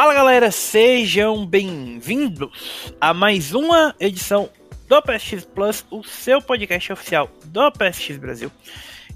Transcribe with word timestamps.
Fala 0.00 0.14
galera, 0.14 0.52
sejam 0.52 1.44
bem-vindos 1.44 2.94
a 3.00 3.12
mais 3.12 3.52
uma 3.52 3.96
edição 3.98 4.48
do 4.86 5.02
PSX 5.02 5.44
Plus, 5.44 5.84
o 5.90 6.04
seu 6.04 6.40
podcast 6.40 6.92
oficial 6.92 7.28
do 7.46 7.72
PSX 7.72 8.16
Brasil. 8.16 8.52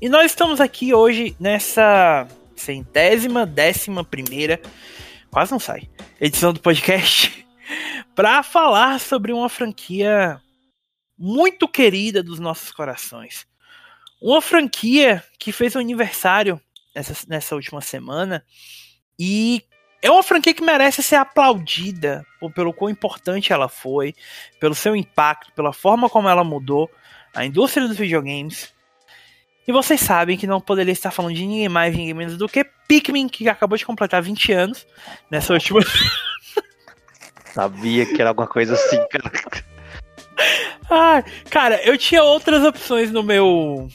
E 0.01 0.09
nós 0.09 0.33
estamos 0.33 0.61
aqui 0.61 0.93
hoje 0.93 1.37
nessa 1.39 2.27
centésima, 2.57 3.47
décima 3.47 4.03
primeira, 4.03 4.61
quase 5.31 5.53
não 5.53 5.61
sai, 5.61 5.89
edição 6.21 6.53
do 6.53 6.59
podcast, 6.59 7.47
para 8.13 8.43
falar 8.43 8.99
sobre 8.99 9.33
uma 9.33 9.49
franquia 9.49 10.43
muito 11.17 11.69
querida 11.69 12.25
dos 12.25 12.41
nossos 12.41 12.73
corações. 12.73 13.47
Uma 14.21 14.43
franquia 14.43 15.23
que 15.39 15.53
fez 15.53 15.77
um 15.77 15.79
aniversário 15.79 16.61
nessa, 16.93 17.15
nessa 17.29 17.55
última 17.55 17.81
semana 17.81 18.45
e 19.17 19.63
é 20.03 20.11
uma 20.11 20.23
franquia 20.23 20.53
que 20.53 20.65
merece 20.65 21.03
ser 21.03 21.15
aplaudida 21.15 22.27
pelo 22.55 22.73
quão 22.73 22.91
importante 22.91 23.53
ela 23.53 23.69
foi, 23.69 24.15
pelo 24.59 24.75
seu 24.75 24.97
impacto, 24.97 25.53
pela 25.53 25.73
forma 25.73 26.11
como 26.11 26.29
ela 26.29 26.43
mudou 26.43 26.91
a 27.33 27.45
indústria 27.47 27.87
dos 27.87 27.97
videogames. 27.97 28.75
E 29.67 29.71
vocês 29.71 30.01
sabem 30.01 30.37
que 30.37 30.47
não 30.47 30.61
poderia 30.61 30.93
estar 30.93 31.13
falando 31.13 31.37
de 31.37 31.47
ninguém 31.47 31.69
mais, 31.69 31.97
ninguém 31.97 32.15
menos 32.15 32.37
do 32.37 32.49
que 32.49 32.65
Pikmin, 32.89 33.29
que 33.29 33.49
acabou 33.49 33.79
de 33.79 33.87
completar 33.87 34.21
20 34.21 34.53
anos 34.53 34.87
nessa 35.31 35.53
última. 35.53 35.81
Sabia 37.55 38.05
que 38.05 38.21
era 38.21 38.31
alguma 38.31 38.49
coisa 38.49 38.75
assim, 38.75 38.99
cara. 39.09 39.31
Ah, 40.91 41.23
cara, 41.49 41.81
eu 41.85 41.97
tinha 41.97 42.25
outras 42.25 42.65
opções 42.65 43.13
no 43.13 43.23
meu 43.23 43.89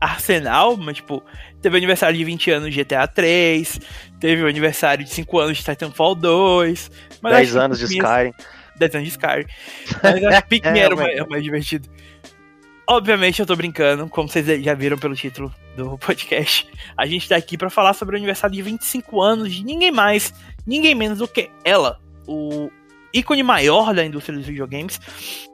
arsenal, 0.00 0.76
mas 0.76 0.96
tipo, 0.96 1.22
teve 1.60 1.76
aniversário 1.76 2.16
de 2.16 2.24
20 2.24 2.50
anos 2.50 2.74
de 2.74 2.84
GTA 2.84 3.06
3, 3.06 3.80
teve 4.20 4.42
o 4.42 4.46
aniversário 4.46 5.04
de 5.04 5.10
5 5.10 5.38
anos 5.38 5.58
de 5.58 5.64
Titanfall 5.64 6.14
2, 6.14 6.90
mas 7.22 7.32
10 7.32 7.56
anos 7.56 7.78
de 7.78 7.84
Skyrim. 7.86 8.34
10 8.76 8.94
anos 8.94 9.08
de 9.08 9.10
Skyrim. 9.10 9.46
Mas 10.02 10.24
acho 10.24 10.42
que 10.42 10.48
Pikmin 10.60 10.78
é, 10.78 10.82
era 10.82 10.94
o 10.94 10.98
mais, 10.98 11.26
mais 11.28 11.42
divertido. 11.42 11.88
Obviamente 12.86 13.40
eu 13.40 13.46
tô 13.46 13.54
brincando, 13.56 14.08
como 14.08 14.28
vocês 14.28 14.46
já 14.62 14.74
viram 14.74 14.98
pelo 14.98 15.14
título 15.14 15.54
do 15.76 15.96
podcast. 15.98 16.68
A 16.96 17.06
gente 17.06 17.28
tá 17.28 17.36
aqui 17.36 17.56
para 17.56 17.70
falar 17.70 17.94
sobre 17.94 18.16
o 18.16 18.18
aniversário 18.18 18.54
de 18.54 18.62
25 18.62 19.22
anos 19.22 19.52
de 19.54 19.64
ninguém 19.64 19.92
mais, 19.92 20.34
ninguém 20.66 20.94
menos 20.94 21.18
do 21.18 21.28
que 21.28 21.50
ela, 21.64 22.00
o 22.26 22.70
ícone 23.12 23.42
maior 23.42 23.94
da 23.94 24.04
indústria 24.04 24.36
dos 24.36 24.46
videogames, 24.46 25.00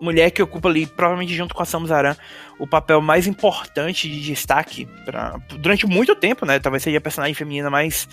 mulher 0.01 0.31
que 0.31 0.43
ocupa 0.43 0.69
ali, 0.69 0.87
provavelmente 0.87 1.35
junto 1.35 1.55
com 1.55 1.62
a 1.62 1.67
Samus 1.67 1.91
Aran, 1.91 2.17
o 2.59 2.67
papel 2.67 3.01
mais 3.01 3.27
importante 3.27 4.09
de 4.09 4.23
destaque 4.23 4.87
pra, 5.05 5.39
durante 5.59 5.87
muito 5.87 6.15
tempo, 6.15 6.45
né? 6.45 6.59
Talvez 6.59 6.83
seja 6.83 6.99
a 6.99 7.01
personagem 7.01 7.34
feminina 7.34 7.71
mais 7.71 8.09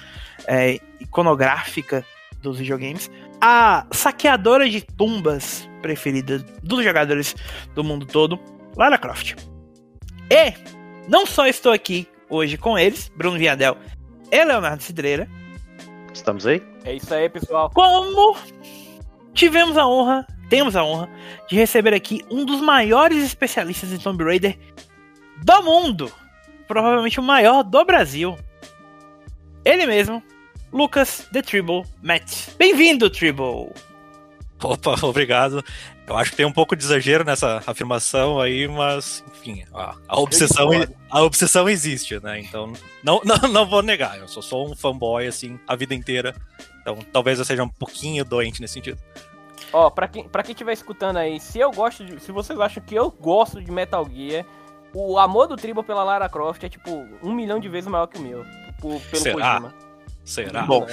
é, 0.47 0.79
iconográfica 0.99 2.05
dos 2.41 2.59
videogames. 2.59 3.09
A 3.41 3.85
saqueadora 3.91 4.69
de 4.69 4.81
tumbas 4.81 5.67
preferida 5.81 6.39
dos 6.61 6.83
jogadores 6.83 7.35
do 7.75 7.83
mundo 7.83 8.05
todo, 8.05 8.39
Lara 8.75 8.97
Croft. 8.97 9.35
E 10.29 10.53
não 11.07 11.25
só 11.25 11.45
estou 11.47 11.71
aqui 11.71 12.07
hoje 12.29 12.57
com 12.57 12.77
eles, 12.77 13.11
Bruno 13.15 13.37
Viadel 13.37 13.77
e 14.31 14.43
Leonardo 14.43 14.81
Cidreira. 14.81 15.27
Estamos 16.13 16.45
aí? 16.47 16.61
É 16.85 16.95
isso 16.95 17.13
aí, 17.13 17.29
pessoal. 17.29 17.69
Como 17.73 18.35
tivemos 19.33 19.77
a 19.77 19.87
honra, 19.87 20.25
temos 20.49 20.75
a 20.75 20.83
honra, 20.83 21.09
de 21.49 21.55
receber 21.55 21.93
aqui 21.93 22.23
um 22.29 22.45
dos 22.45 22.61
maiores 22.61 23.23
especialistas 23.23 23.91
em 23.91 23.97
Tomb 23.97 24.23
Raider 24.23 24.57
do 25.43 25.63
mundo. 25.63 26.11
Provavelmente 26.67 27.19
o 27.19 27.23
maior 27.23 27.63
do 27.63 27.83
Brasil. 27.83 28.37
Ele 29.65 29.85
mesmo, 29.85 30.21
Lucas 30.71 31.27
The 31.31 31.41
Tribble 31.41 31.83
Matt. 32.01 32.49
Bem-vindo, 32.57 33.09
Tribble! 33.09 33.71
Opa, 34.61 34.95
obrigado. 35.03 35.63
Eu 36.07 36.17
acho 36.17 36.31
que 36.31 36.37
tem 36.37 36.45
um 36.45 36.51
pouco 36.51 36.75
de 36.75 36.83
exagero 36.83 37.23
nessa 37.23 37.63
afirmação 37.65 38.39
aí, 38.39 38.67
mas, 38.67 39.23
enfim, 39.33 39.63
a, 39.73 39.95
a 40.07 40.19
obsessão, 40.19 40.69
a 41.09 41.21
obsessão 41.21 41.69
existe, 41.69 42.21
né? 42.21 42.39
Então, 42.39 42.73
não, 43.03 43.21
não, 43.25 43.49
não 43.49 43.65
vou 43.65 43.81
negar. 43.81 44.17
Eu 44.17 44.27
sou 44.27 44.43
só 44.43 44.65
um 44.65 44.75
fanboy, 44.75 45.27
assim, 45.27 45.59
a 45.67 45.75
vida 45.75 45.93
inteira. 45.95 46.35
Então, 46.83 46.99
talvez 47.13 47.39
eu 47.39 47.45
seja 47.45 47.63
um 47.63 47.69
pouquinho 47.69 48.23
doente 48.23 48.61
nesse 48.61 48.73
sentido. 48.75 48.99
Ó, 49.71 49.89
pra 49.89 50.07
quem, 50.07 50.27
pra 50.27 50.43
quem 50.43 50.51
estiver 50.51 50.73
escutando 50.73 51.17
aí, 51.17 51.39
se 51.39 51.57
eu 51.57 51.71
gosto 51.71 52.05
de. 52.05 52.21
Se 52.21 52.31
vocês 52.31 52.59
acham 52.59 52.83
que 52.83 52.93
eu 52.93 53.09
gosto 53.09 53.59
de 53.63 53.71
Metal 53.71 54.07
Gear, 54.13 54.45
o 54.93 55.17
amor 55.17 55.47
do 55.47 55.55
Tribal 55.55 55.83
pela 55.83 56.03
Lara 56.03 56.29
Croft 56.29 56.63
é 56.63 56.69
tipo 56.69 56.91
um 57.23 57.33
milhão 57.33 57.59
de 57.59 57.67
vezes 57.69 57.89
maior 57.89 58.05
que 58.05 58.19
o 58.19 58.21
meu. 58.21 58.45
Por, 58.79 59.01
pelo 59.01 59.23
Será? 59.23 59.53
Kojima. 59.53 59.73
Será? 60.25 60.61
Bom, 60.63 60.85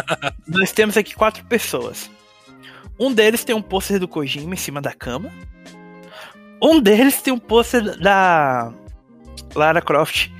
nós 0.48 0.72
temos 0.72 0.96
aqui 0.96 1.14
quatro 1.14 1.44
pessoas. 1.44 2.10
Um 2.98 3.12
deles 3.12 3.44
tem 3.44 3.54
um 3.54 3.62
pôster 3.62 4.00
do 4.00 4.08
Kojima 4.08 4.54
em 4.54 4.58
cima 4.58 4.80
da 4.80 4.92
cama. 4.92 5.30
Um 6.60 6.80
deles 6.80 7.20
tem 7.20 7.32
um 7.32 7.38
pôster 7.38 7.98
da 8.00 8.72
Lara 9.54 9.82
Croft 9.82 10.30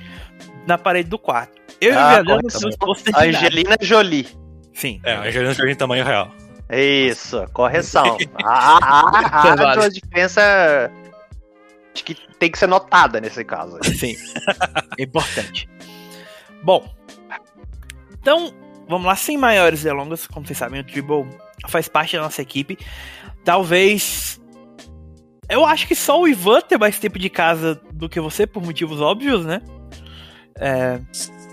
na 0.65 0.77
parede 0.77 1.07
do 1.09 1.19
quarto. 1.19 1.53
Eu 1.79 1.93
Ah, 1.93 1.95
e 1.95 2.03
o 2.03 2.09
Viadão 2.09 2.37
correto. 2.41 2.59
temos 2.59 2.75
pôster 2.75 3.13
de 3.13 3.19
nada. 3.19 3.37
Angelina 3.37 3.77
Jolie. 3.79 4.27
Sim. 4.77 5.01
É, 5.03 5.13
a 5.13 5.21
Angelina 5.21 5.53
Jolie 5.55 5.73
em 5.73 5.75
tamanho 5.75 6.05
real. 6.05 6.31
Isso, 6.69 7.43
correção. 7.51 8.15
A, 8.45 8.77
a, 8.77 9.09
a, 9.09 9.71
a 9.71 9.73
tua 9.73 9.89
diferença 9.89 10.91
acho 11.95 12.03
que 12.03 12.15
tem 12.37 12.51
que 12.51 12.59
ser 12.59 12.67
notada 12.67 13.19
nesse 13.19 13.43
caso. 13.43 13.79
Sim. 13.83 14.15
É 14.99 15.03
importante. 15.03 15.67
Bom. 16.61 16.87
Então, 18.21 18.53
vamos 18.87 19.07
lá, 19.07 19.15
sem 19.15 19.35
maiores 19.35 19.81
delongas. 19.81 20.27
Como 20.27 20.45
vocês 20.45 20.59
sabem, 20.59 20.81
o 20.81 20.83
Tribble 20.83 21.27
faz 21.67 21.87
parte 21.87 22.15
da 22.15 22.21
nossa 22.21 22.43
equipe. 22.43 22.77
Talvez. 23.43 24.39
Eu 25.49 25.65
acho 25.65 25.87
que 25.87 25.95
só 25.95 26.21
o 26.21 26.27
Ivan 26.27 26.61
tem 26.61 26.77
mais 26.77 26.99
tempo 26.99 27.17
de 27.17 27.31
casa 27.31 27.81
do 27.91 28.07
que 28.07 28.19
você, 28.19 28.45
por 28.45 28.61
motivos 28.61 29.01
óbvios, 29.01 29.43
né? 29.43 29.61
É, 30.59 30.99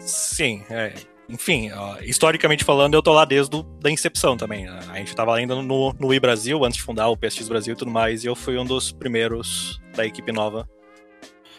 Sim, 0.01 0.63
é. 0.69 0.93
Enfim, 1.29 1.71
ó, 1.73 1.99
historicamente 2.01 2.65
falando, 2.65 2.95
eu 2.95 3.03
tô 3.03 3.13
lá 3.13 3.25
desde 3.25 3.57
a 3.57 3.63
da 3.81 3.91
incepção 3.91 4.37
também. 4.37 4.67
né? 4.67 4.81
A 4.91 4.99
gente 4.99 5.15
tava 5.15 5.35
ainda 5.35 5.55
no, 5.55 5.93
no 5.99 6.09
Wii 6.09 6.21
Brasil, 6.21 6.65
antes 6.65 6.77
de 6.77 6.83
fundar 6.83 7.09
o 7.09 7.17
PSX 7.17 7.49
Brasil 7.49 7.75
e 7.75 7.77
tudo 7.77 7.91
mais, 7.91 8.25
e 8.25 8.27
eu 8.27 8.37
fui 8.37 8.59
um 8.59 8.65
dos 8.65 8.93
primeiros 8.93 9.81
da 9.95 10.05
equipe 10.05 10.31
nova. 10.33 10.69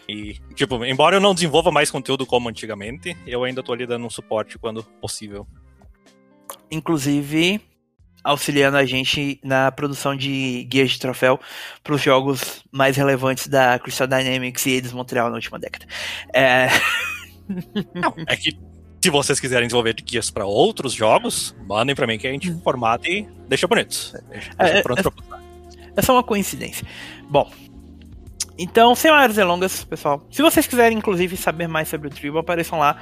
E, 0.08 0.34
tipo, 0.54 0.84
embora 0.84 1.16
eu 1.16 1.20
não 1.20 1.34
desenvolva 1.34 1.72
mais 1.72 1.90
conteúdo 1.90 2.24
como 2.24 2.48
antigamente, 2.48 3.16
eu 3.26 3.42
ainda 3.42 3.62
tô 3.62 3.72
ali 3.72 3.86
dando 3.86 4.06
um 4.06 4.10
suporte 4.10 4.56
quando 4.56 4.84
possível. 5.00 5.46
inclusive, 6.70 7.60
auxiliando 8.22 8.76
a 8.76 8.84
gente 8.84 9.40
na 9.42 9.72
produção 9.72 10.16
de 10.16 10.64
guias 10.64 10.92
de 10.92 11.00
troféu 11.00 11.40
para 11.82 11.94
os 11.94 12.02
jogos 12.02 12.64
mais 12.70 12.96
relevantes 12.96 13.48
da 13.48 13.78
Crystal 13.80 14.06
Dynamics 14.06 14.64
e 14.66 14.70
Eidos 14.70 14.92
Montreal 14.92 15.28
na 15.28 15.34
última 15.34 15.58
década. 15.58 15.86
É, 16.32 16.68
É 18.28 18.36
que 18.36 18.58
se 19.06 19.10
vocês 19.10 19.38
quiserem 19.38 19.68
desenvolver 19.68 19.94
guias 19.94 20.32
pra 20.32 20.44
outros 20.44 20.92
jogos, 20.92 21.54
mandem 21.68 21.94
pra 21.94 22.08
mim 22.08 22.18
que 22.18 22.26
a 22.26 22.32
gente 22.32 22.52
formata 22.64 23.08
e 23.08 23.24
deixa 23.48 23.68
bonito. 23.68 24.12
Deixa, 24.28 24.50
É, 24.58 24.64
deixa 24.64 24.78
é, 24.78 24.82
pronto 24.82 25.00
pra 25.00 25.12
postar. 25.12 25.40
É 25.94 26.02
só 26.02 26.12
uma 26.12 26.24
coincidência. 26.24 26.84
Bom, 27.30 27.48
então, 28.58 28.96
sem 28.96 29.12
maiores 29.12 29.36
delongas, 29.36 29.84
pessoal. 29.84 30.26
Se 30.28 30.42
vocês 30.42 30.66
quiserem, 30.66 30.98
inclusive, 30.98 31.36
saber 31.36 31.68
mais 31.68 31.86
sobre 31.86 32.08
o 32.08 32.10
Tribal, 32.10 32.40
apareçam 32.40 32.80
lá. 32.80 33.00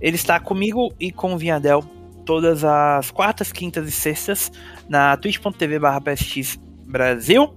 Ele 0.00 0.16
está 0.16 0.40
comigo 0.40 0.92
e 0.98 1.12
com 1.12 1.34
o 1.34 1.38
Vinhadel 1.38 1.84
todas 2.26 2.64
as 2.64 3.12
quartas, 3.12 3.52
quintas 3.52 3.86
e 3.86 3.92
sextas 3.92 4.50
na 4.88 5.16
twitch.tv 5.16 5.78
PSX 6.02 6.58
Brasil. 6.84 7.54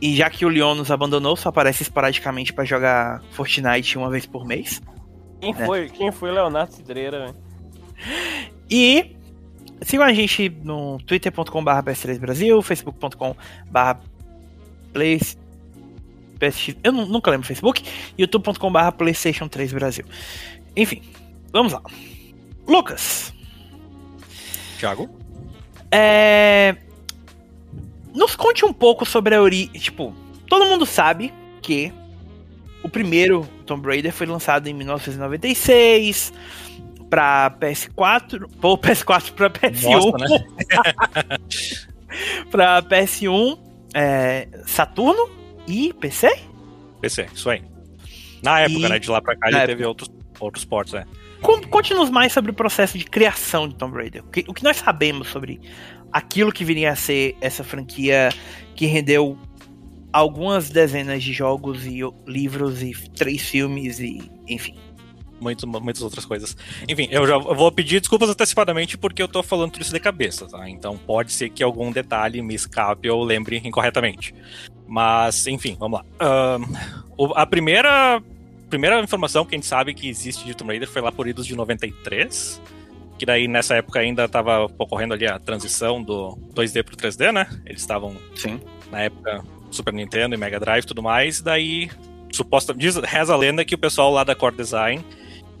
E 0.00 0.16
já 0.16 0.28
que 0.28 0.44
o 0.44 0.48
Leon 0.48 0.74
nos 0.74 0.90
abandonou, 0.90 1.36
só 1.36 1.50
aparece 1.50 1.84
esporadicamente 1.84 2.52
para 2.52 2.64
jogar 2.64 3.22
Fortnite 3.30 3.96
uma 3.96 4.10
vez 4.10 4.26
por 4.26 4.44
mês. 4.44 4.82
Quem 5.40 5.50
É. 5.52 5.66
foi? 5.66 5.88
Quem 5.88 6.12
foi 6.12 6.30
Leonardo 6.30 6.72
Cidreira, 6.72 7.18
velho? 7.26 7.36
E 8.70 9.16
sigam 9.82 10.04
a 10.06 10.12
gente 10.12 10.48
no 10.62 10.98
twitter.com.br 11.06 11.70
ps3brasil, 11.84 12.60
facebook.com.br 12.62 13.98
PSX, 16.38 16.76
eu 16.82 16.92
nu- 16.92 17.06
nunca 17.06 17.30
lembro 17.30 17.44
o 17.44 17.48
Facebook, 17.48 17.84
youtube.com.br 18.18 18.92
playstation 18.96 19.46
3 19.48 19.72
Brasil. 19.72 20.04
Enfim, 20.74 21.02
vamos 21.52 21.72
lá. 21.72 21.82
Lucas, 22.66 23.32
Thiago? 24.78 25.08
é... 25.92 26.76
nos 28.14 28.34
conte 28.36 28.64
um 28.64 28.72
pouco 28.72 29.04
sobre 29.04 29.34
a 29.34 29.42
origem, 29.42 29.68
tipo, 29.72 30.14
todo 30.48 30.64
mundo 30.66 30.86
sabe 30.86 31.32
que 31.60 31.92
o 32.82 32.88
primeiro 32.88 33.46
Tomb 33.66 33.86
Raider 33.86 34.12
foi 34.12 34.26
lançado 34.26 34.66
em 34.68 34.74
1996 34.74 36.32
para 37.08 37.50
PS4, 37.60 38.48
ou 38.62 38.78
PS4 38.78 39.32
para 39.32 39.50
PS1, 39.50 40.12
Nossa, 40.12 40.18
né? 40.18 41.38
para 42.50 42.82
PS1, 42.82 43.58
é, 43.94 44.48
Saturno 44.66 45.28
e 45.66 45.92
PC? 45.94 46.30
PC, 47.00 47.26
isso 47.34 47.50
aí. 47.50 47.62
Na 48.42 48.60
época, 48.60 48.86
E- 48.86 48.88
né? 48.88 48.98
De 48.98 49.10
lá 49.10 49.20
pra 49.20 49.36
cá 49.36 49.48
ele 49.48 49.66
teve 49.66 49.84
outros, 49.84 50.10
outros 50.38 50.64
portos, 50.64 50.92
né? 50.94 51.04
Conte-nos 51.42 52.10
mais 52.10 52.32
sobre 52.32 52.50
o 52.50 52.54
processo 52.54 52.98
de 52.98 53.04
criação 53.04 53.66
de 53.66 53.74
Tomb 53.74 53.96
Raider. 53.96 54.22
O 54.22 54.28
que, 54.28 54.44
o 54.46 54.52
que 54.52 54.62
nós 54.62 54.76
sabemos 54.76 55.28
sobre 55.28 55.58
aquilo 56.12 56.52
que 56.52 56.64
viria 56.64 56.92
a 56.92 56.96
ser 56.96 57.34
essa 57.40 57.64
franquia 57.64 58.28
que 58.76 58.84
rendeu 58.86 59.38
algumas 60.12 60.70
dezenas 60.70 61.22
de 61.22 61.32
jogos 61.32 61.86
e 61.86 62.00
livros 62.26 62.82
e 62.82 62.92
três 63.10 63.42
filmes 63.42 64.00
e 64.00 64.30
enfim. 64.48 64.76
Muito, 65.40 65.66
muitas 65.66 66.02
outras 66.02 66.26
coisas. 66.26 66.54
Enfim, 66.86 67.08
eu 67.10 67.26
já 67.26 67.38
vou 67.38 67.72
pedir 67.72 67.98
desculpas 67.98 68.28
antecipadamente 68.28 68.98
porque 68.98 69.22
eu 69.22 69.28
tô 69.28 69.42
falando 69.42 69.72
tudo 69.72 69.82
isso 69.82 69.92
de 69.92 69.98
cabeça, 69.98 70.46
tá? 70.46 70.68
Então 70.68 70.98
pode 70.98 71.32
ser 71.32 71.48
que 71.48 71.62
algum 71.62 71.90
detalhe 71.90 72.42
me 72.42 72.54
escape 72.54 73.08
ou 73.08 73.24
lembre 73.24 73.56
incorretamente. 73.64 74.34
Mas, 74.86 75.46
enfim, 75.46 75.76
vamos 75.78 76.00
lá. 76.00 76.58
Uh, 77.16 77.32
a 77.34 77.46
primeira, 77.46 78.22
primeira 78.68 79.00
informação 79.00 79.46
que 79.46 79.54
a 79.54 79.58
gente 79.58 79.66
sabe 79.66 79.94
que 79.94 80.08
existe 80.08 80.44
de 80.44 80.54
Tomb 80.54 80.72
Raider 80.72 80.88
foi 80.88 81.00
lá 81.00 81.10
por 81.10 81.26
idos 81.26 81.46
de 81.46 81.56
93. 81.56 82.60
Que 83.16 83.24
daí 83.24 83.46
nessa 83.46 83.76
época 83.76 84.00
ainda 84.00 84.24
estava 84.24 84.64
ocorrendo 84.78 85.14
ali 85.14 85.26
a 85.26 85.38
transição 85.38 86.02
do 86.02 86.36
2D 86.54 86.82
pro 86.82 86.96
3D, 86.96 87.32
né? 87.32 87.46
Eles 87.64 87.82
estavam, 87.82 88.16
na 88.90 89.02
época, 89.02 89.44
Super 89.70 89.92
Nintendo 89.92 90.34
e 90.34 90.38
Mega 90.38 90.60
Drive 90.60 90.84
e 90.84 90.86
tudo 90.86 91.02
mais. 91.02 91.40
Daí, 91.40 91.90
suposta, 92.32 92.74
diz, 92.74 92.96
reza 92.96 93.32
a 93.32 93.36
lenda 93.36 93.64
que 93.64 93.74
o 93.74 93.78
pessoal 93.78 94.10
lá 94.12 94.24
da 94.24 94.34
Core 94.34 94.56
Design 94.56 95.04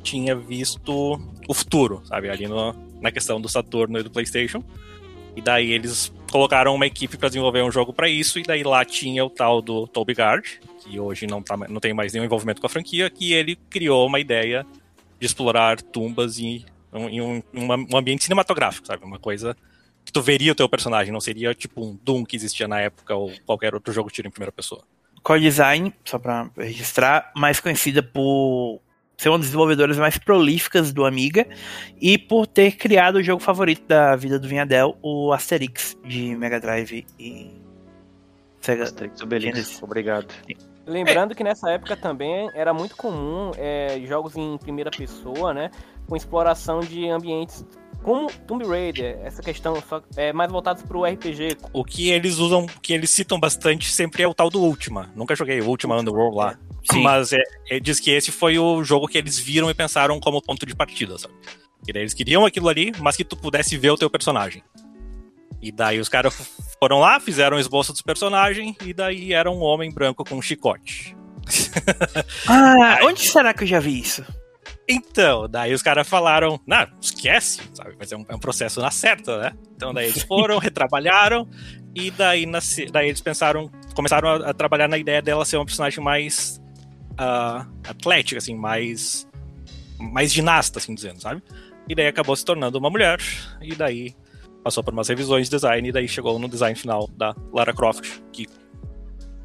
tinha 0.02 0.34
visto 0.34 1.20
o 1.48 1.54
futuro, 1.54 2.02
sabe? 2.04 2.30
Ali 2.30 2.46
no, 2.46 2.74
na 3.00 3.10
questão 3.10 3.40
do 3.40 3.48
Saturno 3.48 3.98
e 3.98 4.02
do 4.02 4.10
PlayStation. 4.10 4.62
E 5.36 5.40
daí 5.40 5.70
eles 5.72 6.12
colocaram 6.30 6.74
uma 6.74 6.86
equipe 6.86 7.16
para 7.16 7.28
desenvolver 7.28 7.62
um 7.62 7.70
jogo 7.70 7.92
para 7.92 8.08
isso, 8.08 8.38
e 8.38 8.42
daí 8.42 8.62
lá 8.62 8.84
tinha 8.84 9.24
o 9.24 9.30
tal 9.30 9.60
do 9.60 9.86
Toby 9.86 10.14
Gard, 10.14 10.60
que 10.80 10.98
hoje 10.98 11.26
não, 11.26 11.42
tá, 11.42 11.56
não 11.56 11.80
tem 11.80 11.92
mais 11.92 12.12
nenhum 12.12 12.24
envolvimento 12.24 12.60
com 12.60 12.66
a 12.66 12.70
franquia, 12.70 13.10
que 13.10 13.32
ele 13.32 13.56
criou 13.68 14.06
uma 14.06 14.20
ideia 14.20 14.66
de 15.18 15.26
explorar 15.26 15.80
tumbas 15.80 16.38
em, 16.38 16.64
em 16.92 17.20
um, 17.20 17.42
um 17.54 17.96
ambiente 17.96 18.24
cinematográfico, 18.24 18.86
sabe? 18.86 19.04
Uma 19.04 19.18
coisa 19.18 19.56
que 20.10 20.12
tu 20.12 20.20
veria 20.20 20.50
o 20.50 20.54
teu 20.56 20.68
personagem, 20.68 21.12
não 21.12 21.20
seria 21.20 21.54
tipo 21.54 21.84
um 21.84 21.96
Doom 22.02 22.24
que 22.24 22.34
existia 22.34 22.66
na 22.66 22.80
época 22.80 23.14
ou 23.14 23.30
qualquer 23.46 23.74
outro 23.74 23.92
jogo 23.92 24.10
tiro 24.10 24.26
em 24.26 24.30
primeira 24.30 24.50
pessoa. 24.50 24.82
Core 25.22 25.40
Design, 25.40 25.94
só 26.04 26.18
para 26.18 26.50
registrar, 26.56 27.30
mais 27.36 27.60
conhecida 27.60 28.02
por 28.02 28.80
ser 29.16 29.28
uma 29.28 29.38
das 29.38 29.46
desenvolvedoras 29.48 29.98
mais 29.98 30.18
prolíficas 30.18 30.92
do 30.92 31.04
Amiga 31.04 31.46
e 32.00 32.18
por 32.18 32.46
ter 32.46 32.72
criado 32.72 33.16
o 33.16 33.22
jogo 33.22 33.40
favorito 33.40 33.86
da 33.86 34.16
vida 34.16 34.38
do 34.38 34.48
Vinhadel, 34.48 34.98
o 35.00 35.32
Asterix 35.32 35.96
de 36.04 36.34
Mega 36.34 36.58
Drive 36.58 37.06
e 37.18 37.50
Sega. 38.60 38.84
Asterix 38.84 39.20
Obelix, 39.20 39.80
obrigado. 39.82 40.26
Lembrando 40.86 41.36
que 41.36 41.44
nessa 41.44 41.70
época 41.70 41.96
também 41.96 42.50
era 42.54 42.74
muito 42.74 42.96
comum 42.96 43.52
é, 43.56 44.00
jogos 44.08 44.36
em 44.36 44.58
primeira 44.58 44.90
pessoa, 44.90 45.54
né, 45.54 45.70
com 46.08 46.16
exploração 46.16 46.80
de 46.80 47.08
ambientes 47.08 47.64
como 48.02 48.30
Tomb 48.46 48.64
Raider, 48.66 49.18
essa 49.22 49.42
questão 49.42 49.80
só, 49.88 50.02
é 50.16 50.32
mais 50.32 50.50
voltados 50.50 50.82
pro 50.82 51.04
RPG. 51.04 51.56
O 51.72 51.84
que 51.84 52.10
eles 52.10 52.38
usam, 52.38 52.64
o 52.64 52.80
que 52.80 52.92
eles 52.92 53.10
citam 53.10 53.38
bastante 53.38 53.92
sempre 53.92 54.22
é 54.22 54.28
o 54.28 54.34
tal 54.34 54.48
do 54.48 54.60
Ultima. 54.60 55.10
Nunca 55.14 55.36
joguei 55.36 55.60
o 55.60 55.68
Ultima 55.68 55.98
Underworld 55.98 56.36
lá. 56.36 56.58
Sim. 56.90 57.02
Mas 57.02 57.32
é, 57.32 57.42
é, 57.68 57.78
diz 57.78 58.00
que 58.00 58.10
esse 58.10 58.32
foi 58.32 58.58
o 58.58 58.82
jogo 58.82 59.06
que 59.06 59.18
eles 59.18 59.38
viram 59.38 59.70
e 59.70 59.74
pensaram 59.74 60.18
como 60.18 60.40
ponto 60.40 60.64
de 60.64 60.74
partida, 60.74 61.18
sabe? 61.18 61.34
E 61.86 61.92
daí 61.92 62.02
eles 62.02 62.14
queriam 62.14 62.44
aquilo 62.46 62.68
ali, 62.68 62.92
mas 62.98 63.16
que 63.16 63.24
tu 63.24 63.36
pudesse 63.36 63.76
ver 63.76 63.90
o 63.90 63.98
teu 63.98 64.08
personagem. 64.08 64.62
E 65.60 65.70
daí 65.70 66.00
os 66.00 66.08
caras 66.08 66.34
foram 66.78 66.98
lá, 66.98 67.20
fizeram 67.20 67.58
o 67.58 67.60
esboço 67.60 67.92
dos 67.92 68.00
personagens, 68.00 68.74
e 68.84 68.94
daí 68.94 69.32
era 69.32 69.50
um 69.50 69.60
homem 69.60 69.92
branco 69.92 70.24
com 70.24 70.36
um 70.36 70.42
chicote. 70.42 71.16
Ah, 72.46 72.98
onde 73.04 73.20
será 73.20 73.52
que 73.52 73.64
eu 73.64 73.68
já 73.68 73.80
vi 73.80 74.00
isso? 74.00 74.24
Então, 74.92 75.48
daí 75.48 75.72
os 75.72 75.82
caras 75.82 76.08
falaram, 76.08 76.58
não, 76.66 76.84
esquece, 77.00 77.60
sabe? 77.72 77.94
Mas 77.96 78.10
é 78.10 78.16
um, 78.16 78.26
é 78.28 78.34
um, 78.34 78.40
processo 78.40 78.80
na 78.80 78.90
certa, 78.90 79.38
né? 79.38 79.52
Então 79.76 79.94
daí 79.94 80.08
eles 80.08 80.24
foram, 80.24 80.58
retrabalharam, 80.58 81.48
e 81.94 82.10
daí, 82.10 82.44
nasce, 82.44 82.86
daí 82.86 83.06
eles 83.06 83.20
pensaram, 83.20 83.70
começaram 83.94 84.28
a, 84.28 84.50
a, 84.50 84.52
trabalhar 84.52 84.88
na 84.88 84.98
ideia 84.98 85.22
dela 85.22 85.44
ser 85.44 85.58
uma 85.58 85.64
personagem 85.64 86.02
mais 86.02 86.60
uh, 87.12 87.64
atlética, 87.88 88.38
assim, 88.38 88.56
mais, 88.56 89.28
mais 89.96 90.32
ginasta, 90.32 90.80
assim 90.80 90.92
dizendo, 90.92 91.22
sabe? 91.22 91.40
E 91.88 91.94
daí 91.94 92.08
acabou 92.08 92.34
se 92.34 92.44
tornando 92.44 92.76
uma 92.76 92.90
mulher, 92.90 93.20
e 93.62 93.76
daí 93.76 94.12
passou 94.64 94.82
por 94.82 94.92
umas 94.92 95.08
revisões 95.08 95.48
de 95.48 95.54
design, 95.54 95.88
e 95.88 95.92
daí 95.92 96.08
chegou 96.08 96.36
no 96.36 96.48
design 96.48 96.74
final 96.74 97.08
da 97.16 97.32
Lara 97.52 97.72
Croft, 97.72 98.20
que 98.32 98.48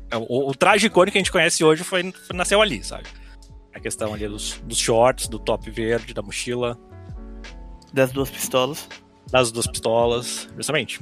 é 0.09 0.17
o, 0.17 0.49
o 0.49 0.55
traje 0.55 0.87
icônico 0.87 1.11
que 1.11 1.19
a 1.19 1.21
gente 1.21 1.31
conhece 1.31 1.63
hoje 1.63 1.83
foi, 1.83 2.11
foi 2.11 2.35
nasceu 2.35 2.63
ali, 2.63 2.83
sabe? 2.83 3.05
A 3.75 3.79
questão 3.79 4.13
ali 4.13 4.27
dos, 4.27 4.59
dos 4.63 4.77
shorts, 4.77 5.27
do 5.27 5.37
top 5.37 5.69
verde, 5.69 6.13
da 6.13 6.21
mochila. 6.21 6.79
Das 7.93 8.11
duas 8.11 8.31
pistolas. 8.31 8.87
Das 9.29 9.51
duas 9.51 9.67
pistolas, 9.67 10.47
justamente. 10.55 11.01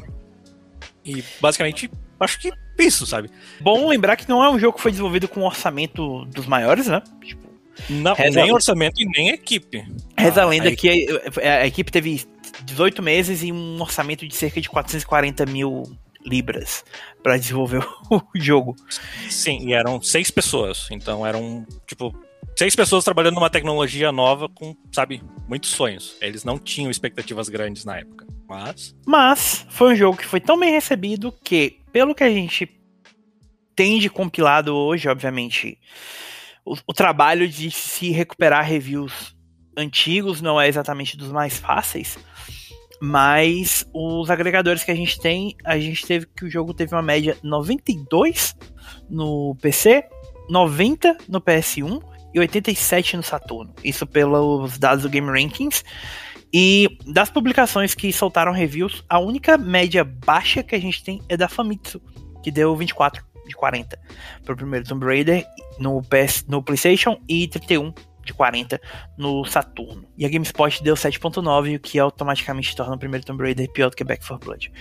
E 1.05 1.23
basicamente, 1.39 1.89
acho 2.19 2.39
que 2.39 2.51
isso, 2.79 3.05
sabe? 3.05 3.29
Bom 3.61 3.87
lembrar 3.87 4.15
que 4.15 4.27
não 4.27 4.43
é 4.43 4.49
um 4.49 4.57
jogo 4.57 4.75
que 4.75 4.81
foi 4.81 4.91
desenvolvido 4.91 5.27
com 5.27 5.41
um 5.41 5.45
orçamento 5.45 6.25
dos 6.25 6.47
maiores, 6.47 6.87
né? 6.87 7.01
Tipo, 7.23 7.47
não, 7.89 8.15
nem 8.31 8.51
orçamento 8.51 8.99
e 8.99 9.05
nem 9.05 9.29
equipe. 9.29 9.85
Reza 10.17 10.41
a 10.41 10.45
lenda 10.45 10.69
a 10.69 10.75
que 10.75 11.07
a, 11.43 11.49
a, 11.61 11.67
equipe 11.67 11.91
teve 11.91 12.25
18 12.63 13.03
meses 13.03 13.43
e 13.43 13.51
um 13.51 13.79
orçamento 13.79 14.27
de 14.27 14.35
cerca 14.35 14.59
de 14.59 14.69
440 14.69 15.45
mil 15.45 15.83
libras 16.25 16.83
para 17.21 17.37
desenvolver 17.37 17.85
o 18.09 18.21
jogo. 18.35 18.75
Sim, 19.29 19.67
e 19.67 19.73
eram 19.73 20.01
seis 20.01 20.31
pessoas, 20.31 20.87
então 20.91 21.25
eram, 21.25 21.65
tipo, 21.85 22.15
seis 22.57 22.75
pessoas 22.75 23.03
trabalhando 23.03 23.35
numa 23.35 23.49
tecnologia 23.49 24.11
nova 24.11 24.47
com, 24.49 24.75
sabe, 24.91 25.21
muitos 25.47 25.71
sonhos. 25.71 26.15
Eles 26.21 26.43
não 26.43 26.57
tinham 26.57 26.91
expectativas 26.91 27.49
grandes 27.49 27.85
na 27.85 27.97
época, 27.97 28.25
mas... 28.47 28.95
Mas 29.05 29.65
foi 29.69 29.93
um 29.93 29.95
jogo 29.95 30.17
que 30.17 30.25
foi 30.25 30.39
tão 30.39 30.59
bem 30.59 30.71
recebido 30.71 31.33
que, 31.43 31.79
pelo 31.91 32.15
que 32.15 32.23
a 32.23 32.29
gente 32.29 32.69
tem 33.75 33.99
de 33.99 34.09
compilado 34.09 34.75
hoje, 34.75 35.09
obviamente, 35.09 35.79
o, 36.65 36.75
o 36.87 36.93
trabalho 36.93 37.47
de 37.47 37.71
se 37.71 38.11
recuperar 38.11 38.65
reviews 38.65 39.35
antigos 39.75 40.41
não 40.41 40.61
é 40.61 40.67
exatamente 40.67 41.17
dos 41.17 41.31
mais 41.31 41.57
fáceis, 41.57 42.17
mas 43.01 43.85
os 43.93 44.29
agregadores 44.29 44.83
que 44.83 44.91
a 44.91 44.95
gente 44.95 45.19
tem, 45.19 45.55
a 45.65 45.79
gente 45.79 46.05
teve 46.05 46.27
que 46.27 46.45
o 46.45 46.49
jogo 46.49 46.73
teve 46.73 46.93
uma 46.93 47.01
média 47.01 47.37
92 47.43 48.55
no 49.09 49.57
PC, 49.61 50.05
90 50.49 51.17
no 51.27 51.41
PS1 51.41 52.12
e 52.33 52.39
87 52.39 53.17
no 53.17 53.23
Saturno. 53.23 53.73
Isso 53.83 54.05
pelos 54.07 54.77
dados 54.77 55.03
do 55.03 55.09
Game 55.09 55.27
Rankings. 55.27 55.83
E 56.53 56.99
das 57.07 57.31
publicações 57.31 57.95
que 57.95 58.13
soltaram 58.13 58.51
reviews, 58.51 59.03
a 59.09 59.19
única 59.19 59.57
média 59.57 60.03
baixa 60.03 60.61
que 60.61 60.75
a 60.75 60.79
gente 60.79 61.03
tem 61.03 61.21
é 61.27 61.35
da 61.35 61.47
Famitsu, 61.47 61.99
que 62.43 62.51
deu 62.51 62.75
24 62.75 63.23
de 63.47 63.55
40 63.55 63.99
para 64.43 64.53
o 64.53 64.57
primeiro 64.57 64.85
Tomb 64.85 65.05
Raider 65.05 65.45
no, 65.79 66.01
PS, 66.03 66.45
no 66.47 66.61
PlayStation 66.61 67.19
e 67.27 67.47
31 67.47 67.93
de 68.23 68.33
40 68.33 68.79
no 69.17 69.43
Saturno. 69.45 70.07
E 70.17 70.25
a 70.25 70.29
GameSpot 70.29 70.83
deu 70.83 70.95
7.9, 70.95 71.75
o 71.75 71.79
que 71.79 71.99
automaticamente 71.99 72.75
torna 72.75 72.95
o 72.95 72.99
primeiro 72.99 73.25
Tomb 73.25 73.43
Raider 73.43 73.69
pior 73.71 73.89
do 73.89 73.95
que 73.95 74.03
Back 74.03 74.25
4 74.25 74.45
Blood. 74.45 74.71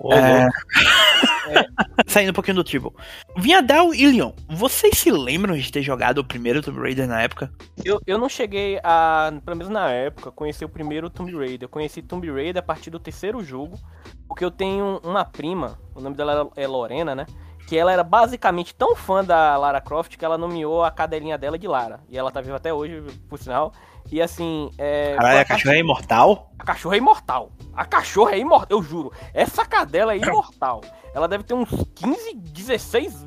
Oh, 0.00 0.12
é... 0.12 0.48
é. 1.50 1.66
Saindo 2.06 2.30
um 2.30 2.34
pouquinho 2.34 2.56
do 2.56 2.64
Tribal. 2.64 2.94
Vinhadel 3.36 3.92
e 3.94 4.06
Leon, 4.06 4.32
vocês 4.48 4.98
se 4.98 5.10
lembram 5.10 5.56
de 5.56 5.70
ter 5.72 5.82
jogado 5.82 6.18
o 6.18 6.24
primeiro 6.24 6.62
Tomb 6.62 6.80
Raider 6.80 7.06
na 7.06 7.22
época? 7.22 7.52
Eu, 7.84 8.00
eu 8.06 8.18
não 8.18 8.28
cheguei 8.28 8.78
a, 8.82 9.32
pelo 9.44 9.56
menos 9.56 9.72
na 9.72 9.90
época, 9.90 10.30
conhecer 10.30 10.64
o 10.64 10.68
primeiro 10.68 11.10
Tomb 11.10 11.34
Raider. 11.36 11.64
Eu 11.64 11.68
conheci 11.68 12.02
Tomb 12.02 12.30
Raider 12.30 12.62
a 12.62 12.66
partir 12.66 12.90
do 12.90 12.98
terceiro 12.98 13.42
jogo, 13.42 13.78
porque 14.26 14.44
eu 14.44 14.50
tenho 14.50 15.00
uma 15.02 15.24
prima, 15.24 15.78
o 15.94 16.00
nome 16.00 16.16
dela 16.16 16.50
é 16.56 16.66
Lorena, 16.66 17.14
né? 17.14 17.26
Que 17.66 17.76
ela 17.76 17.92
era 17.92 18.02
basicamente 18.02 18.74
tão 18.74 18.96
fã 18.96 19.22
da 19.22 19.56
Lara 19.58 19.80
Croft 19.80 20.16
que 20.16 20.24
ela 20.24 20.38
nomeou 20.38 20.82
a 20.82 20.90
cadelinha 20.90 21.36
dela 21.36 21.58
de 21.58 21.68
Lara. 21.68 22.00
E 22.08 22.16
ela 22.16 22.30
tá 22.30 22.40
viva 22.40 22.56
até 22.56 22.72
hoje, 22.72 23.02
por 23.28 23.38
sinal. 23.38 23.72
E 24.10 24.20
assim. 24.22 24.70
É, 24.78 25.14
Caralho, 25.16 25.40
a 25.40 25.44
cachorra 25.44 25.74
é 25.74 25.78
imortal? 25.78 26.52
A 26.58 26.64
cachorra 26.64 26.94
é 26.94 26.98
imortal. 26.98 27.52
A 27.74 27.84
cachorra 27.84 28.32
é 28.32 28.38
imortal, 28.38 28.78
eu 28.78 28.82
juro. 28.82 29.12
Essa 29.32 29.64
cadela 29.64 30.14
é 30.14 30.18
imortal. 30.18 30.80
Ela 31.14 31.28
deve 31.28 31.44
ter 31.44 31.54
uns 31.54 31.70
15, 31.94 32.34
16. 32.34 33.26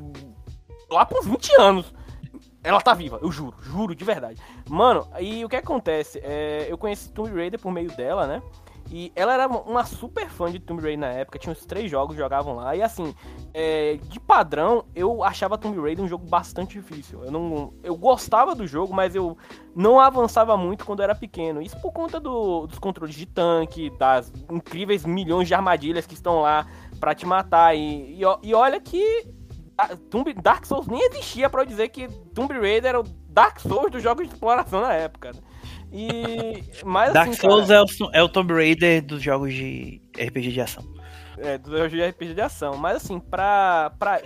lá 0.90 1.04
por 1.06 1.24
20 1.24 1.60
anos. 1.60 1.94
Ela 2.64 2.80
tá 2.80 2.94
viva, 2.94 3.18
eu 3.20 3.32
juro, 3.32 3.56
juro 3.60 3.94
de 3.94 4.04
verdade. 4.04 4.40
Mano, 4.68 5.08
e 5.18 5.44
o 5.44 5.48
que 5.48 5.56
acontece? 5.56 6.20
É, 6.22 6.66
eu 6.68 6.78
conheci 6.78 7.10
Tomb 7.10 7.34
Raider 7.34 7.58
por 7.58 7.72
meio 7.72 7.90
dela, 7.96 8.26
né? 8.26 8.40
E 8.92 9.10
ela 9.16 9.32
era 9.32 9.48
uma 9.48 9.84
super 9.84 10.28
fã 10.28 10.52
de 10.52 10.60
Tomb 10.60 10.82
Raider 10.82 10.98
na 10.98 11.06
época, 11.06 11.38
tinha 11.38 11.50
uns 11.50 11.64
três 11.64 11.90
jogos 11.90 12.14
jogavam 12.14 12.56
lá. 12.56 12.76
E 12.76 12.82
assim, 12.82 13.14
é, 13.54 13.96
de 13.96 14.20
padrão, 14.20 14.84
eu 14.94 15.24
achava 15.24 15.56
Tomb 15.56 15.80
Raider 15.80 16.04
um 16.04 16.08
jogo 16.08 16.26
bastante 16.26 16.78
difícil. 16.78 17.24
Eu, 17.24 17.30
não, 17.30 17.72
eu 17.82 17.96
gostava 17.96 18.54
do 18.54 18.66
jogo, 18.66 18.92
mas 18.92 19.14
eu 19.14 19.36
não 19.74 19.98
avançava 19.98 20.58
muito 20.58 20.84
quando 20.84 21.02
era 21.02 21.14
pequeno. 21.14 21.62
Isso 21.62 21.80
por 21.80 21.90
conta 21.90 22.20
do, 22.20 22.66
dos 22.66 22.78
controles 22.78 23.14
de 23.14 23.24
tanque, 23.24 23.88
das 23.98 24.30
incríveis 24.50 25.06
milhões 25.06 25.48
de 25.48 25.54
armadilhas 25.54 26.06
que 26.06 26.12
estão 26.12 26.42
lá 26.42 26.66
para 27.00 27.14
te 27.14 27.24
matar. 27.24 27.74
E, 27.74 28.20
e, 28.20 28.22
e, 28.42 28.54
olha 28.54 28.78
que 28.78 29.26
Tomb, 30.10 30.34
Dark 30.34 30.66
Souls 30.66 30.86
nem 30.86 31.00
existia 31.06 31.48
para 31.48 31.64
dizer 31.64 31.88
que 31.88 32.08
Tomb 32.34 32.52
Raider 32.52 32.90
era 32.90 33.00
o 33.00 33.04
Dark 33.30 33.58
Souls 33.58 33.90
dos 33.90 34.02
jogos 34.02 34.28
de 34.28 34.34
exploração 34.34 34.82
na 34.82 34.92
época. 34.92 35.32
Né? 35.32 35.40
E. 35.92 36.64
Mas, 36.84 37.12
Dark 37.12 37.28
assim, 37.28 37.40
Souls 37.40 37.68
cara, 37.68 37.80
é, 37.80 37.82
o, 37.82 38.10
é 38.14 38.22
o 38.22 38.28
Tomb 38.28 38.54
Raider 38.54 39.04
dos 39.04 39.22
jogos 39.22 39.52
de 39.52 40.00
RPG 40.16 40.52
de 40.52 40.60
ação. 40.60 40.84
é, 41.36 41.58
do 41.58 41.70
jogo 41.76 41.90
de 41.90 42.02
RPG 42.02 42.34
de 42.34 42.40
ação. 42.40 42.76
Mas 42.76 42.96
assim, 42.96 43.20
pra. 43.20 43.92
pra 43.98 44.20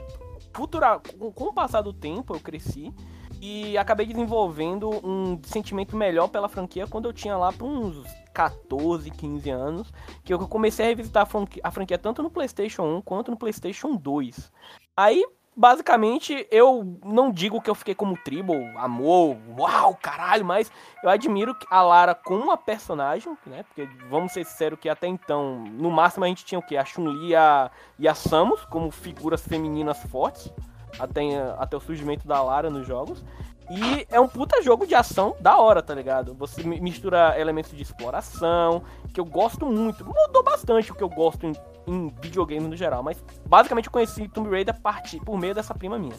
futura, 0.55 1.01
com, 1.19 1.33
com 1.33 1.45
o 1.45 1.53
passar 1.53 1.83
do 1.83 1.93
tempo, 1.93 2.35
eu 2.35 2.41
cresci. 2.41 2.93
E 3.41 3.77
acabei 3.77 4.07
desenvolvendo 4.07 4.89
um 5.07 5.39
sentimento 5.45 5.95
melhor 5.95 6.29
pela 6.29 6.49
franquia 6.49 6.87
quando 6.87 7.05
eu 7.05 7.13
tinha 7.13 7.37
lá 7.37 7.53
por 7.53 7.67
uns 7.67 8.03
14, 8.33 9.11
15 9.11 9.51
anos. 9.51 9.93
Que 10.25 10.33
eu 10.33 10.39
comecei 10.49 10.87
a 10.87 10.89
revisitar 10.89 11.25
a 11.25 11.27
franquia, 11.27 11.61
a 11.63 11.71
franquia 11.71 11.99
tanto 11.99 12.23
no 12.23 12.31
PlayStation 12.31 12.83
1 12.83 13.03
quanto 13.03 13.31
no 13.31 13.37
PlayStation 13.37 13.95
2. 13.95 14.51
Aí, 14.97 15.23
basicamente, 15.57 16.47
eu 16.51 16.99
não 17.03 17.33
digo 17.33 17.61
que 17.61 17.71
eu 17.71 17.75
fiquei 17.75 17.95
como 17.95 18.17
Tribble, 18.23 18.73
amor, 18.77 19.37
uau, 19.59 19.97
caralho, 20.01 20.45
mas 20.45 20.71
eu 21.03 21.09
admiro 21.09 21.57
a 21.71 21.83
Lara 21.83 22.15
como 22.15 22.43
uma 22.43 22.57
personagem, 22.57 23.37
né? 23.47 23.63
Porque 23.63 23.89
vamos 24.11 24.33
ser 24.33 24.45
sinceros 24.45 24.79
que 24.79 24.89
até 24.89 25.07
então, 25.07 25.65
no 25.65 25.91
máximo 25.91 26.25
a 26.25 26.29
gente 26.29 26.45
tinha 26.45 26.59
o 26.59 26.63
quê? 26.63 26.77
A 26.77 26.85
Chun-Li 26.85 27.29
e 27.29 27.35
a, 27.35 27.71
e 27.99 28.07
a 28.07 28.15
Samus 28.15 28.65
como 28.67 28.91
figuras 28.91 29.41
femininas 29.41 30.03
fortes. 30.05 30.53
Até, 30.99 31.21
até 31.59 31.77
o 31.77 31.81
surgimento 31.81 32.27
da 32.27 32.43
Lara 32.43 32.71
nos 32.71 32.87
jogos. 32.87 33.23
E 33.69 34.07
é 34.11 34.21
um 34.21 34.29
puta 34.29 34.63
jogo 34.63 34.87
de 34.87 34.95
ação 34.95 35.35
da 35.41 35.57
hora, 35.59 35.83
tá 35.83 35.95
ligado? 35.95 36.35
Você 36.35 36.63
mi- 36.63 36.81
mistura 36.81 37.39
elementos 37.39 37.73
de 37.73 37.83
exploração, 37.83 38.83
que 39.13 39.21
eu 39.21 39.25
gosto 39.25 39.67
muito. 39.67 40.05
Mudou 40.05 40.43
bastante 40.43 40.93
o 40.93 40.95
que 40.95 41.03
eu 41.03 41.09
gosto 41.09 41.47
em, 41.47 41.53
em 41.87 42.15
videogame 42.21 42.69
no 42.69 42.77
geral, 42.77 43.03
mas 43.03 43.23
basicamente 43.47 43.87
eu 43.87 43.93
conheci 43.93 44.29
Tomb 44.29 44.51
Raider 44.51 44.75
a 44.75 44.81
partir, 44.81 45.19
por 45.21 45.37
meio 45.37 45.55
dessa 45.55 45.75
prima 45.75 45.99
minha. 45.99 46.15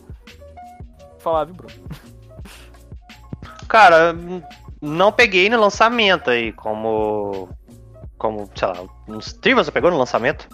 Falar, 1.19 1.45
viu, 1.45 1.55
Bruno? 1.55 1.73
Cara, 3.67 4.13
não 4.81 5.11
peguei 5.11 5.49
no 5.49 5.59
lançamento 5.59 6.29
aí, 6.29 6.51
como. 6.53 7.49
Como, 8.17 8.49
sei 8.55 8.67
lá, 8.67 8.83
uns 9.07 9.39
você 9.55 9.71
pegou 9.71 9.91
no 9.91 9.97
lançamento? 9.97 10.49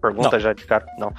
Pergunta 0.00 0.32
Não. 0.32 0.40
já 0.40 0.52
de 0.52 0.64
cara. 0.64 0.86
Não. 0.98 1.12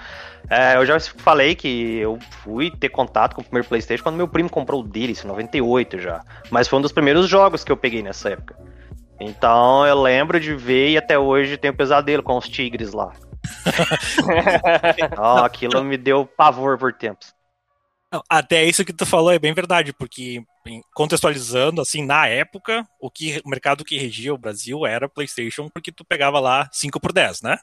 É, 0.49 0.77
eu 0.77 0.85
já 0.85 0.99
falei 0.99 1.53
que 1.53 1.97
eu 1.97 2.17
fui 2.43 2.71
ter 2.71 2.89
contato 2.89 3.35
com 3.35 3.41
o 3.41 3.43
primeiro 3.43 3.67
PlayStation 3.67 4.03
quando 4.03 4.15
meu 4.15 4.27
primo 4.27 4.49
comprou 4.49 4.81
o 4.81 4.87
dele, 4.87 5.13
em 5.13 5.27
98 5.27 5.99
já. 5.99 6.21
Mas 6.49 6.67
foi 6.67 6.79
um 6.79 6.81
dos 6.81 6.91
primeiros 6.91 7.27
jogos 7.27 7.63
que 7.63 7.71
eu 7.71 7.77
peguei 7.77 8.01
nessa 8.01 8.29
época. 8.29 8.57
Então 9.19 9.85
eu 9.85 10.01
lembro 10.01 10.39
de 10.39 10.55
ver 10.55 10.91
e 10.91 10.97
até 10.97 11.19
hoje 11.19 11.57
tenho 11.57 11.73
pesadelo 11.73 12.23
com 12.23 12.37
os 12.37 12.47
tigres 12.47 12.93
lá. 12.93 13.11
Então, 14.97 15.43
aquilo 15.43 15.83
me 15.83 15.97
deu 15.97 16.25
pavor 16.25 16.77
por 16.77 16.93
tempos. 16.93 17.33
Até 18.29 18.63
isso 18.65 18.83
que 18.83 18.93
tu 18.93 19.05
falou 19.05 19.31
é 19.31 19.37
bem 19.37 19.53
verdade, 19.53 19.93
porque 19.93 20.43
contextualizando, 20.93 21.79
assim, 21.79 22.03
na 22.03 22.27
época, 22.27 22.87
o, 22.99 23.09
que, 23.09 23.39
o 23.45 23.49
mercado 23.49 23.85
que 23.85 23.97
regia 23.97 24.33
o 24.33 24.37
Brasil 24.37 24.85
era 24.85 25.07
PlayStation, 25.07 25.69
porque 25.69 25.91
tu 25.91 26.03
pegava 26.03 26.39
lá 26.39 26.67
5 26.71 26.99
por 26.99 27.13
10, 27.13 27.41
né? 27.43 27.59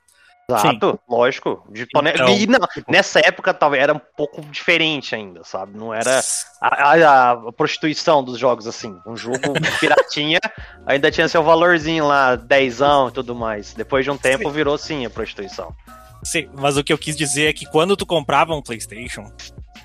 Exato, 0.49 1.01
lógico. 1.09 1.67
De 1.71 1.87
tone- 1.87 2.11
Então, 2.11 2.29
e 2.29 2.47
não, 2.47 2.61
nessa 2.89 3.19
época 3.19 3.53
talvez 3.53 3.83
era 3.83 3.93
um 3.93 3.99
pouco 4.17 4.41
diferente 4.43 5.13
ainda, 5.15 5.43
sabe? 5.43 5.77
Não 5.77 5.93
era 5.93 6.21
a, 6.61 6.93
a- 6.93 7.31
a 7.33 7.53
prostituição 7.53 8.23
dos 8.23 8.39
jogos 8.39 8.67
assim. 8.69 8.97
Um 9.05 9.17
jogo 9.17 9.39
piratinha 9.81 10.39
ainda 10.87 11.11
tinha 11.11 11.27
seu 11.29 11.43
valorzinho 11.43 12.07
lá, 12.07 12.37
dezão 12.37 13.09
e 13.09 13.13
tudo 13.13 13.35
mais. 13.35 13.75
Depois 13.75 14.05
de 14.05 14.11
um 14.11 14.17
tempo 14.17 14.49
virou 14.51 14.79
sim 14.79 15.05
a 15.05 15.11
prostituição. 15.11 15.75
Sim, 16.23 16.49
mas 16.55 16.77
o 16.77 16.85
que 16.85 16.93
eu 16.93 16.99
quis 16.99 17.17
dizer 17.17 17.49
é 17.49 17.53
que 17.53 17.67
quando 17.67 17.97
tu 17.97 18.07
comprava 18.07 18.55
um 18.55 18.63
PlayStation, 18.63 19.31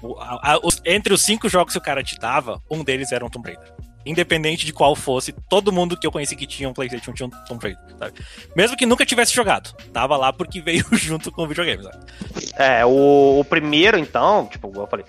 o- 0.01 0.15
a- 0.19 0.59
os- 0.63 0.79
entre 0.85 1.11
os 1.11 1.23
cinco 1.23 1.49
jogos 1.49 1.73
que 1.73 1.79
o 1.79 1.83
cara 1.83 2.03
te 2.03 2.19
dava, 2.19 2.61
um 2.69 2.83
deles 2.83 3.11
era 3.11 3.25
um 3.25 3.29
Tomb 3.29 3.47
Raider. 3.51 3.73
Independente 4.05 4.65
de 4.65 4.73
qual 4.73 4.95
fosse, 4.95 5.31
todo 5.31 5.71
mundo 5.71 5.97
que 5.97 6.05
eu 6.05 6.11
conheci 6.11 6.35
que 6.35 6.47
tinha 6.47 6.67
um 6.67 6.73
PlayStation 6.73 7.13
tinha 7.13 7.27
um 7.27 7.29
Tomb 7.29 7.61
Raider, 7.61 7.97
sabe? 7.97 8.13
Mesmo 8.55 8.75
que 8.75 8.85
nunca 8.85 9.05
tivesse 9.05 9.33
jogado, 9.33 9.73
tava 9.93 10.17
lá 10.17 10.33
porque 10.33 10.61
veio 10.61 10.85
junto 10.93 11.31
com 11.31 11.43
o 11.43 11.47
videogame, 11.47 11.83
sabe? 11.83 11.97
É, 12.57 12.85
o, 12.85 13.39
o 13.39 13.45
primeiro 13.45 13.97
então, 13.97 14.47
tipo, 14.47 14.71
eu 14.75 14.87
falei, 14.87 15.05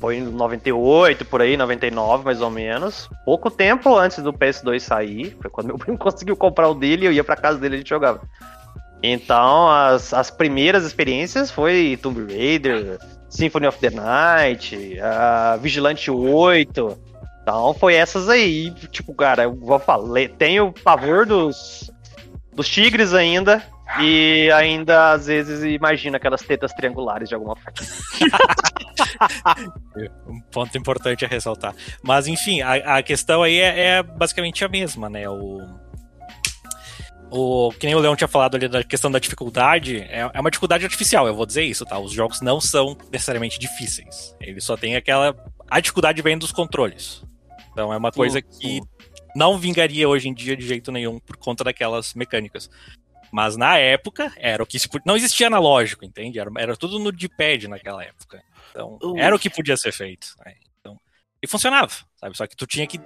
foi 0.00 0.16
em 0.16 0.22
98, 0.22 1.24
por 1.24 1.40
aí, 1.40 1.56
99 1.56 2.24
mais 2.24 2.40
ou 2.40 2.50
menos. 2.50 3.08
Pouco 3.24 3.50
tempo 3.50 3.96
antes 3.96 4.22
do 4.22 4.32
PS2 4.32 4.80
sair, 4.80 5.36
foi 5.40 5.50
quando 5.50 5.68
meu 5.68 5.78
primo 5.78 5.98
conseguiu 5.98 6.36
comprar 6.36 6.68
o 6.68 6.74
dele 6.74 7.04
e 7.04 7.06
eu 7.06 7.12
ia 7.12 7.24
pra 7.24 7.36
casa 7.36 7.58
dele 7.58 7.74
e 7.74 7.76
a 7.76 7.78
gente 7.78 7.88
jogava. 7.88 8.20
Então, 9.02 9.70
as, 9.70 10.12
as 10.12 10.30
primeiras 10.30 10.84
experiências 10.84 11.50
foi 11.50 11.98
Tomb 12.02 12.32
Raider, 12.32 12.98
Symphony 13.28 13.66
of 13.66 13.78
the 13.78 13.90
Night, 13.90 14.98
a 15.00 15.56
Vigilante 15.56 16.10
8. 16.10 16.98
Então, 17.46 17.72
foi 17.74 17.94
essas 17.94 18.28
aí. 18.28 18.72
Tipo, 18.90 19.14
cara, 19.14 19.44
eu 19.44 19.54
vou 19.54 19.78
falar, 19.78 20.28
tenho 20.36 20.72
pavor 20.72 21.24
dos, 21.24 21.88
dos 22.52 22.68
tigres 22.68 23.14
ainda. 23.14 23.62
E 24.00 24.50
ainda, 24.50 25.12
às 25.12 25.26
vezes, 25.26 25.62
imagina 25.62 26.16
aquelas 26.16 26.42
tetas 26.42 26.72
triangulares 26.72 27.28
de 27.28 27.36
alguma 27.36 27.54
forma. 27.54 27.78
Um 30.26 30.40
ponto 30.50 30.76
importante 30.76 31.24
a 31.24 31.28
ressaltar. 31.28 31.72
Mas, 32.02 32.26
enfim, 32.26 32.62
a, 32.62 32.96
a 32.96 33.02
questão 33.02 33.44
aí 33.44 33.60
é, 33.60 33.80
é 33.80 34.02
basicamente 34.02 34.64
a 34.64 34.68
mesma, 34.68 35.08
né? 35.08 35.28
O, 35.28 35.60
o, 37.30 37.70
que 37.78 37.86
nem 37.86 37.94
o 37.94 37.98
Leão 38.00 38.16
tinha 38.16 38.26
falado 38.26 38.56
ali 38.56 38.66
da 38.68 38.82
questão 38.82 39.10
da 39.10 39.20
dificuldade, 39.20 39.98
é, 39.98 40.28
é 40.34 40.40
uma 40.40 40.50
dificuldade 40.50 40.84
artificial, 40.84 41.26
eu 41.28 41.34
vou 41.34 41.46
dizer 41.46 41.62
isso, 41.62 41.86
tá? 41.86 41.98
Os 41.98 42.12
jogos 42.12 42.40
não 42.40 42.60
são 42.60 42.96
necessariamente 43.12 43.58
difíceis. 43.58 44.34
Eles 44.40 44.64
só 44.64 44.76
têm 44.76 44.96
aquela. 44.96 45.34
A 45.70 45.78
dificuldade 45.78 46.20
vem 46.22 46.36
dos 46.36 46.50
controles. 46.50 47.22
Então 47.76 47.92
é 47.92 47.96
uma 47.98 48.10
coisa 48.10 48.40
que 48.40 48.80
não 49.34 49.58
vingaria 49.58 50.08
hoje 50.08 50.30
em 50.30 50.32
dia 50.32 50.56
de 50.56 50.66
jeito 50.66 50.90
nenhum 50.90 51.18
por 51.20 51.36
conta 51.36 51.62
daquelas 51.62 52.14
mecânicas. 52.14 52.70
Mas 53.30 53.54
na 53.54 53.76
época, 53.76 54.32
era 54.38 54.62
o 54.62 54.66
que 54.66 54.78
se 54.78 54.88
podia. 54.88 55.02
Não 55.04 55.14
existia 55.14 55.48
analógico, 55.48 56.02
entende? 56.02 56.38
Era, 56.38 56.50
era 56.56 56.74
tudo 56.74 56.98
no 56.98 57.12
D-pad 57.12 57.68
naquela 57.68 58.02
época. 58.02 58.42
Então, 58.70 58.98
Uh. 59.02 59.18
era 59.18 59.36
o 59.36 59.38
que 59.38 59.50
podia 59.50 59.76
ser 59.76 59.92
feito. 59.92 60.28
né? 60.42 60.54
Então, 60.80 60.98
e 61.42 61.46
funcionava, 61.46 61.92
sabe? 62.16 62.34
Só 62.34 62.46
que 62.46 62.56
tu 62.56 62.66
tinha 62.66 62.86
que. 62.86 62.98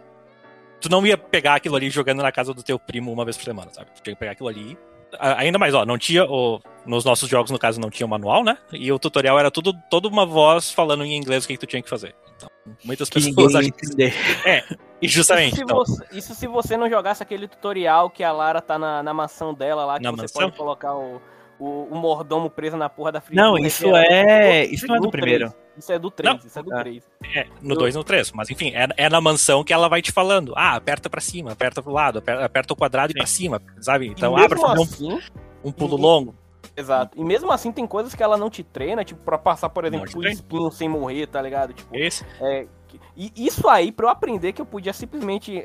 Tu 0.81 0.89
não 0.89 1.05
ia 1.05 1.19
pegar 1.19 1.57
aquilo 1.57 1.75
ali 1.75 1.91
jogando 1.91 2.23
na 2.23 2.31
casa 2.31 2.55
do 2.55 2.63
teu 2.63 2.79
primo 2.79 3.13
uma 3.13 3.25
vez 3.25 3.37
por 3.37 3.43
semana, 3.45 3.75
sabe? 3.75 3.91
Tu 3.97 4.03
tinha 4.05 4.15
que 4.15 4.21
pegar 4.21 4.33
aquilo 4.33 4.49
ali. 4.49 4.79
Ainda 5.19 5.59
mais, 5.59 5.75
ó, 5.75 5.85
não 5.85 5.99
tinha. 5.99 6.25
O, 6.27 6.61
nos 6.87 7.05
nossos 7.05 7.29
jogos, 7.29 7.51
no 7.51 7.59
caso, 7.59 7.81
não 7.81 7.91
tinha 7.91 8.07
o 8.07 8.11
manual, 8.11 8.45
né? 8.45 8.57
E 8.73 8.93
o 8.93 9.01
tutorial 9.01 9.37
era 9.37 9.51
tudo 9.51 9.73
toda 9.91 10.07
uma 10.07 10.25
voz 10.25 10.71
falando 10.71 11.05
em 11.05 11.17
inglês 11.17 11.45
o 11.45 11.49
que, 11.49 11.55
que 11.55 11.61
tu 11.61 11.67
tinha 11.67 11.83
que 11.83 11.91
fazer. 11.91 12.15
Então, 12.41 12.51
muitas 12.85 13.09
Que 13.11 13.21
pessoas 13.23 13.55
acham 13.55 13.71
que. 13.71 13.87
entender. 13.87 14.15
E 15.03 15.09
justamente. 15.09 15.55
Isso 15.55 15.57
se, 15.57 15.63
então, 15.63 15.77
você, 15.79 16.05
isso 16.13 16.35
se 16.35 16.47
você 16.47 16.77
não 16.77 16.87
jogasse 16.91 17.23
aquele 17.23 17.49
tutorial 17.49 18.11
que 18.11 18.23
a 18.23 18.31
Lara 18.33 18.61
tá 18.61 18.79
na, 18.79 19.03
na 19.03 19.15
mansão 19.15 19.55
dela 19.55 19.83
lá, 19.87 19.97
que 19.97 20.03
Na 20.05 20.11
você 20.11 20.23
mansão? 20.25 20.43
pode 20.43 20.57
colocar 20.59 20.95
o, 20.95 21.23
o, 21.59 21.85
o 21.91 21.95
mordomo 21.97 22.51
preso 22.51 22.77
na 22.77 22.87
porra 22.91 23.11
da 23.13 23.19
fritura. 23.19 23.47
Não, 23.47 23.57
isso 23.59 23.87
é. 23.97 24.67
Isso 24.67 24.87
não 24.87 24.97
é 24.97 24.99
do 24.99 25.05
No 25.05 25.11
primeiro. 25.11 25.49
três. 25.49 25.61
Isso 25.79 25.93
é 25.93 25.99
do 25.99 26.11
3, 26.11 26.35
Não. 26.35 26.47
isso 26.47 26.59
é 26.59 26.63
do 26.63 26.75
Ah. 26.75 26.81
3. 26.81 27.03
É, 27.35 27.47
no 27.63 27.75
2 27.75 27.95
e 27.95 27.97
no 27.97 28.05
3. 28.05 28.33
Mas 28.33 28.51
enfim, 28.51 28.73
é, 28.75 28.87
é 28.99 29.09
na 29.09 29.19
mansão 29.23 29.65
que 29.65 29.73
ela 29.73 29.89
vai 29.89 30.03
te 30.03 30.13
falando. 30.13 30.53
Ah, 30.55 30.75
aperta 30.77 31.09
pra 31.09 31.23
cima, 31.23 31.53
aperta 31.53 31.83
pro 31.83 31.91
lado, 31.93 32.19
aperta, 32.19 32.45
aperta 32.45 32.75
o 32.75 32.77
quadrado 32.77 33.13
e 33.13 33.15
pra 33.15 33.25
cima, 33.25 33.63
sabe? 33.81 34.07
Então, 34.09 34.39
e 34.39 34.45
ah, 34.45 34.49
fazer 34.51 34.79
um, 34.79 34.83
assim, 34.83 35.19
um 35.65 35.73
pulo 35.73 35.97
longo. 35.97 36.35
Exato. 36.81 37.19
E 37.19 37.25
mesmo 37.25 37.51
assim 37.53 37.71
tem 37.71 37.87
coisas 37.87 38.15
que 38.15 38.23
ela 38.23 38.37
não 38.37 38.51
te 38.51 38.63
treina, 38.65 39.05
tipo, 39.05 39.23
pra 39.23 39.39
passar, 39.39 39.69
por 39.69 39.85
exemplo, 39.85 40.11
por 40.11 40.27
espinho 40.27 40.71
sem 40.71 40.89
morrer, 40.89 41.27
tá 41.29 41.41
ligado? 41.41 41.73
Tipo, 41.73 41.95
Esse. 41.97 42.25
é, 42.41 42.67
que- 42.89 43.01
e 43.17 43.33
isso 43.47 43.69
aí, 43.69 43.93
pra 43.93 44.07
eu 44.07 44.11
aprender 44.11 44.53
que 44.53 44.61
eu 44.61 44.67
podia 44.67 44.93
simplesmente 44.93 45.65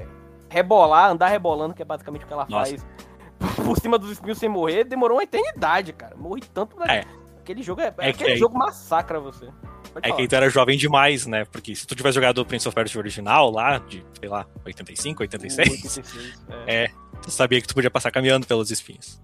rebolar, 0.50 1.10
andar 1.12 1.27
rebolando, 1.27 1.74
que 1.74 1.81
é 1.81 1.86
basicamente 1.86 2.24
o 2.24 2.27
que 2.27 2.34
ela 2.34 2.45
Nossa. 2.50 2.72
faz 2.77 2.86
por 3.65 3.79
cima 3.79 3.98
dos 3.98 4.12
espinhos 4.12 4.38
sem 4.38 4.48
morrer, 4.50 4.84
demorou 4.84 5.17
uma 5.17 5.24
eternidade, 5.24 5.91
cara. 5.93 6.15
Morri 6.15 6.41
tanto. 6.53 6.75
É. 6.84 7.03
Aquele 7.39 7.62
jogo 7.62 7.81
é, 7.81 7.88
É 7.88 7.91
que 7.91 8.01
aquele 8.10 8.31
aí- 8.31 8.38
jogo 8.38 8.57
massacra 8.57 9.19
você. 9.19 9.45
Pode 9.93 10.07
É 10.07 10.10
falar. 10.10 10.22
que 10.22 10.27
tu 10.27 10.36
era 10.36 10.50
jovem 10.50 10.77
demais, 10.77 11.25
né? 11.25 11.45
Porque 11.45 11.74
se 11.75 11.86
tu 11.88 11.95
tivesse 11.95 12.15
jogado 12.15 12.39
o 12.39 12.45
Prince 12.45 12.67
of 12.67 12.75
Persia 12.75 13.00
original 13.00 13.50
lá, 13.51 13.77
de, 13.77 14.03
sei 14.19 14.27
lá, 14.27 14.45
85, 14.65 15.22
86, 15.24 15.69
86, 15.69 16.43
é. 16.67 16.84
É. 16.86 16.91
sabia 17.27 17.62
que 17.62 17.67
tu 17.67 17.74
podia 17.74 17.89
passar 17.89 18.12
caminhando 18.12 18.45
pelos 18.45 18.72
espinhos. 18.72 19.22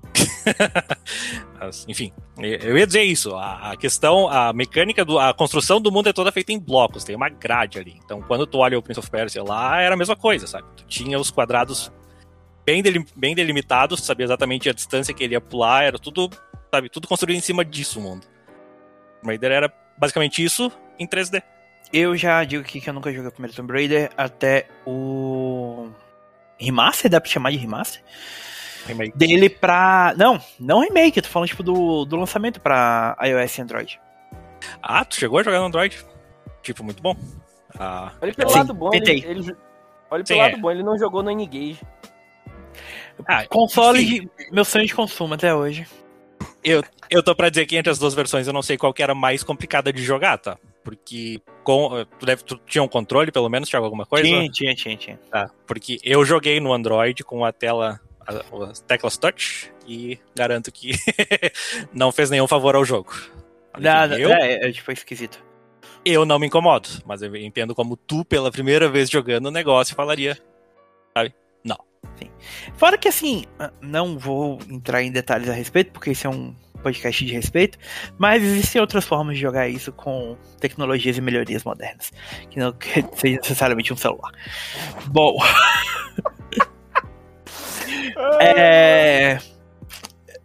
Mas, 1.60 1.86
enfim, 1.88 2.12
eu 2.38 2.78
ia 2.78 2.88
dizer 2.88 3.04
isso. 3.04 3.36
A, 3.36 3.72
a 3.72 3.78
questão, 3.78 4.28
a 4.28 4.52
mecânica, 4.54 5.06
do, 5.06 5.20
a 5.20 5.34
construção 5.34 5.80
do 5.80 5.92
mundo 5.92 6.10
é 6.10 6.14
toda 6.14 6.32
feita 6.32 6.52
em 6.52 6.60
blocos, 6.60 7.04
tem 7.04 7.16
uma 7.16 7.30
grade 7.30 7.80
ali. 7.80 8.00
Então, 8.04 8.22
quando 8.22 8.48
tu 8.48 8.58
olha 8.58 8.78
o 8.78 8.82
Prince 8.82 9.00
of 9.00 9.10
Persia 9.10 9.44
lá, 9.44 9.82
era 9.82 9.94
a 9.94 9.98
mesma 9.98 10.16
coisa, 10.16 10.48
sabe? 10.48 10.68
Tu 10.78 10.86
tinha 10.86 11.20
os 11.20 11.30
quadrados 11.30 11.92
bem, 12.66 12.82
delim, 12.82 13.06
bem 13.16 13.36
delimitados, 13.36 14.02
tu 14.02 14.06
sabia 14.06 14.26
exatamente 14.26 14.70
a 14.70 14.74
distância 14.74 15.14
que 15.14 15.24
ele 15.24 15.34
ia 15.34 15.42
pular, 15.42 15.84
era 15.84 16.00
tudo, 16.00 16.30
sabe, 16.74 16.90
tudo 16.90 17.08
construído 17.08 17.38
em 17.38 17.42
cima 17.42 17.64
disso 17.64 18.00
o 18.00 18.04
mundo. 18.04 18.26
Raider 19.24 19.52
era 19.52 19.74
basicamente 19.98 20.44
isso 20.44 20.72
em 21.00 21.08
3D. 21.08 21.44
Eu 21.94 22.16
já 22.16 22.44
digo 22.44 22.64
aqui 22.64 22.80
que 22.80 22.90
eu 22.90 22.94
nunca 22.94 23.12
joguei 23.12 23.28
o 23.28 23.32
primeiro 23.32 23.56
Tomb 23.56 23.74
Raider 23.74 24.10
até 24.16 24.68
o. 24.86 25.90
Remaster? 26.62 27.10
Dá 27.10 27.20
pra 27.20 27.30
chamar 27.30 27.52
de 27.52 27.58
remaster? 27.58 28.02
Remake. 28.86 29.18
Dele 29.18 29.50
pra. 29.50 30.14
Não, 30.18 30.40
não 30.60 30.80
remake, 30.82 31.18
eu 31.18 31.24
tô 31.24 31.30
falando 31.30 31.50
tipo 31.50 31.64
do, 31.64 32.06
do 32.06 32.16
lançamento 32.16 32.60
pra 32.60 33.16
iOS 33.22 33.58
e 33.58 33.62
Android. 33.62 34.02
Ah, 34.82 35.04
tu 35.06 35.16
chegou 35.16 35.40
a 35.40 35.44
jogar 35.44 35.60
no 35.60 35.66
Android? 35.66 35.98
Tipo, 36.64 36.84
muito 36.84 37.02
bom. 37.02 37.16
Ah, 37.80 38.12
Olha 38.22 38.34
pelo 38.34 38.50
Sim, 38.50 38.58
lado 38.58 38.74
bom, 38.74 38.90
ele, 38.94 39.12
ele, 39.26 39.56
Olha 40.10 40.24
Sim, 40.26 40.34
pelo 40.34 40.40
lado 40.40 40.56
é. 40.56 40.58
bom, 40.58 40.72
ele 40.72 40.84
não 40.84 40.98
jogou 40.98 41.24
no 41.24 41.32
N-Gage. 41.32 41.80
Ah, 43.28 43.46
Console, 43.48 44.30
meu 44.52 44.66
sonho 44.66 44.86
de 44.86 44.96
consumo 44.96 45.34
até 45.36 45.54
hoje. 45.54 45.86
eu, 46.64 46.84
eu 47.10 47.22
tô 47.22 47.36
pra 47.36 47.50
dizer 47.50 47.66
que 47.66 47.76
entre 47.76 47.92
as 47.92 48.00
duas 48.00 48.14
versões 48.14 48.48
eu 48.48 48.54
não 48.54 48.62
sei 48.64 48.78
qual 48.78 48.94
que 48.94 49.04
era 49.04 49.14
mais 49.14 49.44
complicada 49.44 49.94
de 49.94 50.02
jogar, 50.04 50.38
tá? 50.38 50.58
Porque 50.84 51.40
com, 51.64 52.06
tu, 52.20 52.26
deve, 52.26 52.44
tu 52.44 52.60
tinha 52.66 52.84
um 52.84 52.88
controle, 52.88 53.32
pelo 53.32 53.50
menos, 53.50 53.70
tinha 53.70 53.80
alguma 53.80 54.06
coisa? 54.06 54.26
Tinha, 54.26 54.50
tinha, 54.50 54.76
tinha, 54.76 54.98
tinha. 54.98 55.20
Tá, 55.30 55.50
porque 55.66 56.00
eu 56.04 56.24
joguei 56.26 56.60
no 56.60 56.74
Android 56.74 57.24
com 57.24 57.46
a 57.46 57.52
tela, 57.52 58.00
as 58.70 58.80
teclas 58.80 59.18
touch 59.18 59.72
e 59.88 60.20
garanto 60.36 60.72
que 60.72 60.92
não 61.94 62.12
fez 62.12 62.30
nenhum 62.30 62.48
favor 62.48 62.76
ao 62.76 62.86
jogo. 62.86 63.14
Nada, 63.78 64.20
eu, 64.20 64.32
é, 64.32 64.68
é, 64.68 64.72
tipo, 64.72 64.92
esquisito. 64.92 65.44
eu 66.04 66.26
não 66.26 66.38
me 66.38 66.48
incomodo, 66.48 66.90
mas 67.06 67.22
eu 67.22 67.36
entendo 67.36 67.74
como 67.74 67.96
tu, 67.96 68.26
pela 68.26 68.52
primeira 68.52 68.90
vez 68.90 69.10
jogando 69.10 69.46
o 69.46 69.52
negócio, 69.52 69.96
falaria. 69.96 70.38
Fora 72.76 72.98
que 72.98 73.08
assim, 73.08 73.46
não 73.82 74.18
vou 74.18 74.60
entrar 74.70 75.04
em 75.04 75.12
detalhes 75.12 75.50
a 75.50 75.54
respeito, 75.54 75.92
porque 75.92 76.12
esse 76.12 76.26
é 76.26 76.30
um 76.30 76.56
podcast 76.82 77.26
de 77.26 77.34
respeito, 77.34 77.78
mas 78.18 78.44
existem 78.44 78.82
outras 78.82 79.06
formas 79.06 79.36
de 79.36 79.42
jogar 79.42 79.68
isso 79.68 79.92
com 79.92 80.38
tecnologias 80.60 81.18
e 81.18 81.22
melhorias 81.22 81.64
modernas, 81.64 82.12
que 82.50 82.60
não 82.60 82.74
que 82.74 83.04
seja 83.16 83.38
necessariamente 83.38 83.94
um 83.94 83.98
celular. 83.98 84.32
Bom. 85.08 85.38
é... 88.42 89.38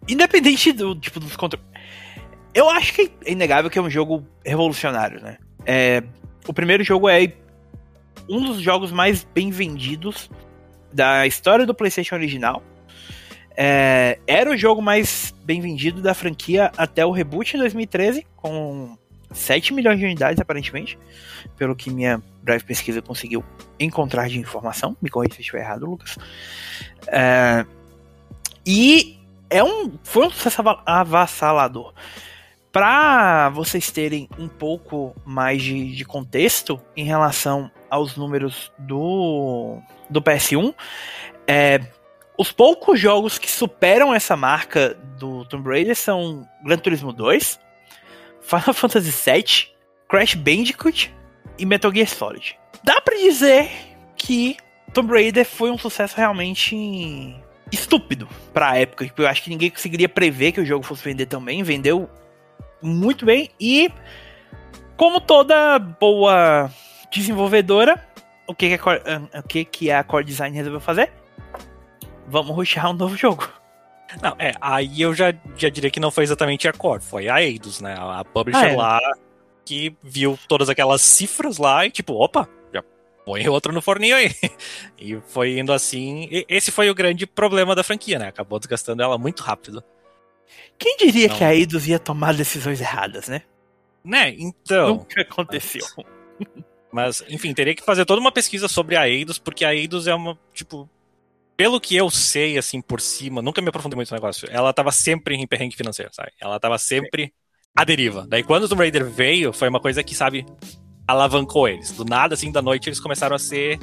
Independente 0.07 0.71
do 0.71 0.95
tipo 0.95 1.19
dos 1.19 1.35
controles. 1.35 1.67
Eu 2.53 2.69
acho 2.69 2.93
que 2.93 3.11
é 3.25 3.31
inegável 3.31 3.69
que 3.69 3.77
é 3.77 3.81
um 3.81 3.89
jogo 3.89 4.25
revolucionário, 4.45 5.21
né? 5.21 5.37
É... 5.65 6.01
O 6.47 6.53
primeiro 6.53 6.83
jogo 6.83 7.09
é 7.09 7.33
um 8.29 8.41
dos 8.41 8.61
jogos 8.61 8.91
mais 8.91 9.23
bem 9.23 9.51
vendidos 9.51 10.29
da 10.93 11.27
história 11.27 11.65
do 11.65 11.73
PlayStation 11.73 12.15
original. 12.15 12.63
É, 13.59 14.19
era 14.27 14.51
o 14.51 14.55
jogo 14.55 14.83
mais 14.83 15.33
bem 15.43 15.59
vendido 15.59 15.99
da 15.99 16.13
franquia 16.13 16.71
até 16.77 17.03
o 17.03 17.09
reboot 17.09 17.55
em 17.55 17.59
2013, 17.59 18.25
com 18.35 18.95
7 19.31 19.73
milhões 19.73 19.97
de 19.97 20.05
unidades, 20.05 20.39
aparentemente, 20.39 20.97
pelo 21.57 21.75
que 21.75 21.89
minha 21.89 22.21
breve 22.43 22.63
pesquisa 22.63 23.01
conseguiu 23.01 23.43
encontrar 23.79 24.29
de 24.29 24.39
informação. 24.39 24.95
Me 25.01 25.09
corrija 25.09 25.33
se 25.33 25.41
estiver 25.41 25.61
errado, 25.61 25.87
Lucas. 25.87 26.17
É, 27.07 27.65
e 28.63 29.17
é 29.49 29.63
um, 29.63 29.91
foi 30.03 30.27
um 30.27 30.29
sucesso 30.29 30.61
ava- 30.61 30.83
avassalador. 30.85 31.93
Para 32.71 33.49
vocês 33.49 33.89
terem 33.89 34.29
um 34.37 34.47
pouco 34.47 35.15
mais 35.25 35.63
de, 35.63 35.95
de 35.95 36.05
contexto 36.05 36.79
em 36.95 37.05
relação 37.05 37.71
aos 37.89 38.15
números 38.15 38.71
do, 38.77 39.79
do 40.09 40.21
PS1, 40.21 40.75
é, 41.47 41.79
os 42.37 42.51
poucos 42.51 42.99
jogos 42.99 43.39
que 43.39 43.49
superam 43.49 44.13
essa 44.13 44.37
marca 44.37 44.95
do 45.17 45.43
Tomb 45.45 45.67
Raider 45.67 45.95
são 45.95 46.47
Gran 46.63 46.77
Turismo 46.77 47.11
2, 47.11 47.59
Final 48.41 48.73
Fantasy 48.73 49.11
VII, 49.11 49.75
Crash 50.07 50.35
Bandicoot 50.35 51.13
e 51.57 51.65
Metal 51.65 51.91
Gear 51.93 52.07
Solid. 52.07 52.57
Dá 52.83 53.01
pra 53.01 53.15
dizer 53.15 53.69
que 54.15 54.55
Tomb 54.93 55.11
Raider 55.11 55.45
foi 55.45 55.71
um 55.71 55.77
sucesso 55.77 56.15
realmente 56.15 57.35
estúpido 57.71 58.27
pra 58.53 58.77
época. 58.77 59.05
Tipo, 59.05 59.23
Eu 59.23 59.27
acho 59.27 59.43
que 59.43 59.49
ninguém 59.49 59.71
conseguiria 59.71 60.07
prever 60.07 60.51
que 60.51 60.61
o 60.61 60.65
jogo 60.65 60.85
fosse 60.85 61.03
vender 61.03 61.25
também. 61.25 61.63
Vendeu 61.63 62.09
muito 62.81 63.25
bem 63.25 63.49
e 63.59 63.91
como 64.95 65.19
toda 65.19 65.79
boa 65.79 66.71
desenvolvedora, 67.11 68.03
o 68.47 68.53
que, 68.53 68.77
que, 68.77 68.89
a, 68.89 69.39
o 69.39 69.43
que, 69.43 69.65
que 69.65 69.91
a 69.91 70.03
Core 70.03 70.23
Design 70.23 70.55
resolveu 70.55 70.79
fazer? 70.79 71.11
Vamos 72.27 72.55
rushar 72.55 72.89
um 72.89 72.93
novo 72.93 73.15
jogo. 73.15 73.47
Não, 74.21 74.35
é, 74.39 74.53
aí 74.61 75.01
eu 75.01 75.13
já, 75.13 75.33
já 75.55 75.69
diria 75.69 75.91
que 75.91 75.99
não 75.99 76.11
foi 76.11 76.23
exatamente 76.23 76.67
a 76.67 76.73
Core, 76.73 77.01
foi 77.03 77.27
a 77.29 77.41
Eidos, 77.41 77.81
né? 77.81 77.95
A 77.99 78.23
publisher 78.23 78.65
Ah, 78.65 78.69
é. 78.69 78.75
lá 78.75 78.99
que 79.65 79.95
viu 80.01 80.39
todas 80.47 80.69
aquelas 80.69 81.01
cifras 81.01 81.57
lá 81.57 81.85
e 81.85 81.91
tipo, 81.91 82.13
opa, 82.13 82.47
já 82.73 82.81
põe 83.25 83.47
outro 83.49 83.73
no 83.73 83.81
forninho 83.81 84.15
aí. 84.15 84.31
E 84.97 85.19
foi 85.27 85.59
indo 85.59 85.71
assim. 85.73 86.27
E 86.31 86.45
esse 86.47 86.71
foi 86.71 86.89
o 86.89 86.95
grande 86.95 87.27
problema 87.27 87.75
da 87.75 87.83
franquia, 87.83 88.17
né? 88.17 88.27
Acabou 88.27 88.59
desgastando 88.59 89.03
ela 89.03 89.17
muito 89.17 89.43
rápido. 89.43 89.83
Quem 90.79 90.95
diria 90.97 91.27
Não. 91.27 91.35
que 91.37 91.43
a 91.43 91.53
Eidos 91.53 91.87
ia 91.87 91.99
tomar 91.99 92.33
decisões 92.33 92.79
erradas, 92.79 93.27
né? 93.27 93.41
Né? 94.03 94.33
Então. 94.37 94.89
Nunca 94.89 95.21
aconteceu. 95.21 95.85
Mas, 96.91 97.23
enfim, 97.29 97.53
teria 97.53 97.75
que 97.75 97.83
fazer 97.83 98.05
toda 98.05 98.21
uma 98.21 98.31
pesquisa 98.31 98.67
sobre 98.69 98.95
a 98.95 99.07
Eidos, 99.07 99.37
porque 99.37 99.65
a 99.65 99.75
Eidos 99.75 100.07
é 100.07 100.15
uma, 100.15 100.39
tipo. 100.53 100.89
Pelo 101.57 101.81
que 101.81 101.95
eu 101.95 102.09
sei, 102.11 102.55
assim, 102.55 102.79
por 102.79 103.01
cima, 103.01 103.41
nunca 103.41 103.61
me 103.63 103.69
aprofundei 103.69 103.95
muito 103.95 104.11
no 104.11 104.15
negócio, 104.15 104.47
ela 104.51 104.71
tava 104.71 104.91
sempre 104.91 105.35
em 105.35 105.47
perrengue 105.47 105.75
financeiro, 105.75 106.13
sabe? 106.13 106.31
Ela 106.39 106.59
tava 106.59 106.77
sempre 106.77 107.33
à 107.75 107.83
deriva. 107.83 108.27
Daí 108.29 108.43
quando 108.43 108.65
o 108.65 108.69
Tomb 108.69 108.83
Raider 108.83 109.09
veio, 109.09 109.51
foi 109.51 109.67
uma 109.67 109.79
coisa 109.79 110.03
que, 110.03 110.13
sabe, 110.13 110.45
alavancou 111.07 111.67
eles. 111.67 111.91
Do 111.91 112.05
nada, 112.05 112.35
assim, 112.35 112.51
da 112.51 112.61
noite, 112.61 112.89
eles 112.89 112.99
começaram 112.99 113.35
a 113.35 113.39
ser 113.39 113.79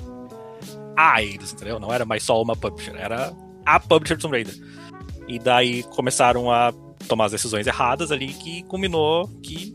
a 0.97 1.21
Eidos, 1.21 1.53
entendeu? 1.53 1.81
Não 1.81 1.93
era 1.93 2.05
mais 2.05 2.23
só 2.23 2.41
uma 2.41 2.55
publisher, 2.55 2.95
era 2.97 3.35
a 3.67 3.81
publisher 3.81 4.17
do 4.17 4.23
Tomb 4.23 4.37
Raider. 4.37 4.55
E 5.27 5.41
daí 5.41 5.83
começaram 5.83 6.53
a 6.53 6.73
tomar 7.09 7.25
as 7.25 7.33
decisões 7.33 7.67
erradas 7.67 8.13
ali, 8.13 8.29
que 8.29 8.63
culminou 8.65 9.29
que 9.43 9.75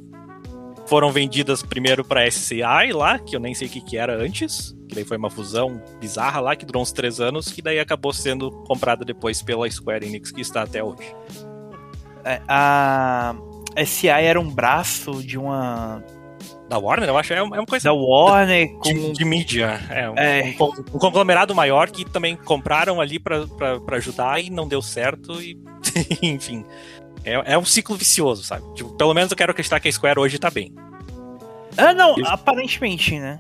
foram 0.88 1.12
vendidas 1.12 1.62
primeiro 1.62 2.04
pra 2.06 2.26
SCI 2.26 2.94
lá, 2.94 3.20
que 3.20 3.36
eu 3.36 3.40
nem 3.40 3.54
sei 3.54 3.68
o 3.68 3.72
que, 3.72 3.82
que 3.82 3.98
era 3.98 4.16
antes, 4.16 4.74
que 4.90 4.96
daí 4.96 5.06
foi 5.06 5.18
uma 5.18 5.30
fusão 5.30 5.82
bizarra 6.00 6.42
lá, 6.42 6.56
que 6.56 6.66
durou 6.66 6.82
uns 6.82 6.92
três 6.92 7.20
anos, 7.22 7.52
que 7.52 7.62
daí 7.62 7.80
acabou 7.80 8.12
sendo 8.12 8.50
comprada 8.64 9.06
depois 9.06 9.42
pela 9.42 9.70
Square 9.70 10.06
Enix, 10.06 10.32
que 10.32 10.42
está 10.42 10.64
até 10.64 10.84
hoje. 10.84 11.16
É, 12.26 12.42
a 12.48 13.36
SI 13.86 14.08
era 14.08 14.40
um 14.40 14.50
braço 14.50 15.24
de 15.24 15.38
uma. 15.38 16.04
Da 16.68 16.78
Warner, 16.78 17.10
eu 17.10 17.18
acho, 17.18 17.34
é 17.34 17.42
uma 17.42 17.56
é 17.56 17.60
uma 17.60 17.66
coisa 17.66 17.90
da 17.90 17.94
Warner 17.94 18.70
com. 18.74 18.82
de, 18.82 19.12
de 19.14 19.26
mídia. 19.26 19.80
É, 19.90 20.10
um, 20.10 20.16
É. 20.18 20.56
um 20.60 20.66
um 20.96 21.00
conglomerado 21.00 21.54
maior 21.56 21.90
que 21.90 22.04
também 22.06 22.36
compraram 22.36 23.00
ali 23.00 23.20
pra 23.20 23.46
ajudar 23.92 24.44
e 24.44 24.50
não 24.50 24.68
deu 24.68 24.82
certo, 24.82 25.42
e 25.42 25.58
enfim. 26.22 26.66
É, 27.24 27.54
é 27.54 27.58
um 27.58 27.66
ciclo 27.66 27.96
vicioso, 27.96 28.44
sabe? 28.44 28.64
Tipo, 28.74 28.92
pelo 28.96 29.14
menos 29.14 29.30
eu 29.32 29.38
quero 29.38 29.52
acreditar 29.52 29.80
que 29.80 29.88
a 29.88 29.92
Square 29.92 30.20
hoje 30.20 30.40
tá 30.40 30.50
bem. 30.50 30.74
Ah, 31.78 31.94
não, 31.94 32.16
aparentemente, 32.26 33.20
né? 33.20 33.40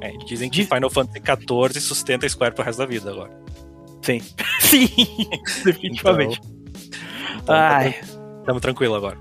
É, 0.00 0.10
dizem 0.18 0.48
que 0.48 0.58
Diz- 0.58 0.68
Final 0.68 0.90
Fantasy 0.90 1.20
XIV 1.20 1.80
sustenta 1.80 2.26
a 2.26 2.28
Square 2.28 2.54
pro 2.54 2.64
resto 2.64 2.78
da 2.78 2.86
vida 2.86 3.10
agora. 3.10 3.30
Sim. 4.02 4.20
Sim, 4.60 4.88
definitivamente. 5.64 6.40
Então, 7.42 7.54
Ai. 7.54 7.94
Tamo 8.44 8.60
tranquilo 8.60 8.94
agora. 8.94 9.18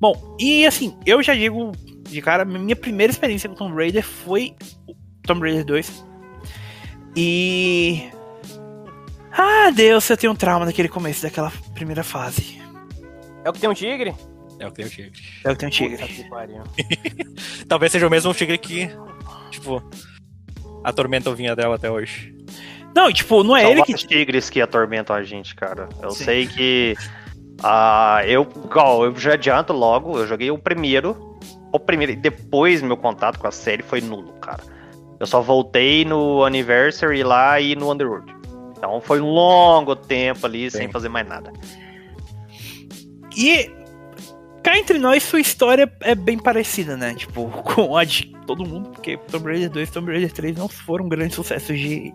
Bom, 0.00 0.36
e 0.40 0.64
assim, 0.66 0.96
eu 1.06 1.22
já 1.22 1.34
digo 1.34 1.72
de 2.08 2.20
cara, 2.22 2.44
minha 2.44 2.76
primeira 2.76 3.10
experiência 3.10 3.48
com 3.48 3.54
Tomb 3.54 3.74
Raider 3.76 4.04
foi 4.04 4.54
o 4.86 4.94
Tomb 5.22 5.40
Raider 5.42 5.64
2. 5.64 6.04
E. 7.16 8.10
Ah, 9.32 9.70
Deus, 9.70 10.08
eu 10.10 10.16
tenho 10.16 10.32
um 10.32 10.36
trauma 10.36 10.66
daquele 10.66 10.88
começo 10.88 11.22
daquela 11.22 11.52
primeira 11.74 12.02
fase. 12.02 12.60
É 13.44 13.50
o 13.50 13.52
que 13.52 13.60
tem 13.60 13.70
um 13.70 13.74
tigre? 13.74 14.14
É 14.58 14.66
o 14.66 14.70
que 14.70 14.76
tem 14.76 14.86
o 14.86 14.90
Tigre. 14.90 15.12
Eu 15.44 15.56
tenho 15.56 15.68
um 15.68 15.72
tigre. 15.72 15.96
Puta 15.98 16.12
que 16.12 16.28
pariu. 16.28 16.62
Talvez 17.68 17.92
seja 17.92 18.06
o 18.06 18.10
mesmo 18.10 18.34
Tigre 18.34 18.58
que, 18.58 18.88
tipo, 19.50 19.80
atormenta 20.88 21.30
o 21.30 21.34
vinha 21.34 21.54
dela 21.54 21.76
até 21.76 21.90
hoje. 21.90 22.34
Não, 22.94 23.12
tipo, 23.12 23.44
não 23.44 23.56
é 23.56 23.62
São 23.62 23.70
ele 23.70 23.82
que. 23.82 23.94
tigres 23.94 24.50
que 24.50 24.60
atormentam 24.60 25.14
a 25.14 25.22
gente, 25.22 25.54
cara. 25.54 25.88
Eu 26.02 26.10
Sim. 26.10 26.24
sei 26.24 26.46
que. 26.46 26.94
ah, 27.62 28.22
eu, 28.26 28.46
igual, 28.64 29.04
eu 29.04 29.16
já 29.16 29.34
adianto 29.34 29.72
logo, 29.72 30.18
eu 30.18 30.26
joguei 30.26 30.50
o 30.50 30.58
primeiro. 30.58 31.38
O 31.72 31.78
primeiro, 31.78 32.12
e 32.12 32.16
depois 32.16 32.80
meu 32.80 32.96
contato 32.96 33.38
com 33.38 33.46
a 33.46 33.52
série 33.52 33.82
foi 33.82 34.00
nulo, 34.00 34.32
cara. 34.40 34.62
Eu 35.20 35.26
só 35.26 35.40
voltei 35.40 36.04
no 36.04 36.42
Anniversary 36.42 37.22
lá 37.22 37.60
e 37.60 37.76
no 37.76 37.92
Underworld. 37.92 38.34
Então 38.76 39.00
foi 39.00 39.20
um 39.20 39.28
longo 39.28 39.94
tempo 39.94 40.46
ali 40.46 40.70
sem 40.70 40.86
Sim. 40.86 40.92
fazer 40.92 41.08
mais 41.08 41.28
nada. 41.28 41.52
E 43.36 43.70
cá 44.68 44.78
entre 44.78 44.98
nós, 44.98 45.22
sua 45.22 45.40
história 45.40 45.90
é 46.02 46.14
bem 46.14 46.38
parecida, 46.38 46.94
né? 46.94 47.14
Tipo, 47.14 47.48
com 47.64 47.96
a 47.96 48.04
de 48.04 48.26
todo 48.46 48.66
mundo, 48.66 48.90
porque 48.90 49.16
Tomb 49.16 49.46
Raider 49.46 49.70
2 49.70 49.88
e 49.88 49.92
Tomb 49.92 50.12
Raider 50.12 50.30
3 50.30 50.56
não 50.56 50.68
foram 50.68 51.08
grandes 51.08 51.36
sucessos 51.36 51.78
de, 51.78 52.12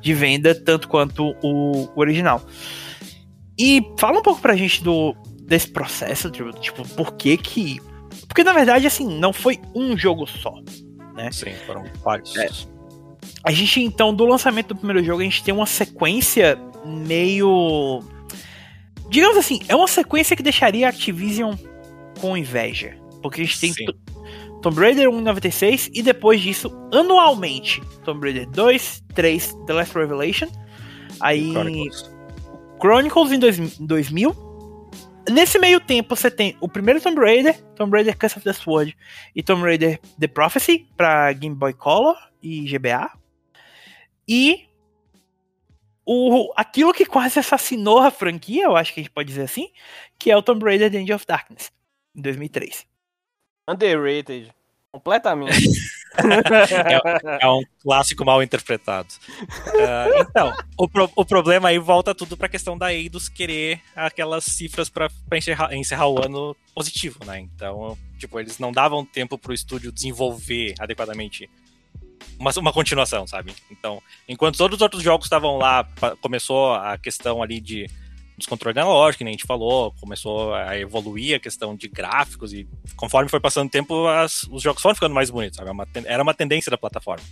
de 0.00 0.14
venda, 0.14 0.52
tanto 0.52 0.88
quanto 0.88 1.32
o, 1.42 1.88
o 1.94 2.00
original. 2.00 2.42
E 3.56 3.82
fala 3.98 4.18
um 4.18 4.22
pouco 4.22 4.40
pra 4.40 4.56
gente 4.56 4.82
do 4.82 5.14
desse 5.42 5.70
processo, 5.70 6.30
tipo, 6.30 6.50
tipo, 6.54 6.88
por 6.96 7.14
que 7.14 7.36
que... 7.36 7.80
Porque, 8.26 8.42
na 8.42 8.52
verdade, 8.52 8.86
assim, 8.86 9.06
não 9.18 9.32
foi 9.32 9.60
um 9.74 9.96
jogo 9.96 10.26
só. 10.26 10.54
Sim, 11.30 11.52
foram 11.66 11.84
vários. 12.02 12.34
É. 12.36 12.48
A 13.44 13.52
gente, 13.52 13.80
então, 13.80 14.14
do 14.14 14.24
lançamento 14.24 14.68
do 14.68 14.76
primeiro 14.76 15.04
jogo, 15.04 15.20
a 15.20 15.24
gente 15.24 15.44
tem 15.44 15.52
uma 15.52 15.66
sequência 15.66 16.58
meio. 16.84 18.02
Digamos 19.10 19.36
assim, 19.36 19.60
é 19.68 19.76
uma 19.76 19.88
sequência 19.88 20.34
que 20.34 20.42
deixaria 20.42 20.86
a 20.86 20.90
Activision 20.90 21.54
com 22.22 22.36
inveja. 22.36 22.96
Porque 23.20 23.42
a 23.42 23.44
gente 23.44 23.60
tem 23.60 23.72
Sim. 23.72 23.86
Tomb 24.62 24.78
Raider 24.80 25.10
1 25.10 25.18
em 25.18 25.22
96 25.22 25.90
e 25.92 26.02
depois 26.02 26.40
disso, 26.40 26.70
anualmente, 26.92 27.80
Tomb 28.04 28.24
Raider 28.24 28.48
2, 28.50 29.02
3, 29.14 29.54
The 29.66 29.72
Last 29.72 29.94
Revelation. 29.98 30.46
Aí 31.20 31.50
Chronicles. 31.50 32.10
Chronicles 32.80 33.32
em 33.32 33.38
dois- 33.38 33.80
em 33.80 33.86
2000. 33.86 34.52
Nesse 35.30 35.58
meio 35.58 35.80
tempo 35.80 36.16
você 36.16 36.30
tem 36.30 36.56
o 36.60 36.68
primeiro 36.68 37.00
Tomb 37.00 37.20
Raider, 37.20 37.60
Tomb 37.74 37.92
Raider 37.96 38.16
Curse 38.18 38.38
of 38.38 38.44
the 38.44 38.52
Sword 38.52 38.96
e 39.34 39.42
Tomb 39.42 39.62
Raider 39.62 40.00
The 40.18 40.26
Prophecy 40.28 40.86
pra 40.96 41.32
Game 41.32 41.54
Boy 41.54 41.72
Color 41.72 42.16
e 42.42 42.62
GBA. 42.62 43.10
E 44.26 44.66
o, 46.04 46.52
aquilo 46.56 46.92
que 46.92 47.04
quase 47.06 47.38
assassinou 47.38 47.98
a 48.00 48.10
franquia, 48.10 48.64
eu 48.64 48.76
acho 48.76 48.92
que 48.92 49.00
a 49.00 49.02
gente 49.02 49.12
pode 49.12 49.28
dizer 49.28 49.42
assim, 49.42 49.68
que 50.18 50.30
é 50.30 50.36
o 50.36 50.42
Tomb 50.42 50.64
Raider 50.64 50.90
The 50.90 50.98
End 50.98 51.12
of 51.12 51.24
Darkness, 51.26 51.70
em 52.14 52.20
2003. 52.22 52.86
Underrated. 53.68 54.52
Completamente. 54.92 55.68
É 57.40 57.48
um 57.48 57.62
clássico 57.82 58.22
mal 58.22 58.42
interpretado. 58.42 59.08
Ah, 59.80 60.06
então, 60.18 60.52
o, 60.76 60.86
pro- 60.86 61.10
o 61.16 61.24
problema 61.24 61.70
aí 61.70 61.78
volta 61.78 62.14
tudo 62.14 62.36
pra 62.36 62.50
questão 62.50 62.76
da 62.76 62.92
Eidos 62.92 63.30
querer 63.30 63.80
aquelas 63.96 64.44
cifras 64.44 64.90
pra, 64.90 65.08
pra 65.26 65.38
encerrar, 65.38 65.74
encerrar 65.74 66.08
o 66.08 66.22
ano 66.22 66.54
positivo, 66.74 67.18
né? 67.24 67.40
Então, 67.40 67.96
tipo, 68.18 68.38
eles 68.38 68.58
não 68.58 68.70
davam 68.70 69.06
tempo 69.06 69.38
pro 69.38 69.54
estúdio 69.54 69.90
desenvolver 69.90 70.74
adequadamente 70.78 71.48
uma, 72.38 72.50
uma 72.58 72.72
continuação, 72.74 73.26
sabe? 73.26 73.54
Então, 73.70 74.02
enquanto 74.28 74.58
todos 74.58 74.76
os 74.76 74.82
outros 74.82 75.02
jogos 75.02 75.24
estavam 75.24 75.56
lá, 75.56 75.88
começou 76.20 76.74
a 76.74 76.98
questão 76.98 77.42
ali 77.42 77.58
de 77.58 77.88
dos 78.42 78.48
controles 78.48 78.76
analógicos, 78.76 79.16
que 79.18 79.24
nem 79.24 79.32
a 79.32 79.36
gente 79.36 79.46
falou, 79.46 79.92
começou 80.00 80.54
a 80.54 80.78
evoluir 80.78 81.36
a 81.36 81.40
questão 81.40 81.74
de 81.76 81.88
gráficos 81.88 82.52
e 82.52 82.68
conforme 82.96 83.28
foi 83.30 83.40
passando 83.40 83.68
o 83.68 83.70
tempo, 83.70 84.06
as- 84.08 84.42
os 84.50 84.62
jogos 84.62 84.82
foram 84.82 84.94
ficando 84.94 85.14
mais 85.14 85.30
bonitos, 85.30 85.56
sabe? 85.56 85.68
Era 85.68 85.72
uma, 85.74 85.86
ten- 85.86 86.04
era 86.06 86.22
uma 86.22 86.34
tendência 86.34 86.70
da 86.70 86.76
plataforma. 86.78 87.24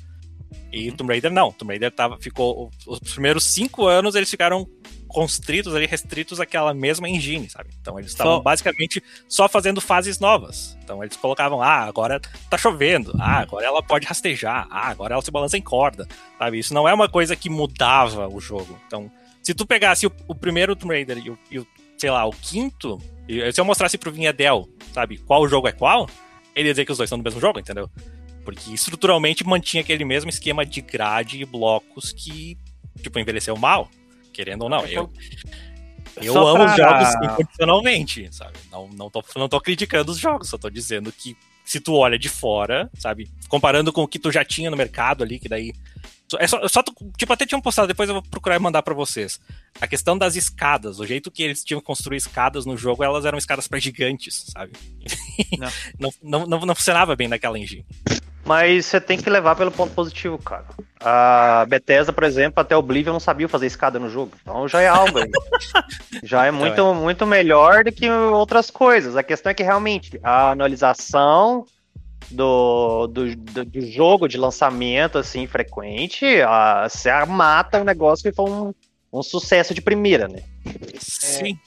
E 0.73 0.91
Tomb 0.93 1.13
Raider 1.13 1.33
não, 1.33 1.51
Tomb 1.53 1.73
Raider 1.73 1.91
tava, 1.91 2.17
ficou, 2.21 2.71
os 2.87 2.99
primeiros 3.01 3.45
cinco 3.45 3.87
anos 3.87 4.15
eles 4.15 4.31
ficaram 4.31 4.69
constritos 5.09 5.75
ali, 5.75 5.87
restritos 5.87 6.39
àquela 6.39 6.73
mesma 6.73 7.09
engine, 7.09 7.51
sabe? 7.51 7.71
Então 7.81 7.99
eles 7.99 8.13
estavam 8.13 8.35
Só- 8.37 8.41
basicamente 8.41 9.03
só 9.29 9.49
fazendo 9.49 9.81
fases 9.81 10.21
novas. 10.21 10.79
Então 10.85 11.03
eles 11.03 11.17
colocavam, 11.17 11.61
ah, 11.61 11.81
agora 11.85 12.21
tá 12.49 12.57
chovendo, 12.57 13.13
ah, 13.19 13.41
agora 13.41 13.67
ela 13.67 13.83
pode 13.83 14.07
rastejar, 14.07 14.69
ah, 14.71 14.89
agora 14.89 15.15
ela 15.15 15.23
se 15.23 15.31
balança 15.33 15.59
em 15.59 15.63
corda, 15.63 16.07
sabe? 16.39 16.61
Isso 16.61 16.73
não 16.73 16.89
é 16.89 16.95
uma 16.95 17.09
coisa 17.09 17.35
que 17.35 17.51
mudava 17.51 18.29
o 18.29 18.41
jogo. 18.41 18.79
Então, 18.87 19.11
se 19.43 19.55
tu 19.55 19.67
pegasse 19.67 20.07
o, 20.07 20.13
o 20.29 20.35
primeiro 20.35 20.75
Tomb 20.77 20.95
Raider 20.95 21.19
e 21.19 21.31
o, 21.31 21.39
e 21.51 21.59
o, 21.59 21.67
sei 21.99 22.11
lá, 22.11 22.25
o 22.27 22.33
quinto, 22.33 22.99
e 23.29 23.53
se 23.53 23.61
eu 23.61 23.65
mostrasse 23.65 23.97
pro 23.99 24.13
Vinhadel, 24.13 24.69
sabe, 24.93 25.19
qual 25.19 25.47
jogo 25.49 25.69
é 25.69 25.73
qual, 25.73 26.09
ele 26.55 26.69
ia 26.69 26.73
dizer 26.73 26.85
que 26.85 26.93
os 26.93 26.99
dois 26.99 27.09
são 27.09 27.19
do 27.19 27.25
mesmo 27.25 27.41
jogo, 27.41 27.59
entendeu? 27.59 27.89
Porque 28.45 28.73
estruturalmente 28.73 29.45
mantinha 29.47 29.83
aquele 29.83 30.05
mesmo 30.05 30.31
esquema 30.31 30.65
de 30.65 30.81
grade 30.81 31.41
e 31.41 31.45
blocos 31.45 32.13
que, 32.13 32.59
tipo, 33.03 33.19
envelheceu 33.19 33.57
mal, 33.57 33.89
querendo 34.33 34.63
ou 34.63 34.69
não. 34.69 34.85
Eu, 34.87 35.11
eu 36.23 36.33
Só 36.33 36.49
amo 36.49 36.65
pra- 36.65 36.71
os 36.71 36.77
jogos 36.77 37.33
incondicionalmente, 37.33 38.29
sabe? 38.35 38.59
Não, 38.71 38.89
não, 38.89 39.11
tô, 39.11 39.23
não 39.37 39.49
tô 39.49 39.61
criticando 39.61 40.11
os 40.11 40.19
jogos, 40.19 40.49
só 40.49 40.59
tô 40.59 40.69
dizendo 40.71 41.13
que 41.13 41.37
se 41.65 41.79
tu 41.81 41.95
olha 41.95 42.19
de 42.19 42.29
fora, 42.29 42.91
sabe? 42.99 43.31
Comparando 43.49 43.93
com 43.93 44.03
o 44.03 44.09
que 44.09 44.19
tu 44.19 44.33
já 44.33 44.45
tinha 44.45 44.71
no 44.71 44.77
mercado 44.77 45.23
ali, 45.23 45.39
que 45.39 45.49
daí. 45.49 45.73
É 46.39 46.47
só, 46.47 46.67
só 46.69 46.83
tipo, 47.17 47.33
até 47.33 47.47
tinham 47.47 47.61
postado, 47.61 47.89
depois 47.89 48.09
eu 48.09 48.17
vou 48.17 48.23
procurar 48.23 48.57
e 48.57 48.59
mandar 48.59 48.83
pra 48.83 48.95
vocês. 48.95 49.41
A 49.81 49.87
questão 49.87 50.17
das 50.17 50.37
escadas, 50.37 51.01
o 51.01 51.07
jeito 51.07 51.31
que 51.31 51.43
eles 51.43 51.65
tinham 51.65 51.81
que 51.81 51.87
construir 51.87 52.17
escadas 52.17 52.67
no 52.67 52.77
jogo, 52.77 53.03
elas 53.03 53.25
eram 53.25 53.39
escadas 53.39 53.67
pra 53.67 53.79
gigantes, 53.79 54.47
sabe? 54.53 54.73
Não. 55.59 55.69
não, 55.99 56.11
não, 56.23 56.47
não, 56.47 56.67
não 56.67 56.75
funcionava 56.75 57.17
bem 57.17 57.29
naquela 57.29 57.59
engine. 57.59 57.85
Mas 58.45 58.87
você 58.87 59.01
tem 59.01 59.19
que 59.19 59.29
levar 59.29 59.55
pelo 59.55 59.71
ponto 59.71 59.95
positivo, 59.95 60.39
cara. 60.39 60.65
A 60.99 61.65
Bethesda, 61.69 62.13
por 62.13 62.25
exemplo, 62.25 62.61
até 62.61 62.77
Oblivion 62.77 63.13
não 63.13 63.21
sabia 63.21 63.49
fazer 63.49 63.67
escada 63.67 63.99
no 63.99 64.11
jogo. 64.11 64.33
Então 64.43 64.67
já 64.67 64.81
é 64.81 64.89
algo 64.89 65.19
aí. 65.19 65.31
já 66.25 66.47
é 66.47 66.51
muito, 66.51 66.95
muito 66.95 67.27
melhor 67.27 67.85
do 67.85 67.93
que 67.93 68.11
outras 68.11 68.71
coisas. 68.71 69.17
A 69.17 69.23
questão 69.23 69.51
é 69.51 69.55
que 69.55 69.63
realmente 69.63 70.19
a 70.23 70.51
anualização 70.51 71.65
do, 72.31 73.07
do, 73.07 73.37
do, 73.37 73.65
do 73.65 73.81
jogo 73.91 74.29
de 74.29 74.37
lançamento 74.37 75.19
assim 75.19 75.47
frequente, 75.47 76.25
a, 76.43 76.89
você 76.89 77.11
mata 77.27 77.81
um 77.81 77.85
negócio 77.85 78.29
que 78.29 78.35
foi 78.35 78.51
um, 78.51 78.75
um 79.13 79.23
sucesso 79.23 79.75
de 79.75 79.81
primeira, 79.81 80.29
né? 80.29 80.43
Sim. 80.99 81.59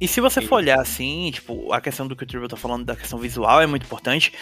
E 0.00 0.06
se 0.06 0.20
você 0.20 0.40
for 0.40 0.56
olhar 0.56 0.80
assim, 0.80 1.30
tipo, 1.32 1.72
a 1.72 1.80
questão 1.80 2.06
do 2.06 2.14
que 2.14 2.22
o 2.22 2.26
Trevor 2.26 2.48
tá 2.48 2.56
falando 2.56 2.84
da 2.84 2.94
questão 2.94 3.18
visual 3.18 3.60
é 3.60 3.66
muito 3.66 3.84
importante, 3.84 4.32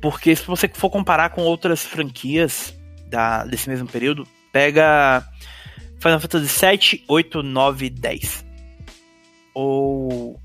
porque 0.00 0.34
se 0.34 0.46
você 0.46 0.66
for 0.68 0.88
comparar 0.88 1.30
com 1.30 1.42
outras 1.42 1.84
franquias 1.84 2.74
da, 3.08 3.44
desse 3.44 3.68
mesmo 3.68 3.86
período, 3.86 4.26
pega 4.50 5.22
Final 6.00 6.20
Fantasy 6.20 6.48
7, 6.48 7.04
8, 7.06 7.42
9, 7.42 7.90
10. 7.90 8.44
Ou 9.52 10.40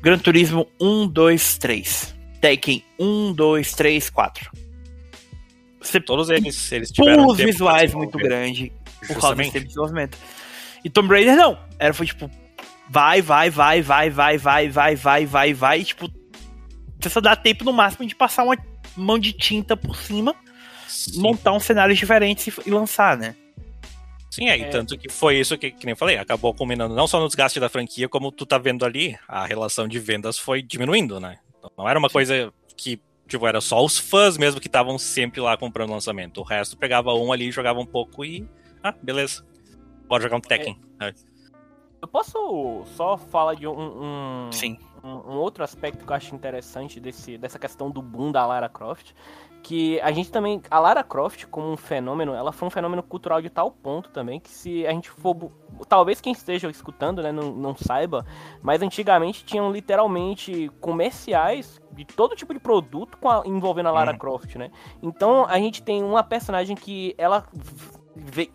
Gran 0.00 0.18
Turismo 0.18 0.68
1, 0.80 1.08
2, 1.08 1.58
3. 1.58 2.14
Tekken 2.42 2.84
1, 2.98 3.32
2, 3.32 3.72
3, 3.72 4.10
4. 4.10 4.50
Você 5.80 6.00
Todos 6.00 6.28
eles, 6.28 6.70
eles 6.72 6.90
tiveram 6.90 7.28
pra 7.34 7.44
visuais 7.46 7.94
muito 7.94 8.18
grande 8.18 8.70
por 8.70 8.80
causa 8.82 9.00
desse 9.00 9.14
Justamente. 9.14 9.52
tempo 9.52 9.60
de 9.60 9.68
desenvolvimento. 9.68 10.18
E 10.84 10.90
Tomb 10.90 11.08
Raider 11.08 11.36
não. 11.36 11.56
Era 11.78 11.94
foi 11.94 12.06
tipo, 12.06 12.28
vai, 12.90 13.22
vai, 13.22 13.48
vai, 13.48 13.80
vai, 13.80 14.10
vai, 14.10 14.38
vai, 14.38 14.68
vai, 14.68 14.96
vai, 14.96 15.26
vai, 15.26 15.54
vai, 15.54 15.80
e, 15.80 15.84
tipo, 15.84 16.10
você 17.00 17.08
só 17.08 17.20
dá 17.20 17.34
tempo 17.36 17.64
no 17.64 17.72
máximo 17.72 18.06
de 18.06 18.14
passar 18.14 18.42
uma 18.42 18.58
mão 18.96 19.18
de 19.18 19.32
tinta 19.32 19.76
por 19.76 19.96
cima, 19.96 20.34
Sim. 20.88 21.20
montar 21.20 21.52
uns 21.52 21.64
cenários 21.64 21.98
diferentes 21.98 22.46
e, 22.46 22.52
e 22.66 22.70
lançar, 22.70 23.16
né? 23.16 23.36
Sim, 24.30 24.48
é, 24.48 24.58
e 24.58 24.62
É. 24.62 24.68
tanto 24.68 24.96
que 24.98 25.08
foi 25.08 25.38
isso 25.38 25.56
que, 25.58 25.70
que 25.70 25.84
nem 25.84 25.92
eu 25.92 25.96
falei, 25.96 26.16
acabou 26.16 26.52
culminando 26.54 26.94
não 26.94 27.06
só 27.06 27.20
no 27.20 27.26
desgaste 27.26 27.60
da 27.60 27.68
franquia, 27.68 28.08
como 28.08 28.32
tu 28.32 28.44
tá 28.46 28.58
vendo 28.58 28.84
ali, 28.84 29.16
a 29.28 29.44
relação 29.46 29.86
de 29.86 29.98
vendas 29.98 30.38
foi 30.38 30.60
diminuindo, 30.62 31.20
né? 31.20 31.38
Não 31.76 31.88
era 31.88 31.98
uma 31.98 32.08
coisa 32.08 32.52
que, 32.76 33.00
tipo, 33.26 33.46
era 33.46 33.60
só 33.60 33.84
os 33.84 33.98
fãs 33.98 34.36
mesmo 34.36 34.60
que 34.60 34.68
estavam 34.68 34.98
sempre 34.98 35.40
lá 35.40 35.56
comprando 35.56 35.90
o 35.90 35.92
lançamento. 35.92 36.38
O 36.38 36.44
resto 36.44 36.76
pegava 36.76 37.14
um 37.14 37.32
ali, 37.32 37.50
jogava 37.50 37.80
um 37.80 37.86
pouco 37.86 38.24
e. 38.24 38.48
Ah, 38.82 38.94
beleza. 39.02 39.44
Bora 40.08 40.22
jogar 40.22 40.36
um 40.36 40.40
Tekken. 40.40 40.80
É. 41.00 41.14
Eu 42.00 42.08
posso 42.08 42.84
só 42.96 43.16
falar 43.16 43.54
de 43.54 43.66
um, 43.66 43.72
um, 43.78 44.52
Sim. 44.52 44.76
um, 45.04 45.08
um 45.08 45.36
outro 45.36 45.62
aspecto 45.62 46.04
que 46.04 46.12
eu 46.12 46.16
acho 46.16 46.34
interessante 46.34 46.98
desse, 46.98 47.38
dessa 47.38 47.58
questão 47.60 47.90
do 47.90 48.02
boom 48.02 48.32
da 48.32 48.44
Lara 48.44 48.68
Croft, 48.68 49.12
que 49.62 50.00
a 50.00 50.10
gente 50.10 50.30
também, 50.30 50.60
a 50.70 50.78
Lara 50.80 51.04
Croft 51.04 51.46
como 51.46 51.70
um 51.70 51.76
fenômeno, 51.76 52.34
ela 52.34 52.50
foi 52.52 52.66
um 52.66 52.70
fenômeno 52.70 53.02
cultural 53.02 53.40
de 53.40 53.48
tal 53.48 53.70
ponto 53.70 54.10
também 54.10 54.40
que 54.40 54.50
se 54.50 54.84
a 54.86 54.90
gente 54.90 55.08
for, 55.08 55.52
talvez 55.88 56.20
quem 56.20 56.32
esteja 56.32 56.68
escutando, 56.68 57.22
né, 57.22 57.30
não, 57.30 57.52
não 57.52 57.76
saiba, 57.76 58.26
mas 58.60 58.82
antigamente 58.82 59.44
tinham 59.44 59.70
literalmente 59.70 60.68
comerciais 60.80 61.80
de 61.92 62.04
todo 62.04 62.34
tipo 62.34 62.52
de 62.52 62.58
produto 62.58 63.16
a- 63.28 63.42
envolvendo 63.46 63.88
a 63.88 63.92
Lara 63.92 64.12
Uhum. 64.12 64.18
Croft, 64.18 64.56
né? 64.56 64.70
Então 65.02 65.46
a 65.48 65.58
gente 65.58 65.82
tem 65.82 66.02
uma 66.02 66.24
personagem 66.24 66.74
que 66.76 67.14
ela 67.16 67.46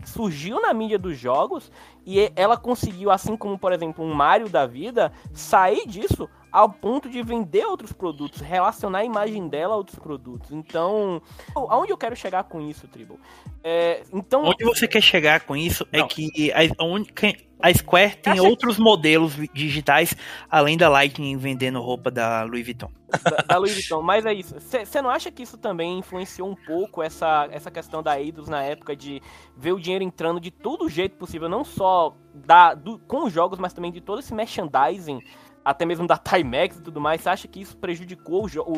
surgiu 0.04 0.60
na 0.60 0.72
mídia 0.72 0.98
dos 0.98 1.18
jogos 1.18 1.70
e- 2.06 2.32
ela 2.36 2.56
conseguiu, 2.56 3.10
assim 3.10 3.36
como, 3.36 3.58
por 3.58 3.72
exemplo, 3.72 4.04
um 4.04 4.14
Mario 4.14 4.48
da 4.48 4.66
vida, 4.66 5.12
sair 5.32 5.86
disso 5.86 6.28
ao 6.50 6.68
ponto 6.70 7.08
de 7.08 7.22
vender 7.22 7.64
outros 7.64 7.92
produtos, 7.92 8.40
relacionar 8.40 8.98
a 9.00 9.04
imagem 9.04 9.48
dela 9.48 9.74
a 9.74 9.76
outros 9.76 9.98
produtos. 9.98 10.50
Então, 10.52 11.20
aonde 11.54 11.92
eu 11.92 11.96
quero 11.98 12.16
chegar 12.16 12.44
com 12.44 12.60
isso, 12.60 12.86
Tribal? 12.88 13.18
É, 13.62 14.02
então, 14.12 14.44
Onde 14.44 14.64
você 14.64 14.86
quer 14.86 15.02
chegar 15.02 15.40
com 15.40 15.54
isso 15.56 15.86
é 15.92 15.98
Não. 15.98 16.08
que 16.08 16.52
a, 16.52 16.84
onde- 16.84 17.12
a 17.60 17.74
Square 17.74 18.16
tem 18.18 18.32
Acha- 18.34 18.42
outros 18.42 18.78
modelos 18.78 19.34
digitais 19.52 20.14
além 20.48 20.76
da 20.78 20.88
Lightning 20.88 21.36
vendendo 21.36 21.80
roupa 21.80 22.08
da 22.10 22.44
Louis 22.44 22.64
Vuitton. 22.64 22.88
da, 23.24 23.30
da 23.48 23.56
Louis 23.58 23.74
Vuitton, 23.74 24.00
mas 24.00 24.24
é 24.24 24.32
isso. 24.32 24.54
Você 24.60 25.02
não 25.02 25.10
acha 25.10 25.30
que 25.32 25.42
isso 25.42 25.58
também 25.58 25.98
influenciou 25.98 26.48
um 26.48 26.54
pouco 26.54 27.02
essa, 27.02 27.48
essa 27.50 27.68
questão 27.70 28.00
da 28.02 28.18
Eidos 28.20 28.48
na 28.48 28.62
época 28.62 28.94
de 28.94 29.20
ver 29.56 29.72
o 29.72 29.80
dinheiro 29.80 30.04
entrando 30.04 30.40
de 30.40 30.52
todo 30.52 30.88
jeito 30.88 31.16
possível, 31.16 31.48
não 31.48 31.64
só 31.64 32.14
da, 32.32 32.74
do- 32.74 32.98
com 33.00 33.24
os 33.24 33.32
jogos, 33.32 33.58
mas 33.58 33.72
também 33.72 33.90
de 33.90 34.00
todo 34.00 34.20
esse 34.20 34.32
merchandising, 34.32 35.20
até 35.70 35.84
mesmo 35.84 36.06
da 36.06 36.16
Timex 36.16 36.76
e 36.78 36.82
tudo 36.82 37.00
mais? 37.00 37.20
Você 37.20 37.28
acha 37.28 37.48
que 37.48 37.60
isso 37.60 37.76
prejudicou 37.76 38.48
o, 38.66 38.72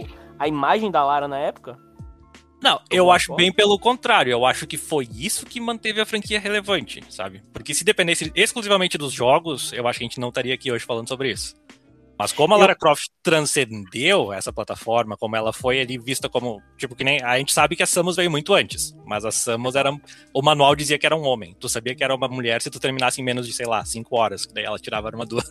o- 0.00 0.06
a 0.38 0.48
imagem 0.48 0.90
da 0.90 1.04
Lara 1.04 1.28
na 1.28 1.38
época? 1.38 1.78
Não, 2.62 2.80
eu 2.90 3.10
acho 3.10 3.34
bem 3.36 3.52
pelo 3.52 3.78
contrário. 3.78 4.30
Eu 4.32 4.46
acho 4.46 4.66
que 4.66 4.76
foi 4.78 5.06
isso 5.12 5.44
que 5.44 5.60
manteve 5.60 6.00
a 6.00 6.06
franquia 6.06 6.40
relevante, 6.40 7.04
sabe? 7.10 7.42
Porque 7.52 7.74
se 7.74 7.84
dependesse 7.84 8.32
exclusivamente 8.34 8.96
dos 8.96 9.12
jogos, 9.12 9.72
eu 9.74 9.86
acho 9.86 9.98
que 9.98 10.04
a 10.04 10.08
gente 10.08 10.18
não 10.20 10.28
estaria 10.30 10.54
aqui 10.54 10.72
hoje 10.72 10.84
falando 10.84 11.06
sobre 11.06 11.30
isso. 11.30 11.54
Mas 12.18 12.32
como 12.32 12.54
a 12.54 12.56
Eu- 12.56 12.60
Lara 12.62 12.74
Croft 12.74 13.08
transcendeu 13.22 14.32
essa 14.32 14.50
plataforma, 14.50 15.18
como 15.18 15.36
ela 15.36 15.52
foi 15.52 15.82
ali 15.82 15.98
vista 15.98 16.30
como. 16.30 16.62
Tipo, 16.78 16.96
que 16.96 17.04
nem. 17.04 17.22
A 17.22 17.36
gente 17.36 17.52
sabe 17.52 17.76
que 17.76 17.82
a 17.82 17.86
Samus 17.86 18.16
veio 18.16 18.30
muito 18.30 18.54
antes. 18.54 18.96
Mas 19.04 19.26
a 19.26 19.30
Samus 19.30 19.74
era. 19.74 19.92
O 20.32 20.40
manual 20.42 20.74
dizia 20.74 20.98
que 20.98 21.04
era 21.04 21.14
um 21.14 21.24
homem. 21.26 21.54
Tu 21.60 21.68
sabia 21.68 21.94
que 21.94 22.02
era 22.02 22.14
uma 22.14 22.26
mulher 22.26 22.62
se 22.62 22.70
tu 22.70 22.80
terminasse 22.80 23.20
em 23.20 23.24
menos 23.24 23.46
de, 23.46 23.52
sei 23.52 23.66
lá, 23.66 23.84
5 23.84 24.16
horas. 24.18 24.46
que 24.46 24.54
Daí 24.54 24.64
ela 24.64 24.78
tirava 24.78 25.08
a 25.08 25.10
armadura. 25.10 25.44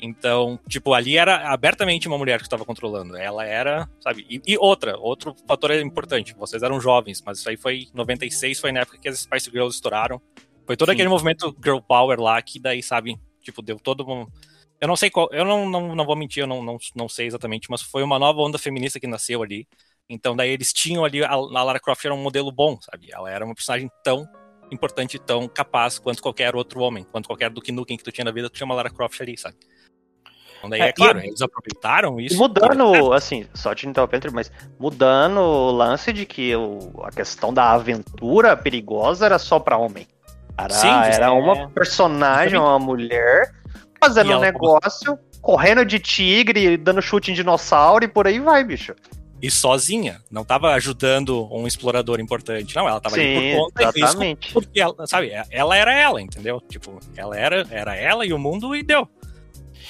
Então, 0.00 0.58
tipo, 0.68 0.94
ali 0.94 1.16
era 1.16 1.52
abertamente 1.52 2.08
uma 2.08 2.16
mulher 2.16 2.38
que 2.38 2.46
estava 2.46 2.64
controlando. 2.64 3.16
Ela 3.16 3.44
era, 3.44 3.88
sabe? 4.00 4.26
E, 4.30 4.40
e, 4.46 4.56
outra, 4.58 4.96
outro 4.96 5.34
fator 5.46 5.72
importante. 5.72 6.34
Vocês 6.34 6.62
eram 6.62 6.80
jovens, 6.80 7.22
mas 7.24 7.38
isso 7.38 7.48
aí 7.48 7.56
foi 7.56 7.88
96, 7.92 8.58
foi 8.58 8.72
na 8.72 8.80
época 8.80 8.98
que 8.98 9.08
as 9.08 9.20
Spice 9.20 9.50
Girls 9.50 9.76
estouraram. 9.76 10.20
Foi 10.66 10.76
todo 10.76 10.88
Sim. 10.88 10.94
aquele 10.94 11.08
movimento 11.08 11.54
Girl 11.62 11.80
Power 11.80 12.18
lá 12.18 12.40
que 12.40 12.58
daí, 12.58 12.82
sabe, 12.82 13.18
tipo, 13.42 13.60
deu 13.60 13.78
todo 13.78 14.08
um. 14.08 14.26
Eu 14.80 14.88
não 14.88 14.96
sei 14.96 15.10
qual. 15.10 15.28
Eu 15.32 15.44
não, 15.44 15.68
não, 15.68 15.94
não 15.94 16.04
vou 16.06 16.16
mentir, 16.16 16.42
eu 16.42 16.46
não, 16.46 16.62
não, 16.62 16.78
não 16.96 17.08
sei 17.08 17.26
exatamente, 17.26 17.68
mas 17.70 17.82
foi 17.82 18.02
uma 18.02 18.18
nova 18.18 18.40
onda 18.40 18.58
feminista 18.58 18.98
que 18.98 19.06
nasceu 19.06 19.42
ali. 19.42 19.68
Então, 20.08 20.34
daí 20.34 20.50
eles 20.50 20.72
tinham 20.72 21.04
ali. 21.04 21.22
A, 21.22 21.32
a 21.32 21.62
Lara 21.62 21.78
Croft 21.78 22.04
era 22.04 22.14
um 22.14 22.22
modelo 22.22 22.50
bom, 22.50 22.80
sabe? 22.80 23.08
Ela 23.12 23.30
era 23.30 23.44
uma 23.44 23.54
personagem 23.54 23.90
tão 24.02 24.26
importante, 24.72 25.18
tão 25.18 25.48
capaz 25.48 25.98
quanto 25.98 26.22
qualquer 26.22 26.54
outro 26.54 26.80
homem, 26.80 27.04
quanto 27.04 27.26
qualquer 27.26 27.50
Duke 27.50 27.72
Nukem 27.72 27.96
que 27.96 28.04
tu 28.04 28.12
tinha 28.12 28.24
na 28.24 28.30
vida, 28.30 28.48
tu 28.48 28.54
tinha 28.54 28.64
uma 28.64 28.74
Lara 28.74 28.90
Croft 28.90 29.20
ali, 29.20 29.36
sabe? 29.36 29.56
Então 30.60 30.68
daí, 30.68 30.80
é, 30.82 30.88
é 30.88 30.92
claro, 30.92 31.18
e, 31.20 31.28
eles 31.28 31.40
aproveitaram 31.40 32.20
isso. 32.20 32.36
Mudando, 32.36 33.12
assim, 33.14 33.46
só 33.54 33.74
te 33.74 33.88
interrompendo, 33.88 34.30
mas 34.32 34.52
mudando 34.78 35.38
o 35.38 35.70
lance 35.70 36.12
de 36.12 36.26
que 36.26 36.54
o, 36.54 36.92
a 37.02 37.10
questão 37.10 37.52
da 37.52 37.72
aventura 37.72 38.54
perigosa 38.56 39.24
era 39.24 39.38
só 39.38 39.58
pra 39.58 39.78
homem. 39.78 40.06
Era, 40.58 40.74
Sim, 40.74 40.88
era 40.88 41.26
é. 41.26 41.30
uma 41.30 41.68
personagem, 41.70 42.58
uma 42.58 42.78
mulher, 42.78 43.54
fazendo 43.98 44.36
um 44.36 44.40
negócio, 44.40 45.18
correndo 45.40 45.84
de 45.86 45.98
tigre, 45.98 46.76
dando 46.76 47.00
chute 47.00 47.30
em 47.30 47.34
dinossauro 47.34 48.04
e 48.04 48.08
por 48.08 48.26
aí 48.26 48.38
vai, 48.38 48.62
bicho. 48.62 48.94
E 49.42 49.50
sozinha, 49.50 50.20
não 50.30 50.44
tava 50.44 50.74
ajudando 50.74 51.48
um 51.50 51.66
explorador 51.66 52.20
importante, 52.20 52.76
não, 52.76 52.86
ela 52.86 53.00
tava 53.00 53.14
Sim, 53.14 53.36
ali 53.36 53.56
por 53.56 53.64
conta 53.64 53.98
exatamente. 53.98 54.52
porque 54.52 54.78
ela, 54.78 55.06
sabe, 55.06 55.32
ela 55.50 55.74
era 55.74 55.94
ela, 55.94 56.20
entendeu? 56.20 56.60
Tipo, 56.68 56.98
ela 57.16 57.38
era, 57.38 57.66
era 57.70 57.96
ela 57.96 58.26
e 58.26 58.34
o 58.34 58.38
mundo 58.38 58.76
e 58.76 58.82
deu. 58.82 59.08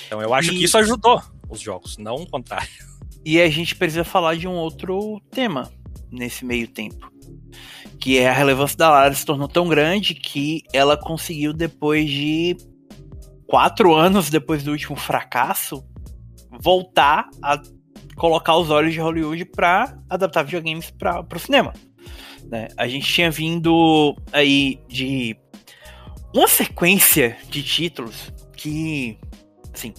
Então 0.07 0.20
eu 0.20 0.33
acho 0.35 0.53
e... 0.53 0.59
que 0.59 0.64
isso 0.64 0.79
ajudou 0.79 1.22
os 1.48 1.61
jogos, 1.61 1.96
não 1.98 2.16
o 2.16 2.26
contrário. 2.26 2.68
E 3.22 3.38
a 3.38 3.50
gente 3.50 3.76
precisa 3.76 4.03
falar 4.03 4.35
de 4.37 4.48
um 4.48 4.55
outro 4.55 5.20
tema 5.31 5.70
nesse 6.11 6.42
meio 6.42 6.66
tempo. 6.66 7.12
Que 7.98 8.16
é 8.16 8.31
a 8.31 8.33
relevância 8.33 8.79
da 8.79 8.88
Lara 8.88 9.14
se 9.14 9.26
tornou 9.26 9.46
tão 9.46 9.68
grande 9.68 10.14
que 10.14 10.62
ela 10.72 10.96
conseguiu, 10.96 11.53
depois 11.53 12.09
de 12.09 12.57
quatro 13.46 13.94
anos 13.94 14.31
depois 14.31 14.62
do 14.62 14.70
último 14.70 14.96
fracasso, 14.96 15.85
voltar 16.62 17.29
a 17.42 17.61
colocar 18.16 18.57
os 18.57 18.70
olhos 18.70 18.94
de 18.94 19.00
Hollywood 19.00 19.44
para 19.46 19.98
adaptar 20.09 20.44
videogames 20.44 20.90
para 20.90 21.20
o 21.20 21.38
cinema. 21.38 21.72
Né? 22.44 22.68
A 22.76 22.87
gente 22.87 23.12
tinha 23.12 23.31
vindo 23.31 24.16
aí 24.33 24.79
de 24.88 25.37
uma 26.35 26.46
sequência 26.46 27.37
de 27.48 27.62
títulos 27.62 28.33
que 28.57 29.18
Sim. 29.74 29.94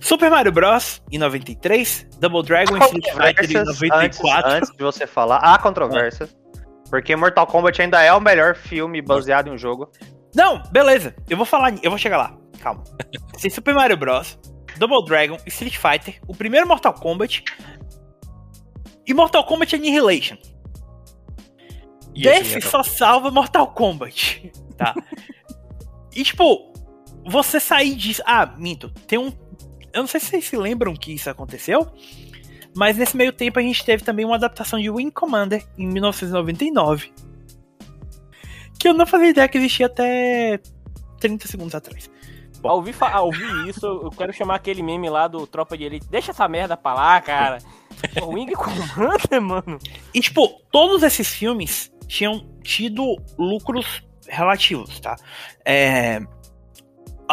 Super 0.00 0.30
Mario 0.30 0.52
Bros. 0.52 1.00
em 1.10 1.18
93, 1.18 2.08
Double 2.18 2.42
Dragon 2.42 2.76
e 2.76 2.80
Street 2.80 3.04
Fighter 3.12 3.50
em 3.50 3.64
94. 3.64 3.96
Antes, 3.96 4.20
antes, 4.44 4.70
de 4.76 4.82
você 4.82 5.06
falar, 5.06 5.38
há 5.38 5.58
controvérsia. 5.58 6.28
Porque 6.90 7.14
Mortal 7.16 7.46
Kombat 7.46 7.80
ainda 7.80 8.02
é 8.02 8.12
o 8.12 8.20
melhor 8.20 8.54
filme 8.54 9.00
baseado 9.00 9.48
em 9.48 9.52
um 9.52 9.58
jogo. 9.58 9.90
Não, 10.34 10.62
beleza. 10.70 11.14
Eu 11.28 11.36
vou 11.36 11.46
falar, 11.46 11.74
eu 11.82 11.90
vou 11.90 11.98
chegar 11.98 12.18
lá. 12.18 12.36
Calma. 12.60 12.82
Se 13.38 13.48
Super 13.48 13.74
Mario 13.74 13.96
Bros, 13.96 14.38
Double 14.76 15.04
Dragon 15.04 15.36
e 15.46 15.48
Street 15.48 15.76
Fighter, 15.76 16.20
o 16.26 16.34
primeiro 16.34 16.66
Mortal 16.66 16.94
Kombat 16.94 17.44
e 19.06 19.14
Mortal 19.14 19.44
Kombat 19.44 19.76
Annihilation. 19.76 20.36
E 22.14 22.22
Desse 22.22 22.60
só 22.60 22.82
salva 22.82 23.30
Mortal 23.30 23.68
Kombat, 23.68 24.52
tá? 24.76 24.94
e 26.14 26.22
tipo, 26.22 26.71
você 27.24 27.60
sair 27.60 27.94
disso. 27.94 28.22
Ah, 28.26 28.46
minto, 28.58 28.90
tem 29.06 29.18
um. 29.18 29.32
Eu 29.92 30.00
não 30.00 30.06
sei 30.06 30.20
se 30.20 30.26
vocês 30.26 30.44
se 30.46 30.56
lembram 30.56 30.94
que 30.94 31.12
isso 31.12 31.28
aconteceu, 31.28 31.86
mas 32.74 32.96
nesse 32.96 33.16
meio 33.16 33.32
tempo 33.32 33.58
a 33.58 33.62
gente 33.62 33.84
teve 33.84 34.02
também 34.02 34.24
uma 34.24 34.36
adaptação 34.36 34.80
de 34.80 34.90
Wing 34.90 35.10
Commander 35.10 35.64
em 35.76 35.86
1999. 35.86 37.12
Que 38.78 38.88
eu 38.88 38.94
não 38.94 39.06
fazia 39.06 39.28
ideia 39.28 39.48
que 39.48 39.58
existia 39.58 39.86
até 39.86 40.60
30 41.20 41.46
segundos 41.46 41.74
atrás. 41.74 42.10
Bom. 42.60 42.70
Ao 42.70 42.76
ouvir, 42.76 42.94
ao 43.00 43.26
ouvir 43.26 43.50
isso, 43.68 43.84
eu 43.84 44.10
quero 44.10 44.32
chamar 44.32 44.54
aquele 44.54 44.82
meme 44.82 45.10
lá 45.10 45.28
do 45.28 45.46
Tropa 45.46 45.76
de 45.76 45.84
Elite. 45.84 46.06
Deixa 46.08 46.30
essa 46.30 46.48
merda 46.48 46.76
pra 46.76 46.94
lá, 46.94 47.20
cara. 47.20 47.58
Wing 48.22 48.52
Commander, 48.52 49.42
mano. 49.42 49.78
E, 50.14 50.20
tipo, 50.20 50.48
todos 50.70 51.02
esses 51.02 51.28
filmes 51.28 51.92
tinham 52.06 52.46
tido 52.62 53.16
lucros 53.38 54.02
relativos, 54.28 55.00
tá? 55.00 55.16
É, 55.64 56.20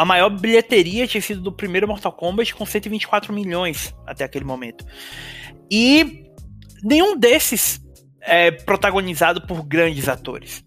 a 0.00 0.04
maior 0.06 0.30
bilheteria 0.30 1.06
tinha 1.06 1.20
sido 1.20 1.42
do 1.42 1.52
primeiro 1.52 1.86
Mortal 1.86 2.10
Kombat 2.10 2.54
com 2.54 2.64
124 2.64 3.34
milhões 3.34 3.94
até 4.06 4.24
aquele 4.24 4.46
momento. 4.46 4.82
E 5.70 6.24
nenhum 6.82 7.18
desses 7.18 7.78
é 8.22 8.50
protagonizado 8.50 9.46
por 9.46 9.62
grandes 9.62 10.08
atores. 10.08 10.64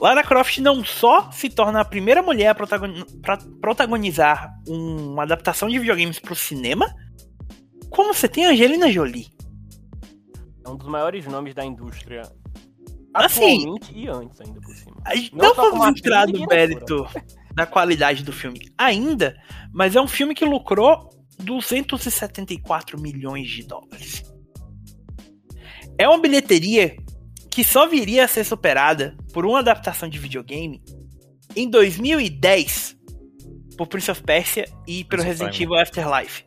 Lara 0.00 0.24
Croft 0.24 0.58
não 0.58 0.84
só 0.84 1.30
se 1.30 1.48
torna 1.48 1.80
a 1.80 1.84
primeira 1.84 2.22
mulher 2.22 2.48
a 2.48 2.54
protagonizar 3.60 4.52
uma 4.66 5.22
adaptação 5.22 5.68
de 5.68 5.78
videogames 5.78 6.18
para 6.18 6.32
o 6.32 6.36
cinema, 6.36 6.92
como 7.88 8.12
você 8.12 8.26
tem 8.26 8.46
a 8.46 8.50
Angelina 8.50 8.90
Jolie. 8.90 9.28
É 10.64 10.68
um 10.68 10.76
dos 10.76 10.88
maiores 10.88 11.24
nomes 11.26 11.54
da 11.54 11.64
indústria. 11.64 12.22
Assim, 13.14 13.60
atualmente 13.60 13.92
e 13.96 14.08
antes 14.08 14.40
ainda 14.40 14.60
por 14.60 14.74
cima. 14.74 14.96
Não, 15.32 15.54
não 15.54 15.54
vamos 15.54 16.00
entrar 16.00 16.26
no 16.26 16.44
mérito 16.48 17.06
da 17.56 17.64
qualidade 17.64 18.22
do 18.22 18.34
filme 18.34 18.70
ainda, 18.76 19.34
mas 19.72 19.96
é 19.96 20.00
um 20.00 20.06
filme 20.06 20.34
que 20.34 20.44
lucrou 20.44 21.08
274 21.38 23.00
milhões 23.00 23.48
de 23.48 23.62
dólares. 23.62 24.22
É 25.98 26.06
uma 26.06 26.20
bilheteria 26.20 26.94
que 27.50 27.64
só 27.64 27.88
viria 27.88 28.26
a 28.26 28.28
ser 28.28 28.44
superada 28.44 29.16
por 29.32 29.46
uma 29.46 29.60
adaptação 29.60 30.06
de 30.06 30.18
videogame 30.18 30.82
em 31.56 31.70
2010 31.70 32.94
por 33.78 33.86
Prince 33.86 34.10
of 34.10 34.22
Persia 34.22 34.68
e 34.86 35.02
pelo 35.04 35.22
Isso 35.22 35.28
Resident 35.28 35.58
Evil 35.58 35.76
Afterlife. 35.76 36.44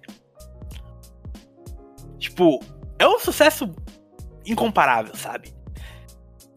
Tipo, 2.19 2.59
é 2.99 3.07
um 3.07 3.17
sucesso 3.17 3.73
incomparável, 4.45 5.15
sabe? 5.15 5.51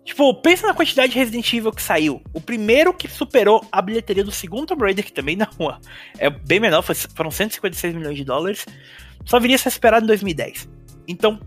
Tipo, 0.05 0.35
pensa 0.35 0.67
na 0.67 0.75
quantidade 0.75 1.13
de 1.13 1.19
Resident 1.19 1.53
Evil 1.53 1.71
que 1.71 1.83
saiu. 1.83 2.21
O 2.33 2.41
primeiro 2.41 2.93
que 2.93 3.09
superou 3.09 3.65
a 3.71 3.81
bilheteria 3.81 4.25
do 4.25 4.33
segundo 4.33 4.67
Tomb 4.67 4.83
Raider, 4.83 5.05
que 5.05 5.13
também 5.13 5.37
não 5.37 5.49
é 6.19 6.29
bem 6.29 6.59
menor, 6.59 6.83
foram 6.83 7.31
156 7.31 7.95
milhões 7.95 8.17
de 8.17 8.25
dólares, 8.25 8.67
só 9.25 9.39
viria 9.39 9.57
a 9.57 9.59
ser 9.59 9.71
superado 9.71 10.05
em 10.05 10.09
2010. 10.09 10.69
Então, 11.07 11.39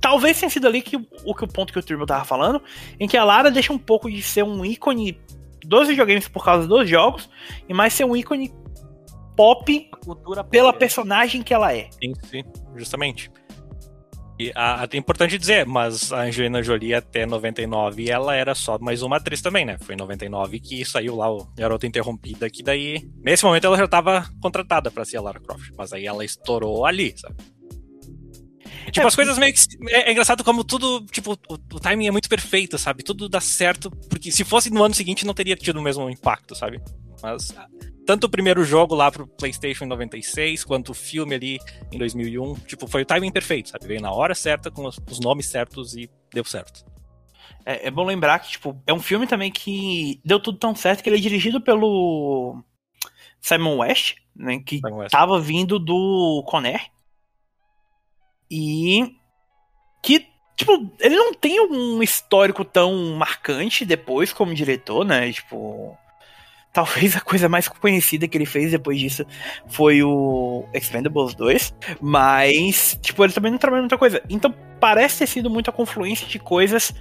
talvez 0.00 0.38
tenha 0.38 0.50
sido 0.50 0.66
ali 0.66 0.82
que, 0.82 0.96
o, 0.96 1.34
que 1.34 1.44
o 1.44 1.48
ponto 1.48 1.72
que 1.72 1.78
o 1.78 1.82
Turbo 1.82 2.06
tava 2.06 2.24
falando, 2.24 2.62
em 3.00 3.08
que 3.08 3.16
a 3.16 3.24
Lara 3.24 3.50
deixa 3.50 3.72
um 3.72 3.78
pouco 3.78 4.10
de 4.10 4.22
ser 4.22 4.44
um 4.44 4.64
ícone 4.64 5.18
dos 5.64 5.88
videogames 5.88 6.28
por 6.28 6.44
causa 6.44 6.68
dos 6.68 6.88
jogos, 6.88 7.30
e 7.68 7.74
mais 7.74 7.94
ser 7.94 8.04
um 8.04 8.16
ícone 8.16 8.52
pop 9.36 9.90
pela 10.50 10.72
personagem 10.72 11.42
que 11.42 11.52
ela 11.52 11.74
é. 11.74 11.88
Sim, 12.02 12.12
sim, 12.24 12.42
justamente. 12.76 13.30
E 14.38 14.52
a, 14.54 14.86
é 14.90 14.96
importante 14.96 15.38
dizer, 15.38 15.64
mas 15.64 16.12
a 16.12 16.22
Angelina 16.22 16.62
Jolie 16.62 16.94
até 16.94 17.24
99 17.24 18.10
ela 18.10 18.34
era 18.34 18.54
só 18.54 18.78
mais 18.78 19.02
uma 19.02 19.16
atriz 19.16 19.40
também, 19.40 19.64
né? 19.64 19.78
Foi 19.80 19.94
em 19.94 19.98
99 19.98 20.60
que 20.60 20.84
saiu 20.84 21.16
lá 21.16 21.30
o 21.30 21.46
Garota 21.56 21.86
Interrompida, 21.86 22.50
que 22.50 22.62
daí, 22.62 23.08
nesse 23.22 23.44
momento 23.44 23.66
ela 23.66 23.78
já 23.78 23.86
estava 23.86 24.28
contratada 24.42 24.90
para 24.90 25.06
ser 25.06 25.16
a 25.16 25.22
Lara 25.22 25.40
Croft, 25.40 25.70
mas 25.76 25.92
aí 25.92 26.06
ela 26.06 26.24
estourou 26.24 26.84
ali, 26.84 27.14
sabe? 27.16 27.36
Tipo, 28.90 29.06
é, 29.06 29.08
as 29.08 29.16
coisas 29.16 29.38
meio 29.38 29.52
que. 29.52 29.60
É, 29.88 30.08
é, 30.08 30.12
engraçado 30.12 30.44
como 30.44 30.62
tudo. 30.62 31.04
Tipo, 31.06 31.32
o, 31.48 31.54
o, 31.54 31.80
timing 31.80 32.06
é 32.06 32.10
muito 32.10 32.28
perfeito, 32.28 32.78
sabe? 32.78 33.02
Tudo 33.02 33.28
dá 33.28 33.40
certo. 33.40 33.90
Porque 34.08 34.30
se 34.30 34.44
fosse 34.44 34.70
no 34.70 34.84
ano 34.84 34.94
seguinte, 34.94 35.26
não 35.26 35.34
teria 35.34 35.56
tido 35.56 35.78
o 35.78 35.82
mesmo 35.82 36.08
impacto, 36.08 36.54
sabe? 36.54 36.80
Mas 37.20 37.52
tanto 38.06 38.24
o 38.24 38.30
primeiro 38.30 38.64
jogo 38.64 38.94
lá 38.94 39.10
pro 39.10 39.26
PlayStation 39.26 39.84
em 39.84 39.88
96, 39.88 40.64
quanto 40.64 40.90
o 40.90 40.94
filme 40.94 41.34
ali 41.34 41.58
em 41.90 41.98
2001, 41.98 42.54
tipo, 42.60 42.86
foi 42.86 43.02
o 43.02 43.04
timing 43.04 43.32
perfeito, 43.32 43.70
sabe? 43.70 43.86
Veio 43.86 44.00
na 44.00 44.12
hora 44.12 44.34
certa, 44.34 44.70
com 44.70 44.86
os, 44.86 44.98
os 45.10 45.18
nomes 45.18 45.46
certos 45.46 45.96
e 45.96 46.08
deu 46.32 46.44
certo. 46.44 46.84
É, 47.64 47.88
é, 47.88 47.90
bom 47.90 48.04
lembrar 48.04 48.38
que, 48.38 48.50
tipo, 48.50 48.80
é 48.86 48.92
um 48.92 49.00
filme 49.00 49.26
também 49.26 49.50
que 49.50 50.20
deu 50.24 50.38
tudo 50.38 50.56
tão 50.56 50.74
certo 50.74 51.02
que 51.02 51.08
ele 51.08 51.16
é 51.16 51.20
dirigido 51.20 51.60
pelo 51.60 52.62
Simon 53.40 53.78
West, 53.78 54.14
né? 54.34 54.60
Que 54.64 54.76
Simon 54.76 54.98
West. 54.98 55.10
tava 55.10 55.40
vindo 55.40 55.78
do 55.78 56.44
Conner. 56.46 56.80
E 58.48 59.12
que, 60.00 60.24
tipo, 60.56 60.92
ele 61.00 61.16
não 61.16 61.34
tem 61.34 61.60
um 61.60 62.00
histórico 62.00 62.64
tão 62.64 63.16
marcante 63.16 63.84
depois 63.84 64.32
como 64.32 64.54
diretor, 64.54 65.04
né? 65.04 65.32
Tipo, 65.32 65.98
Talvez 66.76 67.16
a 67.16 67.22
coisa 67.22 67.48
mais 67.48 67.68
conhecida 67.68 68.28
que 68.28 68.36
ele 68.36 68.44
fez 68.44 68.70
depois 68.70 68.98
disso 68.98 69.24
foi 69.66 70.02
o 70.02 70.68
Expendables 70.74 71.34
2. 71.34 71.74
Mas, 72.02 72.98
tipo, 73.00 73.24
ele 73.24 73.32
também 73.32 73.50
não 73.50 73.56
trabalhou 73.56 73.84
muita 73.84 73.96
coisa. 73.96 74.22
Então, 74.28 74.54
parece 74.78 75.20
ter 75.20 75.26
sido 75.26 75.48
muita 75.48 75.72
confluência 75.72 76.26
de 76.26 76.38
coisas 76.38 76.92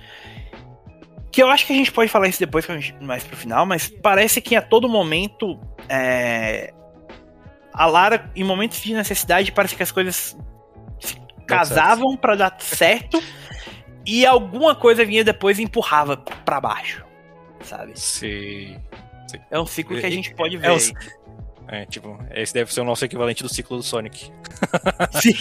que 1.30 1.44
eu 1.44 1.50
acho 1.50 1.68
que 1.68 1.74
a 1.74 1.76
gente 1.76 1.92
pode 1.92 2.10
falar 2.10 2.30
isso 2.30 2.40
depois, 2.40 2.66
mais 3.02 3.26
pro 3.26 3.36
final, 3.36 3.66
mas 3.66 3.90
parece 4.02 4.40
que 4.40 4.56
a 4.56 4.62
todo 4.62 4.88
momento 4.88 5.60
é, 5.90 6.74
a 7.74 7.86
Lara, 7.86 8.32
em 8.34 8.46
momentos 8.46 8.82
de 8.82 8.94
necessidade, 8.94 9.52
parece 9.52 9.76
que 9.76 9.84
as 9.84 9.92
coisas 9.92 10.38
se 11.02 11.18
casavam 11.46 12.16
pra 12.16 12.36
dar 12.36 12.56
certo 12.62 13.22
e 14.06 14.26
alguma 14.26 14.74
coisa 14.74 15.04
vinha 15.04 15.26
depois 15.26 15.60
e 15.60 15.64
empurrava 15.64 16.16
pra 16.16 16.62
baixo, 16.62 17.04
sabe? 17.60 17.92
Sim. 18.00 18.78
É 19.52 19.60
um 19.60 19.66
ciclo 19.66 20.00
que 20.00 20.06
a 20.06 20.10
gente 20.10 20.34
pode 20.34 20.56
É 20.56 20.60
ver. 20.60 20.70
o- 20.72 20.74
aí. 20.76 20.94
É, 21.68 21.84
tipo, 21.86 22.20
esse 22.32 22.54
deve 22.54 22.72
ser 22.72 22.82
o 22.82 22.84
nosso 22.84 23.04
equivalente 23.04 23.42
do 23.42 23.50
ciclo 23.50 23.78
do 23.78 23.82
Sonic. 23.84 24.32
Sim. 25.20 25.34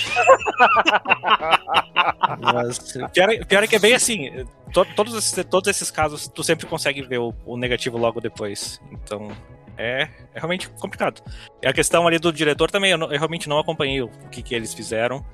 Mas, 2.41 2.79
pior, 3.13 3.31
é- 3.31 3.45
pior 3.45 3.63
é 3.63 3.67
que 3.67 3.77
é 3.77 3.79
bem 3.79 3.95
assim. 3.95 4.47
to- 4.73 4.87
todos, 4.97 5.15
esses, 5.15 5.45
todos 5.45 5.69
esses 5.69 5.91
casos, 5.91 6.27
tu 6.29 6.43
sempre 6.43 6.67
consegue 6.67 7.03
ver 7.03 7.19
o, 7.19 7.35
o 7.45 7.57
negativo 7.57 7.99
logo 7.99 8.21
depois. 8.21 8.81
Então, 8.91 9.29
é, 9.77 10.03
é 10.35 10.39
realmente 10.39 10.69
complicado. 10.71 11.23
E 11.63 11.67
a 11.67 11.73
questão 11.73 12.07
ali 12.07 12.19
do 12.19 12.33
diretor 12.33 12.71
também, 12.71 12.93
eu, 12.93 12.99
não- 12.99 13.13
eu 13.13 13.19
realmente 13.19 13.49
não 13.49 13.59
acompanhei 13.59 14.01
o, 14.03 14.07
o 14.07 14.29
que, 14.31 14.43
que 14.43 14.55
eles 14.55 14.73
fizeram. 14.75 15.25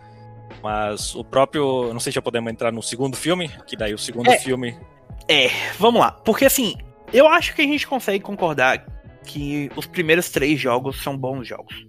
Mas 0.62 1.14
o 1.14 1.22
próprio. 1.24 1.92
Não 1.92 2.00
sei 2.00 2.10
se 2.12 2.16
já 2.16 2.22
podemos 2.22 2.50
entrar 2.50 2.72
no 2.72 2.82
segundo 2.82 3.16
filme, 3.16 3.48
que 3.66 3.76
daí 3.76 3.94
o 3.94 3.98
segundo 3.98 4.28
É. 4.28 4.38
filme. 4.38 4.76
Vamos 5.78 6.00
lá, 6.00 6.10
porque 6.10 6.44
assim, 6.44 6.74
eu 7.12 7.28
acho 7.28 7.54
que 7.54 7.62
a 7.62 7.66
gente 7.66 7.86
consegue 7.86 8.22
concordar 8.22 8.86
que 9.24 9.70
os 9.76 9.86
primeiros 9.86 10.30
três 10.30 10.60
jogos 10.60 11.02
são 11.02 11.16
bons 11.16 11.46
jogos. 11.46 11.86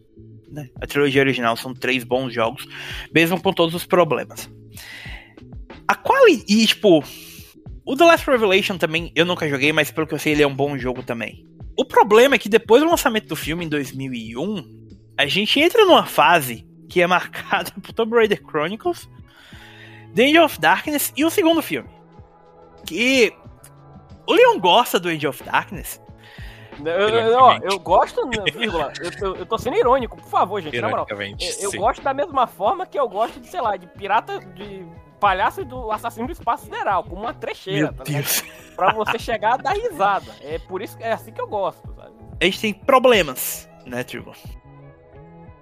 né? 0.49 0.69
A 0.81 0.88
trilogia 0.88 1.21
original 1.21 1.55
são 1.55 1.73
três 1.73 2.03
bons 2.03 2.34
jogos, 2.34 2.67
mesmo 3.13 3.41
com 3.41 3.53
todos 3.53 3.73
os 3.73 3.86
problemas. 3.86 4.49
A 5.88 5.95
qual 5.95 6.27
e 6.27 6.65
tipo, 6.65 7.03
o 7.86 7.95
The 7.95 8.03
Last 8.05 8.29
Revelation 8.29 8.77
também 8.77 9.12
eu 9.15 9.25
nunca 9.25 9.47
joguei, 9.47 9.71
mas 9.71 9.91
pelo 9.91 10.07
que 10.07 10.13
eu 10.13 10.19
sei 10.19 10.34
ele 10.34 10.43
é 10.43 10.47
um 10.47 10.55
bom 10.55 10.77
jogo 10.77 11.03
também. 11.03 11.45
O 11.77 11.86
problema 11.86 12.36
é 12.36 12.38
que 12.38 12.49
depois 12.49 12.84
do 12.84 12.89
lançamento 12.89 13.27
do 13.27 13.36
filme 13.36 13.65
em 13.65 13.69
2001, 13.69 14.81
a 15.17 15.25
gente 15.25 15.60
entra 15.60 15.86
numa 15.86 16.05
fase 16.05 16.65
que 16.89 17.01
é 17.01 17.07
marcada 17.07 17.71
por 17.81 17.93
Tomb 17.93 18.15
Raider 18.15 18.41
Chronicles, 18.45 19.10
The 20.13 20.25
Angel 20.25 20.45
of 20.45 20.60
Darkness 20.60 21.13
e 21.15 21.23
o 21.23 21.29
segundo 21.29 21.62
filme. 21.62 21.89
Que 22.86 23.34
o 24.31 24.35
Leon 24.35 24.59
gosta 24.59 24.99
do 24.99 25.09
Age 25.09 25.27
of 25.27 25.43
Darkness. 25.43 26.01
Eu, 26.83 26.85
eu, 26.91 27.37
ó, 27.37 27.57
eu 27.61 27.77
gosto, 27.77 28.25
né, 28.25 28.37
vírgula, 28.51 28.91
eu, 28.99 29.11
tô- 29.15 29.35
eu 29.35 29.45
tô 29.45 29.57
sendo 29.57 29.77
irônico, 29.77 30.17
por 30.17 30.27
favor, 30.27 30.59
gente, 30.61 30.79
na 30.81 30.89
moral. 30.89 31.05
Eu, 31.09 31.17
eu 31.61 31.71
gosto 31.73 32.01
da 32.01 32.13
mesma 32.13 32.47
forma 32.47 32.87
que 32.87 32.97
eu 32.99 33.07
gosto 33.07 33.39
de, 33.39 33.47
sei 33.47 33.61
lá, 33.61 33.77
de 33.77 33.85
pirata, 33.85 34.39
de 34.39 34.83
palhaço 35.19 35.63
do 35.63 35.91
assassino 35.91 36.25
do 36.25 36.31
espaço 36.33 36.63
sideral, 36.63 37.03
como 37.03 37.21
uma 37.21 37.33
trecheira, 37.35 37.93
tá 37.93 38.03
ligado? 38.03 38.23
Deus. 38.23 38.43
Pra 38.75 38.93
você 38.93 39.19
chegar 39.19 39.53
a 39.53 39.57
dar 39.57 39.73
risada. 39.73 40.31
É 40.41 40.57
por 40.57 40.81
isso 40.81 40.97
que 40.97 41.03
é 41.03 41.11
assim 41.11 41.31
que 41.31 41.39
eu 41.41 41.47
gosto, 41.47 41.87
sabe? 41.93 42.15
A 42.41 42.45
gente 42.45 42.59
tem 42.59 42.73
problemas, 42.73 43.69
né, 43.85 44.03
Tribo? 44.03 44.33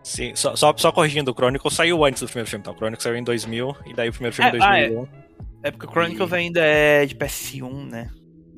Sim, 0.02 0.34
só, 0.36 0.56
só, 0.56 0.74
só 0.78 0.92
corrigindo, 0.92 1.32
o 1.32 1.34
Chronicle 1.34 1.70
saiu 1.70 2.06
antes 2.06 2.22
do 2.22 2.28
primeiro 2.28 2.50
filme, 2.50 2.62
então. 2.62 2.74
O 2.74 2.78
Chronicle 2.78 3.04
saiu 3.04 3.18
em 3.18 3.24
2000, 3.24 3.76
e 3.88 3.94
daí 3.94 4.08
o 4.08 4.14
primeiro 4.14 4.34
filme 4.36 4.52
em 4.52 4.62
É, 4.62 4.66
ah, 4.66 4.80
é. 4.80 4.88
2001. 4.90 5.08
É 5.64 5.72
porque 5.72 5.86
o 5.86 5.90
Chronicles 5.90 6.32
ainda 6.32 6.62
é 6.62 7.06
de 7.06 7.16
PS1, 7.16 7.90
né? 7.90 8.10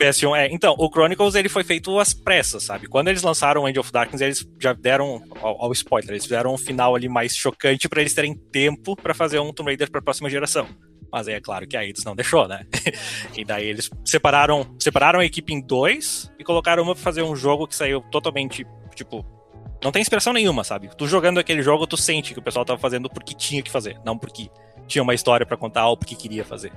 PS1, 0.01 0.35
é. 0.35 0.47
Então, 0.51 0.75
o 0.77 0.89
Chronicles 0.89 1.35
ele 1.35 1.49
foi 1.49 1.63
feito 1.63 1.97
às 1.99 2.13
pressas, 2.13 2.63
sabe? 2.63 2.87
Quando 2.87 3.09
eles 3.09 3.21
lançaram 3.21 3.63
o 3.63 3.69
End 3.69 3.77
of 3.79 3.91
Darkness, 3.91 4.21
eles 4.21 4.47
já 4.59 4.73
deram 4.73 5.23
ao, 5.41 5.71
spoiler, 5.73 6.11
eles 6.11 6.23
fizeram 6.23 6.53
um 6.53 6.57
final 6.57 6.95
ali 6.95 7.07
mais 7.07 7.35
chocante 7.35 7.87
pra 7.87 8.01
eles 8.01 8.13
terem 8.13 8.35
tempo 8.35 8.95
pra 8.95 9.13
fazer 9.13 9.39
um 9.39 9.53
Tomb 9.53 9.69
Raider 9.69 9.91
pra 9.91 10.01
próxima 10.01 10.29
geração. 10.29 10.67
Mas 11.11 11.27
aí 11.27 11.35
é 11.35 11.41
claro 11.41 11.67
que 11.67 11.75
a 11.75 11.83
Eidos 11.83 12.05
não 12.05 12.15
deixou, 12.15 12.47
né? 12.47 12.65
e 13.35 13.43
daí 13.43 13.67
eles 13.67 13.89
separaram, 14.05 14.75
separaram 14.79 15.19
a 15.19 15.25
equipe 15.25 15.53
em 15.53 15.61
dois 15.61 16.31
e 16.39 16.43
colocaram 16.43 16.83
uma 16.83 16.95
pra 16.95 17.03
fazer 17.03 17.21
um 17.21 17.35
jogo 17.35 17.67
que 17.67 17.75
saiu 17.75 18.01
totalmente, 18.09 18.65
tipo, 18.95 19.25
não 19.83 19.91
tem 19.91 20.01
inspiração 20.01 20.31
nenhuma, 20.31 20.63
sabe? 20.63 20.89
Tu 20.95 21.07
jogando 21.07 21.39
aquele 21.39 21.61
jogo, 21.61 21.85
tu 21.85 21.97
sente 21.97 22.33
que 22.33 22.39
o 22.39 22.43
pessoal 22.43 22.63
tava 22.63 22.79
fazendo 22.79 23.09
porque 23.09 23.33
tinha 23.33 23.61
que 23.61 23.69
fazer, 23.69 23.99
não 24.05 24.17
porque 24.17 24.49
tinha 24.87 25.01
uma 25.01 25.13
história 25.13 25.45
pra 25.45 25.57
contar 25.57 25.87
ou 25.87 25.97
porque 25.97 26.15
queria 26.15 26.45
fazer. 26.45 26.71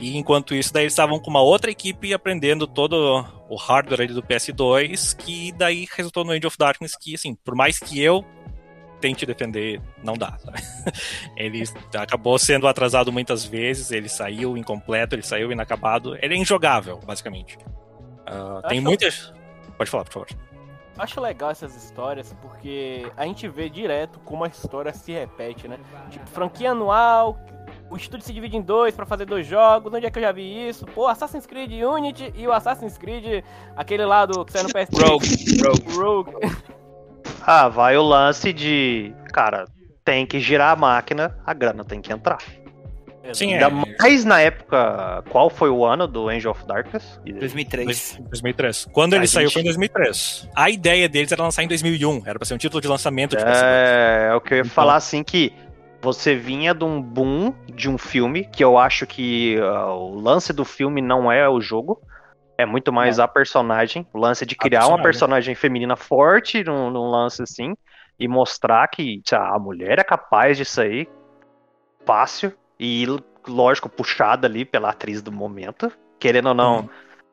E 0.00 0.16
enquanto 0.16 0.54
isso, 0.54 0.72
daí 0.72 0.84
eles 0.84 0.92
estavam 0.92 1.18
com 1.20 1.30
uma 1.30 1.40
outra 1.40 1.70
equipe 1.70 2.12
aprendendo 2.12 2.66
todo 2.66 3.24
o 3.48 3.56
hardware 3.56 4.02
ali 4.02 4.12
do 4.12 4.22
PS2, 4.22 5.16
que 5.16 5.52
daí 5.52 5.86
resultou 5.96 6.24
no 6.24 6.34
End 6.34 6.46
of 6.46 6.56
Darkness, 6.58 6.96
que 6.96 7.14
assim, 7.14 7.34
por 7.34 7.54
mais 7.54 7.78
que 7.78 8.00
eu 8.02 8.24
tente 9.00 9.24
defender, 9.26 9.80
não 10.02 10.14
dá. 10.14 10.36
sabe? 10.38 10.58
Ele 11.36 11.62
acabou 11.96 12.38
sendo 12.38 12.66
atrasado 12.66 13.12
muitas 13.12 13.44
vezes, 13.44 13.90
ele 13.90 14.08
saiu 14.08 14.56
incompleto, 14.56 15.14
ele 15.14 15.22
saiu 15.22 15.52
inacabado, 15.52 16.16
ele 16.22 16.34
é 16.34 16.38
injogável, 16.38 16.98
basicamente. 17.04 17.58
Ah, 18.26 18.62
tem 18.68 18.78
Acho- 18.78 18.86
muitas. 18.88 19.32
Pode 19.76 19.90
falar, 19.90 20.04
por 20.04 20.12
favor. 20.12 20.28
Acho 20.96 21.20
legal 21.20 21.50
essas 21.50 21.74
histórias 21.76 22.34
porque 22.40 23.04
a 23.16 23.24
gente 23.26 23.48
vê 23.48 23.68
direto 23.68 24.20
como 24.20 24.44
a 24.44 24.48
história 24.48 24.92
se 24.94 25.12
repete, 25.12 25.66
né? 25.66 25.78
Tipo, 26.08 26.26
franquia 26.30 26.70
anual, 26.70 27.36
o 27.94 27.96
estúdio 27.96 28.26
se 28.26 28.32
divide 28.32 28.56
em 28.56 28.60
dois 28.62 28.94
pra 28.94 29.06
fazer 29.06 29.24
dois 29.24 29.46
jogos. 29.46 29.92
Onde 29.94 30.04
é 30.06 30.10
que 30.10 30.18
eu 30.18 30.22
já 30.22 30.32
vi 30.32 30.68
isso? 30.68 30.84
Pô, 30.86 31.06
Assassin's 31.06 31.46
Creed 31.46 31.70
Unity 31.72 32.32
e 32.36 32.46
o 32.46 32.52
Assassin's 32.52 32.98
Creed, 32.98 33.44
aquele 33.76 34.04
lá 34.04 34.26
do 34.26 34.44
que 34.44 34.52
saiu 34.52 34.64
no 34.64 34.70
PS3. 34.70 35.08
Rogue. 35.08 35.94
Rogue. 35.96 36.32
Ah, 37.46 37.68
vai 37.68 37.94
o 37.96 38.02
lance 38.02 38.54
de. 38.54 39.12
Cara, 39.32 39.66
tem 40.02 40.24
que 40.24 40.40
girar 40.40 40.72
a 40.72 40.76
máquina, 40.76 41.36
a 41.44 41.52
grana 41.52 41.84
tem 41.84 42.00
que 42.00 42.10
entrar. 42.10 42.38
Sim, 43.34 43.52
Ainda 43.54 43.66
é. 43.66 43.96
mais 44.00 44.24
na 44.24 44.40
época. 44.40 45.22
Qual 45.30 45.48
foi 45.50 45.68
o 45.70 45.84
ano 45.84 46.06
do 46.06 46.28
Angel 46.30 46.50
of 46.50 46.66
Darkness? 46.66 47.20
2003. 47.24 48.18
2003. 48.30 48.86
Quando 48.92 49.12
A 49.14 49.16
ele 49.16 49.26
saiu 49.26 49.46
gente- 49.48 49.52
foi 49.54 49.62
em 49.62 49.64
2003. 49.66 50.48
A 50.54 50.70
ideia 50.70 51.06
deles 51.08 51.32
era 51.32 51.42
lançar 51.42 51.62
em 51.62 51.68
2001, 51.68 52.22
era 52.26 52.38
pra 52.38 52.46
ser 52.46 52.54
um 52.54 52.58
título 52.58 52.80
de 52.80 52.88
lançamento 52.88 53.36
de 53.36 53.42
PS2. 53.42 53.62
É, 53.62 54.28
é 54.30 54.34
o 54.34 54.40
que 54.40 54.52
eu 54.54 54.56
ia 54.56 54.60
Então- 54.62 54.70
falar 54.74 54.96
assim 54.96 55.22
que 55.22 55.52
você 56.04 56.36
vinha 56.36 56.74
de 56.74 56.84
um 56.84 57.00
boom 57.00 57.54
de 57.66 57.88
um 57.88 57.96
filme, 57.96 58.44
que 58.44 58.62
eu 58.62 58.76
acho 58.76 59.06
que 59.06 59.58
ah, 59.58 59.94
o 59.94 60.14
lance 60.20 60.52
do 60.52 60.64
filme 60.64 61.00
não 61.00 61.32
é 61.32 61.48
o 61.48 61.60
jogo. 61.60 62.00
É 62.58 62.64
muito 62.66 62.92
mais 62.92 63.18
a 63.18 63.26
personagem. 63.26 64.06
O 64.12 64.18
lance 64.18 64.44
de 64.46 64.54
criar 64.54 64.86
uma 64.86 65.02
personagem. 65.02 65.02
personagem 65.02 65.54
feminina 65.54 65.96
forte 65.96 66.62
num, 66.62 66.90
num 66.90 67.10
lance 67.10 67.42
assim. 67.42 67.74
E 68.20 68.28
mostrar 68.28 68.86
que 68.88 69.20
lá, 69.32 69.54
a 69.54 69.58
mulher 69.58 69.98
é 69.98 70.04
capaz 70.04 70.56
disso 70.56 70.80
aí. 70.82 71.08
Fácil. 72.06 72.52
E, 72.78 73.06
lógico, 73.48 73.88
puxada 73.88 74.46
ali 74.46 74.64
pela 74.64 74.90
atriz 74.90 75.22
do 75.22 75.32
momento. 75.32 75.90
Querendo 76.20 76.48
ou 76.48 76.54
não, 76.54 76.76
Uhum. 76.80 76.88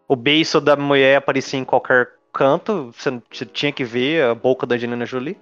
o 0.07 0.15
beiço 0.15 0.59
da 0.61 0.75
mulher 0.75 1.17
aparecia 1.17 1.59
em 1.59 1.65
qualquer 1.65 2.09
canto. 2.33 2.91
Você, 2.97 3.21
você 3.31 3.45
tinha 3.45 3.71
que 3.71 3.83
ver 3.83 4.23
a 4.23 4.33
boca 4.33 4.65
da 4.65 4.75
Angelina 4.75 5.05
Jolie. 5.05 5.37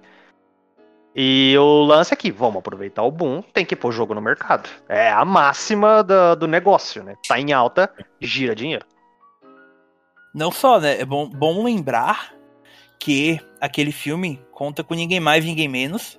E 1.14 1.56
o 1.58 1.82
lance 1.84 2.14
é 2.14 2.16
que 2.16 2.30
vamos 2.30 2.58
aproveitar 2.58 3.02
o 3.02 3.10
boom, 3.10 3.42
tem 3.42 3.64
que 3.64 3.74
pôr 3.74 3.88
o 3.88 3.92
jogo 3.92 4.14
no 4.14 4.20
mercado. 4.20 4.68
É 4.88 5.10
a 5.10 5.24
máxima 5.24 6.04
da- 6.04 6.34
do 6.36 6.46
negócio, 6.46 7.02
né? 7.02 7.14
Tá 7.28 7.38
em 7.40 7.52
alta, 7.52 7.90
gira 8.20 8.54
dinheiro. 8.54 8.86
Não 10.34 10.52
só, 10.52 10.78
né? 10.78 11.00
É 11.00 11.04
bom, 11.04 11.28
bom 11.28 11.64
lembrar 11.64 12.32
que 12.98 13.40
aquele 13.60 13.90
filme 13.90 14.40
conta 14.52 14.84
com 14.84 14.94
ninguém 14.94 15.18
mais, 15.18 15.44
ninguém 15.44 15.66
menos 15.68 16.18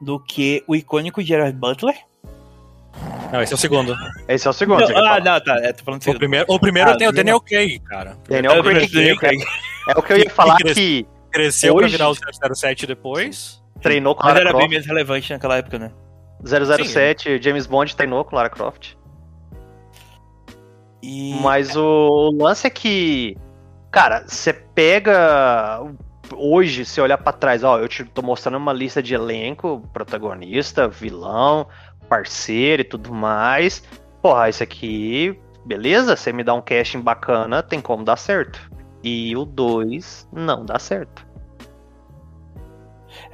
do 0.00 0.18
que 0.18 0.64
o 0.66 0.74
icônico 0.74 1.22
Gerard 1.22 1.56
Butler. 1.56 1.96
Não, 3.32 3.40
esse 3.42 3.52
é 3.52 3.56
o 3.56 3.58
segundo. 3.58 3.94
Esse 4.28 4.46
é 4.46 4.50
o 4.50 4.52
segundo. 4.52 4.80
Não, 4.88 4.96
ah, 5.04 5.20
não, 5.20 5.40
tá. 5.40 5.56
É, 5.62 5.72
tô 5.72 5.84
falando 5.84 6.02
O 6.08 6.14
primeiro, 6.14 6.46
o 6.48 6.58
primeiro 6.58 6.90
Ah, 6.90 6.96
tem 6.96 7.08
o. 7.08 7.12
Daniel 7.12 7.40
Craig, 7.40 7.78
cara. 7.80 8.16
Daniel 8.28 8.62
Craig. 8.62 9.38
É 9.88 9.98
o 9.98 10.02
que 10.02 10.12
eu 10.12 10.18
ia 10.18 10.30
falar 10.30 10.56
que 10.56 11.06
Cresceu 11.30 11.74
pra 11.74 11.84
Hoje- 11.86 11.96
virar 11.96 12.08
o 12.10 12.14
007 12.14 12.86
depois. 12.86 13.60
Treinou 13.84 14.14
com 14.16 14.24
Mas 14.24 14.34
Lara 14.34 14.48
era 14.48 14.58
bem 14.58 14.68
menos 14.68 14.86
relevante 14.86 15.32
naquela 15.32 15.56
época, 15.58 15.78
né? 15.78 15.92
007, 16.44 17.40
James 17.40 17.66
Bond 17.66 17.94
treinou 17.94 18.24
com 18.24 18.34
Lara 18.34 18.50
Croft. 18.50 18.96
E 21.02 21.38
Mas 21.42 21.76
o, 21.76 22.30
lance 22.40 22.66
é 22.66 22.70
que, 22.70 23.36
cara, 23.90 24.24
você 24.26 24.52
pega 24.52 25.80
hoje, 26.34 26.84
se 26.84 27.00
olhar 27.00 27.18
pra 27.18 27.32
trás, 27.32 27.62
ó, 27.62 27.78
eu 27.78 27.86
te 27.86 28.04
tô 28.04 28.22
mostrando 28.22 28.56
uma 28.56 28.72
lista 28.72 29.02
de 29.02 29.14
elenco, 29.14 29.86
protagonista, 29.92 30.88
vilão, 30.88 31.68
parceiro 32.08 32.80
e 32.80 32.84
tudo 32.84 33.12
mais. 33.12 33.82
Porra, 34.22 34.48
isso 34.48 34.62
aqui, 34.62 35.38
beleza? 35.66 36.16
Você 36.16 36.32
me 36.32 36.42
dá 36.42 36.54
um 36.54 36.62
casting 36.62 37.00
bacana, 37.00 37.62
tem 37.62 37.80
como 37.80 38.02
dar 38.02 38.16
certo. 38.16 38.58
E 39.02 39.36
o 39.36 39.44
2 39.44 40.28
não 40.32 40.64
dá 40.64 40.78
certo. 40.78 41.26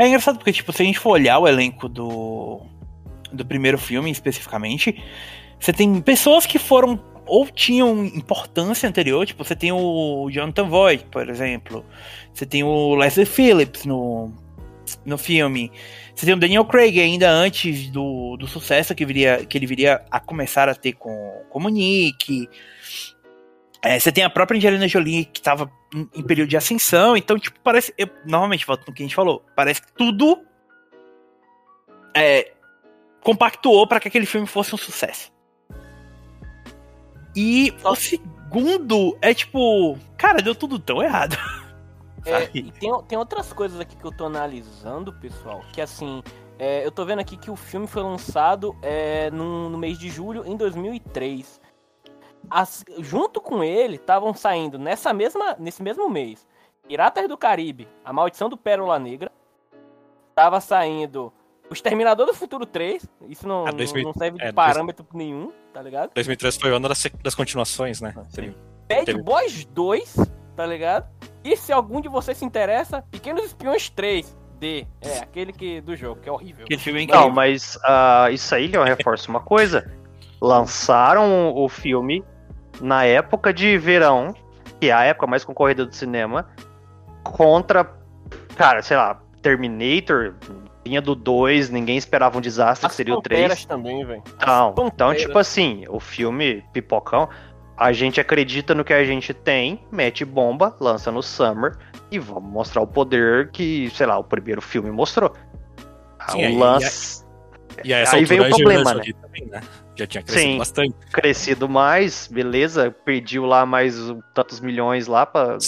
É 0.01 0.09
engraçado 0.09 0.39
porque, 0.39 0.51
tipo, 0.51 0.73
se 0.73 0.81
a 0.81 0.85
gente 0.87 0.99
for 0.99 1.11
olhar 1.11 1.39
o 1.39 1.47
elenco 1.47 1.87
do, 1.87 2.63
do 3.31 3.45
primeiro 3.45 3.77
filme 3.77 4.11
especificamente, 4.11 4.99
você 5.59 5.75
tem 5.75 6.01
pessoas 6.01 6.47
que 6.47 6.59
foram 6.59 6.99
ou 7.27 7.47
tinham 7.47 8.07
importância 8.07 8.89
anterior, 8.89 9.27
tipo, 9.27 9.45
você 9.45 9.55
tem 9.55 9.71
o 9.71 10.31
Jonathan 10.31 10.65
Voight, 10.65 11.05
por 11.05 11.29
exemplo, 11.29 11.85
você 12.33 12.47
tem 12.47 12.65
o 12.65 12.95
Leslie 12.95 13.27
Phillips 13.27 13.85
no, 13.85 14.33
no 15.05 15.19
filme, 15.19 15.71
você 16.15 16.25
tem 16.25 16.35
o 16.35 16.39
Daniel 16.39 16.65
Craig 16.65 16.99
ainda 16.99 17.31
antes 17.31 17.91
do, 17.91 18.39
do 18.39 18.47
sucesso 18.47 18.95
que, 18.95 19.05
viria, 19.05 19.45
que 19.45 19.59
ele 19.59 19.67
viria 19.67 20.03
a 20.11 20.19
começar 20.19 20.67
a 20.67 20.75
ter 20.75 20.95
com, 20.95 21.45
com 21.51 21.59
o 21.59 21.69
Nick. 21.69 22.49
É, 23.83 24.01
você 24.01 24.11
tem 24.11 24.25
a 24.25 24.31
própria 24.31 24.57
Angelina 24.57 24.89
Jolie 24.89 25.27
que 25.27 25.43
tava 25.43 25.71
em, 25.95 26.09
em 26.15 26.23
período 26.23 26.49
de 26.49 26.57
ascensão, 26.57 27.17
então, 27.17 27.39
tipo, 27.39 27.59
parece. 27.61 27.93
Eu, 27.97 28.09
novamente, 28.25 28.67
volto 28.67 28.87
no 28.87 28.95
que 28.95 29.03
a 29.03 29.07
gente 29.07 29.15
falou. 29.15 29.45
Parece 29.55 29.83
que 29.83 29.93
tudo 29.93 30.39
é, 32.15 32.53
compactuou 33.23 33.87
para 33.87 34.01
que 34.01 34.09
aquele 34.09 34.27
filme 34.27 34.47
fosse 34.47 34.75
um 34.75 34.79
sucesso. 34.79 35.33
E 37.35 37.73
o 37.85 37.95
segundo 37.95 39.17
é 39.23 39.33
tipo, 39.33 39.97
cara, 40.17 40.43
deu 40.43 40.55
tudo 40.55 40.79
tão 40.79 41.03
errado. 41.03 41.37
É, 42.27 42.51
e 42.53 42.71
tem, 42.71 42.91
tem 43.09 43.17
outras 43.17 43.51
coisas 43.51 43.81
aqui 43.81 43.97
que 43.97 44.05
eu 44.05 44.13
tô 44.13 44.27
analisando, 44.27 45.11
pessoal, 45.11 45.65
que 45.73 45.81
assim, 45.81 46.23
é, 46.59 46.85
eu 46.85 46.91
tô 46.91 47.03
vendo 47.07 47.21
aqui 47.21 47.35
que 47.35 47.51
o 47.51 47.57
filme 47.57 47.87
foi 47.87 48.03
lançado 48.03 48.77
é, 48.83 49.31
no, 49.31 49.71
no 49.71 49.79
mês 49.79 49.99
de 49.99 50.11
julho 50.11 50.45
em 50.47 50.55
2003. 50.55 51.60
As- 52.49 52.85
junto 52.99 53.41
com 53.41 53.63
ele, 53.63 53.97
estavam 53.97 54.33
saindo 54.35 54.79
nessa 54.79 55.13
mesma, 55.13 55.57
nesse 55.59 55.83
mesmo 55.83 56.09
mês 56.09 56.47
Piratas 56.89 57.29
do 57.29 57.37
Caribe, 57.39 57.87
A 58.05 58.13
Maldição 58.13 58.49
do 58.49 58.57
Pérola 58.57 58.99
Negra. 58.99 59.31
Tava 60.35 60.61
saindo 60.61 61.33
O 61.71 61.73
Exterminador 61.73 62.27
do 62.27 62.35
Futuro 62.35 62.67
3. 62.67 63.07
Isso 63.29 63.47
não, 63.47 63.65
Ah, 63.67 63.71
não- 63.71 63.77
2000 63.77 64.03
não 64.03 64.13
serve 64.13 64.39
de 64.39 64.45
é, 64.45 64.53
parâmetro 64.53 65.07
nenhum, 65.15 65.53
tá 65.73 65.81
ligado? 65.81 66.11
2003 66.15 66.57
foi 66.57 66.71
o 66.73 66.75
ano 66.77 66.89
das, 66.89 67.07
das 67.23 67.35
continuações, 67.35 68.01
né? 68.01 68.13
Sim. 68.31 68.55
Bad 68.89 69.05
Teve- 69.05 69.23
Boys 69.23 69.65
2, 69.67 70.17
tá 70.57 70.67
ligado? 70.67 71.09
E 71.45 71.57
se 71.57 71.73
algum 71.73 72.01
de 72.01 72.09
vocês 72.09 72.37
se 72.39 72.45
interessa, 72.45 73.03
Pequenos 73.11 73.45
Espiões 73.45 73.89
3. 73.91 74.37
D. 74.59 74.87
É, 75.01 75.21
aquele 75.21 75.53
que 75.55 75.81
do 75.81 75.97
jogo, 75.97 76.21
que 76.21 76.29
é 76.29 76.33
horrível. 76.33 76.65
Aquele 76.67 76.81
filme 76.81 77.01
é 77.01 77.03
incrível. 77.05 77.23
Não, 77.29 77.31
mas 77.31 77.79
ah, 77.83 78.29
isso 78.31 78.53
aí, 78.55 78.67
Leon, 78.67 78.85
reforça 78.85 79.31
uma 79.31 79.41
coisa. 79.41 79.91
Lançaram 80.41 81.55
o 81.55 81.69
filme 81.69 82.25
na 82.81 83.05
época 83.05 83.53
de 83.53 83.77
verão, 83.77 84.35
que 84.81 84.89
é 84.89 84.93
a 84.93 85.05
época 85.05 85.27
mais 85.27 85.45
concorrida 85.45 85.85
do 85.85 85.95
cinema, 85.95 86.49
contra, 87.23 87.85
cara, 88.57 88.83
sei 88.83 88.97
lá, 88.97 89.21
Terminator, 89.43 90.35
vinha 90.85 91.01
do 91.03 91.15
2, 91.15 91.69
ninguém 91.71 91.97
esperava 91.97 92.39
um 92.39 92.41
desastre, 92.41 92.87
que 92.87 92.91
As 92.93 92.97
seria 92.97 93.15
o 93.15 93.23
Panteras 93.23 93.65
3. 93.65 93.65
também, 93.67 94.05
velho. 94.05 94.23
Então, 94.37 94.75
então, 94.87 95.15
tipo 95.15 95.39
assim, 95.39 95.85
o 95.89 96.01
filme 96.01 96.65
Pipocão, 96.73 97.29
a 97.77 97.93
gente 97.93 98.21
acredita 98.21 98.75
no 98.75 98.85
que 98.85 98.93
a 98.93 99.05
gente 99.05 99.33
tem, 99.35 99.85
mete 99.93 100.25
bomba, 100.25 100.75
lança 100.81 101.11
no 101.13 101.23
Summer 101.23 101.77
e 102.11 102.19
vamos 102.19 102.51
mostrar 102.51 102.83
o 102.83 102.87
poder 102.87 103.51
que, 103.51 103.91
sei 103.95 104.07
lá, 104.07 104.19
o 104.19 104.25
primeiro 104.25 104.61
filme 104.61 104.91
mostrou. 104.91 105.33
Sim, 106.29 106.43
o 106.45 106.47
aí- 106.47 106.57
lance 106.59 107.25
E 107.85 107.95
a 107.95 107.99
essa 107.99 108.17
Aí 108.17 108.23
altura 108.23 108.43
veio 108.43 108.53
o 108.53 108.57
problema, 108.57 108.93
Jolie 108.93 109.13
também, 109.15 109.47
né? 109.47 109.61
Já 110.01 110.07
tinha 110.07 110.23
crescido 110.23 110.53
Sim. 110.53 110.59
bastante. 110.59 110.95
crescido 111.13 111.69
mais, 111.69 112.27
beleza, 112.27 112.91
pediu 113.05 113.45
lá 113.45 113.67
mais 113.67 113.97
tantos 114.33 114.59
milhões 114.59 115.07
lá 115.07 115.27
pra, 115.27 115.59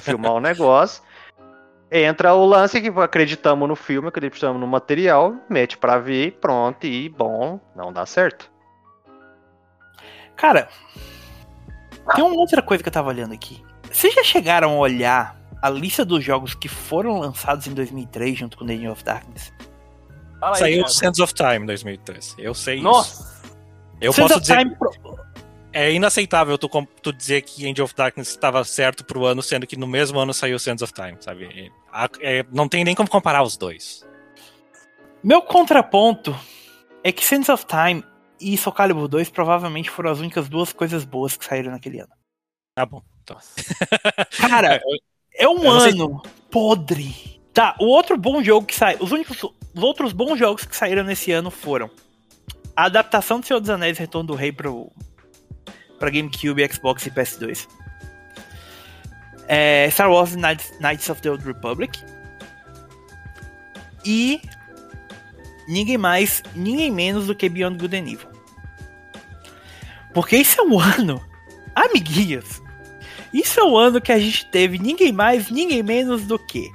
filmar 0.00 0.34
o 0.34 0.38
negócio. 0.40 1.02
Entra 1.90 2.34
o 2.34 2.46
lance 2.46 2.80
que 2.80 2.88
acreditamos 3.00 3.68
no 3.68 3.74
filme, 3.74 4.06
acreditamos 4.06 4.60
no 4.60 4.66
material, 4.66 5.34
mete 5.48 5.76
pra 5.76 5.98
ver 5.98 6.28
e 6.28 6.30
pronto, 6.30 6.86
e 6.86 7.08
bom, 7.08 7.58
não 7.74 7.92
dá 7.92 8.06
certo. 8.06 8.48
Cara, 10.36 10.68
tem 12.14 12.22
uma 12.22 12.36
outra 12.36 12.62
coisa 12.62 12.80
que 12.80 12.88
eu 12.88 12.92
tava 12.92 13.08
olhando 13.08 13.34
aqui. 13.34 13.60
Vocês 13.90 14.14
já 14.14 14.22
chegaram 14.22 14.70
a 14.70 14.78
olhar 14.78 15.36
a 15.60 15.68
lista 15.68 16.04
dos 16.04 16.22
jogos 16.22 16.54
que 16.54 16.68
foram 16.68 17.18
lançados 17.18 17.66
em 17.66 17.74
2003 17.74 18.38
junto 18.38 18.56
com 18.56 18.64
The 18.64 18.74
End 18.74 18.86
of 18.86 19.02
Darkness? 19.02 19.52
Fala 20.40 20.56
aí, 20.56 20.58
Saiu 20.58 20.74
Thiago. 20.78 20.90
Sands 20.90 21.18
of 21.20 21.34
Time 21.34 21.56
em 21.58 21.66
2003. 21.66 22.34
Eu 22.38 22.54
sei 22.54 22.76
isso. 22.76 22.84
Nossa! 22.84 23.42
Eu 24.00 24.12
Sands 24.12 24.32
posso 24.32 24.34
of 24.34 24.40
dizer 24.40 24.58
Time 24.58 24.76
é 25.72 25.92
inaceitável 25.92 26.58
tu, 26.58 26.68
tu 27.00 27.12
dizer 27.12 27.42
que 27.42 27.64
End 27.66 27.80
of 27.80 27.94
Darkness 27.94 28.28
estava 28.30 28.64
certo 28.64 29.04
pro 29.04 29.24
ano, 29.24 29.40
sendo 29.42 29.66
que 29.68 29.76
no 29.76 29.86
mesmo 29.86 30.18
ano 30.18 30.34
saiu 30.34 30.58
Sands 30.58 30.82
of 30.82 30.92
Time, 30.92 31.16
sabe? 31.20 31.70
A- 31.92 32.08
é, 32.20 32.44
não 32.50 32.68
tem 32.68 32.82
nem 32.82 32.94
como 32.94 33.08
comparar 33.08 33.42
os 33.44 33.56
dois. 33.56 34.04
Meu 35.22 35.42
contraponto 35.42 36.34
é 37.04 37.12
que 37.12 37.24
Sands 37.24 37.48
of 37.50 37.66
Time 37.66 38.02
e 38.40 38.56
Soul 38.56 38.74
Calibur 38.74 39.06
2 39.06 39.28
provavelmente 39.30 39.90
foram 39.90 40.10
as 40.10 40.18
únicas 40.18 40.48
duas 40.48 40.72
coisas 40.72 41.04
boas 41.04 41.36
que 41.36 41.44
saíram 41.44 41.70
naquele 41.70 42.00
ano. 42.00 42.12
Tá 42.74 42.84
bom. 42.86 43.02
Então. 43.22 43.36
Cara, 44.48 44.80
é 45.34 45.46
um 45.48 45.62
não 45.62 45.78
sei- 45.80 45.92
ano 45.92 46.22
podre. 46.50 47.40
Tá, 47.52 47.76
o 47.78 47.84
outro 47.84 48.16
bom 48.16 48.42
jogo 48.42 48.66
que 48.66 48.74
saiu. 48.74 48.98
Os 49.00 49.12
únicos. 49.12 49.36
Os 49.80 49.84
outros 49.84 50.12
bons 50.12 50.38
jogos 50.38 50.66
que 50.66 50.76
saíram 50.76 51.02
nesse 51.02 51.32
ano 51.32 51.50
foram 51.50 51.90
a 52.76 52.84
adaptação 52.84 53.40
do 53.40 53.46
Senhor 53.46 53.60
dos 53.60 53.70
Anéis 53.70 53.96
Retorno 53.96 54.26
do 54.26 54.34
Rei 54.34 54.52
pro, 54.52 54.92
pra 55.98 56.10
GameCube, 56.10 56.70
Xbox 56.70 57.06
e 57.06 57.10
PS2. 57.10 57.66
É, 59.48 59.88
Star 59.90 60.10
Wars 60.10 60.36
Knights, 60.36 60.70
Knights 60.80 61.08
of 61.08 61.22
the 61.22 61.30
Old 61.30 61.42
Republic. 61.46 61.98
E 64.04 64.42
ninguém 65.66 65.96
mais, 65.96 66.42
ninguém 66.54 66.90
menos 66.90 67.26
do 67.26 67.34
que 67.34 67.48
Beyond 67.48 67.78
Good 67.78 67.96
and 67.96 68.00
Evil. 68.00 68.28
Porque 70.12 70.36
isso 70.36 70.60
é 70.60 70.62
um 70.62 70.76
ano, 70.98 71.24
amiguinhos, 71.74 72.60
isso 73.32 73.58
é 73.58 73.64
o 73.64 73.78
ano 73.78 73.98
que 73.98 74.12
a 74.12 74.18
gente 74.18 74.44
teve 74.50 74.76
ninguém 74.76 75.10
mais, 75.10 75.48
ninguém 75.48 75.82
menos 75.82 76.26
do 76.26 76.38
que. 76.38 76.70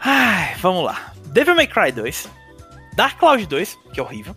Ai, 0.00 0.54
vamos 0.56 0.84
lá. 0.84 1.12
Devil 1.26 1.54
May 1.54 1.66
Cry 1.66 1.92
2. 1.92 2.28
Dark 2.94 3.18
Cloud 3.18 3.46
2, 3.46 3.78
que 3.92 4.00
é 4.00 4.02
horrível. 4.02 4.34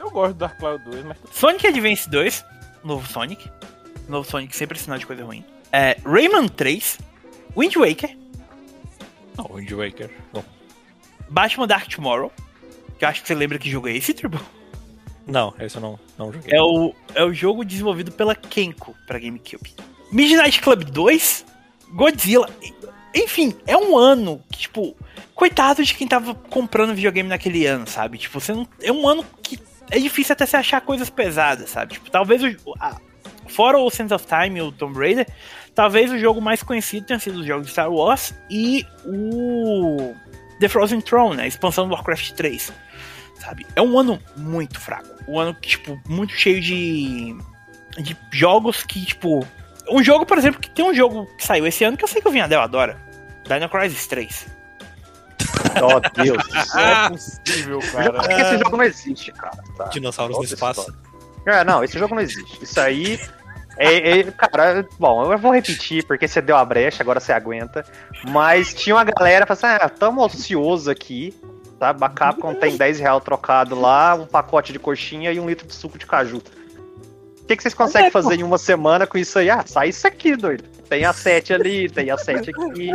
Eu 0.00 0.10
gosto 0.10 0.34
do 0.34 0.38
Dark 0.38 0.58
Cloud 0.58 0.84
2, 0.84 1.04
mas 1.04 1.16
Sonic 1.30 1.66
Advance 1.66 2.10
2, 2.10 2.44
novo 2.82 3.06
Sonic. 3.06 3.48
Novo 4.08 4.28
Sonic 4.28 4.54
sempre 4.56 4.78
é 4.78 4.80
sinal 4.80 4.98
de 4.98 5.06
coisa 5.06 5.24
ruim. 5.24 5.44
É, 5.70 5.96
Rayman 6.04 6.48
3. 6.48 6.98
Wind 7.56 7.76
Waker. 7.76 8.16
Não, 9.36 9.46
Wind 9.54 9.70
Waker. 9.70 10.10
Bom, 10.32 10.44
Batman 11.28 11.66
Dark 11.66 11.88
Tomorrow. 11.88 12.32
Que 12.98 13.04
eu 13.04 13.08
acho 13.08 13.22
que 13.22 13.28
você 13.28 13.34
lembra 13.34 13.58
que 13.58 13.70
jogo 13.70 13.88
é 13.88 13.96
esse, 13.96 14.12
Turbo? 14.12 14.40
não, 15.26 15.54
esse 15.60 15.76
eu 15.76 15.82
não, 15.82 16.00
não 16.18 16.32
joguei. 16.32 16.52
É 16.52 16.60
o, 16.60 16.94
é 17.14 17.24
o 17.24 17.32
jogo 17.32 17.64
desenvolvido 17.64 18.10
pela 18.12 18.34
Kenko 18.34 18.94
pra 19.06 19.18
GameCube. 19.18 19.74
Midnight 20.10 20.60
Club 20.60 20.84
2, 20.84 21.46
Godzilla. 21.94 22.48
Enfim, 23.14 23.54
é 23.66 23.76
um 23.76 23.96
ano 23.96 24.42
que, 24.50 24.60
tipo, 24.60 24.96
coitado 25.34 25.82
de 25.84 25.94
quem 25.94 26.06
tava 26.08 26.34
comprando 26.34 26.94
videogame 26.94 27.28
naquele 27.28 27.66
ano, 27.66 27.86
sabe? 27.86 28.18
Tipo, 28.18 28.40
você 28.40 28.52
não, 28.52 28.66
é 28.80 28.90
um 28.92 29.06
ano 29.06 29.24
que 29.42 29.58
é 29.90 29.98
difícil 29.98 30.32
até 30.32 30.46
você 30.46 30.56
achar 30.56 30.80
coisas 30.80 31.10
pesadas, 31.10 31.70
sabe? 31.70 31.94
Tipo, 31.94 32.10
talvez 32.10 32.42
o. 32.42 32.74
a- 32.80 33.00
fora 33.48 33.78
o 33.78 33.90
Sense 33.90 34.14
of 34.14 34.24
Time 34.26 34.58
e 34.58 34.62
o 34.62 34.72
Tomb 34.72 34.98
Raider, 34.98 35.26
talvez 35.74 36.10
o 36.10 36.18
jogo 36.18 36.40
mais 36.40 36.62
conhecido 36.62 37.06
tenha 37.06 37.18
sido 37.18 37.40
os 37.40 37.46
jogos 37.46 37.66
de 37.66 37.72
Star 37.72 37.90
Wars 37.92 38.32
e 38.48 38.86
o 39.04 40.14
The 40.58 40.68
Frozen 40.68 41.00
Throne, 41.02 41.36
né? 41.36 41.42
A 41.42 41.46
expansão 41.46 41.86
do 41.86 41.94
Warcraft 41.94 42.30
3 42.32 42.72
sabe? 43.42 43.66
É 43.74 43.82
um 43.82 43.98
ano 43.98 44.20
muito 44.36 44.80
fraco. 44.80 45.08
Um 45.28 45.38
ano, 45.38 45.52
tipo, 45.60 46.00
muito 46.08 46.32
cheio 46.32 46.60
de. 46.60 47.36
de 47.98 48.16
jogos 48.32 48.84
que, 48.84 49.04
tipo. 49.04 49.46
Um 49.90 50.02
jogo, 50.02 50.24
por 50.24 50.38
exemplo, 50.38 50.60
que 50.60 50.70
tem 50.70 50.84
um 50.84 50.94
jogo 50.94 51.26
que 51.36 51.44
saiu 51.44 51.66
esse 51.66 51.84
ano 51.84 51.96
que 51.96 52.04
eu 52.04 52.08
sei 52.08 52.20
que 52.22 52.28
o 52.28 52.32
Vinhadel 52.32 52.60
adora. 52.60 52.96
Dino 53.44 53.68
Crisis 53.68 54.06
3. 54.06 54.46
Oh, 55.82 56.22
Deus. 56.22 56.42
não 56.74 56.80
é 56.80 57.08
possível, 57.10 57.80
Eu 57.80 57.82
já 57.82 58.02
cara. 58.12 58.22
falei 58.22 58.36
que 58.36 58.42
esse 58.42 58.58
jogo 58.58 58.76
não 58.76 58.84
existe, 58.84 59.32
cara. 59.32 59.56
tá? 59.76 59.84
Dinossauros 59.86 60.36
no 60.38 60.44
espaço. 60.44 60.80
história. 60.80 61.60
É, 61.60 61.64
não, 61.64 61.82
esse 61.82 61.98
jogo 61.98 62.14
não 62.14 62.22
existe. 62.22 62.62
Isso 62.62 62.80
aí. 62.80 63.20
É, 63.78 64.20
é- 64.20 64.30
cara, 64.30 64.86
bom, 64.98 65.32
eu 65.32 65.38
vou 65.38 65.52
repetir 65.52 66.06
porque 66.06 66.28
você 66.28 66.40
deu 66.40 66.56
a 66.56 66.64
brecha, 66.64 67.02
agora 67.02 67.18
você 67.18 67.32
aguenta. 67.32 67.84
Mas 68.28 68.72
tinha 68.74 68.94
uma 68.94 69.04
galera 69.04 69.46
falando 69.46 69.64
assim: 69.74 69.84
ah, 69.84 69.88
tamo 69.88 70.22
ocioso 70.24 70.90
aqui, 70.90 71.34
tá? 71.80 71.90
A 71.98 72.08
Capcom 72.08 72.54
tem 72.54 72.76
10 72.76 73.00
real 73.00 73.20
trocado 73.20 73.78
lá, 73.80 74.14
um 74.14 74.26
pacote 74.26 74.72
de 74.72 74.78
coxinha 74.78 75.32
e 75.32 75.40
um 75.40 75.46
litro 75.48 75.66
de 75.66 75.74
suco 75.74 75.98
de 75.98 76.06
caju. 76.06 76.42
O 77.42 77.46
que, 77.46 77.56
que 77.56 77.62
vocês 77.62 77.74
conseguem 77.74 78.10
fazer 78.10 78.34
em 78.36 78.42
uma 78.42 78.58
semana 78.58 79.06
com 79.06 79.18
isso 79.18 79.38
aí? 79.38 79.50
Ah, 79.50 79.64
sai 79.66 79.88
isso 79.88 80.06
aqui, 80.06 80.36
doido. 80.36 80.64
Tem 80.88 81.04
a 81.04 81.12
7 81.12 81.52
ali, 81.52 81.88
tem 81.88 82.10
a 82.10 82.16
7 82.16 82.50
aqui. 82.50 82.92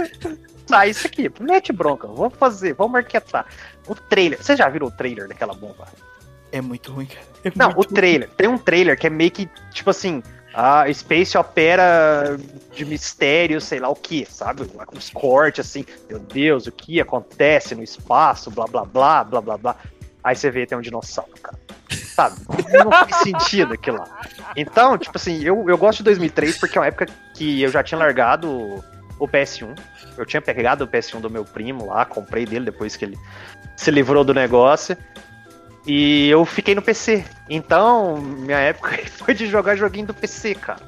Sai 0.66 0.90
isso 0.90 1.08
aqui. 1.08 1.32
Mete 1.40 1.72
bronca, 1.72 2.08
vamos 2.08 2.38
fazer, 2.38 2.74
vamos 2.74 2.94
marketar. 2.94 3.46
O 3.88 3.96
trailer, 3.96 4.42
vocês 4.42 4.58
já 4.58 4.68
viram 4.70 4.88
o 4.88 4.92
trailer 4.92 5.28
daquela 5.28 5.54
bomba? 5.54 5.88
É 6.52 6.62
muito 6.62 6.92
ruim, 6.92 7.06
cara. 7.06 7.26
É 7.44 7.52
Não, 7.56 7.70
o 7.76 7.84
trailer. 7.84 8.30
Tem 8.36 8.48
um 8.48 8.58
trailer 8.58 8.98
que 8.98 9.08
é 9.08 9.10
meio 9.10 9.32
que, 9.32 9.50
tipo 9.72 9.90
assim, 9.90 10.24
a 10.54 10.92
Space 10.92 11.38
Opera 11.38 12.38
de 12.74 12.86
mistério, 12.86 13.62
sei 13.62 13.80
lá 13.80 13.90
o 13.90 13.96
que, 13.96 14.26
sabe? 14.30 14.64
Uns 14.94 15.10
cortes 15.10 15.66
assim, 15.66 15.86
meu 16.10 16.20
Deus, 16.20 16.68
o 16.68 16.72
que 16.72 17.00
acontece 17.00 17.76
no 17.76 17.84
espaço, 17.84 18.50
blá 18.50 18.66
blá 18.66 18.84
blá, 18.84 19.24
blá 19.24 19.42
blá 19.42 19.58
blá. 19.58 19.76
Aí 20.24 20.36
você 20.36 20.50
vê 20.50 20.66
tem 20.66 20.78
um 20.78 20.82
dinossauro, 20.82 21.34
cara. 21.42 21.58
Sabe? 22.18 22.36
Não 22.84 22.90
faz 22.90 23.18
sentido 23.18 23.76
aquilo 23.76 24.00
lá. 24.00 24.22
Então, 24.56 24.98
tipo 24.98 25.16
assim, 25.16 25.40
eu, 25.44 25.70
eu 25.70 25.78
gosto 25.78 26.00
de 26.00 26.06
2003 26.06 26.58
porque 26.58 26.76
é 26.76 26.82
uma 26.82 26.88
época 26.88 27.06
que 27.36 27.62
eu 27.62 27.70
já 27.70 27.84
tinha 27.84 28.00
largado 28.00 28.50
o, 28.50 28.84
o 29.20 29.28
PS1. 29.28 29.78
Eu 30.18 30.26
tinha 30.26 30.42
pegado 30.42 30.84
o 30.84 30.88
PS1 30.88 31.20
do 31.20 31.30
meu 31.30 31.46
primo 31.46 31.86
lá, 31.86 32.06
comprei 32.06 32.44
dele 32.44 32.66
depois 32.66 32.96
que 32.96 33.06
ele 33.06 33.20
se 33.76 33.92
livrou 33.92 34.24
do 34.24 34.34
negócio. 34.34 34.98
E 35.86 36.28
eu 36.28 36.44
fiquei 36.44 36.74
no 36.74 36.82
PC. 36.82 37.24
Então, 37.48 38.18
minha 38.18 38.58
época 38.58 38.98
foi 39.24 39.36
de 39.36 39.46
jogar 39.46 39.76
joguinho 39.76 40.08
do 40.08 40.14
PC, 40.16 40.56
cara. 40.56 40.82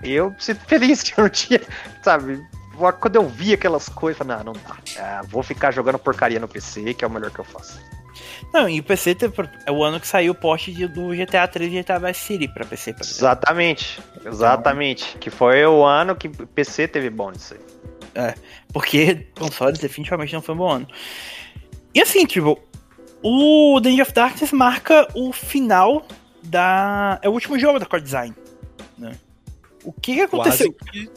Eu 0.00 0.32
sinto 0.38 0.60
feliz 0.60 1.02
que 1.02 1.18
eu 1.18 1.24
não 1.24 1.28
tinha, 1.28 1.60
sabe? 2.04 2.40
Quando 3.00 3.16
eu 3.16 3.28
vi 3.28 3.52
aquelas 3.52 3.88
coisas, 3.88 4.20
eu 4.20 4.24
falei, 4.24 4.44
não, 4.44 4.52
não 4.54 4.60
dá. 4.62 4.76
É, 4.96 5.26
vou 5.26 5.42
ficar 5.42 5.72
jogando 5.72 5.98
porcaria 5.98 6.38
no 6.38 6.46
PC, 6.46 6.94
que 6.94 7.04
é 7.04 7.08
o 7.08 7.10
melhor 7.10 7.32
que 7.32 7.40
eu 7.40 7.44
faço. 7.44 7.80
Não, 8.52 8.68
e 8.68 8.80
o 8.80 8.82
PC 8.82 9.16
é 9.66 9.72
o 9.72 9.82
ano 9.82 10.00
que 10.00 10.06
saiu 10.06 10.32
o 10.32 10.34
post 10.34 10.72
de, 10.72 10.86
do 10.86 11.08
GTA 11.08 11.46
3 11.46 11.72
e 11.72 11.82
GTA 11.82 11.98
Vice 11.98 12.20
City 12.20 12.48
pra 12.48 12.64
PC. 12.64 12.94
Pra 12.94 13.02
exatamente, 13.02 14.00
exatamente. 14.24 15.16
Que 15.18 15.30
foi 15.30 15.64
o 15.66 15.84
ano 15.84 16.16
que 16.16 16.28
o 16.28 16.46
PC 16.46 16.88
teve 16.88 17.10
bom 17.10 17.30
nisso 17.30 17.54
aí. 17.54 17.60
É, 18.14 18.34
porque 18.72 19.26
consoles 19.38 19.78
definitivamente 19.78 20.32
não 20.32 20.42
foi 20.42 20.54
um 20.54 20.58
bom 20.58 20.68
ano. 20.68 20.88
E 21.94 22.00
assim, 22.00 22.26
tipo, 22.26 22.58
o 23.22 23.80
Danger 23.80 24.02
of 24.02 24.12
Darkness 24.12 24.52
marca 24.52 25.08
o 25.14 25.32
final 25.32 26.06
da. 26.42 27.18
É 27.22 27.28
o 27.28 27.32
último 27.32 27.58
jogo 27.58 27.78
da 27.78 27.86
Core 27.86 28.02
Design. 28.02 28.34
Né? 28.96 29.12
O 29.84 29.92
que, 29.92 30.14
que 30.14 30.20
aconteceu? 30.22 30.72
Quase 30.72 31.06
que, 31.06 31.10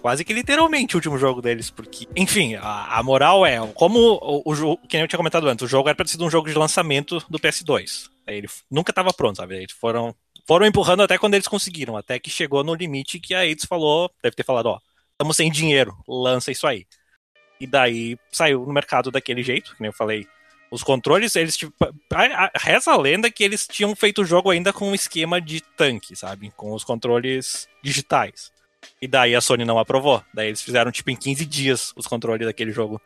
quase 0.00 0.24
que, 0.24 0.32
literalmente 0.32 0.94
o 0.94 0.98
último 0.98 1.18
jogo 1.18 1.42
deles, 1.42 1.70
porque. 1.70 2.06
Enfim, 2.16 2.54
a, 2.54 2.98
a 2.98 3.02
moral 3.02 3.44
é. 3.44 3.58
Como 3.74 4.42
o, 4.44 4.54
jogo. 4.54 4.80
Que 4.88 4.96
eu 4.96 5.08
tinha 5.08 5.18
comentado 5.18 5.48
antes, 5.48 5.64
o 5.64 5.68
jogo 5.68 5.88
era 5.88 5.96
ter 5.96 6.08
sido 6.08 6.24
um 6.24 6.30
jogo 6.30 6.48
de 6.48 6.56
lançamento 6.56 7.22
do 7.28 7.38
PS2. 7.38 8.08
Ele 8.26 8.48
nunca 8.70 8.92
tava 8.92 9.12
pronto, 9.12 9.36
sabe? 9.36 9.56
Eles 9.56 9.72
foram. 9.72 10.14
Foram 10.46 10.66
empurrando 10.66 11.02
até 11.02 11.18
quando 11.18 11.34
eles 11.34 11.46
conseguiram, 11.46 11.94
até 11.94 12.18
que 12.18 12.30
chegou 12.30 12.64
no 12.64 12.74
limite 12.74 13.20
que 13.20 13.34
a 13.34 13.40
Aids 13.40 13.66
falou, 13.66 14.10
deve 14.22 14.34
ter 14.34 14.44
falado, 14.44 14.64
ó, 14.70 14.80
estamos 15.12 15.36
sem 15.36 15.50
dinheiro, 15.52 15.94
lança 16.08 16.50
isso 16.50 16.66
aí. 16.66 16.86
E 17.60 17.66
daí 17.66 18.16
saiu 18.32 18.64
no 18.64 18.72
mercado 18.72 19.10
daquele 19.10 19.42
jeito, 19.42 19.76
que 19.76 19.82
nem 19.82 19.88
eu 19.88 19.92
falei, 19.92 20.26
os 20.70 20.82
controles, 20.82 21.34
eles 21.36 21.56
tipo. 21.56 21.74
Reza 22.56 22.92
a 22.92 22.96
lenda 22.96 23.30
que 23.30 23.42
eles 23.42 23.66
tinham 23.66 23.94
feito 23.96 24.22
o 24.22 24.24
jogo 24.24 24.50
ainda 24.50 24.72
com 24.72 24.88
um 24.88 24.94
esquema 24.94 25.40
de 25.40 25.60
tanque, 25.60 26.14
sabe? 26.14 26.52
Com 26.56 26.72
os 26.72 26.84
controles 26.84 27.68
digitais. 27.82 28.52
E 29.00 29.06
daí 29.06 29.34
a 29.34 29.40
Sony 29.40 29.64
não 29.64 29.78
aprovou. 29.78 30.22
Daí 30.34 30.48
eles 30.48 30.62
fizeram, 30.62 30.90
tipo, 30.90 31.10
em 31.10 31.16
15 31.16 31.44
dias 31.46 31.92
os 31.96 32.06
controles 32.06 32.46
daquele 32.46 32.72
jogo. 32.72 33.00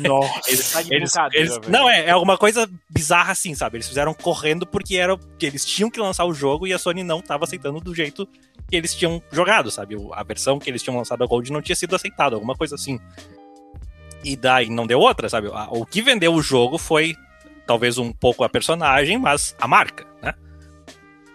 Nossa, 0.00 0.40
eles, 0.48 0.72
tá 0.72 0.80
eles, 0.90 1.16
eles 1.32 1.68
Não, 1.68 1.88
é, 1.90 2.06
é 2.06 2.10
alguma 2.10 2.38
coisa 2.38 2.70
bizarra 2.88 3.32
assim, 3.32 3.54
sabe? 3.54 3.76
Eles 3.76 3.88
fizeram 3.88 4.14
correndo 4.14 4.66
porque 4.66 4.96
era 4.96 5.16
que 5.38 5.46
eles 5.46 5.64
tinham 5.64 5.90
que 5.90 6.00
lançar 6.00 6.24
o 6.24 6.32
jogo 6.32 6.66
e 6.66 6.72
a 6.72 6.78
Sony 6.78 7.02
não 7.02 7.18
estava 7.18 7.44
aceitando 7.44 7.80
do 7.80 7.94
jeito 7.94 8.26
que 8.68 8.76
eles 8.76 8.94
tinham 8.94 9.22
jogado, 9.30 9.70
sabe? 9.70 9.96
A 10.12 10.22
versão 10.22 10.58
que 10.58 10.70
eles 10.70 10.82
tinham 10.82 10.96
lançado 10.96 11.22
a 11.22 11.26
Gold 11.26 11.52
não 11.52 11.62
tinha 11.62 11.76
sido 11.76 11.94
aceitada, 11.94 12.36
alguma 12.36 12.54
coisa 12.54 12.74
assim. 12.74 12.98
E 14.24 14.36
daí 14.36 14.68
não 14.68 14.86
deu 14.86 14.98
outra, 14.98 15.28
sabe? 15.28 15.48
O 15.70 15.84
que 15.84 16.02
vendeu 16.02 16.34
o 16.34 16.42
jogo 16.42 16.78
foi 16.78 17.14
talvez 17.66 17.98
um 17.98 18.12
pouco 18.12 18.44
a 18.44 18.48
personagem, 18.48 19.18
mas 19.18 19.54
a 19.60 19.68
marca, 19.68 20.06
né? 20.22 20.34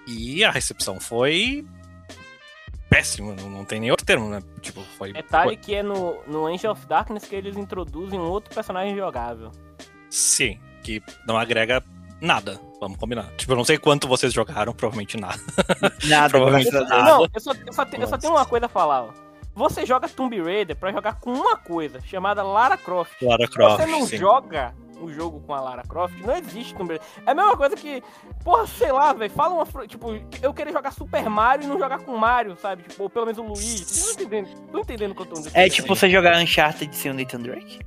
E 0.08 0.44
a 0.44 0.52
recepção 0.52 1.00
foi 1.00 1.66
péssimo, 2.92 3.34
não, 3.34 3.50
não 3.50 3.64
tem 3.64 3.80
nem 3.80 3.90
outro 3.90 4.06
termo, 4.06 4.28
né? 4.28 4.44
Tipo, 4.60 4.82
foi. 4.98 5.14
Detalhe 5.14 5.52
foi... 5.52 5.56
que 5.56 5.74
é 5.74 5.82
no, 5.82 6.22
no 6.28 6.46
Angel 6.46 6.72
of 6.72 6.86
Darkness 6.86 7.24
que 7.24 7.34
eles 7.34 7.56
introduzem 7.56 8.20
um 8.20 8.30
outro 8.30 8.54
personagem 8.54 8.98
jogável. 8.98 9.50
Sim, 10.10 10.60
que 10.84 11.02
não 11.26 11.38
agrega 11.38 11.82
nada, 12.20 12.60
vamos 12.82 12.98
combinar. 12.98 13.32
Tipo, 13.38 13.54
eu 13.54 13.56
não 13.56 13.64
sei 13.64 13.78
quanto 13.78 14.10
vocês 14.10 14.34
jogaram, 14.34 14.74
provavelmente 14.74 15.16
nada. 15.16 15.40
Nada, 16.04 16.30
provavelmente 16.30 16.72
nada. 16.72 17.04
Não, 17.04 17.28
eu 17.34 17.40
só, 17.40 17.54
eu, 17.54 17.74
só 17.74 17.86
eu 17.94 18.08
só 18.08 18.18
tenho 18.18 18.34
uma 18.34 18.46
coisa 18.46 18.66
a 18.66 18.70
falar, 18.70 19.04
ó. 19.04 19.10
Você 19.56 19.86
joga 19.86 20.10
Tomb 20.10 20.42
Raider 20.42 20.76
para 20.76 20.92
jogar 20.92 21.20
com 21.20 21.32
uma 21.32 21.56
coisa, 21.56 22.02
chamada 22.02 22.44
Lara 22.44 22.78
Croft. 22.78 23.22
Lara 23.22 23.48
Croft. 23.48 23.78
Você 23.78 23.86
não 23.86 24.06
sim. 24.06 24.18
joga 24.18 24.74
o 25.02 25.12
jogo 25.12 25.40
com 25.42 25.54
a 25.54 25.60
Lara 25.62 25.84
Croft, 25.84 26.16
não 26.22 26.36
existe 26.36 26.76
Tomb 26.76 26.90
Raider. 26.90 27.08
É 27.26 27.32
a 27.32 27.36
mesma 27.36 27.58
coisa 27.58 27.76
que, 27.76 28.04
porra, 28.44 28.68
sei 28.68 28.92
lá, 28.92 29.14
velho, 29.14 29.32
fala 29.32 29.56
uma. 29.56 29.88
Tipo, 29.88 30.14
eu 30.42 30.54
querer 30.54 30.72
jogar 30.72 30.92
Super 30.92 31.30
Mario 31.30 31.66
e 31.66 31.68
não 31.68 31.80
jogar 31.80 32.00
com 32.00 32.16
Mario, 32.16 32.56
sabe? 32.56 32.84
Tipo, 32.84 33.04
ou 33.04 33.10
pelo 33.10 33.26
menos 33.26 33.40
o 33.40 33.44
Luigi. 33.44 33.84
Vocês 33.84 34.06
não 34.06 34.14
entendendo, 34.14 34.50
não 34.72 34.80
entendendo 34.80 35.12
o 35.12 35.16
que 35.16 35.22
eu 35.22 35.26
tô 35.26 35.34
dizendo. 35.36 35.56
É 35.56 35.70
tipo 35.70 35.96
você 35.96 36.10
jogar 36.10 36.38
Uncharted 36.38 36.96
sem 36.96 37.12
o 37.12 37.14
Nathan 37.14 37.42
Drake? 37.42 37.80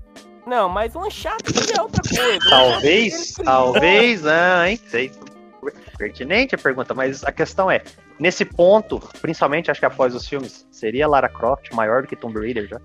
Não, 0.47 0.69
mas 0.69 0.95
o 0.95 1.01
Uncharted 1.01 1.73
é 1.77 1.81
outra 1.81 2.03
coisa. 2.03 2.39
Talvez, 2.51 3.35
talvez, 3.35 4.27
ah, 4.27 4.69
hein? 4.69 4.79
Sei 4.89 5.11
pertinente 5.97 6.55
a 6.55 6.59
pergunta, 6.59 6.95
mas 6.95 7.25
a 7.25 7.33
questão 7.33 7.71
é, 7.71 7.83
nesse 8.19 8.45
ponto, 8.45 9.01
principalmente 9.21 9.71
acho 9.71 9.81
que 9.81 9.87
após 9.87 10.15
os 10.15 10.29
filmes, 10.29 10.67
seria 10.71 11.09
Lara 11.09 11.29
Croft 11.29 11.73
maior 11.73 12.03
do 12.03 12.09
que 12.09 12.17
Tomb 12.17 12.39
Raider 12.39 12.69
já? 12.69 12.81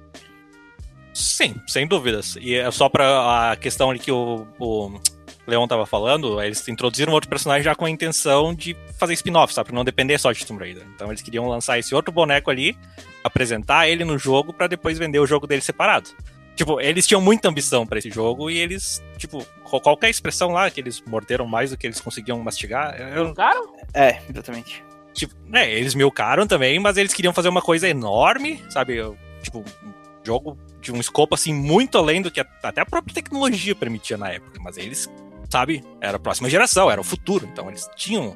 Sim, 1.14 1.56
sem 1.68 1.88
dúvidas. 1.88 2.38
E 2.40 2.56
é 2.56 2.70
só 2.72 2.88
pra 2.90 3.52
a 3.52 3.56
questão 3.56 3.90
ali 3.90 4.00
que 4.00 4.12
o, 4.12 4.48
o 4.60 5.00
Leon 5.48 5.68
tava 5.68 5.86
falando, 5.86 6.42
eles 6.42 6.66
introduziram 6.68 7.14
outro 7.14 7.30
personagem 7.30 7.64
já 7.64 7.76
com 7.76 7.86
a 7.86 7.90
intenção 7.90 8.54
de 8.54 8.76
fazer 8.98 9.14
spin-off, 9.14 9.54
sabe? 9.54 9.68
Pra 9.68 9.76
não 9.76 9.84
depender 9.84 10.18
só 10.18 10.32
de 10.32 10.46
Tomb 10.46 10.64
Raider. 10.64 10.84
Então 10.96 11.10
eles 11.10 11.22
queriam 11.22 11.48
lançar 11.48 11.80
esse 11.80 11.94
outro 11.94 12.12
boneco 12.12 12.50
ali, 12.50 12.78
apresentar 13.24 13.88
ele 13.88 14.06
no 14.06 14.18
jogo 14.18 14.54
para 14.54 14.68
depois 14.68 14.98
vender 14.98 15.20
o 15.20 15.26
jogo 15.26 15.48
dele 15.48 15.62
separado. 15.62 16.10
Tipo, 16.56 16.82
eles 16.82 17.08
tinham 17.08 17.22
muita 17.22 17.48
ambição 17.48 17.88
para 17.88 18.00
esse 18.00 18.10
jogo 18.12 18.50
e 18.50 18.58
eles, 18.58 19.02
tipo, 19.18 19.46
qualquer 19.64 20.10
expressão 20.10 20.52
lá 20.52 20.70
que 20.70 20.82
eles 20.82 21.02
morderam 21.08 21.48
mais 21.48 21.72
do 21.72 21.78
que 21.78 21.88
eles 21.88 22.02
conseguiam 22.02 22.38
mastigar. 22.44 23.00
Eu... 23.00 23.26
Milcaram? 23.26 23.76
É, 23.94 24.20
exatamente. 24.30 24.84
Tipo, 25.14 25.34
é, 25.54 25.72
eles 25.72 25.96
milcaram 25.96 26.46
também, 26.46 26.78
mas 26.78 26.98
eles 26.98 27.14
queriam 27.14 27.34
fazer 27.34 27.48
uma 27.48 27.62
coisa 27.62 27.88
enorme, 27.88 28.62
sabe? 28.70 28.98
Tipo, 29.42 29.60
um 29.60 29.94
jogo 30.22 30.58
de 30.82 30.92
um 30.92 31.00
escopo 31.00 31.36
assim 31.36 31.54
muito 31.54 31.98
além 31.98 32.22
do 32.22 32.32
que 32.32 32.40
até 32.40 32.82
a 32.82 32.86
própria 32.86 33.14
tecnologia 33.14 33.76
permitia 33.76 34.18
na 34.18 34.30
época. 34.30 34.60
Mas 34.62 34.78
eles, 34.78 35.10
sabe, 35.50 35.84
era 36.02 36.18
a 36.18 36.20
próxima 36.20 36.50
geração, 36.50 36.90
era 36.90 37.00
o 37.00 37.04
futuro. 37.04 37.48
Então 37.52 37.70
eles 37.70 37.90
tinham. 37.96 38.36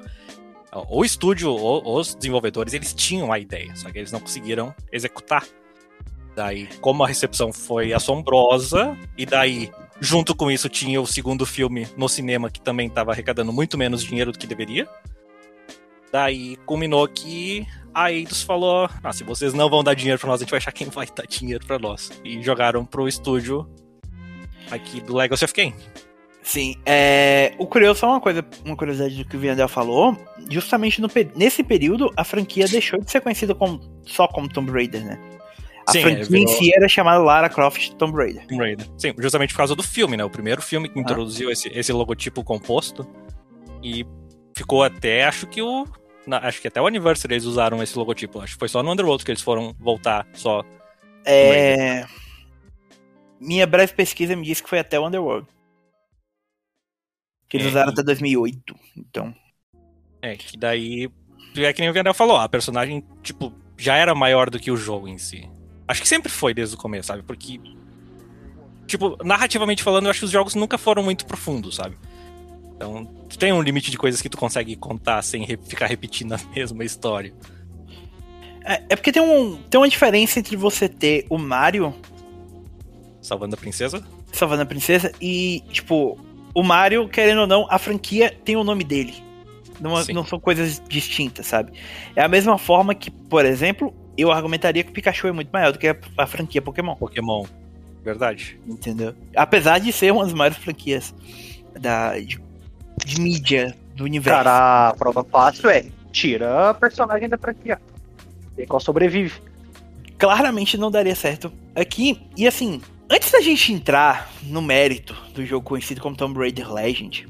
O 0.90 1.06
estúdio, 1.06 1.54
os 1.54 2.16
desenvolvedores, 2.16 2.74
eles 2.74 2.96
tinham 2.96 3.32
a 3.32 3.38
ideia, 3.38 3.76
só 3.76 3.92
que 3.92 4.00
eles 4.00 4.12
não 4.12 4.20
conseguiram 4.20 4.74
executar. 4.92 5.46
Daí, 6.36 6.68
como 6.82 7.04
a 7.04 7.08
recepção 7.08 7.54
foi 7.54 7.94
assombrosa, 7.94 8.98
e 9.16 9.24
daí, 9.24 9.70
junto 10.00 10.34
com 10.34 10.50
isso, 10.50 10.68
tinha 10.68 11.00
o 11.00 11.06
segundo 11.06 11.46
filme 11.46 11.88
no 11.96 12.10
cinema 12.10 12.50
que 12.50 12.60
também 12.60 12.88
estava 12.88 13.12
arrecadando 13.12 13.54
muito 13.54 13.78
menos 13.78 14.04
dinheiro 14.04 14.32
do 14.32 14.40
que 14.40 14.48
deveria. 14.48 14.90
Daí 16.14 16.58
culminou 16.68 17.08
que 17.08 17.66
a 17.92 18.12
Eidos 18.12 18.44
falou: 18.44 18.88
ah, 19.04 19.12
se 19.12 19.24
vocês 19.24 19.52
não 19.52 19.68
vão 19.68 19.84
dar 19.84 19.96
dinheiro 19.96 20.20
pra 20.20 20.30
nós, 20.30 20.40
a 20.40 20.44
gente 20.44 20.52
vai 20.52 20.60
achar 20.60 20.72
quem 20.72 20.88
vai 20.88 21.08
dar 21.14 21.26
dinheiro 21.26 21.66
pra 21.66 21.80
nós. 21.80 22.12
E 22.24 22.40
jogaram 22.44 22.86
pro 22.86 23.08
estúdio 23.08 23.68
aqui 24.70 25.02
do 25.02 25.16
Legacy 25.16 25.44
of 25.44 25.54
Kain. 25.56 25.74
Sim, 26.44 26.76
é... 26.86 27.56
o 27.58 27.66
curioso 27.66 28.06
é 28.06 28.10
uma 28.10 28.20
coisa, 28.20 28.46
uma 28.66 28.76
curiosidade 28.76 29.16
do 29.16 29.28
que 29.28 29.38
o 29.38 29.40
Viandel 29.40 29.70
falou, 29.70 30.16
justamente 30.50 31.02
no, 31.02 31.08
nesse 31.38 31.64
período 31.64 32.12
a 32.18 32.26
franquia 32.26 32.68
deixou 32.68 33.00
de 33.00 33.10
ser 33.10 33.22
conhecida 33.22 33.56
como, 33.56 33.80
só 34.06 34.28
como 34.28 34.50
Tomb 34.50 34.70
Raider, 34.70 35.06
né? 35.06 35.18
A 35.88 35.94
Sim, 35.94 36.02
franquia 36.02 36.26
virou... 36.26 36.44
em 36.44 36.48
si 36.48 36.76
era 36.76 36.88
chamada 36.90 37.24
Lara 37.24 37.48
Croft 37.48 37.94
Tomb 37.94 38.18
Raider. 38.18 38.46
Tomb 38.46 38.62
Raider. 38.62 38.86
Sim, 38.98 39.14
justamente 39.18 39.54
por 39.54 39.60
causa 39.60 39.74
do 39.74 39.82
filme, 39.82 40.18
né? 40.18 40.24
O 40.26 40.30
primeiro 40.30 40.62
filme 40.62 40.90
que 40.90 41.00
ah. 41.00 41.02
introduziu 41.02 41.50
esse, 41.50 41.70
esse 41.70 41.94
logotipo 41.94 42.44
composto. 42.44 43.08
E 43.82 44.06
ficou 44.56 44.84
até, 44.84 45.24
acho 45.24 45.48
que 45.48 45.62
o. 45.62 45.88
Na, 46.26 46.38
acho 46.38 46.62
que 46.62 46.68
até 46.68 46.82
o 46.82 46.88
Anniversary 46.88 47.34
eles 47.34 47.46
usaram 47.46 47.82
esse 47.84 47.98
logotipo. 47.98 48.40
Acho 48.40 48.54
que 48.54 48.60
foi 48.60 48.70
só 48.70 48.82
no 48.82 48.92
Underworld 48.92 49.24
que 49.26 49.32
eles 49.32 49.42
foram 49.42 49.76
voltar 49.80 50.28
só. 50.34 50.64
É. 51.26 52.06
Minha 53.40 53.68
breve 53.68 53.94
pesquisa 53.94 54.36
me 54.36 54.46
disse 54.46 54.64
que 54.64 54.70
foi 54.70 54.80
até 54.80 55.00
o 55.00 55.08
Underworld. 55.08 55.48
Que 57.50 57.58
eles 57.58 57.68
é, 57.68 57.70
usaram 57.72 57.92
até 57.92 58.02
2008, 58.04 58.76
então. 58.98 59.36
É, 60.22 60.36
que 60.36 60.58
daí. 60.58 61.10
É 61.58 61.74
que 61.74 61.82
nem 61.82 61.90
o 61.90 61.94
Vianel 61.94 62.14
falou, 62.14 62.38
a 62.38 62.50
personagem, 62.50 63.06
tipo, 63.22 63.54
já 63.78 63.96
era 63.96 64.16
maior 64.16 64.50
do 64.50 64.60
que 64.60 64.72
o 64.72 64.78
jogo 64.78 65.08
em 65.08 65.18
si. 65.18 65.48
Acho 65.88 66.02
que 66.02 66.08
sempre 66.08 66.32
foi 66.32 66.54
desde 66.54 66.76
o 66.76 66.78
começo, 66.78 67.10
sabe? 67.10 67.22
Porque. 67.22 67.60
Tipo, 68.88 69.18
narrativamente 69.24 69.84
falando, 69.84 70.06
eu 70.06 70.12
acho 70.12 70.20
que 70.20 70.26
os 70.26 70.32
jogos 70.32 70.56
nunca 70.56 70.78
foram 70.78 71.04
muito 71.04 71.26
profundos, 71.26 71.76
sabe? 71.76 71.98
Então, 72.84 73.06
tu 73.30 73.40
tem 73.40 73.54
um 73.54 73.62
limite 73.62 73.90
de 73.90 73.98
coisas 73.98 74.22
que 74.22 74.28
tu 74.28 74.38
consegue 74.38 74.76
contar 74.76 75.22
sem 75.22 75.46
re 75.46 75.58
ficar 75.58 75.88
repetindo 75.88 76.34
a 76.34 76.40
mesma 76.54 76.84
história. 76.84 77.34
É, 78.66 78.84
é, 78.90 78.96
porque 78.96 79.12
tem, 79.12 79.22
um, 79.22 79.56
tem 79.70 79.80
uma 79.80 79.88
diferença 79.88 80.40
entre 80.40 80.58
você 80.58 80.90
ter 80.90 81.26
o 81.30 81.38
Mario. 81.38 81.94
Salvando 83.22 83.56
a 83.56 83.58
princesa? 83.58 84.04
Salvando 84.34 84.64
a 84.64 84.66
princesa 84.66 85.14
e, 85.22 85.64
tipo, 85.72 86.20
o 86.54 86.62
Mario, 86.62 87.08
querendo 87.08 87.42
ou 87.42 87.48
não, 87.48 87.66
a 87.70 87.78
franquia 87.78 88.36
tem 88.44 88.58
o 88.58 88.64
nome 88.66 88.84
dele. 88.84 89.14
Não, 89.80 89.94
não 90.14 90.26
são 90.26 90.40
coisas 90.40 90.82
distintas, 90.88 91.48
sabe? 91.48 91.74
É 92.16 92.22
a 92.22 92.28
mesma 92.28 92.58
forma 92.58 92.94
que, 92.94 93.10
por 93.10 93.46
exemplo, 93.46 93.94
eu 94.18 94.30
argumentaria 94.30 94.84
que 94.84 94.90
o 94.90 94.94
Pikachu 94.94 95.28
é 95.28 95.32
muito 95.32 95.50
maior 95.52 95.72
do 95.72 95.80
que 95.80 95.88
a, 95.88 95.96
a 96.18 96.28
franquia 96.28 96.62
Pokémon. 96.62 96.96
Pokémon, 96.96 97.46
verdade. 98.04 98.60
Entendeu? 98.68 99.16
Apesar 99.36 99.80
de 99.80 99.92
ser 99.92 100.12
uma 100.12 100.24
das 100.24 100.34
maiores 100.34 100.58
franquias 100.58 101.14
da, 101.80 102.18
de, 102.20 102.40
de 103.06 103.20
mídia 103.20 103.76
do 103.96 104.04
universo. 104.04 104.44
Cara, 104.44 104.90
a 104.90 104.94
prova 104.96 105.24
fácil 105.24 105.70
é 105.70 105.86
tira 106.12 106.70
a 106.70 106.74
personagem 106.74 107.28
da 107.28 107.38
franquia. 107.38 107.80
E 108.58 108.66
qual 108.66 108.80
sobrevive. 108.80 109.42
Claramente 110.18 110.78
não 110.78 110.92
daria 110.92 111.16
certo 111.16 111.52
aqui. 111.76 112.22
E 112.38 112.48
assim, 112.48 112.82
antes 113.10 113.32
da 113.32 113.42
gente 113.42 113.74
entrar 113.74 114.30
no 114.44 114.62
mérito 114.62 115.16
do 115.34 115.46
jogo 115.46 115.66
conhecido 115.68 116.00
como 116.02 116.16
Tomb 116.16 116.38
Raider 116.40 116.72
Legend, 116.72 117.28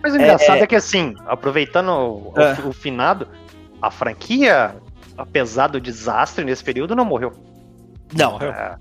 Mas 0.00 0.12
o 0.12 0.16
engraçado 0.16 0.62
é, 0.62 0.66
que 0.66 0.76
assim, 0.76 1.16
aproveitando 1.26 1.88
o, 1.90 2.32
É. 2.36 2.52
o 2.66 2.72
finado, 2.72 3.26
a 3.82 3.90
franquia, 3.90 4.76
apesar 5.16 5.66
do 5.66 5.80
desastre 5.80 6.44
nesse 6.44 6.62
período, 6.62 6.94
não 6.94 7.04
morreu. 7.04 7.32
Não, 8.16 8.40
É, 8.40 8.76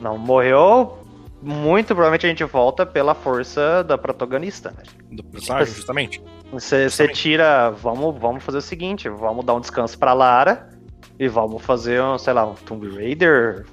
não 0.00 0.18
morreu. 0.18 0.98
Muito 1.42 1.86
provavelmente 1.88 2.26
a 2.26 2.28
gente 2.28 2.44
volta 2.44 2.84
pela 2.84 3.14
força 3.14 3.82
da 3.82 3.96
protagonista. 3.96 4.72
né? 4.76 4.82
Do 5.10 5.24
personagem, 5.24 5.74
justamente. 5.74 6.22
Você 6.52 7.08
tira. 7.08 7.70
Vamos, 7.70 8.18
vamos 8.20 8.44
fazer 8.44 8.58
o 8.58 8.62
seguinte: 8.62 9.08
vamos 9.08 9.44
dar 9.44 9.54
um 9.54 9.60
descanso 9.60 9.98
pra 9.98 10.12
Lara 10.12 10.68
e 11.18 11.28
vamos 11.28 11.62
fazer, 11.62 12.02
um, 12.02 12.18
sei 12.18 12.32
lá, 12.34 12.44
um 12.46 12.54
Tomb 12.54 12.94
Raider, 12.94 13.64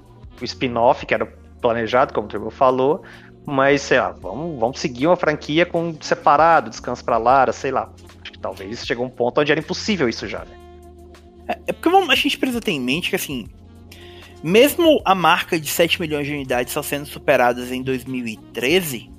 o 0.41 0.45
spin-off 0.45 1.05
que 1.05 1.13
era 1.13 1.26
planejado, 1.61 2.13
como 2.13 2.26
o 2.28 2.30
Turbo 2.30 2.49
falou. 2.49 3.03
Mas, 3.45 3.82
sei 3.82 3.99
lá, 3.99 4.11
vamos, 4.11 4.59
vamos 4.59 4.80
seguir 4.80 5.07
uma 5.07 5.15
franquia 5.15 5.65
com 5.65 5.95
separado, 6.01 6.70
descanso 6.70 7.03
pra 7.03 7.18
Lara, 7.18 7.51
sei 7.53 7.72
lá. 7.72 7.89
Acho 8.22 8.32
que 8.34 8.39
talvez 8.39 8.86
chegou 8.86 9.05
um 9.05 9.09
ponto 9.09 9.39
onde 9.41 9.51
era 9.51 9.59
impossível 9.59 10.07
isso 10.09 10.28
já, 10.28 10.39
né? 10.39 11.55
É 11.65 11.72
porque 11.72 11.89
vamos- 11.89 12.09
a 12.09 12.15
gente 12.15 12.38
precisa 12.38 12.59
ter 12.59 12.72
em 12.72 12.80
mente 12.82 13.09
que, 13.09 13.15
assim, 13.15 13.47
mesmo 14.43 15.01
a 15.03 15.13
marca 15.15 15.59
de 15.59 15.67
7 15.69 15.99
milhões 15.99 16.25
de 16.27 16.33
unidades 16.33 16.73
só 16.73 16.81
sendo 16.81 17.05
superadas 17.05 17.71
em 17.71 17.81
2013, 17.81 19.09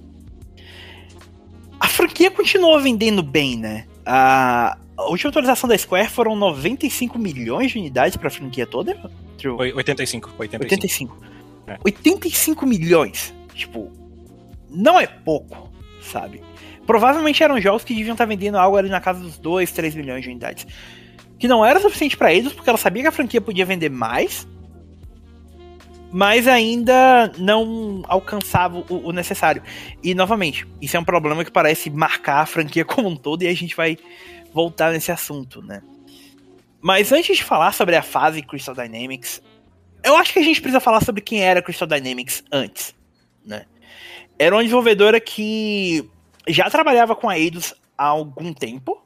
a 1.80 1.88
franquia 1.88 2.30
continuou 2.30 2.80
vendendo 2.80 3.22
bem, 3.22 3.56
né? 3.56 3.86
A, 4.04 4.76
a 4.96 5.04
última 5.10 5.30
atualização 5.30 5.68
da 5.68 5.76
Square 5.76 6.08
foram 6.08 6.34
95 6.34 7.18
milhões 7.18 7.70
de 7.72 7.78
unidades 7.78 8.16
pra 8.16 8.30
franquia 8.30 8.66
toda? 8.66 8.96
True. 9.36 9.56
Oi- 9.58 9.72
85, 9.74 10.30
85. 10.38 10.64
85. 10.64 11.18
É. 11.68 11.78
85 11.84 12.66
milhões. 12.66 13.34
Tipo, 13.54 13.92
não 14.70 14.98
é 14.98 15.06
pouco, 15.06 15.70
sabe? 16.00 16.42
Provavelmente 16.86 17.42
eram 17.42 17.60
jogos 17.60 17.84
que 17.84 17.94
deviam 17.94 18.14
estar 18.14 18.24
vendendo 18.24 18.56
algo 18.56 18.76
ali 18.76 18.88
na 18.88 19.00
casa 19.00 19.20
dos 19.20 19.36
2, 19.38 19.70
3 19.70 19.94
milhões 19.94 20.22
de 20.22 20.30
unidades. 20.30 20.66
Que 21.38 21.46
não 21.46 21.64
era 21.64 21.78
suficiente 21.80 22.16
pra 22.16 22.32
eles, 22.32 22.52
porque 22.52 22.68
ela 22.68 22.78
sabia 22.78 23.02
que 23.02 23.08
a 23.08 23.12
franquia 23.12 23.40
podia 23.40 23.66
vender 23.66 23.90
mais, 23.90 24.48
mas 26.11 26.48
ainda 26.48 27.30
não 27.36 28.02
alcançava 28.06 28.78
o, 28.78 29.09
o 29.09 29.12
necessário. 29.12 29.62
E, 30.02 30.14
novamente, 30.14 30.66
isso 30.80 30.96
é 30.96 31.00
um 31.00 31.04
problema 31.04 31.44
que 31.44 31.50
parece 31.50 31.90
marcar 31.90 32.40
a 32.40 32.46
franquia 32.46 32.84
como 32.86 33.09
um 33.09 33.16
todo, 33.16 33.42
e 33.42 33.46
a 33.46 33.54
gente 33.54 33.76
vai 33.76 33.96
voltar 34.52 34.92
nesse 34.92 35.12
assunto, 35.12 35.62
né? 35.62 35.82
Mas 36.80 37.12
antes 37.12 37.36
de 37.36 37.44
falar 37.44 37.72
sobre 37.72 37.96
a 37.96 38.02
fase 38.02 38.42
Crystal 38.42 38.74
Dynamics, 38.74 39.42
eu 40.02 40.16
acho 40.16 40.32
que 40.32 40.38
a 40.38 40.42
gente 40.42 40.61
precisa 40.61 40.80
falar 40.80 41.04
sobre 41.04 41.20
quem 41.20 41.42
era 41.42 41.61
Crystal 41.61 41.88
Dynamics 41.88 42.44
antes, 42.52 42.94
né? 43.44 43.64
Era 44.38 44.54
uma 44.54 44.62
desenvolvedora 44.62 45.20
que 45.20 46.09
já 46.46 46.70
trabalhava 46.70 47.16
com 47.16 47.28
a 47.28 47.38
Eidos 47.38 47.74
há 47.96 48.06
algum 48.06 48.54
tempo. 48.54 49.04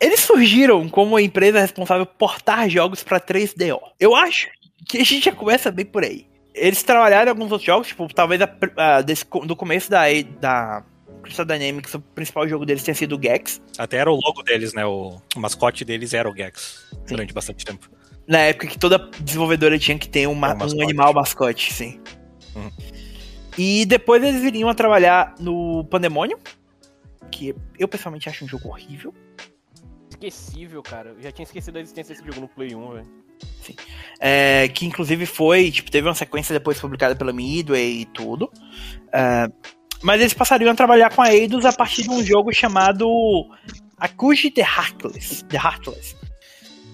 Eles 0.00 0.20
surgiram 0.20 0.88
como 0.88 1.16
a 1.16 1.22
empresa 1.22 1.60
responsável 1.60 2.06
por 2.06 2.16
portar 2.16 2.68
jogos 2.70 3.04
para 3.04 3.20
3DO. 3.20 3.78
Eu 4.00 4.14
acho 4.16 4.48
que 4.88 4.96
a 4.96 5.04
gente 5.04 5.26
já 5.26 5.32
começa 5.32 5.70
bem 5.70 5.84
por 5.84 6.02
aí. 6.02 6.29
Eles 6.54 6.82
trabalharam 6.82 7.26
em 7.26 7.30
alguns 7.30 7.52
outros 7.52 7.66
jogos, 7.66 7.88
tipo, 7.88 8.12
talvez 8.12 8.40
a, 8.42 8.50
a, 8.76 9.02
desse, 9.02 9.24
do 9.44 9.54
começo 9.54 9.90
da, 9.90 10.04
da 10.40 10.84
Crystal 11.22 11.44
Dynamics, 11.44 11.94
o 11.94 12.00
principal 12.00 12.48
jogo 12.48 12.66
deles 12.66 12.82
tenha 12.82 12.94
sido 12.94 13.16
o 13.16 13.22
Gex. 13.22 13.60
Até 13.78 13.98
era 13.98 14.10
o 14.10 14.14
logo 14.14 14.42
deles, 14.42 14.72
né? 14.72 14.84
O, 14.84 15.20
o 15.36 15.40
mascote 15.40 15.84
deles 15.84 16.12
era 16.12 16.28
o 16.28 16.34
Gex 16.34 16.88
Sim. 16.90 16.98
durante 17.06 17.32
bastante 17.32 17.64
tempo. 17.64 17.90
Na 18.26 18.38
época 18.38 18.66
que 18.66 18.78
toda 18.78 18.98
desenvolvedora 19.20 19.78
tinha 19.78 19.98
que 19.98 20.08
ter 20.08 20.26
uma, 20.26 20.52
Um 20.54 20.56
mascote. 20.56 20.76
um 20.76 20.82
animal 20.82 21.14
mascote, 21.14 21.72
sim. 21.72 22.00
Uhum. 22.54 22.70
E 23.58 23.84
depois 23.86 24.22
eles 24.22 24.40
viriam 24.40 24.68
a 24.68 24.74
trabalhar 24.74 25.34
no 25.38 25.84
Pandemonium, 25.84 26.38
que 27.30 27.54
eu 27.78 27.88
pessoalmente 27.88 28.28
acho 28.28 28.44
um 28.44 28.48
jogo 28.48 28.68
horrível. 28.68 29.12
Esquecível, 30.10 30.82
cara. 30.82 31.10
Eu 31.10 31.22
já 31.22 31.32
tinha 31.32 31.44
esquecido 31.44 31.78
a 31.78 31.80
existência 31.80 32.14
desse 32.14 32.26
jogo 32.26 32.40
no 32.40 32.48
Play 32.48 32.74
1, 32.74 32.92
velho. 32.92 33.19
É, 34.20 34.68
que 34.68 34.84
inclusive 34.86 35.24
foi, 35.24 35.70
tipo, 35.70 35.90
teve 35.90 36.06
uma 36.06 36.14
sequência 36.14 36.52
depois 36.52 36.78
publicada 36.78 37.16
pela 37.16 37.32
Midway 37.32 38.02
e 38.02 38.04
tudo. 38.06 38.50
É, 39.12 39.48
mas 40.02 40.20
eles 40.20 40.34
passariam 40.34 40.70
a 40.70 40.74
trabalhar 40.74 41.14
com 41.14 41.22
a 41.22 41.32
Eidos 41.32 41.64
a 41.64 41.72
partir 41.72 42.02
de 42.02 42.10
um 42.10 42.24
jogo 42.24 42.52
chamado 42.52 43.06
Akuji 43.98 44.50
The 44.50 44.62
Heartless. 44.62 45.44
The 45.44 45.56
Heartless. 45.56 46.16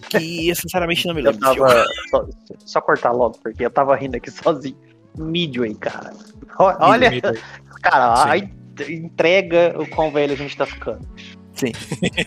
Que 0.08 0.48
eu 0.48 0.54
sinceramente 0.56 1.06
não 1.06 1.14
me 1.14 1.22
lembro 1.22 1.40
tava. 1.40 1.84
Só, 2.10 2.26
só 2.64 2.80
cortar 2.80 3.12
logo, 3.12 3.38
porque 3.42 3.64
eu 3.64 3.70
tava 3.70 3.96
rindo 3.96 4.16
aqui 4.16 4.30
sozinho. 4.30 4.76
Midway, 5.18 5.74
cara. 5.74 6.12
Olha, 6.58 7.10
Midway. 7.10 7.40
cara, 7.82 8.16
Sim. 8.16 8.28
aí 8.28 8.50
entrega 8.88 9.74
o 9.78 9.86
quão 9.88 10.10
velho 10.10 10.32
a 10.32 10.36
gente 10.36 10.56
tá 10.56 10.66
ficando. 10.66 11.08
Sim. 11.56 11.72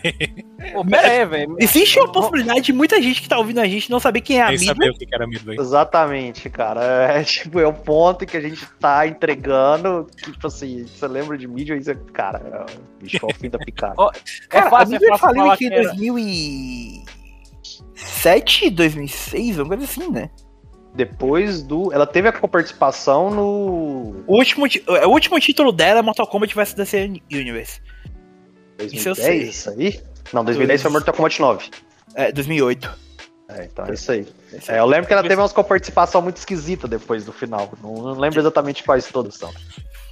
Pô, 0.74 0.84
pera 0.84 1.08
aí, 1.08 1.24
velho. 1.24 1.56
Existe 1.58 1.98
uma 2.00 2.10
possibilidade 2.12 2.60
de 2.62 2.72
muita 2.72 3.00
gente 3.00 3.22
que 3.22 3.28
tá 3.28 3.38
ouvindo 3.38 3.60
a 3.60 3.66
gente 3.66 3.88
não 3.90 3.98
saber 4.00 4.20
quem 4.20 4.38
é 4.38 4.42
a 4.42 4.48
Midway. 4.50 4.66
sabia 4.66 4.90
o 4.90 4.94
que 4.94 5.06
era 5.14 5.26
Midway. 5.26 5.56
Exatamente, 5.58 6.50
cara. 6.50 6.82
É, 7.14 7.22
tipo, 7.24 7.58
é 7.60 7.66
o 7.66 7.72
ponto 7.72 8.26
que 8.26 8.36
a 8.36 8.40
gente 8.40 8.66
tá 8.80 9.06
entregando. 9.06 10.06
Que, 10.16 10.32
tipo 10.32 10.46
assim, 10.48 10.84
você 10.84 11.06
lembra 11.06 11.38
de 11.38 11.46
Midway 11.46 11.78
e 11.78 11.84
você, 11.84 11.94
cara, 12.12 12.66
é, 12.68 13.02
bicho, 13.02 13.18
é 13.22 13.26
o 13.26 13.34
fim 13.34 13.48
da 13.48 13.58
picada. 13.58 13.94
Ó, 14.02 14.10
Cara, 14.48 14.66
é 14.66 14.70
fácil, 14.70 14.96
a 14.96 14.98
Midway 14.98 15.14
é 15.14 15.18
faliu 15.18 15.50
aqui 15.50 15.68
que 15.68 15.74
em 15.74 15.76
era. 15.78 15.84
2007, 17.94 18.70
2006, 18.70 19.58
uma 19.58 19.68
coisa 19.68 19.84
assim, 19.84 20.10
né? 20.10 20.28
Depois 20.94 21.62
do. 21.62 21.92
Ela 21.92 22.06
teve 22.06 22.26
a 22.28 22.32
participação 22.32 23.30
no. 23.30 24.24
O 24.26 24.36
último, 24.38 24.66
ti- 24.68 24.82
o 24.88 25.08
último 25.08 25.38
título 25.38 25.70
dela 25.70 26.00
é 26.00 26.02
Mortal 26.02 26.26
Kombat 26.26 26.52
vs 26.54 26.74
DC 26.74 27.12
Universe. 27.30 27.80
Isso 28.86 29.08
eu 29.08 29.14
2010, 29.14 29.16
sei. 29.16 29.48
isso 29.48 29.70
aí? 29.70 30.00
Não, 30.32 30.44
2010 30.44 30.82
foi 30.82 30.90
Mortal 30.90 31.14
Kombat 31.14 31.40
9. 31.40 31.70
É, 32.14 32.32
2008. 32.32 33.10
É, 33.48 33.64
então 33.64 33.84
é 33.86 33.94
isso 33.94 34.12
aí. 34.12 34.26
É, 34.68 34.78
eu 34.78 34.86
lembro 34.86 35.06
que 35.06 35.12
ela 35.12 35.22
teve 35.22 35.36
umas 35.36 35.52
participação 35.52 36.22
muito 36.22 36.36
esquisita 36.36 36.86
depois 36.86 37.24
do 37.24 37.32
final. 37.32 37.72
Não, 37.82 37.94
não 37.94 38.12
lembro 38.12 38.38
exatamente 38.38 38.84
quais 38.84 39.08
todos 39.08 39.34
são. 39.34 39.52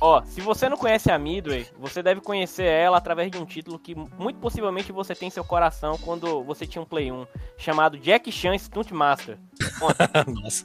Ó, 0.00 0.22
se 0.24 0.40
você 0.40 0.68
não 0.68 0.76
conhece 0.76 1.10
a 1.10 1.18
Midway, 1.18 1.66
você 1.78 2.02
deve 2.02 2.20
conhecer 2.20 2.64
ela 2.64 2.98
através 2.98 3.30
de 3.30 3.38
um 3.38 3.44
título 3.44 3.78
que 3.78 3.94
muito 3.94 4.38
possivelmente 4.38 4.92
você 4.92 5.14
tem 5.14 5.28
em 5.28 5.30
seu 5.30 5.44
coração 5.44 5.98
quando 5.98 6.42
você 6.44 6.66
tinha 6.66 6.82
um 6.82 6.84
Play 6.84 7.10
1, 7.10 7.26
chamado 7.56 7.98
Jack 7.98 8.30
Chan 8.30 8.56
Stunt 8.58 8.90
Master. 8.92 9.38
Nossa. 10.42 10.64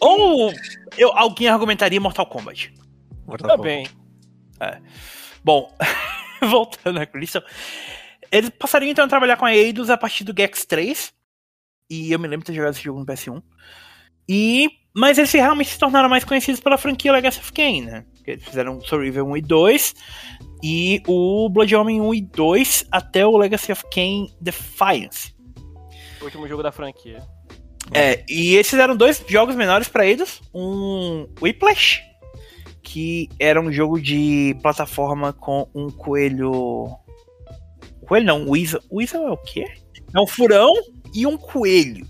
Ou 0.00 0.52
eu, 0.96 1.12
alguém 1.16 1.48
argumentaria 1.48 2.00
Mortal 2.00 2.26
Kombat. 2.26 2.72
Mortal 3.26 3.56
Também. 3.56 3.88
Bom, 5.44 5.72
voltando 6.50 7.00
a 7.00 7.06
Crystal. 7.06 7.42
Eles 8.30 8.50
passariam 8.50 8.90
então 8.90 9.04
a 9.04 9.08
trabalhar 9.08 9.36
com 9.36 9.46
a 9.46 9.54
Eidos 9.54 9.90
a 9.90 9.96
partir 9.96 10.24
do 10.24 10.34
Gex 10.36 10.64
3. 10.64 11.12
E 11.90 12.12
eu 12.12 12.18
me 12.18 12.28
lembro 12.28 12.44
de 12.44 12.52
ter 12.52 12.56
jogado 12.56 12.74
esse 12.74 12.82
jogo 12.82 13.00
no 13.00 13.06
PS1. 13.06 13.42
E, 14.28 14.68
mas 14.94 15.16
eles 15.16 15.32
realmente 15.32 15.70
se 15.70 15.78
tornaram 15.78 16.08
mais 16.08 16.24
conhecidos 16.24 16.60
pela 16.60 16.76
franquia 16.76 17.12
Legacy 17.12 17.40
of 17.40 17.52
Kain, 17.52 17.82
né? 17.82 18.04
Porque 18.14 18.32
eles 18.32 18.44
fizeram 18.44 18.80
Soul 18.82 19.02
River 19.02 19.24
1 19.24 19.36
e 19.38 19.42
2. 19.42 19.94
E 20.62 21.02
o 21.06 21.48
Blood 21.48 21.74
Omen 21.76 22.00
1 22.00 22.14
e 22.14 22.20
2 22.20 22.86
até 22.92 23.26
o 23.26 23.36
Legacy 23.38 23.72
of 23.72 23.84
Kain 23.90 24.26
Defiance. 24.40 25.34
O 26.20 26.24
último 26.24 26.46
jogo 26.46 26.62
da 26.62 26.70
franquia. 26.70 27.22
É, 27.94 28.22
e 28.28 28.54
eles 28.54 28.68
fizeram 28.68 28.94
dois 28.94 29.24
jogos 29.26 29.54
menores 29.54 29.88
pra 29.88 30.04
eles. 30.04 30.42
Um 30.52 31.26
Whiplash, 31.40 32.02
que 32.88 33.28
era 33.38 33.60
um 33.60 33.70
jogo 33.70 34.00
de 34.00 34.56
plataforma 34.62 35.30
com 35.30 35.68
um 35.74 35.90
coelho. 35.90 36.88
Coelho 38.06 38.24
não, 38.24 38.48
Weasel. 38.48 38.80
Weasel 38.90 39.28
é 39.28 39.30
o 39.30 39.36
quê? 39.36 39.66
É 40.14 40.18
um 40.18 40.26
furão 40.26 40.72
e 41.14 41.26
um 41.26 41.36
coelho. 41.36 42.08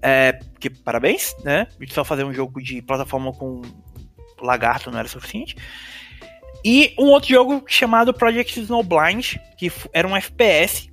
É, 0.00 0.38
que 0.60 0.70
parabéns, 0.70 1.34
né? 1.42 1.66
Só 1.88 2.04
fazer 2.04 2.22
um 2.22 2.32
jogo 2.32 2.62
de 2.62 2.80
plataforma 2.80 3.32
com 3.32 3.60
lagarto 4.40 4.88
não 4.88 5.00
era 5.00 5.08
suficiente. 5.08 5.56
E 6.64 6.94
um 6.96 7.06
outro 7.06 7.30
jogo 7.30 7.64
chamado 7.66 8.14
Project 8.14 8.60
Snowblind, 8.60 9.36
que 9.58 9.72
era 9.92 10.06
um 10.06 10.16
FPS. 10.16 10.88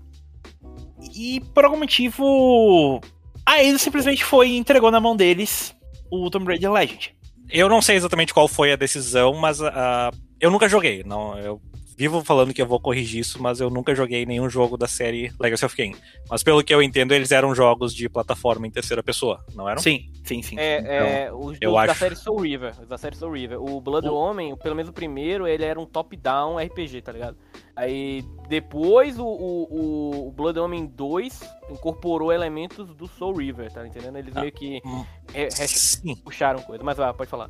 E 1.15 1.41
por 1.53 1.65
algum 1.65 1.78
motivo 1.78 2.99
a 3.45 3.61
Eidos 3.61 3.84
simplesmente 3.84 4.26
foi 4.26 4.49
e 4.49 4.57
entregou 4.57 4.89
na 4.89 4.99
mão 4.99 5.15
deles 5.15 5.76
o 6.09 6.28
Tomb 6.32 6.47
Raider 6.47 6.71
Legend. 6.71 7.15
Eu 7.54 7.70
não 7.70 7.84
sei 7.84 7.95
exatamente 7.95 8.34
qual 8.34 8.47
foi 8.47 8.74
a 8.74 8.76
decisão, 8.76 9.36
mas 9.36 9.62
ah, 9.62 10.10
eu 10.41 10.49
nunca 10.49 10.68
joguei. 10.68 11.04
Não, 11.04 11.38
eu 11.38 11.62
vivo 11.97 12.23
falando 12.23 12.53
que 12.53 12.61
eu 12.61 12.65
vou 12.67 12.79
corrigir 12.79 13.21
isso, 13.21 13.41
mas 13.41 13.59
eu 13.59 13.69
nunca 13.69 13.93
joguei 13.95 14.25
nenhum 14.25 14.49
jogo 14.49 14.77
da 14.77 14.87
série 14.87 15.31
Legacy 15.39 15.65
of 15.65 15.75
Kain. 15.75 15.95
Mas 16.29 16.43
pelo 16.43 16.63
que 16.63 16.73
eu 16.73 16.81
entendo, 16.81 17.13
eles 17.13 17.31
eram 17.31 17.53
jogos 17.55 17.93
de 17.93 18.09
plataforma 18.09 18.65
em 18.67 18.71
terceira 18.71 19.01
pessoa, 19.03 19.43
não 19.53 19.67
eram? 19.69 19.81
Sim, 19.81 20.11
sim, 20.23 20.41
sim. 20.41 20.57
É, 20.57 21.25
é, 21.27 21.33
os 21.33 21.57
eu 21.61 21.71
jogos 21.71 21.85
da 21.87 21.91
acho- 21.91 21.99
série 21.99 22.15
Soul 22.15 22.39
River. 22.41 22.73
os 22.81 22.87
Da 22.87 22.97
série 22.97 23.15
Soul 23.15 23.31
River. 23.33 23.61
O 23.61 23.79
Blood 23.81 24.07
O- 24.07 24.13
Omen, 24.15 24.55
pelo 24.57 24.75
menos 24.75 24.89
o 24.89 24.93
primeiro, 24.93 25.47
ele 25.47 25.63
era 25.63 25.79
um 25.79 25.85
top-down 25.85 26.57
RPG, 26.59 27.01
tá 27.01 27.11
ligado? 27.11 27.37
Aí 27.75 28.23
depois 28.49 29.17
o, 29.17 29.25
o, 29.25 30.27
o- 30.27 30.31
Blood 30.31 30.59
Omen 30.59 30.85
2 30.85 31.39
incorporou 31.71 32.31
elementos 32.31 32.93
do 32.95 33.07
Soul 33.07 33.35
River, 33.37 33.71
tá 33.71 33.85
entendendo? 33.85 34.17
Eles 34.17 34.35
Ah. 34.35 34.41
meio 34.41 34.51
que 34.51 34.81
Hum, 34.85 35.03
re- 35.33 35.49
re- 35.49 36.15
puxaram 36.23 36.61
coisa. 36.61 36.83
Mas 36.83 36.97
vai, 36.97 37.13
pode 37.13 37.29
falar. 37.29 37.49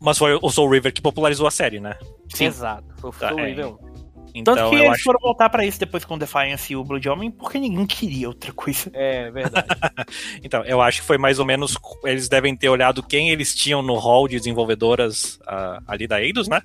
Mas 0.00 0.18
foi 0.18 0.38
o 0.40 0.50
Soul 0.50 0.70
River 0.70 0.92
que 0.92 1.00
popularizou 1.00 1.46
a 1.46 1.50
série, 1.50 1.80
né? 1.80 1.96
Sim. 2.28 2.46
Exato. 2.46 2.84
Foi 2.98 3.10
o 3.10 3.12
Tá, 3.12 3.28
Soul 3.28 3.40
é. 3.40 3.46
River 3.46 3.68
1. 3.68 3.92
Então, 4.34 4.54
Tanto 4.54 4.70
que 4.70 4.76
eu 4.76 4.80
eles 4.80 4.92
acho 4.92 5.02
foram 5.04 5.18
voltar 5.20 5.50
pra 5.50 5.64
isso 5.64 5.78
depois 5.78 6.04
com 6.04 6.14
o 6.14 6.18
Defiance 6.18 6.72
e 6.72 6.76
o 6.76 6.82
Blood 6.82 7.06
Homem, 7.08 7.30
porque 7.30 7.58
ninguém 7.58 7.84
queria 7.84 8.28
outra 8.28 8.52
coisa. 8.52 8.90
É 8.94 9.30
verdade. 9.30 9.66
Então, 10.42 10.64
eu 10.64 10.80
acho 10.80 11.00
que 11.00 11.06
foi 11.06 11.18
mais 11.18 11.38
ou 11.38 11.44
menos. 11.44 11.76
Eles 12.04 12.28
devem 12.28 12.56
ter 12.56 12.68
olhado 12.68 13.02
quem 13.02 13.30
eles 13.30 13.54
tinham 13.54 13.82
no 13.82 13.94
hall 13.96 14.26
de 14.26 14.38
desenvolvedoras 14.38 15.38
ah, 15.46 15.80
ali 15.86 16.06
da 16.06 16.20
Eidos, 16.20 16.48
né? 16.48 16.62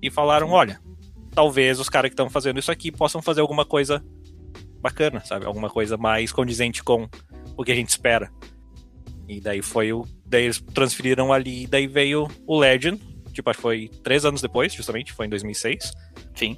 E 0.00 0.10
falaram: 0.10 0.50
olha, 0.50 0.80
talvez 1.34 1.78
os 1.80 1.88
caras 1.88 2.08
que 2.08 2.14
estão 2.14 2.30
fazendo 2.30 2.58
isso 2.58 2.70
aqui 2.70 2.90
possam 2.92 3.20
fazer 3.20 3.40
alguma 3.40 3.64
coisa 3.64 4.02
bacana, 4.80 5.20
sabe? 5.24 5.44
Alguma 5.44 5.68
coisa 5.68 5.96
mais 5.96 6.32
condizente 6.32 6.82
com 6.82 7.08
o 7.56 7.64
que 7.64 7.72
a 7.72 7.74
gente 7.74 7.90
espera. 7.90 8.30
E 9.28 9.40
daí 9.40 9.60
foi 9.62 9.92
o. 9.92 10.04
Daí 10.24 10.44
eles 10.44 10.60
transferiram 10.74 11.32
ali, 11.32 11.64
e 11.64 11.66
daí 11.66 11.86
veio 11.86 12.26
o 12.46 12.58
Legend. 12.58 12.98
Tipo, 13.32 13.50
acho 13.50 13.58
que 13.58 13.62
foi 13.62 13.90
três 14.02 14.24
anos 14.24 14.40
depois, 14.40 14.72
justamente, 14.72 15.12
foi 15.12 15.26
em 15.26 15.28
2006. 15.28 15.92
Sim. 16.34 16.56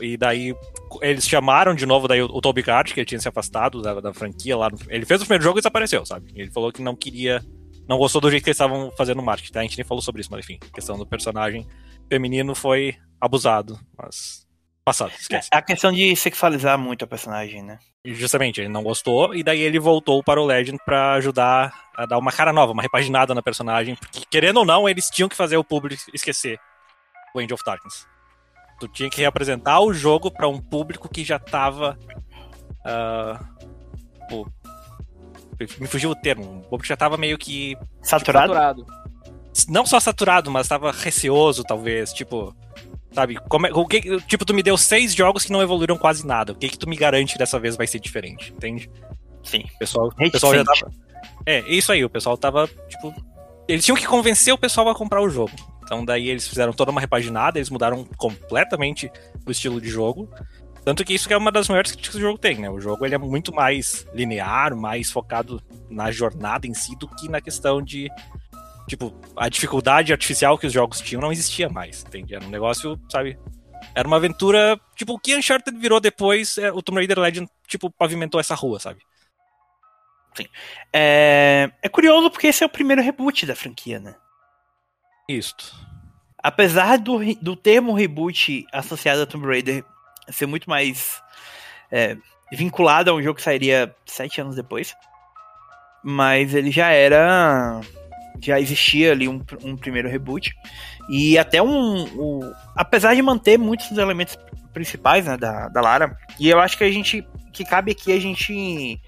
E 0.00 0.16
daí 0.16 0.54
eles 1.00 1.26
chamaram 1.26 1.74
de 1.74 1.86
novo 1.86 2.06
daí 2.06 2.22
o, 2.22 2.26
o 2.26 2.40
Toby 2.40 2.62
Card, 2.62 2.92
que 2.94 3.00
ele 3.00 3.06
tinha 3.06 3.20
se 3.20 3.28
afastado 3.28 3.80
da, 3.82 4.00
da 4.00 4.12
franquia 4.14 4.56
lá. 4.56 4.68
no- 4.70 4.78
ele 4.88 5.04
fez 5.06 5.20
o 5.20 5.24
primeiro 5.24 5.42
jogo 5.44 5.58
e 5.58 5.60
desapareceu, 5.60 6.04
sabe? 6.06 6.30
Ele 6.34 6.50
falou 6.50 6.70
que 6.72 6.82
não 6.82 6.94
queria. 6.94 7.42
Não 7.88 7.98
gostou 7.98 8.20
do 8.20 8.30
jeito 8.30 8.44
que 8.44 8.50
eles 8.50 8.56
estavam 8.56 8.90
fazendo 8.96 9.20
o 9.20 9.24
marketing. 9.24 9.52
Tá? 9.52 9.60
A 9.60 9.62
gente 9.64 9.76
nem 9.76 9.84
falou 9.84 10.00
sobre 10.02 10.20
isso, 10.20 10.30
mas 10.30 10.44
enfim. 10.44 10.58
A 10.70 10.74
questão 10.74 10.96
do 10.96 11.06
personagem 11.06 11.66
feminino 12.08 12.54
foi 12.54 12.94
abusado. 13.20 13.78
Mas. 13.98 14.41
Passado, 14.84 15.12
esquece. 15.18 15.48
A 15.52 15.62
questão 15.62 15.92
de 15.92 16.14
sexualizar 16.16 16.76
muito 16.76 17.04
a 17.04 17.06
personagem, 17.06 17.62
né? 17.62 17.78
Justamente, 18.04 18.60
ele 18.60 18.68
não 18.68 18.82
gostou, 18.82 19.32
e 19.32 19.44
daí 19.44 19.60
ele 19.60 19.78
voltou 19.78 20.24
para 20.24 20.40
o 20.40 20.44
Legend 20.44 20.78
pra 20.84 21.12
ajudar 21.14 21.72
a 21.96 22.04
dar 22.04 22.18
uma 22.18 22.32
cara 22.32 22.52
nova, 22.52 22.72
uma 22.72 22.82
repaginada 22.82 23.32
na 23.32 23.42
personagem. 23.42 23.94
Porque, 23.94 24.22
querendo 24.28 24.56
ou 24.56 24.64
não, 24.64 24.88
eles 24.88 25.08
tinham 25.08 25.28
que 25.28 25.36
fazer 25.36 25.56
o 25.56 25.62
público 25.62 26.02
esquecer 26.12 26.58
o 27.32 27.40
End 27.40 27.52
of 27.54 27.62
Darkness. 27.64 28.08
Tu 28.80 28.88
tinha 28.88 29.08
que 29.08 29.20
reapresentar 29.20 29.80
o 29.80 29.94
jogo 29.94 30.32
pra 30.32 30.48
um 30.48 30.60
público 30.60 31.08
que 31.08 31.24
já 31.24 31.38
tava. 31.38 31.96
ah, 32.84 33.38
pô, 34.28 34.48
me 35.78 35.86
fugiu 35.86 36.10
o 36.10 36.16
termo. 36.16 36.42
Um 36.42 36.60
público 36.62 36.82
que 36.82 36.88
já 36.88 36.96
tava 36.96 37.16
meio 37.16 37.38
que. 37.38 37.76
Saturado? 38.02 38.52
Saturado. 38.52 38.86
Não 39.68 39.86
só 39.86 40.00
saturado, 40.00 40.50
mas 40.50 40.66
tava 40.66 40.90
receoso, 40.90 41.62
talvez. 41.62 42.12
Tipo. 42.12 42.52
Sabe? 43.12 43.36
Como 43.48 43.66
é- 43.66 43.72
o 43.72 43.86
que, 43.86 44.20
tipo, 44.22 44.44
tu 44.44 44.54
me 44.54 44.62
deu 44.62 44.76
seis 44.76 45.14
jogos 45.14 45.44
que 45.44 45.52
não 45.52 45.60
evoluíram 45.62 45.96
quase 45.98 46.26
nada. 46.26 46.52
O 46.52 46.56
que, 46.56 46.68
que 46.68 46.78
tu 46.78 46.88
me 46.88 46.96
garante 46.96 47.34
que 47.34 47.38
dessa 47.38 47.58
vez 47.58 47.76
vai 47.76 47.86
ser 47.86 47.98
diferente? 48.00 48.52
Entende? 48.52 48.90
Sim. 49.42 49.64
O 49.74 49.78
pessoal, 49.78 50.06
o 50.08 50.30
pessoal 50.30 50.54
já 50.54 50.64
tava. 50.64 50.90
É, 51.44 51.60
isso 51.68 51.92
aí, 51.92 52.04
o 52.04 52.10
pessoal 52.10 52.36
tava, 52.36 52.68
tipo. 52.88 53.14
Eles 53.68 53.84
tinham 53.84 53.96
que 53.96 54.06
convencer 54.06 54.52
o 54.52 54.58
pessoal 54.58 54.88
a 54.88 54.94
comprar 54.94 55.20
o 55.22 55.28
jogo. 55.28 55.52
Então 55.84 56.04
daí 56.04 56.28
eles 56.28 56.48
fizeram 56.48 56.72
toda 56.72 56.90
uma 56.90 57.00
repaginada, 57.00 57.58
eles 57.58 57.68
mudaram 57.68 58.04
completamente 58.16 59.10
o 59.46 59.50
estilo 59.50 59.80
de 59.80 59.88
jogo. 59.88 60.28
Tanto 60.84 61.04
que 61.04 61.14
isso 61.14 61.28
que 61.28 61.34
é 61.34 61.36
uma 61.36 61.52
das 61.52 61.68
maiores 61.68 61.92
críticas 61.92 62.16
que 62.16 62.18
o 62.22 62.26
jogo 62.26 62.38
tem, 62.38 62.58
né? 62.58 62.68
O 62.68 62.80
jogo 62.80 63.04
ele 63.04 63.14
é 63.14 63.18
muito 63.18 63.54
mais 63.54 64.06
linear, 64.12 64.74
mais 64.74 65.12
focado 65.12 65.62
na 65.88 66.10
jornada 66.10 66.66
em 66.66 66.74
si 66.74 66.96
do 66.96 67.06
que 67.06 67.28
na 67.28 67.40
questão 67.40 67.80
de. 67.80 68.08
Tipo, 68.92 69.10
a 69.34 69.48
dificuldade 69.48 70.12
artificial 70.12 70.58
que 70.58 70.66
os 70.66 70.72
jogos 70.74 71.00
tinham 71.00 71.22
não 71.22 71.32
existia 71.32 71.66
mais, 71.66 72.04
entende? 72.04 72.34
Era 72.34 72.44
um 72.44 72.50
negócio, 72.50 73.00
sabe? 73.08 73.38
Era 73.94 74.06
uma 74.06 74.18
aventura. 74.18 74.78
Tipo, 74.94 75.14
o 75.14 75.18
que 75.18 75.34
Uncharted 75.34 75.78
virou 75.78 75.98
depois, 75.98 76.58
é, 76.58 76.70
o 76.70 76.82
Tomb 76.82 77.00
Raider 77.00 77.18
Legend, 77.18 77.48
tipo, 77.66 77.90
pavimentou 77.90 78.38
essa 78.38 78.54
rua, 78.54 78.78
sabe? 78.78 79.00
É... 80.92 81.70
é 81.80 81.88
curioso 81.88 82.30
porque 82.30 82.48
esse 82.48 82.62
é 82.62 82.66
o 82.66 82.68
primeiro 82.68 83.00
reboot 83.00 83.46
da 83.46 83.56
franquia, 83.56 83.98
né? 83.98 84.14
Isto. 85.26 85.74
Apesar 86.36 86.98
do, 86.98 87.18
do 87.36 87.56
termo 87.56 87.94
reboot 87.94 88.66
associado 88.74 89.22
a 89.22 89.26
Tomb 89.26 89.46
Raider 89.46 89.86
ser 90.28 90.44
muito 90.44 90.68
mais 90.68 91.22
é, 91.90 92.18
vinculado 92.52 93.10
a 93.10 93.14
um 93.14 93.22
jogo 93.22 93.36
que 93.36 93.42
sairia 93.42 93.96
sete 94.04 94.42
anos 94.42 94.54
depois, 94.54 94.94
mas 96.04 96.52
ele 96.52 96.70
já 96.70 96.90
era. 96.90 97.80
Já 98.40 98.58
existia 98.60 99.12
ali 99.12 99.28
um, 99.28 99.40
um 99.64 99.76
primeiro 99.76 100.08
reboot. 100.08 100.52
E 101.08 101.38
até 101.38 101.62
um. 101.62 102.02
um- 102.04 102.52
apesar 102.76 103.14
de 103.14 103.22
manter 103.22 103.58
muitos 103.58 103.88
dos 103.88 103.98
elementos 103.98 104.36
principais 104.72 105.26
né, 105.26 105.36
da, 105.36 105.68
da 105.68 105.80
Lara, 105.80 106.16
e 106.40 106.48
eu 106.48 106.58
acho 106.60 106.76
que 106.78 106.84
a 106.84 106.90
gente. 106.90 107.26
que 107.52 107.64
cabe 107.64 107.92
aqui 107.92 108.12
a 108.12 108.20
gente 108.20 109.00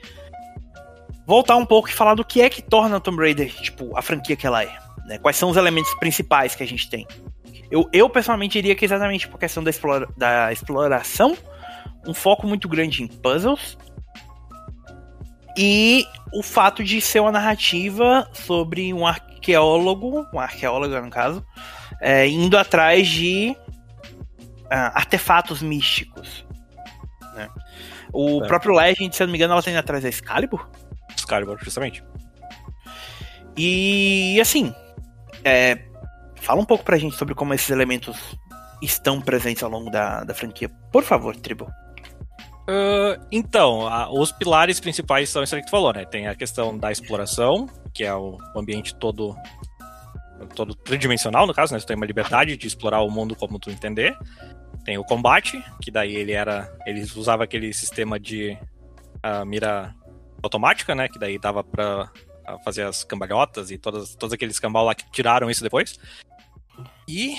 voltar 1.26 1.56
um 1.56 1.64
pouco 1.64 1.88
e 1.88 1.92
falar 1.92 2.14
do 2.14 2.24
que 2.24 2.42
é 2.42 2.50
que 2.50 2.62
torna 2.62 2.96
a 2.96 3.00
Tomb 3.00 3.18
Raider, 3.22 3.48
tipo, 3.54 3.96
a 3.96 4.02
franquia 4.02 4.36
que 4.36 4.46
ela 4.46 4.62
é. 4.62 4.72
né? 5.06 5.18
Quais 5.18 5.36
são 5.36 5.50
os 5.50 5.56
elementos 5.56 5.92
principais 5.94 6.54
que 6.54 6.62
a 6.62 6.66
gente 6.66 6.88
tem? 6.90 7.06
Eu, 7.70 7.88
eu 7.92 8.08
pessoalmente 8.10 8.52
diria 8.60 8.74
que 8.74 8.84
exatamente 8.84 9.26
por 9.26 9.38
questão 9.38 9.64
da, 9.64 9.70
explora- 9.70 10.06
da 10.16 10.52
exploração, 10.52 11.36
um 12.06 12.12
foco 12.12 12.46
muito 12.46 12.68
grande 12.68 13.02
em 13.02 13.06
puzzles 13.06 13.78
e 15.56 16.04
o 16.32 16.42
fato 16.42 16.82
de 16.82 17.00
ser 17.00 17.20
uma 17.20 17.30
narrativa 17.32 18.28
sobre 18.32 18.92
um 18.92 19.06
arqueólogo, 19.06 20.26
um 20.32 20.38
arqueólogo 20.40 20.98
no 21.00 21.10
caso, 21.10 21.44
é, 22.00 22.26
indo 22.26 22.56
atrás 22.58 23.06
de 23.08 23.56
ah, 24.70 24.92
artefatos 24.98 25.62
místicos. 25.62 26.44
né? 27.34 27.48
O 28.12 28.42
É. 28.44 28.46
próprio 28.48 28.74
Legend, 28.74 29.14
se 29.14 29.22
eu 29.22 29.26
não 29.26 29.32
me 29.32 29.38
engano, 29.38 29.52
ela 29.54 29.62
tá 29.62 29.70
indo 29.70 29.78
atrás 29.78 30.02
da 30.02 30.08
Excalibur. 30.08 30.68
Excalibur, 31.16 31.58
justamente. 31.62 32.02
E 33.56 34.38
assim, 34.40 34.74
é, 35.44 35.78
fala 36.40 36.60
um 36.60 36.64
pouco 36.64 36.84
pra 36.84 36.96
gente 36.98 37.16
sobre 37.16 37.34
como 37.34 37.54
esses 37.54 37.70
elementos 37.70 38.36
estão 38.82 39.20
presentes 39.20 39.62
ao 39.62 39.70
longo 39.70 39.90
da, 39.90 40.24
da 40.24 40.34
franquia. 40.34 40.68
Por 40.92 41.02
favor, 41.02 41.36
Tribo. 41.36 41.68
Ah, 42.66 43.18
então, 43.30 43.86
a- 43.86 44.10
os 44.10 44.32
pilares 44.32 44.80
principais 44.80 45.28
são 45.28 45.42
isso 45.42 45.54
aí 45.54 45.60
que 45.60 45.66
tu 45.66 45.70
falou, 45.70 45.92
né? 45.92 46.04
Tem 46.04 46.26
a 46.28 46.34
questão 46.34 46.76
da 46.76 46.90
exploração, 46.90 47.68
que 47.92 48.04
é 48.04 48.14
o 48.14 48.38
ambiente 48.56 48.94
todo 48.94 49.36
todo 50.54 50.74
tridimensional, 50.74 51.46
no 51.46 51.54
caso, 51.54 51.72
né? 51.72 51.80
Tu 51.80 51.86
tem 51.86 51.96
uma 51.96 52.04
liberdade 52.04 52.56
de 52.56 52.66
explorar 52.66 53.00
o 53.00 53.10
mundo 53.10 53.34
como 53.34 53.58
tu 53.58 53.70
entender. 53.70 54.16
Tem 54.84 54.98
o 54.98 55.04
combate, 55.04 55.62
que 55.80 55.90
daí 55.90 56.14
ele 56.14 56.32
era. 56.32 56.70
Eles 56.86 57.14
usavam 57.16 57.44
aquele 57.44 57.72
sistema 57.72 58.18
de 58.20 58.56
ah, 59.22 59.44
mira 59.44 59.94
automática, 60.42 60.94
né? 60.94 61.08
Que 61.08 61.18
daí 61.18 61.38
dava 61.38 61.64
pra 61.64 62.10
ah, 62.46 62.58
fazer 62.64 62.82
as 62.82 63.04
cambalhotas 63.04 63.70
e 63.70 63.78
todas, 63.78 64.14
todos 64.16 64.34
aqueles 64.34 64.58
cambal 64.58 64.84
lá 64.84 64.94
que 64.94 65.10
tiraram 65.10 65.48
isso 65.48 65.62
depois. 65.62 65.98
E 67.08 67.36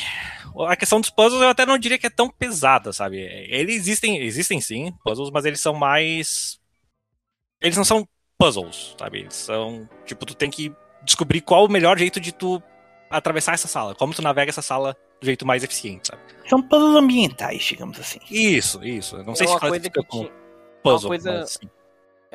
a 0.67 0.75
questão 0.75 1.01
dos 1.01 1.09
puzzles 1.09 1.41
eu 1.41 1.49
até 1.49 1.65
não 1.65 1.77
diria 1.77 1.97
que 1.97 2.07
é 2.07 2.09
tão 2.09 2.29
pesada, 2.29 2.93
sabe? 2.93 3.17
Eles 3.17 3.75
existem, 3.75 4.17
existem 4.21 4.61
sim 4.61 4.93
puzzles, 5.03 5.31
mas 5.31 5.45
eles 5.45 5.59
são 5.59 5.73
mais. 5.73 6.59
Eles 7.61 7.75
não 7.77 7.83
são 7.85 8.07
puzzles, 8.37 8.95
sabe? 8.99 9.19
Eles 9.21 9.33
são. 9.35 9.89
Tipo, 10.05 10.25
tu 10.25 10.35
tem 10.35 10.49
que 10.51 10.73
descobrir 11.03 11.41
qual 11.41 11.65
o 11.65 11.69
melhor 11.71 11.97
jeito 11.97 12.19
de 12.19 12.31
tu 12.31 12.61
atravessar 13.09 13.53
essa 13.53 13.67
sala, 13.67 13.95
como 13.95 14.13
tu 14.13 14.21
navega 14.21 14.49
essa 14.49 14.61
sala 14.61 14.95
do 15.21 15.25
jeito 15.25 15.45
mais 15.45 15.63
eficiente, 15.63 16.07
sabe? 16.09 16.21
São 16.47 16.61
puzzles 16.61 16.95
ambientais, 16.95 17.63
digamos 17.63 17.99
assim. 17.99 18.19
Isso, 18.29 18.83
isso. 18.83 19.15
Eu 19.17 19.23
não 19.23 19.33
É 19.33 19.35
sei 19.35 19.47
uma 19.47 19.53
se 19.55 19.59
coisa 19.59 19.89
classifica 19.89 20.01
que 20.01 20.07
como 20.07 20.23
tinha- 20.25 20.35
puzzle, 20.83 21.09
coisa- 21.09 21.31
mas. 21.39 21.59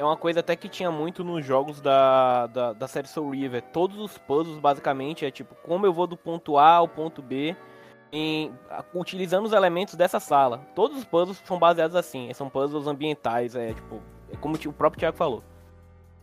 É 0.01 0.05
uma 0.05 0.17
coisa 0.17 0.41
até 0.41 0.57
que 0.57 0.67
tinha 0.67 0.91
muito 0.91 1.23
nos 1.23 1.45
jogos 1.45 1.79
da, 1.79 2.47
da, 2.47 2.73
da 2.73 2.89
série 2.89 3.07
Soul 3.07 3.33
River. 3.33 3.61
Todos 3.71 3.99
os 3.99 4.17
puzzles, 4.17 4.59
basicamente, 4.59 5.27
é 5.27 5.31
tipo, 5.31 5.55
como 5.57 5.85
eu 5.85 5.93
vou 5.93 6.07
do 6.07 6.17
ponto 6.17 6.57
A 6.57 6.71
ao 6.77 6.89
ponto 6.89 7.21
B, 7.21 7.55
em, 8.11 8.51
utilizando 8.95 9.45
os 9.45 9.53
elementos 9.53 9.97
dessa 9.97 10.19
sala. 10.19 10.67
Todos 10.75 10.97
os 10.97 11.05
puzzles 11.05 11.43
são 11.45 11.59
baseados 11.59 11.95
assim, 11.95 12.33
são 12.33 12.49
puzzles 12.49 12.87
ambientais, 12.87 13.55
é 13.55 13.75
tipo, 13.75 14.01
é 14.33 14.37
como 14.37 14.57
o 14.57 14.73
próprio 14.73 15.01
Thiago 15.01 15.19
falou. 15.19 15.45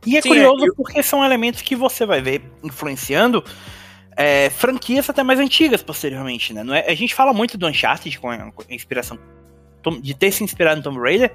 E 0.07 0.17
é 0.17 0.21
Sim, 0.23 0.30
curioso 0.30 0.65
é, 0.65 0.69
eu- 0.69 0.75
porque 0.75 1.03
são 1.03 1.23
elementos 1.23 1.61
que 1.61 1.75
você 1.75 2.03
vai 2.03 2.19
ver 2.19 2.51
influenciando 2.63 3.43
é, 4.15 4.49
franquias 4.49 5.07
até 5.07 5.21
mais 5.21 5.39
antigas 5.39 5.84
posteriormente, 5.84 6.51
né? 6.51 6.63
Não 6.63 6.73
é, 6.73 6.89
a 6.89 6.95
gente 6.95 7.13
fala 7.13 7.32
muito 7.32 7.59
do 7.59 7.67
Uncharted 7.67 8.19
com 8.19 8.32
a, 8.32 8.51
com 8.51 8.63
a 8.67 8.73
inspiração 8.73 9.19
de 9.91 10.13
ter 10.13 10.31
se 10.31 10.43
inspirado 10.43 10.77
no 10.77 10.83
Tomb 10.83 10.99
Raider, 10.99 11.33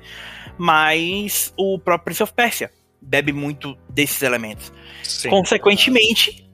mas 0.59 1.53
o 1.57 1.78
próprio 1.78 2.05
Prince 2.07 2.22
of 2.22 2.32
Persia 2.32 2.70
bebe 3.00 3.32
muito 3.32 3.76
desses 3.88 4.22
elementos. 4.22 4.72
Sim. 5.03 5.30
Consequentemente, 5.30 6.48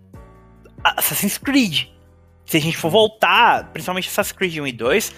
Assassin's 0.82 1.38
Creed. 1.38 1.88
Se 2.46 2.56
a 2.56 2.60
gente 2.60 2.76
for 2.76 2.90
voltar, 2.90 3.70
principalmente 3.72 4.08
Assassin's 4.08 4.32
Creed 4.32 4.58
1 4.58 4.66
e 4.66 4.72
2, 4.72 5.14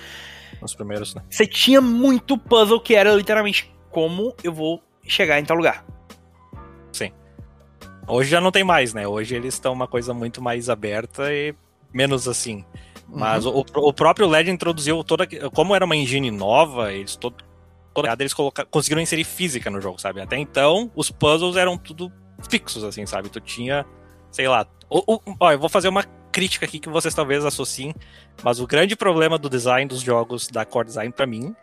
Os 0.60 0.74
primeiros, 0.74 1.14
né? 1.14 1.22
você 1.30 1.46
tinha 1.46 1.80
muito 1.80 2.36
puzzle 2.36 2.80
que 2.80 2.94
era 2.94 3.14
literalmente 3.14 3.72
como 3.90 4.34
eu 4.42 4.52
vou 4.52 4.82
chegar 5.06 5.38
em 5.38 5.44
tal 5.44 5.56
lugar. 5.56 5.84
Hoje 8.10 8.28
já 8.28 8.40
não 8.40 8.50
tem 8.50 8.64
mais, 8.64 8.92
né? 8.92 9.06
Hoje 9.06 9.36
eles 9.36 9.54
estão 9.54 9.72
uma 9.72 9.86
coisa 9.86 10.12
muito 10.12 10.42
mais 10.42 10.68
aberta 10.68 11.32
e 11.32 11.54
menos 11.92 12.26
assim. 12.26 12.64
Mas 13.12 13.44
o, 13.46 13.64
o 13.76 13.92
próprio 13.92 14.28
Legend 14.28 14.54
introduziu 14.54 15.02
toda. 15.04 15.26
Como 15.52 15.74
era 15.74 15.84
uma 15.84 15.96
engine 15.96 16.30
nova, 16.30 16.92
eles 16.92 17.16
todo. 17.16 17.36
toda- 17.92 18.08
Eles 18.18 18.32
coloca, 18.34 18.64
conseguiram 18.64 19.00
inserir 19.02 19.24
física 19.24 19.68
no 19.70 19.80
jogo, 19.80 20.00
sabe? 20.00 20.20
Até 20.20 20.36
então, 20.36 20.90
os 20.94 21.10
puzzles 21.10 21.56
eram 21.56 21.76
tudo 21.76 22.12
fixos, 22.48 22.84
assim, 22.84 23.04
sabe? 23.06 23.28
Tu 23.28 23.40
tinha, 23.40 23.84
sei 24.30 24.46
lá. 24.48 24.66
O, 24.88 25.14
o- 25.14 25.20
ó, 25.40 25.52
eu 25.52 25.58
vou 25.58 25.68
fazer 25.68 25.88
uma 25.88 26.04
crítica 26.32 26.64
aqui 26.66 26.78
que 26.78 26.88
vocês 26.88 27.12
talvez 27.14 27.44
associem, 27.44 27.92
mas 28.42 28.60
o 28.60 28.66
grande 28.66 28.94
problema 28.94 29.36
do 29.36 29.48
design 29.50 29.88
dos 29.88 30.00
jogos 30.00 30.46
da 30.48 30.64
Core 30.64 30.86
Design, 30.86 31.12
pra 31.12 31.26
mim, 31.26 31.54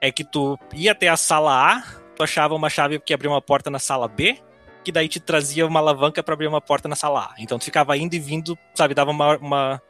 é 0.00 0.12
que 0.12 0.22
tu 0.24 0.56
ia 0.72 0.92
até 0.92 1.08
a 1.08 1.16
sala 1.16 1.52
A, 1.76 1.82
tu 2.14 2.22
achava 2.22 2.54
uma 2.54 2.70
chave 2.70 3.00
que 3.00 3.12
abria 3.12 3.30
uma 3.30 3.42
porta 3.42 3.68
na 3.70 3.78
sala 3.80 4.06
B, 4.06 4.38
que 4.84 4.92
daí 4.92 5.08
te 5.08 5.18
trazia 5.20 5.66
uma 5.66 5.80
alavanca 5.80 6.22
para 6.22 6.34
abrir 6.34 6.46
uma 6.46 6.60
porta 6.60 6.88
na 6.88 6.94
sala 6.96 7.20
A. 7.20 7.34
Então 7.38 7.58
tu 7.58 7.64
ficava 7.64 7.96
indo 7.96 8.14
e 8.14 8.18
vindo, 8.20 8.56
sabe, 8.74 8.94
dava 8.94 9.10
uma. 9.10 9.36
uma... 9.38 9.82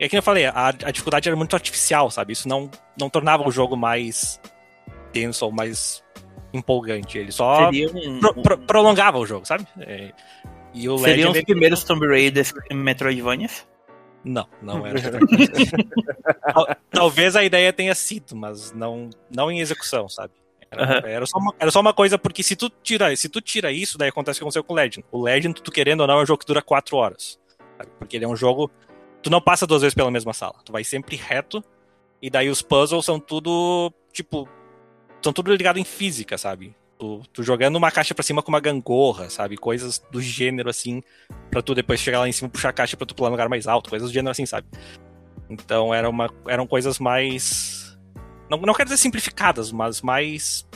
É 0.00 0.08
que 0.08 0.16
eu 0.16 0.22
falei, 0.22 0.46
a, 0.46 0.68
a 0.68 0.90
dificuldade 0.90 1.28
era 1.28 1.36
muito 1.36 1.54
artificial, 1.54 2.10
sabe? 2.10 2.32
Isso 2.32 2.48
não, 2.48 2.70
não 2.98 3.10
tornava 3.10 3.46
o 3.46 3.52
jogo 3.52 3.76
mais 3.76 4.40
tenso 5.12 5.44
ou 5.44 5.52
mais 5.52 6.02
empolgante. 6.54 7.18
Ele 7.18 7.30
só 7.30 7.68
um, 7.68 8.18
pro, 8.18 8.34
pro, 8.34 8.58
prolongava 8.58 9.18
o 9.18 9.26
jogo, 9.26 9.44
sabe? 9.44 9.66
É, 9.78 10.12
e 10.72 10.88
o 10.88 10.96
Seriam 10.98 11.28
Legend, 11.28 11.38
os 11.38 11.44
primeiros 11.44 11.84
Tomb 11.84 12.06
Raiders 12.06 12.52
Metroidvanias? 12.72 13.68
Não, 14.24 14.48
não 14.62 14.84
era. 14.88 15.00
Talvez 16.90 17.36
a 17.36 17.44
ideia 17.44 17.70
tenha 17.70 17.94
sido, 17.94 18.34
mas 18.34 18.72
não, 18.72 19.10
não 19.30 19.50
em 19.50 19.60
execução, 19.60 20.08
sabe? 20.08 20.32
Era, 20.70 20.82
uhum. 20.82 21.06
era, 21.06 21.26
só 21.26 21.38
uma, 21.38 21.54
era 21.58 21.70
só 21.70 21.80
uma 21.80 21.92
coisa, 21.92 22.16
porque 22.16 22.42
se 22.42 22.54
tu 22.54 22.70
tira, 22.70 23.14
se 23.16 23.28
tu 23.28 23.40
tira 23.40 23.72
isso, 23.72 23.98
daí 23.98 24.08
acontece 24.08 24.38
o 24.38 24.40
que 24.40 24.44
aconteceu 24.44 24.64
com 24.64 24.72
o 24.72 24.76
Legend. 24.76 25.04
O 25.10 25.22
Legend, 25.22 25.60
tu 25.60 25.70
querendo 25.70 26.00
ou 26.00 26.06
não, 26.06 26.20
é 26.20 26.22
um 26.22 26.26
jogo 26.26 26.38
que 26.38 26.46
dura 26.46 26.62
4 26.62 26.96
horas. 26.96 27.38
Sabe? 27.76 27.90
Porque 27.98 28.16
ele 28.16 28.24
é 28.24 28.28
um 28.28 28.36
jogo. 28.36 28.70
Tu 29.22 29.30
não 29.30 29.40
passa 29.40 29.66
duas 29.66 29.82
vezes 29.82 29.94
pela 29.94 30.10
mesma 30.10 30.32
sala. 30.32 30.56
Tu 30.64 30.72
vai 30.72 30.84
sempre 30.84 31.16
reto. 31.16 31.62
E 32.22 32.30
daí 32.30 32.48
os 32.48 32.62
puzzles 32.62 33.04
são 33.04 33.18
tudo. 33.18 33.92
Tipo. 34.12 34.48
São 35.22 35.32
tudo 35.32 35.54
ligado 35.54 35.78
em 35.78 35.84
física, 35.84 36.38
sabe? 36.38 36.74
Tu, 36.98 37.22
tu, 37.32 37.42
jogando 37.42 37.76
uma 37.76 37.90
caixa 37.90 38.14
pra 38.14 38.22
cima 38.22 38.42
com 38.42 38.50
uma 38.50 38.60
gangorra, 38.60 39.28
sabe? 39.30 39.56
Coisas 39.56 40.02
do 40.10 40.20
gênero 40.20 40.68
assim, 40.68 41.02
pra 41.50 41.62
tu 41.62 41.74
depois 41.74 42.00
chegar 42.00 42.20
lá 42.20 42.28
em 42.28 42.32
cima 42.32 42.48
puxar 42.48 42.70
a 42.70 42.72
caixa 42.72 42.96
pra 42.96 43.06
tu 43.06 43.14
pular 43.14 43.30
no 43.30 43.34
lugar 43.34 43.48
mais 43.48 43.66
alto, 43.66 43.90
coisas 43.90 44.10
do 44.10 44.12
gênero 44.12 44.30
assim, 44.30 44.44
sabe? 44.44 44.66
Então 45.48 45.94
era 45.94 46.08
uma, 46.08 46.30
eram 46.46 46.66
coisas 46.66 46.98
mais. 46.98 47.98
Não, 48.50 48.58
não 48.58 48.74
quero 48.74 48.88
dizer 48.88 48.98
simplificadas, 48.98 49.72
mas 49.72 50.00
mais 50.00 50.66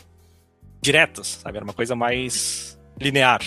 diretas, 0.82 1.40
sabe? 1.42 1.56
Era 1.56 1.64
uma 1.64 1.72
coisa 1.72 1.94
mais 1.94 2.78
linear. 3.00 3.40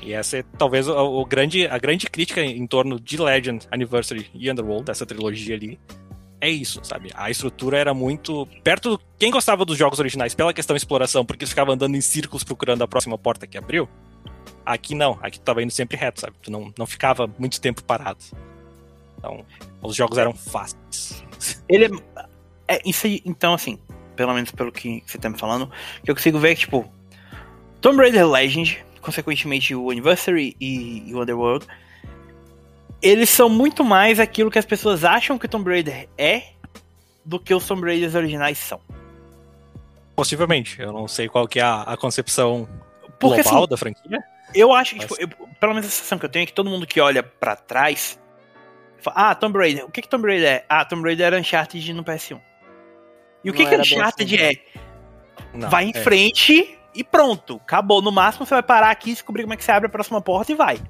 E 0.00 0.12
essa 0.12 0.38
é 0.38 0.44
talvez 0.56 0.88
o, 0.88 0.94
o, 0.94 1.24
grande, 1.24 1.66
a 1.66 1.78
grande 1.78 2.08
crítica 2.08 2.40
em 2.40 2.66
torno 2.66 3.00
de 3.00 3.20
Legend, 3.20 3.66
Anniversary 3.70 4.30
e 4.34 4.50
Underworld, 4.50 4.84
dessa 4.84 5.04
trilogia 5.04 5.56
ali, 5.56 5.78
é 6.40 6.48
isso, 6.48 6.80
sabe? 6.84 7.10
A 7.14 7.30
estrutura 7.30 7.78
era 7.78 7.92
muito. 7.92 8.46
Perto. 8.62 9.00
Quem 9.18 9.30
gostava 9.30 9.64
dos 9.64 9.76
jogos 9.76 9.98
originais 9.98 10.34
pela 10.34 10.54
questão 10.54 10.74
de 10.74 10.80
exploração, 10.80 11.24
porque 11.24 11.44
tu 11.44 11.48
ficava 11.48 11.72
andando 11.72 11.96
em 11.96 12.00
círculos 12.00 12.44
procurando 12.44 12.82
a 12.82 12.88
próxima 12.88 13.18
porta 13.18 13.46
que 13.46 13.58
abriu. 13.58 13.88
Aqui 14.64 14.94
não, 14.94 15.18
aqui 15.22 15.40
tu 15.40 15.42
tava 15.42 15.62
indo 15.62 15.72
sempre 15.72 15.96
reto, 15.96 16.20
sabe? 16.20 16.36
Tu 16.42 16.50
não, 16.50 16.72
não 16.78 16.86
ficava 16.86 17.28
muito 17.38 17.60
tempo 17.60 17.82
parado. 17.82 18.18
Então, 19.18 19.44
os 19.82 19.96
jogos 19.96 20.16
eram 20.16 20.32
fáceis. 20.32 21.24
Ele 21.68 21.86
é. 21.86 22.76
é 22.76 22.80
isso 22.84 23.06
aí, 23.06 23.20
então, 23.24 23.54
assim, 23.54 23.78
pelo 24.14 24.32
menos 24.32 24.50
pelo 24.52 24.70
que 24.70 25.02
você 25.06 25.18
tá 25.18 25.28
me 25.28 25.38
falando, 25.38 25.70
que 26.04 26.10
eu 26.10 26.14
consigo 26.14 26.38
ver 26.38 26.54
que, 26.54 26.60
tipo, 26.60 26.88
Tomb 27.80 27.98
Raider 27.98 28.28
Legend, 28.28 28.84
consequentemente 29.00 29.74
o 29.74 29.90
Anniversary 29.90 30.56
e, 30.60 31.08
e 31.08 31.14
o 31.14 31.22
Underworld, 31.22 31.66
eles 33.00 33.30
são 33.30 33.48
muito 33.48 33.84
mais 33.84 34.18
aquilo 34.18 34.50
que 34.50 34.58
as 34.58 34.64
pessoas 34.64 35.04
acham 35.04 35.38
que 35.38 35.46
o 35.46 35.48
Tomb 35.48 35.70
Raider 35.70 36.08
é 36.16 36.42
do 37.24 37.38
que 37.38 37.54
os 37.54 37.66
Tomb 37.66 37.82
Raiders 37.82 38.14
originais 38.14 38.58
são. 38.58 38.80
Possivelmente. 40.16 40.80
Eu 40.80 40.92
não 40.92 41.06
sei 41.06 41.28
qual 41.28 41.46
que 41.46 41.60
é 41.60 41.62
a, 41.62 41.82
a 41.82 41.96
concepção 41.96 42.68
Porque, 43.20 43.42
global 43.42 43.60
assim, 43.60 43.70
da 43.70 43.76
franquia. 43.76 44.18
Eu 44.54 44.72
acho 44.72 44.94
que, 44.94 45.02
Mas... 45.02 45.18
tipo, 45.18 45.20
eu, 45.20 45.46
pelo 45.60 45.74
menos 45.74 45.86
a 45.86 45.90
sensação 45.90 46.18
que 46.18 46.24
eu 46.24 46.28
tenho 46.28 46.42
é 46.42 46.46
que 46.46 46.52
todo 46.52 46.68
mundo 46.68 46.86
que 46.86 47.00
olha 47.00 47.22
para 47.22 47.54
trás 47.54 48.18
fala, 49.00 49.30
ah, 49.30 49.34
Tomb 49.34 49.58
Raider, 49.58 49.84
o 49.84 49.90
que 49.90 50.02
que 50.02 50.08
Tomb 50.08 50.26
Raider 50.26 50.48
é? 50.48 50.64
Ah, 50.68 50.84
Tomb 50.84 51.02
Raider 51.02 51.26
era 51.26 51.38
Uncharted 51.38 51.92
no 51.92 52.04
PS1. 52.04 52.40
E 53.44 53.50
o 53.50 53.52
que 53.52 53.64
que 53.64 53.76
Uncharted 53.76 54.34
assim, 54.34 54.44
é? 54.44 54.78
Não, 55.54 55.70
vai 55.70 55.84
em 55.84 55.92
é. 55.94 56.00
frente 56.00 56.77
e 56.94 57.04
pronto, 57.04 57.56
acabou. 57.56 58.02
No 58.02 58.10
máximo 58.10 58.46
você 58.46 58.54
vai 58.54 58.62
parar 58.62 58.90
aqui, 58.90 59.12
descobrir 59.12 59.42
como 59.42 59.54
é 59.54 59.56
que 59.56 59.64
você 59.64 59.72
abre 59.72 59.86
a 59.86 59.90
próxima 59.90 60.20
porta 60.20 60.52
e 60.52 60.54
vai. 60.54 60.80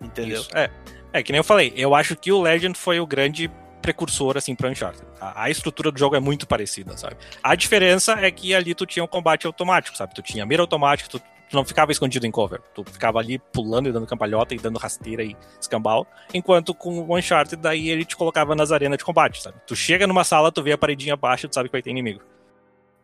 Entendeu? 0.00 0.40
Isso, 0.40 0.50
é. 0.56 0.70
É, 1.12 1.22
que 1.22 1.32
nem 1.32 1.38
eu 1.38 1.44
falei, 1.44 1.72
eu 1.76 1.94
acho 1.94 2.14
que 2.16 2.30
o 2.30 2.40
Legend 2.40 2.76
foi 2.76 3.00
o 3.00 3.06
grande 3.06 3.50
precursor, 3.80 4.36
assim, 4.36 4.54
pra 4.54 4.68
Uncharted. 4.68 5.06
A, 5.20 5.44
a, 5.44 5.50
estrutura 5.50 5.90
do 5.90 5.98
jogo 5.98 6.14
é 6.14 6.20
muito 6.20 6.46
parecida, 6.46 6.96
sabe? 6.96 7.16
A 7.42 7.54
diferença 7.54 8.12
é 8.12 8.30
que 8.30 8.54
ali 8.54 8.74
tu 8.74 8.84
tinha 8.84 9.02
um 9.02 9.06
combate 9.06 9.46
automático, 9.46 9.96
sabe? 9.96 10.14
Tu 10.14 10.22
tinha 10.22 10.44
mira 10.44 10.62
automático, 10.62 11.08
tu, 11.08 11.18
tu 11.18 11.56
não 11.56 11.64
ficava 11.64 11.90
escondido 11.90 12.26
em 12.26 12.30
cover. 12.30 12.60
Tu 12.74 12.84
ficava 12.84 13.18
ali 13.18 13.38
pulando 13.38 13.88
e 13.88 13.92
dando 13.92 14.06
cambalhota 14.06 14.54
e 14.54 14.58
dando 14.58 14.78
rasteira 14.78 15.22
e 15.22 15.34
escambau. 15.58 16.06
Enquanto 16.34 16.74
com 16.74 17.00
o 17.00 17.16
Uncharted, 17.16 17.60
daí 17.62 17.88
ele 17.88 18.04
te 18.04 18.16
colocava 18.16 18.54
nas 18.54 18.70
arenas 18.70 18.98
de 18.98 19.04
combate, 19.04 19.42
sabe? 19.42 19.56
Tu 19.66 19.74
chega 19.74 20.06
numa 20.06 20.24
sala, 20.24 20.52
tu 20.52 20.62
vê 20.62 20.72
a 20.72 20.78
paredinha 20.78 21.14
abaixo, 21.14 21.48
tu 21.48 21.54
sabe 21.54 21.68
que 21.68 21.72
vai 21.72 21.82
ter 21.82 21.90
inimigo. 21.90 22.20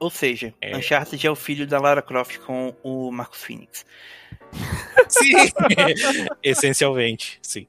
Ou 0.04 0.10
seja, 0.10 0.52
é... 0.60 0.76
Uncharted 0.76 1.26
é 1.26 1.30
o 1.30 1.34
filho 1.34 1.66
da 1.66 1.80
Lara 1.80 2.02
Croft 2.02 2.36
com 2.40 2.76
o 2.82 3.10
Marcus 3.10 3.42
Phoenix. 3.42 3.86
Sim! 5.08 5.32
Essencialmente, 6.42 7.38
sim. 7.40 7.66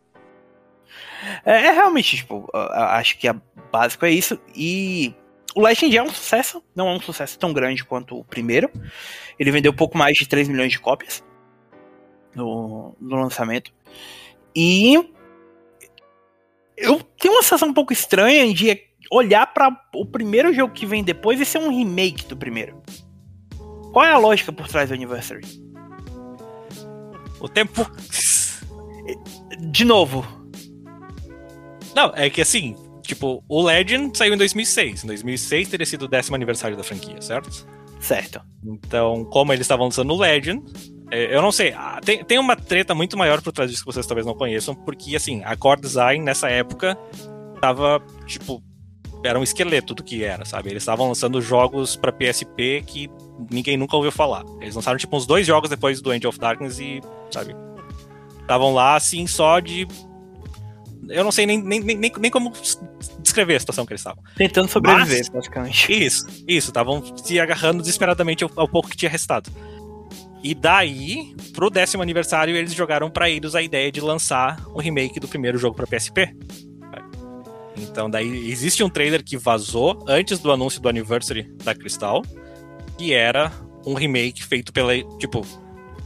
É, 1.46 1.68
é 1.68 1.72
realmente, 1.72 2.18
tipo, 2.18 2.46
acho 2.54 3.18
que 3.18 3.26
a 3.30 3.36
básico 3.72 4.06
é 4.06 4.12
isso. 4.12 4.38
E 4.54 5.16
o 5.56 5.62
Legend 5.62 5.98
é 5.98 6.04
um 6.04 6.10
sucesso, 6.10 6.62
não 6.76 6.90
é 6.90 6.92
um 6.92 7.00
sucesso 7.00 7.40
tão 7.40 7.54
grande 7.54 7.86
quanto 7.86 8.20
o 8.20 8.26
primeiro. 8.26 8.70
Ele 9.40 9.52
vendeu 9.52 9.74
pouco 9.74 9.98
mais 9.98 10.18
de 10.18 10.28
3 10.28 10.50
milhões 10.50 10.74
de 10.74 10.80
cópias 10.80 11.24
no, 12.36 12.94
no 13.00 13.16
lançamento. 13.16 13.74
E 14.54 14.96
eu 16.76 17.02
tenho 17.18 17.34
uma 17.34 17.44
sensação 17.44 17.70
um 17.70 17.74
pouco 17.74 17.94
estranha 17.94 18.54
de 18.54 18.85
olhar 19.12 19.47
para 19.53 19.70
o 19.93 20.06
primeiro 20.06 20.53
jogo 20.53 20.74
que 20.74 20.86
vem 20.86 21.03
depois 21.03 21.39
e 21.39 21.45
ser 21.45 21.60
um 21.60 21.70
remake 21.70 22.26
do 22.26 22.38
primeiro. 22.38 22.82
Qual 23.91 24.06
é 24.06 24.12
a 24.12 24.18
lógica 24.18 24.51
por 24.51 24.68
trás 24.68 24.89
do 24.89 24.95
Anniversary? 24.95 25.45
O 27.39 27.47
tempo. 27.47 27.89
De 29.72 29.86
novo, 29.86 30.26
não, 31.95 32.12
é 32.14 32.30
que 32.30 32.41
assim, 32.41 32.76
tipo, 33.01 33.41
o 33.47 33.64
Legend 33.64 34.16
saiu 34.18 34.34
em 34.34 34.38
2006. 34.38 35.06
Em 35.06 35.08
2006 35.08 35.70
teria 35.70 35.86
sido 35.86 36.03
o 36.03 36.08
décimo 36.10 36.36
aniversário 36.36 36.76
da 36.76 36.84
franquia, 36.84 37.22
certo? 37.22 37.66
Certo. 38.01 38.41
Então, 38.66 39.24
como 39.26 39.53
eles 39.53 39.62
estavam 39.62 39.86
lançando 39.86 40.14
o 40.14 40.18
Legend, 40.18 40.62
é, 41.10 41.34
eu 41.34 41.41
não 41.41 41.53
sei, 41.53 41.72
ah, 41.72 42.01
tem, 42.03 42.24
tem 42.26 42.38
uma 42.38 42.58
treta 42.58 42.93
muito 42.93 43.18
maior 43.18 43.41
por 43.41 43.53
trás 43.53 43.72
disso 43.72 43.84
que 43.84 43.91
vocês 43.91 44.06
talvez 44.06 44.28
não 44.28 44.36
conheçam, 44.36 44.76
porque, 44.76 45.16
assim, 45.16 45.41
a 45.45 45.56
Core 45.56 45.80
Design, 45.80 46.24
nessa 46.24 46.49
época, 46.49 46.97
tava, 47.62 48.03
tipo, 48.26 48.62
era 49.28 49.40
um 49.40 49.44
esqueleto 49.44 49.94
do 49.94 50.04
que 50.04 50.24
era, 50.24 50.46
sabe? 50.46 50.70
Eles 50.70 50.84
estavam 50.84 51.08
lançando 51.08 51.42
jogos 51.42 51.96
para 51.96 52.12
PSP 52.12 52.84
que 52.86 53.10
ninguém 53.52 53.78
nunca 53.78 53.96
ouviu 53.96 54.12
falar. 54.12 54.44
Eles 54.62 54.76
lançaram, 54.76 54.98
tipo, 54.98 55.16
uns 55.16 55.26
dois 55.26 55.46
jogos 55.46 55.70
depois 55.70 56.02
do 56.02 56.14
End 56.14 56.26
of 56.28 56.40
Darkness 56.40 56.80
e, 56.80 57.02
sabe? 57.32 57.56
Estavam 58.42 58.74
lá, 58.74 58.96
assim, 58.96 59.26
só 59.28 59.60
de 59.60 59.88
eu 61.10 61.24
não 61.24 61.32
sei 61.32 61.46
nem, 61.46 61.62
nem, 61.62 61.80
nem, 61.82 62.12
nem 62.18 62.32
como 62.32 62.52
descrever 63.20 63.56
a 63.56 63.60
situação 63.60 63.86
que 63.86 63.94
eles 63.94 64.02
estavam. 64.02 64.24
Tentando 64.36 64.68
sobreviver, 64.68 65.20
Mas, 65.20 65.30
praticamente. 65.30 65.92
Isso, 66.06 66.26
isso. 66.48 66.70
Estavam 66.70 67.04
se 67.18 67.40
agarrando 67.40 67.82
desesperadamente 67.82 68.44
ao, 68.44 68.52
ao, 68.56 68.68
pouco 68.68 68.90
que 68.90 68.98
tinha 68.98 69.10
restado. 69.10 69.50
E 70.44 70.54
daí, 70.54 71.36
pro 71.54 71.70
décimo 71.70 72.04
aniversário, 72.04 72.56
eles 72.56 72.74
jogaram 72.74 73.10
para 73.10 73.30
eles 73.30 73.56
a 73.56 73.62
ideia 73.62 73.92
de 73.92 74.00
lançar 74.00 74.64
o 74.74 74.80
remake 74.80 75.20
do 75.20 75.28
primeiro 75.28 75.58
jogo 75.58 75.76
para 75.76 75.88
PSP. 75.88 76.36
Então, 77.78 78.10
daí 78.10 78.50
existe 78.50 78.84
um 78.84 78.90
trailer 78.90 79.24
que 79.24 79.38
vazou 79.38 80.04
antes 80.08 80.40
do 80.40 80.52
anúncio 80.52 80.82
do 80.82 80.90
anniversary 80.90 81.44
da 81.64 81.76
Crystal, 81.76 82.24
que 82.98 83.14
era 83.14 83.52
um 83.86 83.94
remake 83.94 84.44
feito 84.44 84.72
pela. 84.72 84.94
Tipo, 85.18 85.46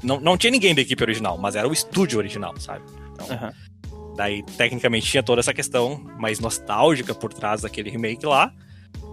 não, 0.04 0.20
não 0.20 0.38
tinha 0.38 0.52
ninguém 0.52 0.74
da 0.74 0.82
equipe 0.82 1.04
original, 1.04 1.38
mas 1.38 1.56
era 1.56 1.68
o 1.68 1.74
estúdio 1.74 2.18
original, 2.18 2.54
sabe? 2.60 2.84
Então, 3.14 3.28
uhum. 3.28 4.16
Daí, 4.16 4.44
tecnicamente, 4.58 5.08
tinha 5.08 5.24
toda 5.24 5.40
essa 5.40 5.54
questão 5.54 6.04
mais 6.20 6.40
nostálgica 6.40 7.16
por 7.16 7.34
trás 7.34 7.62
daquele 7.62 7.90
remake 7.90 8.26
lá. 8.26 8.54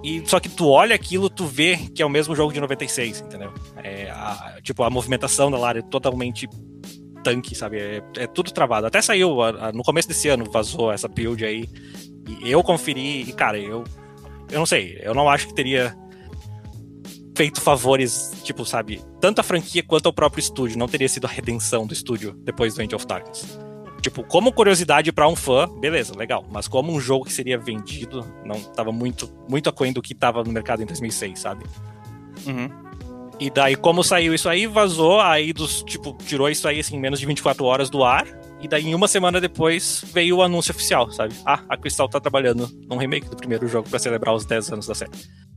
E 0.03 0.23
só 0.27 0.41
que 0.41 0.49
tu 0.49 0.69
olha 0.69 0.95
aquilo, 0.95 1.31
tu 1.31 1.47
vê 1.47 1.77
que 1.77 2.03
é 2.03 2.07
o 2.07 2.11
mesmo 2.11 2.35
jogo 2.35 2.53
de 2.53 2.61
96, 2.61 3.21
entendeu? 3.21 3.53
É, 3.83 4.11
a, 4.11 4.59
tipo, 4.63 4.83
a 4.83 4.91
movimentação 4.91 5.51
da 5.51 5.59
Lara 5.59 5.79
é 5.79 5.83
totalmente 5.83 6.49
tanque, 7.23 7.55
sabe? 7.55 7.79
É, 7.79 8.03
é 8.17 8.27
tudo 8.27 8.53
travado. 8.53 8.87
Até 8.87 9.01
saiu, 9.01 9.43
a, 9.43 9.69
a, 9.69 9.73
no 9.73 9.83
começo 9.83 10.09
desse 10.09 10.29
ano, 10.29 10.45
vazou 10.51 10.93
essa 10.93 11.09
build 11.09 11.45
aí. 11.45 11.69
E 12.27 12.51
eu 12.51 12.63
conferi, 12.63 13.23
e 13.23 13.33
cara, 13.33 13.59
eu. 13.59 13.85
Eu 14.51 14.59
não 14.61 14.67
sei, 14.67 14.99
eu 15.03 15.13
não 15.13 15.29
acho 15.29 15.49
que 15.49 15.55
teria 15.55 15.97
feito 17.37 17.61
favores, 17.61 18.33
tipo, 18.43 18.65
sabe? 18.65 19.03
Tanto 19.21 19.41
a 19.41 19.43
franquia 19.43 19.83
quanto 19.83 20.07
ao 20.07 20.13
próprio 20.13 20.41
estúdio. 20.41 20.79
Não 20.79 20.89
teria 20.89 21.09
sido 21.09 21.27
a 21.27 21.29
redenção 21.29 21.87
do 21.87 21.93
estúdio 21.93 22.33
depois 22.43 22.75
do 22.75 22.83
End 22.83 22.95
of 22.95 23.07
Darkness. 23.07 23.59
Tipo, 24.01 24.23
como 24.23 24.53
curiosidade 24.53 25.11
para 25.13 25.29
um 25.29 25.35
fã, 25.35 25.69
beleza, 25.81 26.17
legal. 26.17 26.47
Mas 26.51 26.69
como 26.69 26.93
um 26.93 27.01
jogo 27.01 27.25
que 27.25 27.33
seria 27.33 27.59
vendido, 27.59 28.25
não 28.45 28.61
tava 28.61 28.93
muito, 28.93 29.29
muito 29.49 29.69
aquém 29.69 29.93
do 29.93 30.01
que 30.01 30.15
tava 30.15 30.45
no 30.45 30.53
mercado 30.53 30.83
em 30.83 30.87
2006, 30.87 31.39
sabe? 31.39 31.65
Uhum. 32.47 32.71
E 33.39 33.51
daí, 33.51 33.77
como 33.77 34.03
saiu 34.03 34.33
isso 34.33 34.49
aí, 34.49 34.67
vazou, 34.67 35.21
aí 35.21 35.53
dos, 35.53 35.83
tipo, 35.83 36.17
tirou 36.25 36.49
isso 36.49 36.67
aí, 36.67 36.81
assim, 36.81 36.99
menos 36.99 37.21
de 37.21 37.27
24 37.27 37.65
horas 37.65 37.91
do 37.91 38.03
ar. 38.03 38.27
E 38.61 38.69
daí, 38.69 38.95
uma 38.95 39.07
semana 39.07 39.41
depois, 39.41 40.03
veio 40.13 40.37
o 40.37 40.43
anúncio 40.43 40.75
oficial, 40.75 41.11
sabe? 41.13 41.35
Ah, 41.45 41.63
a 41.69 41.77
Crystal 41.77 42.09
tá 42.09 42.19
trabalhando 42.19 42.69
num 42.89 42.97
remake 42.97 43.29
do 43.29 43.37
primeiro 43.37 43.69
jogo 43.69 43.89
para 43.89 43.99
celebrar 43.99 44.35
os 44.35 44.47
10 44.47 44.73
anos 44.73 44.87
da 44.87 44.95
série. 44.95 45.13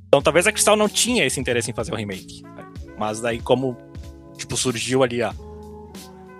Então 0.07 0.21
talvez 0.21 0.47
a 0.47 0.51
Crystal 0.51 0.75
não 0.75 0.89
tinha 0.89 1.25
esse 1.25 1.39
interesse 1.39 1.71
em 1.71 1.73
fazer 1.73 1.93
o 1.93 1.95
remake. 1.95 2.43
Mas 2.97 3.21
daí 3.21 3.39
como 3.39 3.77
tipo 4.37 4.57
surgiu 4.57 5.03
ali 5.03 5.21
a 5.21 5.33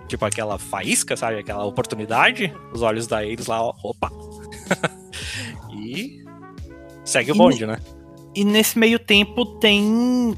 tipo 0.08 0.24
aquela 0.24 0.58
faísca, 0.58 1.16
sabe, 1.16 1.38
aquela 1.38 1.64
oportunidade, 1.64 2.52
os 2.74 2.82
olhos 2.82 3.06
da 3.06 3.24
eles 3.24 3.46
lá, 3.46 3.62
ó, 3.62 3.72
opa. 3.82 4.10
e 5.72 6.24
segue 7.04 7.30
o 7.30 7.34
bonde, 7.34 7.64
né? 7.64 7.78
E 8.34 8.44
nesse 8.44 8.76
meio 8.78 8.98
tempo 8.98 9.46
tem 9.58 10.36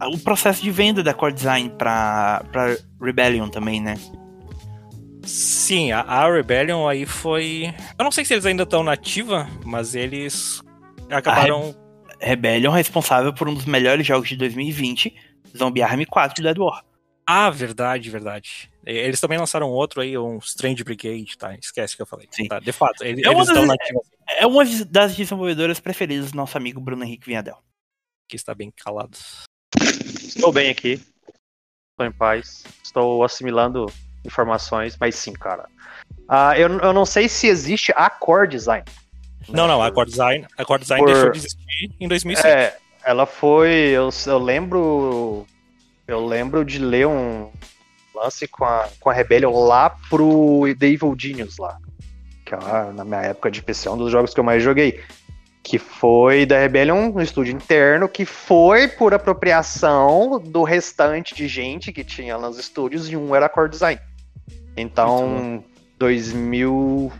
o 0.00 0.18
processo 0.18 0.62
de 0.62 0.70
venda 0.70 1.02
da 1.02 1.12
Core 1.12 1.34
Design 1.34 1.70
pra, 1.76 2.44
pra 2.52 2.76
Rebellion 3.00 3.48
também, 3.48 3.80
né? 3.80 3.96
Sim, 5.28 5.92
a, 5.92 6.00
a 6.00 6.32
Rebellion 6.32 6.88
aí 6.88 7.04
foi. 7.04 7.74
Eu 7.98 8.04
não 8.04 8.10
sei 8.10 8.24
se 8.24 8.32
eles 8.34 8.46
ainda 8.46 8.62
estão 8.62 8.82
nativa, 8.82 9.46
mas 9.64 9.94
eles 9.94 10.60
acabaram. 11.10 11.74
Rebellion 12.20 12.72
responsável 12.72 13.32
por 13.32 13.48
um 13.48 13.54
dos 13.54 13.64
melhores 13.64 14.04
jogos 14.04 14.28
de 14.28 14.36
2020, 14.36 15.14
Zombie 15.56 15.82
Army 15.82 16.04
4 16.04 16.34
de 16.34 16.42
Dead 16.42 16.58
War. 16.58 16.82
Ah, 17.24 17.48
verdade, 17.50 18.10
verdade. 18.10 18.70
Eles 18.84 19.20
também 19.20 19.38
lançaram 19.38 19.68
outro 19.70 20.00
aí, 20.00 20.16
um 20.18 20.38
Strange 20.38 20.82
Brigade, 20.82 21.36
tá? 21.38 21.54
Esquece 21.54 21.94
que 21.94 22.02
eu 22.02 22.06
falei. 22.06 22.26
Sim. 22.30 22.48
Tá, 22.48 22.58
de 22.58 22.72
fato, 22.72 23.04
eles, 23.04 23.22
É 23.24 23.28
uma 23.30 23.38
eles 23.40 23.48
estão 23.48 23.66
das- 23.66 23.76
nativos 23.78 24.02
É 24.26 24.46
uma 24.46 24.64
das 24.86 25.14
desenvolvedoras 25.14 25.78
preferidas 25.78 26.32
do 26.32 26.36
nosso 26.36 26.56
amigo 26.56 26.80
Bruno 26.80 27.04
Henrique 27.04 27.26
Vinhadel. 27.26 27.58
que 28.28 28.34
está 28.34 28.54
bem 28.54 28.72
calado. 28.74 29.16
Estou 29.80 30.50
bem 30.52 30.70
aqui. 30.70 30.94
Estou 31.92 32.06
em 32.06 32.12
paz. 32.12 32.64
Estou 32.82 33.22
assimilando 33.22 33.86
informações, 34.28 34.96
mas 35.00 35.14
sim, 35.16 35.32
cara. 35.32 35.66
Ah, 36.28 36.58
eu, 36.58 36.68
eu 36.78 36.92
não 36.92 37.04
sei 37.04 37.28
se 37.28 37.46
existe 37.46 37.92
a 37.96 38.08
Core 38.10 38.48
Design. 38.48 38.84
Não, 39.48 39.66
não, 39.66 39.82
a 39.82 39.90
Core 39.90 40.10
Design, 40.10 40.46
a 40.56 40.64
Core 40.64 40.82
Design 40.82 41.04
Por- 41.04 41.12
deixou 41.12 41.30
de 41.32 41.38
existir 41.38 41.90
em 41.98 42.06
2005. 42.06 42.46
É, 42.46 42.76
ela 43.04 43.24
foi. 43.26 43.70
Eu, 43.70 44.10
eu 44.26 44.38
lembro. 44.38 45.46
Eu 46.06 46.24
lembro 46.24 46.64
de 46.64 46.78
ler 46.78 47.06
um 47.06 47.50
lance 48.14 48.46
com 48.48 48.64
a, 48.64 48.88
com 49.00 49.10
a 49.10 49.12
Rebellion 49.12 49.52
lá 49.52 49.90
pro 50.10 50.62
The 50.78 50.86
Evil 50.86 51.14
Genius 51.18 51.56
lá. 51.58 51.78
Que 52.44 52.54
é, 52.54 52.92
na 52.94 53.04
minha 53.04 53.22
época 53.22 53.50
de 53.50 53.62
PC, 53.62 53.88
é 53.88 53.90
um 53.90 53.96
dos 53.96 54.10
jogos 54.10 54.34
que 54.34 54.40
eu 54.40 54.44
mais 54.44 54.62
joguei. 54.62 55.02
Que 55.62 55.78
foi 55.78 56.46
da 56.46 56.58
Rebellion, 56.58 57.12
um 57.14 57.20
estúdio 57.20 57.54
interno, 57.54 58.08
que 58.08 58.24
foi 58.24 58.88
por 58.88 59.12
apropriação 59.12 60.40
do 60.40 60.62
restante 60.62 61.34
de 61.34 61.46
gente 61.46 61.92
que 61.92 62.02
tinha 62.02 62.38
nos 62.38 62.58
estúdios, 62.58 63.10
e 63.10 63.16
um 63.16 63.34
era 63.34 63.48
Core 63.48 63.68
Design. 63.68 64.00
Então, 64.80 65.62
2000. 65.98 67.12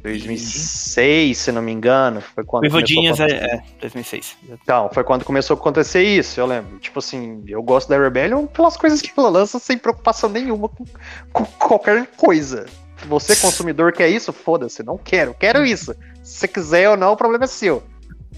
2006, 0.00 1.36
se 1.36 1.50
não 1.50 1.60
me 1.60 1.72
engano, 1.72 2.20
foi 2.20 2.44
quando. 2.44 2.62
Começou 2.62 2.78
Evodinhas 2.78 3.20
acontecer. 3.20 3.44
é, 3.44 3.54
é 3.56 3.62
2006. 3.80 4.36
Então, 4.48 4.88
foi 4.92 5.02
quando 5.02 5.24
começou 5.24 5.56
a 5.56 5.58
acontecer 5.58 6.02
isso, 6.02 6.40
eu 6.40 6.46
lembro. 6.46 6.78
Tipo 6.78 7.00
assim, 7.00 7.42
eu 7.48 7.62
gosto 7.62 7.88
da 7.88 7.98
Rebellion 7.98 8.46
pelas 8.46 8.76
coisas 8.76 9.02
que 9.02 9.10
ela 9.16 9.28
lança 9.28 9.58
sem 9.58 9.76
preocupação 9.76 10.30
nenhuma 10.30 10.68
com, 10.68 10.84
com 11.32 11.44
qualquer 11.44 12.06
coisa. 12.16 12.66
Você, 13.06 13.34
consumidor, 13.36 13.92
quer 13.92 14.08
isso? 14.08 14.32
Foda-se, 14.32 14.82
não 14.82 14.96
quero, 14.96 15.34
quero 15.34 15.64
isso. 15.64 15.94
Se 16.22 16.38
você 16.38 16.48
quiser 16.48 16.90
ou 16.90 16.96
não, 16.96 17.12
o 17.12 17.16
problema 17.16 17.44
é 17.44 17.48
seu. 17.48 17.82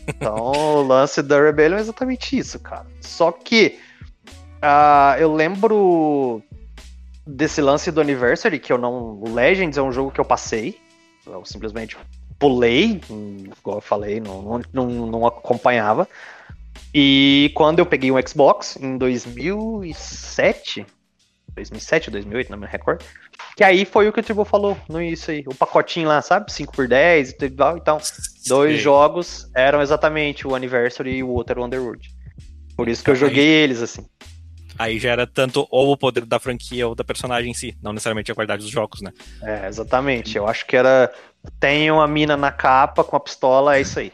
Então, 0.08 0.34
o 0.34 0.82
lance 0.82 1.22
da 1.22 1.40
Rebellion 1.40 1.76
é 1.78 1.80
exatamente 1.80 2.36
isso, 2.38 2.58
cara. 2.58 2.86
Só 3.00 3.30
que 3.30 3.78
ah, 4.62 5.16
eu 5.18 5.32
lembro 5.32 6.42
desse 7.30 7.60
lance 7.60 7.90
do 7.90 8.00
Anniversary, 8.00 8.58
que 8.58 8.72
eu 8.72 8.78
não. 8.78 9.20
O 9.20 9.32
Legends 9.32 9.78
é 9.78 9.82
um 9.82 9.92
jogo 9.92 10.10
que 10.10 10.20
eu 10.20 10.24
passei. 10.24 10.78
Eu 11.26 11.44
simplesmente 11.44 11.96
pulei, 12.38 13.00
hum, 13.10 13.44
igual 13.58 13.76
eu 13.76 13.82
falei, 13.82 14.18
não, 14.20 14.60
não, 14.72 14.86
não 14.86 15.26
acompanhava. 15.26 16.08
E 16.94 17.52
quando 17.54 17.78
eu 17.78 17.86
peguei 17.86 18.10
um 18.10 18.16
Xbox, 18.26 18.76
em 18.80 18.96
2007, 18.96 20.86
2007 21.54 22.08
ou 22.08 22.12
2008, 22.12 22.50
não 22.50 22.58
me 22.58 22.66
recordo, 22.66 23.04
que 23.56 23.62
aí 23.62 23.84
foi 23.84 24.08
o 24.08 24.12
que 24.12 24.20
o 24.20 24.22
Tribo 24.22 24.44
falou 24.44 24.76
no 24.88 25.00
início 25.00 25.32
aí, 25.32 25.44
o 25.46 25.54
pacotinho 25.54 26.08
lá, 26.08 26.22
sabe? 26.22 26.50
5 26.50 26.72
por 26.72 26.88
10 26.88 27.36
e 27.40 27.50
tal. 27.50 27.76
Então, 27.76 27.98
dois 28.46 28.76
Sim. 28.76 28.82
jogos 28.82 29.50
eram 29.54 29.82
exatamente 29.82 30.46
o 30.46 30.54
Anniversary 30.54 31.16
e 31.16 31.22
o 31.22 31.28
outro 31.28 31.52
era 31.52 31.60
o 31.60 31.64
Underworld. 31.66 32.08
Por 32.76 32.88
isso 32.88 33.04
que 33.04 33.10
eu 33.10 33.16
joguei 33.16 33.46
eles, 33.46 33.82
assim. 33.82 34.06
Aí 34.78 34.98
já 34.98 35.10
era 35.10 35.26
tanto 35.26 35.66
ou 35.70 35.92
o 35.92 35.96
poder 35.96 36.24
da 36.24 36.38
franquia 36.38 36.88
ou 36.88 36.94
da 36.94 37.04
personagem 37.04 37.50
em 37.50 37.54
si, 37.54 37.76
não 37.82 37.92
necessariamente 37.92 38.32
a 38.32 38.34
qualidade 38.34 38.62
dos 38.62 38.70
jogos, 38.70 39.00
né? 39.02 39.12
É, 39.42 39.66
exatamente. 39.66 40.36
Eu 40.36 40.46
acho 40.46 40.66
que 40.66 40.76
era. 40.76 41.12
Tem 41.58 41.90
uma 41.90 42.06
mina 42.06 42.36
na 42.36 42.52
capa 42.52 43.02
com 43.02 43.16
a 43.16 43.20
pistola, 43.20 43.76
é 43.76 43.80
isso 43.80 43.98
aí. 43.98 44.12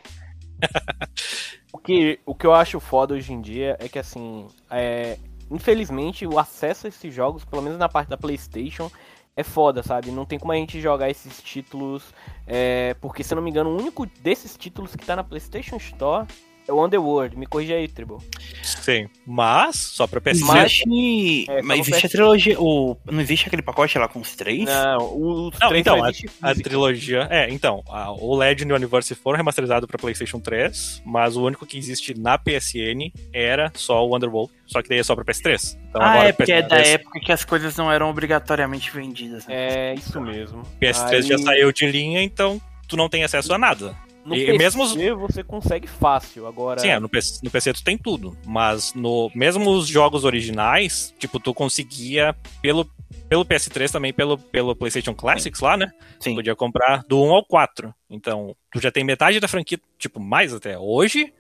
O 1.77 1.79
que, 1.79 2.19
o 2.25 2.35
que 2.35 2.47
eu 2.47 2.55
acho 2.55 2.81
foda 2.81 3.13
hoje 3.13 3.35
em 3.35 3.41
dia 3.41 3.77
é 3.79 3.87
que, 3.87 3.99
assim, 3.99 4.47
é, 4.71 5.19
infelizmente 5.51 6.27
o 6.27 6.39
acesso 6.39 6.87
a 6.87 6.89
esses 6.89 7.13
jogos, 7.13 7.45
pelo 7.45 7.61
menos 7.61 7.79
na 7.79 7.87
parte 7.87 8.09
da 8.09 8.17
PlayStation, 8.17 8.91
é 9.37 9.43
foda, 9.43 9.83
sabe? 9.83 10.11
Não 10.11 10.25
tem 10.25 10.39
como 10.39 10.53
a 10.53 10.57
gente 10.57 10.81
jogar 10.81 11.11
esses 11.11 11.43
títulos, 11.43 12.15
é, 12.47 12.95
porque, 12.95 13.23
se 13.23 13.35
eu 13.35 13.37
não 13.37 13.43
me 13.43 13.51
engano, 13.51 13.71
o 13.71 13.79
único 13.79 14.07
desses 14.23 14.57
títulos 14.57 14.97
que 14.97 15.05
tá 15.05 15.15
na 15.15 15.23
PlayStation 15.23 15.77
Store 15.77 16.27
é 16.69 16.73
o 16.73 16.85
Underworld. 16.85 17.37
Me 17.39 17.47
corrija 17.47 17.75
aí, 17.75 17.87
Tribo. 17.89 18.23
Sim. 18.63 19.09
Mas, 19.27 19.77
só 19.77 20.07
pra 20.07 20.21
PC. 20.21 20.45
Mas- 20.45 20.67
Existe, 20.87 21.51
É, 21.51 21.63
mas 21.63 21.81
existe 21.81 22.07
a 22.07 22.09
PS5. 22.09 22.13
trilogia. 22.13 22.61
O, 22.61 22.97
não 23.05 23.21
existe 23.21 23.47
aquele 23.47 23.63
pacote 23.63 23.99
lá 23.99 24.09
com 24.09 24.21
os 24.21 24.35
três? 24.35 24.65
Não, 24.65 24.97
os 25.17 25.59
Não, 25.61 25.69
três 25.69 25.81
então, 25.81 26.05
a, 26.05 26.11
a 26.51 26.55
trilogia. 26.55 27.27
É, 27.31 27.49
então, 27.51 27.83
a- 27.89 28.11
o 28.13 28.35
Legend 28.37 28.71
e 28.71 28.73
o 28.73 28.77
Anniversary 28.77 29.19
foram 29.21 29.37
remasterizados 29.37 29.87
pra 29.87 29.99
PlayStation 29.99 30.41
3, 30.41 31.03
mas 31.05 31.37
o 31.37 31.45
único 31.45 31.65
que 31.67 31.79
existe 31.79 32.19
na 32.19 32.37
PSN 32.39 33.13
era 33.33 33.71
só 33.75 34.05
o 34.07 34.17
Underworld, 34.17 34.53
só 34.67 34.83
que 34.83 34.89
daí 34.89 34.99
é 34.99 35.03
só 35.03 35.15
pra 35.15 35.25
PS3. 35.25 35.77
Então 35.89 36.03
ah, 36.03 36.11
agora 36.13 36.29
é 36.29 36.33
porque 36.33 36.53
é 36.53 36.63
da 36.63 36.77
PS3 36.79 36.87
época 36.95 37.21
que 37.21 37.33
as 37.33 37.45
coisas 37.45 37.77
não 37.77 37.91
eram 37.93 38.11
obrigatoriamente 38.11 38.91
vendidas. 38.91 39.47
né? 39.47 39.55
É, 39.55 39.95
isso 39.95 40.21
mesmo. 40.21 40.63
PS3 40.81 41.23
já 41.23 41.37
Aí- 41.37 41.43
saiu 41.43 41.73
de 41.73 41.87
linha, 41.87 42.23
então 42.23 42.61
tu 42.89 42.97
não 42.97 43.09
tem 43.09 43.25
acesso 43.25 43.53
a 43.53 43.59
nada. 43.59 43.95
No 44.27 44.35
E 44.35 44.45
PC 44.45 44.59
mesmo 44.59 44.83
os- 44.83 44.95
você 45.19 45.43
consegue 45.45 45.87
fácil, 45.87 46.47
agora... 46.47 46.81
Sim, 46.81 46.89
é, 46.89 46.99
no 46.99 47.09
PC, 47.09 47.41
no 47.43 47.51
PC 47.51 47.73
tu 47.73 47.85
tem 47.85 47.97
tudo, 47.97 48.37
mas 48.45 48.93
no 48.93 49.31
mesmo 49.35 49.71
os 49.71 49.87
jogos 49.87 50.25
originais, 50.25 51.15
tipo, 51.19 51.39
tu 51.41 51.55
conseguia 51.55 52.35
pelo, 52.61 52.85
pelo 53.29 53.45
PS3 53.45 53.91
também, 53.91 54.13
pelo, 54.13 54.37
pelo 54.37 54.75
PlayStation 54.77 55.15
Classics 55.15 55.61
lá, 55.61 55.77
né? 55.77 55.93
Sim. 56.21 56.35
Podia 56.35 56.57
comprar 56.57 57.05
do 57.09 57.23
1 57.23 57.31
ao 57.35 57.45
4. 57.47 57.95
Então, 58.11 58.55
tu 58.73 58.81
já 58.81 58.91
tem 58.91 59.05
metade 59.05 59.39
da 59.41 59.49
franquia, 59.49 59.79
tipo, 59.99 60.19
mais 60.21 60.53
até. 60.53 60.77
Hoje, 60.79 61.33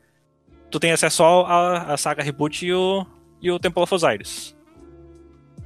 tu 0.70 0.78
tem 0.80 0.92
acesso 0.92 1.16
só 1.18 1.44
à, 1.44 1.92
à 1.92 1.96
saga 1.96 2.22
Reboot 2.22 2.64
e 2.64 2.72
o, 2.72 3.04
e 3.42 3.50
o 3.50 3.58
Temple 3.58 3.82
of 3.82 3.94
Osiris. 3.94 4.55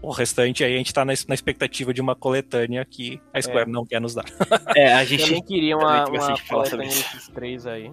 O 0.03 0.11
restante 0.11 0.65
aí 0.65 0.75
a 0.75 0.79
gente 0.79 0.95
tá 0.95 1.05
na, 1.05 1.13
na 1.29 1.35
expectativa 1.35 1.93
de 1.93 2.01
uma 2.01 2.15
coletânea 2.17 2.85
que 2.85 3.21
a 3.35 3.41
Square 3.43 3.71
não 3.71 3.85
quer 3.85 4.01
nos 4.01 4.15
dar. 4.15 4.25
É, 4.75 4.95
a 4.95 5.05
gente. 5.05 5.25
também 5.25 5.43
queria 5.43 5.77
uma, 5.77 6.07
uma 6.09 6.35
coletânea 6.49 6.87
desses 6.89 7.29
três 7.29 7.67
aí. 7.67 7.91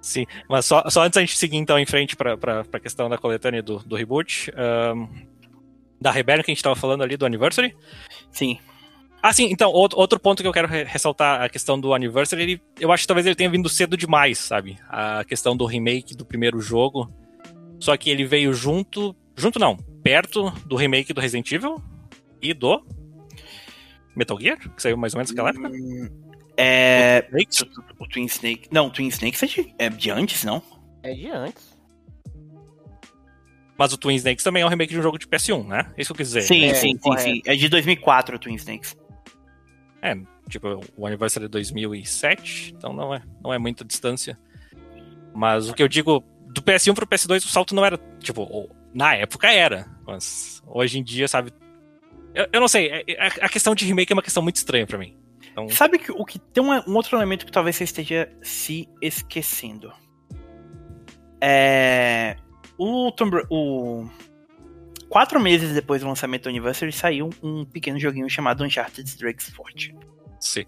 Sim, 0.00 0.26
mas 0.48 0.64
só, 0.64 0.88
só 0.88 1.02
antes 1.02 1.16
a 1.16 1.20
gente 1.20 1.36
seguir 1.36 1.56
então 1.56 1.78
em 1.78 1.86
frente 1.86 2.16
pra, 2.16 2.36
pra, 2.36 2.64
pra 2.64 2.80
questão 2.80 3.08
da 3.08 3.18
coletânea 3.18 3.62
do, 3.62 3.78
do 3.80 3.96
reboot. 3.96 4.50
ahn, 4.56 5.06
da 6.00 6.10
Rebellion 6.10 6.44
que 6.44 6.50
a 6.50 6.54
gente 6.54 6.62
tava 6.62 6.76
falando 6.76 7.02
ali 7.02 7.16
do 7.16 7.26
Anniversary. 7.26 7.74
Sim. 8.30 8.58
Ah, 9.20 9.32
sim, 9.32 9.48
então, 9.50 9.70
outro, 9.72 9.98
outro 9.98 10.20
ponto 10.20 10.40
que 10.42 10.48
eu 10.48 10.52
quero 10.52 10.68
re- 10.68 10.84
ressaltar, 10.84 11.42
a 11.42 11.48
questão 11.48 11.78
do 11.78 11.92
Anniversary, 11.92 12.42
ele, 12.42 12.62
eu 12.78 12.92
acho 12.92 13.02
que 13.02 13.08
talvez 13.08 13.26
ele 13.26 13.34
tenha 13.34 13.50
vindo 13.50 13.68
cedo 13.68 13.96
demais, 13.96 14.38
sabe? 14.38 14.78
A 14.88 15.24
questão 15.24 15.56
do 15.56 15.66
remake 15.66 16.14
do 16.16 16.24
primeiro 16.24 16.60
jogo. 16.60 17.12
Só 17.80 17.96
que 17.96 18.10
ele 18.10 18.24
veio 18.24 18.52
junto. 18.54 19.14
Junto 19.36 19.58
não, 19.58 19.76
perto 20.02 20.50
do 20.66 20.76
remake 20.76 21.12
do 21.12 21.20
Resident 21.20 21.50
Evil 21.52 21.82
e 22.40 22.52
do 22.54 22.84
Metal 24.16 24.38
Gear, 24.40 24.58
que 24.74 24.82
saiu 24.82 24.96
mais 24.96 25.14
ou 25.14 25.18
menos 25.18 25.30
naquela 25.30 25.50
época. 25.50 25.68
Hum, 25.68 26.08
É. 26.56 27.26
Snake? 27.28 27.70
O 27.98 28.06
Twin 28.08 28.24
Snake. 28.26 28.68
Não, 28.70 28.86
o 28.86 28.90
Twin 28.90 29.08
Snake 29.08 29.36
é 29.44 29.46
de, 29.46 29.74
é 29.78 29.88
de 29.90 30.10
antes, 30.10 30.44
não? 30.44 30.62
É 31.02 31.12
de 31.14 31.28
antes. 31.30 31.76
Mas 33.78 33.92
o 33.92 33.96
Twin 33.98 34.16
Snakes 34.16 34.42
também 34.42 34.62
é 34.62 34.66
um 34.66 34.68
remake 34.68 34.92
de 34.92 34.98
um 34.98 35.02
jogo 35.02 35.18
de 35.18 35.26
PS1, 35.26 35.64
né? 35.66 35.92
Isso 35.96 36.08
que 36.12 36.20
eu 36.20 36.24
quis 36.24 36.28
dizer. 36.28 36.42
Sim, 36.42 36.64
é, 36.64 36.74
sim, 36.74 36.90
sim, 36.92 36.98
correto. 36.98 37.22
sim. 37.30 37.42
É 37.46 37.54
de 37.54 37.68
2004 37.68 38.34
o 38.34 38.38
Twin 38.38 38.54
Snakes. 38.56 38.96
É, 40.02 40.16
tipo, 40.48 40.80
o 40.96 41.06
aniversário 41.06 41.46
é 41.46 41.48
2007, 41.48 42.74
então 42.76 42.92
não 42.92 43.14
é, 43.14 43.22
não 43.42 43.52
é 43.52 43.58
muita 43.58 43.84
distância. 43.84 44.36
Mas 45.32 45.68
o 45.68 45.74
que 45.74 45.82
eu 45.82 45.86
digo, 45.88 46.24
do 46.52 46.60
PS1 46.60 46.92
pro 46.94 47.06
PS2 47.06 47.44
o 47.44 47.48
salto 47.48 47.72
não 47.74 47.84
era, 47.84 47.96
tipo, 48.18 48.42
o- 48.42 48.68
na 48.94 49.14
época 49.14 49.50
era, 49.52 49.86
mas 50.06 50.62
hoje 50.66 50.98
em 50.98 51.02
dia, 51.02 51.28
sabe... 51.28 51.52
Eu, 52.34 52.46
eu 52.52 52.60
não 52.60 52.68
sei, 52.68 52.88
é- 52.88 53.04
é- 53.08 53.26
a 53.40 53.48
questão 53.48 53.74
de 53.74 53.84
remake 53.84 54.12
é 54.12 54.14
uma 54.16 54.22
questão 54.22 54.42
muito 54.42 54.56
estranha 54.56 54.86
pra 54.86 54.98
mim. 54.98 55.16
Então, 55.50 55.68
Sabe 55.70 55.98
que 55.98 56.12
o 56.12 56.24
que 56.24 56.38
tem 56.38 56.62
um, 56.62 56.70
um 56.72 56.94
outro 56.94 57.16
elemento 57.16 57.44
que 57.44 57.50
talvez 57.52 57.74
você 57.76 57.84
esteja 57.84 58.30
se 58.42 58.88
esquecendo. 59.02 59.92
É. 61.40 62.36
O 62.76 63.10
Tomb 63.12 63.44
o 63.50 64.08
Quatro 65.08 65.40
meses 65.40 65.72
depois 65.74 66.02
do 66.02 66.06
lançamento 66.08 66.44
do 66.44 66.48
Anniversary 66.50 66.92
saiu 66.92 67.30
um 67.42 67.64
pequeno 67.64 67.98
joguinho 67.98 68.28
chamado 68.28 68.62
Uncharted 68.62 69.16
Drake's 69.16 69.48
Forte. 69.50 69.94
sim. 70.38 70.64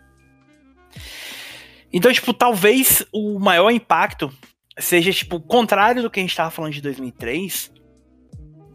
Então, 1.93 2.13
tipo, 2.13 2.33
talvez 2.33 3.05
o 3.13 3.39
maior 3.39 3.71
impacto 3.71 4.33
seja, 4.79 5.13
tipo, 5.13 5.37
o 5.37 5.41
contrário 5.41 6.03
do 6.03 6.11
que 6.11 6.21
a 6.21 6.23
gente 6.23 6.35
tava 6.37 6.51
falando 6.51 6.73
de 6.73 6.81
2003, 6.81 7.73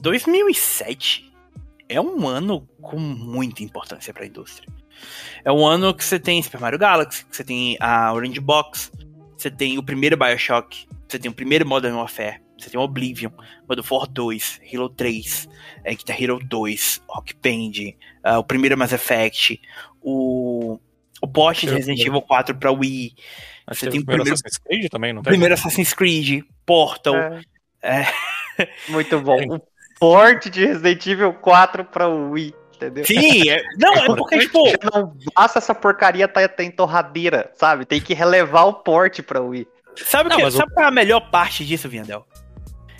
2007 0.06 1.34
é 1.90 2.00
um 2.00 2.28
ano 2.28 2.70
com 2.80 3.00
muita 3.00 3.64
importância 3.64 4.14
para 4.14 4.24
a 4.24 4.28
indústria. 4.28 4.72
É 5.44 5.52
um 5.52 5.66
ano 5.66 5.96
que 5.96 6.04
você 6.04 6.20
tem 6.20 6.44
Super 6.44 6.62
Mario 6.62 6.78
Galaxy, 6.78 7.26
que 7.26 7.36
você 7.36 7.44
tem 7.44 7.76
a 7.80 8.14
Orange 8.14 8.40
Box, 8.40 8.92
você 9.36 9.50
tem 9.50 9.80
o 9.80 9.84
primeiro 9.84 10.16
BioShock, 10.16 10.88
você 11.08 11.18
tem 11.18 11.32
o 11.32 11.34
primeiro 11.34 11.68
Modern 11.68 11.96
Warfare, 11.96 12.40
você 12.56 12.70
tem 12.70 12.80
Oblivion, 12.80 13.32
God 13.68 13.80
of 13.80 13.92
War 13.92 14.08
2, 14.08 14.62
Halo 14.72 14.90
3, 14.90 15.50
é, 15.84 15.96
Guitar 15.96 16.22
Hero 16.22 16.40
2, 16.40 17.02
Rock 17.10 17.34
Band, 17.42 17.96
uh, 18.32 18.38
o 18.38 18.44
primeiro 18.44 18.78
Mass 18.78 18.94
Effect, 18.94 19.60
o, 20.04 20.80
o 21.20 21.28
port 21.28 21.62
de 21.62 21.66
Resident 21.66 22.00
Evil 22.06 22.22
4 22.22 22.56
para 22.56 22.72
Wii. 22.72 23.16
Acho 23.66 23.80
Você 23.80 23.86
que 23.88 23.92
tem 23.92 24.00
o 24.02 24.04
o 24.04 24.06
primeiro 24.06 24.24
primeiro, 24.24 24.34
Assassin's 24.36 24.58
Creed 24.60 24.92
também, 24.92 25.14
não 25.14 25.24
tem? 25.24 25.32
primeiro 25.32 25.54
Assassin's 25.56 25.94
Creed, 25.94 26.44
Portal. 26.64 27.16
É, 27.16 27.42
É, 27.82 28.06
muito 28.90 29.20
bom. 29.22 29.38
O 29.56 29.75
port 30.00 30.50
de 30.50 30.66
Resident 30.66 31.06
Evil 31.08 31.34
4 31.34 31.86
pra 31.86 32.08
Wii, 32.08 32.54
entendeu? 32.76 33.06
sim, 33.06 33.50
é- 33.50 33.64
não, 33.78 33.94
é 33.94 34.06
porque, 34.08 34.40
tipo, 34.40 34.60
não 34.94 35.16
basta 35.36 35.60
essa 35.60 35.74
porcaria 35.76 36.28
tá, 36.28 36.48
tá 36.48 36.64
em 36.64 36.72
torradeira, 36.72 37.52
sabe? 37.56 37.86
Tem 37.86 38.02
que 38.02 38.14
relevar 38.14 38.66
o 38.66 38.74
port 38.74 39.22
pra 39.22 39.42
Wii. 39.42 39.68
sabe, 39.98 40.30
o 40.30 40.38
Não, 40.38 40.46
que, 40.46 40.52
sabe 40.52 40.74
qual 40.74 40.86
é 40.86 40.90
a 40.90 40.92
melhor 40.92 41.30
parte 41.32 41.66
disso, 41.66 41.88
Viandel? 41.88 42.26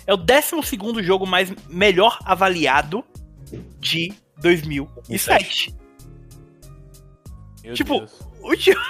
É 0.06 0.14
o 0.14 0.16
12 0.16 1.02
jogo 1.02 1.26
mais 1.26 1.52
melhor 1.68 2.18
avaliado 2.24 3.04
de 3.80 4.12
2007. 4.38 5.74
Meu 7.64 7.74
Tipo, 7.74 7.98
Deus. 7.98 8.20
O 8.40 8.54
jogo, 8.54 8.80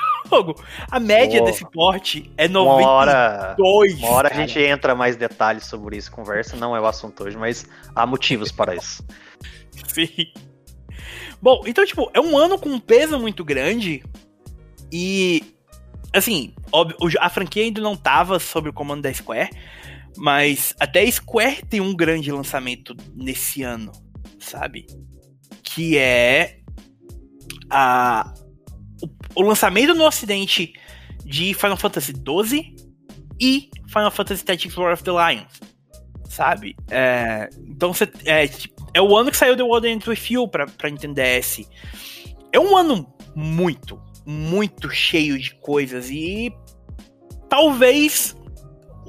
a 0.91 1.01
média 1.01 1.43
desse 1.43 1.65
porte 1.71 2.31
é 2.37 2.47
Uma 2.47 2.65
92. 2.65 2.87
hora, 2.87 3.57
uma 3.99 4.11
hora 4.11 4.29
a 4.33 4.35
gente 4.35 4.59
entra 4.59 4.95
mais 4.95 5.17
detalhes 5.17 5.67
sobre 5.67 5.97
isso, 5.97 6.11
conversa, 6.11 6.57
não 6.57 6.77
é 6.77 6.81
o 6.81 6.87
assunto 6.87 7.25
hoje, 7.25 7.37
mas 7.37 7.67
há 7.95 8.07
motivos 8.07 8.51
para 8.51 8.75
isso. 8.75 9.05
Sim. 9.89 10.33
Bom, 11.41 11.63
então, 11.67 11.85
tipo, 11.85 12.11
é 12.15 12.21
um 12.21 12.37
ano 12.37 12.59
com 12.59 12.69
um 12.71 12.81
peso 12.81 13.19
muito 13.19 13.45
grande. 13.45 14.03
E, 14.91 15.43
assim, 16.13 16.55
óbvio, 16.73 16.97
a 17.21 17.29
franquia 17.29 17.63
ainda 17.63 17.81
não 17.81 17.97
tava 17.97 18.39
sob 18.39 18.69
o 18.69 18.73
comando 18.73 19.03
da 19.03 19.13
Square. 19.13 19.51
Mas 20.17 20.75
até 20.81 21.03
a 21.03 21.13
Square 21.13 21.63
tem 21.67 21.81
um 21.81 21.95
grande 21.95 22.33
lançamento 22.33 22.97
nesse 23.15 23.63
ano, 23.63 23.93
sabe? 24.39 24.87
Que 25.63 25.99
é 25.99 26.59
a, 27.71 28.33
o, 29.03 29.41
o 29.41 29.43
lançamento 29.43 29.95
no 29.95 30.05
ocidente 30.07 30.73
de 31.25 31.55
Final 31.55 31.77
Fantasy 31.77 32.13
XII 32.13 32.75
e 33.41 33.71
Final 33.89 34.11
Fantasy 34.11 34.45
Tactics 34.45 34.77
War 34.77 34.93
of 34.93 35.03
the 35.03 35.11
Lions, 35.11 35.61
sabe? 36.29 36.75
É, 36.91 37.49
então 37.67 37.93
você 37.93 38.11
é, 38.25 38.47
tipo, 38.49 38.75
é 38.95 39.01
o 39.01 39.17
ano 39.17 39.31
que 39.31 39.37
saiu 39.37 39.57
The 39.57 39.63
World 39.63 39.89
Ends 39.89 40.07
With 40.07 40.21
You 40.31 40.49
pra, 40.49 40.67
pra 40.67 40.89
Nintendo 40.91 41.15
DS. 41.15 41.69
É 42.53 42.59
um 42.61 42.77
ano 42.77 43.07
muito, 43.35 44.01
muito 44.25 44.89
cheio 44.91 45.39
de 45.39 45.55
coisas 45.57 46.09
e 46.11 46.53
talvez 47.49 48.37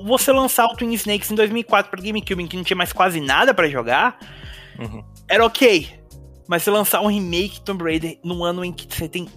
você 0.04 0.32
lançar 0.32 0.66
o 0.66 0.76
Twin 0.76 0.94
Snakes 0.94 1.32
em 1.32 1.36
2004 1.36 1.90
para 1.90 2.02
GameCube, 2.02 2.44
em 2.44 2.48
que 2.48 2.56
não 2.56 2.64
tinha 2.64 2.78
mais 2.78 2.94
quase 2.94 3.20
nada 3.20 3.54
pra 3.54 3.68
jogar, 3.70 4.18
Uhum. 4.80 5.04
era 5.28 5.44
ok. 5.46 5.90
Mas 6.48 6.64
você 6.64 6.70
lançar 6.72 7.02
um 7.02 7.08
remake 7.08 7.62
Tomb 7.62 7.84
Raider 7.84 8.20
num 8.24 8.44
ano 8.44 8.64
em 8.64 8.72
que 8.72 8.88
você 8.94 9.10
tem 9.10 9.28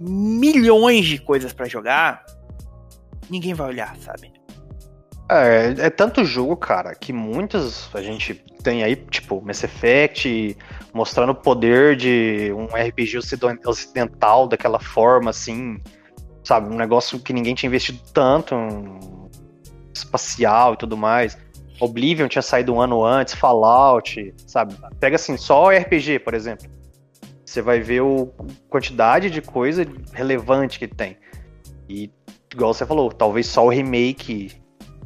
milhões 0.00 1.06
de 1.06 1.18
coisas 1.18 1.52
pra 1.52 1.66
jogar, 1.66 2.24
ninguém 3.30 3.54
vai 3.54 3.68
olhar, 3.68 3.96
sabe? 3.98 4.32
É, 5.30 5.86
é 5.86 5.90
tanto 5.90 6.24
jogo, 6.24 6.56
cara, 6.56 6.94
que 6.94 7.12
muitos 7.12 7.88
a 7.94 8.02
gente 8.02 8.34
tem 8.62 8.82
aí, 8.82 8.94
tipo, 8.94 9.40
Mass 9.40 9.64
Effect, 9.64 10.56
mostrando 10.92 11.30
o 11.30 11.34
poder 11.34 11.96
de 11.96 12.52
um 12.52 12.66
RPG 12.66 13.18
ociden- 13.18 13.58
ocidental 13.66 14.46
daquela 14.46 14.78
forma, 14.78 15.30
assim, 15.30 15.80
sabe? 16.42 16.72
Um 16.72 16.76
negócio 16.76 17.18
que 17.18 17.32
ninguém 17.32 17.54
tinha 17.54 17.68
investido 17.68 18.00
tanto, 18.12 18.54
um 18.54 19.30
espacial 19.94 20.74
e 20.74 20.76
tudo 20.76 20.96
mais. 20.96 21.38
Oblivion 21.80 22.28
tinha 22.28 22.42
saído 22.42 22.74
um 22.74 22.80
ano 22.80 23.04
antes, 23.04 23.34
Fallout, 23.34 24.34
sabe? 24.46 24.76
Pega 25.00 25.16
assim, 25.16 25.36
só 25.36 25.70
RPG, 25.70 26.18
por 26.18 26.34
exemplo. 26.34 26.68
Você 27.54 27.62
vai 27.62 27.78
ver 27.78 28.00
o 28.00 28.34
a 28.36 28.68
quantidade 28.68 29.30
de 29.30 29.40
coisa 29.40 29.86
relevante 30.12 30.76
que 30.76 30.88
tem. 30.88 31.16
E, 31.88 32.10
igual 32.52 32.74
você 32.74 32.84
falou, 32.84 33.12
talvez 33.12 33.46
só 33.46 33.64
o 33.64 33.68
remake 33.68 34.50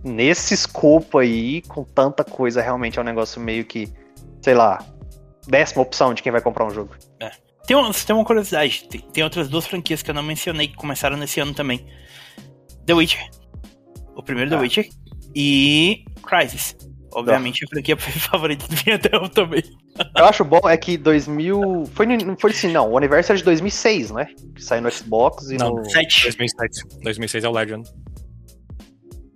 nesse 0.03 0.55
escopo 0.55 1.19
aí, 1.19 1.61
com 1.69 1.85
tanta 1.85 2.25
coisa, 2.25 2.63
realmente 2.63 2.99
é 2.99 3.03
um 3.03 3.05
negócio 3.05 3.39
meio 3.39 3.67
que, 3.67 3.93
sei 4.41 4.55
lá, 4.55 4.83
décima 5.47 5.83
opção 5.83 6.15
de 6.15 6.23
quem 6.23 6.33
vai 6.33 6.41
comprar 6.41 6.65
um 6.65 6.71
jogo. 6.71 6.97
Tem 7.67 7.77
uma, 7.77 7.93
tem 7.93 8.17
uma 8.17 8.25
curiosidade, 8.25 8.89
tem, 8.89 9.03
tem 9.03 9.23
outras 9.23 9.47
duas 9.51 9.67
franquias 9.67 10.01
que 10.01 10.11
eu 10.11 10.15
não 10.15 10.23
mencionei 10.23 10.69
que 10.69 10.75
começaram 10.75 11.19
nesse 11.19 11.39
ano 11.41 11.53
também. 11.53 11.87
The 12.87 12.95
Witcher. 12.95 13.29
O 14.17 14.23
primeiro 14.23 14.49
The 14.49 14.57
Ah. 14.57 14.61
Witcher 14.61 14.89
e 15.37 16.03
Crysis. 16.23 16.75
Obviamente 17.13 17.65
a 17.65 17.69
franquia 17.69 17.97
favorita 17.97 18.67
do 18.69 18.77
Vietnam 18.77 19.29
também. 19.33 19.63
Eu 20.17 20.25
acho 20.25 20.45
bom 20.45 20.61
é 20.69 20.77
que 20.77 20.97
2000. 20.97 21.87
Foi, 21.95 22.07
não 22.07 22.37
foi 22.37 22.51
assim, 22.51 22.73
não. 22.73 22.91
O 22.91 22.99
aniversário 22.99 23.39
é 23.39 23.41
de 23.41 23.45
2006, 23.45 24.11
não 24.11 24.21
é? 24.21 24.27
Que 24.55 24.63
saiu 24.63 24.83
no 24.83 24.91
Xbox 24.91 25.51
e 25.51 25.57
Não, 25.57 25.77
no. 25.77 25.91
7. 25.91 26.23
2007. 26.25 27.01
2006 27.03 27.45
é 27.45 27.49
o 27.49 27.53
Legend. 27.53 27.89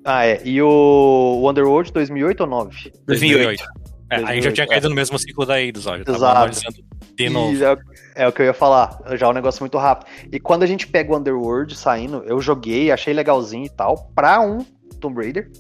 Ah, 0.05 0.27
é. 0.27 0.41
E 0.45 0.61
o 0.61 1.49
Underworld 1.49 1.93
2008 1.93 2.41
ou 2.41 2.47
9? 2.47 2.93
2008. 3.07 3.65
É, 4.11 4.17
a 4.17 4.35
gente 4.35 4.45
já 4.45 4.53
tinha 4.53 4.67
2008, 4.67 4.69
caído 4.69 4.89
no 4.89 4.95
mesmo 4.95 5.19
ciclo 5.19 5.47
da 5.47 5.61
Eidos, 5.61 5.87
ó. 5.87 5.97
Já 5.97 6.05
tava 6.05 6.19
Exato. 6.19 6.37
analisando 6.37 6.93
de 7.15 7.31
novo. 7.31 7.65
É, 7.65 7.79
é 8.17 8.29
o 8.29 8.33
que 8.33 8.43
eu 8.43 8.47
ia 8.47 8.55
falar, 8.55 8.99
já 9.17 9.27
é 9.27 9.29
um 9.29 9.33
negócio 9.33 9.63
muito 9.63 9.79
rápido. 9.79 10.09
E 10.31 10.39
quando 10.41 10.63
a 10.63 10.67
gente 10.67 10.87
pega 10.87 11.13
o 11.13 11.17
Underworld 11.17 11.75
saindo, 11.75 12.23
eu 12.27 12.41
joguei, 12.41 12.91
achei 12.91 13.15
legalzinho 13.15 13.67
e 13.67 13.71
tal, 13.71 14.11
pra 14.15 14.41
um 14.41 14.65
Tomb 15.01 15.23
Raider, 15.23 15.51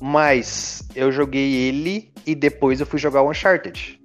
mas 0.00 0.82
eu 0.94 1.10
joguei 1.12 1.54
ele 1.54 2.12
e 2.26 2.34
depois 2.34 2.80
eu 2.80 2.86
fui 2.86 2.98
jogar 2.98 3.22
o 3.22 3.30
Uncharted. 3.30 4.00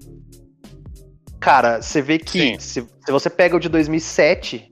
Cara, 1.39 1.81
você 1.81 2.01
vê 2.01 2.17
que 2.17 2.59
se, 2.59 2.81
se 3.05 3.11
você 3.11 3.29
pega 3.29 3.55
o 3.55 3.59
de 3.59 3.69
2007, 3.69 4.71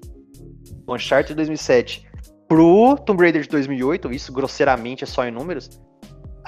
o 0.87 0.95
Uncharted 0.95 1.29
de 1.29 1.35
2007, 1.35 2.05
pro 2.47 2.97
Tomb 3.05 3.21
Raider 3.23 3.41
de 3.43 3.49
2008, 3.49 4.11
isso 4.11 4.33
grosseiramente 4.33 5.03
é 5.03 5.07
só 5.07 5.25
em 5.25 5.31
números, 5.31 5.69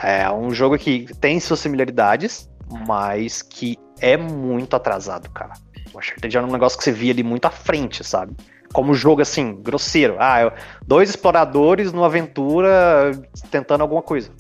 é 0.02 0.30
um 0.32 0.52
jogo 0.52 0.78
que 0.78 1.06
tem 1.20 1.40
suas 1.40 1.60
similaridades, 1.60 2.50
mas 2.88 3.42
que 3.42 3.78
é 4.00 4.18
muito 4.18 4.76
atrasado, 4.76 5.30
cara. 5.30 5.54
O 5.94 6.00
Uncharted 6.00 6.36
era 6.36 6.46
um 6.46 6.52
negócio 6.52 6.78
que 6.78 6.84
você 6.84 6.92
via 6.92 7.12
ali 7.14 7.24
muito 7.24 7.46
à 7.46 7.52
frente, 7.52 8.04
sabe? 8.04 8.36
Como 8.74 8.94
jogo, 8.94 9.22
assim, 9.22 9.56
grosseiro. 9.62 10.16
Ah, 10.20 10.42
eu- 10.42 10.52
dois 10.86 11.10
exploradores 11.10 11.94
numa 11.94 12.08
aventura 12.08 13.12
tentando 13.50 13.82
alguma 13.82 14.02
coisa. 14.02 14.32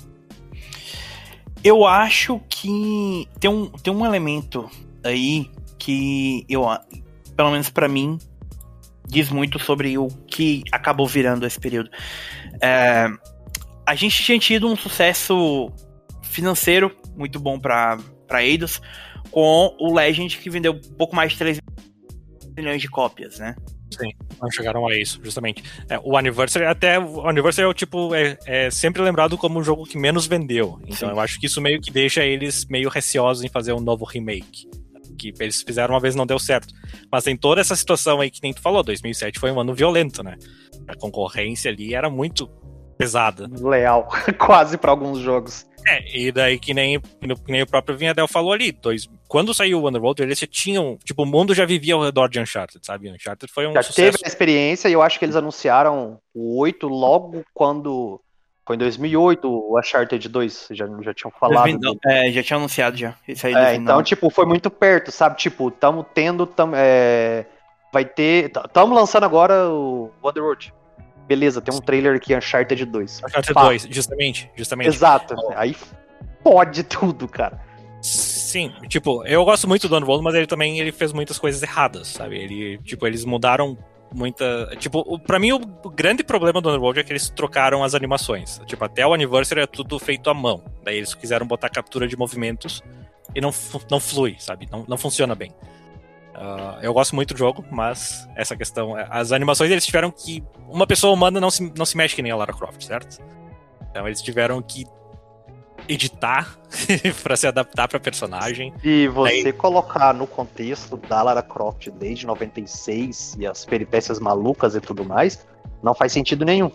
Eu 1.65 1.83
acho 1.83 2.39
que 2.47 3.27
tem 3.39 3.49
um, 3.49 3.65
tem 3.71 3.91
um 3.91 4.05
elemento 4.05 4.69
aí 5.03 5.49
que 5.79 6.45
eu, 6.47 6.63
pelo 7.35 7.49
menos 7.49 7.71
pra 7.71 7.87
mim, 7.87 8.19
diz 9.07 9.31
muito 9.31 9.57
sobre 9.57 9.97
o 9.97 10.07
que 10.27 10.61
acabou 10.71 11.07
virando 11.07 11.43
esse 11.43 11.59
período. 11.59 11.89
É, 12.61 13.07
a 13.83 13.95
gente 13.95 14.23
tinha 14.23 14.37
tido 14.37 14.67
um 14.67 14.75
sucesso 14.75 15.71
financeiro 16.21 16.95
muito 17.17 17.39
bom 17.39 17.59
pra 17.59 17.97
Eidos 18.43 18.79
com 19.31 19.75
o 19.79 19.91
Legend 19.91 20.37
que 20.37 20.51
vendeu 20.51 20.79
pouco 20.99 21.15
mais 21.15 21.31
de 21.31 21.39
3 21.39 21.59
milhões 22.55 22.79
de 22.79 22.87
cópias, 22.87 23.39
né? 23.39 23.55
Não 24.41 24.51
chegaram 24.51 24.87
a 24.87 24.95
isso, 24.95 25.19
justamente. 25.23 25.63
É, 25.89 25.99
o 26.03 26.17
Anniversary, 26.17 26.65
até 26.65 26.99
o 26.99 27.27
Anniversary 27.27 27.65
é 27.65 27.69
o 27.69 27.73
tipo, 27.73 28.13
é, 28.13 28.37
é 28.45 28.69
sempre 28.69 29.01
lembrado 29.01 29.37
como 29.37 29.59
o 29.59 29.63
jogo 29.63 29.85
que 29.85 29.97
menos 29.97 30.25
vendeu. 30.27 30.79
Então 30.83 31.09
Sim. 31.09 31.15
eu 31.15 31.19
acho 31.19 31.39
que 31.39 31.45
isso 31.45 31.61
meio 31.61 31.81
que 31.81 31.91
deixa 31.91 32.23
eles 32.23 32.65
meio 32.65 32.89
receosos 32.89 33.43
em 33.43 33.49
fazer 33.49 33.73
um 33.73 33.79
novo 33.79 34.05
remake. 34.05 34.67
Que 35.17 35.33
eles 35.39 35.61
fizeram 35.61 35.93
uma 35.93 35.99
vez 35.99 36.13
não 36.13 36.25
deu 36.25 36.37
certo. 36.37 36.73
Mas 37.11 37.23
tem 37.23 37.37
toda 37.37 37.61
essa 37.61 37.75
situação 37.75 38.19
aí 38.19 38.29
que 38.29 38.41
nem 38.43 38.53
tu 38.53 38.61
falou, 38.61 38.83
2007 38.83 39.39
foi 39.39 39.51
um 39.51 39.59
ano 39.59 39.73
violento, 39.73 40.21
né? 40.21 40.35
A 40.87 40.95
concorrência 40.95 41.71
ali 41.71 41.93
era 41.93 42.09
muito 42.09 42.49
pesada. 42.97 43.47
Leal, 43.61 44.07
quase 44.39 44.77
pra 44.77 44.91
alguns 44.91 45.19
jogos. 45.19 45.65
É, 45.87 46.17
e 46.17 46.31
daí 46.31 46.57
que 46.57 46.73
nem, 46.73 46.99
que 46.99 47.51
nem 47.51 47.61
o 47.61 47.67
próprio 47.67 47.95
Vinhadel 47.95 48.27
falou 48.27 48.51
ali, 48.53 48.71
dois, 48.71 49.07
quando 49.27 49.53
saiu 49.53 49.79
o 49.81 49.87
Underworld, 49.87 50.23
eles 50.23 50.39
já 50.39 50.47
tinham, 50.47 50.97
tipo, 51.03 51.21
o 51.21 51.25
mundo 51.27 51.53
já 51.53 51.63
vivia 51.63 51.93
ao 51.93 52.01
redor 52.03 52.27
de 52.27 52.39
Uncharted, 52.39 52.83
sabe? 52.83 53.11
Uncharted 53.11 53.51
foi 53.53 53.67
um 53.67 53.73
Já 53.73 53.83
sucesso. 53.83 54.17
teve 54.17 54.25
a 54.25 54.27
experiência 54.27 54.89
e 54.89 54.93
eu 54.93 55.01
acho 55.03 55.19
que 55.19 55.25
eles 55.25 55.35
anunciaram 55.35 56.17
o 56.33 56.59
8 56.59 56.87
logo 56.87 57.43
quando. 57.53 58.19
Foi 58.67 58.75
em 58.75 58.79
2008 58.79 59.47
o 59.47 59.77
Uncharted 59.77 60.27
2, 60.27 60.67
já, 60.71 60.87
já 61.03 61.13
tinham 61.13 61.31
falado. 61.39 61.65
2009, 61.69 61.99
é, 62.07 62.31
já 62.31 62.41
tinha 62.41 62.57
anunciado 62.57 62.97
já. 62.97 63.13
Isso 63.27 63.45
aí 63.45 63.53
É, 63.53 63.55
2009. 63.57 63.83
então, 63.83 64.01
tipo, 64.01 64.29
foi 64.31 64.47
muito 64.47 64.71
perto, 64.71 65.11
sabe? 65.11 65.37
Tipo, 65.37 65.69
tamo 65.69 66.03
tendo. 66.03 66.47
Tam, 66.47 66.71
é, 66.73 67.45
vai 67.93 68.03
ter. 68.05 68.49
Tamo 68.73 68.95
lançando 68.95 69.23
agora 69.23 69.69
o 69.69 70.09
Underworld. 70.23 70.73
Beleza, 71.27 71.61
tem 71.61 71.73
um 71.73 71.79
trailer 71.79 72.15
aqui, 72.15 72.35
Uncharted 72.35 72.85
2. 72.85 73.21
Uncharted 73.25 73.53
Pá. 73.53 73.63
2, 73.63 73.87
justamente, 73.89 74.49
justamente. 74.55 74.87
Exato. 74.87 75.35
Aí 75.55 75.75
pode 76.43 76.83
tudo, 76.83 77.27
cara. 77.27 77.59
Sim, 78.01 78.71
tipo, 78.87 79.25
eu 79.25 79.43
gosto 79.43 79.67
muito 79.67 79.89
do 79.89 79.95
Underworld, 79.97 80.23
mas 80.23 80.35
ele 80.35 80.47
também 80.47 80.79
ele 80.79 80.91
fez 80.91 81.11
muitas 81.11 81.39
coisas 81.39 81.61
erradas, 81.61 82.07
sabe? 82.07 82.37
Ele, 82.37 82.77
tipo, 82.83 83.05
eles 83.07 83.25
mudaram 83.25 83.77
muita, 84.13 84.69
tipo, 84.77 85.19
pra 85.19 85.39
mim 85.39 85.51
o, 85.51 85.59
grande 85.89 86.23
problema 86.23 86.61
do 86.61 86.69
Underworld 86.69 86.99
é 86.99 87.03
que 87.03 87.11
eles 87.11 87.29
trocaram 87.29 87.83
as 87.83 87.95
animações. 87.95 88.61
Tipo, 88.65 88.85
até 88.85 89.05
o 89.05 89.13
Anniversary 89.13 89.61
é 89.61 89.67
tudo 89.67 89.99
feito 89.99 90.29
à 90.29 90.33
mão. 90.33 90.63
Daí 90.83 90.97
eles 90.97 91.13
quiseram 91.13 91.45
botar 91.45 91.69
captura 91.69 92.07
de 92.07 92.15
movimentos 92.15 92.83
e 93.33 93.41
não, 93.41 93.51
não 93.89 93.99
flui, 93.99 94.35
sabe? 94.39 94.67
Não, 94.71 94.85
não 94.87 94.97
funciona 94.97 95.35
bem. 95.35 95.51
Ah, 96.37 96.79
eu 96.81 96.93
gosto 96.93 97.15
muito 97.15 97.33
do 97.33 97.37
jogo, 97.37 97.63
mas 97.71 98.27
essa 98.35 98.55
questão, 98.57 98.97
é, 98.97 99.07
as 99.09 99.31
animações 99.31 99.71
eles 99.71 99.85
tiveram 99.85 100.11
que 100.11 100.43
uma 100.67 100.85
pessoa 100.85 101.13
humana 101.13 101.39
não 101.39 101.49
se, 101.49 101.71
não 101.77 101.85
se 101.85 101.95
mexe 101.95 102.13
que 102.15 102.21
nem 102.21 102.31
a 102.31 102.35
Lara 102.35 102.53
Croft, 102.53 102.81
certo? 102.83 103.19
Então 103.89 104.05
eles 104.05 104.21
tiveram 104.21 104.61
que 104.61 104.85
editar 105.87 106.57
pra 107.23 107.35
se 107.37 107.47
adaptar 107.47 107.87
pra 107.87 107.99
personagem. 107.99 108.73
E 108.83 109.07
você 109.07 109.53
colocar 109.53 110.13
no 110.13 110.27
contexto 110.27 110.97
da 110.97 111.21
Lara 111.21 111.41
Croft 111.43 111.89
desde 111.91 112.25
96 112.25 113.35
e 113.39 113.45
as 113.47 113.63
peripécias 113.65 114.19
malucas 114.19 114.75
e 114.75 114.81
tudo 114.81 115.05
mais, 115.05 115.45
não 115.81 115.93
faz 115.93 116.11
sentido 116.11 116.43
nenhum. 116.43 116.71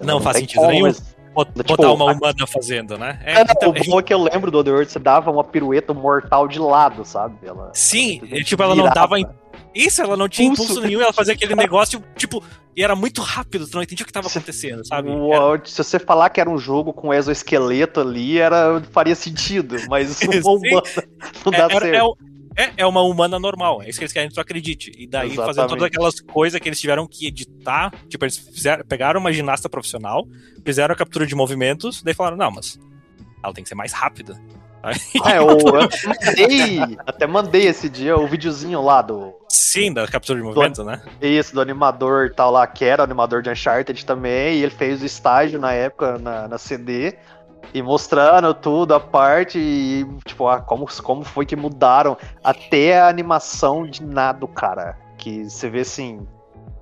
Não 0.00 0.20
faz 0.20 0.36
tem 0.36 0.42
sentido 0.42 0.60
como, 0.60 0.70
nenhum. 0.72 0.86
mas- 0.86 1.16
Tipo, 1.44 1.62
botar 1.64 1.92
uma 1.92 2.10
a- 2.10 2.14
humana 2.14 2.46
fazendo, 2.46 2.96
né? 2.98 3.18
É, 3.24 3.32
É, 3.32 3.44
não, 3.44 3.52
então, 3.56 3.70
o 3.70 3.84
bom 3.86 3.98
é 4.00 4.02
que 4.02 4.12
eu 4.14 4.22
lembro 4.22 4.50
do 4.50 4.60
Underworld, 4.60 4.90
você 4.90 4.98
dava 4.98 5.30
uma 5.30 5.44
pirueta 5.44 5.92
mortal 5.94 6.46
de 6.48 6.58
lado, 6.58 7.04
sabe? 7.04 7.36
Ela, 7.46 7.70
Sim, 7.74 8.20
ela 8.30 8.42
tipo, 8.44 8.62
ela 8.62 8.74
não 8.74 8.88
dava 8.90 9.18
im- 9.18 9.26
Isso, 9.74 10.00
ela 10.02 10.16
não 10.16 10.28
tinha 10.28 10.48
Pulso. 10.48 10.62
impulso 10.64 10.80
nenhum, 10.82 11.00
ela 11.00 11.12
fazia 11.12 11.34
aquele 11.34 11.54
negócio, 11.54 12.02
tipo, 12.16 12.42
e 12.76 12.82
era 12.82 12.96
muito 12.96 13.20
rápido, 13.20 13.66
tu 13.68 13.74
não 13.76 13.82
entendia 13.82 14.02
o 14.02 14.06
que 14.06 14.12
tava 14.12 14.26
acontecendo, 14.28 14.84
sabe? 14.86 15.10
Era- 15.10 15.60
Se 15.64 15.82
você 15.84 15.98
falar 15.98 16.30
que 16.30 16.40
era 16.40 16.48
um 16.50 16.58
jogo 16.58 16.92
com 16.92 17.12
exoesqueleto 17.12 18.00
ali, 18.00 18.38
era, 18.38 18.82
faria 18.90 19.14
sentido, 19.14 19.76
mas 19.88 20.20
uma 20.22 20.52
humana 20.52 20.82
não 21.44 21.52
dá 21.52 21.58
é, 21.58 21.62
era- 21.62 21.80
certo. 21.80 22.18
É 22.58 22.72
é- 22.76 22.86
uma 22.86 23.02
humana 23.02 23.38
normal, 23.38 23.80
é 23.82 23.88
isso 23.88 23.98
que 23.98 24.04
eles 24.04 24.12
querem 24.12 24.28
que 24.28 24.34
tu 24.34 24.40
acredite. 24.40 24.92
E 24.98 25.06
daí, 25.06 25.28
fazendo 25.30 25.50
Exatamente. 25.50 25.68
todas 25.70 25.84
aquelas 25.84 26.20
coisas 26.20 26.60
que 26.60 26.68
eles 26.68 26.80
tiveram 26.80 27.06
que 27.06 27.26
editar, 27.26 27.92
tipo, 28.08 28.24
eles 28.24 28.36
fizeram, 28.36 28.84
pegaram 28.84 29.20
uma 29.20 29.32
ginasta 29.32 29.68
profissional, 29.68 30.26
fizeram 30.64 30.92
a 30.92 30.96
captura 30.96 31.24
de 31.24 31.34
movimentos, 31.34 32.02
daí 32.02 32.14
falaram, 32.14 32.36
não, 32.36 32.50
mas 32.50 32.78
ela 33.42 33.54
tem 33.54 33.62
que 33.62 33.68
ser 33.68 33.76
mais 33.76 33.92
rápida. 33.92 34.38
É, 35.24 35.38
eu, 35.38 35.48
eu 35.48 35.80
até 36.10 36.42
mandei, 36.42 36.98
até 37.06 37.26
mandei 37.26 37.66
esse 37.66 37.88
dia 37.88 38.16
o 38.16 38.26
videozinho 38.26 38.82
lá 38.82 39.02
do. 39.02 39.34
Sim, 39.48 39.92
da 39.92 40.06
captura 40.06 40.38
de 40.38 40.44
movimento, 40.44 40.84
né? 40.84 41.02
Esse, 41.20 41.54
do 41.54 41.60
animador 41.60 42.26
e 42.26 42.30
tal 42.30 42.50
lá, 42.50 42.66
que 42.66 42.84
era 42.84 43.02
o 43.02 43.04
animador 43.04 43.42
de 43.42 43.50
Uncharted 43.50 44.04
também, 44.04 44.58
e 44.58 44.62
ele 44.62 44.70
fez 44.70 45.02
o 45.02 45.06
estágio 45.06 45.58
na 45.58 45.72
época 45.72 46.18
na, 46.18 46.48
na 46.48 46.58
CD, 46.58 47.16
e 47.74 47.82
mostrando 47.82 48.52
tudo, 48.54 48.94
a 48.94 49.00
parte, 49.00 49.58
e 49.58 50.06
tipo, 50.24 50.48
ah, 50.48 50.60
como, 50.60 50.86
como 51.02 51.24
foi 51.24 51.44
que 51.44 51.56
mudaram 51.56 52.16
até 52.42 52.98
a 52.98 53.08
animação 53.08 53.86
de 53.88 54.02
nada, 54.02 54.46
cara. 54.48 54.96
Que 55.18 55.44
você 55.44 55.68
vê 55.68 55.80
assim, 55.80 56.26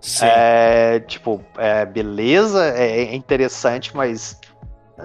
Sim. 0.00 0.26
é, 0.26 1.00
tipo, 1.00 1.42
é, 1.58 1.84
beleza, 1.84 2.64
é, 2.76 3.02
é 3.04 3.14
interessante, 3.14 3.96
mas 3.96 4.38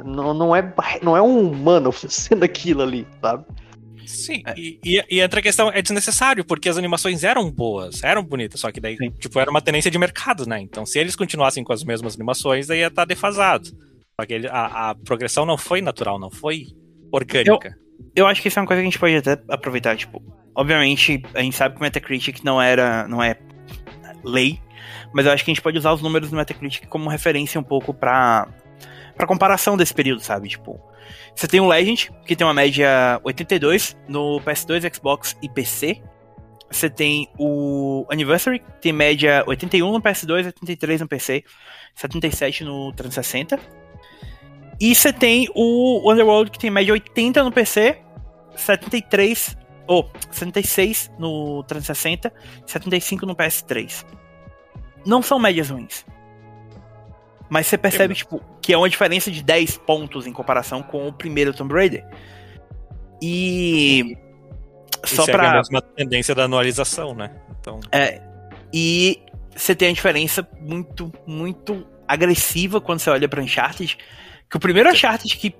não, 0.06 0.34
não, 0.34 0.56
é, 0.56 0.74
não 1.02 1.16
é 1.18 1.22
um 1.22 1.50
humano 1.52 1.92
fazendo 1.94 2.44
aquilo 2.44 2.82
ali, 2.84 3.08
sabe? 3.22 3.46
Sim, 4.06 4.44
É. 4.46 4.54
e, 4.58 4.80
e, 4.84 5.06
e 5.10 5.22
entra 5.22 5.40
a 5.40 5.44
questão, 5.44 5.70
é 5.70 5.82
desnecessário, 5.82 6.44
porque 6.44 6.68
as 6.68 6.78
animações 6.78 7.24
eram 7.24 7.50
boas, 7.50 8.04
eram 8.04 8.22
bonitas, 8.24 8.60
só 8.60 8.72
que 8.72 8.82
daí, 8.82 8.98
Sim. 8.98 9.10
tipo, 9.12 9.40
era 9.40 9.50
uma 9.50 9.62
tendência 9.62 9.90
de 9.90 9.98
mercado, 9.98 10.46
né? 10.46 10.60
Então, 10.60 10.86
se 10.86 11.00
eles 11.00 11.16
continuassem 11.16 11.64
com 11.64 11.72
as 11.72 11.84
mesmas 11.84 12.16
animações, 12.16 12.68
daí 12.68 12.80
ia 12.80 12.88
estar 12.88 13.06
defasado. 13.06 13.70
Só 14.22 14.26
que 14.28 14.34
ele- 14.34 14.48
a, 14.48 14.92
a 14.92 14.96
progressão 14.96 15.46
não 15.48 15.58
foi 15.58 15.82
natural, 15.82 16.20
não 16.20 16.30
foi 16.30 16.68
orgânica. 17.12 17.76
Eu 18.16 18.28
acho 18.28 18.40
que 18.40 18.50
isso 18.50 18.60
é 18.60 18.62
uma 18.62 18.68
coisa 18.68 18.82
que 18.84 18.88
a 18.88 18.90
gente 18.92 19.00
pode 19.00 19.16
até 19.16 19.42
aproveitar, 19.50 19.98
tipo, 19.98 20.22
obviamente 20.56 21.24
a 21.34 21.42
gente 21.42 21.56
sabe 21.56 21.74
que 21.76 21.82
o 21.82 21.84
Metacritic 21.84 22.44
não 22.44 22.62
era, 22.62 23.08
não 23.08 23.22
é 23.24 23.36
lei, 24.24 24.60
mas 25.12 25.26
eu 25.26 25.32
acho 25.32 25.44
que 25.44 25.50
a 25.50 25.54
gente 25.54 25.62
pode 25.64 25.78
usar 25.78 25.92
os 25.92 26.02
números 26.04 26.30
do 26.30 26.36
Metacritic 26.38 26.88
como 26.88 27.10
referência 27.10 27.60
um 27.60 27.64
pouco 27.64 27.94
pra, 27.96 28.48
pra 29.16 29.26
comparação 29.26 29.76
desse 29.76 29.94
período, 29.94 30.22
sabe? 30.22 30.50
Tipo, 30.50 30.80
você 31.36 31.48
tem 31.48 31.60
o 31.60 31.68
Legend, 31.68 32.12
que 32.28 32.36
tem 32.36 32.46
uma 32.46 32.54
média 32.54 33.20
82 33.24 33.98
no 34.08 34.40
PS2, 34.42 34.94
Xbox 34.96 35.36
e 35.42 35.50
PC. 35.50 36.00
Você 36.70 36.90
tem 36.90 37.28
o 37.40 38.06
Anniversary, 38.10 38.60
que 38.60 38.82
tem 38.82 38.94
média 38.94 39.44
81 39.48 39.92
no 39.92 40.02
PS2, 40.02 40.46
83 40.46 41.02
no 41.02 41.08
PC, 41.08 41.44
77 41.96 42.64
no 42.64 42.94
360. 42.94 43.81
E 44.82 44.96
você 44.96 45.14
tem 45.14 45.48
o 45.54 46.12
Underworld, 46.12 46.50
que 46.50 46.58
tem 46.58 46.72
média 46.72 46.92
80 46.92 47.44
no 47.44 47.52
PC, 47.52 48.00
73, 48.56 49.56
ou 49.86 50.10
76 50.32 51.12
no 51.20 51.64
360, 51.66 52.34
75 52.66 53.28
no 53.28 53.36
PS3. 53.36 54.04
Não 55.06 55.22
são 55.22 55.38
médias 55.38 55.70
ruins. 55.70 56.04
Mas 57.48 57.68
você 57.68 57.78
percebe, 57.78 58.16
tipo, 58.16 58.42
que 58.60 58.74
é 58.74 58.78
uma 58.78 58.90
diferença 58.90 59.30
de 59.30 59.44
10 59.44 59.78
pontos 59.78 60.26
em 60.26 60.34
comparação 60.34 60.82
com 60.82 61.08
o 61.08 61.14
primeiro 61.14 61.54
Tomb 61.54 61.76
Raider. 61.76 62.04
E. 63.22 64.18
E 65.04 65.08
Só 65.08 65.24
a 65.24 65.26
pra. 65.26 65.54
mesma 65.58 65.82
tendência 65.82 66.34
da 66.34 66.46
anualização, 66.46 67.14
né? 67.14 67.30
Então, 67.60 67.80
É, 67.92 68.20
e 68.74 69.22
você 69.56 69.76
tem 69.76 69.90
a 69.90 69.94
diferença 69.94 70.48
muito, 70.60 71.12
muito 71.28 71.86
agressiva 72.08 72.82
quando 72.82 73.00
você 73.00 73.12
olha 73.12 73.30
pra 73.30 73.44
Uncharted. 73.44 73.96
Que 74.52 74.58
o 74.58 74.60
primeiro 74.60 74.90
Uncharted, 74.90 75.38
que 75.38 75.56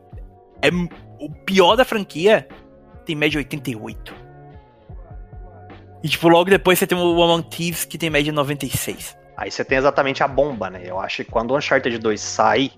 é 0.62 0.70
o 1.18 1.32
pior 1.46 1.78
da 1.78 1.86
franquia, 1.86 2.46
tem 3.06 3.16
média 3.16 3.38
88. 3.38 4.14
E 6.04 6.10
tipo, 6.10 6.28
logo 6.28 6.50
depois 6.50 6.78
você 6.78 6.86
tem 6.86 6.98
o 6.98 7.24
Among 7.24 7.48
Thieves, 7.50 7.86
que 7.86 7.98
tem 7.98 8.10
média 8.10 8.34
96. 8.34 9.18
Aí 9.38 9.50
você 9.50 9.64
tem 9.64 9.78
exatamente 9.78 10.22
a 10.24 10.28
bomba, 10.28 10.70
né? 10.70 10.84
Eu 10.86 11.00
acho 11.00 11.24
que 11.24 11.32
quando 11.32 11.52
o 11.52 11.58
Uncharted 11.58 11.98
2 11.98 12.20
sai 12.20 12.72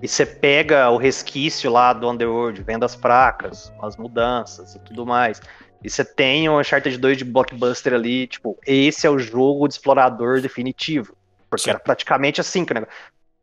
e 0.00 0.08
você 0.08 0.24
pega 0.24 0.88
o 0.90 0.96
resquício 0.96 1.70
lá 1.70 1.92
do 1.92 2.08
Underworld, 2.08 2.62
vendo 2.62 2.84
as 2.84 2.94
placas, 2.94 3.72
as 3.82 3.96
mudanças 3.96 4.74
e 4.74 4.78
tudo 4.80 5.04
mais, 5.04 5.40
e 5.82 5.90
você 5.90 6.04
tem 6.04 6.48
o 6.48 6.60
Uncharted 6.60 6.96
2 6.96 7.18
de 7.18 7.24
blockbuster 7.24 7.94
ali, 7.94 8.28
tipo, 8.28 8.56
esse 8.66 9.06
é 9.06 9.10
o 9.10 9.18
jogo 9.18 9.66
de 9.66 9.74
explorador 9.74 10.40
definitivo. 10.40 11.16
Porque 11.50 11.64
Sim. 11.64 11.70
era 11.70 11.80
praticamente 11.80 12.40
assim 12.40 12.64
que 12.64 12.72
o 12.72 12.74
negócio. 12.74 12.94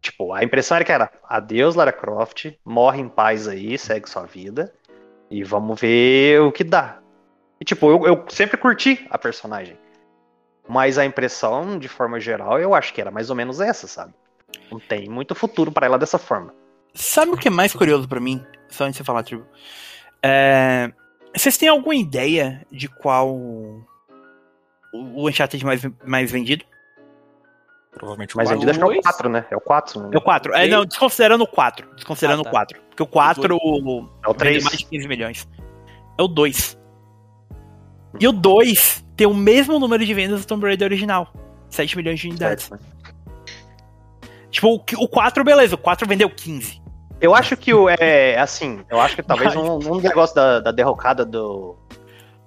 Tipo, 0.02 0.34
a 0.34 0.44
impressão 0.44 0.76
era 0.76 0.86
que 0.86 0.92
era 0.92 1.12
adeus, 1.24 1.76
Lara 1.76 1.92
Croft, 1.92 2.54
morre 2.64 3.02
em 3.02 3.10
paz 3.10 3.48
aí, 3.48 3.78
segue 3.78 4.10
sua 4.10 4.26
vida, 4.26 4.74
e 5.30 5.44
vamos 5.44 5.80
ver 5.80 6.42
o 6.42 6.52
que 6.52 6.64
dá. 6.64 7.00
E 7.60 7.66
tipo, 7.66 7.90
eu, 7.90 8.06
eu 8.06 8.26
sempre 8.30 8.58
curti 8.58 9.06
a 9.10 9.18
personagem. 9.18 9.78
Mas 10.68 10.98
a 10.98 11.06
impressão, 11.06 11.78
de 11.78 11.90
forma 11.90 12.20
geral, 12.20 12.60
eu 12.60 12.74
acho 12.74 12.94
que 12.94 13.02
era 13.02 13.12
mais 13.12 13.30
ou 13.30 13.36
menos 13.36 13.60
essa, 13.60 13.88
sabe? 13.88 14.14
Não 14.72 14.80
tem 14.80 15.10
muito 15.10 15.36
futuro 15.36 15.72
pra 15.72 15.86
ela 15.86 15.98
dessa 15.98 16.18
forma. 16.18 16.54
Sabe 16.94 17.32
o 17.32 17.38
que 17.38 17.48
é 17.48 17.52
mais 17.52 17.74
curioso 17.74 18.08
pra 18.08 18.20
mim? 18.20 18.44
Só 18.70 18.86
antes 18.86 18.94
de 18.94 18.98
você 19.00 19.04
falar, 19.04 19.24
Tribo. 19.24 19.46
É... 20.24 20.92
Vocês 21.36 21.58
têm 21.58 21.70
alguma 21.70 21.96
ideia 21.96 22.66
de 22.72 22.88
qual 22.88 23.30
o 23.34 25.28
Uncharted 25.28 25.64
mais, 25.66 25.82
mais 26.04 26.32
vendido? 26.32 26.66
Provavelmente 27.91 28.36
o 28.36 28.38
Mas 28.38 28.49
vendido 28.49 28.70
acho 28.72 28.80
que 28.80 28.84
é 28.84 28.88
o 28.88 28.90
Dois? 28.91 29.03
4, 29.03 29.30
né? 29.30 29.45
É 29.49 29.56
o 29.56 29.61
4. 29.61 30.02
Né? 30.02 30.10
É 30.14 30.18
o 30.18 30.22
4. 30.22 30.53
É, 30.56 30.68
não, 30.68 30.86
desconsiderando 30.86 31.44
o 31.44 31.48
4. 31.48 31.88
Desconsiderando 31.95 32.41
Ah, 32.41 32.44
tá. 32.44 32.49
o 32.49 32.53
4. 32.53 32.82
Porque 32.90 33.03
o 33.03 33.07
4 33.07 33.53
É 33.53 33.57
o 33.57 34.34
vende 34.34 34.38
3. 34.38 34.64
mais 34.64 34.78
de 34.78 34.86
15 34.86 35.07
milhões. 35.07 35.48
É 36.18 36.22
o 36.22 36.28
2. 36.28 36.78
E 38.20 38.28
o 38.28 38.32
2 38.32 39.06
tem 39.16 39.28
o 39.28 39.34
mesmo 39.34 39.80
número 39.80 40.06
de 40.06 40.14
vendas 40.14 40.41
do 40.41 40.48
Tomb 40.48 40.66
Raider 40.66 40.86
original. 40.88 41.32
7 41.70 41.95
milhões 41.98 42.20
de 42.20 42.28
unidades. 42.28 42.66
Certo, 42.66 42.82
né? 42.82 42.90
Tipo, 44.49 44.76
o, 44.76 45.03
o 45.03 45.07
4, 45.07 45.44
beleza, 45.44 45.76
o 45.76 45.78
4 45.78 46.07
vendeu 46.07 46.30
15. 46.30 46.82
Eu 47.22 47.36
acho 47.36 47.56
que 47.57 47.74
o 47.74 47.88
é 47.90 48.40
assim, 48.40 48.80
eu 48.90 48.99
acho 48.99 49.16
que 49.16 49.22
talvez 49.22 49.56
um, 49.56 49.78
um 49.78 49.99
negócio 49.99 50.34
da, 50.36 50.60
da 50.60 50.72
derrocada 50.72 51.26
do 51.26 51.76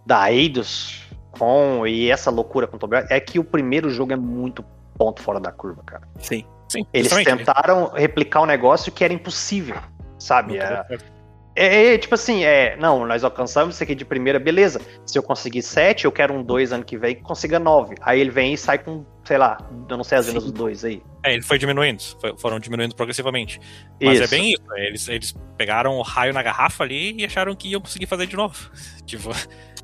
da 0.04 0.32
Eidos 0.32 1.02
com 1.30 1.86
e 1.86 2.10
essa 2.10 2.30
loucura 2.30 2.66
com 2.66 2.76
o 2.76 2.78
Tomb 2.78 2.96
Raider 2.96 3.12
é 3.16 3.20
que 3.20 3.38
o 3.38 3.44
primeiro 3.44 3.90
jogo 3.90 4.12
é 4.12 4.16
muito 4.16 4.64
ponto 5.02 5.20
fora 5.22 5.40
da 5.40 5.50
curva, 5.50 5.82
cara. 5.84 6.02
Sim. 6.18 6.44
Sim, 6.68 6.86
Eles 6.92 7.10
justamente. 7.12 7.44
tentaram 7.44 7.90
replicar 7.92 8.40
um 8.42 8.46
negócio 8.46 8.90
que 8.92 9.02
era 9.04 9.12
impossível, 9.12 9.76
sabe? 10.18 10.56
Não 10.56 10.64
É. 10.64 10.86
É, 11.54 11.94
é, 11.94 11.98
tipo 11.98 12.14
assim, 12.14 12.44
é, 12.44 12.76
não, 12.78 13.04
nós 13.06 13.22
alcançamos 13.22 13.74
isso 13.74 13.84
aqui 13.84 13.94
de 13.94 14.06
primeira, 14.06 14.38
beleza. 14.38 14.80
Se 15.04 15.18
eu 15.18 15.22
conseguir 15.22 15.60
7, 15.60 16.06
eu 16.06 16.12
quero 16.12 16.32
um 16.32 16.42
2 16.42 16.72
ano 16.72 16.82
que 16.82 16.96
vem 16.96 17.14
que 17.16 17.20
consiga 17.20 17.58
9. 17.58 17.94
Aí 18.00 18.18
ele 18.20 18.30
vem 18.30 18.54
e 18.54 18.56
sai 18.56 18.78
com, 18.78 19.04
sei 19.22 19.36
lá, 19.36 19.58
eu 19.86 19.96
não 19.98 20.02
sei 20.04 20.16
as 20.16 20.26
vendas 20.26 20.44
dos 20.44 20.52
dois 20.52 20.82
aí. 20.82 21.02
É, 21.22 21.34
ele 21.34 21.42
foi 21.42 21.58
diminuindo, 21.58 22.02
foi- 22.18 22.34
foram 22.38 22.58
diminuindo 22.58 22.94
progressivamente. 22.94 23.60
Mas 24.02 24.18
é 24.20 24.24
Isso. 24.24 24.30
bem 24.30 24.52
isso, 24.52 24.62
eles, 24.76 25.08
eles 25.08 25.34
pegaram 25.58 25.98
o 25.98 26.02
raio 26.02 26.32
na 26.32 26.42
garrafa 26.42 26.84
ali 26.84 27.20
e 27.20 27.24
acharam 27.26 27.54
que 27.54 27.68
iam 27.68 27.82
conseguir 27.82 28.06
fazer 28.06 28.26
de 28.26 28.36
novo. 28.36 28.70
Tipo, 29.04 29.28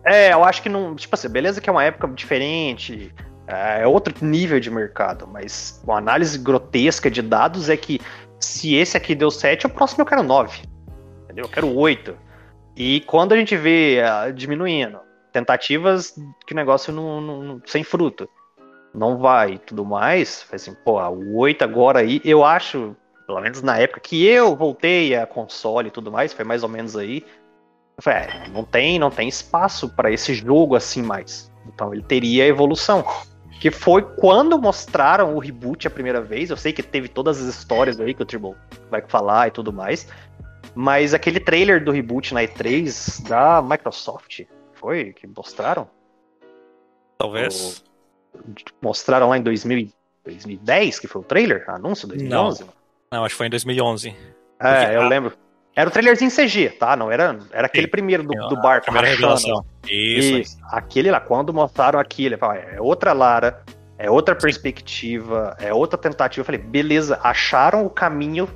É, 0.07 0.33
eu 0.33 0.43
acho 0.45 0.63
que 0.63 0.71
não. 0.71 0.95
Tipo 0.97 1.17
assim, 1.17 1.29
beleza 1.29 1.61
que 1.61 1.69
é 1.69 1.73
uma 1.73 1.85
época 1.85 2.09
diferente. 2.09 3.13
É 3.51 3.87
outro 3.87 4.15
nível 4.23 4.61
de 4.61 4.71
mercado, 4.71 5.27
mas 5.27 5.81
uma 5.83 5.97
análise 5.97 6.39
grotesca 6.39 7.11
de 7.11 7.23
dados 7.23 7.71
é 7.71 7.77
que 7.79 7.99
se 8.39 8.75
esse 8.75 8.95
aqui 8.95 9.15
deu 9.15 9.31
7, 9.31 9.67
o 9.67 9.71
próximo 9.71 10.03
eu 10.03 10.07
quero 10.07 10.23
9. 10.23 10.63
Entendeu? 11.25 11.47
Eu 11.47 11.49
quero 11.49 11.75
8. 11.75 12.15
E 12.77 13.01
quando 13.01 13.33
a 13.33 13.37
gente 13.37 13.57
vê 13.57 14.03
uh, 14.03 14.33
diminuindo, 14.35 15.01
tentativas 15.33 16.15
que 16.47 16.53
o 16.53 16.57
negócio 16.57 16.93
não, 16.93 17.21
não, 17.23 17.63
sem 17.65 17.83
fruto, 17.83 18.29
não 18.95 19.17
vai 19.17 19.53
e 19.55 19.59
tudo 19.59 19.83
mais, 19.83 20.47
assim, 20.53 20.75
pô, 20.85 21.01
o 21.09 21.39
8 21.39 21.65
agora 21.65 22.01
aí, 22.01 22.21
eu 22.25 22.45
acho, 22.45 22.95
pelo 23.27 23.41
menos 23.41 23.63
na 23.63 23.79
época 23.79 24.01
que 24.01 24.27
eu 24.27 24.55
voltei 24.55 25.17
a 25.17 25.27
console 25.27 25.89
e 25.89 25.91
tudo 25.91 26.13
mais, 26.13 26.35
foi 26.35 26.45
mais 26.45 26.63
ou 26.63 26.69
menos 26.69 26.97
aí, 26.97 27.25
eu 27.97 28.03
falei, 28.03 28.21
é, 28.21 28.49
não 28.51 28.63
tem, 28.63 28.99
não 28.99 29.11
tem 29.11 29.27
espaço 29.27 29.89
para 29.89 30.11
esse 30.13 30.35
jogo 30.35 30.77
assim 30.77 31.03
mais. 31.03 31.51
Então 31.67 31.93
ele 31.93 32.03
teria 32.03 32.47
evolução. 32.47 33.05
Que 33.61 33.71
foi 33.71 34.03
quando 34.03 34.59
mostraram 34.59 35.35
o 35.35 35.39
reboot 35.39 35.87
a 35.87 35.91
primeira 35.91 36.21
vez. 36.21 36.51
Eu 36.51 36.57
sei 36.57 36.73
que 36.73 36.83
teve 36.83 37.09
todas 37.09 37.41
as 37.41 37.55
histórias 37.55 37.99
aí 38.01 38.15
que 38.15 38.23
o 38.23 38.27
Tribal 38.27 38.55
vai 38.91 39.03
falar 39.03 39.49
e 39.49 39.51
tudo 39.51 39.73
mais. 39.73 40.07
Mas 40.75 41.13
aquele 41.13 41.41
trailer 41.41 41.83
do 41.83 41.91
reboot 41.91 42.33
na 42.33 42.43
E3 42.43 43.27
da 43.29 43.61
Microsoft, 43.61 44.43
foi 44.75 45.13
que 45.13 45.27
mostraram? 45.27 45.89
Talvez. 47.19 47.83
mostraram 48.81 49.29
lá 49.29 49.39
em 49.39 49.43
2000, 49.43 49.89
2010, 50.25 51.01
que 51.01 51.09
foi 51.09 51.21
o 51.21 51.25
trailer? 51.25 51.69
Anúncio 51.69 52.07
2011? 52.07 52.61
Não, 52.61 52.69
não 53.11 53.25
acho 53.25 53.35
que 53.35 53.39
foi 53.39 53.47
em 53.49 53.51
2011. 53.51 54.17
É, 54.61 54.95
eu 54.95 55.03
a... 55.03 55.09
lembro. 55.09 55.37
Era 55.79 55.89
o 55.89 55.93
trailerzinho 55.93 56.29
CG, 56.29 56.71
tá? 56.71 56.97
Não 56.97 57.09
era, 57.09 57.39
era 57.53 57.67
aquele 57.67 57.87
Sim. 57.87 57.91
primeiro 57.93 58.25
do, 58.25 58.49
do 58.49 58.61
barco. 58.61 58.87
Primeira 58.87 59.07
revelação. 59.07 59.65
Isso, 59.85 60.37
Isso. 60.37 60.59
Aquele 60.73 61.09
lá, 61.09 61.21
quando 61.21 61.55
mostraram 61.55 62.01
aquilo, 62.01 62.35
eu 62.35 62.39
falei, 62.39 62.65
é 62.73 62.81
outra 62.81 63.13
Lara, 63.13 63.63
é 63.97 64.11
outra 64.11 64.35
perspectiva, 64.35 65.57
é 65.61 65.73
outra 65.73 65.97
tentativa. 65.97 66.41
Eu 66.41 66.45
falei, 66.45 66.61
beleza, 66.61 67.21
acharam 67.23 67.87
o 67.87 67.91
caminho. 67.91 68.49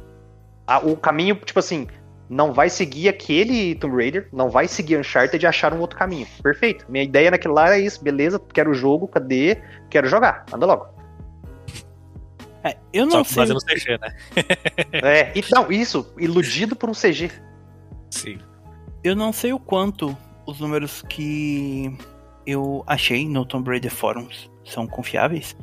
o 0.82 0.96
caminho, 0.96 1.36
tipo 1.36 1.60
assim, 1.60 1.86
não 2.28 2.52
vai 2.52 2.68
seguir 2.68 3.08
aquele 3.08 3.76
Tomb 3.76 3.94
Raider, 3.94 4.26
não 4.32 4.50
vai 4.50 4.66
seguir 4.66 4.98
Uncharted 4.98 5.44
e 5.44 5.46
achar 5.46 5.72
um 5.72 5.78
outro 5.78 5.96
caminho. 5.96 6.26
Perfeito. 6.42 6.86
Minha 6.88 7.04
ideia 7.04 7.30
naquilo 7.30 7.54
lá 7.54 7.72
é 7.72 7.78
isso, 7.78 8.02
beleza, 8.02 8.40
quero 8.52 8.72
o 8.72 8.74
jogo, 8.74 9.06
cadê? 9.06 9.62
Quero 9.88 10.08
jogar, 10.08 10.44
anda 10.52 10.66
logo. 10.66 10.88
É, 12.64 12.76
eu 12.92 13.06
não 13.06 13.24
Só 13.24 13.24
sei. 13.24 13.34
Fazendo 13.34 13.60
CG, 13.60 13.98
né? 13.98 14.16
é, 14.92 15.32
então, 15.34 15.70
isso, 15.70 16.12
iludido 16.18 16.76
por 16.76 16.88
um 16.88 16.92
CG. 16.92 17.30
Sim. 18.10 18.38
Eu 19.02 19.16
não 19.16 19.32
sei 19.32 19.52
o 19.52 19.58
quanto 19.58 20.16
os 20.46 20.60
números 20.60 21.02
que 21.08 21.96
eu 22.46 22.84
achei 22.86 23.28
no 23.28 23.44
Tomb 23.44 23.68
Raider 23.68 23.90
Forums 23.90 24.50
são 24.64 24.86
confiáveis. 24.86 25.56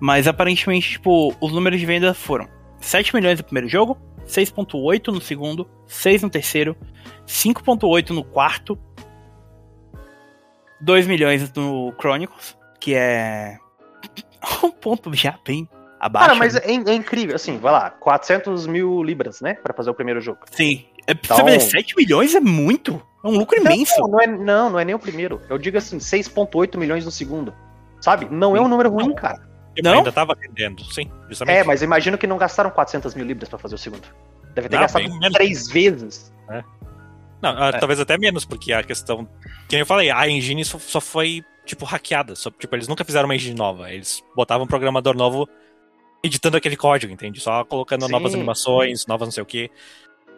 Mas 0.00 0.26
aparentemente, 0.26 0.92
tipo, 0.92 1.34
os 1.40 1.52
números 1.52 1.80
de 1.80 1.86
venda 1.86 2.14
foram 2.14 2.48
7 2.80 3.14
milhões 3.14 3.38
no 3.38 3.44
primeiro 3.44 3.68
jogo, 3.68 3.98
6.8 4.26 5.08
no 5.08 5.20
segundo, 5.20 5.68
6 5.86 6.22
no 6.22 6.30
terceiro, 6.30 6.76
5.8 7.26 8.10
no 8.10 8.24
quarto, 8.24 8.78
2 10.80 11.06
milhões 11.06 11.52
no 11.54 11.94
Chronicles, 11.98 12.56
que 12.80 12.94
é 12.94 13.58
um 14.62 14.70
ponto 14.70 15.12
já 15.14 15.38
bem 15.44 15.68
abaixo. 16.06 16.26
Cara, 16.26 16.38
mas 16.38 16.54
né? 16.54 16.60
é, 16.64 16.90
é, 16.90 16.94
incrível, 16.94 17.36
assim, 17.36 17.58
vai 17.58 17.72
lá, 17.72 17.90
400 17.90 18.66
mil 18.66 19.02
libras, 19.02 19.40
né, 19.40 19.54
para 19.54 19.74
fazer 19.74 19.90
o 19.90 19.94
primeiro 19.94 20.20
jogo. 20.20 20.40
Sim. 20.50 20.84
É, 21.06 21.12
então... 21.12 21.36
Você 21.36 21.60
7 21.60 21.94
milhões 21.96 22.34
é 22.34 22.40
muito. 22.40 23.00
É 23.24 23.28
um 23.28 23.38
lucro 23.38 23.58
imenso. 23.58 24.00
Não, 24.00 24.08
não, 24.08 24.20
é, 24.20 24.26
não, 24.26 24.70
não 24.70 24.78
é 24.78 24.84
nem 24.84 24.94
o 24.94 24.98
primeiro. 24.98 25.40
Eu 25.48 25.58
digo 25.58 25.78
assim, 25.78 25.98
6.8 25.98 26.76
milhões 26.76 27.04
no 27.04 27.10
segundo. 27.10 27.52
Sabe? 28.00 28.28
Não 28.30 28.52
sim. 28.52 28.58
é 28.58 28.60
um 28.60 28.68
número 28.68 28.90
ruim, 28.90 29.14
cara. 29.14 29.46
Não? 29.82 29.98
ainda 29.98 30.12
tava 30.12 30.34
vendendo, 30.34 30.82
sim. 30.84 31.10
Justamente. 31.28 31.58
É, 31.58 31.64
mas 31.64 31.82
imagino 31.82 32.16
que 32.16 32.26
não 32.26 32.38
gastaram 32.38 32.70
400 32.70 33.14
mil 33.14 33.26
libras 33.26 33.48
para 33.48 33.58
fazer 33.58 33.74
o 33.74 33.78
segundo. 33.78 34.06
Deve 34.54 34.68
ter 34.68 34.76
não, 34.76 34.82
gastado 34.82 35.32
três 35.32 35.68
vezes. 35.68 36.32
É. 36.48 36.64
Não, 37.42 37.62
ah, 37.62 37.68
é. 37.68 37.78
talvez 37.78 38.00
até 38.00 38.16
menos, 38.16 38.44
porque 38.44 38.72
a 38.72 38.82
questão. 38.82 39.28
Que 39.68 39.76
eu 39.76 39.84
falei, 39.84 40.10
a 40.10 40.28
engine 40.28 40.64
só, 40.64 40.78
só 40.78 41.00
foi, 41.00 41.44
tipo, 41.64 41.84
hackeada. 41.84 42.34
Só, 42.34 42.50
tipo, 42.50 42.74
eles 42.74 42.88
nunca 42.88 43.04
fizeram 43.04 43.28
uma 43.28 43.34
engine 43.34 43.54
nova. 43.54 43.92
Eles 43.92 44.22
botavam 44.34 44.64
um 44.64 44.68
programador 44.68 45.14
novo 45.14 45.46
editando 46.26 46.56
aquele 46.56 46.76
código, 46.76 47.12
entende? 47.12 47.40
Só 47.40 47.64
colocando 47.64 48.06
Sim. 48.06 48.12
novas 48.12 48.34
animações, 48.34 49.06
novas 49.06 49.28
não 49.28 49.32
sei 49.32 49.42
o 49.42 49.46
que. 49.46 49.70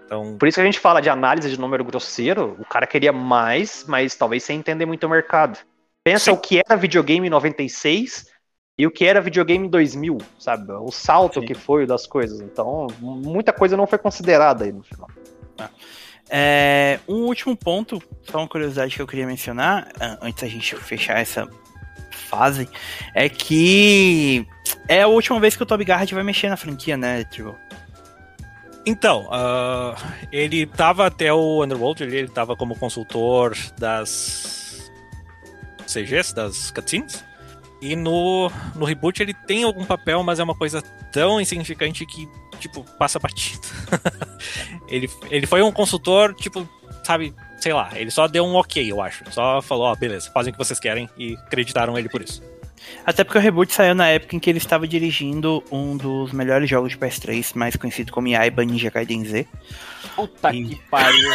Então... 0.05 0.37
Por 0.39 0.49
isso 0.49 0.57
que 0.57 0.63
a 0.63 0.65
gente 0.65 0.79
fala 0.79 1.01
de 1.01 1.11
análise 1.11 1.51
de 1.51 1.61
número 1.61 1.85
grosseiro, 1.85 2.57
o 2.59 2.65
cara 2.65 2.87
queria 2.87 3.13
mais, 3.13 3.85
mas 3.87 4.15
talvez 4.15 4.43
sem 4.43 4.59
entender 4.59 4.87
muito 4.87 5.05
o 5.05 5.11
mercado. 5.11 5.59
Pensa 6.05 6.27
Sim. 6.27 6.31
o 6.31 6.37
que 6.39 6.59
era 6.59 6.77
videogame 6.77 7.27
em 7.27 7.31
96 7.31 8.27
e 8.79 8.87
o 8.87 8.91
que 8.91 9.05
era 9.05 9.21
videogame 9.21 9.67
em 9.67 9.71
2000, 9.71 10.19
sabe? 10.39 10.73
O 10.73 10.91
salto 10.91 11.41
Sim. 11.41 11.47
que 11.47 11.55
foi 11.55 11.85
das 11.85 12.07
coisas. 12.07 12.41
Então, 12.41 12.87
muita 13.01 13.53
coisa 13.53 13.77
não 13.77 13.87
foi 13.87 13.99
considerada 13.99 14.65
aí 14.65 14.73
no 14.73 14.83
final. 14.83 15.11
Ah. 15.59 15.69
É, 16.31 17.01
um 17.09 17.25
último 17.25 17.57
ponto, 17.57 18.03
só 18.23 18.39
uma 18.39 18.49
curiosidade 18.49 18.95
que 18.95 19.03
eu 19.03 19.07
queria 19.07 19.27
mencionar, 19.27 19.91
antes 20.21 20.43
da 20.43 20.49
gente 20.49 20.77
fechar 20.77 21.19
essa 21.19 21.49
fase, 22.11 22.69
é 23.15 23.29
que 23.29 24.47
é 24.87 25.03
a 25.03 25.09
última 25.09 25.41
vez 25.41 25.57
que 25.57 25.63
o 25.63 25.67
Toby 25.67 25.85
Garrett 25.85 26.15
vai 26.15 26.23
mexer 26.23 26.49
na 26.49 26.57
franquia, 26.57 26.97
né, 26.97 27.25
tipo? 27.25 27.57
Então, 28.87 29.27
uh, 29.27 29.95
ele 30.33 30.65
tava 30.65 31.07
até 31.07 31.33
o 31.33 31.63
Underworld, 31.63 32.03
ele, 32.03 32.17
ele 32.17 32.29
tava 32.29 32.57
como 32.57 32.75
consultor 32.75 33.55
das 33.79 34.91
CGs, 35.87 36.35
das 36.35 36.71
cutscenes. 36.71 37.25
E 37.81 37.95
no, 37.95 38.51
no 38.75 38.85
reboot 38.85 39.23
ele 39.23 39.35
tem 39.35 39.63
algum 39.63 39.85
papel, 39.85 40.23
mas 40.23 40.41
é 40.41 40.43
uma 40.43 40.55
coisa 40.55 40.83
tão 41.13 41.41
insignificante 41.41 42.05
que, 42.07 42.29
tipo, 42.59 42.83
passa 42.99 43.19
batido. 43.19 43.63
ele, 44.89 45.09
ele 45.31 45.47
foi 45.47 45.63
um 45.63 45.71
consultor, 45.71 46.35
tipo, 46.35 46.67
sabe, 47.05 47.35
sei 47.59 47.73
lá, 47.73 47.91
ele 47.95 48.11
só 48.11 48.27
deu 48.27 48.45
um 48.45 48.55
ok, 48.55 48.91
eu 48.91 49.01
acho. 49.01 49.25
Só 49.31 49.61
falou, 49.63 49.87
ó, 49.87 49.93
oh, 49.93 49.97
beleza, 49.97 50.31
fazem 50.31 50.51
o 50.51 50.53
que 50.53 50.59
vocês 50.59 50.81
querem 50.81 51.09
e 51.17 51.35
acreditaram 51.35 51.99
ele 51.99 52.09
por 52.09 52.23
isso. 52.23 52.43
Até 53.05 53.25
porque 53.25 53.39
o 53.39 53.41
reboot 53.41 53.73
saiu 53.73 53.95
na 53.95 54.09
época 54.09 54.37
em 54.37 54.39
que 54.39 54.49
ele 54.49 54.59
estava 54.59 54.87
dirigindo 54.87 55.63
um 55.71 55.97
dos 55.97 56.33
melhores 56.33 56.69
jogos 56.69 56.93
de 56.93 56.99
PS3, 56.99 57.53
mais 57.55 57.77
conhecido 57.77 58.13
como 58.13 58.29
Yaiba 58.29 58.65
Ninja 58.65 58.91
Gaiden 58.91 59.25
Z. 59.25 59.47
Puta 60.15 60.55
e... 60.55 60.65
que 60.65 60.77
pariu. 60.91 61.31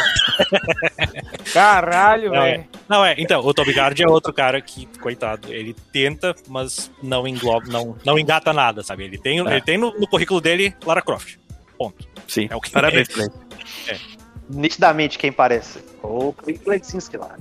Caralho, 1.52 2.30
velho. 2.30 2.60
É. 2.60 2.64
Não, 2.88 3.04
é. 3.04 3.14
Então, 3.18 3.40
o 3.40 3.54
Toby 3.54 3.72
Gard 3.72 4.00
é 4.02 4.08
outro 4.08 4.32
cara 4.32 4.60
que, 4.60 4.86
coitado, 4.98 5.52
ele 5.52 5.74
tenta, 5.92 6.34
mas 6.48 6.90
não 7.02 7.26
engloba, 7.26 7.66
não, 7.66 7.96
não 8.04 8.18
engata 8.18 8.52
nada, 8.52 8.82
sabe? 8.82 9.04
Ele 9.04 9.18
tem, 9.18 9.38
é. 9.38 9.42
ele 9.42 9.60
tem 9.60 9.78
no, 9.78 9.92
no, 9.98 10.06
currículo 10.06 10.40
dele 10.40 10.74
Lara 10.84 11.02
Croft. 11.02 11.36
Ponto. 11.76 12.06
Sim. 12.28 12.48
É 12.50 12.56
o 12.56 12.60
que 12.60 12.70
Parabéns 12.70 13.08
pra 13.08 13.24
ele. 13.24 13.32
É. 13.88 14.23
Nitidamente 14.48 15.18
quem 15.18 15.32
parece. 15.32 15.78
O 16.02 16.32
Clint 16.32 16.60
Lesinski 16.66 17.16
lá. 17.16 17.36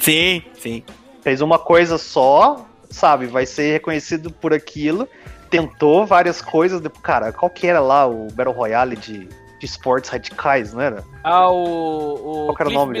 Sim, 0.00 0.42
sim. 0.58 0.82
Fez 1.22 1.40
uma 1.40 1.58
coisa 1.58 1.98
só, 1.98 2.66
sabe? 2.90 3.26
Vai 3.26 3.46
ser 3.46 3.72
reconhecido 3.72 4.30
por 4.30 4.52
aquilo. 4.52 5.08
Tentou 5.48 6.04
várias 6.04 6.42
coisas. 6.42 6.82
Cara, 7.02 7.32
qual 7.32 7.50
que 7.50 7.66
era 7.66 7.80
lá 7.80 8.06
o 8.06 8.28
Battle 8.32 8.54
Royale 8.54 8.96
de, 8.96 9.28
de 9.28 9.66
esportes 9.66 10.10
radicais, 10.10 10.72
não 10.72 10.80
era? 10.80 11.04
Ah, 11.22 11.48
o. 11.50 12.48
o 12.48 12.54
qual 12.54 12.56
era 12.60 12.68
o 12.68 12.72
nome? 12.72 12.98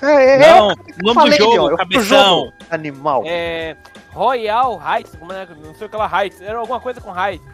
É, 0.00 0.34
é, 0.34 0.38
não, 0.38 0.70
é, 0.70 0.74
o 1.02 1.14
nome 1.14 1.30
do 1.30 1.36
jogo, 1.36 1.76
cabeção. 1.76 2.38
Jogo, 2.38 2.52
animal. 2.70 3.24
É. 3.26 3.76
Royal 4.10 4.80
Heights, 4.80 5.14
como 5.16 5.32
é, 5.32 5.46
não 5.64 5.74
sei 5.74 5.86
o 5.86 5.90
que 5.90 5.96
lá, 5.96 6.22
Heights. 6.22 6.40
Era 6.40 6.58
alguma 6.58 6.80
coisa 6.80 7.00
com 7.00 7.10
Heights. 7.10 7.44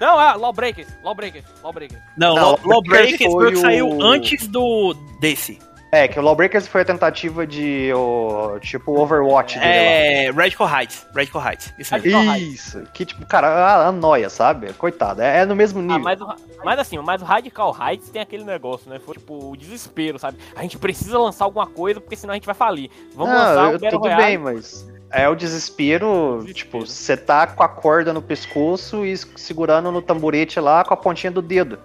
Não, 0.00 0.18
ah, 0.18 0.34
Lawbreakers, 0.34 0.88
Lawbreakers, 1.02 1.44
Lawbreakers. 1.62 2.02
Não, 2.16 2.34
não 2.34 2.58
Lawbreakers 2.64 3.32
foi 3.32 3.48
o 3.48 3.50
que 3.50 3.56
saiu 3.56 4.02
antes 4.02 4.46
do 4.48 4.94
desse. 5.20 5.58
É, 5.92 6.08
que 6.08 6.18
o 6.18 6.22
Lawbreakers 6.22 6.66
foi 6.66 6.82
a 6.82 6.84
tentativa 6.84 7.46
de, 7.46 7.92
o, 7.94 8.58
tipo, 8.60 9.00
Overwatch 9.00 9.58
dele 9.58 9.70
É, 9.70 10.30
lá. 10.30 10.42
Radical 10.42 10.68
Heights, 10.68 11.06
Radical 11.14 11.42
Heights, 11.46 11.74
isso 11.78 11.94
mesmo. 11.94 12.36
Isso, 12.36 12.82
que 12.92 13.06
tipo, 13.06 13.24
cara, 13.24 13.48
a, 13.48 13.86
a 13.86 13.92
noia, 13.92 14.28
sabe? 14.28 14.72
Coitado, 14.74 15.22
é, 15.22 15.38
é, 15.38 15.46
no 15.46 15.54
mesmo 15.54 15.78
ah, 15.78 15.82
nível. 15.82 15.96
Ah, 15.96 16.00
mas, 16.00 16.20
o, 16.20 16.64
mas 16.64 16.78
assim, 16.80 16.98
mas 16.98 17.22
o 17.22 17.24
Radical 17.24 17.74
Heights 17.80 18.10
tem 18.10 18.20
aquele 18.20 18.44
negócio, 18.44 18.90
né? 18.90 18.98
Foi 18.98 19.14
tipo, 19.14 19.52
o 19.52 19.56
desespero, 19.56 20.18
sabe? 20.18 20.38
A 20.56 20.62
gente 20.62 20.76
precisa 20.76 21.18
lançar 21.18 21.44
alguma 21.44 21.66
coisa, 21.66 22.00
porque 22.00 22.16
senão 22.16 22.32
a 22.32 22.36
gente 22.36 22.46
vai 22.46 22.54
falir. 22.54 22.90
Vamos 23.14 23.32
Não, 23.32 23.38
lançar 23.38 23.74
o 23.74 23.78
Tudo 23.78 23.98
Royale. 24.00 24.22
bem, 24.22 24.38
mas 24.38 24.86
é 25.10 25.28
o 25.28 25.34
desespero, 25.34 26.40
desespero, 26.40 26.54
tipo, 26.54 26.86
você 26.86 27.16
tá 27.16 27.46
com 27.46 27.62
a 27.62 27.68
corda 27.68 28.12
no 28.12 28.22
pescoço 28.22 29.04
e 29.04 29.16
segurando 29.16 29.90
no 29.92 30.02
tamborete 30.02 30.58
lá 30.60 30.84
com 30.84 30.94
a 30.94 30.96
pontinha 30.96 31.30
do 31.30 31.42
dedo. 31.42 31.78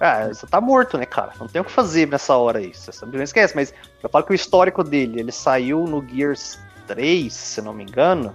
Ah, 0.00 0.28
você 0.28 0.46
tá 0.46 0.60
morto, 0.60 0.98
né, 0.98 1.06
cara? 1.06 1.32
Não 1.40 1.46
tem 1.46 1.60
o 1.60 1.64
que 1.64 1.72
fazer 1.72 2.06
nessa 2.06 2.36
hora 2.36 2.58
aí. 2.58 2.72
Você 2.74 3.06
não 3.06 3.22
esquece, 3.22 3.54
mas 3.54 3.72
eu 4.02 4.10
falo 4.10 4.24
que 4.24 4.32
o 4.32 4.34
histórico 4.34 4.84
dele, 4.84 5.20
ele 5.20 5.32
saiu 5.32 5.84
no 5.84 6.06
Gears 6.06 6.58
3, 6.86 7.32
se 7.32 7.62
não 7.62 7.72
me 7.72 7.84
engano. 7.84 8.34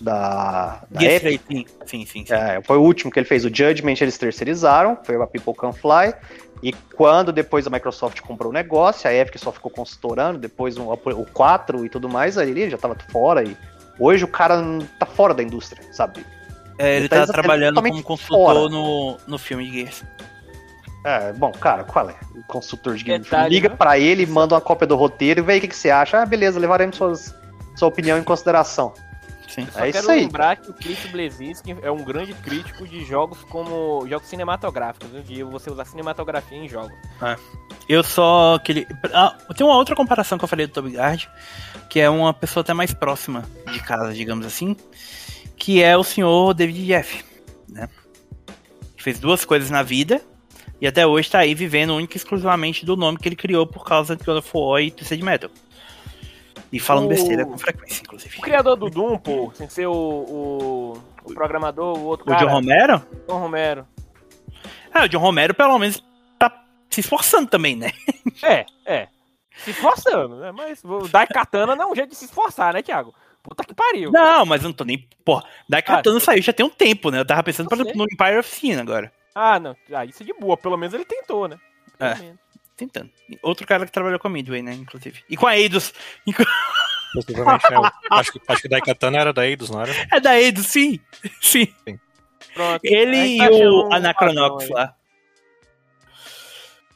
Da. 0.00 0.82
da 0.90 1.00
Gears 1.00 1.20
3, 1.20 1.40
sim, 1.46 1.66
sim, 1.84 2.06
sim. 2.06 2.24
sim. 2.26 2.32
É, 2.32 2.62
foi 2.62 2.78
o 2.78 2.80
último 2.80 3.12
que 3.12 3.18
ele 3.18 3.26
fez. 3.26 3.44
O 3.44 3.54
Judgment 3.54 3.96
eles 4.00 4.16
terceirizaram, 4.16 4.98
foi 5.04 5.16
a 5.16 5.26
People 5.26 5.54
Can 5.54 5.72
Fly. 5.72 6.14
E 6.62 6.72
quando 6.72 7.32
depois 7.32 7.66
a 7.66 7.70
Microsoft 7.70 8.20
comprou 8.20 8.50
o 8.50 8.54
negócio, 8.54 9.10
a 9.10 9.12
Epic 9.14 9.36
só 9.38 9.50
ficou 9.50 9.70
consultorando, 9.70 10.38
depois 10.38 10.76
o, 10.78 10.92
o 10.92 11.26
4 11.32 11.84
e 11.84 11.88
tudo 11.88 12.08
mais, 12.08 12.38
ali 12.38 12.52
ele 12.52 12.70
já 12.70 12.78
tava 12.78 12.96
fora 13.10 13.42
e 13.42 13.56
Hoje 13.98 14.24
o 14.24 14.28
cara 14.28 14.62
tá 14.98 15.06
fora 15.06 15.34
da 15.34 15.42
indústria, 15.42 15.82
sabe? 15.92 16.24
É, 16.78 16.96
ele 16.96 17.02
Ele 17.02 17.08
tá, 17.08 17.26
tá 17.26 17.32
trabalhando 17.32 17.80
como 17.80 18.02
consultor 18.02 18.54
fora. 18.54 18.68
no, 18.68 19.16
no 19.26 19.38
filme 19.38 19.64
de 19.64 19.80
Gears. 19.80 20.04
É, 21.04 21.32
bom, 21.32 21.50
cara, 21.52 21.84
qual 21.84 22.08
é? 22.08 22.16
O 22.34 22.42
consultor 22.46 22.96
de 22.96 23.04
game. 23.04 23.24
Detalhe, 23.24 23.54
Liga 23.54 23.68
né? 23.68 23.76
pra 23.76 23.98
ele, 23.98 24.24
manda 24.24 24.54
uma 24.54 24.60
cópia 24.60 24.86
do 24.86 24.96
roteiro 24.96 25.40
e 25.40 25.42
vê 25.42 25.52
aí 25.52 25.58
o 25.58 25.60
que, 25.60 25.68
que 25.68 25.76
você 25.76 25.90
acha. 25.90 26.22
Ah, 26.22 26.26
beleza, 26.26 26.58
levaremos 26.58 26.96
suas, 26.96 27.34
sua 27.76 27.88
opinião 27.88 28.18
em 28.18 28.22
consideração. 28.22 28.94
Sim. 29.52 29.66
Só 29.70 29.80
É 29.80 29.92
quero 29.92 29.98
isso 30.04 30.10
aí. 30.10 30.20
lembrar 30.20 30.56
que 30.56 30.70
o 30.70 30.74
Chris 30.74 30.98
Blesinski 31.10 31.76
é 31.82 31.90
um 31.90 32.02
grande 32.02 32.32
crítico 32.32 32.86
de 32.88 33.04
jogos 33.04 33.38
como 33.44 34.06
jogos 34.08 34.26
cinematográficos, 34.28 35.10
viu? 35.10 35.22
de 35.22 35.42
você 35.42 35.70
usar 35.70 35.84
cinematografia 35.84 36.56
em 36.56 36.68
jogos. 36.68 36.92
Eu 37.88 38.02
só 38.02 38.58
queria. 38.64 38.86
Ah, 39.12 39.36
tem 39.56 39.66
uma 39.66 39.76
outra 39.76 39.94
comparação 39.94 40.38
que 40.38 40.44
eu 40.44 40.48
falei 40.48 40.66
do 40.66 40.72
Toby 40.72 40.92
Gard, 40.92 41.28
que 41.90 42.00
é 42.00 42.08
uma 42.08 42.32
pessoa 42.32 42.62
até 42.62 42.72
mais 42.72 42.94
próxima 42.94 43.44
de 43.70 43.80
casa, 43.80 44.14
digamos 44.14 44.46
assim, 44.46 44.74
que 45.56 45.82
é 45.82 45.96
o 45.96 46.02
senhor 46.04 46.54
David 46.54 46.86
Jeff, 46.86 47.22
né? 47.68 47.88
Que 48.96 49.02
fez 49.02 49.18
duas 49.18 49.44
coisas 49.44 49.68
na 49.68 49.82
vida 49.82 50.22
e 50.80 50.86
até 50.86 51.06
hoje 51.06 51.30
tá 51.30 51.40
aí 51.40 51.54
vivendo 51.54 51.94
única 51.94 52.14
e 52.14 52.18
exclusivamente 52.18 52.86
do 52.86 52.96
nome 52.96 53.18
que 53.18 53.28
ele 53.28 53.36
criou 53.36 53.66
por 53.66 53.84
causa 53.84 54.16
de 54.16 54.24
God 54.24 54.38
of 54.38 54.50
War 54.54 54.80
e 54.80 54.90
Twisted 54.90 55.22
Metal. 55.22 55.50
E 56.72 56.80
falando 56.80 57.04
O- 57.06 57.08
besteira 57.08 57.44
com 57.44 57.58
frequência, 57.58 58.02
inclusive. 58.02 58.38
O 58.38 58.40
criador 58.40 58.76
do 58.76 58.88
Doom, 58.88 59.18
pô, 59.18 59.52
sem 59.54 59.68
ser 59.68 59.86
o, 59.86 59.92
o, 59.92 61.02
o 61.24 61.34
programador, 61.34 61.98
o 61.98 62.04
outro 62.04 62.24
O 62.26 62.28
cara, 62.30 62.46
John 62.46 62.52
Romero? 62.52 63.06
John 63.28 63.38
Romero. 63.38 63.86
Ah, 64.92 65.04
o 65.04 65.08
John 65.08 65.18
Romero 65.18 65.54
pelo 65.54 65.78
menos 65.78 66.02
tá 66.38 66.64
se 66.90 67.00
esforçando 67.00 67.48
também, 67.48 67.76
né? 67.76 67.92
É, 68.42 68.64
é. 68.86 69.08
Se 69.58 69.70
esforçando, 69.70 70.36
né? 70.36 70.50
Mas 70.52 70.82
o 70.82 71.06
Daikatana 71.08 71.76
não 71.76 71.84
é 71.88 71.92
um 71.92 71.94
jeito 71.94 72.10
de 72.10 72.16
se 72.16 72.24
esforçar, 72.24 72.72
né, 72.72 72.82
Thiago? 72.82 73.14
Puta 73.42 73.62
que 73.64 73.74
pariu. 73.74 74.10
Não, 74.10 74.46
mas 74.46 74.62
eu 74.62 74.68
não 74.68 74.74
tô 74.74 74.84
nem. 74.84 75.06
Porra, 75.24 75.44
Daikatana 75.68 76.18
saiu 76.20 76.40
já 76.42 76.52
tem 76.52 76.64
um 76.64 76.70
tempo, 76.70 77.10
né? 77.10 77.18
Eu 77.18 77.26
tava 77.26 77.42
pensando, 77.42 77.68
por 77.68 77.74
exemplo, 77.78 77.96
no 77.98 78.04
Empire 78.04 78.38
of 78.38 78.48
Sin 78.48 78.76
agora. 78.76 79.12
Ah, 79.34 79.58
não. 79.60 79.76
Ah, 79.92 80.04
isso 80.06 80.22
é 80.22 80.26
de 80.26 80.32
boa. 80.32 80.56
Pelo 80.56 80.76
menos 80.76 80.94
ele 80.94 81.04
tentou, 81.04 81.46
né? 81.48 81.58
Pelo 81.98 82.10
É. 82.10 82.14
menos. 82.14 82.38
Tentando. 82.88 83.10
Outro 83.42 83.66
cara 83.66 83.86
que 83.86 83.92
trabalhou 83.92 84.18
com 84.18 84.28
a 84.28 84.30
Midway, 84.30 84.62
né? 84.62 84.74
Inclusive. 84.74 85.22
E 85.28 85.36
com 85.36 85.46
a 85.46 85.56
Eidos. 85.56 85.92
Possivelmente, 87.14 87.70
né? 87.70 87.90
Acho, 88.10 88.32
que, 88.32 88.40
acho 88.48 88.62
que 88.62 88.68
Daikatana 88.68 89.18
era 89.18 89.32
da 89.32 89.46
Eidos, 89.46 89.68
não 89.68 89.82
era? 89.82 89.92
É 90.10 90.18
da 90.18 90.40
Eidos, 90.40 90.66
sim. 90.66 90.98
Sim. 91.40 91.68
Pronto. 92.54 92.80
Ele 92.84 93.36
e 93.36 93.48
o 93.48 93.88
um 93.88 93.92
Anacronox 93.92 94.68
lá. 94.68 94.94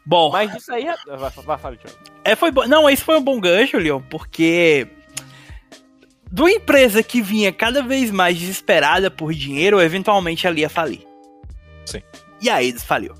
Bom, 0.04 0.30
Mas 0.30 0.54
isso 0.54 0.72
aí. 0.72 0.86
é- 0.86 1.16
Vai, 1.16 1.58
vai, 1.58 1.78
é, 2.24 2.36
foi 2.36 2.50
bom. 2.50 2.66
Não, 2.66 2.88
esse 2.88 3.02
foi 3.02 3.16
um 3.18 3.22
bom 3.22 3.40
gancho, 3.40 3.76
Leon, 3.76 4.00
porque. 4.08 4.86
De 6.30 6.40
uma 6.40 6.50
empresa 6.50 7.02
que 7.02 7.20
vinha 7.20 7.52
cada 7.52 7.82
vez 7.82 8.10
mais 8.10 8.38
desesperada 8.38 9.10
por 9.10 9.32
dinheiro, 9.32 9.80
eventualmente 9.80 10.46
ela 10.46 10.58
ia 10.58 10.68
falir. 10.68 11.06
Sim. 11.84 12.02
E 12.40 12.50
a 12.50 12.62
Eidos 12.62 12.84
faliu. 12.84 13.14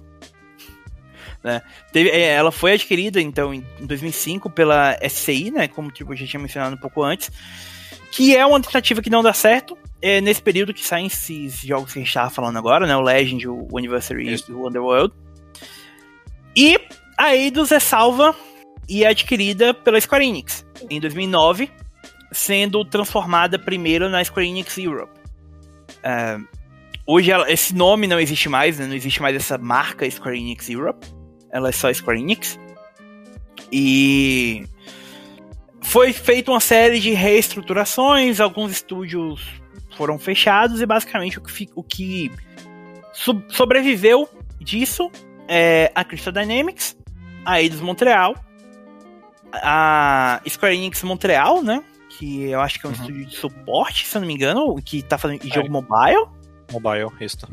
Né? 1.46 1.62
Teve- 1.92 2.10
é, 2.10 2.32
ela 2.34 2.50
foi 2.50 2.72
adquirida, 2.72 3.20
então, 3.20 3.54
em 3.54 3.64
em 3.80 3.86
2005 3.86 4.50
pela 4.50 4.98
SCI, 5.00 5.52
né? 5.52 5.68
Como 5.68 5.92
tipo, 5.92 6.12
eu 6.12 6.16
já 6.16 6.26
tinha 6.26 6.40
mencionado 6.40 6.74
um 6.74 6.78
pouco 6.78 7.04
antes. 7.04 7.30
Que 8.10 8.36
é 8.36 8.44
uma 8.44 8.60
tentativa 8.60 9.00
que 9.00 9.08
não 9.08 9.22
dá 9.22 9.32
certo. 9.32 9.78
É 10.02 10.20
nesse 10.20 10.42
período 10.42 10.74
que 10.74 10.84
saem 10.84 11.06
esses 11.06 11.60
jogos 11.60 11.92
que 11.92 12.00
a 12.00 12.02
gente 12.02 12.12
tava 12.12 12.30
falando 12.30 12.56
agora, 12.58 12.84
né? 12.84 12.96
O 12.96 13.00
Legend, 13.00 13.46
o 13.48 13.78
Anniversary 13.78 14.34
e 14.48 14.52
o 14.52 14.66
Underworld. 14.66 15.14
E 16.56 16.80
a 17.16 17.36
Eidos 17.36 17.70
é 17.70 17.78
salva 17.78 18.34
e 18.88 19.04
é 19.04 19.08
adquirida 19.08 19.72
pela 19.72 20.00
Square 20.00 20.26
Enix 20.26 20.66
em 20.90 20.98
2009, 20.98 21.70
sendo 22.32 22.84
transformada 22.84 23.56
primeiro 23.56 24.08
na 24.08 24.24
Square 24.24 24.48
Enix 24.48 24.78
Europe. 24.78 25.12
É, 26.02 26.38
hoje 27.06 27.30
ela- 27.30 27.48
esse 27.50 27.72
nome 27.74 28.08
não 28.08 28.18
existe 28.18 28.48
mais, 28.48 28.78
né? 28.80 28.86
não 28.86 28.94
existe 28.96 29.22
mais 29.22 29.36
essa 29.36 29.56
marca 29.58 30.10
Square 30.10 30.38
Enix 30.38 30.68
Europe. 30.68 31.06
Ela 31.56 31.70
é 31.70 31.72
só 31.72 31.92
Square 31.92 32.20
Enix. 32.20 32.58
E 33.72 34.64
foi 35.82 36.12
feita 36.12 36.50
uma 36.50 36.60
série 36.60 37.00
de 37.00 37.10
reestruturações, 37.12 38.40
alguns 38.40 38.72
estúdios 38.72 39.40
foram 39.96 40.18
fechados 40.18 40.80
e 40.82 40.86
basicamente 40.86 41.38
o 41.38 41.42
que, 41.42 41.68
o 41.74 41.82
que 41.82 42.30
sobreviveu 43.48 44.28
disso 44.60 45.10
é 45.48 45.90
a 45.94 46.04
Crystal 46.04 46.32
Dynamics, 46.32 46.94
a 47.44 47.62
Eidos 47.62 47.80
Montreal, 47.80 48.34
a 49.54 50.40
Square 50.48 50.76
Enix 50.76 51.02
Montreal, 51.02 51.62
né? 51.62 51.82
Que 52.18 52.44
eu 52.50 52.60
acho 52.60 52.78
que 52.78 52.86
é 52.86 52.90
um 52.90 52.92
Uhum. 52.92 53.00
estúdio 53.00 53.26
de 53.26 53.36
suporte, 53.36 54.06
se 54.06 54.16
eu 54.16 54.20
não 54.20 54.28
me 54.28 54.34
engano, 54.34 54.74
que 54.84 55.02
tá 55.02 55.16
fazendo 55.16 55.46
É. 55.46 55.54
jogo 55.54 55.70
mobile. 55.70 56.26
Mobile, 56.72 57.08
isso. 57.20 57.46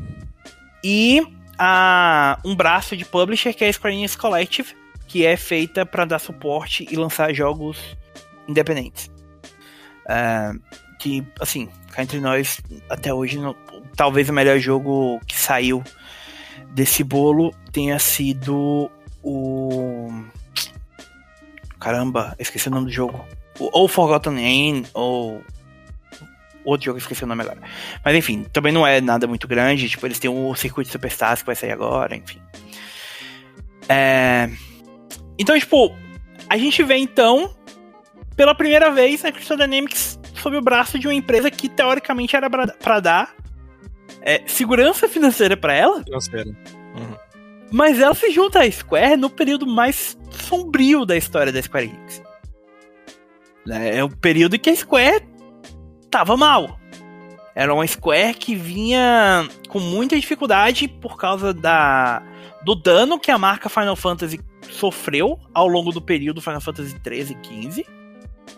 E 0.82 1.22
a, 1.58 2.38
um 2.44 2.54
braço 2.54 2.96
de 2.96 3.04
publisher 3.04 3.52
que 3.54 3.64
é 3.64 3.68
a 3.68 3.72
Square 3.72 3.94
Enix 3.96 4.16
Collective, 4.16 4.74
que 5.06 5.24
é 5.24 5.36
feita 5.36 5.84
para 5.86 6.04
dar 6.04 6.18
suporte 6.18 6.86
e 6.90 6.96
lançar 6.96 7.32
jogos 7.34 7.96
independentes. 8.48 9.10
É, 10.08 10.52
que, 10.98 11.26
assim, 11.40 11.68
cá 11.92 12.02
entre 12.02 12.20
nós, 12.20 12.60
até 12.88 13.12
hoje, 13.12 13.38
não- 13.38 13.56
talvez 13.96 14.28
o 14.28 14.32
melhor 14.32 14.58
jogo 14.58 15.20
que 15.26 15.36
saiu 15.36 15.82
desse 16.70 17.04
bolo 17.04 17.54
tenha 17.72 17.98
sido 17.98 18.90
o. 19.22 20.10
Caramba, 21.78 22.34
esqueci 22.38 22.68
o 22.68 22.70
nome 22.70 22.86
do 22.86 22.92
jogo. 22.92 23.24
O- 23.58 23.70
Ou 23.80 23.88
Forgotten 23.88 24.38
End, 24.38 24.88
ou. 24.94 25.42
Outro 26.64 26.86
jogo, 26.86 26.98
esqueci 26.98 27.24
o 27.24 27.26
nome 27.26 27.42
agora. 27.42 27.60
Mas 28.04 28.16
enfim, 28.16 28.44
também 28.52 28.72
não 28.72 28.86
é 28.86 29.00
nada 29.00 29.26
muito 29.26 29.46
grande. 29.46 29.88
Tipo, 29.88 30.06
eles 30.06 30.18
têm 30.18 30.30
o 30.30 30.54
Circuito 30.54 30.90
Superstars 30.90 31.42
que 31.42 31.46
vai 31.46 31.54
sair 31.56 31.72
agora, 31.72 32.16
enfim. 32.16 32.40
É... 33.88 34.48
Então, 35.38 35.58
tipo, 35.58 35.94
a 36.48 36.56
gente 36.56 36.82
vê 36.82 36.96
então, 36.96 37.54
pela 38.36 38.54
primeira 38.54 38.90
vez, 38.90 39.24
a 39.24 39.32
Crystal 39.32 39.56
Dynamics 39.56 40.18
sob 40.36 40.56
o 40.56 40.62
braço 40.62 40.98
de 40.98 41.06
uma 41.06 41.14
empresa 41.14 41.50
que 41.50 41.68
teoricamente 41.68 42.36
era 42.36 42.48
pra, 42.48 42.66
pra 42.66 43.00
dar 43.00 43.34
é, 44.22 44.42
segurança 44.46 45.08
financeira 45.08 45.56
pra 45.56 45.72
ela, 45.72 46.02
Financeiro. 46.02 46.54
mas 47.72 47.98
ela 48.00 48.14
se 48.14 48.30
junta 48.30 48.60
à 48.60 48.70
Square 48.70 49.16
no 49.16 49.28
período 49.30 49.66
mais 49.66 50.16
sombrio 50.30 51.04
da 51.04 51.16
história 51.16 51.52
da 51.52 51.62
Square 51.62 51.86
Enix. 51.86 52.22
Né, 53.66 53.96
É 53.96 54.04
o 54.04 54.08
período 54.10 54.56
em 54.56 54.58
que 54.58 54.70
a 54.70 54.76
Square 54.76 55.24
tava 56.14 56.36
mal. 56.36 56.78
Era 57.56 57.74
uma 57.74 57.84
Square 57.84 58.34
que 58.34 58.54
vinha 58.54 59.48
com 59.68 59.80
muita 59.80 60.18
dificuldade 60.18 60.86
por 60.86 61.16
causa 61.16 61.52
da 61.52 62.22
do 62.64 62.76
dano 62.76 63.18
que 63.18 63.32
a 63.32 63.36
marca 63.36 63.68
Final 63.68 63.96
Fantasy 63.96 64.40
sofreu 64.70 65.38
ao 65.52 65.66
longo 65.66 65.90
do 65.90 66.00
período 66.00 66.40
Final 66.40 66.60
Fantasy 66.60 66.98
13 67.00 67.32
e 67.32 67.36
15, 67.36 67.86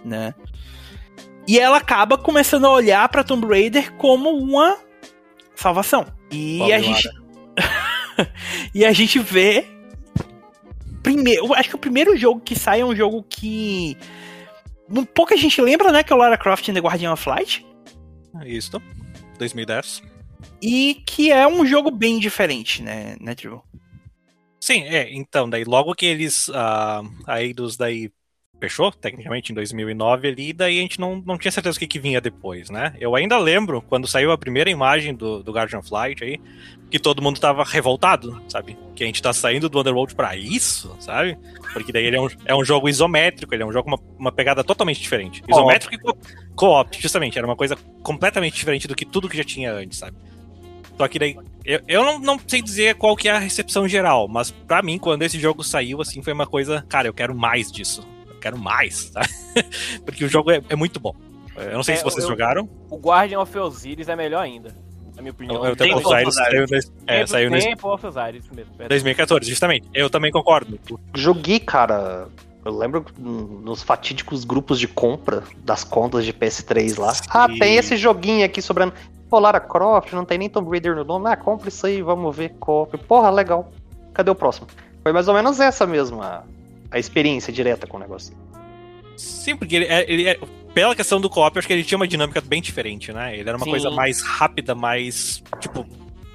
né? 0.05 0.35
E 1.49 1.59
ela 1.59 1.79
acaba 1.79 2.19
começando 2.19 2.67
a 2.67 2.71
olhar 2.71 3.09
para 3.09 3.25
Tomb 3.25 3.47
Raider 3.47 3.93
como 3.95 4.31
uma 4.37 4.77
salvação. 5.55 6.07
E 6.31 6.59
Pobre 6.59 6.73
a 6.75 6.79
gente 6.79 7.09
e 8.75 8.85
a 8.85 8.93
gente 8.93 9.19
vê 9.19 9.67
primeiro, 11.03 11.55
acho 11.55 11.71
que 11.71 11.77
o 11.77 11.79
primeiro 11.79 12.17
jogo 12.17 12.41
que 12.41 12.55
sai 12.55 12.83
é 12.83 12.85
um 12.85 12.95
jogo 12.95 13.25
que 13.27 13.97
pouca 15.15 15.37
gente 15.37 15.61
lembra, 15.61 15.93
né, 15.93 16.03
que 16.03 16.13
é 16.13 16.17
o 16.17 16.19
Lara 16.19 16.39
Croft 16.39 16.69
in 16.69 16.75
the 16.75 16.81
Guardian 16.81 17.13
of 17.13 17.29
Light. 17.29 17.65
Isso. 18.45 18.81
2010. 19.39 20.03
E 20.61 21.03
que 21.07 21.31
é 21.31 21.47
um 21.47 21.67
jogo 21.67 21.91
bem 21.91 22.19
diferente, 22.19 22.83
né, 22.83 23.17
né, 23.21 23.35
Drew? 23.35 23.63
Sim, 24.61 24.83
é, 24.83 25.13
então, 25.15 25.49
daí 25.49 25.65
logo 25.65 25.95
que 25.95 26.07
eles, 26.07 26.49
ah, 26.53 27.03
a 27.27 27.43
Eidos 27.43 27.77
daí 27.77 28.11
fechou, 28.61 28.91
tecnicamente, 28.91 29.53
em 29.53 29.55
2009 29.55 30.29
ali, 30.29 30.53
daí 30.53 30.79
a 30.79 30.83
gente 30.83 30.99
não, 30.99 31.23
não 31.25 31.37
tinha 31.37 31.53
certeza 31.53 31.77
o 31.77 31.79
que, 31.79 31.87
que 31.87 31.99
vinha 31.99 32.21
depois, 32.21 32.71
né? 32.71 32.95
Eu 32.99 33.15
ainda 33.15 33.37
lembro, 33.39 33.83
quando 33.83 34.07
saiu 34.09 34.33
a 34.33 34.39
primeira 34.39 34.71
imagem 34.71 35.15
do, 35.15 35.43
do 35.43 35.53
Guardian 35.53 35.79
of 35.81 35.93
Light 35.93 36.25
aí, 36.25 36.41
que 36.91 36.99
todo 36.99 37.21
mundo 37.21 37.39
tava 37.41 37.65
revoltado, 37.65 38.41
sabe? 38.49 38.77
Que 38.95 39.03
a 39.05 39.07
gente 39.07 39.21
tá 39.21 39.33
saindo 39.33 39.69
do 39.69 39.79
Underworld 39.81 40.15
pra 40.15 40.37
isso, 40.37 40.97
sabe? 41.01 41.37
Porque 41.73 41.93
daí 41.93 42.05
ele 42.07 42.17
é 42.17 42.21
um, 42.21 42.29
é 42.47 42.55
um 42.55 42.65
jogo 42.65 42.89
isométrico, 42.89 43.55
ele 43.55 43.63
é 43.63 43.67
um 43.67 43.73
jogo 43.73 43.91
com 43.91 43.97
uma, 43.97 44.03
uma 44.19 44.33
pegada 44.33 44.65
totalmente 44.65 45.01
diferente. 45.01 45.43
Isométrico 45.49 45.95
e 45.95 45.99
co- 45.99 46.17
co-op, 46.55 47.01
justamente, 47.01 47.37
era 47.37 47.47
uma 47.47 47.57
coisa 47.57 47.77
completamente 48.03 48.55
diferente 48.55 48.89
do 48.89 48.95
que 48.95 49.05
tudo 49.05 49.29
que 49.29 49.37
já 49.37 49.45
tinha 49.45 49.73
antes, 49.73 49.99
sabe? 49.99 50.17
Só 50.97 51.07
que 51.09 51.19
daí, 51.19 51.37
eu, 51.63 51.81
eu 51.87 52.05
não, 52.05 52.19
não 52.19 52.41
sei 52.47 52.63
dizer 52.63 52.95
qual 52.95 53.15
que 53.15 53.29
é 53.29 53.33
a 53.33 53.39
recepção 53.39 53.87
geral, 53.87 54.27
mas 54.29 54.51
pra 54.51 54.81
mim, 54.81 54.97
quando 54.97 55.23
esse 55.23 55.39
jogo 55.39 55.63
saiu, 55.63 56.01
assim, 56.01 56.23
foi 56.23 56.33
uma 56.33 56.47
coisa, 56.47 56.87
cara, 56.89 57.07
eu 57.07 57.13
quero 57.13 57.37
mais 57.37 57.71
disso. 57.71 58.07
Eu 58.47 58.53
quero 58.53 58.59
mais, 58.63 59.11
sabe? 59.13 59.29
Porque 60.05 60.25
o 60.25 60.29
jogo 60.29 60.51
é, 60.51 60.61
é 60.69 60.77
muito 60.77 61.01
bom. 61.01 61.15
Eu 61.57 61.73
não 61.73 61.83
sei 61.83 61.95
É, 61.95 61.99
se 61.99 62.05
vocês 62.05 62.23
eu- 62.25 62.31
jogaram. 62.31 62.69
O 62.91 62.97
Guardian 62.97 63.41
of 63.41 63.59
Osiris 63.59 64.09
é 64.09 64.15
melhor 64.17 64.41
ainda, 64.43 64.75
na 65.15 65.23
minha 65.23 65.33
opinião. 65.33 65.57
O 65.61 65.63
Tempo 65.65 65.77
Temple 65.77 65.95
of 65.97 66.07
Osiris 66.07 66.35
saiu, 66.35 66.67
nesse- 66.71 66.93
é, 67.07 67.17
Tempo- 67.19 67.31
saiu 67.31 67.51
nesse 67.51 67.69
of 67.73 68.07
Osiris 68.07 68.45
mesmo. 68.51 68.71
perdão. 68.73 68.89
2014, 68.89 69.49
justamente. 69.49 69.89
Eu 69.95 70.09
também 70.11 70.31
concordo. 70.31 70.79
Joguei, 71.15 71.59
cara, 71.61 72.29
Eu 72.65 72.77
lembro 72.77 73.07
nos 73.17 73.85
fatídicos 73.85 74.45
grupos 74.45 74.81
de 74.81 74.89
compra 74.89 75.45
das 75.59 75.85
contas 75.85 76.25
de 76.25 76.33
PS3 76.33 76.97
lá. 76.99 77.15
Sim. 77.15 77.23
Ah, 77.31 77.47
tem 77.49 77.77
esse 77.77 77.97
joguinho 77.97 78.45
aqui 78.45 78.61
sobrando. 78.61 78.93
Pô, 79.31 79.39
Lara 79.39 79.61
Croft, 79.61 80.13
não 80.13 80.25
tem 80.25 80.37
nem 80.37 80.49
Tomb 80.51 80.69
Raider 80.69 80.97
no 80.97 81.05
nome. 81.05 81.29
Ah, 81.31 81.37
compra 81.37 81.69
isso 81.69 81.87
aí, 81.87 82.03
vamos 82.03 82.35
ver. 82.37 82.55
Compre. 82.59 82.99
Porra, 82.99 83.31
legal. 83.31 83.71
Cadê 84.13 84.33
o 84.33 84.35
próximo? 84.35 84.67
Foi 85.01 85.13
mais 85.13 85.29
ou 85.29 85.35
menos 85.35 85.61
essa 85.61 85.87
mesmo, 85.87 86.21
a, 86.91 86.99
experiência 86.99 87.53
direta 87.53 87.87
com 87.87 87.97
o 87.97 88.01
negócio. 88.01 88.37
Sim, 89.17 89.57
porque 89.57 89.77
ele, 89.77 89.85
é- 89.87 90.11
ele 90.13 90.29
é- 90.29 90.39
pela 90.75 90.95
questão 90.95 91.21
do 91.21 91.31
co-op, 91.31 91.57
eu 91.57 91.59
acho 91.61 91.67
que 91.67 91.73
ele 91.73 91.85
tinha 91.85 91.97
uma 91.97 92.07
dinâmica 92.07 92.41
bem 92.41 92.61
diferente, 92.61 93.13
né? 93.13 93.37
Ele 93.37 93.49
era 93.49 93.57
uma 93.57 93.65
Sim. 93.65 93.71
coisa 93.71 93.91
mais 93.91 94.21
rápida, 94.23 94.75
mais, 94.75 95.43
tipo, 95.61 95.87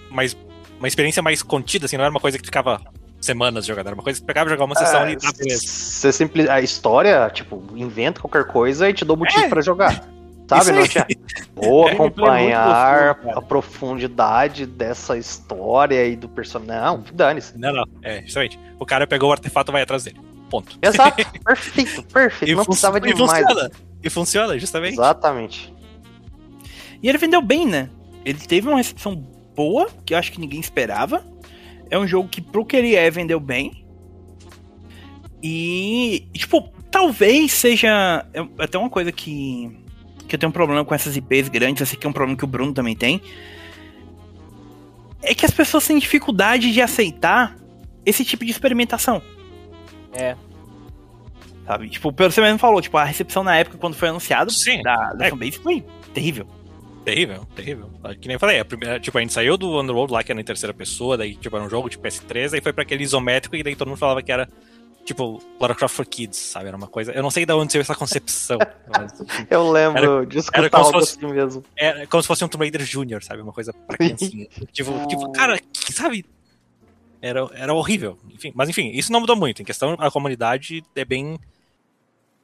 mais, 0.09 0.35
uma 0.79 0.87
experiência 0.87 1.21
mais 1.21 1.43
contida, 1.43 1.85
assim, 1.85 1.95
não 1.97 2.03
era 2.03 2.11
uma 2.11 2.19
coisa 2.19 2.39
que 2.39 2.45
ficava 2.45 2.81
semanas 3.19 3.67
jogando, 3.67 3.87
era 3.87 3.95
uma 3.95 4.03
coisa 4.03 4.19
que 4.19 4.25
pegava 4.25 4.49
e 4.49 4.51
jogava 4.51 4.65
uma 4.71 4.75
sessão 4.75 5.01
É, 5.05 5.11
e 5.11 5.15
tá, 5.15 5.31
beleza. 5.31 5.61
Você 5.61 6.11
simples, 6.11 6.49
a 6.49 6.59
história, 6.59 7.29
tipo, 7.29 7.63
inventa 7.75 8.19
qualquer 8.19 8.45
coisa 8.45 8.89
e 8.89 8.93
te 8.93 9.05
dou 9.05 9.15
motivo 9.15 9.45
É. 9.45 9.49
pra 9.49 9.61
jogar. 9.61 10.03
Sabe? 10.49 10.71
Não 10.73 10.87
tinha. 10.87 11.05
Gameplay 11.55 11.87
é 11.87 11.93
acompanhar 11.93 13.13
gostoso, 13.15 13.37
a 13.37 13.41
profundidade 13.41 14.65
dessa 14.65 15.17
história 15.17 16.05
e 16.07 16.15
do 16.15 16.27
personagem. 16.27 16.81
Não, 16.81 17.03
dane-se. 17.13 17.57
Não, 17.57 17.71
não, 17.71 17.85
é, 18.01 18.21
justamente. 18.23 18.59
O 18.79 18.85
cara 18.85 19.07
pegou 19.07 19.29
o 19.29 19.31
artefato 19.31 19.71
e 19.71 19.73
vai 19.73 19.81
atrás 19.83 20.03
dele. 20.03 20.19
Ponto. 20.51 20.77
Exato, 20.81 21.25
perfeito, 21.45 22.03
perfeito. 22.03 22.57
Não 22.57 22.65
precisava 22.65 22.99
de 22.99 23.09
e 23.09 23.13
mais. 23.15 23.45
funciona. 23.45 23.71
E 24.03 24.09
funciona, 24.09 24.59
justamente. 24.59 24.93
Exatamente. 24.93 25.73
E 27.01 27.07
ele 27.07 27.17
vendeu 27.17 27.41
bem, 27.41 27.65
né? 27.65 27.89
Ele 28.25 28.37
teve 28.37 28.67
uma 28.67 28.77
recepção 28.77 29.15
boa, 29.55 29.89
que 30.05 30.13
eu 30.13 30.17
acho 30.17 30.29
que 30.29 30.41
ninguém 30.41 30.59
esperava. 30.59 31.25
É 31.89 31.97
um 31.97 32.05
jogo 32.05 32.27
que, 32.27 32.41
pro 32.41 32.65
que 32.65 32.75
ele 32.75 32.95
é, 32.95 33.09
vendeu 33.09 33.39
bem. 33.39 33.85
E, 35.41 36.27
tipo, 36.33 36.69
talvez 36.91 37.53
seja. 37.53 38.25
é 38.33 38.45
até 38.59 38.77
uma 38.77 38.89
coisa 38.89 39.11
que. 39.11 39.79
Que 40.27 40.35
eu 40.35 40.39
tenho 40.39 40.49
um 40.49 40.53
problema 40.53 40.83
com 40.83 40.93
essas 40.93 41.15
IPs 41.15 41.47
grandes, 41.47 41.81
assim, 41.81 41.97
que 41.97 42.05
é 42.05 42.09
um 42.09 42.13
problema 42.13 42.37
que 42.37 42.43
o 42.43 42.47
Bruno 42.47 42.73
também 42.73 42.95
tem. 42.95 43.21
É 45.21 45.33
que 45.33 45.45
as 45.45 45.51
pessoas 45.51 45.87
têm 45.87 45.97
dificuldade 45.97 46.71
de 46.71 46.81
aceitar 46.81 47.55
esse 48.05 48.25
tipo 48.25 48.43
de 48.43 48.51
experimentação. 48.51 49.21
É. 50.13 50.35
Sabe? 51.65 51.89
Tipo, 51.89 52.11
pelo 52.11 52.29
que 52.29 52.35
você 52.35 52.41
mesmo 52.41 52.59
falou, 52.59 52.81
tipo, 52.81 52.97
a 52.97 53.03
recepção 53.03 53.43
na 53.43 53.55
época, 53.55 53.77
quando 53.77 53.95
foi 53.95 54.09
anunciado, 54.09 54.51
Sim. 54.51 54.81
da, 54.81 55.13
da 55.13 55.25
É. 55.25 55.29
fanbase 55.29 55.57
foi 55.59 55.83
terrível. 56.13 56.47
Terrível, 57.05 57.47
terrível. 57.55 57.89
Que 58.19 58.27
nem 58.27 58.33
eu 58.35 58.39
falei, 58.39 58.59
a 58.59 58.65
primeira, 58.65 58.99
tipo, 58.99 59.17
a 59.17 59.21
gente 59.21 59.33
saiu 59.33 59.57
do 59.57 59.79
Underworld 59.79 60.13
lá, 60.13 60.23
que 60.23 60.31
era 60.31 60.39
em 60.39 60.43
terceira 60.43 60.73
pessoa, 60.73 61.17
daí, 61.17 61.35
tipo, 61.35 61.55
era 61.55 61.65
um 61.65 61.69
jogo 61.69 61.89
de 61.89 61.97
PS3, 61.97 62.53
aí 62.53 62.61
foi 62.61 62.73
pra 62.73 62.83
aquele 62.83 63.03
isométrico, 63.03 63.55
e 63.55 63.63
daí 63.63 63.75
todo 63.75 63.87
mundo 63.87 63.97
falava 63.97 64.21
que 64.21 64.31
era, 64.31 64.47
tipo, 65.03 65.41
Lara 65.59 65.73
Croft 65.73 65.95
for 65.95 66.05
Kids, 66.05 66.37
sabe? 66.37 66.67
Era 66.67 66.77
uma 66.77 66.87
coisa. 66.87 67.11
Eu 67.11 67.23
não 67.23 67.31
sei 67.31 67.43
de 67.45 67.53
onde 67.53 67.71
saiu 67.71 67.81
essa 67.81 67.95
concepção. 67.95 68.59
mas, 68.95 69.19
enfim, 69.19 69.47
Eu 69.49 69.71
lembro 69.71 70.25
de 70.27 70.39
escutar 70.39 70.59
era 70.59 70.69
como 70.69 70.83
se 70.83 70.87
algo 70.89 70.99
fosse- 70.99 71.17
assim 71.25 71.33
mesmo. 71.33 71.63
é 71.75 72.05
como 72.05 72.21
se 72.21 72.27
fosse 72.27 72.43
um 72.43 72.47
Tomb 72.47 72.65
Raider 72.65 72.83
Jr., 72.83 73.23
sabe? 73.23 73.41
Uma 73.41 73.53
coisa 73.53 73.73
pra 73.73 73.97
criancinha. 73.97 74.47
tipo, 74.71 75.07
tipo, 75.07 75.31
cara, 75.31 75.57
que- 75.57 75.93
sabe? 75.93 76.23
Era, 77.21 77.47
era 77.53 77.73
horrível. 77.73 78.17
Enfim, 78.33 78.51
mas 78.55 78.67
enfim, 78.69 78.89
isso 78.93 79.11
não 79.11 79.19
mudou 79.19 79.35
muito. 79.35 79.61
Em 79.61 79.65
questão, 79.65 79.95
a 79.99 80.09
comunidade 80.09 80.83
é 80.95 81.05
bem. 81.05 81.39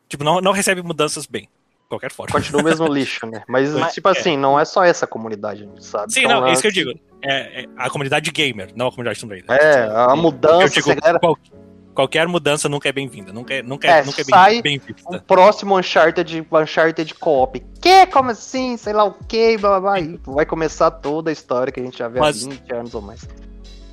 Tipo, 0.07 0.23
não, 0.23 0.39
não 0.39 0.51
recebe 0.51 0.81
mudanças 0.81 1.25
bem. 1.25 1.43
De 1.43 1.89
qualquer 1.89 2.11
forma. 2.11 2.31
Continua 2.33 2.61
o 2.61 2.63
mesmo 2.65 2.85
lixo, 2.93 3.25
né? 3.25 3.43
Mas, 3.47 3.73
Mas- 3.73 3.93
tipo 3.93 4.07
assim, 4.09 4.37
não 4.37 4.59
é 4.59 4.65
só 4.65 4.83
essa 4.83 5.07
comunidade, 5.07 5.67
sabe? 5.79 6.13
Sim, 6.13 6.25
Então, 6.25 6.41
não, 6.41 6.47
é 6.47 6.51
isso 6.53 6.61
que 6.61 6.67
eu 6.67 6.71
assim, 6.71 6.79
digo. 6.85 6.99
É, 7.23 7.61
é 7.63 7.65
a 7.77 7.89
comunidade 7.89 8.29
gamer, 8.31 8.71
não 8.75 8.87
a 8.87 8.91
comunidade 8.91 9.19
Tomb 9.19 9.33
Raider. 9.33 9.51
É, 9.51 9.87
a 9.89 10.07
Eu 10.11 10.17
mudança, 10.17 10.69
digo, 10.75 10.83
se 10.83 10.91
a 10.91 10.95
galera 10.95 11.19
qual- 11.19 11.37
qualquer 11.95 12.27
mudança 12.27 12.69
nunca 12.69 12.87
é 12.87 12.91
bem-vinda. 12.91 13.33
Nunca 13.33 13.53
é, 13.55 13.63
nunca 13.63 13.87
É, 13.87 13.99
é, 13.99 14.03
nunca 14.03 14.21
é 14.21 14.51
bem, 14.51 14.61
bem 14.61 14.81
o 15.05 15.19
próximo 15.21 15.77
Uncharted, 15.79 16.45
Uncharted 16.51 17.15
Co-op. 17.15 17.59
Que? 17.81 18.05
Como 18.07 18.29
assim? 18.29 18.77
Sei 18.77 18.93
lá 18.93 19.05
o 19.05 19.13
que, 19.13 19.57
blá 19.57 19.79
blá 19.79 19.99
blá. 19.99 20.07
Vai 20.27 20.45
começar 20.45 20.91
toda 20.91 21.31
a 21.31 21.33
história 21.33 21.71
que 21.73 21.79
a 21.79 21.83
gente 21.83 21.97
já 21.97 22.07
vê 22.07 22.19
Mas- 22.19 22.45
há 22.45 22.49
20 22.49 22.71
anos 22.73 22.93
ou 22.93 23.01
mais. 23.01 23.27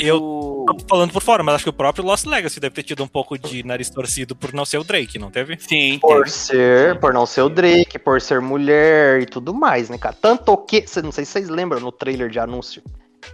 Eu 0.06 0.22
O- 0.22 0.64
tô 0.66 0.76
falando 0.88 1.12
por 1.12 1.22
fora, 1.22 1.42
mas 1.42 1.56
acho 1.56 1.64
que 1.64 1.70
o 1.70 1.74
próprio 1.74 2.04
Lost 2.04 2.24
Legacy 2.26 2.58
deve 2.60 2.74
ter 2.74 2.82
tido 2.82 3.02
um 3.04 3.08
pouco 3.08 3.38
de 3.38 3.64
nariz 3.66 3.90
torcido 3.90 4.34
por 4.34 4.52
não 4.52 4.64
ser 4.64 4.78
o 4.78 4.84
Drake, 4.84 5.18
não 5.18 5.30
teve? 5.30 5.58
Sim, 5.60 5.98
Por 6.00 6.28
ser, 6.28 6.98
por 7.00 7.12
não 7.12 7.26
ser 7.26 7.42
o 7.42 7.48
Drake, 7.48 7.98
por 7.98 8.20
ser 8.20 8.40
mulher 8.40 9.20
e 9.20 9.26
tudo 9.26 9.52
mais, 9.54 9.88
né, 9.90 9.98
cara? 9.98 10.16
Tanto 10.20 10.56
que, 10.56 10.84
não 11.02 11.12
sei 11.12 11.24
se 11.24 11.32
vocês 11.32 11.48
lembram 11.48 11.80
no 11.80 11.92
trailer 11.92 12.28
de 12.30 12.38
anúncio, 12.38 12.82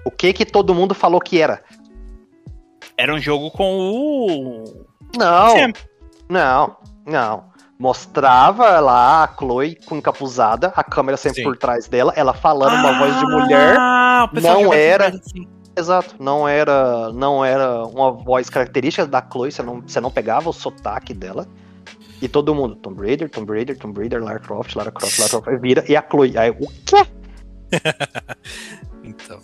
o 0.05 0.11
que 0.11 0.33
que 0.33 0.45
todo 0.45 0.75
mundo 0.75 0.95
falou 0.95 1.21
que 1.21 1.41
era. 1.41 1.63
Era 2.97 3.15
um 3.15 3.19
jogo 3.21 3.51
com 3.51 3.79
o. 3.79 4.87
Não, 5.17 5.51
Sim. 5.57 5.73
não, 6.29 6.77
não. 7.07 7.51
Mostrava 7.79 8.79
lá 8.79 9.25
a 9.25 9.29
Chloe 9.39 9.75
com 9.87 9.97
encapuzada, 9.97 10.71
a 10.77 10.85
câmera 10.85 11.17
sempre 11.17 11.39
Sim. 11.39 11.45
por 11.45 11.57
trás 11.57 11.89
dela, 11.89 12.13
ela 12.15 12.35
falando 12.35 12.75
uma 12.75 12.99
voz 12.99 13.19
de 13.19 13.25
mulher. 13.27 13.75
Ah, 13.79 14.29
o 14.31 14.35
pessoal 14.35 14.61
não 14.63 14.73
era. 14.75 15.09
assim. 15.09 15.49
Exato, 15.77 16.17
não 16.19 16.47
era, 16.47 17.13
não 17.13 17.45
era 17.45 17.85
uma 17.87 18.11
voz 18.11 18.51
característica 18.51 19.07
da 19.07 19.23
Chloe, 19.23 19.53
você 19.53 19.63
não, 19.63 19.81
você 19.81 20.01
não 20.01 20.11
pegava 20.11 20.51
o 20.51 20.53
sotaque 20.53 21.15
dela. 21.15 21.47
E 22.21 22.29
todo 22.29 22.55
mundo, 22.55 22.77
Tomb 22.77 23.01
Raider, 23.01 23.31
Tomb 23.31 23.51
Raider, 23.51 23.79
Tomb 23.79 23.99
Raider, 23.99 24.23
Lara 24.23 24.39
Croft, 24.39 24.75
Lara 24.75 24.93
Croft, 24.93 25.19
Lara 25.19 25.31
Croft, 25.31 25.61
vira, 25.61 25.85
e 25.89 25.97
a 25.97 26.03
Chloe, 26.03 26.37
aí, 26.37 26.51
o 26.51 26.67
quê? 26.85 27.07
Então. 29.03 29.41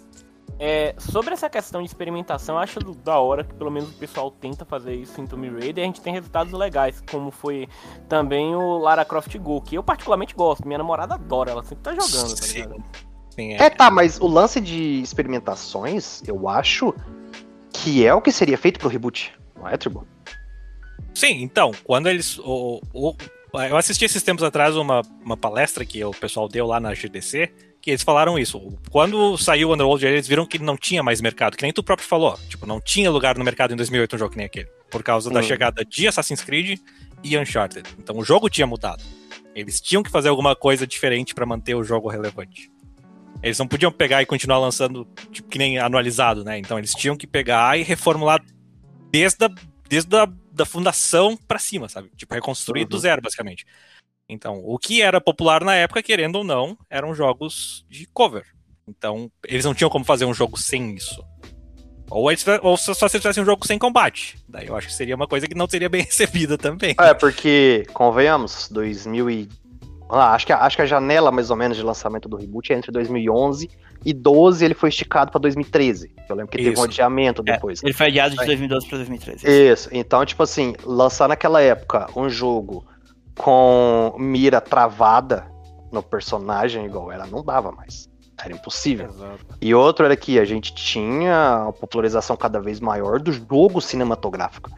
É, 0.58 0.94
sobre 0.98 1.34
essa 1.34 1.50
questão 1.50 1.82
de 1.82 1.88
experimentação, 1.88 2.54
eu 2.54 2.60
acho 2.60 2.80
da 2.80 3.18
hora 3.18 3.44
que 3.44 3.52
pelo 3.54 3.70
menos 3.70 3.90
o 3.90 3.94
pessoal 3.94 4.30
tenta 4.30 4.64
fazer 4.64 4.94
isso 4.94 5.20
em 5.20 5.26
Tomb 5.26 5.48
Raider 5.50 5.78
e 5.78 5.80
a 5.82 5.84
gente 5.84 6.00
tem 6.00 6.12
resultados 6.12 6.52
legais, 6.52 7.02
como 7.10 7.30
foi 7.30 7.68
também 8.08 8.54
o 8.54 8.78
Lara 8.78 9.04
Croft 9.04 9.36
Go, 9.38 9.60
que 9.60 9.76
eu 9.76 9.82
particularmente 9.82 10.34
gosto, 10.34 10.66
minha 10.66 10.78
namorada 10.78 11.14
adora, 11.14 11.50
ela 11.50 11.62
sempre 11.62 11.82
tá 11.82 11.90
jogando, 11.90 12.34
tá 12.34 12.46
ligado? 12.46 12.74
Sim, 12.74 13.15
é. 13.38 13.62
É, 13.66 13.70
tá, 13.70 13.90
mas 13.90 14.18
o 14.20 14.26
lance 14.26 14.60
de 14.60 15.00
experimentações, 15.02 16.22
eu 16.26 16.48
acho 16.48 16.94
que 17.72 18.04
é 18.06 18.12
o 18.14 18.20
que 18.22 18.32
seria 18.32 18.56
feito 18.56 18.78
pro 18.80 18.88
reboot, 18.88 19.32
não 19.56 19.68
é, 19.68 19.76
Tribo? 19.76 20.06
Sim, 21.14 21.42
então, 21.42 21.72
quando 21.84 22.08
eles. 22.08 22.38
O, 22.38 22.80
o- 22.92 23.16
eu 23.70 23.76
assisti 23.76 24.04
esses 24.04 24.22
tempos 24.22 24.44
atrás 24.44 24.76
uma, 24.76 25.00
uma 25.24 25.36
palestra 25.36 25.84
que 25.84 26.04
o 26.04 26.10
pessoal 26.10 26.46
deu 26.46 26.66
lá 26.66 26.78
na 26.78 26.92
GDC, 26.92 27.50
que 27.80 27.90
eles 27.90 28.02
falaram 28.02 28.38
isso. 28.38 28.60
Quando 28.90 29.38
saiu 29.38 29.70
o 29.70 29.72
Underworld, 29.74 30.04
eles 30.06 30.28
viram 30.28 30.44
que 30.44 30.58
não 30.58 30.76
tinha 30.76 31.02
mais 31.02 31.22
mercado, 31.22 31.56
que 31.56 31.62
nem 31.62 31.72
tu 31.72 31.82
próprio 31.82 32.06
falou. 32.06 32.38
Tipo, 32.50 32.66
não 32.66 32.80
tinha 32.80 33.10
lugar 33.10 33.38
no 33.38 33.44
mercado 33.44 33.72
em 33.72 33.76
2008 33.76 34.14
um 34.14 34.18
jogo 34.18 34.30
que 34.32 34.36
nem 34.36 34.46
aquele. 34.46 34.68
Por 34.90 35.02
causa 35.02 35.30
da 35.30 35.40
Hum. 35.40 35.42
chegada 35.42 35.84
de 35.86 36.06
Assassin's 36.06 36.42
Creed 36.42 36.78
e 37.24 37.38
Uncharted. 37.38 37.88
Então 37.98 38.18
o 38.18 38.24
jogo 38.24 38.50
tinha 38.50 38.66
mudado. 38.66 39.02
Eles 39.54 39.80
tinham 39.80 40.02
que 40.02 40.10
fazer 40.10 40.28
alguma 40.28 40.54
coisa 40.54 40.86
diferente 40.86 41.34
pra 41.34 41.46
manter 41.46 41.74
o 41.74 41.82
jogo 41.82 42.10
relevante. 42.10 42.70
Eles 43.42 43.58
não 43.58 43.68
podiam 43.68 43.92
pegar 43.92 44.22
e 44.22 44.26
continuar 44.26 44.58
lançando, 44.58 45.06
tipo, 45.30 45.48
que 45.48 45.58
nem 45.58 45.78
anualizado, 45.78 46.42
né? 46.44 46.58
Então 46.58 46.78
eles 46.78 46.92
tinham 46.92 47.16
que 47.16 47.26
pegar 47.26 47.78
e 47.78 47.82
reformular 47.82 48.42
desde 49.10 49.44
a, 49.44 49.50
desde 49.88 50.16
a 50.16 50.26
da 50.52 50.64
fundação 50.64 51.36
pra 51.36 51.58
cima, 51.58 51.88
sabe? 51.88 52.10
Tipo, 52.16 52.34
reconstruir 52.34 52.82
Uhum. 52.82 52.88
do 52.88 52.98
zero, 52.98 53.20
basicamente. 53.20 53.66
Então, 54.28 54.60
o 54.64 54.78
que 54.78 55.02
era 55.02 55.20
popular 55.20 55.62
na 55.62 55.74
época, 55.74 56.02
querendo 56.02 56.36
ou 56.36 56.44
não, 56.44 56.76
eram 56.90 57.14
jogos 57.14 57.84
de 57.88 58.06
cover. 58.06 58.44
Então, 58.88 59.30
eles 59.46 59.64
não 59.64 59.74
tinham 59.74 59.90
como 59.90 60.04
fazer 60.04 60.24
um 60.24 60.32
jogo 60.34 60.56
sem 60.58 60.94
isso. 60.94 61.22
Ou, 62.10 62.30
eles, 62.30 62.44
ou 62.62 62.76
só 62.76 62.94
se 62.94 63.04
eles 63.04 63.12
fizessem 63.22 63.42
um 63.42 63.46
jogo 63.46 63.66
sem 63.66 63.78
combate. 63.78 64.38
Daí 64.48 64.68
eu 64.68 64.76
acho 64.76 64.86
que 64.88 64.94
seria 64.94 65.14
uma 65.14 65.26
coisa 65.26 65.46
que 65.46 65.54
não 65.54 65.68
seria 65.68 65.88
bem 65.88 66.02
recebida 66.06 66.56
também. 66.56 66.94
É, 66.98 67.12
porque, 67.12 67.84
convenhamos, 67.92 68.68
2000 68.70 69.30
e... 69.30 69.48
Ah, 70.08 70.34
acho, 70.34 70.46
que, 70.46 70.52
a- 70.52 70.60
acho 70.60 70.76
que 70.76 70.82
a 70.82 70.86
janela, 70.86 71.32
mais 71.32 71.50
ou 71.50 71.56
menos, 71.56 71.76
de 71.76 71.82
lançamento 71.82 72.28
do 72.28 72.36
reboot 72.36 72.72
é 72.72 72.76
entre 72.76 72.92
2011 72.92 73.68
e 74.04 74.12
12, 74.12 74.64
ele 74.64 74.74
foi 74.74 74.88
esticado 74.88 75.32
pra 75.32 75.40
2013. 75.40 76.12
Eu 76.28 76.36
lembro 76.36 76.50
que 76.52 76.58
teve 76.58 76.70
um 76.70 76.72
Isso. 76.74 76.84
adiamento 76.84 77.42
É, 77.46 77.52
depois. 77.52 77.82
ele 77.82 77.92
foi 77.92 78.06
adiado 78.06 78.30
de 78.30 78.36
Vai. 78.36 78.46
2012 78.46 78.86
pra 78.88 78.98
2013. 78.98 79.46
Isso, 79.72 79.88
então, 79.92 80.24
tipo 80.24 80.42
assim, 80.42 80.74
lançar 80.84 81.28
naquela 81.28 81.60
época 81.60 82.06
um 82.14 82.28
jogo 82.28 82.84
com 83.36 84.14
mira 84.18 84.60
travada 84.60 85.46
no 85.92 86.02
personagem 86.02 86.84
igual 86.86 87.10
era, 87.12 87.26
não 87.26 87.42
dava 87.44 87.72
mais. 87.72 88.08
Era 88.42 88.52
impossível. 88.52 89.06
Exato. 89.08 89.38
E 89.60 89.74
outro 89.74 90.04
era 90.04 90.14
que 90.16 90.38
a 90.38 90.44
gente 90.44 90.74
tinha 90.74 91.62
uma 91.64 91.72
popularização 91.72 92.36
cada 92.36 92.60
vez 92.60 92.80
maior 92.80 93.18
do 93.18 93.32
jogo 93.32 93.80
cinematográfico. 93.80 94.70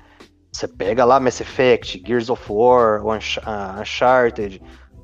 Você 0.53 0.67
pega 0.69 1.05
lá 1.05 1.19
Mass 1.21 1.41
Effect, 1.41 2.03
Gears 2.07 2.31
of 2.31 2.43
War, 2.49 3.05
Unch- 3.05 3.39
ah, 3.45 3.77
Uncharted. 3.81 4.63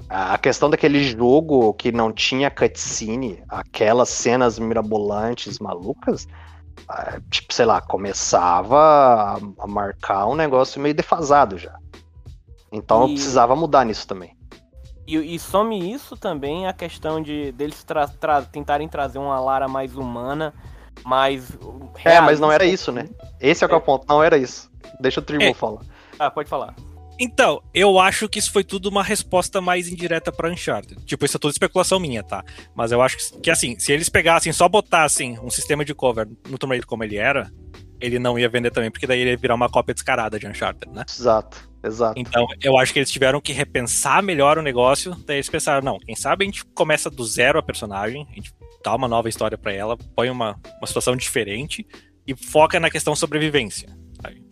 A 0.08 0.36
questão 0.38 0.68
daquele 0.70 1.02
jogo 1.02 1.72
que 1.74 1.90
não 1.90 2.12
tinha 2.12 2.50
cutscene, 2.50 3.42
aquelas 3.48 4.08
cenas 4.10 4.58
mirabolantes, 4.58 5.58
malucas, 5.58 6.28
tipo, 7.30 7.52
sei 7.54 7.64
lá, 7.64 7.80
começava 7.80 9.38
a, 9.58 9.66
marcar 9.66 10.26
um 10.26 10.34
negócio 10.34 10.80
meio 10.80 10.94
defasado 10.94 11.56
já. 11.58 11.74
Então 12.70 13.08
E- 13.08 13.14
precisava 13.14 13.56
mudar 13.56 13.84
nisso 13.84 14.06
também. 14.06 14.36
E, 15.06 15.16
e 15.34 15.38
some 15.38 15.92
isso 15.92 16.16
também 16.16 16.66
a 16.66 16.72
questão 16.72 17.22
de 17.22 17.52
deles 17.52 17.82
tra- 17.84 18.08
tra- 18.08 18.42
tentarem 18.42 18.88
trazer 18.88 19.18
uma 19.18 19.38
Lara 19.38 19.68
mais 19.68 19.94
humana, 19.96 20.54
mais. 21.04 21.50
É, 22.04 22.20
mas 22.20 22.40
não 22.40 22.50
era 22.50 22.64
realista. 22.64 22.90
isso, 22.90 22.92
né? 22.92 23.08
Esse 23.40 23.64
é, 23.64 23.70
é 23.70 23.74
o 23.74 23.80
ponto, 23.80 24.06
não 24.08 24.22
era 24.22 24.36
isso. 24.38 24.70
Deixa 25.00 25.20
o 25.20 25.22
Tribal 25.22 25.48
É. 25.48 25.54
falar. 25.54 25.80
Ah, 26.18 26.30
pode 26.30 26.48
falar. 26.48 26.74
Então, 27.18 27.62
eu 27.72 27.98
acho 27.98 28.28
que 28.28 28.38
isso 28.38 28.52
foi 28.52 28.64
tudo 28.64 28.88
uma 28.88 29.02
resposta 29.02 29.60
mais 29.60 29.88
indireta 29.88 30.32
pra 30.32 30.50
Uncharted. 30.50 31.04
Tipo, 31.04 31.24
isso 31.24 31.36
é 31.36 31.40
tudo 31.40 31.52
especulação 31.52 32.00
minha, 32.00 32.22
tá? 32.22 32.44
Mas 32.74 32.92
eu 32.92 33.00
acho 33.00 33.16
que, 33.16 33.40
que 33.40 33.50
assim, 33.50 33.78
se 33.78 33.92
eles 33.92 34.08
pegassem, 34.08 34.52
só 34.52 34.68
botassem 34.68 35.38
um 35.40 35.50
sistema 35.50 35.84
de 35.84 35.94
cover 35.94 36.28
no 36.48 36.58
Tomb 36.58 36.72
Raider 36.72 36.86
como 36.86 37.04
ele 37.04 37.16
era, 37.16 37.50
ele 38.00 38.18
não 38.18 38.38
ia 38.38 38.48
vender 38.48 38.70
também, 38.70 38.90
porque 38.90 39.06
daí 39.06 39.20
ele 39.20 39.30
ia 39.30 39.36
virar 39.36 39.54
uma 39.54 39.68
cópia 39.68 39.94
descarada 39.94 40.38
de 40.38 40.46
Uncharted, 40.46 40.92
né? 40.92 41.04
Exato, 41.08 41.68
exato. 41.82 42.18
Então, 42.18 42.46
eu 42.62 42.76
acho 42.76 42.92
que 42.92 42.98
eles 42.98 43.10
tiveram 43.10 43.40
que 43.40 43.52
repensar 43.52 44.22
melhor 44.22 44.58
o 44.58 44.62
negócio, 44.62 45.14
daí 45.26 45.36
eles 45.36 45.48
pensaram, 45.48 45.82
não, 45.82 45.98
quem 45.98 46.16
sabe 46.16 46.44
a 46.44 46.46
gente 46.46 46.64
começa 46.66 47.08
do 47.08 47.24
zero 47.24 47.58
a 47.58 47.62
personagem, 47.62 48.26
a 48.30 48.34
gente 48.34 48.52
dá 48.84 48.94
uma 48.94 49.08
nova 49.08 49.28
história 49.28 49.56
pra 49.56 49.72
ela, 49.72 49.96
põe 50.14 50.28
uma, 50.28 50.60
uma 50.78 50.86
situação 50.86 51.16
diferente 51.16 51.86
e 52.26 52.34
foca 52.34 52.78
na 52.80 52.90
questão 52.90 53.14
sobrevivência. 53.14 53.88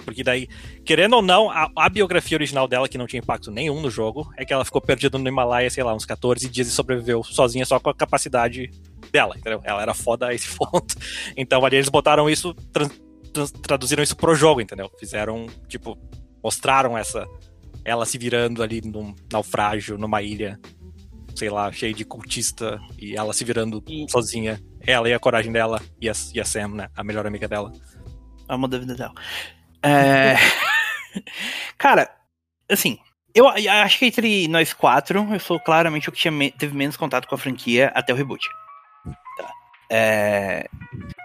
Porque 0.05 0.23
daí, 0.23 0.49
querendo 0.85 1.15
ou 1.17 1.23
não, 1.23 1.51
a, 1.51 1.71
a 1.77 1.89
biografia 1.89 2.37
original 2.37 2.67
dela, 2.69 2.89
que 2.89 2.99
não 2.99 3.07
tinha 3.07 3.21
impacto 3.21 3.51
nenhum 3.51 3.81
no 3.81 3.91
jogo, 3.91 4.31
é 4.37 4.45
que 4.45 4.53
ela 4.53 4.65
ficou 4.65 4.81
perdida 4.81 5.17
no 5.19 5.29
Himalaia, 5.29 5.71
sei 5.71 5.83
lá, 5.85 5.95
uns 5.95 6.05
14 6.05 6.49
dias 6.49 6.69
e 6.69 6.71
sobreviveu 6.71 7.23
sozinha 7.23 7.65
só 7.65 7.79
com 7.81 7.91
a 7.91 7.95
capacidade 7.95 8.71
dela, 9.11 9.35
entendeu? 9.37 9.61
Ela 9.65 9.83
era 9.83 9.95
foda 9.95 10.29
a 10.29 10.35
esse 10.35 10.49
ponto. 10.57 10.95
Então 11.37 11.65
ali 11.65 11.77
eles 11.77 11.89
botaram 11.89 12.29
isso, 12.29 12.55
trans- 12.73 13.53
traduziram 13.63 14.03
isso 14.03 14.17
pro 14.17 14.35
jogo, 14.35 14.61
entendeu? 14.61 14.91
Fizeram, 14.99 15.47
tipo, 15.69 15.99
mostraram 16.43 16.97
essa 16.99 17.27
ela 17.85 18.07
se 18.07 18.17
virando 18.17 18.63
ali 18.63 18.81
num 18.81 19.13
naufrágio, 19.33 19.99
numa 19.99 20.23
ilha, 20.23 20.59
sei 21.35 21.51
lá, 21.51 21.73
cheia 21.73 21.93
de 21.93 22.05
cultista, 22.05 22.81
e 22.97 23.17
ela 23.17 23.33
se 23.33 23.45
virando 23.45 23.83
E- 23.89 24.07
sozinha. 24.09 24.61
Ela 24.87 25.09
e 25.09 25.15
a 25.15 25.19
coragem 25.19 25.51
dela, 25.53 25.81
e 26.01 26.09
a, 26.09 26.13
e 26.35 26.41
a 26.41 26.45
Sam, 26.45 26.69
né? 26.69 26.89
A 26.97 27.03
melhor 27.05 27.27
amiga 27.27 27.49
dela. 27.49 27.73
Amor 28.49 28.69
da 28.69 28.79
vida 28.79 28.95
dela. 28.95 29.15
É... 29.83 30.37
Cara, 31.79 32.11
assim, 32.71 32.99
eu 33.35 33.49
acho 33.49 33.99
que 33.99 34.07
entre 34.07 34.47
nós 34.49 34.73
quatro, 34.73 35.27
eu 35.33 35.41
sou 35.41 35.59
claramente 35.59 36.09
o 36.09 36.13
que 36.13 36.19
tinha 36.19 36.53
teve 36.53 36.77
menos 36.77 36.97
contato 36.97 37.27
com 37.27 37.35
a 37.35 37.39
franquia 37.39 37.91
até 37.95 38.13
o 38.13 38.17
reboot. 38.17 38.47
Tá. 39.37 39.51
É, 39.91 40.69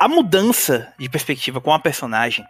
A 0.02 0.08
mudança 0.08 0.94
de 0.98 1.10
perspectiva 1.10 1.60
com 1.60 1.74
a 1.74 1.80
personagem. 1.80 2.46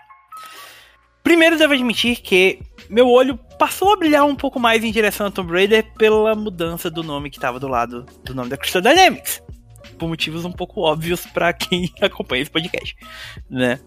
Primeiro, 1.23 1.57
devo 1.57 1.73
admitir 1.73 2.21
que 2.21 2.61
meu 2.89 3.09
olho 3.09 3.38
passou 3.59 3.91
a 3.91 3.97
brilhar 3.97 4.23
um 4.25 4.35
pouco 4.35 4.59
mais 4.59 4.84
em 4.84 4.91
direção 4.91 5.27
a 5.27 5.31
Tomb 5.31 5.51
Raider 5.51 5.91
pela 5.95 6.34
mudança 6.35 6.89
do 6.89 7.03
nome 7.03 7.29
que 7.29 7.38
estava 7.38 7.59
do 7.59 7.67
lado 7.67 8.05
do 8.23 8.34
nome 8.34 8.49
da 8.49 8.57
Crystal 8.57 8.81
Dynamics. 8.81 9.43
Por 9.97 10.07
motivos 10.07 10.45
um 10.45 10.51
pouco 10.51 10.81
óbvios 10.81 11.25
pra 11.25 11.51
quem 11.51 11.91
acompanha 12.01 12.43
esse 12.43 12.51
podcast, 12.51 12.95
né? 13.49 13.79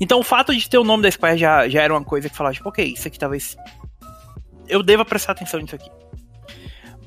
Então 0.00 0.18
o 0.18 0.22
fato 0.22 0.54
de 0.54 0.68
ter 0.68 0.78
o 0.78 0.84
nome 0.84 1.02
da 1.02 1.10
Square 1.10 1.38
já, 1.38 1.68
já 1.68 1.82
era 1.82 1.92
uma 1.94 2.04
coisa 2.04 2.28
que 2.28 2.36
falava, 2.36 2.54
tipo, 2.54 2.68
ok, 2.68 2.84
isso 2.92 3.08
aqui 3.08 3.18
talvez. 3.18 3.56
Eu 4.68 4.82
deva 4.82 5.04
prestar 5.04 5.32
atenção 5.32 5.60
nisso 5.60 5.74
aqui. 5.74 5.90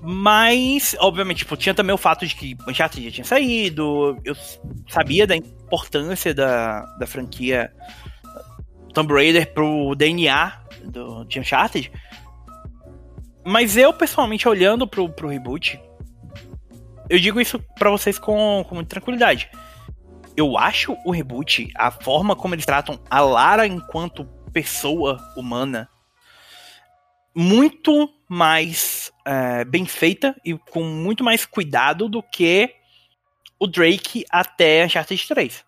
Mas, 0.01 0.95
obviamente, 0.99 1.39
tipo, 1.39 1.57
tinha 1.57 1.73
também 1.73 1.93
o 1.93 1.97
fato 1.97 2.27
de 2.27 2.35
que 2.35 2.55
Uncharted 2.67 3.05
já 3.05 3.11
tinha 3.11 3.25
saído, 3.25 4.19
eu 4.23 4.35
sabia 4.87 5.25
da 5.25 5.35
importância 5.35 6.31
da, 6.31 6.81
da 6.99 7.07
franquia 7.07 7.71
Tomb 8.93 9.11
Raider 9.11 9.51
pro 9.51 9.95
DNA 9.95 10.61
do, 10.83 11.23
de 11.23 11.39
Uncharted. 11.39 11.91
Mas 13.43 13.75
eu, 13.77 13.91
pessoalmente, 13.93 14.47
olhando 14.47 14.87
pro, 14.87 15.09
pro 15.09 15.27
reboot, 15.27 15.79
eu 17.09 17.17
digo 17.17 17.41
isso 17.41 17.59
pra 17.77 17.89
vocês 17.89 18.19
com, 18.19 18.63
com 18.69 18.75
muita 18.75 18.89
tranquilidade 18.89 19.49
eu 20.35 20.57
acho 20.57 20.97
o 21.05 21.11
reboot, 21.11 21.71
a 21.75 21.91
forma 21.91 22.35
como 22.35 22.55
eles 22.55 22.65
tratam 22.65 22.99
a 23.09 23.19
Lara 23.21 23.65
enquanto 23.65 24.25
pessoa 24.51 25.19
humana, 25.35 25.89
muito 27.33 28.09
mais 28.27 29.11
é, 29.25 29.65
bem 29.65 29.85
feita 29.85 30.35
e 30.43 30.57
com 30.57 30.83
muito 30.83 31.23
mais 31.23 31.45
cuidado 31.45 32.07
do 32.07 32.23
que 32.23 32.73
o 33.59 33.67
Drake 33.67 34.25
até 34.29 34.85
Uncharted 34.85 35.27
3. 35.27 35.65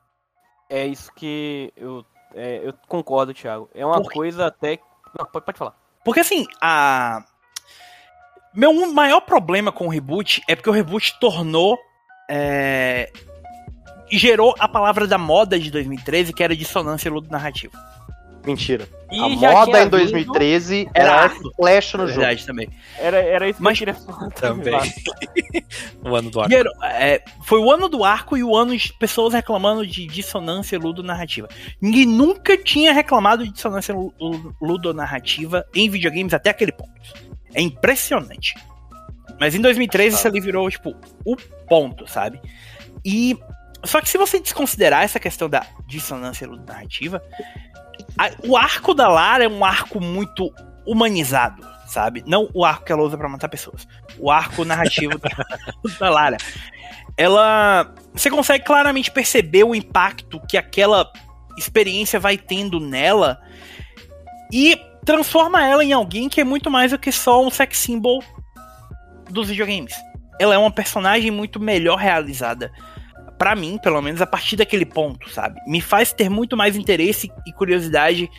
É 0.69 0.85
isso 0.85 1.11
que 1.14 1.72
eu, 1.76 2.06
é, 2.34 2.61
eu 2.64 2.73
concordo, 2.88 3.34
Thiago. 3.34 3.69
É 3.73 3.85
uma 3.85 4.02
Por 4.02 4.11
coisa 4.11 4.48
até. 4.48 4.80
Não, 5.18 5.26
pode, 5.26 5.45
pode 5.45 5.57
falar. 5.57 5.76
Porque 6.03 6.19
assim, 6.19 6.45
a. 6.61 7.23
Meu 8.53 8.91
maior 8.91 9.22
problema 9.22 9.72
com 9.72 9.88
o 9.88 9.89
reboot 9.89 10.41
é 10.48 10.56
porque 10.56 10.69
o 10.69 10.73
reboot 10.73 11.19
tornou. 11.19 11.77
É... 12.30 13.11
Gerou 14.11 14.55
a 14.59 14.67
palavra 14.67 15.05
da 15.07 15.17
moda 15.17 15.59
de 15.59 15.69
2013, 15.71 16.34
que 16.34 16.43
era 16.43 16.55
dissonância 16.55 17.11
ludo-narrativa. 17.11 17.73
Mentira. 18.45 18.88
E 19.11 19.19
a 19.45 19.51
moda 19.51 19.84
em 19.84 19.89
2013 19.89 20.89
Era 20.93 21.09
era 21.25 21.29
flash 21.57 21.93
no 21.95 22.07
jogo. 22.07 22.21
Verdade 22.21 22.45
também. 22.45 22.69
Era, 22.97 23.17
era 23.17 23.49
isso 23.49 23.61
Mas- 23.61 23.77
que 23.77 23.84
eu 23.84 23.93
queria 23.93 24.05
falar. 24.05 24.29
Também. 24.31 24.73
o 26.01 26.15
ano 26.15 26.29
do 26.29 26.39
arco. 26.39 26.51
Gerou- 26.51 26.73
é, 26.85 27.21
foi 27.43 27.59
o 27.59 27.69
ano 27.69 27.89
do 27.89 28.05
arco 28.05 28.38
e 28.38 28.43
o 28.45 28.55
ano 28.55 28.77
de 28.77 28.93
pessoas 28.93 29.34
reclamando 29.34 29.85
de 29.85 30.07
dissonância 30.07 30.79
ludo-narrativa. 30.79 31.49
Ninguém 31.81 32.05
nunca 32.05 32.57
tinha 32.57 32.93
reclamado 32.93 33.43
de 33.43 33.51
dissonância 33.51 33.93
lu- 33.93 34.13
lu- 34.17 34.55
ludo-narrativa 34.61 35.65
em 35.75 35.89
videogames 35.89 36.34
até 36.34 36.49
aquele 36.49 36.71
ponto. 36.71 36.93
É 37.53 37.61
impressionante. 37.61 38.55
Mas 39.38 39.55
em 39.55 39.61
2013 39.61 40.15
isso 40.15 40.27
ali 40.27 40.39
virou, 40.39 40.69
tipo, 40.69 40.95
o 41.25 41.35
ponto, 41.67 42.07
sabe? 42.09 42.39
E. 43.03 43.38
Só 43.84 44.02
que 44.02 44.10
se 44.10 44.18
você 44.18 44.40
desconsiderar 44.40 45.04
essa 45.04 45.20
questão 45.20 45.49
da 45.49 45.66
dissonância 45.86 46.48
ludo-narrativa, 46.48 47.22
a- 48.18 48.32
o 48.48 48.58
arco 48.58 48.94
da 48.94 49.08
Lara 49.08 49.44
é 49.45 49.48
um 49.48 49.64
arco 49.64 49.99
muito 50.02 50.52
humanizado, 50.86 51.66
sabe? 51.88 52.24
Não 52.26 52.49
o 52.54 52.66
arco 52.66 52.86
que 52.86 52.91
ela 52.91 53.04
usa 53.04 53.18
pra 53.18 53.30
matar 53.30 53.49
pessoas. 53.49 53.88
O 54.18 54.32
arco 54.32 54.66
narrativo 54.66 55.18
da, 55.20 55.30
da 55.99 56.10
Lara. 56.10 56.38
Ela. 57.16 57.94
Você 58.14 58.30
consegue 58.30 58.64
claramente 58.64 59.12
perceber 59.12 59.64
o 59.64 59.74
impacto 59.76 60.40
que 60.48 60.58
aquela 60.58 61.12
experiência 61.58 62.20
vai 62.20 62.38
tendo 62.38 62.80
nela 62.80 63.40
e 64.54 64.80
transforma 65.06 65.66
ela 65.66 65.84
em 65.84 65.94
alguém 65.94 66.30
que 66.30 66.40
é 66.41 66.44
muito 66.44 66.70
mais 66.70 66.91
do 66.91 66.99
que 66.99 67.12
só 67.12 67.44
um 67.44 67.49
sex 67.49 67.78
symbol 67.78 68.24
dos 69.30 69.49
videogames. 69.49 69.94
Ela 70.40 70.54
é 70.56 70.58
uma 70.58 70.72
personagem 70.72 71.32
muito 71.32 71.60
melhor 71.60 71.98
realizada. 71.98 72.72
Pra 73.38 73.55
mim, 73.55 73.77
pelo 73.77 74.01
menos, 74.01 74.22
a 74.22 74.26
partir 74.27 74.55
daquele 74.55 74.85
ponto, 74.85 75.30
sabe? 75.30 75.59
Me 75.68 75.80
faz 75.80 76.11
ter 76.11 76.30
muito 76.30 76.57
mais 76.57 76.76
interesse 76.76 77.31
e 77.45 77.53
curiosidade 77.53 78.30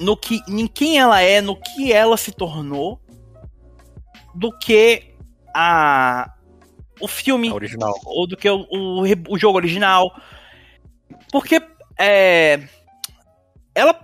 no 0.00 0.16
que 0.16 0.40
em 0.48 0.66
quem 0.66 0.98
ela 0.98 1.20
é, 1.20 1.40
no 1.40 1.54
que 1.60 1.92
ela 1.92 2.16
se 2.16 2.32
tornou, 2.32 3.00
do 4.34 4.56
que 4.58 5.14
a 5.54 6.32
o 7.00 7.06
filme 7.06 7.48
A 7.48 7.54
original. 7.54 7.94
ou 8.04 8.26
do 8.26 8.36
que 8.36 8.50
o, 8.50 8.66
o, 8.70 9.02
o 9.28 9.38
jogo 9.38 9.56
original. 9.56 10.10
Porque 11.30 11.62
é, 11.96 12.60
ela 13.74 13.94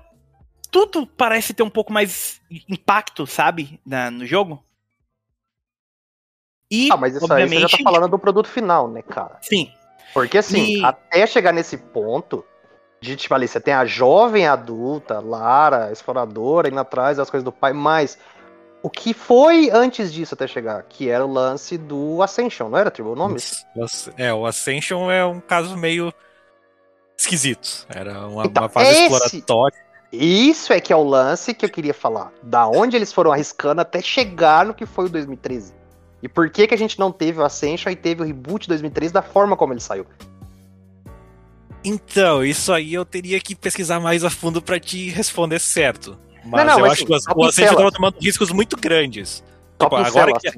tudo 0.71 1.05
parece 1.07 1.53
ter 1.55 1.63
um 1.65 1.71
pouco 1.71 1.93
mais 1.93 2.41
impacto, 2.69 3.27
sabe, 3.27 3.81
na- 3.85 4.11
no 4.11 4.25
jogo. 4.27 4.65
E, 6.71 6.89
Ah, 6.91 6.97
mas 6.97 7.15
isso 7.15 7.25
aí 7.33 7.43
você 7.49 7.55
já 7.55 7.61
obviamente, 7.61 7.85
tá 7.85 7.91
falando 7.91 8.09
do 8.11 8.19
produto 8.19 8.49
final, 8.49 8.89
né, 8.89 9.03
cara? 9.03 9.37
sim, 9.41 9.73
Porque 10.13 10.39
assim, 10.39 10.79
E- 10.81 10.85
até 10.85 11.27
chegar 11.27 11.53
nesse 11.53 11.77
ponto, 11.77 12.45
de 13.01 13.17
tipo 13.17 13.35
ali, 13.35 13.47
você 13.49 13.61
tem 13.61 13.75
a 13.75 13.85
jovem 13.85 14.47
adulta, 14.47 15.21
Lara, 15.21 15.91
exploradora, 15.93 16.69
indo 16.69 16.79
atrás 16.81 17.17
das 17.17 17.29
coisas 17.29 17.45
do 17.45 17.53
pai, 17.53 17.73
mas 17.73 18.17
o 18.83 18.89
que 18.89 19.13
foi 19.13 19.71
antes 19.71 20.13
disso 20.13 20.35
até 20.35 20.47
chegar? 20.47 20.83
Que 20.85 21.09
era 21.11 21.25
o 21.27 21.31
lance 21.33 21.77
do 21.77 22.23
Ascension, 22.23 22.69
não 22.69 22.79
era 22.79 22.91
Tribo 22.91 23.13
o 23.13 23.17
nome? 23.17 23.37
É, 24.17 24.33
o 24.33 24.47
Ascension 24.47 25.11
é 25.11 25.25
um 25.25 25.41
caso 25.41 25.77
meio 25.77 26.13
esquisito. 27.17 27.87
Era 27.89 28.27
uma, 28.27 28.47
Então, 28.47 28.63
uma 28.63 28.69
fase 28.69 28.93
esse- 28.93 29.03
exploratória. 29.03 29.77
Isso 30.13 30.73
é 30.73 30.81
que 30.81 30.93
é 30.93 30.97
o 30.97 31.03
lance 31.03 31.53
que 31.53 31.65
eu 31.65 31.71
queria 31.71 31.95
falar. 31.95 32.33
Da 32.43 32.69
onde 32.69 32.95
eles 32.97 33.13
foram 33.13 33.33
arriscando 33.33 33.81
até 33.81 34.01
chegar 34.01 34.65
no 34.65 34.73
que 34.75 34.87
foi 34.87 35.07
o 35.07 35.09
2013. 35.09 35.75
E 36.25 36.29
por 36.29 36.49
que, 36.49 36.67
que 36.67 36.73
a 36.73 36.79
gente 36.79 36.99
não 36.99 37.13
teve 37.13 37.39
o 37.39 37.45
Ascension 37.45 37.93
e 37.93 37.97
teve 37.97 38.23
o 38.23 38.25
reboot 38.25 38.67
2013 38.67 39.13
da 39.13 39.21
forma 39.21 39.59
como 39.59 39.75
ele 39.75 39.81
saiu? 39.81 40.07
Então, 41.85 42.43
isso 42.43 42.73
aí 42.73 42.95
eu 42.95 43.05
teria 43.05 43.39
que 43.39 43.55
pesquisar 43.55 44.01
mais 44.01 44.25
a 44.25 44.31
fundo 44.31 44.63
pra 44.63 44.81
te 44.81 45.11
responder 45.11 45.61
certo. 45.61 46.19
Mas 46.43 46.67
não, 46.67 46.79
eu 46.79 46.81
mas 46.81 46.93
acho 46.93 47.15
assim, 47.15 47.33
que 47.35 47.39
o, 47.39 47.45
Ascension 47.45 47.77
tava 47.77 47.93
tomando 47.93 48.17
riscos 48.19 48.51
muito 48.51 48.75
grandes. 48.75 49.45
Tipo, 49.79 49.97
agora 49.97 50.33
que- 50.33 50.51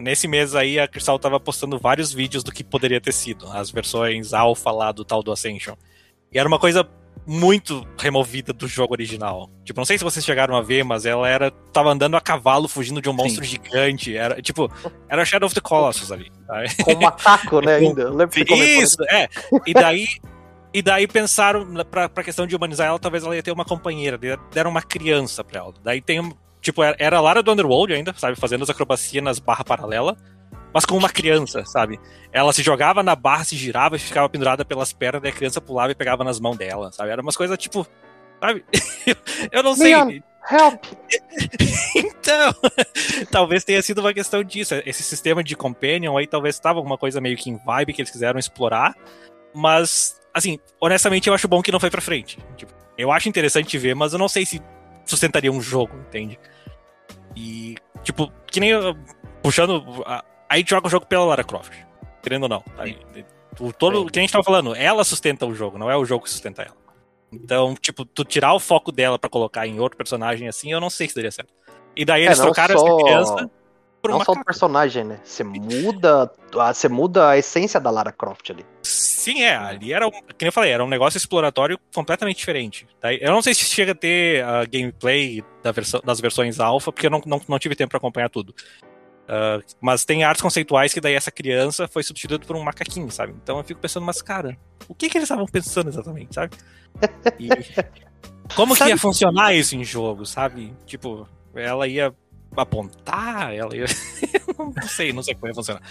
Nesse 0.00 0.26
mês 0.26 0.54
aí, 0.54 0.78
a 0.78 0.88
Crystal 0.88 1.18
tava 1.18 1.38
postando 1.38 1.78
vários 1.78 2.10
vídeos 2.10 2.42
do 2.42 2.50
que 2.50 2.64
poderia 2.64 3.00
ter 3.00 3.12
sido, 3.12 3.46
as 3.52 3.70
versões 3.70 4.32
alpha 4.32 4.70
lá 4.70 4.90
do 4.90 5.04
tal 5.04 5.22
do 5.22 5.32
Ascension. 5.32 5.74
E 6.32 6.38
era 6.38 6.48
uma 6.48 6.58
coisa 6.58 6.88
muito 7.26 7.86
removida 7.98 8.52
do 8.52 8.66
jogo 8.68 8.94
original. 8.94 9.48
Tipo, 9.64 9.80
não 9.80 9.84
sei 9.84 9.98
se 9.98 10.04
vocês 10.04 10.24
chegaram 10.24 10.56
a 10.56 10.62
ver, 10.62 10.84
mas 10.84 11.06
ela 11.06 11.28
era 11.28 11.50
tava 11.72 11.90
andando 11.90 12.16
a 12.16 12.20
cavalo 12.20 12.68
fugindo 12.68 13.00
de 13.00 13.08
um 13.08 13.12
monstro 13.12 13.44
gigante. 13.44 14.16
Era 14.16 14.40
tipo, 14.42 14.70
era 15.08 15.24
Shadow 15.24 15.46
of 15.46 15.54
the 15.54 15.60
Colossus 15.60 16.10
ali. 16.12 16.30
Com 16.84 16.92
um 16.94 17.00
macaco, 17.00 17.60
né, 17.60 17.76
ainda. 17.76 18.02
Eu 18.02 18.14
lembro 18.14 18.28
que? 18.44 18.44
Isso, 18.54 18.96
é. 19.10 19.28
E 19.66 19.72
daí 19.74 20.06
E 20.74 20.82
daí 20.82 21.06
pensaram, 21.08 21.66
pra, 21.90 22.08
pra 22.08 22.22
questão 22.22 22.46
de 22.46 22.54
humanizar 22.54 22.88
ela, 22.88 22.98
talvez 22.98 23.24
ela 23.24 23.34
ia 23.34 23.42
ter 23.42 23.50
uma 23.52 23.64
companheira, 23.64 24.18
deram 24.52 24.70
uma 24.70 24.82
criança 24.82 25.42
pra 25.42 25.60
ela. 25.60 25.72
Daí 25.82 26.02
tem, 26.02 26.30
tipo, 26.60 26.82
era- 26.82 26.96
era 27.00 27.16
a 27.16 27.20
Lara 27.20 27.42
do 27.42 27.50
Underworld 27.50 27.94
ainda, 27.94 28.12
sabe, 28.14 28.36
fazendo 28.38 28.62
as 28.62 28.68
acrobacias 28.68 29.24
nas 29.24 29.38
barras 29.38 29.64
paralelas, 29.64 30.16
mas 30.76 30.84
com 30.84 30.94
uma 30.94 31.08
criança, 31.08 31.64
sabe? 31.64 31.98
Ela 32.30 32.52
se 32.52 32.62
jogava 32.62 33.02
na 33.02 33.16
barra, 33.16 33.44
se 33.44 33.56
girava 33.56 33.96
e 33.96 33.98
ficava 33.98 34.28
pendurada 34.28 34.62
pelas 34.62 34.92
pernas, 34.92 35.22
daí 35.22 35.30
a 35.30 35.34
criança 35.34 35.58
pulava 35.58 35.90
e 35.90 35.94
pegava 35.94 36.22
nas 36.22 36.38
mãos 36.38 36.54
dela, 36.54 36.92
sabe? 36.92 37.08
Era 37.08 37.22
umas 37.22 37.34
coisas, 37.34 37.56
tipo, 37.56 37.86
sabe? 38.38 38.62
Eu 39.50 39.62
não 39.62 39.74
sei. 39.74 39.96
Leon. 39.96 40.20
Help! 40.50 40.84
Então, 41.96 42.54
talvez 43.32 43.64
tenha 43.64 43.80
sido 43.80 44.02
uma 44.02 44.12
questão 44.12 44.44
disso. 44.44 44.74
Esse 44.84 45.02
sistema 45.02 45.42
de 45.42 45.56
companion 45.56 46.14
aí 46.18 46.26
talvez 46.26 46.56
estava 46.56 46.78
alguma 46.78 46.98
coisa 46.98 47.22
meio 47.22 47.38
que 47.38 47.48
em 47.48 47.56
vibe 47.56 47.94
que 47.94 48.02
eles 48.02 48.10
quiseram 48.10 48.38
explorar. 48.38 48.94
Mas, 49.54 50.20
assim, 50.34 50.58
honestamente 50.78 51.26
eu 51.26 51.32
acho 51.32 51.48
bom 51.48 51.62
que 51.62 51.72
não 51.72 51.80
foi 51.80 51.88
pra 51.88 52.02
frente. 52.02 52.38
Tipo, 52.54 52.70
eu 52.98 53.10
acho 53.10 53.30
interessante 53.30 53.78
ver, 53.78 53.94
mas 53.94 54.12
eu 54.12 54.18
não 54.18 54.28
sei 54.28 54.44
se 54.44 54.60
sustentaria 55.06 55.50
um 55.50 55.62
jogo, 55.62 55.96
entende? 56.06 56.38
E, 57.34 57.76
tipo, 58.02 58.30
que 58.46 58.60
nem 58.60 58.68
eu- 58.70 58.94
puxando. 59.42 60.02
A, 60.04 60.22
a 60.48 60.56
gente 60.56 60.70
joga 60.70 60.86
o 60.86 60.90
jogo 60.90 61.06
pela 61.06 61.24
Lara 61.24 61.44
Croft, 61.44 61.72
querendo 62.22 62.44
ou 62.44 62.48
não. 62.48 62.64
Aí, 62.78 62.98
o, 63.60 63.72
todo, 63.72 64.00
Sim. 64.00 64.06
que 64.06 64.18
a 64.18 64.22
gente 64.22 64.32
tava 64.32 64.44
falando, 64.44 64.74
ela 64.74 65.04
sustenta 65.04 65.46
o 65.46 65.54
jogo, 65.54 65.78
não 65.78 65.90
é 65.90 65.96
o 65.96 66.04
jogo 66.04 66.24
que 66.24 66.30
sustenta 66.30 66.62
ela. 66.62 66.76
Então, 67.32 67.74
tipo, 67.74 68.04
tu 68.04 68.24
tirar 68.24 68.54
o 68.54 68.60
foco 68.60 68.92
dela 68.92 69.18
pra 69.18 69.28
colocar 69.28 69.66
em 69.66 69.80
outro 69.80 69.96
personagem 69.96 70.46
assim, 70.48 70.72
eu 70.72 70.80
não 70.80 70.88
sei 70.90 71.08
se 71.08 71.14
daria 71.14 71.30
certo. 71.30 71.52
E 71.94 72.04
daí 72.04 72.22
É, 72.22 72.26
eles 72.26 72.38
trocaram 72.38 72.78
só- 72.78 72.86
essa 72.86 72.96
criança 73.04 73.50
por 74.02 74.10
Não 74.10 74.18
uma 74.18 74.24
só 74.24 74.32
o 74.32 74.44
personagem, 74.44 75.02
né? 75.04 75.20
Você 75.24 75.42
muda, 75.42 76.30
você 76.52 76.88
muda 76.88 77.30
a 77.30 77.38
essência 77.38 77.80
da 77.80 77.90
Lara 77.90 78.12
Croft 78.12 78.50
ali. 78.50 78.64
Sim, 78.82 79.42
é. 79.42 79.56
Ali 79.56 79.92
era, 79.92 80.06
um, 80.06 80.10
nem 80.12 80.22
eu 80.42 80.52
falei, 80.52 80.70
era 80.70 80.84
um 80.84 80.88
negócio 80.88 81.18
exploratório 81.18 81.76
completamente 81.92 82.36
diferente. 82.36 82.86
Daí, 83.00 83.18
eu 83.20 83.32
não 83.32 83.42
sei 83.42 83.54
se 83.54 83.64
chega 83.64 83.90
a 83.90 83.94
ter 83.94 84.44
a 84.44 84.64
gameplay 84.64 85.42
da 85.64 85.72
versão- 85.72 86.00
das 86.04 86.20
versões 86.20 86.60
alpha, 86.60 86.92
porque 86.92 87.06
eu 87.06 87.10
não, 87.10 87.20
não, 87.26 87.40
não 87.48 87.58
tive 87.58 87.74
tempo 87.74 87.88
pra 87.90 87.98
acompanhar 87.98 88.28
tudo. 88.30 88.54
Ah, 89.28 89.60
mas 89.80 90.04
tem 90.04 90.22
artes 90.24 90.40
conceituais 90.42 90.92
que 90.92 91.00
daí 91.00 91.14
essa 91.14 91.30
criança 91.30 91.88
foi 91.88 92.02
substituída 92.02 92.44
por 92.46 92.56
um 92.56 92.62
macaquinho, 92.62 93.10
sabe? 93.10 93.34
Então 93.42 93.58
eu 93.58 93.64
fico 93.64 93.80
pensando, 93.80 94.06
mas 94.06 94.22
cara, 94.22 94.56
o 94.88 94.94
que, 94.94 95.08
que 95.08 95.18
eles 95.18 95.26
estavam 95.26 95.46
pensando 95.46 95.88
exatamente, 95.88 96.34
sabe? 96.34 96.56
E 97.38 97.48
como 98.54 98.72
que 98.74 98.78
Sabe- 98.78 98.92
ia 98.92 98.96
funcionar 98.96 99.52
isso 99.54 99.74
em 99.74 99.82
jogo, 99.84 100.24
sabe? 100.24 100.72
Tipo, 100.86 101.28
ela 101.54 101.86
ia 101.88 102.14
apontar, 102.56 103.52
ela 103.52 103.74
ia. 103.76 103.86
não 104.56 104.88
sei, 104.88 105.12
não 105.12 105.22
sei 105.22 105.34
como 105.34 105.48
ia 105.48 105.54
funcionar. 105.54 105.82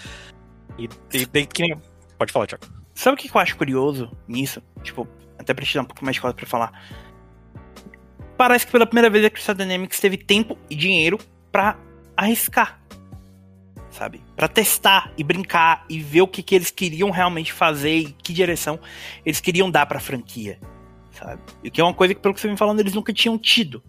E, 0.78 0.88
e, 1.12 1.26
daí 1.26 1.46
que 1.46 1.62
nem. 1.62 1.80
Pode 2.18 2.32
falar, 2.32 2.46
Thiago. 2.46 2.66
Sabe 2.94 3.14
o 3.14 3.18
que 3.18 3.28
eu 3.28 3.40
acho 3.40 3.56
curioso 3.56 4.10
nisso? 4.26 4.62
Tipo, 4.82 5.06
até 5.38 5.52
pra 5.52 5.64
te 5.66 5.74
dar 5.74 5.82
um 5.82 5.84
pouco 5.84 6.02
mais 6.02 6.14
de 6.14 6.20
coisa 6.20 6.34
pra 6.34 6.46
falar. 6.46 6.72
Parece 8.36 8.66
que 8.66 8.72
pela 8.72 8.86
primeira 8.86 9.10
vez 9.10 9.24
a 9.24 9.30
Crystal 9.30 9.54
Dynamics 9.54 10.00
teve 10.00 10.16
tempo 10.16 10.58
e 10.68 10.74
dinheiro 10.74 11.18
pra 11.52 11.78
arriscar. 12.16 12.80
Sabe? 13.96 14.20
Pra 14.36 14.46
testar 14.46 15.10
e 15.16 15.24
brincar 15.24 15.84
e 15.88 16.00
ver 16.00 16.20
o 16.20 16.28
que, 16.28 16.42
que 16.42 16.54
eles 16.54 16.70
queriam 16.70 17.10
realmente 17.10 17.52
fazer 17.52 17.96
e 17.96 18.12
que 18.12 18.32
direção 18.32 18.78
eles 19.24 19.40
queriam 19.40 19.70
dar 19.70 19.86
pra 19.86 19.98
franquia. 19.98 20.58
Sabe? 21.12 21.40
E 21.64 21.70
que 21.70 21.80
é 21.80 21.84
uma 21.84 21.94
coisa 21.94 22.14
que, 22.14 22.20
pelo 22.20 22.34
que 22.34 22.40
você 22.40 22.46
vem 22.46 22.56
falando, 22.58 22.80
eles 22.80 22.92
nunca 22.92 23.10
tinham 23.12 23.38
tido. 23.38 23.82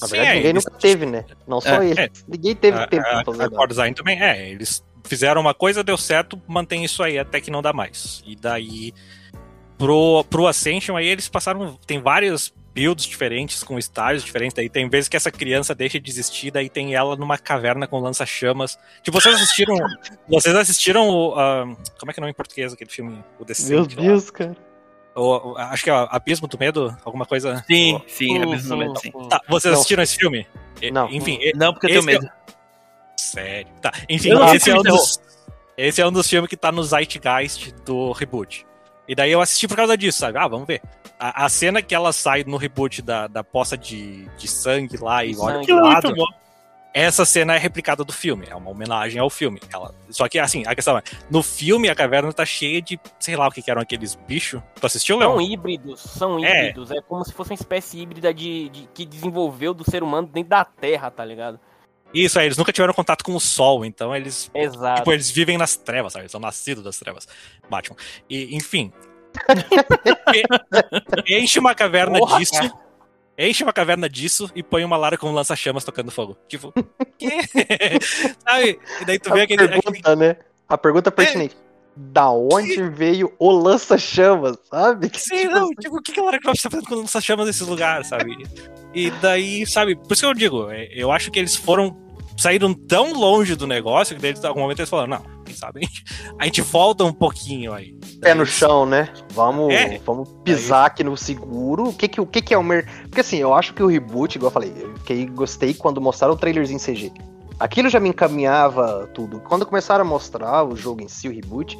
Na 0.00 0.06
Sim, 0.06 0.12
verdade, 0.12 0.30
é, 0.30 0.34
ninguém 0.36 0.50
eles- 0.50 0.64
nunca 0.64 0.78
teve, 0.78 1.06
né? 1.06 1.24
Não 1.46 1.60
só 1.60 1.82
É, 1.82 1.88
ele. 1.90 2.00
é. 2.00 2.10
Ninguém 2.26 2.56
teve 2.56 2.78
a, 2.78 2.86
tempo 2.86 3.02
pra 3.02 3.20
a, 3.20 3.24
fazer 3.24 3.42
a. 3.44 3.50
Core 3.50 3.68
Design 3.68 3.94
também, 3.94 4.22
é, 4.22 4.50
eles 4.50 4.82
fizeram 5.04 5.40
uma 5.42 5.52
coisa, 5.54 5.84
deu 5.84 5.96
certo, 5.98 6.40
mantém 6.48 6.82
isso 6.82 7.02
aí 7.02 7.18
até 7.18 7.38
que 7.40 7.50
não 7.50 7.60
dá 7.60 7.72
mais. 7.74 8.22
E 8.26 8.34
daí, 8.34 8.94
pro, 9.76 10.24
pro 10.30 10.46
Ascension 10.46 10.96
aí 10.96 11.06
eles 11.06 11.28
passaram, 11.28 11.78
tem 11.86 12.00
vários 12.00 12.52
builds 12.76 13.06
diferentes, 13.06 13.64
com 13.64 13.78
estágios 13.78 14.22
diferentes, 14.22 14.54
daí 14.54 14.68
tem 14.68 14.86
vezes 14.86 15.08
que 15.08 15.16
essa 15.16 15.30
criança 15.30 15.74
deixa 15.74 15.98
de 15.98 16.10
existir, 16.10 16.50
daí 16.50 16.68
tem 16.68 16.94
ela 16.94 17.16
numa 17.16 17.38
caverna 17.38 17.86
com 17.86 17.98
lança-chamas. 17.98 18.78
Tipo, 19.02 19.18
vocês 19.18 19.34
assistiram, 19.34 19.74
vocês 20.28 20.54
assistiram 20.54 21.08
o, 21.08 21.34
ah, 21.38 21.64
como 21.98 22.10
é 22.10 22.12
que 22.12 22.20
é 22.20 22.20
o 22.20 22.24
nome 22.24 22.32
em 22.32 22.34
português 22.34 22.74
aquele 22.74 22.90
filme? 22.90 23.12
O 23.12 23.14
Meu 23.38 23.46
Descent, 23.46 23.94
lá? 23.96 24.02
Deus, 24.02 24.30
cara. 24.30 24.54
O- 25.14 25.52
o- 25.52 25.56
acho 25.56 25.82
que 25.84 25.88
é 25.88 25.94
o 25.94 26.06
Abismo 26.10 26.46
do 26.46 26.58
Medo, 26.58 26.94
alguma 27.02 27.24
coisa... 27.24 27.64
Sim, 27.66 27.98
sim, 28.06 28.36
é 28.36 28.40
Sim, 28.42 28.46
mesmo 28.50 28.60
sim, 28.60 28.68
momento, 28.68 29.00
sim. 29.00 29.10
sim. 29.18 29.28
Tá, 29.30 29.40
vocês 29.48 29.72
Não. 29.72 29.78
assistiram 29.78 30.02
esse 30.02 30.16
filme? 30.16 30.46
Não. 30.92 31.08
Enfim, 31.08 31.38
Não, 31.54 31.72
porque 31.72 31.86
eu 31.86 31.90
tenho 31.90 32.02
é- 32.02 32.04
medo. 32.04 32.28
Sério. 33.16 33.68
Tá. 33.80 33.90
Enfim, 34.08 34.28
esse 34.28 34.38
é, 34.38 34.44
assisti 34.44 34.72
um 34.72 34.82
dos, 34.82 35.20
esse 35.78 36.00
é 36.02 36.06
um 36.06 36.12
dos 36.12 36.28
filmes 36.28 36.50
que 36.50 36.56
tá 36.58 36.70
no 36.70 36.82
Zeitgeist 36.84 37.72
do 37.86 38.12
reboot. 38.12 38.66
E 39.08 39.14
daí 39.14 39.30
eu 39.32 39.40
assisti 39.40 39.68
por 39.68 39.76
causa 39.76 39.96
disso, 39.96 40.18
sabe? 40.18 40.38
Ah, 40.38 40.48
vamos 40.48 40.66
ver. 40.66 40.82
A, 41.18 41.44
a 41.44 41.48
cena 41.48 41.80
que 41.80 41.94
ela 41.94 42.12
sai 42.12 42.44
no 42.44 42.56
reboot 42.56 43.00
da, 43.02 43.26
da 43.26 43.42
poça 43.44 43.76
de, 43.76 44.24
de 44.36 44.48
sangue 44.48 44.96
lá 44.98 45.24
e 45.24 45.34
olha 45.36 45.60
Aquilo 45.60 45.78
é 45.78 45.82
lado, 45.82 46.08
muito 46.08 46.16
bom. 46.18 46.26
essa 46.92 47.24
cena 47.24 47.54
é 47.54 47.58
replicada 47.58 48.04
do 48.04 48.12
filme. 48.12 48.46
É 48.50 48.54
uma 48.54 48.70
homenagem 48.70 49.20
ao 49.20 49.30
filme. 49.30 49.60
Ela, 49.72 49.94
só 50.10 50.28
que, 50.28 50.38
assim, 50.38 50.64
a 50.66 50.74
questão 50.74 50.98
é, 50.98 51.02
no 51.30 51.42
filme 51.42 51.88
a 51.88 51.94
caverna 51.94 52.32
tá 52.32 52.44
cheia 52.44 52.82
de, 52.82 52.98
sei 53.18 53.36
lá 53.36 53.46
o 53.48 53.50
que, 53.50 53.62
que 53.62 53.70
eram 53.70 53.80
aqueles 53.80 54.14
bichos. 54.14 54.60
Tu 54.80 54.86
assistiu, 54.86 55.18
São 55.18 55.36
Leon? 55.36 55.40
híbridos, 55.52 56.00
são 56.00 56.44
É. 56.44 56.68
híbridos. 56.68 56.90
É. 56.90 57.00
como 57.00 57.24
se 57.24 57.32
fosse 57.32 57.50
uma 57.52 57.54
espécie 57.54 58.00
híbrida 58.00 58.34
de, 58.34 58.68
de- 58.70 58.88
que 58.92 59.06
desenvolveu 59.06 59.72
do 59.72 59.88
ser 59.88 60.02
humano 60.02 60.26
dentro 60.28 60.50
da 60.50 60.64
Terra, 60.64 61.10
tá 61.10 61.24
ligado? 61.24 61.58
Isso, 62.24 62.38
aí, 62.38 62.46
eles 62.46 62.56
nunca 62.56 62.72
tiveram 62.72 62.94
contato 62.94 63.22
com 63.24 63.34
o 63.34 63.40
sol, 63.40 63.84
então 63.84 64.14
eles 64.14 64.50
Exato. 64.54 65.00
Tipo, 65.00 65.12
eles 65.12 65.30
vivem 65.30 65.58
nas 65.58 65.76
trevas, 65.76 66.12
sabe? 66.12 66.22
Eles 66.24 66.32
são 66.32 66.40
nascidos 66.40 66.82
das 66.82 66.98
trevas. 66.98 67.26
Batman. 67.68 67.96
E, 68.30 68.56
enfim. 68.56 68.92
Enche 71.26 71.58
uma 71.58 71.74
caverna 71.74 72.18
Porra, 72.18 72.38
disso. 72.38 72.52
cara. 72.52 72.72
Enche 73.38 73.62
uma 73.62 73.72
caverna 73.72 74.08
disso 74.08 74.50
e 74.54 74.62
põe 74.62 74.82
uma 74.84 74.96
Lara 74.96 75.18
com 75.18 75.28
um 75.28 75.32
lança-chamas 75.34 75.84
tocando 75.84 76.10
fogo. 76.10 76.36
Tipo, 76.48 76.72
quê? 77.18 77.28
sabe? 78.46 78.78
E 79.00 79.04
daí 79.04 79.18
tu 79.18 79.32
vê 79.32 79.40
A 79.40 79.44
aquele. 79.44 79.64
aquele- 79.64 79.82
pergunta, 79.82 80.16
né? 80.16 80.36
A 80.68 80.78
pergunta 80.78 81.10
pertinente. 81.12 81.56
Da 81.98 82.30
onde 82.30 82.82
veio 82.90 83.32
o 83.38 83.50
lança-chamas, 83.50 84.58
sabe? 84.70 85.08
Que, 85.08 85.18
Sim, 85.20 85.36
tipo 85.42 85.50
não, 85.54 85.64
assim, 85.64 85.74
tipo, 85.80 85.96
o 85.96 86.02
que 86.02 86.12
que 86.12 86.20
a 86.20 86.24
Lara 86.24 86.38
Croft 86.38 86.62
tá 86.62 86.68
fazendo 86.68 86.86
com 86.86 86.94
lança-chamas 86.94 87.46
nesses 87.46 87.66
lugares, 87.66 88.08
sabe? 88.08 88.36
E 88.94 89.10
daí, 89.12 89.66
sabe, 89.66 89.96
por 89.96 90.12
isso 90.12 90.20
que 90.22 90.26
eu 90.26 90.34
digo, 90.34 90.70
é, 90.70 90.88
eu 90.92 91.10
acho 91.10 91.30
que 91.30 91.38
eles 91.38 91.56
foram. 91.56 91.96
Saíram 92.36 92.74
tão 92.74 93.12
longe 93.12 93.54
do 93.54 93.66
negócio 93.66 94.14
que 94.14 94.22
daí, 94.22 94.32
em 94.32 94.46
algum 94.46 94.60
momento 94.60 94.80
eles 94.80 94.90
falaram, 94.90 95.10
não, 95.10 95.42
quem 95.44 95.54
sabe, 95.54 95.80
a 95.80 95.82
gente, 95.84 96.04
a 96.38 96.44
gente 96.44 96.62
volta 96.62 97.04
um 97.04 97.12
pouquinho 97.12 97.72
aí. 97.72 97.94
pé 98.20 98.34
no 98.34 98.44
chão, 98.44 98.84
né? 98.86 99.08
Vamos, 99.32 99.72
É. 99.72 99.98
vamos 100.04 100.28
pisar 100.44 100.86
aqui 100.86 101.02
no 101.04 101.16
seguro. 101.16 101.88
O 101.88 101.92
que 101.92 102.08
que, 102.08 102.20
o 102.20 102.26
que 102.26 102.42
que 102.42 102.54
é 102.54 102.58
o 102.58 102.62
mer... 102.62 102.86
Porque 103.02 103.20
assim, 103.20 103.38
eu 103.38 103.54
acho 103.54 103.72
que 103.74 103.82
o 103.82 103.86
reboot, 103.86 104.36
igual 104.36 104.48
eu 104.48 104.52
falei, 104.52 104.72
eu 104.78 104.94
fiquei, 104.98 105.26
gostei 105.26 105.74
quando 105.74 106.00
mostraram 106.00 106.34
o 106.34 106.36
trailerzinho 106.36 106.80
CG. 106.80 107.12
Aquilo 107.58 107.88
já 107.88 107.98
me 107.98 108.10
encaminhava 108.10 109.08
tudo. 109.14 109.40
Quando 109.40 109.64
começaram 109.64 110.04
a 110.04 110.08
mostrar 110.08 110.62
o 110.64 110.76
jogo 110.76 111.02
em 111.02 111.08
si, 111.08 111.26
o 111.28 111.32
reboot, 111.32 111.78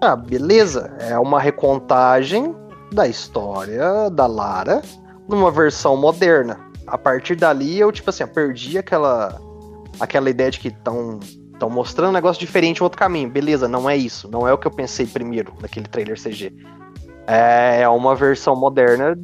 ah, 0.00 0.16
beleza, 0.16 0.96
é 0.98 1.16
uma 1.16 1.38
recontagem 1.40 2.52
da 2.92 3.06
história 3.06 4.10
da 4.10 4.26
Lara 4.26 4.82
numa 5.28 5.50
versão 5.50 5.96
moderna. 5.96 6.58
A 6.86 6.98
partir 6.98 7.36
dali, 7.36 7.78
eu, 7.78 7.92
tipo 7.92 8.10
assim, 8.10 8.24
eu 8.24 8.28
perdi 8.28 8.76
aquela, 8.76 9.40
aquela 10.02 10.28
ideia 10.30 10.50
de 10.50 10.58
que 10.60 10.68
estão 10.68 11.18
estão 11.52 11.70
mostrando 11.70 12.10
um 12.10 12.12
negócio 12.12 12.40
diferente, 12.40 12.82
um 12.82 12.84
outro 12.84 12.98
caminho. 12.98 13.30
Beleza, 13.30 13.68
não 13.68 13.88
é 13.88 13.96
isso. 13.96 14.28
Não 14.30 14.48
é 14.48 14.52
o 14.52 14.58
que 14.58 14.66
eu 14.66 14.70
pensei 14.70 15.06
primeiro 15.06 15.52
naquele 15.60 15.86
trailer 15.86 16.20
CG. 16.20 16.52
É 17.26 17.88
uma 17.88 18.16
versão 18.16 18.56
moderna 18.56 19.16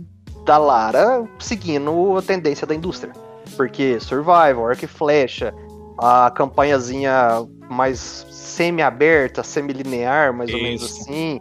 da 0.44 0.56
Lara 0.56 1.24
seguindo 1.38 2.16
a 2.16 2.22
tendência 2.22 2.66
da 2.66 2.74
indústria. 2.74 3.12
Porque 3.56 3.98
Survival, 3.98 4.68
Arco 4.68 4.84
e 4.84 4.88
Flecha, 4.88 5.52
a 5.98 6.30
campanhazinha 6.30 7.44
mais 7.68 8.24
semi-aberta, 8.30 9.42
semi-linear, 9.42 10.32
mais 10.32 10.52
ou 10.54 10.62
menos 10.62 10.84
assim. 10.84 11.40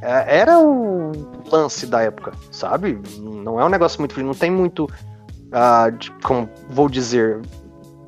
é, 0.00 0.38
era 0.38 0.58
o 0.58 1.12
lance 1.52 1.86
da 1.86 2.00
época, 2.02 2.32
sabe? 2.50 2.98
Não 3.18 3.60
é 3.60 3.64
um 3.64 3.68
negócio 3.68 4.00
muito. 4.00 4.18
Não 4.22 4.32
tem 4.34 4.50
muito. 4.50 4.88
de- 5.98 6.10
como 6.22 6.48
vou 6.70 6.88
dizer. 6.88 7.40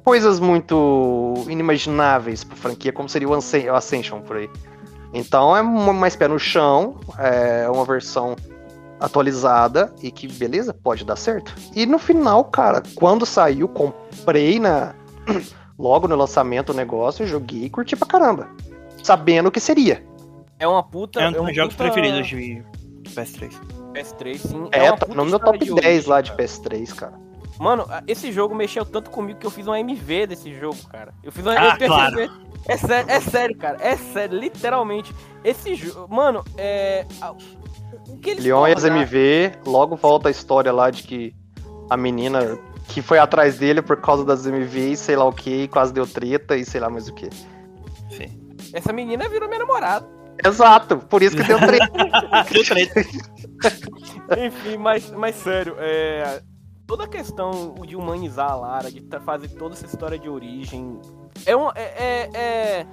Coisas 0.05 0.41
muito 0.41 1.35
inimagináveis 1.49 2.43
pra 2.45 2.57
franquia, 2.57 2.93
como 2.93 3.09
seria 3.09 3.29
o 3.29 3.35
Ascen- 3.35 3.69
o 3.71 3.75
Ascension 3.75 4.21
por 4.21 4.37
aí. 4.37 4.51
Então 5.13 5.57
é 5.57 5.61
uma- 5.61 5.93
mais 5.93 6.15
pé 6.17 6.29
no 6.29 6.39
chão, 6.39 6.97
é 7.19 7.69
uma 7.69 7.85
versão 7.85 8.37
atualizada 8.99 9.93
e 10.03 10.11
que, 10.11 10.29
beleza, 10.29 10.73
pode 10.75 11.05
dar 11.05 11.17
certo. 11.17 11.55
E 11.75 11.87
no 11.87 11.99
final, 11.99 12.45
cara, 12.45 12.83
quando 12.95 13.25
saiu, 13.27 13.67
comprei 13.69 14.59
na 14.61 14.95
logo 15.79 16.07
no 16.07 16.17
lançamento 16.17 16.71
o 16.71 16.75
negócio, 16.75 17.27
joguei 17.27 17.65
e 17.65 17.71
curti 17.71 17.97
pra 17.97 18.07
caramba. 18.07 18.49
Sabendo 19.03 19.49
o 19.49 19.51
que 19.51 19.61
seria. 19.61 20.05
É 20.59 20.69
uma 20.69 20.83
puta. 20.83 21.21
É 21.21 21.29
um 21.29 21.33
dos 21.33 21.43
meus 21.43 21.57
jogos 21.57 21.75
puta 21.75 21.85
preferidos 21.91 22.27
de 22.29 22.63
PS3. 23.15 23.51
PS3, 23.95 24.37
sim. 24.39 24.69
É, 24.73 24.83
uma 24.91 24.97
tá 24.99 25.07
puta 25.07 25.17
no 25.17 25.25
meu 25.25 25.39
top 25.39 25.59
de 25.59 25.75
10 25.75 25.77
origem, 25.87 26.11
lá 26.11 26.21
de 26.21 26.31
cara. 26.33 26.43
PS3, 26.43 26.93
cara. 26.95 27.13
Mano, 27.61 27.87
esse 28.07 28.33
jogo 28.33 28.55
mexeu 28.55 28.87
tanto 28.87 29.11
comigo 29.11 29.39
que 29.39 29.47
eu 29.47 29.51
fiz 29.51 29.69
um 29.69 29.75
MV 29.75 30.27
desse 30.29 30.53
jogo, 30.59 30.79
cara. 30.91 31.13
Eu 31.23 31.31
fiz 31.31 31.45
um 31.47 31.51
Ah, 31.51 31.77
eu- 31.79 31.87
claro. 31.87 32.31
É 32.67 32.77
sério, 32.79 33.11
é 33.11 33.21
sério, 33.21 33.57
cara. 33.59 33.77
É 33.81 33.97
sério, 33.97 34.39
literalmente. 34.39 35.15
Esse 35.45 35.75
jogo. 35.75 36.13
Mano, 36.15 36.43
é. 36.57 37.05
O 38.09 38.17
que 38.19 38.31
eles 38.31 38.45
Leon 38.45 38.67
e 38.67 38.73
as 38.73 38.85
MV, 38.85 39.53
logo 39.67 39.95
volta 39.95 40.29
a 40.29 40.31
história 40.31 40.73
lá 40.73 40.91
de 40.91 41.03
que 41.03 41.35
a 41.91 41.97
menina 41.99 42.59
que 42.89 43.03
foi 43.03 43.19
atrás 43.19 43.59
dele 43.59 43.83
por 43.83 43.99
causa 44.01 44.25
das 44.25 44.47
MV 44.47 44.93
e 44.93 44.97
sei 44.97 45.15
lá 45.17 45.25
o 45.27 45.33
que, 45.33 45.69
quase 45.69 45.93
deu 45.93 46.07
treta 46.07 46.57
e 46.57 46.65
sei 46.65 46.81
lá 46.81 46.89
mais 46.89 47.09
o 47.09 47.15
que. 47.15 47.29
Sim. 48.11 48.41
Essa 48.73 48.91
menina 48.93 49.29
virou 49.29 49.49
minha 49.49 49.61
namorada. 49.61 50.09
Exato, 50.43 50.97
por 50.97 51.23
isso 51.23 51.37
que 51.37 51.43
deu 51.43 51.59
treta. 51.59 51.91
Deu 52.51 52.65
treta. 52.65 53.01
Enfim, 54.47 54.77
mas, 54.79 55.11
mas 55.11 55.35
sério, 55.37 55.77
é, 55.79 56.41
toda 56.91 57.05
a 57.05 57.09
questão 57.09 57.77
de 57.87 57.95
humanizar 57.95 58.51
a 58.51 58.57
Lara, 58.57 58.91
de 58.91 59.01
fazer 59.25 59.47
toda 59.51 59.77
essa 59.77 59.87
história 59.87 60.19
de 60.19 60.29
origem, 60.29 61.01
é, 61.47 61.57
um, 61.57 61.71
é, 61.71 61.83
é, 61.83 62.31
é, 62.35 62.87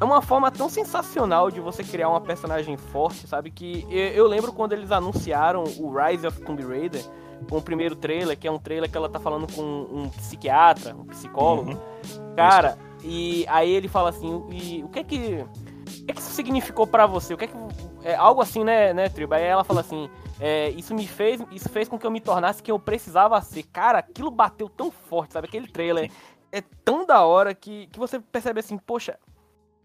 é 0.00 0.04
uma 0.04 0.20
forma 0.20 0.50
tão 0.50 0.68
sensacional 0.68 1.52
de 1.52 1.60
você 1.60 1.84
criar 1.84 2.08
uma 2.08 2.20
personagem 2.20 2.76
forte, 2.76 3.28
sabe? 3.28 3.52
Que 3.52 3.86
eu, 3.88 4.08
eu 4.08 4.26
lembro 4.26 4.52
quando 4.52 4.72
eles 4.72 4.90
anunciaram 4.90 5.62
o 5.78 5.96
Rise 5.96 6.26
of 6.26 6.40
Tomb 6.40 6.64
Raider, 6.64 7.00
com 7.48 7.58
o 7.58 7.62
primeiro 7.62 7.94
trailer, 7.94 8.36
que 8.36 8.48
é 8.48 8.50
um 8.50 8.58
trailer 8.58 8.90
que 8.90 8.96
ela 8.96 9.08
tá 9.08 9.20
falando 9.20 9.46
com 9.54 9.62
um 9.62 10.08
psiquiatra, 10.08 10.92
um 10.92 11.04
psicólogo. 11.04 11.70
Uhum. 11.70 12.34
Cara, 12.34 12.76
e 13.04 13.46
aí 13.48 13.70
ele 13.70 13.86
fala 13.86 14.10
assim, 14.10 14.42
e 14.50 14.82
o 14.82 14.88
que 14.88 14.98
é 14.98 15.04
que. 15.04 15.16
O 15.16 16.06
que, 16.06 16.10
é 16.10 16.12
que 16.12 16.20
isso 16.20 16.32
significou 16.32 16.88
pra 16.88 17.06
você? 17.06 17.32
O 17.32 17.38
que 17.38 17.44
é 17.44 17.46
que. 17.46 17.56
É 18.02 18.16
algo 18.16 18.42
assim, 18.42 18.64
né, 18.64 18.92
né, 18.92 19.08
Tribo? 19.08 19.32
Aí 19.32 19.44
ela 19.44 19.62
fala 19.62 19.80
assim, 19.80 20.10
é, 20.40 20.70
isso 20.70 20.94
me 20.94 21.06
fez. 21.06 21.40
Isso 21.50 21.68
fez 21.68 21.88
com 21.88 21.98
que 21.98 22.06
eu 22.06 22.10
me 22.10 22.20
tornasse 22.20 22.62
quem 22.62 22.72
eu 22.72 22.78
precisava 22.78 23.40
ser. 23.40 23.62
Cara, 23.64 23.98
aquilo 23.98 24.30
bateu 24.30 24.68
tão 24.68 24.90
forte, 24.90 25.32
sabe? 25.32 25.46
Aquele 25.48 25.68
trailer 25.68 26.10
é 26.50 26.60
tão 26.84 27.04
da 27.04 27.24
hora 27.24 27.54
que, 27.54 27.86
que 27.88 27.98
você 27.98 28.20
percebe 28.20 28.60
assim, 28.60 28.78
poxa, 28.78 29.18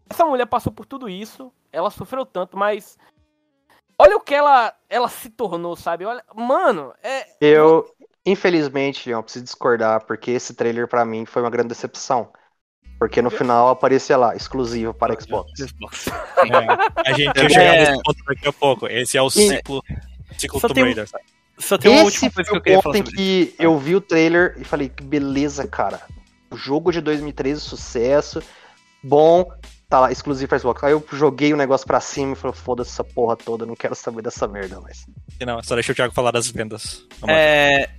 essa 0.09 0.25
mulher 0.25 0.45
passou 0.45 0.71
por 0.71 0.85
tudo 0.85 1.09
isso, 1.09 1.51
ela 1.71 1.89
sofreu 1.89 2.25
tanto, 2.25 2.57
mas. 2.57 2.97
Olha 4.01 4.15
o 4.15 4.21
que 4.21 4.33
ela, 4.33 4.73
ela 4.87 5.09
se 5.09 5.29
tornou, 5.29 5.75
sabe? 5.75 6.05
Olha, 6.05 6.23
mano, 6.33 6.93
é, 7.03 7.27
Eu, 7.41 7.85
infelizmente, 8.25 9.09
Leon, 9.09 9.21
preciso 9.21 9.43
discordar, 9.43 10.05
porque 10.05 10.31
esse 10.31 10.53
trailer 10.53 10.87
pra 10.87 11.03
mim 11.03 11.25
foi 11.25 11.41
uma 11.41 11.49
grande 11.49 11.69
decepção. 11.69 12.31
Porque 12.97 13.21
no 13.21 13.29
final 13.29 13.69
aparecia 13.69 14.17
lá, 14.17 14.35
exclusivo 14.35 14.93
para 14.93 15.19
Xbox. 15.19 15.51
Xbox. 15.57 16.07
É, 16.07 17.09
a 17.09 17.13
gente 17.13 17.33
vai 17.33 17.45
É. 17.45 17.49
chegar 17.49 17.71
nesse 17.73 18.03
ponto 18.03 18.23
daqui 18.25 18.47
a 18.47 18.53
pouco. 18.53 18.87
Esse 18.87 19.17
é 19.17 19.21
o 19.21 19.29
ciclo, 19.29 19.81
ciclo 20.37 20.59
Só 20.59 20.67
Tomb 20.67 20.75
tem 20.75 20.83
um- 20.83 20.87
Raider. 20.87 21.07
sabe? 21.07 21.23
Só 21.57 21.77
tem 21.77 21.91
uma 21.91 21.97
Esse 21.97 22.05
última 22.05 22.31
foi 22.31 22.43
coisa 22.45 22.49
que 22.51 22.55
eu 22.55 22.59
o 22.59 22.63
queria 22.63 22.77
ponto 22.77 22.83
falar 22.83 22.97
em 22.97 23.05
sobre 23.05 23.21
isso. 23.21 23.57
que 23.57 23.63
eu 23.63 23.77
vi 23.77 23.95
o 23.95 24.01
trailer 24.01 24.55
e 24.57 24.63
falei, 24.63 24.87
que 24.89 25.03
beleza, 25.03 25.67
cara. 25.67 26.01
O 26.49 26.55
jogo 26.55 26.91
de 26.91 27.01
2013, 27.01 27.59
sucesso, 27.59 28.41
bom, 29.03 29.45
tá 29.89 29.99
lá, 29.99 30.11
exclusivo 30.11 30.47
para 30.47 30.57
Xbox. 30.59 30.81
Aí 30.83 30.93
eu 30.93 31.05
joguei 31.11 31.53
o 31.53 31.57
negócio 31.57 31.85
pra 31.85 31.99
cima 31.99 32.31
e 32.31 32.35
falei, 32.35 32.55
foda-se 32.55 32.91
essa 32.91 33.03
porra 33.03 33.35
toda, 33.35 33.65
não 33.65 33.75
quero 33.75 33.93
saber 33.93 34.21
dessa 34.21 34.47
merda 34.47 34.79
mais. 34.79 35.05
Não, 35.41 35.61
só 35.61 35.75
deixa 35.75 35.91
o 35.91 35.95
Thiago 35.95 36.13
falar 36.13 36.31
das 36.31 36.49
vendas. 36.49 37.05
Vamos 37.19 37.35
lá. 37.35 37.41
É... 37.41 37.89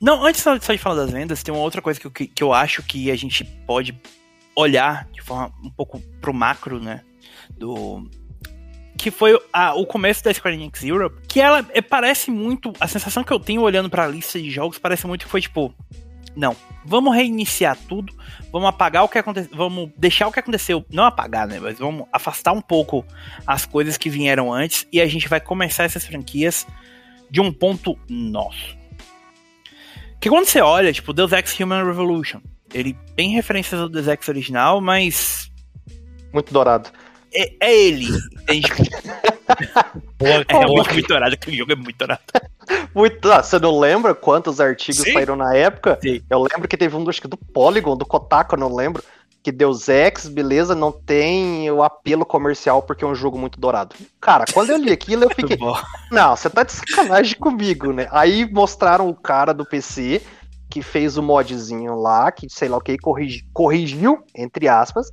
Não, 0.00 0.24
antes 0.26 0.42
só 0.42 0.58
só 0.60 0.72
de 0.72 0.78
falar 0.78 0.96
das 0.96 1.10
vendas, 1.10 1.42
tem 1.42 1.54
uma 1.54 1.62
outra 1.62 1.80
coisa 1.80 1.98
que 1.98 2.06
eu, 2.06 2.10
que 2.10 2.26
que 2.26 2.42
eu 2.42 2.52
acho 2.52 2.82
que 2.82 3.10
a 3.10 3.16
gente 3.16 3.44
pode 3.66 3.98
olhar 4.54 5.06
de 5.12 5.22
forma 5.22 5.50
um 5.62 5.70
pouco 5.70 6.00
pro 6.20 6.34
macro, 6.34 6.78
né? 6.80 7.02
Do. 7.50 8.08
Que 8.98 9.10
foi 9.10 9.38
a- 9.52 9.74
o 9.74 9.86
começo 9.86 10.24
da 10.24 10.32
Square 10.32 10.56
Enix 10.56 10.82
Europe. 10.82 11.16
Que 11.28 11.40
ela 11.40 11.64
é, 11.72 11.80
parece 11.82 12.30
muito. 12.30 12.72
A 12.80 12.88
sensação 12.88 13.22
que 13.22 13.32
eu 13.32 13.38
tenho 13.38 13.60
olhando 13.62 13.90
pra 13.90 14.06
lista 14.06 14.40
de 14.40 14.50
jogos 14.50 14.78
parece 14.78 15.06
muito 15.06 15.24
que 15.26 15.30
foi 15.30 15.40
tipo. 15.40 15.74
Não, 16.34 16.54
vamos 16.84 17.14
reiniciar 17.14 17.78
tudo, 17.88 18.12
vamos 18.52 18.68
apagar 18.68 19.02
o 19.04 19.08
que 19.08 19.16
aconteceu, 19.16 19.50
vamos 19.56 19.90
deixar 19.96 20.28
o 20.28 20.32
que 20.32 20.38
aconteceu, 20.38 20.84
não 20.90 21.04
apagar, 21.04 21.46
né, 21.48 21.58
mas 21.58 21.78
vamos 21.78 22.06
afastar 22.12 22.52
um 22.52 22.60
pouco 22.60 23.06
as 23.46 23.64
coisas 23.64 23.96
que 23.96 24.10
vieram 24.10 24.52
antes 24.52 24.86
e 24.92 25.00
a 25.00 25.06
gente 25.06 25.28
vai 25.28 25.40
começar 25.40 25.84
essas 25.84 26.04
franquias 26.04 26.66
de 27.30 27.40
um 27.40 27.50
ponto 27.50 27.98
nosso. 28.06 28.76
Que 30.20 30.28
quando 30.28 30.44
você 30.44 30.60
olha, 30.60 30.92
tipo, 30.92 31.14
Deus 31.14 31.32
Ex 31.32 31.58
Human 31.58 31.84
Revolution, 31.84 32.40
ele 32.74 32.94
tem 33.16 33.30
referências 33.30 33.80
ao 33.80 33.88
Deus 33.88 34.06
Ex 34.06 34.28
original, 34.28 34.78
mas 34.78 35.50
Muito 36.34 36.52
dourado. 36.52 36.90
É, 37.36 37.56
é 37.60 37.76
ele, 37.78 38.06
entende? 38.42 38.68
Boa, 40.18 40.30
É 40.30 40.44
boa. 40.44 40.60
realmente 40.64 40.92
muito 40.92 41.08
dourado, 41.08 41.34
aquele 41.34 41.56
jogo 41.56 41.72
é 41.72 41.76
muito 41.76 41.96
dourado. 41.96 42.20
Muito, 42.94 43.30
ah, 43.30 43.42
você 43.42 43.58
não 43.58 43.78
lembra 43.78 44.14
quantos 44.14 44.60
artigos 44.60 45.02
Sim. 45.02 45.12
saíram 45.12 45.36
na 45.36 45.54
época? 45.54 45.98
Sim. 46.02 46.20
Eu 46.28 46.40
lembro 46.42 46.66
que 46.66 46.76
teve 46.76 46.96
um 46.96 47.08
acho 47.08 47.20
que 47.20 47.28
do 47.28 47.36
Polygon, 47.36 47.96
do 47.96 48.04
Kotaku, 48.06 48.54
eu 48.54 48.58
não 48.60 48.74
lembro. 48.74 49.02
Que 49.42 49.52
Deus 49.52 49.88
Ex, 49.88 50.26
beleza, 50.26 50.74
não 50.74 50.90
tem 50.90 51.70
o 51.70 51.80
apelo 51.80 52.26
comercial 52.26 52.82
porque 52.82 53.04
é 53.04 53.06
um 53.06 53.14
jogo 53.14 53.38
muito 53.38 53.60
dourado. 53.60 53.94
Cara, 54.20 54.44
quando 54.52 54.70
eu 54.70 54.76
li 54.78 54.90
aquilo, 54.90 55.22
eu 55.24 55.30
fiquei. 55.36 55.56
Não, 56.10 56.34
você 56.34 56.50
tá 56.50 56.64
de 56.64 56.72
sacanagem 56.72 57.38
comigo, 57.38 57.92
né? 57.92 58.08
Aí 58.10 58.50
mostraram 58.50 59.08
o 59.08 59.14
cara 59.14 59.54
do 59.54 59.64
PC 59.64 60.20
que 60.68 60.82
fez 60.82 61.16
o 61.16 61.22
modzinho 61.22 61.94
lá, 61.94 62.32
que 62.32 62.48
sei 62.50 62.68
lá 62.68 62.76
o 62.78 62.80
que, 62.80 62.98
corrigi- 62.98 63.46
corrigiu, 63.52 64.18
entre 64.34 64.66
aspas, 64.66 65.08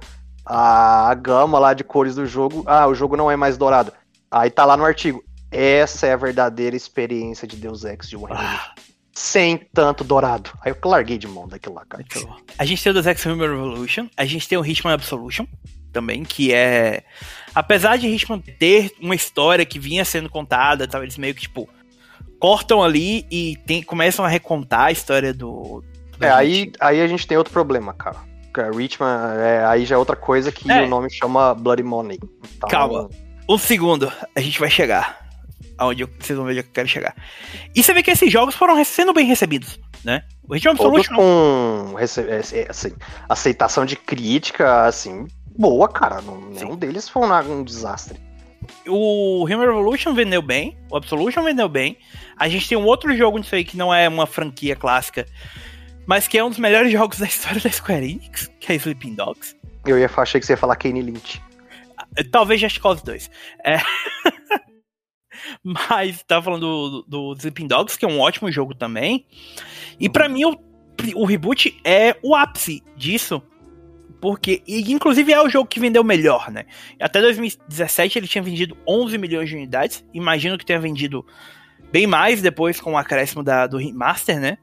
a 0.46 1.14
gama 1.16 1.58
lá 1.60 1.74
de 1.74 1.84
cores 1.84 2.16
do 2.16 2.26
jogo. 2.26 2.64
Ah, 2.68 2.88
o 2.88 2.96
jogo 2.96 3.16
não 3.18 3.30
é 3.32 3.36
mais 3.36 3.58
dourado. 3.58 3.92
Aí 4.30 4.50
tá 4.50 4.66
lá 4.66 4.76
no 4.76 4.84
artigo. 4.86 5.24
Essa 5.52 6.08
é 6.08 6.14
a 6.14 6.18
verdadeira 6.18 6.76
experiência 6.76 7.48
de 7.48 7.56
Deus 7.56 7.84
Ex 7.86 8.10
de 8.10 8.18
One 8.18 8.34
Ah, 8.36 8.74
Sem 9.14 9.58
tanto 9.74 10.04
dourado. 10.04 10.50
Aí 10.62 10.72
eu 10.72 10.90
larguei 10.90 11.18
de 11.20 11.28
mão 11.28 11.48
daquilo 11.48 11.76
lá, 11.76 11.86
cara. 11.86 12.04
bom. 12.26 12.36
A 12.58 12.66
gente 12.66 12.82
tem 12.84 12.90
o 12.90 12.94
Deus 12.94 13.06
Ex 13.06 13.26
Human 13.26 13.48
Revolution, 13.50 14.08
a 14.18 14.26
gente 14.26 14.48
tem 14.50 14.58
o 14.58 14.66
Hitman 14.66 14.94
Absolution 14.94 15.46
também, 15.92 16.24
que 16.24 16.52
é. 16.52 17.04
Apesar 17.54 17.98
de 17.98 18.08
Hitman 18.08 18.40
ter 18.40 18.92
uma 19.00 19.14
história 19.14 19.64
que 19.64 19.78
vinha 19.78 20.04
sendo 20.04 20.28
contada, 20.30 20.88
tal, 20.88 21.04
eles 21.04 21.18
meio 21.20 21.36
que, 21.36 21.42
tipo, 21.42 21.70
cortam 22.40 22.82
ali 22.84 23.28
e 23.30 23.56
tem- 23.68 23.84
começam 23.84 24.26
a 24.26 24.28
recontar 24.28 24.86
a 24.86 24.92
história 24.92 25.32
do. 25.32 25.84
do 26.18 26.26
É, 26.26 26.32
aí, 26.32 26.72
aí 26.80 27.00
a 27.00 27.08
gente 27.08 27.28
tem 27.28 27.38
outro 27.38 27.54
problema, 27.54 27.94
cara. 27.94 28.18
Porque 28.54 28.78
Richman, 28.78 29.10
é, 29.40 29.66
aí 29.66 29.84
já 29.86 29.96
é 29.96 29.98
outra 29.98 30.16
coisa 30.16 30.52
que 30.52 30.72
É. 30.72 30.84
o 30.84 30.88
nome 30.88 31.10
chama 31.10 31.56
Bloody 31.56 31.82
Money. 31.84 32.20
Então, 32.56 32.70
Calma. 32.70 33.10
Um 33.50 33.58
segundo, 33.58 34.12
a 34.36 34.40
gente 34.40 34.60
vai 34.60 34.70
chegar. 34.70 35.22
Aonde 35.78 36.04
eu- 36.04 36.10
vocês 36.20 36.38
vão 36.38 36.46
ver 36.46 36.52
onde 36.52 36.60
eu 36.60 36.66
quero 36.72 36.88
chegar. 36.88 37.16
E 37.76 37.82
você 37.82 37.94
vê 37.94 38.04
que 38.04 38.12
esses 38.12 38.32
jogos 38.32 38.54
foram 38.54 38.82
sendo 38.86 39.12
bem 39.12 39.26
recebidos, 39.26 39.80
né? 40.06 40.24
O 40.48 40.56
Hitman 40.56 40.76
Todos 40.76 41.08
com 41.08 41.96
rece- 41.98 42.22
é, 42.30 42.68
assim, 42.70 42.92
aceitação 43.28 43.86
de 43.86 43.96
crítica, 43.96 44.86
assim, 44.86 45.26
boa, 45.58 45.90
cara. 45.90 46.22
Não- 46.22 46.40
Nenhum 46.40 46.76
deles 46.76 47.10
foi 47.10 47.24
um, 47.28 47.60
um 47.60 47.64
desastre. 47.64 48.20
O 48.88 49.44
Human 49.46 49.60
Revolution 49.66 50.14
vendeu 50.14 50.42
bem, 50.42 50.78
o 50.92 50.96
Absolution 50.96 51.44
vendeu 51.44 51.68
bem. 51.68 51.98
A 52.38 52.48
gente 52.48 52.70
tem 52.70 52.78
um 52.78 52.86
outro 52.86 53.16
jogo 53.18 53.38
nisso 53.40 53.56
aí 53.56 53.66
que 53.66 53.76
não 53.76 53.92
é 53.94 54.08
uma 54.08 54.28
franquia 54.28 54.76
clássica, 54.76 55.26
mas 56.06 56.28
que 56.28 56.38
é 56.38 56.44
um 56.44 56.50
dos 56.50 56.60
melhores 56.60 56.92
jogos 56.92 57.20
da 57.20 57.26
história 57.26 57.62
da 57.62 57.70
Square 57.70 58.04
Enix, 58.04 58.52
que 58.60 58.72
é 58.72 58.76
Sleeping 58.76 59.16
Dogs. 59.16 59.56
Eu 59.86 60.00
ia 60.00 60.10
achei 60.16 60.40
que 60.40 60.46
você 60.46 60.54
ia 60.54 60.58
falar 60.58 60.76
Kane 60.76 61.02
Lynch. 61.02 61.42
Talvez 62.32 62.62
Just 62.62 62.80
Cause 62.80 63.04
2. 63.04 63.30
É. 63.66 63.78
Mas 65.64 66.24
tava 66.24 66.44
falando 66.44 67.04
do, 67.08 67.34
do 67.34 67.34
Sleeping 67.38 67.68
Dogs, 67.68 67.98
que 67.98 68.06
é 68.06 68.08
um 68.08 68.20
ótimo 68.20 68.52
jogo 68.52 68.74
também. 68.74 69.26
E 70.00 70.10
pra 70.10 70.30
mim 70.30 70.46
o, 70.46 70.58
o 71.16 71.26
reboot 71.26 71.80
é 71.84 72.16
o 72.22 72.36
ápice 72.36 72.82
disso. 72.96 73.42
Porque, 74.22 74.64
e 74.66 74.90
inclusive 74.94 75.34
é 75.34 75.42
o 75.42 75.50
jogo 75.50 75.68
que 75.68 75.82
vendeu 75.82 76.02
melhor, 76.02 76.50
né? 76.50 76.66
Até 76.98 77.20
2017 77.20 78.20
ele 78.20 78.28
tinha 78.28 78.42
vendido 78.42 78.78
11 78.88 79.18
milhões 79.18 79.50
de 79.50 79.56
unidades. 79.56 80.06
Imagino 80.14 80.58
que 80.58 80.66
tenha 80.66 80.80
vendido 80.80 81.26
bem 81.92 82.08
mais 82.08 82.42
depois 82.42 82.80
com 82.80 82.94
o 82.94 82.98
acréscimo 82.98 83.44
da, 83.44 83.68
do 83.68 83.78
remaster, 83.78 84.40
né? 84.40 84.58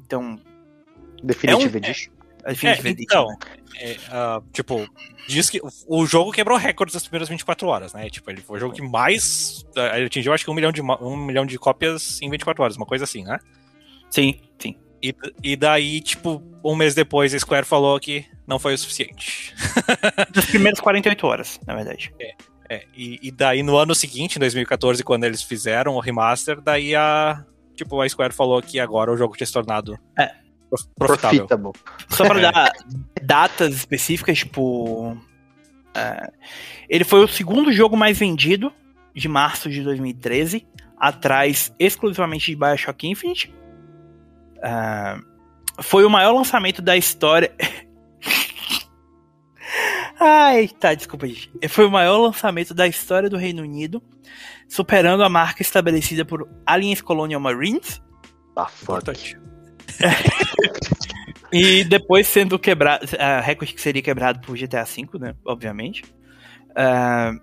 Então, 0.00 0.40
Definitive 1.22 1.78
É 1.78 1.80
um- 1.80 1.84
Edition. 1.84 2.12
Definitive 2.46 2.88
É, 2.88 2.90
Edition, 2.92 3.04
então, 3.04 3.26
né? 3.28 3.36
é, 3.76 3.96
ah, 4.10 4.42
tipo, 4.52 4.86
diz 5.28 5.48
que 5.48 5.60
o- 5.60 6.00
o 6.00 6.06
jogo 6.06 6.32
quebrou 6.32 6.58
recordes 6.58 6.94
das 6.94 7.04
primeiras 7.04 7.28
24 7.28 7.68
horas, 7.68 7.92
né? 7.92 8.10
Tipo, 8.10 8.30
ele 8.30 8.40
foi 8.40 8.56
o 8.56 8.60
jogo 8.60 8.74
que 8.74 8.82
mais. 8.82 9.64
ah, 9.76 9.96
Ele 9.96 10.06
atingiu 10.06 10.32
acho 10.32 10.44
que 10.44 10.50
um 10.50 10.54
milhão, 10.54 10.72
de, 10.72 10.82
um 10.82 11.16
milhão 11.16 11.46
de 11.46 11.58
cópias 11.58 12.20
em 12.20 12.28
24 12.28 12.62
horas, 12.64 12.76
uma 12.76 12.86
coisa 12.86 13.04
assim, 13.04 13.22
né? 13.24 13.38
Sim, 14.10 14.40
sim. 14.58 14.76
E, 15.02 15.14
e 15.42 15.56
daí, 15.56 16.00
tipo, 16.00 16.42
um 16.64 16.76
mês 16.76 16.94
depois 16.94 17.34
a 17.34 17.38
Square 17.38 17.66
falou 17.66 17.98
que 17.98 18.24
não 18.46 18.58
foi 18.58 18.74
o 18.74 18.78
suficiente. 18.78 19.52
Das 20.32 20.44
primeiras 20.46 20.78
48 20.80 21.26
horas, 21.26 21.58
na 21.66 21.74
verdade. 21.74 22.12
É, 22.68 22.84
e, 22.96 23.18
e 23.22 23.30
daí 23.32 23.62
no 23.62 23.76
ano 23.76 23.94
seguinte, 23.94 24.36
em 24.36 24.38
2014, 24.40 25.02
quando 25.02 25.24
eles 25.24 25.42
fizeram 25.42 25.94
o 25.94 26.00
remaster, 26.00 26.60
daí 26.60 26.94
a. 26.94 27.44
Tipo, 27.74 28.00
a 28.00 28.08
Square 28.08 28.32
falou 28.34 28.60
que 28.62 28.78
agora 28.78 29.10
o 29.10 29.16
jogo 29.16 29.34
tinha 29.36 29.46
se 29.46 29.52
tornado 29.52 29.98
É. 30.18 30.30
prof- 30.72 30.88
profitável. 30.98 31.46
Profitable. 31.46 31.72
Só 32.08 32.24
pra 32.24 32.40
dar 32.40 32.72
datas 33.22 33.74
específicas, 33.74 34.38
tipo. 34.38 35.16
é, 35.94 36.30
ele 36.88 37.04
foi 37.04 37.22
o 37.24 37.28
segundo 37.28 37.72
jogo 37.72 37.96
mais 37.96 38.18
vendido 38.18 38.72
de 39.14 39.28
março 39.28 39.68
de 39.70 39.82
2013, 39.82 40.66
atrás 40.98 41.72
exclusivamente 41.78 42.46
de 42.50 42.56
Bioshock 42.56 43.06
Infinite. 43.06 43.54
Ah, 44.62 45.18
foi 45.80 46.04
o 46.04 46.10
maior 46.10 46.32
lançamento 46.32 46.80
da 46.80 46.96
história. 46.96 47.52
Ai, 50.20 50.68
tá, 50.68 50.94
desculpa, 50.94 51.26
gente. 51.26 51.50
Foi 51.68 51.84
o 51.84 51.90
maior 51.90 52.18
lançamento 52.18 52.72
da 52.74 52.86
história 52.86 53.28
do 53.28 53.36
Reino 53.36 53.62
Unido, 53.62 54.02
superando 54.68 55.24
a 55.24 55.28
marca 55.28 55.62
estabelecida 55.62 56.24
por 56.24 56.48
Aliens 56.66 57.00
Colonial 57.00 57.40
Marines 57.40 58.00
Tá 58.54 58.66
fuck. 58.66 59.36
E 61.52 61.84
depois 61.84 62.26
sendo 62.26 62.58
quebrado, 62.58 63.06
a 63.18 63.38
recorde 63.40 63.74
que 63.74 63.80
seria 63.80 64.00
quebrado 64.00 64.40
por 64.40 64.56
GTA 64.56 64.84
V, 64.84 65.18
né, 65.20 65.34
obviamente. 65.44 66.02
Ah, 66.74 67.34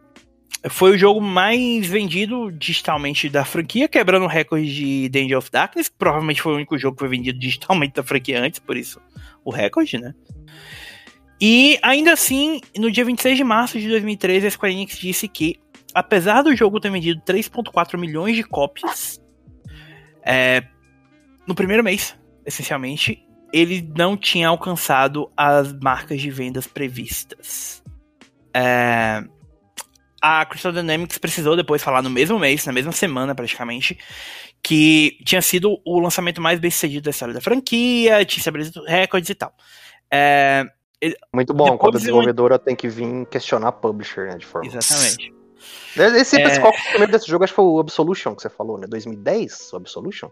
foi 0.67 0.95
o 0.95 0.97
jogo 0.97 1.21
mais 1.21 1.85
vendido 1.85 2.51
digitalmente 2.51 3.29
da 3.29 3.45
franquia, 3.45 3.87
quebrando 3.87 4.25
o 4.25 4.27
recorde 4.27 4.73
de 4.73 5.09
Danger 5.09 5.37
of 5.37 5.51
Darkness, 5.51 5.89
provavelmente 5.89 6.41
foi 6.41 6.53
o 6.53 6.55
único 6.55 6.77
jogo 6.77 6.95
que 6.95 7.01
foi 7.01 7.07
vendido 7.07 7.37
digitalmente 7.39 7.93
da 7.93 8.03
franquia 8.03 8.41
antes, 8.41 8.59
por 8.59 8.75
isso 8.75 8.99
o 9.45 9.51
recorde, 9.51 9.99
né? 9.99 10.13
E 11.39 11.79
ainda 11.81 12.11
assim, 12.11 12.59
no 12.77 12.91
dia 12.91 13.05
26 13.05 13.37
de 13.37 13.43
março 13.43 13.79
de 13.79 13.87
2013, 13.87 14.47
a 14.47 14.51
Square 14.51 14.73
Enix 14.73 14.97
disse 14.97 15.27
que, 15.27 15.57
apesar 15.93 16.41
do 16.41 16.53
jogo 16.53 16.79
ter 16.79 16.91
vendido 16.91 17.21
3,4 17.21 17.97
milhões 17.97 18.35
de 18.35 18.43
cópias, 18.43 19.21
é, 20.25 20.63
no 21.47 21.55
primeiro 21.55 21.81
mês, 21.81 22.18
essencialmente, 22.45 23.25
ele 23.53 23.87
não 23.97 24.15
tinha 24.17 24.47
alcançado 24.47 25.29
as 25.35 25.73
marcas 25.73 26.21
de 26.21 26.29
vendas 26.29 26.67
previstas. 26.67 27.81
É, 28.53 29.23
a 30.21 30.45
Crystal 30.45 30.71
Dynamics 30.71 31.17
precisou 31.17 31.55
depois 31.55 31.81
falar 31.81 32.01
no 32.01 32.09
mesmo 32.09 32.37
mês, 32.39 32.65
na 32.65 32.73
mesma 32.73 32.91
semana 32.91 33.33
praticamente, 33.33 33.97
que 34.61 35.17
tinha 35.23 35.41
sido 35.41 35.79
o 35.85 35.99
lançamento 35.99 36.41
mais 36.41 36.59
bem 36.59 36.69
sucedido 36.69 37.03
da 37.05 37.11
história 37.11 37.33
da 37.33 37.41
franquia, 37.41 38.25
tinha 38.25 38.39
estabelecido 38.41 38.83
recordes 38.85 39.29
e 39.29 39.35
tal. 39.35 39.53
É, 40.11 40.65
Muito 41.33 41.53
bom, 41.53 41.77
quando 41.77 41.95
a 41.95 41.97
eu- 41.97 41.99
desenvolvedora 42.01 42.59
tem 42.59 42.75
que 42.75 42.87
vir 42.89 43.25
questionar 43.27 43.69
a 43.69 43.71
publisher, 43.71 44.27
né, 44.27 44.37
de 44.37 44.45
forma... 44.45 44.67
exatamente. 44.67 45.33
Esse, 46.17 46.39
É. 46.41 46.59
qual 46.59 46.71
foi 46.73 46.81
o 46.81 46.89
primeiro 46.89 47.11
desse 47.11 47.27
jogo? 47.27 47.43
Acho 47.43 47.51
que 47.53 47.55
foi 47.55 47.65
o 47.65 47.79
Absolution 47.79 48.35
que 48.35 48.41
você 48.41 48.49
falou, 48.49 48.77
né? 48.77 48.87
2010? 48.87 49.71
O 49.73 49.77
Absolution? 49.77 50.29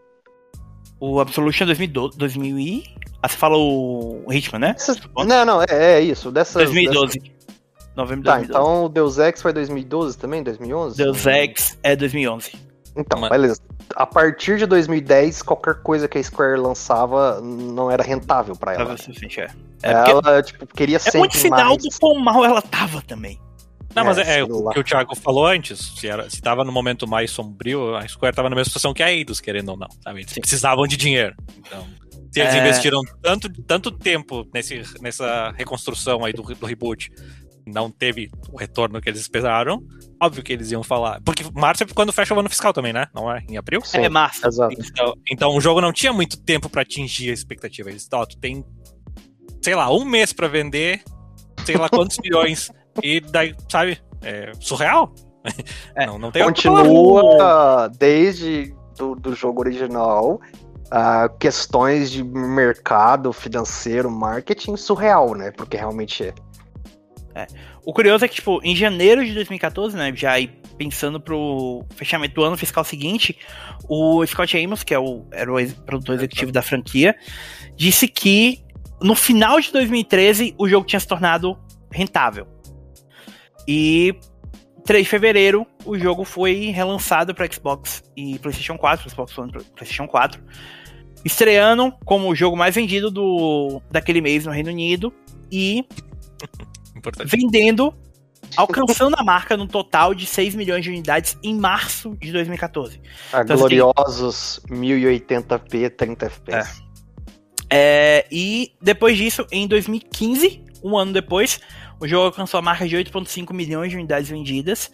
O 0.99 1.19
Absolution 1.19 1.65
2012, 1.65 2.17
2000 2.17 2.59
e... 2.59 2.83
Ah, 3.21 3.27
você 3.27 3.37
falou 3.37 4.23
o 4.25 4.33
Hitman, 4.33 4.59
né? 4.59 4.73
Essas- 4.77 4.99
Não, 5.15 5.45
não, 5.45 5.61
é, 5.61 5.65
é 5.69 6.01
isso. 6.01 6.31
Dessas, 6.31 6.53
2012. 6.55 7.19
Novembro 7.95 8.23
de 8.23 8.25
Tá, 8.29 8.35
2012. 8.37 8.45
então 8.45 8.85
o 8.85 8.89
Deus 8.89 9.17
Ex 9.17 9.41
foi 9.41 9.51
2012 9.53 10.17
também? 10.17 10.43
2011? 10.43 10.97
Deus 10.97 11.25
Ex 11.25 11.77
é 11.81 11.95
2011. 11.95 12.51
Então, 12.95 13.19
Mas- 13.21 13.29
beleza. 13.29 13.61
A 13.95 14.05
partir 14.05 14.57
de 14.57 14.65
2010, 14.65 15.41
qualquer 15.41 15.75
coisa 15.81 16.07
que 16.07 16.17
a 16.17 16.23
Square 16.23 16.59
lançava 16.59 17.39
não 17.41 17.89
era 17.89 18.03
rentável 18.03 18.55
pra 18.55 18.73
Pra 18.73 18.83
ela. 18.83 18.97
você 18.97 19.13
fechar. 19.13 19.55
É, 19.81 19.93
porque 19.93 20.11
ela, 20.11 20.43
tipo, 20.43 20.67
queria 20.67 20.97
é 20.97 20.99
sempre 20.99 21.19
muito 21.19 21.37
sinal 21.37 21.69
mais. 21.69 21.83
do 21.83 21.89
quão 21.99 22.15
mal 22.19 22.43
ela 22.43 22.61
tava 22.61 23.01
também. 23.01 23.39
Não, 23.97 24.05
mas 24.05 24.17
É, 24.17 24.21
é, 24.21 24.25
sei 24.25 24.43
o 24.43 24.69
que 24.69 24.79
o 24.79 24.83
Thiago 24.83 25.15
falou 25.15 25.45
antes. 25.45 25.79
Se, 25.97 26.07
era, 26.07 26.29
se 26.29 26.41
tava 26.41 26.63
no 26.63 26.71
momento 26.71 27.07
mais 27.07 27.31
sombrio, 27.31 27.95
a 27.95 28.07
Square 28.07 28.35
tava 28.35 28.49
na 28.49 28.55
mesma 28.55 28.65
situação 28.69 28.93
que 28.93 29.03
a 29.03 29.11
Eidos, 29.11 29.39
querendo 29.39 29.69
ou 29.69 29.77
não. 29.77 29.87
Sabe? 30.03 30.21
Eles 30.21 30.31
Sim. 30.31 30.41
precisavam 30.41 30.87
de 30.87 30.95
dinheiro. 30.97 31.35
Então, 31.59 31.85
se 32.31 32.39
eles 32.41 32.53
É. 32.53 32.59
investiram 32.59 33.01
tanto, 33.21 33.49
tanto 33.63 33.91
tempo 33.91 34.47
nesse, 34.53 34.81
nessa 35.01 35.51
reconstrução 35.57 36.23
aí 36.23 36.33
do, 36.33 36.43
do 36.43 36.65
reboot, 36.65 37.11
não 37.65 37.91
teve 37.91 38.29
o 38.49 38.57
retorno 38.57 39.01
que 39.01 39.09
eles 39.09 39.19
esperaram, 39.19 39.83
óbvio 40.23 40.41
que 40.41 40.53
eles 40.53 40.71
iam 40.71 40.83
falar. 40.83 41.19
Porque 41.25 41.43
março 41.53 41.83
é 41.83 41.87
quando 41.87 42.13
fecha 42.13 42.33
o 42.33 42.39
ano 42.39 42.49
fiscal 42.49 42.71
também, 42.71 42.93
né? 42.93 43.07
Não 43.13 43.29
é? 43.29 43.43
Em 43.49 43.57
abril? 43.57 43.81
Sim, 43.83 43.99
é 43.99 44.09
massa. 44.09 44.47
exato. 44.47 44.73
Então, 44.79 45.13
então 45.29 45.55
o 45.55 45.59
jogo 45.59 45.81
não 45.81 45.91
tinha 45.91 46.13
muito 46.13 46.37
tempo 46.41 46.69
pra 46.69 46.83
atingir 46.83 47.29
a 47.29 47.33
expectativa. 47.33 47.89
Eles, 47.89 48.07
ó, 48.13 48.25
tu 48.25 48.37
tem, 48.37 48.63
sei 49.61 49.75
lá, 49.75 49.91
um 49.91 50.05
mês 50.05 50.31
pra 50.31 50.47
vender, 50.47 51.01
sei 51.65 51.75
lá 51.75 51.89
quantos 51.89 52.17
milhões. 52.23 52.71
E 53.03 53.19
daí, 53.19 53.55
sabe, 53.69 53.99
é 54.21 54.51
surreal. 54.59 55.13
É, 55.95 56.05
não, 56.05 56.19
não 56.19 56.29
tem. 56.29 56.43
Continua 56.43 57.89
desde 57.97 58.75
do, 58.97 59.15
do 59.15 59.33
jogo 59.33 59.61
original 59.61 60.41
ah, 60.89 61.29
questões 61.39 62.11
de 62.11 62.23
mercado 62.23 63.33
financeiro, 63.33 64.09
marketing 64.09 64.75
surreal, 64.75 65.35
né? 65.35 65.51
Porque 65.51 65.77
realmente 65.77 66.33
é. 67.35 67.47
O 67.85 67.93
curioso 67.93 68.25
é 68.25 68.27
que, 68.27 68.35
tipo, 68.35 68.59
em 68.63 68.75
janeiro 68.75 69.23
de 69.25 69.33
2014, 69.33 69.95
né, 69.95 70.11
já 70.15 70.33
pensando 70.77 71.19
pro 71.19 71.85
fechamento 71.95 72.35
do 72.35 72.43
ano 72.43 72.57
fiscal 72.57 72.83
seguinte, 72.83 73.37
o 73.87 74.25
Scott 74.25 74.57
Amos, 74.57 74.83
que 74.83 74.93
é 74.93 74.99
o, 74.99 75.25
era 75.31 75.51
o 75.51 75.73
produtor 75.85 76.15
executivo 76.15 76.51
da 76.51 76.61
franquia, 76.61 77.15
disse 77.75 78.07
que 78.07 78.63
no 79.01 79.15
final 79.15 79.59
de 79.59 79.71
2013 79.71 80.55
o 80.57 80.67
jogo 80.67 80.85
tinha 80.85 80.99
se 80.99 81.07
tornado 81.07 81.57
rentável. 81.91 82.47
E 83.67 84.15
3 84.85 85.03
de 85.03 85.09
fevereiro 85.09 85.67
o 85.85 85.97
jogo 85.97 86.23
foi 86.23 86.67
relançado 86.67 87.35
para 87.35 87.51
Xbox 87.51 88.03
e 88.15 88.39
PlayStation 88.39 88.77
4, 88.77 89.09
Xbox 89.09 89.37
One 89.37 89.49
e 89.49 89.51
PlayStation 89.51 90.07
4, 90.07 90.41
estreando 91.25 91.91
como 92.05 92.29
o 92.29 92.35
jogo 92.35 92.55
mais 92.55 92.73
vendido 92.73 93.11
do 93.11 93.81
daquele 93.91 94.21
mês 94.21 94.45
no 94.45 94.51
Reino 94.51 94.69
Unido 94.69 95.13
e 95.51 95.85
Importante. 96.95 97.29
vendendo, 97.29 97.93
alcançando 98.55 99.15
a 99.17 99.23
marca 99.23 99.57
no 99.57 99.67
total 99.67 100.13
de 100.13 100.25
6 100.25 100.55
milhões 100.55 100.83
de 100.83 100.89
unidades 100.89 101.37
em 101.43 101.55
março 101.55 102.15
de 102.17 102.31
2014. 102.31 103.01
A 103.33 103.41
Então, 103.41 103.57
gloriosos 103.57 104.61
1080p, 104.69 105.95
30 105.95 106.25
FPS. 106.27 106.83
É, 107.69 108.25
e 108.31 108.71
depois 108.81 109.17
disso, 109.17 109.45
em 109.51 109.67
2015, 109.67 110.63
um 110.83 110.97
ano 110.97 111.11
depois, 111.11 111.59
o 111.99 112.07
jogo 112.07 112.25
alcançou 112.25 112.59
a 112.59 112.61
marca 112.61 112.87
de 112.87 112.95
8,5 112.95 113.53
milhões 113.53 113.91
de 113.91 113.97
unidades 113.97 114.29
vendidas. 114.29 114.91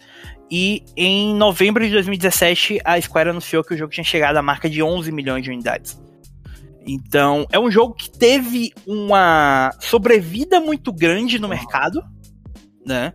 E 0.50 0.84
em 0.96 1.34
novembro 1.34 1.84
de 1.84 1.92
2017, 1.92 2.80
a 2.84 3.00
Square 3.00 3.30
anunciou 3.30 3.62
que 3.62 3.74
o 3.74 3.76
jogo 3.76 3.92
tinha 3.92 4.04
chegado 4.04 4.36
à 4.36 4.42
marca 4.42 4.68
de 4.68 4.82
11 4.82 5.12
milhões 5.12 5.42
de 5.42 5.50
unidades. 5.50 6.00
Então, 6.86 7.46
é 7.50 7.58
um 7.58 7.70
jogo 7.70 7.94
que 7.94 8.10
teve 8.10 8.72
uma 8.86 9.72
sobrevida 9.80 10.60
muito 10.60 10.92
grande 10.92 11.38
no 11.38 11.48
mercado, 11.48 12.02
né? 12.84 13.12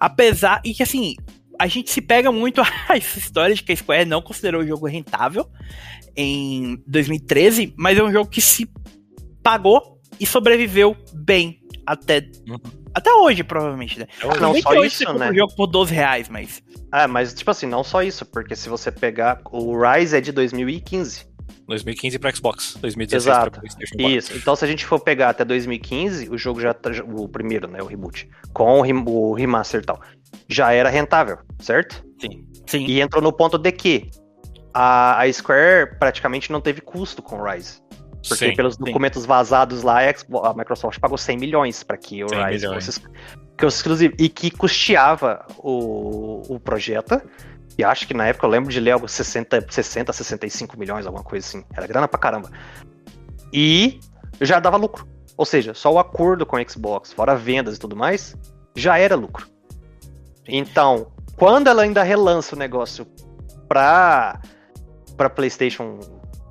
Apesar. 0.00 0.60
E 0.64 0.72
que 0.74 0.82
assim, 0.82 1.14
a 1.58 1.66
gente 1.66 1.90
se 1.90 2.00
pega 2.00 2.32
muito 2.32 2.60
a 2.88 2.96
essa 2.96 3.18
história 3.18 3.54
de 3.54 3.62
que 3.62 3.72
a 3.72 3.76
Square 3.76 4.06
não 4.06 4.22
considerou 4.22 4.62
o 4.62 4.66
jogo 4.66 4.86
rentável 4.86 5.46
em 6.16 6.82
2013, 6.86 7.74
mas 7.76 7.98
é 7.98 8.02
um 8.02 8.12
jogo 8.12 8.30
que 8.30 8.40
se 8.40 8.68
pagou 9.42 10.00
e 10.18 10.26
sobreviveu 10.26 10.96
bem 11.12 11.60
até, 11.86 12.30
Uhum. 12.48 12.83
Até 12.94 13.12
hoje, 13.12 13.42
provavelmente, 13.42 13.98
né? 13.98 14.06
Ah, 14.22 14.36
não 14.40 14.54
só 14.54 14.70
que 14.70 14.78
hoje 14.78 14.86
isso, 14.94 15.04
você 15.04 15.18
né? 15.18 15.30
um 15.30 15.34
jogo 15.34 15.54
por 15.56 15.66
12 15.66 15.92
reais, 15.94 16.28
mas. 16.28 16.62
Ah, 16.92 17.08
mas 17.08 17.34
tipo 17.34 17.50
assim, 17.50 17.66
não 17.66 17.82
só 17.84 18.02
isso, 18.02 18.24
porque 18.24 18.54
se 18.56 18.68
você 18.68 18.90
pegar. 18.92 19.40
O 19.50 19.76
Rise 19.80 20.16
é 20.16 20.20
de 20.20 20.32
2015. 20.32 21.26
2015 21.66 22.18
para 22.18 22.30
Xbox, 22.34 22.76
2016 22.80 23.26
Exato. 23.26 23.50
para 23.50 23.60
PlayStation 23.60 23.94
4. 23.96 24.16
Isso. 24.18 24.36
Então, 24.36 24.54
se 24.54 24.64
a 24.64 24.68
gente 24.68 24.84
for 24.84 25.00
pegar 25.00 25.30
até 25.30 25.44
2015, 25.44 26.28
o 26.28 26.36
jogo 26.38 26.60
já. 26.60 26.74
tá- 26.74 26.90
O 27.06 27.26
primeiro, 27.28 27.66
né? 27.66 27.80
O 27.82 27.86
reboot. 27.86 28.28
Com 28.52 28.78
o, 28.78 28.82
rem- 28.82 29.04
o 29.06 29.32
remaster 29.32 29.80
e 29.82 29.84
tal. 29.84 30.00
Já 30.48 30.72
era 30.72 30.88
rentável, 30.90 31.38
certo? 31.60 32.04
Sim. 32.20 32.46
Sim. 32.66 32.84
E 32.86 33.00
entrou 33.00 33.22
no 33.22 33.32
ponto 33.32 33.56
de 33.58 33.72
que 33.72 34.10
a, 34.74 35.22
a 35.22 35.32
Square 35.32 35.98
praticamente 35.98 36.50
não 36.52 36.60
teve 36.60 36.80
custo 36.80 37.22
com 37.22 37.36
o 37.40 37.44
Rise. 37.50 37.80
Porque 38.26 38.48
Sim. 38.48 38.56
pelos 38.56 38.76
documentos 38.76 39.26
vazados 39.26 39.82
lá, 39.82 40.00
a, 40.00 40.54
Microsoft 40.54 40.98
pagou 40.98 41.18
100 41.18 41.36
milhões 41.36 41.82
para 41.82 41.96
que 41.96 42.24
o 42.24 42.28
100 42.28 42.46
Rise 42.46 42.66
fosse 42.66 43.00
exclusivo. 43.66 44.14
E 44.18 44.28
que 44.28 44.50
custeava 44.50 45.44
o, 45.58 46.54
o 46.54 46.58
projeto. 46.58 47.20
E 47.76 47.84
acho 47.84 48.06
que 48.06 48.14
na 48.14 48.26
época 48.26 48.46
eu 48.46 48.50
lembro 48.50 48.70
de 48.70 48.80
ler 48.80 48.92
algo 48.92 49.06
60, 49.06 49.66
60, 49.68 50.12
65 50.12 50.78
milhões, 50.78 51.06
alguma 51.06 51.24
coisa 51.24 51.46
assim. 51.46 51.64
Era 51.76 51.86
grana 51.86 52.08
pra 52.08 52.18
caramba. 52.18 52.50
E 53.52 54.00
já 54.40 54.58
dava 54.58 54.76
lucro. 54.76 55.06
Ou 55.36 55.44
seja, 55.44 55.74
só 55.74 55.92
o 55.92 55.98
acordo 55.98 56.46
com 56.46 56.56
a 56.56 56.64
Xbox, 56.66 57.12
fora 57.12 57.34
vendas 57.34 57.76
e 57.76 57.80
tudo 57.80 57.96
mais, 57.96 58.36
já 58.74 58.96
era 58.96 59.16
lucro. 59.16 59.48
Então, 60.46 61.12
quando 61.36 61.68
ela 61.68 61.82
ainda 61.82 62.02
relança 62.02 62.54
o 62.54 62.58
negócio 62.58 63.06
pra, 63.68 64.40
pra 65.16 65.28
PlayStation 65.28 65.98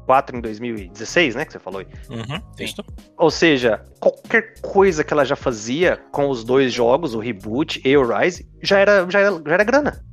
4 0.05 0.38
em 0.38 0.41
2016, 0.41 1.35
né? 1.35 1.45
Que 1.45 1.51
você 1.53 1.59
falou 1.59 1.80
aí. 1.81 1.88
Uhum, 2.09 2.41
isso. 2.59 2.84
Ou 3.17 3.31
seja, 3.31 3.84
qualquer 3.99 4.59
coisa 4.61 5.03
que 5.03 5.13
ela 5.13 5.25
já 5.25 5.35
fazia 5.35 5.97
com 6.11 6.30
os 6.30 6.43
dois 6.43 6.71
jogos, 6.73 7.13
o 7.15 7.19
Reboot 7.19 7.81
e 7.84 7.97
o 7.97 8.05
Rise, 8.05 8.47
já 8.61 8.80
era, 8.80 9.09
já 9.09 9.19
era, 9.19 9.31
já 9.31 9.53
era 9.53 9.63
grana. 9.63 10.03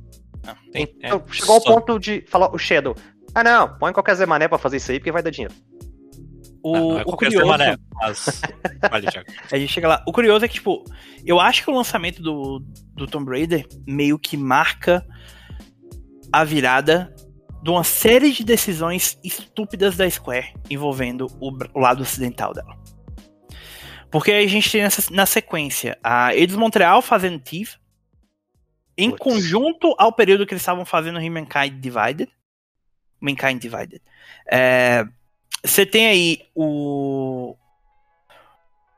Tem, 0.71 0.87
Então, 0.97 1.23
é, 1.27 1.33
chegou 1.33 1.55
ao 1.55 1.61
só- 1.61 1.73
ponto 1.75 1.99
de 1.99 2.23
falar 2.27 2.53
o 2.53 2.57
Shadow. 2.57 2.95
Ah, 3.35 3.43
não, 3.43 3.77
põe 3.77 3.93
qualquer 3.93 4.15
Zé 4.15 4.25
Mané 4.25 4.47
pra 4.47 4.57
fazer 4.57 4.77
isso 4.77 4.91
aí 4.91 4.99
porque 4.99 5.11
vai 5.11 5.21
dar 5.23 5.29
dinheiro. 5.29 5.53
O, 6.63 6.75
Ah, 6.75 6.79
não 6.79 6.99
é 6.99 7.01
o 7.03 7.05
curioso. 7.17 7.37
semana, 7.39 7.79
mas... 7.93 8.41
Vale. 8.91 9.07
A 9.51 9.57
gente 9.57 9.71
chega 9.73 9.87
lá. 9.87 10.03
O 10.07 10.11
curioso 10.11 10.45
é 10.45 10.47
que, 10.47 10.55
tipo, 10.55 10.83
eu 11.25 11.39
acho 11.39 11.63
que 11.63 11.71
o 11.71 11.75
lançamento 11.75 12.21
do, 12.21 12.63
do 12.93 13.07
Tomb 13.07 13.29
Raider 13.31 13.65
meio 13.87 14.17
que 14.19 14.35
marca 14.37 15.05
a 16.31 16.43
virada 16.43 17.13
de 17.61 17.69
uma 17.69 17.83
série 17.83 18.31
de 18.31 18.43
decisões 18.43 19.19
estúpidas 19.23 19.95
da 19.95 20.09
Square 20.09 20.53
envolvendo 20.69 21.27
o, 21.39 21.51
o 21.73 21.79
lado 21.79 22.01
ocidental 22.01 22.53
dela. 22.53 22.75
Porque 24.09 24.31
a 24.31 24.47
gente 24.47 24.69
tem 24.69 24.81
nessa, 24.81 25.13
na 25.13 25.25
sequência 25.25 25.97
a 26.03 26.35
Eidos 26.35 26.55
Montreal 26.55 27.01
fazendo 27.01 27.39
Thief, 27.39 27.75
em 28.97 29.09
Putz. 29.09 29.23
conjunto 29.23 29.95
ao 29.97 30.11
período 30.11 30.45
que 30.45 30.53
eles 30.53 30.61
estavam 30.61 30.85
fazendo 30.85 31.19
Humankind 31.19 31.79
Divided. 31.79 32.29
Mankind 33.21 33.61
Divided. 33.61 34.01
É, 34.51 35.05
Você 35.63 35.85
tem 35.85 36.07
aí 36.07 36.41
o. 36.55 37.55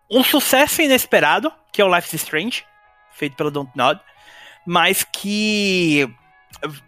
Um 0.09 0.23
sucesso 0.23 0.81
inesperado, 0.81 1.51
que 1.71 1.81
é 1.81 1.85
o 1.85 1.93
Life 1.93 2.15
is 2.15 2.21
Strange, 2.21 2.65
feito 3.11 3.35
pela 3.35 3.51
Don't 3.51 3.71
Nod, 3.75 3.99
mas 4.65 5.03
que 5.03 6.07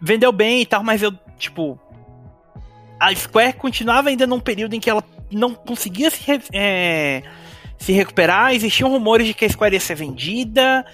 vendeu 0.00 0.32
bem 0.32 0.62
e 0.62 0.66
tal, 0.66 0.82
mas 0.82 1.02
eu, 1.02 1.12
tipo. 1.38 1.78
A 2.98 3.14
Square 3.14 3.54
continuava 3.54 4.08
ainda 4.08 4.26
num 4.26 4.40
período 4.40 4.74
em 4.74 4.80
que 4.80 4.88
ela 4.88 5.04
não 5.30 5.54
conseguia 5.54 6.10
se, 6.10 6.24
é, 6.52 7.22
se 7.78 7.92
recuperar. 7.92 8.54
Existiam 8.54 8.90
rumores 8.90 9.26
de 9.26 9.34
que 9.34 9.44
a 9.44 9.48
Square 9.48 9.74
ia 9.74 9.80
ser 9.80 9.94
vendida 9.94 10.84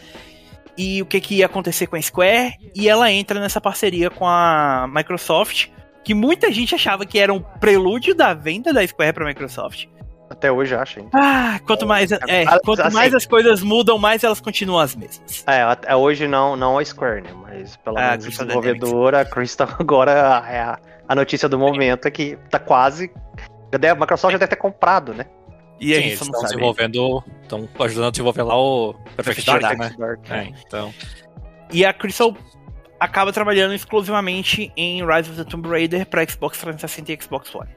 e 0.76 1.00
o 1.00 1.06
que, 1.06 1.20
que 1.20 1.36
ia 1.36 1.46
acontecer 1.46 1.86
com 1.86 1.96
a 1.96 2.02
Square. 2.02 2.54
E 2.74 2.88
ela 2.88 3.10
entra 3.10 3.40
nessa 3.40 3.60
parceria 3.60 4.10
com 4.10 4.26
a 4.26 4.88
Microsoft, 4.92 5.68
que 6.02 6.14
muita 6.14 6.50
gente 6.50 6.74
achava 6.74 7.06
que 7.06 7.18
era 7.18 7.32
um 7.32 7.40
prelúdio 7.40 8.14
da 8.14 8.34
venda 8.34 8.72
da 8.72 8.86
Square 8.86 9.12
para 9.12 9.24
a 9.24 9.28
Microsoft. 9.28 9.86
Até 10.32 10.50
hoje 10.50 10.74
acha, 10.74 11.00
hein? 11.00 11.08
Ah, 11.12 11.60
quanto 11.66 11.86
mais, 11.86 12.10
é, 12.10 12.18
Ah, 12.46 12.58
quanto 12.64 12.80
assim. 12.80 12.94
mais 12.96 13.14
as 13.14 13.26
coisas 13.26 13.62
mudam, 13.62 13.98
mais 13.98 14.24
elas 14.24 14.40
continuam 14.40 14.80
as 14.80 14.96
mesmas. 14.96 15.44
É, 15.46 15.62
até 15.62 15.94
hoje 15.94 16.26
não, 16.26 16.56
não 16.56 16.78
a 16.78 16.84
Square, 16.84 17.22
né? 17.22 17.30
Mas 17.42 17.76
pelo 17.76 17.98
Ah, 17.98 18.00
menos 18.10 18.24
a 18.24 18.26
Crystal 18.26 18.46
desenvolvedora, 18.46 19.20
a 19.20 19.24
Crystal 19.24 19.68
agora 19.78 20.10
é 20.48 20.60
a, 20.60 20.78
a 21.08 21.14
notícia 21.14 21.48
do 21.48 21.58
momento 21.58 22.06
é 22.08 22.10
que 22.10 22.38
tá 22.50 22.58
quase. 22.58 23.12
A 23.72 23.94
Microsoft 23.94 24.32
já 24.32 24.38
deve 24.38 24.50
ter 24.50 24.56
comprado, 24.56 25.12
né? 25.14 25.26
E 25.78 25.92
a 25.92 25.96
Sim, 25.96 26.02
gente 26.02 26.08
eles 26.10 26.18
só 26.18 26.24
não 26.24 26.30
estão 26.32 26.40
sabe. 26.42 26.54
desenvolvendo, 26.54 27.24
estão 27.42 27.68
ajudando 27.86 28.06
a 28.06 28.10
desenvolver 28.10 28.42
lá 28.42 28.56
o 28.56 28.94
Perfect 29.16 29.44
Perfect 29.44 29.46
Dark, 29.46 29.62
Dark, 29.78 29.78
né? 29.78 29.96
Dark. 29.98 30.30
É, 30.30 30.52
então, 30.66 30.94
E 31.72 31.84
a 31.84 31.92
Crystal 31.92 32.36
acaba 33.00 33.32
trabalhando 33.32 33.74
exclusivamente 33.74 34.72
em 34.76 35.04
Rise 35.04 35.30
of 35.30 35.36
the 35.36 35.44
Tomb 35.44 35.68
Raider 35.68 36.06
para 36.06 36.24
Xbox 36.28 36.58
360 36.58 37.12
e 37.12 37.18
Xbox 37.20 37.54
One. 37.54 37.68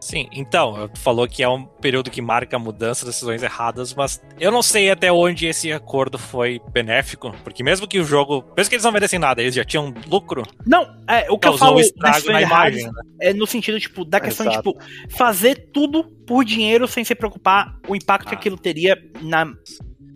Sim, 0.00 0.28
então, 0.32 0.88
tu 0.88 0.98
falou 0.98 1.28
que 1.28 1.42
é 1.42 1.48
um 1.48 1.64
período 1.64 2.10
que 2.10 2.20
marca 2.22 2.56
a 2.56 2.58
mudança, 2.58 3.04
decisões 3.06 3.42
erradas, 3.42 3.94
mas 3.94 4.20
eu 4.38 4.50
não 4.50 4.62
sei 4.62 4.90
até 4.90 5.12
onde 5.12 5.46
esse 5.46 5.70
acordo 5.72 6.18
foi 6.18 6.60
benéfico, 6.72 7.32
porque 7.44 7.62
mesmo 7.62 7.86
que 7.86 7.98
o 8.00 8.04
jogo, 8.04 8.44
mesmo 8.56 8.68
que 8.70 8.74
eles 8.76 8.84
não 8.84 8.92
merecem 8.92 9.18
nada, 9.18 9.40
eles 9.42 9.54
já 9.54 9.64
tinham 9.64 9.92
lucro, 10.08 10.42
Não, 10.66 10.82
é, 11.06 11.22
o 11.30 11.38
que 11.38 11.46
eu 11.46 11.52
causou 11.52 11.58
falo 11.58 11.76
um 11.76 11.80
estrago 11.80 12.32
na 12.32 12.40
erradas 12.40 12.80
imagem, 12.80 12.92
né? 12.92 13.02
é 13.20 13.34
no 13.34 13.46
sentido, 13.46 13.78
tipo, 13.78 14.04
da 14.04 14.18
questão 14.20 14.46
de, 14.46 14.52
Exato. 14.52 14.72
tipo, 14.72 14.84
fazer 15.16 15.70
tudo 15.72 16.04
por 16.26 16.44
dinheiro 16.44 16.88
sem 16.88 17.04
se 17.04 17.14
preocupar 17.14 17.76
o 17.86 17.94
impacto 17.94 18.28
que 18.28 18.34
Ah. 18.34 18.38
aquilo 18.38 18.56
teria 18.56 18.96
na, 19.20 19.52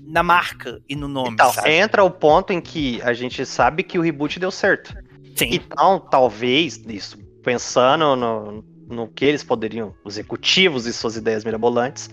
na 0.06 0.22
marca 0.22 0.80
e 0.88 0.96
no 0.96 1.08
nome, 1.08 1.30
Então, 1.32 1.52
sabe? 1.52 1.70
entra 1.72 2.02
o 2.02 2.10
ponto 2.10 2.52
em 2.52 2.60
que 2.60 3.00
a 3.02 3.12
gente 3.12 3.44
sabe 3.44 3.82
que 3.82 3.98
o 3.98 4.02
reboot 4.02 4.38
deu 4.40 4.50
certo. 4.50 4.94
Sim. 5.36 5.48
Então, 5.52 5.98
talvez, 5.98 6.76
isso, 6.88 7.18
pensando 7.42 8.14
no, 8.16 8.64
no 8.88 9.08
que 9.08 9.24
eles 9.24 9.42
poderiam, 9.42 9.94
os 10.04 10.14
executivos 10.14 10.86
e 10.86 10.92
suas 10.92 11.16
ideias 11.16 11.44
mirabolantes, 11.44 12.10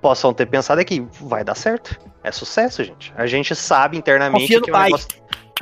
possam 0.00 0.32
ter 0.32 0.46
pensado 0.46 0.80
é 0.80 0.84
que 0.84 1.00
vai 1.20 1.44
dar 1.44 1.54
certo. 1.54 1.98
É 2.22 2.30
sucesso, 2.32 2.82
gente. 2.84 3.12
A 3.16 3.26
gente 3.26 3.54
sabe 3.54 3.96
internamente 3.96 4.42
Confia 4.42 4.60
que 4.60 4.70
é 4.70 4.74
um 4.74 4.82
negócio. 4.82 5.08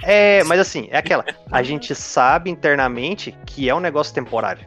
É, 0.03 0.45
mas 0.45 0.61
assim, 0.61 0.89
é 0.91 0.99
aquela. 0.99 1.25
A 1.51 1.63
gente 1.63 1.95
sabe 1.95 2.51
internamente 2.51 3.37
que 3.47 3.69
é 3.69 3.75
um 3.75 3.81
negócio 3.81 4.15
temporário. 4.15 4.67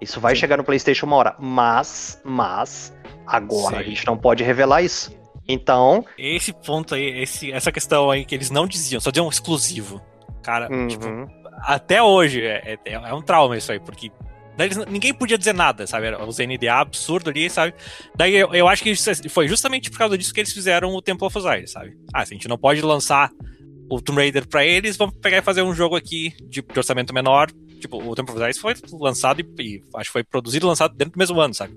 Isso 0.00 0.20
vai 0.20 0.34
chegar 0.34 0.56
no 0.56 0.64
PlayStation 0.64 1.06
uma 1.06 1.16
hora. 1.16 1.36
Mas, 1.38 2.20
mas, 2.24 2.96
agora 3.26 3.80
a 3.80 3.84
Sim. 3.84 3.90
gente 3.90 4.06
não 4.06 4.16
pode 4.16 4.42
revelar 4.42 4.82
isso. 4.82 5.14
Então, 5.46 6.04
Esse 6.16 6.52
ponto 6.52 6.94
aí, 6.94 7.22
esse, 7.22 7.52
essa 7.52 7.72
questão 7.72 8.10
aí 8.10 8.24
que 8.24 8.34
eles 8.34 8.50
não 8.50 8.66
diziam, 8.66 9.00
só 9.00 9.10
diziam 9.10 9.28
exclusivo. 9.28 10.00
Cara, 10.42 10.68
tipo, 10.86 11.06
uhum, 11.06 11.26
até 11.62 12.02
hoje 12.02 12.42
é, 12.42 12.78
é, 12.84 12.92
é 12.92 13.14
um 13.14 13.20
trauma 13.20 13.56
isso 13.56 13.72
aí, 13.72 13.80
porque 13.80 14.10
daí 14.56 14.68
eles- 14.68 14.86
ninguém 14.86 15.12
podia 15.14 15.38
dizer 15.38 15.54
nada, 15.54 15.86
sabe? 15.86 16.06
Era 16.06 16.24
os 16.24 16.38
NDA 16.38 16.80
absurdo 16.80 17.30
ali, 17.30 17.48
sabe? 17.50 17.74
Daí 18.14 18.34
eu, 18.36 18.52
eu 18.54 18.68
acho 18.68 18.82
que 18.82 18.90
é, 18.90 19.28
foi 19.28 19.48
justamente 19.48 19.90
por 19.90 19.98
causa 19.98 20.16
disso 20.18 20.32
que 20.34 20.40
eles 20.40 20.52
fizeram 20.52 20.90
o 20.94 21.02
Temple 21.02 21.26
of 21.26 21.36
Osiris, 21.38 21.70
sabe? 21.72 21.96
Ah, 22.12 22.24
se 22.24 22.32
a 22.32 22.36
gente 22.36 22.48
não 22.48 22.58
pode 22.58 22.80
lançar 22.82 23.30
o 23.88 24.00
Tomb 24.00 24.20
Raider 24.20 24.46
pra 24.46 24.64
eles, 24.64 24.96
vamos 24.96 25.16
pegar 25.16 25.38
e 25.38 25.42
fazer 25.42 25.62
um 25.62 25.74
jogo 25.74 25.96
aqui 25.96 26.32
de, 26.42 26.62
de 26.62 26.78
orçamento 26.78 27.12
menor. 27.12 27.50
Tipo, 27.80 27.96
o 27.96 28.14
Temple 28.14 28.32
of 28.34 28.40
Osiris 28.42 28.58
foi 28.58 28.74
lançado 28.98 29.40
e, 29.40 29.44
e 29.58 29.82
acho 29.96 30.08
que 30.10 30.12
foi 30.12 30.22
produzido 30.24 30.66
e 30.66 30.68
lançado 30.68 30.94
dentro 30.94 31.14
do 31.14 31.18
mesmo 31.18 31.40
ano, 31.40 31.54
sabe? 31.54 31.74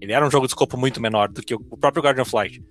Ele 0.00 0.12
era 0.12 0.26
um 0.26 0.30
jogo 0.30 0.46
de 0.46 0.50
escopo 0.52 0.76
muito 0.76 1.00
menor 1.00 1.28
do 1.28 1.42
que 1.42 1.54
o, 1.54 1.64
o 1.70 1.76
próprio 1.76 2.02
Guardian 2.02 2.22
of 2.22 2.34
Light. 2.34 2.62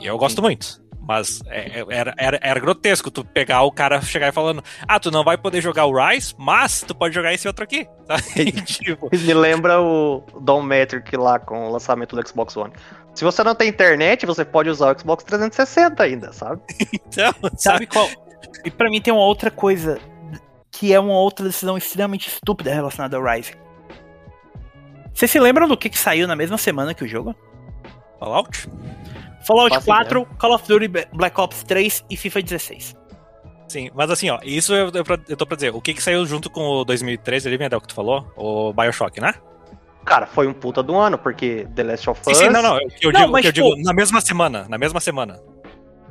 E 0.00 0.06
eu 0.06 0.16
gosto 0.18 0.42
muito. 0.42 0.82
Mas 1.06 1.40
é- 1.46 1.80
é- 1.80 1.86
era, 1.88 2.14
era, 2.18 2.38
era 2.42 2.60
grotesco 2.60 3.10
tu 3.10 3.24
pegar 3.24 3.62
o 3.62 3.70
cara 3.70 4.00
chegar 4.00 4.28
e 4.28 4.32
falando: 4.32 4.62
Ah, 4.88 4.98
tu 4.98 5.10
não 5.10 5.22
vai 5.22 5.38
poder 5.38 5.60
jogar 5.60 5.86
o 5.86 5.92
Rise, 5.96 6.34
mas 6.36 6.82
tu 6.82 6.94
pode 6.94 7.14
jogar 7.14 7.32
esse 7.32 7.46
outro 7.46 7.62
aqui. 7.62 7.86
Tipo, 8.66 9.08
Me 9.12 9.34
lembra 9.34 9.80
o 9.80 10.24
Don 10.40 10.62
Metric 10.62 11.16
lá 11.16 11.38
com 11.38 11.68
o 11.68 11.70
lançamento 11.70 12.16
do 12.16 12.28
Xbox 12.28 12.56
One. 12.56 12.72
Se 13.14 13.24
você 13.24 13.42
não 13.44 13.54
tem 13.54 13.68
internet, 13.68 14.26
você 14.26 14.44
pode 14.44 14.68
usar 14.68 14.94
o 14.94 14.98
Xbox 14.98 15.22
360 15.24 16.02
ainda, 16.02 16.32
sabe? 16.32 16.60
então, 16.92 17.32
sabe? 17.32 17.56
Sabe 17.56 17.86
qual? 17.86 18.08
E 18.64 18.70
pra 18.70 18.90
mim 18.90 19.00
tem 19.00 19.12
uma 19.12 19.24
outra 19.24 19.50
coisa 19.50 19.98
que 20.70 20.92
é 20.92 20.98
uma 21.00 21.14
outra 21.14 21.46
decisão 21.46 21.78
extremamente 21.78 22.28
estúpida 22.28 22.74
relacionada 22.74 23.16
ao 23.16 23.24
Rise. 23.24 23.54
Vocês 25.14 25.30
se 25.30 25.38
lembram 25.40 25.66
do 25.66 25.76
que, 25.76 25.88
que 25.88 25.98
saiu 25.98 26.26
na 26.28 26.36
mesma 26.36 26.58
semana 26.58 26.92
que 26.92 27.04
o 27.04 27.08
jogo? 27.08 27.34
Fallout? 28.18 28.68
Fallout 29.46 29.74
Faço 29.74 29.86
4, 29.86 30.26
Call 30.38 30.54
of 30.54 30.66
Duty 30.68 30.88
Black 31.12 31.40
Ops 31.40 31.62
3 31.62 32.04
e 32.10 32.16
FIFA 32.16 32.42
16. 32.42 32.96
Sim, 33.68 33.90
mas 33.94 34.10
assim, 34.10 34.30
ó, 34.30 34.38
isso 34.42 34.72
eu, 34.74 34.86
eu, 34.94 35.04
eu 35.28 35.36
tô 35.36 35.44
pra 35.46 35.56
dizer. 35.56 35.74
O 35.74 35.80
que 35.80 35.92
que 35.94 36.02
saiu 36.02 36.24
junto 36.26 36.48
com 36.48 36.60
o 36.62 36.84
2013 36.84 37.48
ali, 37.48 37.58
Mendel, 37.58 37.80
que 37.80 37.88
tu 37.88 37.94
falou? 37.94 38.26
O 38.36 38.72
Bioshock, 38.72 39.20
né? 39.20 39.34
Cara, 40.04 40.24
foi 40.26 40.46
um 40.46 40.52
puta 40.52 40.82
do 40.84 40.94
ano, 40.96 41.18
porque 41.18 41.66
The 41.74 41.82
Last 41.82 42.08
of 42.10 42.20
Sim, 42.24 42.30
Us. 42.30 42.38
sim, 42.38 42.48
não, 42.48 42.62
não. 42.62 42.76
Eu, 42.80 42.88
eu 43.02 43.12
Não, 43.12 43.20
digo, 43.22 43.32
mas, 43.32 43.42
que 43.42 43.48
eu 43.48 43.52
tipo- 43.52 43.74
digo 43.74 43.82
na 43.84 43.92
mesma 43.92 44.20
semana. 44.20 44.66
Na 44.68 44.78
mesma 44.78 45.00
semana. 45.00 45.40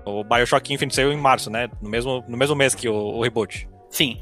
O 0.06 0.24
Bioshock 0.24 0.74
Infinite 0.74 0.94
saiu 0.96 1.14
em 1.14 1.18
março, 1.18 1.50
né? 1.50 1.70
No 1.82 1.90
mesmo, 1.90 2.24
no 2.28 2.38
mesmo 2.38 2.56
mês 2.56 2.76
que 2.76 2.90
o, 2.90 2.94
o 2.94 3.24
reboot. 3.24 3.68
Sim. 3.90 4.22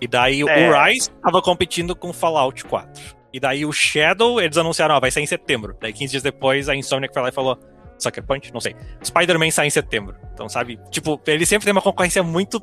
E 0.00 0.08
daí 0.08 0.40
É. 0.40 0.44
o 0.70 0.84
Rise 0.84 1.10
tava 1.22 1.42
competindo 1.42 1.94
com 1.94 2.12
Fallout 2.14 2.64
4. 2.64 3.14
E 3.32 3.38
daí 3.38 3.66
o 3.66 3.72
Shadow, 3.72 4.40
eles 4.40 4.56
anunciaram, 4.56 4.94
ó, 4.94 5.00
vai 5.00 5.10
sair 5.10 5.24
em 5.24 5.26
setembro. 5.26 5.76
Daí 5.80 5.92
15 5.92 6.10
dias 6.12 6.22
depois 6.22 6.68
a 6.70 6.74
Insomniac 6.74 7.12
foi 7.12 7.22
lá 7.22 7.28
e 7.28 7.32
falou, 7.32 7.58
Sucker 7.98 8.22
Punch? 8.24 8.52
Não 8.52 8.60
sei. 8.60 8.74
Spider-Man 9.02 9.50
sai 9.50 9.66
em 9.66 9.70
setembro. 9.70 10.16
Então, 10.32 10.48
sabe? 10.48 10.78
Tipo, 10.90 11.20
ele 11.26 11.46
sempre 11.46 11.64
tem 11.64 11.72
uma 11.72 11.82
concorrência 11.82 12.22
muito 12.22 12.60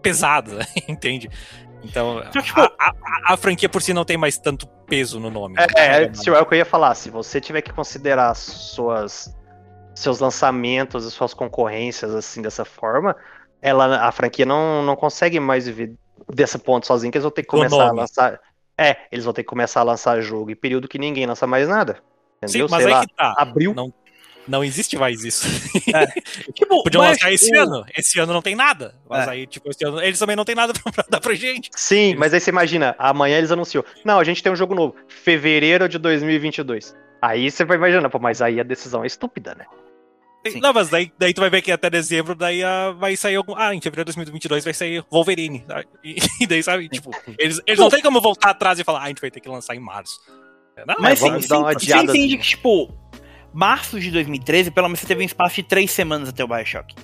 pesada, 0.00 0.66
entende? 0.88 1.28
Então, 1.84 2.22
tipo, 2.30 2.60
a, 2.60 2.64
a- 2.78 3.32
a- 3.32 3.36
franquia 3.36 3.68
por 3.68 3.82
si 3.82 3.92
não 3.92 4.04
tem 4.04 4.16
mais 4.16 4.38
tanto 4.38 4.66
peso 4.86 5.18
no 5.18 5.30
nome. 5.30 5.56
É, 5.76 5.80
é, 5.98 6.04
é 6.04 6.40
o 6.40 6.46
que 6.46 6.54
eu 6.54 6.58
ia 6.58 6.64
falar. 6.64 6.94
Se 6.94 7.10
você 7.10 7.40
tiver 7.40 7.60
que 7.62 7.72
considerar 7.72 8.34
suas, 8.34 9.36
seus 9.94 10.20
lançamentos 10.20 11.04
e 11.04 11.10
suas 11.10 11.34
concorrências 11.34 12.14
assim 12.14 12.40
dessa 12.40 12.64
forma, 12.64 13.16
ela, 13.60 14.06
a 14.06 14.12
franquia 14.12 14.46
não, 14.46 14.82
não 14.84 14.94
consegue 14.94 15.40
mais 15.40 15.66
viver 15.66 15.92
desse 16.32 16.56
ponto 16.56 16.86
sozinha, 16.86 17.10
que 17.10 17.18
eles 17.18 17.24
vão 17.24 17.32
ter 17.32 17.42
que 17.42 17.48
começar 17.48 17.88
a 17.88 17.92
lançar. 17.92 18.40
É, 18.78 18.96
eles 19.10 19.24
vão 19.24 19.34
ter 19.34 19.42
que 19.42 19.48
começar 19.48 19.80
a 19.80 19.84
lançar 19.84 20.20
jogo 20.20 20.50
em 20.50 20.56
período 20.56 20.86
que 20.88 20.98
ninguém 20.98 21.26
lança 21.26 21.46
mais 21.48 21.68
nada. 21.68 21.94
Sim, 22.46 22.58
Entendeu? 22.58 22.68
mas 22.70 22.82
Sei 22.84 22.92
aí 22.92 22.98
lá, 22.98 23.06
que 23.06 23.14
tá. 23.14 23.34
abril. 23.36 23.74
Não, 23.74 23.92
não 24.48 24.62
existe 24.64 24.96
mais 24.96 25.24
isso. 25.24 25.46
Tipo, 26.54 26.82
Podiam 26.82 27.02
mas 27.02 27.12
lançar 27.12 27.32
esse 27.32 27.54
o- 27.56 27.60
ano. 27.60 27.84
Esse 27.96 28.18
ano 28.18 28.32
não 28.32 28.42
tem 28.42 28.54
nada. 28.54 28.94
Mas 29.08 29.26
É. 29.28 29.30
aí, 29.30 29.46
tipo, 29.46 29.68
esse 29.70 29.84
ano 29.84 30.00
eles 30.02 30.18
também 30.18 30.36
não 30.36 30.44
tem 30.44 30.54
nada 30.54 30.72
pra 30.92 31.04
dar 31.08 31.20
pra 31.20 31.34
gente. 31.34 31.70
Sim, 31.76 32.14
mas 32.16 32.32
aí 32.34 32.40
você 32.40 32.50
imagina, 32.50 32.94
amanhã 32.98 33.38
eles 33.38 33.50
anunciam. 33.52 33.84
Não, 34.04 34.18
a 34.18 34.24
gente 34.24 34.42
tem 34.42 34.52
um 34.52 34.56
jogo 34.56 34.74
novo, 34.74 34.94
fevereiro 35.08 35.88
de 35.88 35.98
2022. 35.98 36.94
Aí 37.20 37.50
você 37.50 37.64
vai 37.64 37.76
imaginar, 37.76 38.08
pô, 38.10 38.18
mas 38.18 38.42
aí 38.42 38.58
a 38.58 38.64
decisão 38.64 39.04
é 39.04 39.06
estúpida, 39.06 39.54
né? 39.54 39.64
Sim. 40.44 40.58
Não, 40.58 40.72
mas 40.72 40.88
daí, 40.88 41.12
daí 41.16 41.32
tu 41.32 41.40
vai 41.40 41.48
ver 41.48 41.62
que 41.62 41.70
até 41.70 41.88
dezembro 41.88 42.34
daí 42.34 42.64
ah, 42.64 42.90
vai 42.90 43.14
sair 43.16 43.36
algum. 43.36 43.54
Ah, 43.56 43.72
em 43.72 43.80
fevereiro 43.80 44.10
de 44.10 44.16
2022 44.16 44.64
vai 44.64 44.74
sair 44.74 45.04
Wolverine. 45.08 45.64
sabe? 45.68 45.86
E, 46.02 46.16
e 46.42 46.46
daí, 46.48 46.60
sabe? 46.64 46.88
Tipo, 46.88 47.12
eles, 47.38 47.60
eles 47.64 47.78
não 47.78 47.88
tem 47.88 48.02
como 48.02 48.20
voltar 48.20 48.50
atrás 48.50 48.76
e 48.80 48.82
falar, 48.84 49.00
ah, 49.00 49.04
a 49.04 49.08
gente 49.08 49.20
vai 49.20 49.30
ter 49.30 49.38
que 49.38 49.48
lançar 49.48 49.76
em 49.76 49.80
março. 49.80 50.18
Não, 50.84 50.96
Mas 50.98 51.12
É, 51.12 51.16
sim, 51.22 51.28
vamos 51.28 51.42
sim, 51.44 51.48
dar 51.48 51.58
uma 51.60 51.72
você 51.74 51.94
entende 51.96 52.36
que, 52.38 52.42
tipo, 52.42 52.92
março 53.52 54.00
de 54.00 54.10
2013, 54.10 54.70
pelo 54.70 54.88
menos 54.88 55.00
você 55.00 55.06
teve 55.06 55.22
um 55.22 55.26
espaço 55.26 55.56
de 55.56 55.62
três 55.62 55.90
semanas 55.90 56.28
até 56.28 56.44
o 56.44 56.48
Bioshock. 56.48 56.94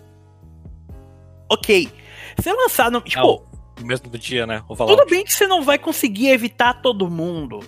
Ok. 1.51 1.91
Você 2.37 2.53
lançar 2.53 2.91
no. 2.91 3.01
Tipo, 3.01 3.21
Não, 3.21 3.43
no 3.81 3.87
mesmo 3.87 4.11
dia, 4.11 4.47
né? 4.47 4.63
O 4.69 4.77
Fallout. 4.77 4.99
tudo 4.99 5.11
bem 5.11 5.25
que 5.25 5.33
você 5.33 5.47
não 5.47 5.63
vai 5.63 5.79
conseguir 5.79 6.29
evitar 6.29 6.75
todo 6.83 7.09
mundo. 7.11 7.61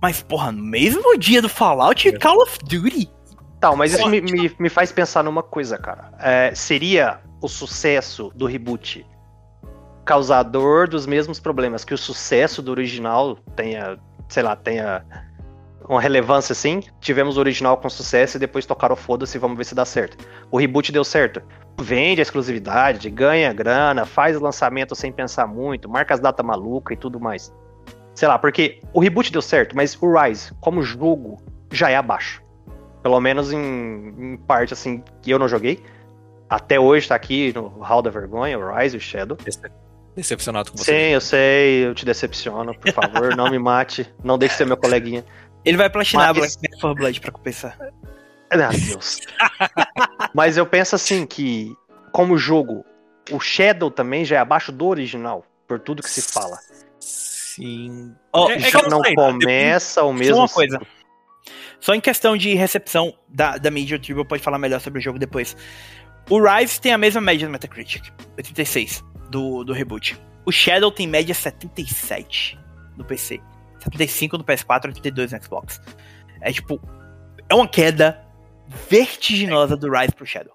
Mas, 0.00 0.22
porra, 0.22 0.52
no 0.52 0.62
mesmo 0.62 1.16
dia 1.18 1.40
do 1.40 1.48
Fallout, 1.48 2.08
É. 2.08 2.18
Call 2.18 2.42
of 2.42 2.58
Duty. 2.58 3.10
Tá, 3.60 3.74
mas 3.74 3.94
isso 3.94 4.06
me, 4.08 4.20
me, 4.20 4.54
me 4.58 4.68
faz 4.68 4.92
pensar 4.92 5.22
numa 5.24 5.42
coisa, 5.42 5.78
cara. 5.78 6.12
É, 6.20 6.54
seria 6.54 7.20
o 7.40 7.48
sucesso 7.48 8.30
do 8.34 8.44
reboot 8.44 9.06
causador 10.04 10.88
dos 10.88 11.06
mesmos 11.06 11.40
problemas, 11.40 11.84
que 11.84 11.94
o 11.94 11.98
sucesso 11.98 12.60
do 12.60 12.70
original 12.70 13.36
tenha, 13.56 13.98
sei 14.28 14.42
lá, 14.42 14.54
tenha 14.54 15.02
uma 15.88 16.00
relevância 16.00 16.52
assim. 16.52 16.80
Tivemos 17.00 17.36
o 17.36 17.40
original 17.40 17.76
com 17.76 17.88
sucesso 17.88 18.36
e 18.36 18.40
depois 18.40 18.66
tocaram 18.66 18.96
foda-se, 18.96 19.38
vamos 19.38 19.56
ver 19.56 19.64
se 19.64 19.74
dá 19.74 19.84
certo. 19.84 20.16
O 20.50 20.58
reboot 20.58 20.90
deu 20.90 21.04
certo. 21.04 21.42
Vende 21.80 22.20
a 22.20 22.22
exclusividade, 22.22 23.10
ganha 23.10 23.52
grana, 23.52 24.06
faz 24.06 24.38
lançamento 24.40 24.94
sem 24.94 25.12
pensar 25.12 25.46
muito, 25.46 25.88
marca 25.88 26.14
as 26.14 26.20
datas 26.20 26.44
malucas 26.44 26.96
e 26.96 26.98
tudo 26.98 27.18
mais. 27.18 27.52
Sei 28.14 28.28
lá, 28.28 28.38
porque 28.38 28.80
o 28.92 29.00
reboot 29.00 29.32
deu 29.32 29.42
certo, 29.42 29.74
mas 29.74 30.00
o 30.00 30.12
Rise, 30.12 30.52
como 30.60 30.82
jogo, 30.82 31.42
já 31.72 31.90
é 31.90 31.96
abaixo. 31.96 32.40
Pelo 33.02 33.20
menos 33.20 33.52
em, 33.52 34.14
em 34.16 34.36
parte, 34.36 34.72
assim, 34.72 35.02
que 35.20 35.30
eu 35.30 35.38
não 35.38 35.48
joguei. 35.48 35.82
Até 36.48 36.78
hoje 36.78 37.08
tá 37.08 37.14
aqui 37.16 37.52
no 37.54 37.68
Hall 37.80 38.00
da 38.00 38.10
Vergonha, 38.10 38.58
o 38.58 38.74
Rise 38.74 38.96
e 38.96 38.98
o 38.98 39.00
Shadow. 39.00 39.36
Decepcionado 40.14 40.70
com 40.70 40.78
você. 40.78 40.92
Sim, 40.92 41.12
eu 41.12 41.20
sei, 41.20 41.86
eu 41.86 41.94
te 41.94 42.04
decepciono, 42.04 42.72
por 42.78 42.92
favor, 42.92 43.36
não 43.36 43.50
me 43.50 43.58
mate, 43.58 44.08
não 44.22 44.38
deixe 44.38 44.54
ser 44.54 44.64
meu 44.64 44.76
coleguinha. 44.76 45.24
Ele 45.64 45.76
vai 45.76 45.88
platinar 45.90 46.34
Mas- 46.34 46.56
Black 46.56 46.80
for 46.80 46.94
Blood 46.94 47.20
pra 47.20 47.30
compensar. 47.32 47.76
Ah, 48.50 48.68
Deus. 48.68 49.20
Mas 50.34 50.56
eu 50.56 50.66
penso 50.66 50.94
assim 50.94 51.26
que, 51.26 51.74
como 52.12 52.36
jogo, 52.38 52.84
o 53.30 53.40
Shadow 53.40 53.90
também 53.90 54.24
já 54.24 54.36
é 54.36 54.38
abaixo 54.38 54.70
do 54.70 54.86
original, 54.86 55.44
por 55.66 55.80
tudo 55.80 56.02
que 56.02 56.10
se 56.10 56.22
fala. 56.22 56.58
Sim. 57.00 58.14
Ó, 58.32 58.48
É- 58.50 58.54
é 58.56 58.58
já 58.60 58.80
eu 58.80 58.90
não 58.90 59.02
sei, 59.02 59.14
né? 59.14 59.22
começa 59.22 60.02
o 60.02 60.06
Só 60.08 60.12
mesmo. 60.12 60.36
uma 60.36 60.48
coisa. 60.48 60.80
Só 61.80 61.94
em 61.94 62.00
questão 62.00 62.36
de 62.36 62.54
recepção 62.54 63.12
da, 63.28 63.58
da 63.58 63.70
mídia, 63.70 63.96
o 63.96 64.00
Tribal 64.00 64.24
pode 64.24 64.42
falar 64.42 64.58
melhor 64.58 64.80
sobre 64.80 64.98
o 65.00 65.02
jogo 65.02 65.18
depois. 65.18 65.56
O 66.30 66.40
Rise 66.40 66.80
tem 66.80 66.92
a 66.92 66.98
mesma 66.98 67.20
média 67.20 67.46
no 67.46 67.52
Metacritic, 67.52 68.04
86, 68.36 69.04
do, 69.30 69.64
do 69.64 69.72
reboot. 69.72 70.18
O 70.46 70.52
Shadow 70.52 70.90
tem 70.90 71.06
média 71.06 71.34
77 71.34 72.58
no 72.96 73.04
PC. 73.04 73.40
75 73.84 74.38
no 74.38 74.44
PS4 74.44 74.86
82 74.86 75.32
no 75.32 75.42
Xbox. 75.42 75.80
É 76.40 76.52
tipo. 76.52 76.80
É 77.48 77.54
uma 77.54 77.68
queda 77.68 78.20
vertiginosa 78.88 79.76
do 79.76 79.90
Rise 79.90 80.12
pro 80.14 80.26
Shadow. 80.26 80.54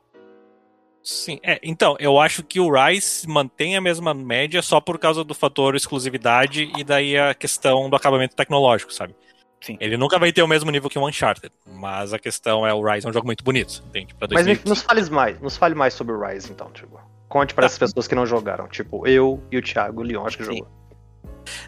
Sim, 1.02 1.40
é, 1.42 1.60
então, 1.64 1.96
eu 2.00 2.20
acho 2.20 2.44
que 2.44 2.60
o 2.60 2.70
Rise 2.72 3.28
mantém 3.28 3.76
a 3.78 3.82
mesma 3.82 4.14
média 4.14 4.62
só 4.62 4.82
por 4.82 5.00
causa 5.00 5.24
do 5.24 5.34
fator 5.34 5.76
exclusividade 5.76 6.70
e 6.78 6.84
daí 6.84 7.18
a 7.18 7.34
questão 7.34 7.90
do 7.90 7.96
acabamento 7.96 8.36
tecnológico, 8.36 8.94
sabe? 8.94 9.16
Sim. 9.62 9.78
Ele 9.80 9.98
nunca 9.98 10.20
vai 10.20 10.32
ter 10.32 10.42
o 10.44 10.48
mesmo 10.48 10.70
nível 10.72 10.90
que 10.90 11.00
o 11.00 11.08
Uncharted, 11.08 11.52
mas 11.66 12.14
a 12.14 12.20
questão 12.20 12.66
é 12.68 12.74
o 12.74 12.82
Rise 12.84 13.06
é 13.08 13.10
um 13.10 13.14
jogo 13.14 13.26
muito 13.26 13.44
bonito, 13.44 13.84
entende? 13.88 14.14
Pra 14.16 14.28
Mas 14.32 14.46
me- 14.46 14.56
2015. 14.56 14.70
nos 14.70 14.82
fale 14.82 15.10
mais, 15.10 15.40
nos 15.42 15.58
fale 15.58 15.76
mais 15.76 15.94
sobre 15.94 16.14
o 16.14 16.26
Rise, 16.26 16.52
então, 16.52 16.70
tipo. 16.72 17.00
Conte 17.28 17.54
para 17.54 17.66
as 17.68 17.78
pessoas 17.78 18.08
que 18.08 18.16
não 18.16 18.26
jogaram. 18.26 18.68
Tipo, 18.68 19.08
eu 19.08 19.42
e 19.52 19.58
o 19.58 19.62
Thiago, 19.62 20.02
o 20.02 20.04
Leon, 20.04 20.26
acho 20.26 20.38
que 20.38 20.44
Sim. 20.46 20.58
jogou. 20.58 20.72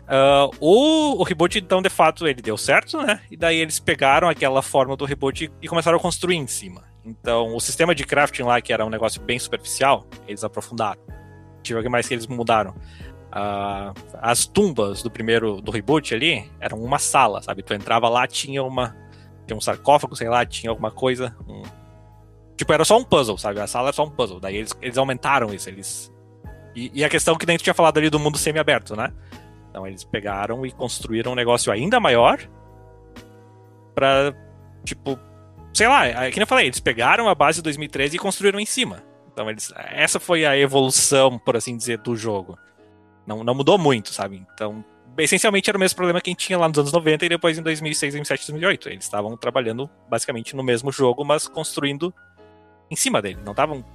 Ah, 0.07 0.49
o, 0.59 1.19
o 1.19 1.23
reboot, 1.23 1.57
então, 1.57 1.81
de 1.81 1.89
fato, 1.89 2.27
ele 2.27 2.41
deu 2.41 2.57
certo, 2.57 3.01
né? 3.01 3.21
E 3.29 3.37
daí 3.37 3.57
eles 3.57 3.79
pegaram 3.79 4.27
aquela 4.29 4.61
forma 4.61 4.95
do 4.95 5.05
reboot 5.05 5.51
e 5.61 5.67
começaram 5.67 5.97
a 5.97 6.01
construir 6.01 6.35
em 6.35 6.47
cima. 6.47 6.83
Então, 7.03 7.55
o 7.55 7.59
sistema 7.59 7.95
de 7.95 8.03
crafting 8.03 8.43
lá, 8.43 8.61
que 8.61 8.71
era 8.71 8.85
um 8.85 8.89
negócio 8.89 9.21
bem 9.21 9.39
superficial, 9.39 10.05
eles 10.27 10.43
aprofundaram. 10.43 11.01
Tive 11.63 11.81
que 11.81 11.89
mais 11.89 12.07
que 12.07 12.13
eles 12.13 12.27
mudaram. 12.27 12.75
Ah, 13.31 13.93
as 14.21 14.45
tumbas 14.45 15.01
do 15.01 15.09
primeiro, 15.09 15.61
do 15.61 15.71
reboot 15.71 16.13
ali, 16.13 16.49
eram 16.59 16.79
uma 16.83 16.99
sala, 16.99 17.41
sabe? 17.41 17.63
Tu 17.63 17.73
entrava 17.73 18.09
lá, 18.09 18.27
tinha 18.27 18.63
uma... 18.63 18.95
Tinha 19.47 19.57
um 19.57 19.61
sarcófago, 19.61 20.15
sei 20.15 20.29
lá, 20.29 20.45
tinha 20.45 20.69
alguma 20.69 20.91
coisa. 20.91 21.35
um- 21.47 21.63
Tipo, 22.55 22.73
era 22.73 22.85
só 22.85 22.95
um 22.97 23.03
puzzle, 23.03 23.37
sabe? 23.39 23.59
A 23.59 23.65
sala 23.65 23.87
era 23.87 23.93
só 23.93 24.03
um 24.05 24.09
puzzle. 24.11 24.39
Daí 24.39 24.57
eles, 24.57 24.71
eles 24.81 24.97
aumentaram 24.97 25.51
isso, 25.53 25.67
eles... 25.67 26.13
E, 26.75 26.91
e 26.93 27.03
a 27.03 27.09
questão 27.09 27.35
que 27.35 27.45
tu 27.45 27.57
tinha 27.57 27.73
falado 27.73 27.97
ali 27.97 28.09
do 28.09 28.19
mundo 28.19 28.37
semi-aberto, 28.37 28.95
né? 28.95 29.11
Então 29.71 29.87
eles 29.87 30.03
pegaram 30.03 30.65
e 30.65 30.71
construíram 30.71 31.31
um 31.31 31.35
negócio 31.35 31.71
ainda 31.71 31.99
maior 31.99 32.37
pra, 33.95 34.35
tipo, 34.83 35.17
sei 35.73 35.87
lá, 35.87 36.05
é 36.05 36.29
que 36.29 36.37
nem 36.37 36.43
eu 36.43 36.47
falei, 36.47 36.67
eles 36.67 36.79
pegaram 36.79 37.27
a 37.29 37.33
base 37.33 37.59
de 37.59 37.63
2013 37.63 38.17
e 38.17 38.19
construíram 38.19 38.59
em 38.59 38.65
cima. 38.65 39.01
Então 39.31 39.49
eles, 39.49 39.73
essa 39.75 40.19
foi 40.19 40.45
a 40.45 40.57
evolução, 40.57 41.39
por 41.39 41.55
assim 41.55 41.75
dizer, 41.75 41.99
do 41.99 42.15
jogo. 42.15 42.59
Não, 43.25 43.43
não 43.43 43.55
mudou 43.55 43.77
muito, 43.77 44.13
sabe? 44.13 44.45
Então, 44.53 44.83
essencialmente 45.17 45.69
era 45.69 45.77
o 45.77 45.79
mesmo 45.79 45.95
problema 45.95 46.19
que 46.19 46.29
a 46.29 46.33
gente 46.33 46.45
tinha 46.45 46.59
lá 46.59 46.67
nos 46.67 46.77
anos 46.77 46.91
90 46.91 47.25
e 47.25 47.29
depois 47.29 47.57
em 47.57 47.61
2006, 47.61 48.13
2007, 48.13 48.51
2008. 48.51 48.89
Eles 48.89 49.05
estavam 49.05 49.37
trabalhando 49.37 49.89
basicamente 50.09 50.55
no 50.55 50.63
mesmo 50.63 50.91
jogo, 50.91 51.23
mas 51.23 51.47
construindo 51.47 52.13
em 52.89 52.95
cima 52.95 53.21
dele. 53.21 53.39
Não 53.45 53.51
estavam 53.51 53.85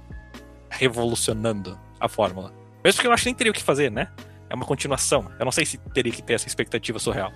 revolucionando 0.69 1.79
a 1.99 2.07
fórmula. 2.07 2.51
Mesmo 2.83 2.97
porque 2.97 3.07
eu 3.07 3.11
acho 3.11 3.23
que 3.23 3.29
nem 3.29 3.35
teria 3.35 3.51
o 3.51 3.53
que 3.53 3.63
fazer, 3.63 3.91
né? 3.91 4.09
É 4.49 4.55
uma 4.55 4.65
continuação. 4.65 5.31
Eu 5.39 5.45
não 5.45 5.51
sei 5.51 5.65
se 5.65 5.77
teria 5.93 6.11
que 6.11 6.21
ter 6.21 6.33
essa 6.33 6.47
expectativa 6.47 6.99
surreal. 6.99 7.31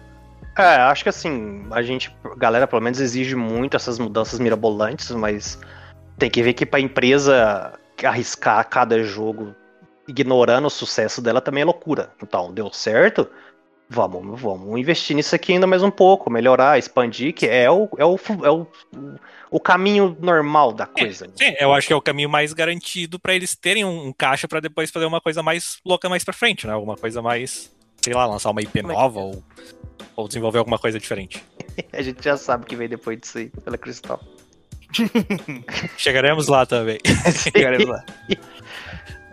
É, 0.58 0.76
acho 0.78 1.04
que 1.04 1.10
assim, 1.10 1.66
a 1.72 1.82
gente, 1.82 2.16
galera 2.38 2.68
pelo 2.68 2.82
menos 2.82 3.00
exige 3.00 3.36
muito 3.36 3.78
essas 3.78 3.98
mudanças 3.98 4.40
mirabolantes, 4.40 5.10
mas 5.12 5.60
tem 6.18 6.30
que 6.30 6.44
ver 6.44 6.54
que 6.54 6.66
pra 6.66 6.80
empresa 6.80 7.74
arriscar 8.04 8.68
cada 8.68 9.02
jogo 9.04 9.56
ignorando 10.08 10.66
o 10.66 10.70
sucesso 10.70 11.22
dela 11.22 11.40
também 11.40 11.62
é 11.62 11.66
loucura. 11.66 12.12
Então, 12.22 12.54
deu 12.54 12.72
certo? 12.72 13.30
Vamos, 13.94 14.40
vamos 14.40 14.80
investir 14.80 15.14
nisso 15.14 15.36
aqui 15.36 15.52
ainda 15.52 15.68
mais 15.68 15.84
um 15.84 15.92
pouco, 15.92 16.30
melhorar, 16.30 16.80
expandir, 16.80 17.34
que 17.34 17.46
é 17.46 17.70
o, 17.70 17.90
é 17.98 18.06
o, 18.06 18.18
é 18.42 18.50
o, 18.50 18.66
o 19.50 19.60
caminho 19.60 20.16
normal 20.18 20.72
da 20.72 20.86
coisa. 20.86 21.28
né? 21.28 21.34
Sim, 21.36 21.54
eu 21.60 21.74
acho 21.74 21.88
que 21.88 21.92
é 21.92 21.96
o 21.98 22.02
caminho 22.02 22.30
mais 22.30 22.54
garantido 22.54 23.20
pra 23.20 23.36
eles 23.36 23.54
terem 23.54 23.84
um, 23.84 24.08
um 24.08 24.14
caixa 24.14 24.48
pra 24.48 24.62
depois 24.62 24.90
fazer 24.90 25.06
uma 25.06 25.20
coisa 25.20 25.44
mais 25.44 25.82
louca 25.86 26.08
mais 26.08 26.24
pra 26.24 26.34
frente, 26.34 26.66
né? 26.66 26.72
Alguma 26.72 26.96
coisa 26.96 27.22
mais, 27.22 27.70
sei 28.02 28.14
lá, 28.14 28.26
lançar 28.26 28.52
uma 28.52 28.62
IP 28.62 28.80
é 28.80 28.82
nova 28.82 29.20
ou, 29.20 29.44
ou 30.16 30.26
desenvolver 30.26 30.60
alguma 30.60 30.80
coisa 30.80 30.98
diferente. 30.98 31.44
A 31.92 32.02
gente 32.02 32.24
já 32.24 32.38
sabe 32.38 32.64
o 32.64 32.68
que 32.68 32.78
vem 32.78 32.88
depois 32.88 33.20
disso 33.20 33.40
aí, 33.40 33.50
pela 33.50 33.78
Cristal. 33.78 34.22
Chegaremos 35.98 36.48
lá 36.48 36.66
também. 36.66 36.98
Chegaremos 37.54 37.90
lá. 37.90 38.06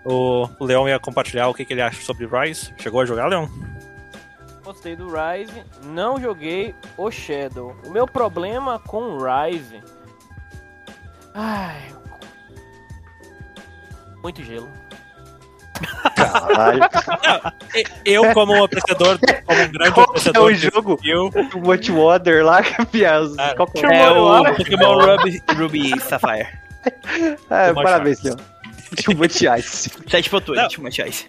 O 0.05 0.49
o 0.59 0.65
Leon 0.65 0.89
ia 0.89 0.99
compartilhar 0.99 1.47
o 1.47 1.55
que, 1.55 1.65
que 1.65 1.75
ele 1.75 1.83
acha 1.83 2.03
sobre 2.03 2.27
Rise. 2.27 2.75
Chegou 2.79 3.01
a 3.01 3.07
jogar, 3.07 3.29
Leon? 3.29 3.47
Gostei 4.69 4.95
do 4.95 5.07
Rise, 5.07 5.65
não 5.83 6.21
joguei 6.21 6.75
o 6.99 7.11
Shadow. 7.11 7.75
O 7.87 7.91
meu 7.91 8.07
problema 8.07 8.79
com 8.79 8.99
o 9.03 9.19
Rise. 9.19 9.83
Ai. 11.35 11.81
Muito 14.23 14.43
gelo. 14.45 14.69
Caralho. 16.15 16.81
Eu, 18.05 18.35
como 18.35 18.63
apreciador, 18.63 19.19
como 19.47 19.59
um 19.63 19.69
grande 19.73 19.93
Qual 19.93 20.05
é 20.05 20.09
apreciador 20.11 20.45
o 20.45 20.49
desse 20.51 20.71
jogo? 20.71 20.95
skill, 20.97 21.31
O 21.55 21.69
Watchwater 21.69 22.45
lá, 22.45 22.63
que 22.63 22.85
pias. 22.85 23.39
Ah, 23.39 23.55
Qual 23.57 23.69
que 23.69 23.79
é? 23.87 24.03
É 24.03 24.09
Pokémon 24.11 24.43
o 24.43 24.55
Pokémon 24.55 24.99
Ruby, 25.17 25.43
Ruby 25.57 26.01
Sapphire. 26.01 26.47
É, 27.49 27.73
parabéns, 27.73 28.19
Ice. 28.19 28.29
Leon. 28.29 28.37
Chuva 29.01 29.29
de 29.29 29.49
ice. 29.61 29.89
7.8, 29.89 30.55
Não. 30.55 30.69
tipo 30.69 30.83
Matias. 30.83 31.27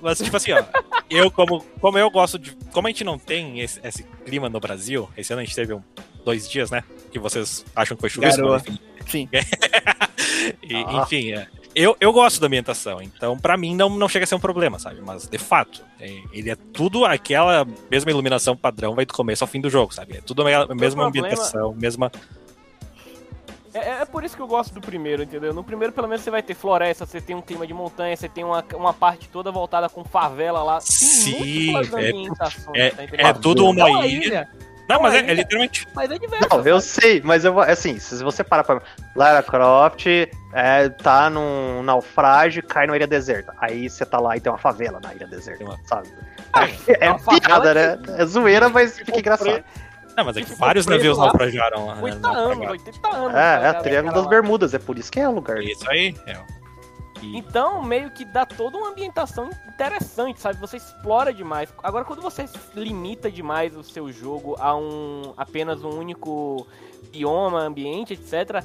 Mas, 0.00 0.18
tipo 0.18 0.36
assim, 0.36 0.52
ó, 0.52 0.62
eu, 1.10 1.30
como, 1.30 1.62
como 1.80 1.98
eu 1.98 2.10
gosto 2.10 2.38
de. 2.38 2.52
Como 2.72 2.86
a 2.86 2.90
gente 2.90 3.04
não 3.04 3.18
tem 3.18 3.60
esse, 3.60 3.80
esse 3.84 4.02
clima 4.24 4.48
no 4.48 4.60
Brasil, 4.60 5.08
esse 5.16 5.32
ano 5.32 5.42
a 5.42 5.44
gente 5.44 5.54
teve 5.54 5.74
um, 5.74 5.82
dois 6.24 6.48
dias, 6.48 6.70
né? 6.70 6.82
Que 7.12 7.18
vocês 7.18 7.64
acham 7.76 7.96
que 7.96 8.00
foi 8.00 8.10
chuvisco, 8.10 8.42
mas 8.42 8.62
enfim. 8.62 8.78
Sim. 9.06 9.28
E, 10.62 10.74
Ah. 10.74 11.02
Enfim, 11.02 11.32
é, 11.32 11.46
eu, 11.74 11.96
eu 12.00 12.12
gosto 12.12 12.40
da 12.40 12.46
ambientação, 12.46 13.00
então 13.00 13.36
pra 13.38 13.56
mim 13.56 13.74
não, 13.74 13.88
não 13.90 14.08
chega 14.08 14.24
a 14.24 14.26
ser 14.26 14.34
um 14.34 14.40
problema, 14.40 14.78
sabe? 14.78 15.00
Mas 15.00 15.26
de 15.26 15.38
fato, 15.38 15.82
é, 15.98 16.10
ele 16.32 16.50
é 16.50 16.54
tudo 16.54 17.04
aquela 17.04 17.66
mesma 17.90 18.10
iluminação 18.10 18.56
padrão, 18.56 18.94
vai 18.94 19.04
do 19.06 19.14
começo 19.14 19.42
ao 19.42 19.48
fim 19.48 19.60
do 19.60 19.70
jogo, 19.70 19.92
sabe? 19.94 20.18
É 20.18 20.20
tudo 20.20 20.46
a 20.46 20.74
mesma 20.74 21.06
ambientação, 21.06 21.74
mesma. 21.74 22.12
É, 23.74 24.02
é 24.02 24.04
por 24.04 24.22
isso 24.22 24.36
que 24.36 24.42
eu 24.42 24.46
gosto 24.46 24.72
do 24.72 24.80
primeiro, 24.80 25.24
entendeu? 25.24 25.52
No 25.52 25.64
primeiro, 25.64 25.92
pelo 25.92 26.06
menos, 26.06 26.22
você 26.22 26.30
vai 26.30 26.42
ter 26.42 26.54
floresta, 26.54 27.04
você 27.04 27.20
tem 27.20 27.34
um 27.34 27.42
clima 27.42 27.66
de 27.66 27.74
montanha, 27.74 28.16
você 28.16 28.28
tem 28.28 28.44
uma, 28.44 28.64
uma 28.74 28.94
parte 28.94 29.28
toda 29.28 29.50
voltada 29.50 29.88
com 29.88 30.04
favela 30.04 30.62
lá. 30.62 30.78
Tem 30.78 30.86
Sim, 30.86 31.72
é- 32.74 32.86
é- 32.86 33.06
tá 33.06 33.28
é 33.28 33.32
tudo 33.32 33.66
uma 33.66 33.88
Não 33.88 34.00
a 34.00 34.06
ilha. 34.06 34.48
Não, 34.88 35.00
mas 35.00 35.14
é, 35.14 35.18
é 35.30 35.34
literalmente. 35.34 35.86
Mas 35.94 36.10
é 36.10 36.18
diverso. 36.18 36.48
Não, 36.50 36.60
eu 36.62 36.80
sei, 36.80 37.20
mas 37.24 37.44
eu 37.44 37.52
vou. 37.54 37.62
Assim, 37.62 37.98
se 37.98 38.22
você 38.22 38.44
parar 38.44 38.64
pra. 38.64 38.82
Lara 39.16 39.42
Croft 39.42 40.06
é, 40.52 40.88
tá 40.90 41.30
num 41.30 41.82
naufrágio 41.82 42.60
e 42.60 42.62
cai 42.62 42.86
numa 42.86 42.96
ilha 42.96 43.06
deserta. 43.06 43.54
Aí 43.58 43.88
você 43.88 44.04
tá 44.04 44.18
lá 44.20 44.36
e 44.36 44.40
tem 44.40 44.52
uma 44.52 44.58
favela 44.58 45.00
na 45.02 45.14
ilha 45.14 45.26
deserta, 45.26 45.64
sabe? 45.84 46.08
É, 47.00 47.08
uma 47.08 47.18
favela 47.18 47.40
piada, 47.62 47.74
né? 47.96 48.16
É 48.18 48.26
zoeira, 48.26 48.68
mas 48.68 48.98
fica 48.98 49.18
engraçado. 49.18 49.64
Não, 50.16 50.24
mas 50.24 50.36
é 50.36 50.40
que 50.40 50.46
Tipo, 50.46 50.58
vários 50.58 50.86
navios 50.86 51.18
lá, 51.18 51.26
naufrajaram 51.26 51.86
lá. 51.86 51.94
né? 51.96 52.02
80 52.02 52.28
anos, 52.28 52.38
Naufragaram. 52.58 52.72
80 52.72 53.08
anos. 53.16 53.34
É, 53.34 53.38
é 53.38 53.68
a? 53.68 53.74
Triângulo 53.74 54.14
das 54.14 54.24
lá. 54.24 54.30
Bermudas, 54.30 54.74
é 54.74 54.78
por 54.78 54.98
isso 54.98 55.10
que 55.10 55.20
é 55.20 55.28
o 55.28 55.32
lugar. 55.32 55.60
Isso 55.62 55.88
aí. 55.90 56.14
É. 56.26 56.38
E- 57.22 57.36
Então, 57.38 57.82
meio 57.82 58.10
que 58.10 58.24
dá 58.24 58.44
toda 58.46 58.76
uma 58.76 58.90
ambientação 58.90 59.48
interessante, 59.68 60.40
sabe? 60.40 60.58
Você 60.60 60.76
explora 60.76 61.32
demais. 61.32 61.68
Agora, 61.82 62.04
quando 62.04 62.20
você 62.22 62.44
limita 62.74 63.30
demais 63.30 63.76
o 63.76 63.82
seu 63.82 64.12
jogo 64.12 64.56
a 64.60 64.76
um 64.76 65.32
apenas 65.36 65.82
um 65.82 65.90
único 65.98 66.66
bioma, 67.10 67.60
ambiente, 67.60 68.12
etc., 68.14 68.62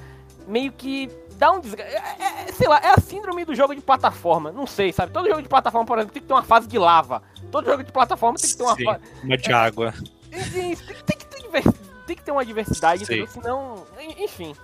meio 0.47 0.71
que 0.71 1.09
dá 1.35 1.51
um 1.51 1.59
desgaste. 1.59 1.93
É, 1.93 2.47
é, 2.47 2.51
sei 2.51 2.67
lá, 2.67 2.79
é 2.83 2.89
a 2.89 2.99
síndrome 2.99 3.45
do 3.45 3.53
jogo 3.55 3.73
de 3.75 3.81
plataforma. 3.81 4.51
Não 4.51 4.65
sei, 4.67 4.91
sabe? 4.91 5.11
Todo 5.13 5.27
jogo 5.29 5.41
de 5.41 5.47
plataforma, 5.49 5.85
por 5.85 5.97
exemplo, 5.97 6.13
tem 6.13 6.21
que 6.21 6.27
ter 6.27 6.33
uma 6.33 6.43
fase 6.43 6.67
de 6.67 6.77
lava. 6.77 7.21
Todo 7.51 7.65
jogo 7.65 7.83
de 7.83 7.91
plataforma 7.91 8.37
tem 8.37 8.49
que 8.49 8.57
ter 8.57 8.63
uma 8.63 8.75
Sim, 8.75 8.83
fase. 8.85 8.99
uma 9.23 9.37
de 9.37 9.53
água. 9.53 9.93
Tem, 10.31 10.43
tem, 10.43 10.75
tem 10.75 11.17
que 11.17 11.25
tem 12.07 12.15
que 12.15 12.23
ter 12.23 12.31
uma 12.31 12.45
diversidade, 12.45 13.05
Sim. 13.05 13.13
entendeu? 13.21 13.27
Senão. 13.27 13.85
en- 13.99 14.23
Enfim. 14.23 14.55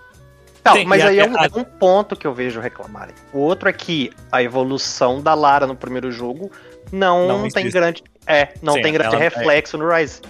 Não, 0.64 0.84
mas 0.86 1.04
e 1.04 1.08
aí 1.08 1.20
é 1.20 1.24
até 1.24 1.30
um, 1.32 1.60
é 1.60 1.62
um 1.62 1.64
ponto 1.64 2.16
que 2.16 2.26
eu 2.26 2.34
vejo 2.34 2.60
reclamarem. 2.60 3.14
O 3.32 3.38
outro 3.40 3.70
é 3.70 3.74
que 3.74 4.12
a 4.32 4.42
evolução 4.42 5.22
da 5.22 5.36
Lara 5.36 5.68
no 5.68 5.76
primeiro 5.76 6.12
jogo 6.12 6.52
não, 6.92 7.28
Não 7.28 7.50
tem 7.50 7.70
grande. 7.70 8.04
É, 8.26 8.50
não 8.64 8.74
Sim, 8.74 8.82
tem 8.82 8.94
grande 8.94 9.14
ela- 9.16 9.24
reflexo 9.24 9.78
no 9.78 9.88
Rise. 9.88 10.22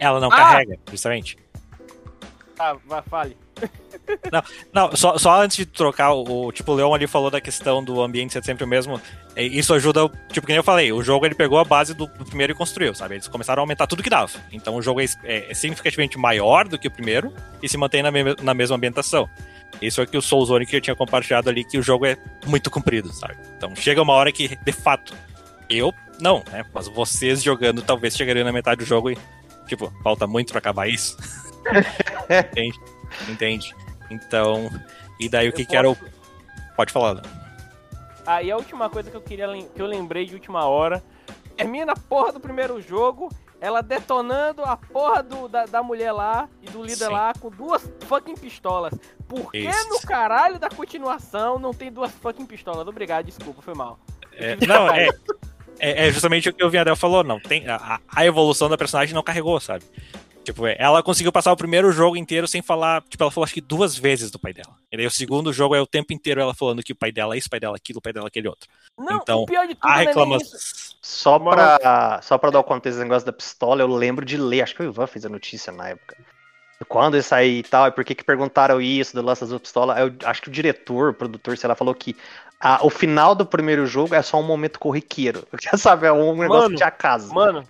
Ela 0.00 0.18
não 0.18 0.28
Ah! 0.32 0.36
carrega, 0.36 0.76
justamente. 0.90 1.38
Tá, 2.56 2.76
vai, 2.86 3.02
fale. 3.02 3.36
Não, 4.72 4.94
só, 4.96 5.16
só 5.18 5.40
antes 5.42 5.56
de 5.56 5.66
trocar, 5.66 6.12
o, 6.12 6.46
o- 6.46 6.52
tipo, 6.52 6.72
o 6.72 6.74
Leon 6.74 6.92
ali 6.94 7.06
falou 7.06 7.30
da 7.30 7.40
questão 7.40 7.82
do 7.82 8.02
ambiente 8.02 8.32
ser 8.32 8.44
sempre 8.44 8.64
o 8.64 8.66
mesmo. 8.68 9.00
e 9.36 9.58
Isso 9.58 9.72
ajuda, 9.74 10.08
tipo, 10.32 10.46
que 10.46 10.52
nem 10.52 10.56
eu 10.58 10.62
falei, 10.64 10.92
o 10.92 11.02
jogo 11.02 11.24
ele 11.24 11.34
pegou 11.34 11.58
a 11.58 11.64
base 11.64 11.94
do, 11.94 12.06
do 12.06 12.24
primeiro 12.24 12.52
e 12.52 12.56
construiu, 12.56 12.94
sabe? 12.94 13.14
Eles 13.14 13.28
começaram 13.28 13.60
a 13.60 13.64
aumentar 13.64 13.86
tudo 13.86 14.02
que 14.02 14.10
dava. 14.10 14.30
Então 14.52 14.74
o 14.76 14.82
jogo 14.82 15.00
é, 15.00 15.04
é- 15.24 15.50
é 15.50 15.54
significativamente 15.54 16.18
maior 16.18 16.66
do 16.68 16.78
que 16.78 16.88
o 16.88 16.90
primeiro 16.90 17.32
e 17.62 17.68
se 17.68 17.76
mantém 17.76 18.02
na, 18.02 18.10
me- 18.10 18.36
na 18.42 18.54
mesma 18.54 18.76
ambientação. 18.76 19.28
Isso 19.80 20.00
é 20.00 20.06
que 20.06 20.16
o 20.16 20.22
Soulzone 20.22 20.66
que 20.66 20.76
eu 20.76 20.80
tinha 20.80 20.94
compartilhado 20.96 21.48
ali, 21.48 21.64
que 21.64 21.78
o 21.78 21.82
jogo 21.82 22.06
é 22.06 22.16
muito 22.46 22.70
comprido, 22.70 23.12
sabe? 23.12 23.36
Então 23.56 23.74
chega 23.74 24.02
uma 24.02 24.12
hora 24.12 24.30
que, 24.32 24.56
de 24.56 24.72
fato, 24.72 25.14
eu 25.68 25.92
não, 26.20 26.42
né? 26.52 26.64
Mas 26.72 26.86
vocês 26.88 27.42
jogando 27.42 27.82
talvez 27.82 28.16
chegariam 28.16 28.44
na 28.44 28.52
metade 28.52 28.78
do 28.80 28.84
jogo 28.86 29.10
e, 29.10 29.18
tipo, 29.66 29.92
falta 30.02 30.26
muito 30.26 30.50
pra 30.52 30.58
acabar 30.58 30.88
isso. 30.88 31.16
Entende? 32.52 32.80
Entende? 33.28 33.74
Então, 34.10 34.70
e 35.18 35.28
daí 35.28 35.48
o 35.48 35.52
que 35.52 35.64
que 35.64 35.76
era 35.76 35.88
o. 35.88 35.96
Pode 36.76 36.92
falar. 36.92 37.22
Aí 38.26 38.50
a 38.50 38.56
última 38.56 38.88
coisa 38.88 39.10
que 39.10 39.16
eu 39.16 39.20
queria 39.20 39.46
que 39.74 39.80
eu 39.80 39.86
lembrei 39.86 40.24
de 40.24 40.34
última 40.34 40.64
hora. 40.66 41.02
Termina 41.56 41.92
a 41.92 41.96
porra 41.96 42.32
do 42.32 42.40
primeiro 42.40 42.80
jogo, 42.82 43.30
ela 43.60 43.80
detonando 43.80 44.62
a 44.64 44.76
porra 44.76 45.22
do, 45.22 45.46
da, 45.46 45.66
da 45.66 45.82
mulher 45.84 46.10
lá 46.10 46.48
e 46.60 46.66
do 46.68 46.82
líder 46.82 47.06
Sim. 47.06 47.12
lá 47.12 47.32
com 47.38 47.48
duas 47.48 47.88
fucking 48.08 48.34
pistolas. 48.34 48.92
Por 49.28 49.52
que 49.52 49.58
Isso. 49.58 49.88
no 49.88 50.00
caralho 50.00 50.58
da 50.58 50.68
continuação 50.68 51.58
não 51.58 51.72
tem 51.72 51.92
duas 51.92 52.10
fucking 52.10 52.44
pistolas? 52.44 52.86
Obrigado, 52.88 53.26
desculpa, 53.26 53.62
foi 53.62 53.74
mal. 53.74 54.00
É, 54.32 54.56
não, 54.66 54.88
é, 54.90 55.08
é, 55.78 56.08
é 56.08 56.12
justamente 56.12 56.48
o 56.48 56.52
que 56.52 56.64
o 56.64 56.70
Viadel 56.70 56.96
falou, 56.96 57.22
não. 57.22 57.38
Tem, 57.38 57.68
a, 57.68 58.00
a 58.08 58.26
evolução 58.26 58.68
da 58.68 58.76
personagem 58.76 59.14
não 59.14 59.22
carregou, 59.22 59.60
sabe? 59.60 59.84
Tipo, 60.44 60.66
é, 60.66 60.76
ela 60.78 61.02
conseguiu 61.02 61.32
passar 61.32 61.52
o 61.52 61.56
primeiro 61.56 61.90
jogo 61.90 62.16
inteiro 62.16 62.46
sem 62.46 62.60
falar. 62.62 63.02
Tipo, 63.08 63.24
ela 63.24 63.30
falou 63.30 63.44
acho 63.44 63.54
que 63.54 63.60
duas 63.60 63.96
vezes 63.96 64.30
do 64.30 64.38
pai 64.38 64.52
dela. 64.52 64.74
E 64.92 64.96
daí 64.96 65.06
o 65.06 65.10
segundo 65.10 65.52
jogo 65.52 65.74
é 65.74 65.80
o 65.80 65.86
tempo 65.86 66.12
inteiro 66.12 66.40
ela 66.40 66.54
falando 66.54 66.82
que 66.82 66.92
o 66.92 66.96
pai 66.96 67.10
dela 67.10 67.34
é 67.34 67.38
isso, 67.38 67.46
o 67.46 67.50
pai 67.50 67.60
dela 67.60 67.74
é 67.76 67.78
aquilo, 67.78 67.98
o 67.98 68.02
pai 68.02 68.12
dela 68.12 68.26
é 68.26 68.28
aquele 68.28 68.48
outro. 68.48 68.68
Não, 68.98 69.16
Então, 69.16 69.42
o 69.42 69.46
pior 69.46 69.66
de 69.66 69.74
tudo 69.74 69.88
A 69.88 69.94
não 69.94 70.00
é 70.02 70.04
reclamação. 70.04 70.46
isso. 70.56 70.96
Só 71.00 71.38
pra, 71.38 72.20
só 72.22 72.38
pra 72.38 72.50
dar 72.50 72.60
o 72.60 72.64
contexto 72.64 72.98
do 72.98 73.02
negócio 73.02 73.26
da 73.26 73.32
pistola, 73.32 73.82
eu 73.82 73.88
lembro 73.88 74.24
de 74.24 74.36
ler, 74.36 74.62
acho 74.62 74.74
que 74.74 74.82
o 74.82 74.86
Ivan 74.86 75.06
fez 75.06 75.24
a 75.24 75.28
notícia 75.28 75.72
na 75.72 75.88
época. 75.88 76.16
Quando 76.88 77.16
isso 77.16 77.34
aí 77.34 77.60
e 77.60 77.62
tal, 77.62 77.86
e 77.86 77.90
por 77.92 78.04
que 78.04 78.14
que 78.14 78.24
perguntaram 78.24 78.80
isso 78.80 79.14
do 79.14 79.22
lance 79.22 79.40
das 79.40 79.50
duas 79.50 79.62
pistolas, 79.62 79.96
eu 79.98 80.12
acho 80.24 80.42
que 80.42 80.48
o 80.48 80.52
diretor, 80.52 81.10
o 81.10 81.14
produtor, 81.14 81.56
sei 81.56 81.68
lá, 81.68 81.74
falou 81.74 81.94
que 81.94 82.14
a- 82.60 82.84
o 82.84 82.90
final 82.90 83.34
do 83.34 83.46
primeiro 83.46 83.86
jogo 83.86 84.14
é 84.14 84.20
só 84.22 84.38
um 84.38 84.42
momento 84.42 84.78
corriqueiro. 84.78 85.46
Quer 85.58 85.78
saber? 85.78 86.08
É 86.08 86.12
um 86.12 86.36
negócio 86.36 86.64
Mano, 86.64 86.76
de 86.76 86.82
acaso. 86.82 87.32
Mano, 87.32 87.66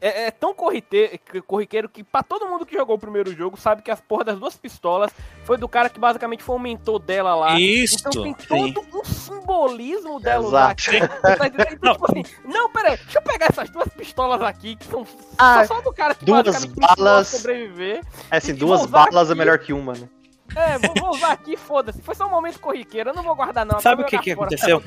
é, 0.00 0.26
é 0.26 0.30
tão 0.30 0.54
corriqueiro 0.54 1.88
que 1.90 2.02
pra 2.02 2.22
todo 2.22 2.48
mundo 2.48 2.64
que 2.64 2.74
jogou 2.74 2.96
o 2.96 2.98
primeiro 2.98 3.34
jogo 3.34 3.56
sabe 3.58 3.82
que 3.82 3.90
as 3.90 4.00
porra 4.00 4.24
das 4.24 4.38
duas 4.38 4.56
pistolas 4.56 5.10
foi 5.44 5.58
do 5.58 5.68
cara 5.68 5.90
que 5.90 6.00
basicamente 6.00 6.42
foi 6.42 6.56
o 6.56 6.58
mentor 6.58 6.98
dela 6.98 7.34
lá. 7.34 7.60
Isso! 7.60 7.96
Então 8.00 8.22
tem 8.22 8.34
todo 8.34 8.98
um 9.00 9.04
simbolismo 9.04 10.18
dela 10.20 10.70
aqui. 10.70 11.00
Tá? 11.00 11.36
Então, 11.70 11.92
tipo 11.92 12.10
assim, 12.10 12.22
não, 12.46 12.70
peraí, 12.70 12.96
deixa 12.96 13.18
eu 13.18 13.22
pegar 13.22 13.46
essas 13.50 13.68
duas 13.68 13.88
pistolas 13.88 14.40
aqui, 14.40 14.74
que 14.76 14.86
são 14.86 15.06
Ah, 15.36 15.64
só, 15.66 15.74
só 15.76 15.80
do 15.82 15.92
cara 15.92 16.14
que 16.14 16.24
duas 16.24 16.64
balas. 16.64 17.28
sobreviver. 17.28 18.00
É 18.30 18.38
assim, 18.38 18.54
duas 18.54 18.86
balas 18.86 19.28
é 19.28 19.32
aqui. 19.32 19.38
melhor 19.38 19.58
que 19.58 19.72
uma, 19.74 19.92
né? 19.92 20.08
É, 20.56 20.78
vou, 20.78 20.94
vou 20.98 21.10
usar 21.10 21.32
aqui, 21.32 21.56
foda-se. 21.58 22.00
Foi 22.00 22.14
só 22.14 22.26
um 22.26 22.30
momento 22.30 22.58
corriqueiro, 22.58 23.10
eu 23.10 23.14
não 23.14 23.22
vou 23.22 23.34
guardar 23.34 23.66
não. 23.66 23.80
Sabe 23.80 24.02
o 24.02 24.06
que 24.06 24.16
que 24.18 24.34
fora. 24.34 24.46
aconteceu? 24.46 24.82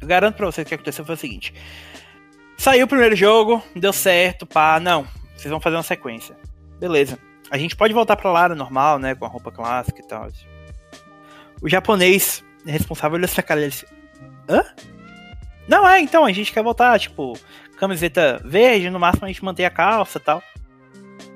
Eu 0.00 0.06
garanto 0.06 0.36
pra 0.36 0.46
vocês 0.46 0.64
que 0.66 0.74
o 0.74 0.78
que 0.78 0.82
aconteceu 0.82 1.04
foi 1.04 1.14
o 1.14 1.18
seguinte. 1.18 1.54
Saiu 2.56 2.86
o 2.86 2.88
primeiro 2.88 3.16
jogo, 3.16 3.62
deu 3.74 3.92
certo, 3.92 4.46
pá, 4.46 4.78
não. 4.80 5.06
Vocês 5.36 5.50
vão 5.50 5.60
fazer 5.60 5.76
uma 5.76 5.82
sequência. 5.82 6.36
Beleza. 6.78 7.18
A 7.50 7.58
gente 7.58 7.76
pode 7.76 7.92
voltar 7.92 8.16
pra 8.16 8.30
Lara 8.30 8.54
normal, 8.54 8.98
né? 8.98 9.14
Com 9.14 9.24
a 9.24 9.28
roupa 9.28 9.52
clássica 9.52 10.00
e 10.00 10.06
tal. 10.06 10.28
O 11.60 11.68
japonês 11.68 12.44
responsável 12.64 13.16
olhou 13.16 13.24
essa 13.24 13.42
cara 13.42 13.60
e 13.60 13.68
disse: 13.68 13.86
Hã? 14.48 14.64
Não, 15.68 15.86
é, 15.88 16.00
então, 16.00 16.24
a 16.24 16.32
gente 16.32 16.52
quer 16.52 16.62
voltar, 16.62 16.98
tipo, 16.98 17.38
camiseta 17.78 18.40
verde, 18.44 18.90
no 18.90 19.00
máximo 19.00 19.24
a 19.24 19.28
gente 19.28 19.44
mantém 19.44 19.66
a 19.66 19.70
calça 19.70 20.18
e 20.18 20.20
tal. 20.20 20.42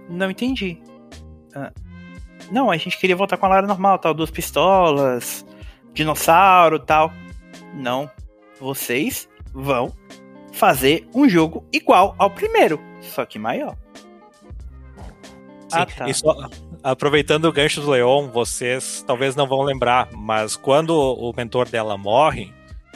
Não 0.08 0.30
entendi. 0.30 0.80
Ah, 1.54 1.72
não, 2.50 2.70
a 2.70 2.76
gente 2.76 2.98
queria 2.98 3.16
voltar 3.16 3.36
com 3.36 3.46
a 3.46 3.48
Lara 3.48 3.66
normal, 3.66 3.98
tal, 3.98 4.14
duas 4.14 4.30
pistolas, 4.30 5.44
dinossauro 5.92 6.78
tal. 6.78 7.12
Não. 7.74 8.10
Vocês 8.60 9.28
vão 9.52 9.92
fazer 10.52 11.08
um 11.14 11.28
jogo 11.28 11.64
igual 11.72 12.14
ao 12.18 12.30
primeiro, 12.30 12.80
só 13.00 13.24
que 13.24 13.38
maior. 13.38 13.76
Ah, 15.72 15.86
Sim, 15.88 15.94
tá. 15.96 16.08
e 16.08 16.14
só- 16.14 16.48
aproveitando 16.82 17.44
o 17.44 17.52
gancho 17.52 17.80
do 17.80 17.90
Leon, 17.90 18.28
vocês 18.28 19.04
talvez 19.06 19.36
não 19.36 19.46
vão 19.46 19.62
lembrar, 19.62 20.08
mas 20.12 20.56
quando 20.56 20.90
o 20.96 21.32
mentor 21.36 21.68
dela 21.68 21.96
morre, 21.98 22.52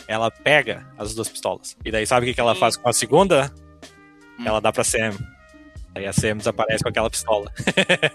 ela 0.08 0.30
pega 0.30 0.86
as 0.96 1.14
duas 1.14 1.28
pistolas. 1.28 1.76
E 1.84 1.90
daí 1.90 2.06
sabe 2.06 2.30
o 2.30 2.34
que, 2.34 2.40
ela 2.40 2.54
faz 2.54 2.76
com 2.76 2.88
a 2.88 2.92
segunda? 2.92 3.52
Hum. 4.38 4.44
Ela 4.46 4.60
dá 4.60 4.72
pra 4.72 4.82
Sam. 4.84 5.12
Aí 5.94 6.06
a 6.06 6.12
Sam 6.12 6.38
desaparece 6.38 6.82
com 6.82 6.88
aquela 6.88 7.10
pistola. 7.10 7.52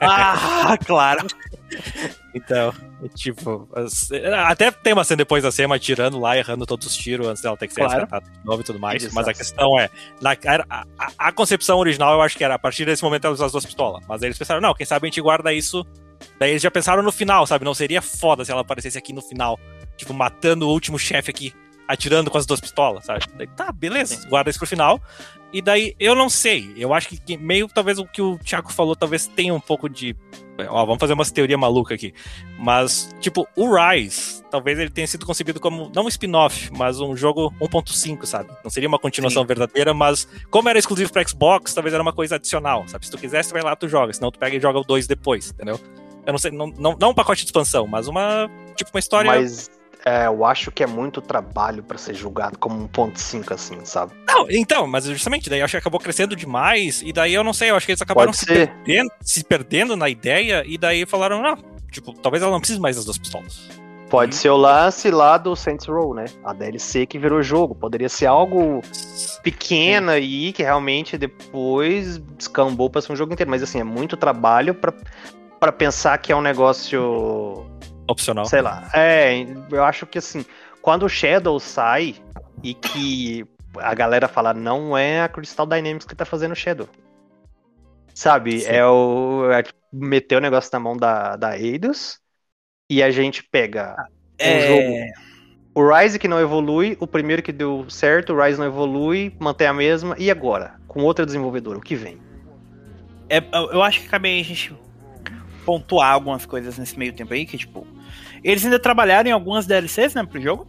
Ah, 0.01 0.75
claro. 0.85 1.27
Então, 2.33 2.73
é 3.03 3.07
tipo, 3.09 3.67
até 4.47 4.69
tem 4.71 4.93
uma 4.93 5.03
cena 5.03 5.17
depois 5.17 5.43
da 5.43 5.51
Sam 5.51 5.73
atirando 5.73 6.19
lá, 6.19 6.37
errando 6.37 6.65
todos 6.65 6.87
os 6.87 6.95
tiros 6.95 7.27
antes 7.27 7.41
dela 7.41 7.57
ter 7.57 7.67
que 7.67 7.73
ser 7.73 7.81
Claro. 7.81 7.93
resgatada 8.01 8.29
de 8.31 8.45
novo 8.45 8.61
e 8.61 8.63
tudo 8.63 8.79
mais. 8.79 9.05
Que 9.05 9.13
Mas 9.13 9.27
a 9.27 9.33
questão 9.33 9.79
é, 9.79 9.89
na, 10.21 10.31
a, 10.69 10.85
a- 10.99 11.11
a 11.17 11.31
concepção 11.31 11.79
original 11.79 12.13
eu 12.13 12.21
acho 12.21 12.37
que 12.37 12.43
era 12.43 12.55
a 12.55 12.59
partir 12.59 12.85
desse 12.85 13.03
momento 13.03 13.25
ela 13.25 13.33
usar 13.33 13.45
as 13.47 13.51
duas 13.51 13.65
pistolas. 13.65 14.03
Mas 14.07 14.21
aí 14.21 14.27
eles 14.27 14.37
pensaram, 14.37 14.61
não, 14.61 14.73
quem 14.73 14.85
sabe 14.85 15.07
a 15.07 15.09
gente 15.09 15.21
guarda 15.21 15.51
isso. 15.53 15.85
Daí 16.39 16.51
eles 16.51 16.61
já 16.61 16.69
pensaram 16.71 17.01
no 17.03 17.11
final, 17.11 17.45
sabe? 17.47 17.63
Não 17.65 17.73
seria 17.73 18.01
foda 18.01 18.43
se 18.45 18.51
ela 18.51 18.61
aparecesse 18.61 18.97
aqui 18.97 19.13
no 19.13 19.21
final, 19.21 19.59
tipo, 19.95 20.13
matando 20.13 20.67
o 20.67 20.71
último 20.71 20.97
chefe 20.97 21.29
aqui, 21.31 21.53
atirando 21.87 22.29
com 22.29 22.37
as 22.37 22.45
duas 22.45 22.59
pistolas, 22.59 23.05
sabe? 23.05 23.23
Daí, 23.35 23.47
tá, 23.47 23.71
beleza, 23.71 24.27
guarda 24.27 24.49
isso 24.49 24.59
pro 24.59 24.67
final. 24.67 24.99
E 25.53 25.61
daí, 25.61 25.95
eu 25.99 26.13
não 26.15 26.29
sei, 26.29 26.73
eu 26.75 26.93
acho 26.93 27.07
que- 27.09 27.17
que 27.17 27.37
meio, 27.37 27.67
talvez 27.67 27.97
o 27.99 28.05
que 28.05 28.21
o 28.21 28.37
Thiago 28.39 28.71
falou, 28.71 28.95
talvez 28.95 29.27
tenha 29.27 29.53
um 29.53 29.59
pouco 29.59 29.87
de. 29.87 30.15
Ó, 30.69 30.85
vamos 30.85 30.99
fazer 30.99 31.13
uma 31.13 31.25
teoria 31.25 31.57
maluca 31.57 31.93
aqui. 31.93 32.13
Mas, 32.57 33.09
tipo, 33.19 33.47
o 33.55 33.75
Rise, 33.75 34.43
talvez 34.49 34.79
ele 34.79 34.89
tenha 34.89 35.07
sido 35.07 35.25
concebido 35.25 35.59
como, 35.59 35.91
não 35.93 36.05
um 36.05 36.07
spin-off, 36.07 36.71
mas 36.75 36.99
um 36.99 37.15
jogo 37.15 37.53
1.5, 37.61 38.25
sabe? 38.25 38.49
Não 38.63 38.69
seria 38.71 38.89
uma 38.89 38.99
continuação 38.99 39.45
verdadeira, 39.45 39.93
mas 39.93 40.27
como 40.49 40.69
era 40.69 40.79
exclusivo 40.79 41.11
pra 41.11 41.27
Xbox, 41.27 41.73
talvez 41.73 41.93
era 41.93 42.01
uma 42.01 42.13
coisa 42.13 42.35
adicional, 42.35 42.87
sabe? 42.87 43.05
Se 43.05 43.11
tu 43.11 43.17
quisesse, 43.17 43.53
vai 43.53 43.61
lá, 43.61 43.75
tu 43.75 43.87
joga, 43.87 44.11
senão 44.13 44.31
tu 44.31 44.39
pega 44.39 44.55
e 44.55 44.59
joga 44.59 44.79
o 44.79 44.83
2 44.83 45.05
depois, 45.07 45.51
entendeu? 45.51 45.79
Eu 46.25 46.33
não 46.33 46.39
sei, 46.39 46.51
não, 46.51 46.67
não, 46.67 46.97
não 46.99 47.09
um 47.11 47.13
pacote 47.13 47.41
de 47.41 47.47
expansão, 47.47 47.87
mas 47.87 48.07
uma, 48.07 48.49
tipo, 48.75 48.89
uma 48.93 48.99
história... 48.99 49.31
Mas 49.31 49.69
é, 50.07 50.27
eu 50.27 50.45
acho 50.45 50.71
que 50.71 50.81
é 50.81 50.87
muito 50.87 51.21
trabalho 51.21 51.83
pra 51.83 51.97
ser 51.97 52.13
julgado 52.13 52.57
como 52.57 52.81
um 52.81 52.87
ponto 52.87 53.19
5, 53.19 53.53
assim, 53.53 53.83
sabe? 53.83 54.13
Não, 54.27 54.47
então, 54.49 54.87
mas 54.87 55.03
justamente, 55.03 55.49
daí 55.49 55.59
eu 55.59 55.65
acho 55.65 55.73
que 55.73 55.77
acabou 55.77 55.99
crescendo 55.99 56.35
demais, 56.35 57.01
e 57.01 57.11
daí 57.11 57.33
eu 57.33 57.43
não 57.43 57.51
sei, 57.51 57.71
eu 57.71 57.75
acho 57.75 57.85
que 57.85 57.91
eles 57.91 58.01
acabaram 58.01 58.31
se 58.31 58.45
perdendo, 58.45 59.11
se 59.19 59.43
perdendo 59.43 59.97
na 59.97 60.07
ideia, 60.07 60.63
e 60.65 60.77
daí 60.77 61.05
falaram, 61.05 61.41
não, 61.41 61.57
tipo, 61.91 62.13
talvez 62.13 62.41
ela 62.41 62.51
não 62.51 62.59
precise 62.59 62.79
mais 62.79 62.95
das 62.95 63.03
duas 63.03 63.17
pistolas. 63.17 63.67
Pode 64.09 64.35
ser 64.35 64.49
o 64.49 64.55
lance 64.55 65.11
lá 65.11 65.37
do 65.37 65.53
Saints 65.53 65.85
Row, 65.85 66.13
né? 66.13 66.23
A 66.41 66.53
DLC 66.53 67.05
que 67.05 67.19
virou 67.19 67.43
jogo. 67.43 67.75
Poderia 67.75 68.07
ser 68.07 68.25
algo 68.25 68.81
pequeno 69.43 70.11
aí, 70.11 70.53
que 70.53 70.63
realmente 70.63 71.17
depois 71.17 72.17
descambou 72.37 72.89
pra 72.89 73.01
ser 73.01 73.11
um 73.11 73.17
jogo 73.17 73.33
inteiro. 73.33 73.51
Mas 73.51 73.61
assim, 73.61 73.81
é 73.81 73.83
muito 73.83 74.15
trabalho 74.15 74.73
pra 74.73 75.73
pensar 75.73 76.17
que 76.19 76.31
é 76.31 76.35
um 76.37 76.41
negócio. 76.41 77.65
Opcional. 78.07 78.45
Sei 78.45 78.61
lá. 78.61 78.89
É, 78.93 79.45
eu 79.71 79.83
acho 79.83 80.05
que 80.05 80.17
assim, 80.17 80.45
quando 80.81 81.03
o 81.03 81.09
Shadow 81.09 81.59
sai 81.59 82.15
e 82.63 82.73
que 82.73 83.45
a 83.77 83.93
galera 83.93 84.27
fala, 84.27 84.53
não 84.53 84.97
é 84.97 85.21
a 85.21 85.29
Crystal 85.29 85.65
Dynamics 85.65 86.05
que 86.05 86.15
tá 86.15 86.25
fazendo 86.25 86.53
o 86.53 86.55
Shadow. 86.55 86.87
Sabe? 88.13 88.61
Sim. 88.61 88.69
É 88.69 88.85
o. 88.85 89.51
É, 89.51 89.63
tipo, 89.63 89.77
meter 89.91 90.37
o 90.37 90.41
negócio 90.41 90.69
na 90.73 90.79
mão 90.79 90.97
da, 90.97 91.35
da 91.35 91.57
Eidos 91.57 92.19
e 92.89 93.03
a 93.03 93.11
gente 93.11 93.43
pega 93.43 93.95
É, 94.39 95.11
o 95.73 95.87
Rise 95.87 96.17
que 96.17 96.27
não 96.27 96.39
evolui, 96.39 96.97
o 96.99 97.07
primeiro 97.07 97.41
que 97.43 97.51
deu 97.51 97.85
certo, 97.89 98.33
o 98.33 98.41
Rise 98.41 98.59
não 98.59 98.65
evolui, 98.65 99.35
mantém 99.39 99.67
a 99.67 99.73
mesma, 99.73 100.15
e 100.17 100.31
agora? 100.31 100.75
Com 100.87 101.03
outra 101.03 101.25
desenvolvedora, 101.25 101.77
o 101.77 101.81
que 101.81 101.95
vem? 101.95 102.19
é, 103.29 103.41
eu 103.71 103.81
acho 103.83 104.01
que 104.01 104.07
cabe 104.07 104.29
aí 104.29 104.39
a 104.39 104.43
gente 104.43 104.73
pontuar 105.67 106.13
algumas 106.13 106.45
coisas 106.45 106.77
nesse 106.77 106.97
meio 106.97 107.11
tempo 107.11 107.33
aí, 107.33 107.45
que 107.45 107.57
tipo. 107.57 107.85
Eles 108.41 108.63
ainda 108.63 108.79
trabalharam 108.79 109.29
em 109.29 109.33
algumas 109.33 109.65
DLCs, 109.67 110.13
né, 110.13 110.23
pro 110.23 110.39
jogo. 110.39 110.65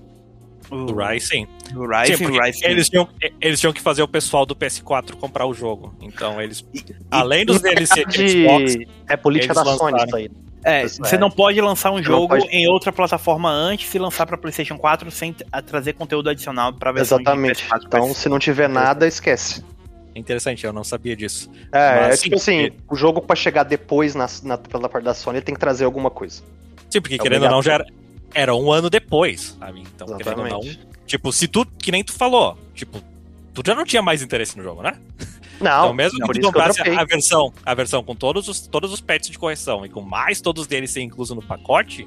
O 0.71 0.87
Do 0.87 0.97
Rise, 0.97 1.27
sim. 1.29 1.47
do 1.73 1.87
Rise, 1.87 2.17
Sim, 2.19 2.65
eles, 2.65 2.89
tinham, 2.91 3.09
eles 3.41 3.61
tinham 3.61 3.73
que 3.73 3.81
fazer 3.81 4.03
o 4.03 4.09
pessoal 4.09 4.45
do 4.45 4.57
PS4 4.57 5.13
comprar 5.15 5.47
o 5.47 5.55
jogo. 5.55 5.95
Então 6.03 6.43
eles, 6.43 6.67
e- 6.75 6.85
além 7.11 7.47
dos 7.47 7.61
DLC 7.61 8.05
de 8.07 8.29
Xbox. 8.29 8.75
É 9.09 9.17
política 9.17 9.55
da 9.55 9.65
Sony 9.65 9.93
lançaram. 9.93 10.05
isso 10.07 10.17
aí. 10.17 10.31
É, 10.65 10.85
Isso 10.85 10.99
você 10.99 11.15
é. 11.15 11.19
não 11.19 11.31
pode 11.31 11.59
lançar 11.61 11.93
um 11.93 12.03
jogo 12.03 12.29
pode- 12.29 12.49
em 12.49 12.69
outra 12.69 12.93
plataforma 12.93 13.49
antes 13.49 13.95
e 13.95 13.99
lançar 13.99 14.27
pra 14.27 14.37
PlayStation 14.37 14.77
4 14.77 15.09
sem 15.13 15.33
trazer 15.65 15.93
conteúdo 15.93 16.29
adicional 16.29 16.73
pra 16.73 16.91
versão 16.91 17.19
Exatamente. 17.21 17.63
de 17.63 17.69
PS4. 17.71 17.85
Então, 17.87 18.13
se 18.13 18.29
não 18.29 18.39
tiver 18.41 18.69
nada, 18.69 19.07
esquece. 19.07 19.65
Interessante, 20.19 20.65
eu 20.67 20.73
não 20.73 20.85
sabia 20.85 21.17
disso. 21.17 21.51
É, 21.73 22.01
Mas, 22.01 22.21
é 22.21 22.23
tipo 22.25 22.39
sim, 22.39 22.67
assim, 22.67 22.77
o 22.89 22.95
jogo 22.97 23.21
pra 23.23 23.35
chegar 23.37 23.63
depois 23.63 24.15
na, 24.15 24.27
na, 24.43 24.59
pela 24.59 24.89
parte 24.89 25.05
da 25.05 25.15
Sony 25.15 25.39
ele 25.39 25.45
tem 25.45 25.55
que 25.55 25.61
trazer 25.61 25.85
alguma 25.85 26.11
coisa. 26.11 26.43
Sim, 26.91 27.01
porque 27.01 27.15
É 27.17 27.19
querendo 27.19 27.45
ou 27.45 27.51
não, 27.51 27.63
já 27.63 27.75
era, 27.75 27.87
era 28.35 28.55
um 28.55 28.71
ano 28.73 28.89
depois, 28.91 29.57
sabe? 29.59 29.81
Então, 29.81 30.07
querendo 30.17 30.41
ou 30.41 30.49
não, 30.49 30.61
Exatamente. 30.61 30.89
tipo, 31.07 31.33
se 31.33 31.49
tu, 31.49 31.65
que 31.67 31.91
nem 31.93 32.03
tu 32.05 32.13
falou, 32.13 32.59
tipo, 32.75 33.01
tu 33.55 33.63
já 33.65 33.75
não 33.75 33.85
tinha 33.85 34.03
mais 34.03 34.23
interesse 34.23 34.57
no 34.57 34.63
jogo, 34.63 34.83
né? 34.83 34.95
Não, 35.61 35.87
então, 35.87 35.93
mesmo 35.93 36.21
que 36.29 36.39
tu 36.39 36.47
comprasse 36.47 36.81
a 36.81 37.05
versão, 37.05 37.53
a 37.67 37.75
versão 37.75 38.01
com 38.05 38.15
todos 38.15 38.47
os, 38.47 38.61
todos 38.61 38.93
os 38.93 39.01
patches 39.01 39.31
de 39.33 39.37
correção 39.37 39.85
e 39.85 39.89
com 39.89 40.01
mais 40.01 40.41
todos 40.41 40.63
os 40.63 40.69
DLC 40.69 41.01
incluso 41.01 41.35
no 41.35 41.43
pacote, 41.43 42.07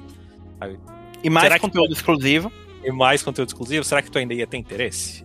E 1.22 1.28
mais 1.28 1.60
conteúdo 1.60 1.92
exclusivo. 1.92 2.50
e 2.82 2.90
mais 2.90 3.22
conteúdo 3.22 3.48
exclusivo, 3.48 3.84
será 3.84 4.00
que 4.00 4.10
tu 4.10 4.16
ainda 4.16 4.32
ia 4.32 4.46
ter 4.46 4.56
interesse? 4.56 5.22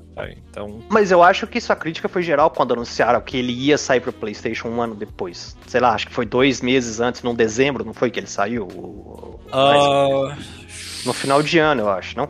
Então, 0.50 0.80
Mas 0.90 1.12
eu 1.12 1.22
acho 1.24 1.46
que 1.48 1.60
sua 1.62 1.76
crítica 1.76 2.08
foi 2.10 2.24
geral 2.24 2.50
quando 2.50 2.74
anunciaram 2.74 3.22
que 3.22 3.38
ele 3.38 3.52
ia 3.54 3.78
sair 3.78 4.00
pro 4.00 4.12
PlayStation 4.12 4.68
um 4.70 4.82
ano 4.82 4.96
depois. 4.96 5.56
Sei 5.68 5.80
lá, 5.80 5.92
acho 5.94 6.08
que 6.08 6.14
foi 6.14 6.26
dois 6.26 6.62
meses 6.62 7.00
antes, 7.00 7.22
num 7.24 7.36
dezembro, 7.36 7.84
não 7.86 7.94
foi 7.94 8.10
que 8.10 8.20
ele 8.20 8.28
saiu? 8.28 8.68
Ah, 9.52 10.36
No 11.06 11.14
final 11.14 11.42
de 11.44 11.60
ano, 11.60 11.82
eu 11.82 11.90
acho, 11.90 12.18
não? 12.18 12.30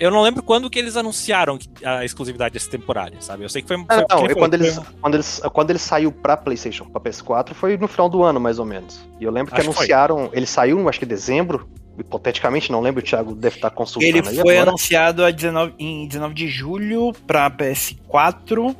eu 0.00 0.12
não 0.12 0.22
lembro 0.22 0.44
quando 0.44 0.70
que 0.70 0.78
eles 0.78 0.96
anunciaram 0.96 1.58
a 1.84 2.04
exclusividade 2.04 2.54
dessa 2.54 2.70
temporada, 2.70 3.16
sabe? 3.20 3.42
Eu 3.42 3.48
sei 3.48 3.62
que 3.62 3.68
foi. 3.68 3.76
Não, 3.78 3.86
foi- 3.86 4.04
não, 4.08 4.18
e 4.18 4.26
foi- 4.26 4.34
quando, 4.36 4.56
foi- 4.56 4.66
eles, 4.66 4.80
quando, 5.00 5.14
eles, 5.14 5.40
quando 5.52 5.70
ele 5.70 5.78
saiu 5.80 6.12
pra 6.12 6.36
PlayStation, 6.36 6.84
pra 6.84 7.00
PS4, 7.00 7.52
foi 7.52 7.76
no 7.76 7.88
final 7.88 8.08
do 8.08 8.22
ano, 8.22 8.38
mais 8.38 8.60
ou 8.60 8.64
menos. 8.64 9.00
E 9.18 9.24
eu 9.24 9.32
lembro 9.32 9.52
que 9.52 9.60
Acho 9.60 9.68
que 9.70 9.74
foi. 9.74 9.84
anunciaram. 9.86 10.30
Ele 10.32 10.46
saiu, 10.46 10.88
acho 10.88 11.00
que 11.00 11.04
em 11.04 11.08
dezembro, 11.08 11.68
hipoteticamente, 12.00 12.70
não 12.70 12.80
lembro, 12.80 13.00
o 13.00 13.04
Thiago 13.04 13.34
deve 13.34 13.56
estar 13.56 13.70
consultando 13.70 14.06
Ele 14.16 14.26
aí 14.26 14.34
foi 14.36 14.56
agora. 14.56 14.70
anunciado 14.70 15.24
a 15.24 15.30
19 15.30 15.74
em 15.78 16.06
19 16.06 16.34
de 16.34 16.48
julho 16.48 17.12
pra 17.26 17.50
PS4 17.50 18.74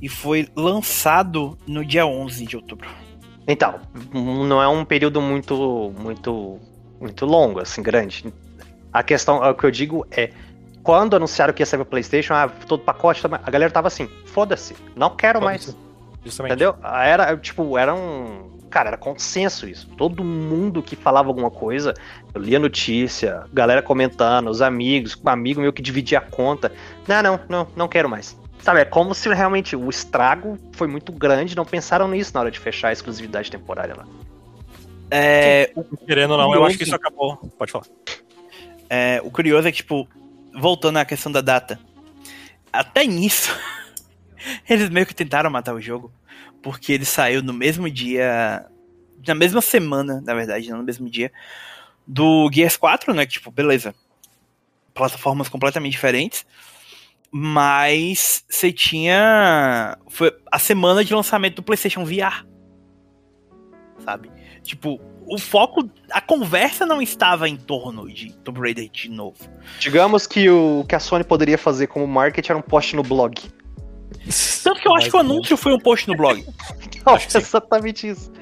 e 0.00 0.08
foi 0.08 0.48
lançado 0.54 1.56
no 1.66 1.84
dia 1.84 2.06
11 2.06 2.46
de 2.46 2.56
outubro. 2.56 2.88
Então, 3.48 3.76
não 4.12 4.60
é 4.60 4.68
um 4.68 4.84
período 4.84 5.20
muito, 5.20 5.92
muito, 5.98 6.58
muito 7.00 7.24
longo, 7.24 7.60
assim, 7.60 7.82
grande. 7.82 8.32
A 8.92 9.02
questão, 9.02 9.38
o 9.38 9.54
que 9.54 9.64
eu 9.64 9.70
digo 9.70 10.06
é, 10.10 10.30
quando 10.82 11.14
anunciaram 11.16 11.52
que 11.52 11.62
ia 11.62 11.66
sair 11.66 11.78
pra 11.78 11.86
PlayStation, 11.86 12.34
ah, 12.34 12.48
todo 12.48 12.82
pacote, 12.82 13.22
a 13.24 13.50
galera 13.50 13.70
tava 13.70 13.88
assim, 13.88 14.08
foda-se, 14.26 14.74
não 14.96 15.14
quero 15.14 15.40
mais, 15.40 15.76
Justamente. 16.24 16.52
entendeu? 16.52 16.74
Era, 16.82 17.36
tipo, 17.36 17.78
era 17.78 17.94
um, 17.94 18.55
cara, 18.70 18.90
era 18.90 18.96
consenso 18.96 19.68
isso. 19.68 19.88
Todo 19.96 20.22
mundo 20.24 20.82
que 20.82 20.96
falava 20.96 21.28
alguma 21.28 21.50
coisa, 21.50 21.94
eu 22.34 22.40
lia 22.40 22.58
notícia, 22.58 23.44
galera 23.52 23.82
comentando, 23.82 24.48
os 24.48 24.60
amigos, 24.60 25.16
um 25.24 25.28
amigo 25.28 25.60
meu 25.60 25.72
que 25.72 25.82
dividia 25.82 26.18
a 26.18 26.20
conta, 26.20 26.72
não, 27.06 27.22
não, 27.22 27.40
não, 27.48 27.68
não 27.76 27.88
quero 27.88 28.08
mais. 28.08 28.38
Sabe, 28.60 28.80
é 28.80 28.84
como 28.84 29.14
se 29.14 29.32
realmente 29.32 29.76
o 29.76 29.88
estrago 29.88 30.58
foi 30.72 30.88
muito 30.88 31.12
grande, 31.12 31.56
não 31.56 31.64
pensaram 31.64 32.08
nisso 32.08 32.32
na 32.34 32.40
hora 32.40 32.50
de 32.50 32.58
fechar 32.58 32.88
a 32.88 32.92
exclusividade 32.92 33.50
temporária 33.50 33.94
lá. 33.96 34.06
É, 35.10 35.70
o, 35.74 35.84
Querendo 35.98 36.32
ou 36.32 36.38
não, 36.38 36.54
eu 36.54 36.64
acho 36.64 36.76
que 36.76 36.84
isso 36.84 36.94
acabou. 36.94 37.36
Pode 37.56 37.70
falar. 37.70 37.86
é, 38.90 39.20
o 39.22 39.30
curioso 39.30 39.68
é 39.68 39.70
que, 39.70 39.78
tipo, 39.78 40.08
voltando 40.52 40.96
à 40.96 41.04
questão 41.04 41.30
da 41.30 41.40
data, 41.40 41.78
até 42.72 43.06
nisso, 43.06 43.56
eles 44.68 44.88
meio 44.90 45.06
que 45.06 45.14
tentaram 45.14 45.48
matar 45.48 45.74
o 45.74 45.80
jogo, 45.80 46.10
porque 46.66 46.92
ele 46.92 47.04
saiu 47.04 47.44
no 47.44 47.52
mesmo 47.52 47.88
dia, 47.88 48.66
na 49.24 49.36
mesma 49.36 49.60
semana, 49.60 50.20
na 50.26 50.34
verdade, 50.34 50.68
não 50.68 50.78
no 50.78 50.82
mesmo 50.82 51.08
dia, 51.08 51.30
do 52.04 52.50
Gears 52.52 52.76
4, 52.76 53.14
né? 53.14 53.24
Tipo, 53.24 53.52
beleza, 53.52 53.94
plataformas 54.92 55.48
completamente 55.48 55.92
diferentes, 55.92 56.44
mas 57.30 58.44
você 58.48 58.72
tinha. 58.72 59.96
Foi 60.08 60.36
a 60.50 60.58
semana 60.58 61.04
de 61.04 61.14
lançamento 61.14 61.54
do 61.54 61.62
PlayStation 61.62 62.04
VR. 62.04 62.44
Sabe? 64.04 64.28
Tipo, 64.64 65.00
o 65.24 65.38
foco. 65.38 65.88
A 66.10 66.20
conversa 66.20 66.84
não 66.84 67.00
estava 67.00 67.48
em 67.48 67.56
torno 67.56 68.12
de 68.12 68.32
Tomb 68.38 68.58
Raider 68.58 68.88
de 68.90 69.08
novo. 69.08 69.38
Digamos 69.78 70.26
que 70.26 70.50
o 70.50 70.84
que 70.88 70.96
a 70.96 70.98
Sony 70.98 71.22
poderia 71.22 71.58
fazer 71.58 71.86
como 71.86 72.08
marketing 72.08 72.50
era 72.50 72.58
um 72.58 72.62
post 72.62 72.96
no 72.96 73.04
blog. 73.04 73.54
Tanto 74.62 74.80
que 74.80 74.88
eu 74.88 74.94
acho 74.96 75.10
que 75.10 75.16
o 75.16 75.20
anúncio 75.20 75.56
foi 75.56 75.72
um 75.74 75.78
post 75.78 76.08
no 76.08 76.16
blog, 76.16 76.44
Não, 77.06 77.14
Acho 77.14 77.26
que 77.26 77.32
sim. 77.32 77.38
exatamente 77.38 78.08
isso. 78.08 78.32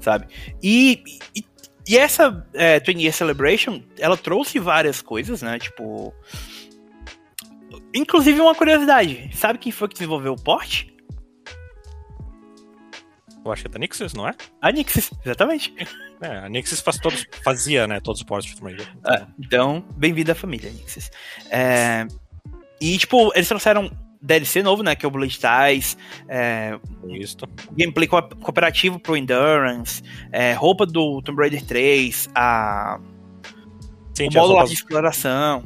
sabe? 0.00 0.26
E, 0.62 1.02
e, 1.34 1.44
e 1.88 1.98
essa 1.98 2.46
é, 2.54 2.78
20 2.78 3.00
Year 3.02 3.12
Celebration, 3.12 3.82
ela 3.98 4.16
trouxe 4.16 4.58
várias 4.58 5.02
coisas, 5.02 5.42
né? 5.42 5.58
Tipo. 5.58 6.14
Inclusive 7.94 8.40
uma 8.40 8.54
curiosidade. 8.54 9.30
Sabe 9.34 9.58
quem 9.58 9.72
foi 9.72 9.88
que 9.88 9.94
desenvolveu 9.94 10.32
o 10.34 10.40
port? 10.40 10.84
Eu 13.44 13.50
acho 13.52 13.62
que 13.62 13.68
é 13.68 13.70
da 13.70 13.78
Nixis, 13.78 14.12
não 14.12 14.28
é? 14.28 14.34
A 14.60 14.70
Nixis, 14.70 15.10
exatamente. 15.24 15.74
É, 16.20 16.36
a 16.38 16.48
Nixis 16.48 16.80
faz 16.80 16.98
todos, 16.98 17.26
fazia, 17.42 17.86
né, 17.86 17.98
todos 17.98 18.20
os 18.20 18.26
portos 18.26 18.50
de 18.50 18.56
Tomb 18.56 18.70
Raider. 18.72 18.86
É, 19.08 19.26
então, 19.38 19.82
bem-vindo 19.96 20.30
à 20.30 20.34
família, 20.34 20.70
Nixis. 20.70 21.10
É, 21.50 22.06
e, 22.80 22.98
tipo, 22.98 23.32
eles 23.34 23.48
trouxeram 23.48 23.90
DLC 24.20 24.62
novo, 24.62 24.82
né? 24.82 24.94
Que 24.94 25.06
é 25.06 25.08
o 25.08 25.10
Blade 25.10 25.38
Ties, 25.38 25.96
é, 26.28 26.78
Isso. 27.08 27.36
gameplay 27.72 28.06
co- 28.06 28.22
cooperativo 28.40 28.98
pro 28.98 29.16
Endurance, 29.16 30.02
é, 30.30 30.52
roupa 30.52 30.84
do 30.84 31.22
Tomb 31.22 31.40
Raider 31.40 31.64
3, 31.64 32.28
a, 32.34 33.00
Sim, 34.14 34.28
o 34.36 34.46
lá 34.52 34.64
de 34.64 34.74
exploração. 34.74 35.64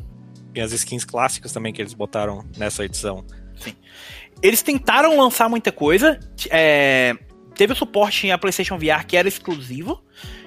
tinha 0.52 0.64
as 0.64 0.72
skins 0.72 1.04
clássicas 1.04 1.52
também 1.52 1.72
que 1.72 1.82
eles 1.82 1.94
botaram 1.94 2.44
nessa 2.56 2.84
edição. 2.84 3.24
Eles 4.42 4.62
tentaram 4.62 5.16
lançar 5.18 5.48
muita 5.48 5.72
coisa. 5.72 6.20
é, 6.50 7.16
teve 7.54 7.72
o 7.72 7.76
suporte 7.76 8.30
a 8.30 8.36
PlayStation 8.38 8.76
VR 8.78 9.06
que 9.06 9.16
era 9.16 9.26
exclusivo. 9.28 10.02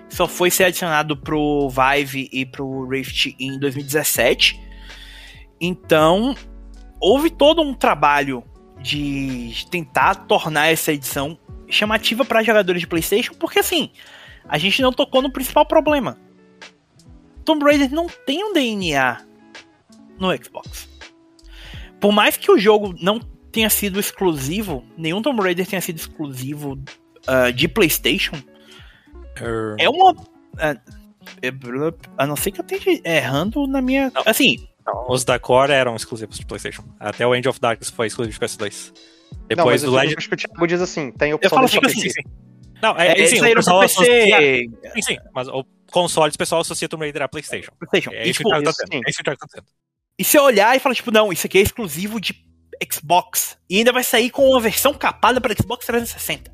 Só 0.09 0.27
foi 0.27 0.49
ser 0.49 0.65
adicionado 0.65 1.17
pro 1.17 1.69
Vive 1.69 2.29
e 2.31 2.45
pro 2.45 2.87
Rift 2.87 3.35
em 3.39 3.59
2017. 3.59 4.57
Então, 5.59 6.35
houve 6.99 7.29
todo 7.29 7.61
um 7.61 7.73
trabalho 7.73 8.43
de 8.79 9.53
tentar 9.69 10.15
tornar 10.27 10.67
essa 10.67 10.91
edição 10.91 11.37
chamativa 11.67 12.23
para 12.23 12.43
jogadores 12.43 12.81
de 12.81 12.87
PlayStation, 12.87 13.33
porque 13.33 13.59
assim, 13.59 13.91
a 14.47 14.57
gente 14.57 14.81
não 14.81 14.91
tocou 14.91 15.21
no 15.21 15.31
principal 15.31 15.65
problema. 15.65 16.17
Tomb 17.43 17.63
Raider 17.63 17.91
não 17.91 18.07
tem 18.07 18.43
um 18.43 18.53
DNA 18.53 19.21
no 20.19 20.35
Xbox. 20.43 20.87
Por 21.99 22.11
mais 22.11 22.37
que 22.37 22.51
o 22.51 22.57
jogo 22.57 22.93
não 23.01 23.19
tenha 23.51 23.69
sido 23.69 23.99
exclusivo, 23.99 24.85
nenhum 24.97 25.21
Tomb 25.21 25.41
Raider 25.41 25.65
tenha 25.65 25.81
sido 25.81 25.97
exclusivo 25.97 26.77
ah, 27.25 27.51
de 27.51 27.67
PlayStation, 27.67 28.37
Er, 29.41 29.75
é 29.79 29.89
uma. 29.89 30.15
é- 30.59 30.77
a 32.17 32.25
não 32.25 32.35
ser 32.35 32.51
que 32.51 32.61
eu 32.61 32.65
esteja 32.65 33.01
errando 33.03 33.67
na 33.67 33.81
minha. 33.81 34.11
Não. 34.13 34.23
Assim, 34.25 34.65
não, 34.87 35.05
os 35.09 35.23
da 35.25 35.37
Core 35.37 35.71
eram 35.73 35.95
exclusivos 35.95 36.37
de 36.39 36.45
PlayStation. 36.45 36.83
Até 36.99 37.27
o 37.27 37.35
End 37.35 37.47
of 37.47 37.59
Darkness 37.59 37.89
foi 37.91 38.07
exclusivo 38.07 38.33
de 38.39 38.45
PS2. 38.45 38.93
não, 39.31 39.47
Depois 39.47 39.65
mas 39.65 39.81
do 39.81 39.87
eu, 39.87 39.91
Legend. 39.99 40.15
acho 40.17 40.27
que 40.29 40.33
o 40.33 40.37
Thiago 40.37 40.67
diz 40.67 40.81
assim, 40.81 41.11
tem 41.11 41.33
opção 41.33 41.49
falo 41.49 41.67
de 41.67 41.77
assim, 41.77 41.87
PC. 41.87 41.99
sim, 41.99 42.09
sim. 42.09 42.21
Não, 42.81 42.95
é, 42.97 43.07
é, 43.07 43.17
eles 43.17 43.29
sim, 43.31 43.35
o 43.37 43.39
saíram 43.39 43.61
pro 43.61 43.63
pessoal 43.63 43.81
PC. 43.81 44.01
associa- 44.01 44.91
Sim, 44.93 45.01
sim, 45.01 45.17
mas 45.33 45.47
o 45.47 45.65
console 45.91 46.31
o 46.33 46.37
pessoal 46.37 46.61
associa 46.61 46.87
Tomb 46.87 47.03
Raider 47.05 47.21
a 47.23 47.27
PlayStation. 47.27 47.71
PlayStation. 47.79 48.11
É 48.15 48.25
E, 48.25 48.29
isso 48.29 48.37
tipo, 48.39 48.49
tá 48.49 48.59
isso 48.59 48.71
dizendo. 48.71 48.91
sim. 48.93 49.01
É 49.05 49.09
isso 49.09 49.17
que 49.17 49.21
o 49.21 49.23
Thiago 49.25 49.39
tá 49.39 49.45
dizendo. 49.47 49.65
e 50.19 50.23
você 50.23 50.39
olhar 50.39 50.75
e 50.75 50.79
falar, 50.79 50.95
tipo, 50.95 51.11
não, 51.11 51.31
isso 51.33 51.45
aqui 51.47 51.57
é 51.57 51.61
exclusivo 51.61 52.19
de 52.21 52.35
Xbox. 52.93 53.57
E 53.69 53.79
ainda 53.79 53.91
vai 53.91 54.03
sair 54.03 54.29
com 54.29 54.47
uma 54.47 54.59
versão 54.61 54.93
capada 54.93 55.41
para 55.41 55.53
Xbox 55.55 55.85
360. 55.87 56.51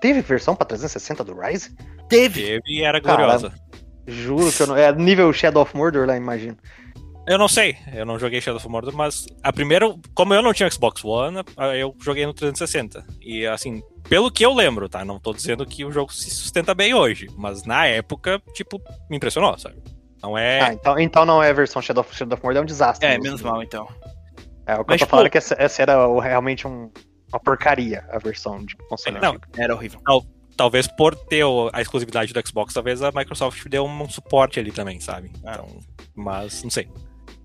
Teve 0.00 0.20
versão 0.22 0.54
pra 0.56 0.66
360 0.66 1.24
do 1.24 1.38
Rise? 1.38 1.74
Teve. 2.08 2.42
Teve 2.42 2.62
e 2.68 2.82
era 2.84 2.98
gloriosa. 3.00 3.52
Juro 4.06 4.50
que 4.52 4.60
eu 4.62 4.66
não. 4.66 4.76
É 4.76 4.92
nível 4.92 5.32
Shadow 5.32 5.62
of 5.62 5.76
Mordor 5.76 6.06
lá, 6.06 6.16
imagino. 6.16 6.56
Eu 7.26 7.38
não 7.38 7.46
sei, 7.46 7.76
eu 7.94 8.04
não 8.04 8.18
joguei 8.18 8.40
Shadow 8.40 8.56
of 8.56 8.68
Mordor, 8.68 8.94
mas 8.96 9.26
a 9.42 9.52
primeira, 9.52 9.86
como 10.12 10.34
eu 10.34 10.42
não 10.42 10.52
tinha 10.52 10.68
Xbox 10.68 11.04
One, 11.04 11.38
eu 11.78 11.94
joguei 12.02 12.26
no 12.26 12.34
360. 12.34 13.04
E 13.20 13.46
assim, 13.46 13.80
pelo 14.08 14.30
que 14.30 14.44
eu 14.44 14.52
lembro, 14.52 14.88
tá? 14.88 15.04
Não 15.04 15.20
tô 15.20 15.32
dizendo 15.32 15.64
que 15.64 15.84
o 15.84 15.92
jogo 15.92 16.12
se 16.12 16.30
sustenta 16.30 16.74
bem 16.74 16.94
hoje, 16.94 17.28
mas 17.36 17.64
na 17.64 17.86
época, 17.86 18.42
tipo, 18.54 18.80
me 19.08 19.16
impressionou, 19.18 19.56
sabe? 19.56 19.76
Não 20.20 20.36
é. 20.36 20.60
Ah, 20.62 20.72
então, 20.72 20.98
então 20.98 21.24
não 21.24 21.40
é 21.42 21.50
a 21.50 21.52
versão 21.52 21.80
Shadow 21.80 22.00
of, 22.00 22.14
Shadow 22.14 22.34
of 22.34 22.42
Mordor, 22.44 22.60
é 22.60 22.62
um 22.62 22.66
desastre. 22.66 23.06
É, 23.06 23.10
mesmo. 23.10 23.24
menos 23.24 23.42
mal, 23.42 23.62
então. 23.62 23.88
É, 24.66 24.74
o 24.74 24.84
que 24.84 24.90
Mas, 24.90 25.00
eu 25.00 25.06
tô 25.06 25.10
pô- 25.10 25.10
falando 25.10 25.26
é 25.26 25.30
que 25.30 25.38
essa, 25.38 25.54
essa 25.58 25.82
era 25.82 26.20
realmente 26.20 26.66
um- 26.66 26.90
uma 27.32 27.40
porcaria, 27.40 28.04
a 28.10 28.18
versão 28.18 28.64
de 28.64 28.76
console 28.88 29.18
Não. 29.20 29.36
Era 29.56 29.74
horrível. 29.74 30.00
talvez 30.56 30.86
por 30.86 31.14
ter 31.16 31.44
a 31.72 31.80
exclusividade 31.80 32.32
do 32.32 32.46
Xbox, 32.46 32.74
talvez 32.74 33.00
a 33.02 33.10
Microsoft 33.12 33.64
dê 33.68 33.80
um 33.80 34.08
suporte 34.08 34.60
ali 34.60 34.70
também, 34.70 35.00
sabe? 35.00 35.32
Então, 35.38 35.66
mas 36.14 36.62
não 36.62 36.70
sei. 36.70 36.88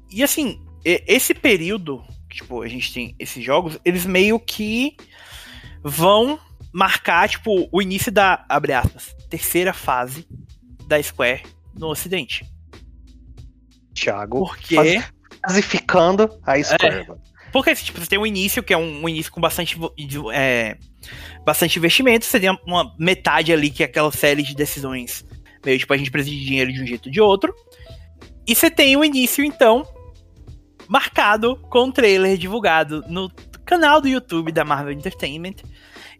E 0.09 0.23
assim, 0.23 0.61
esse 0.83 1.33
período, 1.33 2.03
que, 2.29 2.37
tipo, 2.37 2.61
a 2.61 2.67
gente 2.67 2.93
tem 2.93 3.15
esses 3.19 3.43
jogos, 3.43 3.79
eles 3.83 4.05
meio 4.05 4.39
que 4.39 4.95
vão 5.83 6.39
marcar, 6.73 7.27
tipo, 7.29 7.67
o 7.71 7.81
início 7.81 8.11
da, 8.11 8.45
abre 8.47 8.73
aspas, 8.73 9.15
terceira 9.29 9.73
fase 9.73 10.27
da 10.87 11.01
Square 11.01 11.43
no 11.73 11.87
ocidente. 11.87 12.45
Thiago. 13.93 14.45
Porque... 14.45 15.01
Classificando 15.41 16.39
a 16.43 16.61
Square. 16.61 17.07
mano. 17.07 17.21
Porque 17.51 17.73
tipo, 17.75 17.99
você 17.99 18.07
tem 18.07 18.19
um 18.19 18.25
início 18.25 18.61
que 18.61 18.73
é 18.73 18.77
um, 18.77 19.03
um 19.03 19.09
início 19.09 19.31
com 19.31 19.39
bastante, 19.39 19.77
é, 20.33 20.77
bastante 21.45 21.79
investimento, 21.79 22.25
você 22.25 22.39
tem 22.39 22.49
uma 22.65 22.93
metade 22.99 23.53
ali 23.53 23.69
que 23.69 23.81
é 23.81 23.85
aquela 23.85 24.11
série 24.11 24.43
de 24.43 24.53
decisões 24.53 25.25
meio 25.67 25.79
tipo 25.79 25.93
a 25.93 25.97
gente 25.97 26.11
precisa 26.11 26.35
de 26.35 26.45
dinheiro 26.45 26.71
de 26.71 26.81
um 26.81 26.87
jeito 26.87 27.07
ou 27.07 27.11
de 27.11 27.21
outro. 27.21 27.53
E 28.47 28.55
você 28.55 28.71
tem 28.71 28.95
o 28.95 29.03
início 29.03 29.43
então 29.43 29.83
marcado 30.87 31.55
com 31.69 31.85
um 31.85 31.91
trailer 31.91 32.37
divulgado 32.37 33.03
no 33.07 33.29
canal 33.65 33.99
do 34.01 34.07
YouTube 34.07 34.51
da 34.51 34.63
Marvel 34.63 34.93
Entertainment 34.93 35.55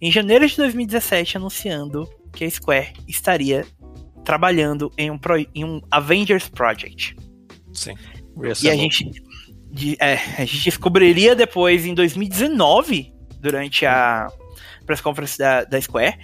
em 0.02 0.11
janeiro 0.11 0.48
de 0.48 0.56
2017 0.57 1.38
anunciando 1.38 2.07
que 2.34 2.44
a 2.44 2.49
Square 2.52 2.94
estaria 3.07 3.65
trabalhando 4.23 4.91
em 4.98 5.10
um, 5.10 5.18
pro- 5.18 5.38
em 5.56 5.64
um 5.64 5.81
Avengers 5.89 6.49
Project. 6.49 7.15
Sim. 7.73 7.95
E 8.65 8.69
a 8.69 8.76
gente, 8.76 9.10
de- 9.72 9.98
é, 9.99 10.15
a 10.38 10.45
gente 10.45 10.65
descobriria 10.65 11.34
depois, 11.35 11.85
em 11.85 11.94
2019, 11.94 13.14
durante 13.39 13.85
a 13.85 14.27
press 14.85 15.02
conference 15.02 15.38
da, 15.38 15.64
da 15.64 15.80
Square, 15.81 16.18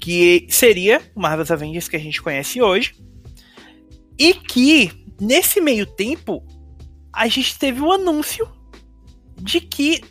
que 0.00 0.46
seria 0.50 1.00
o 1.14 1.20
Marvel's 1.20 1.50
Avengers 1.50 1.88
que 1.88 1.96
a 1.96 2.00
gente 2.00 2.20
conhece 2.20 2.60
hoje. 2.60 2.94
E 4.18 4.34
que, 4.34 4.90
nesse 5.20 5.60
meio 5.60 5.86
tempo, 5.86 6.42
a 7.14 7.28
gente 7.28 7.58
teve 7.58 7.80
o 7.80 7.92
anúncio 7.92 8.48
de 9.36 9.60
que, 9.60 10.02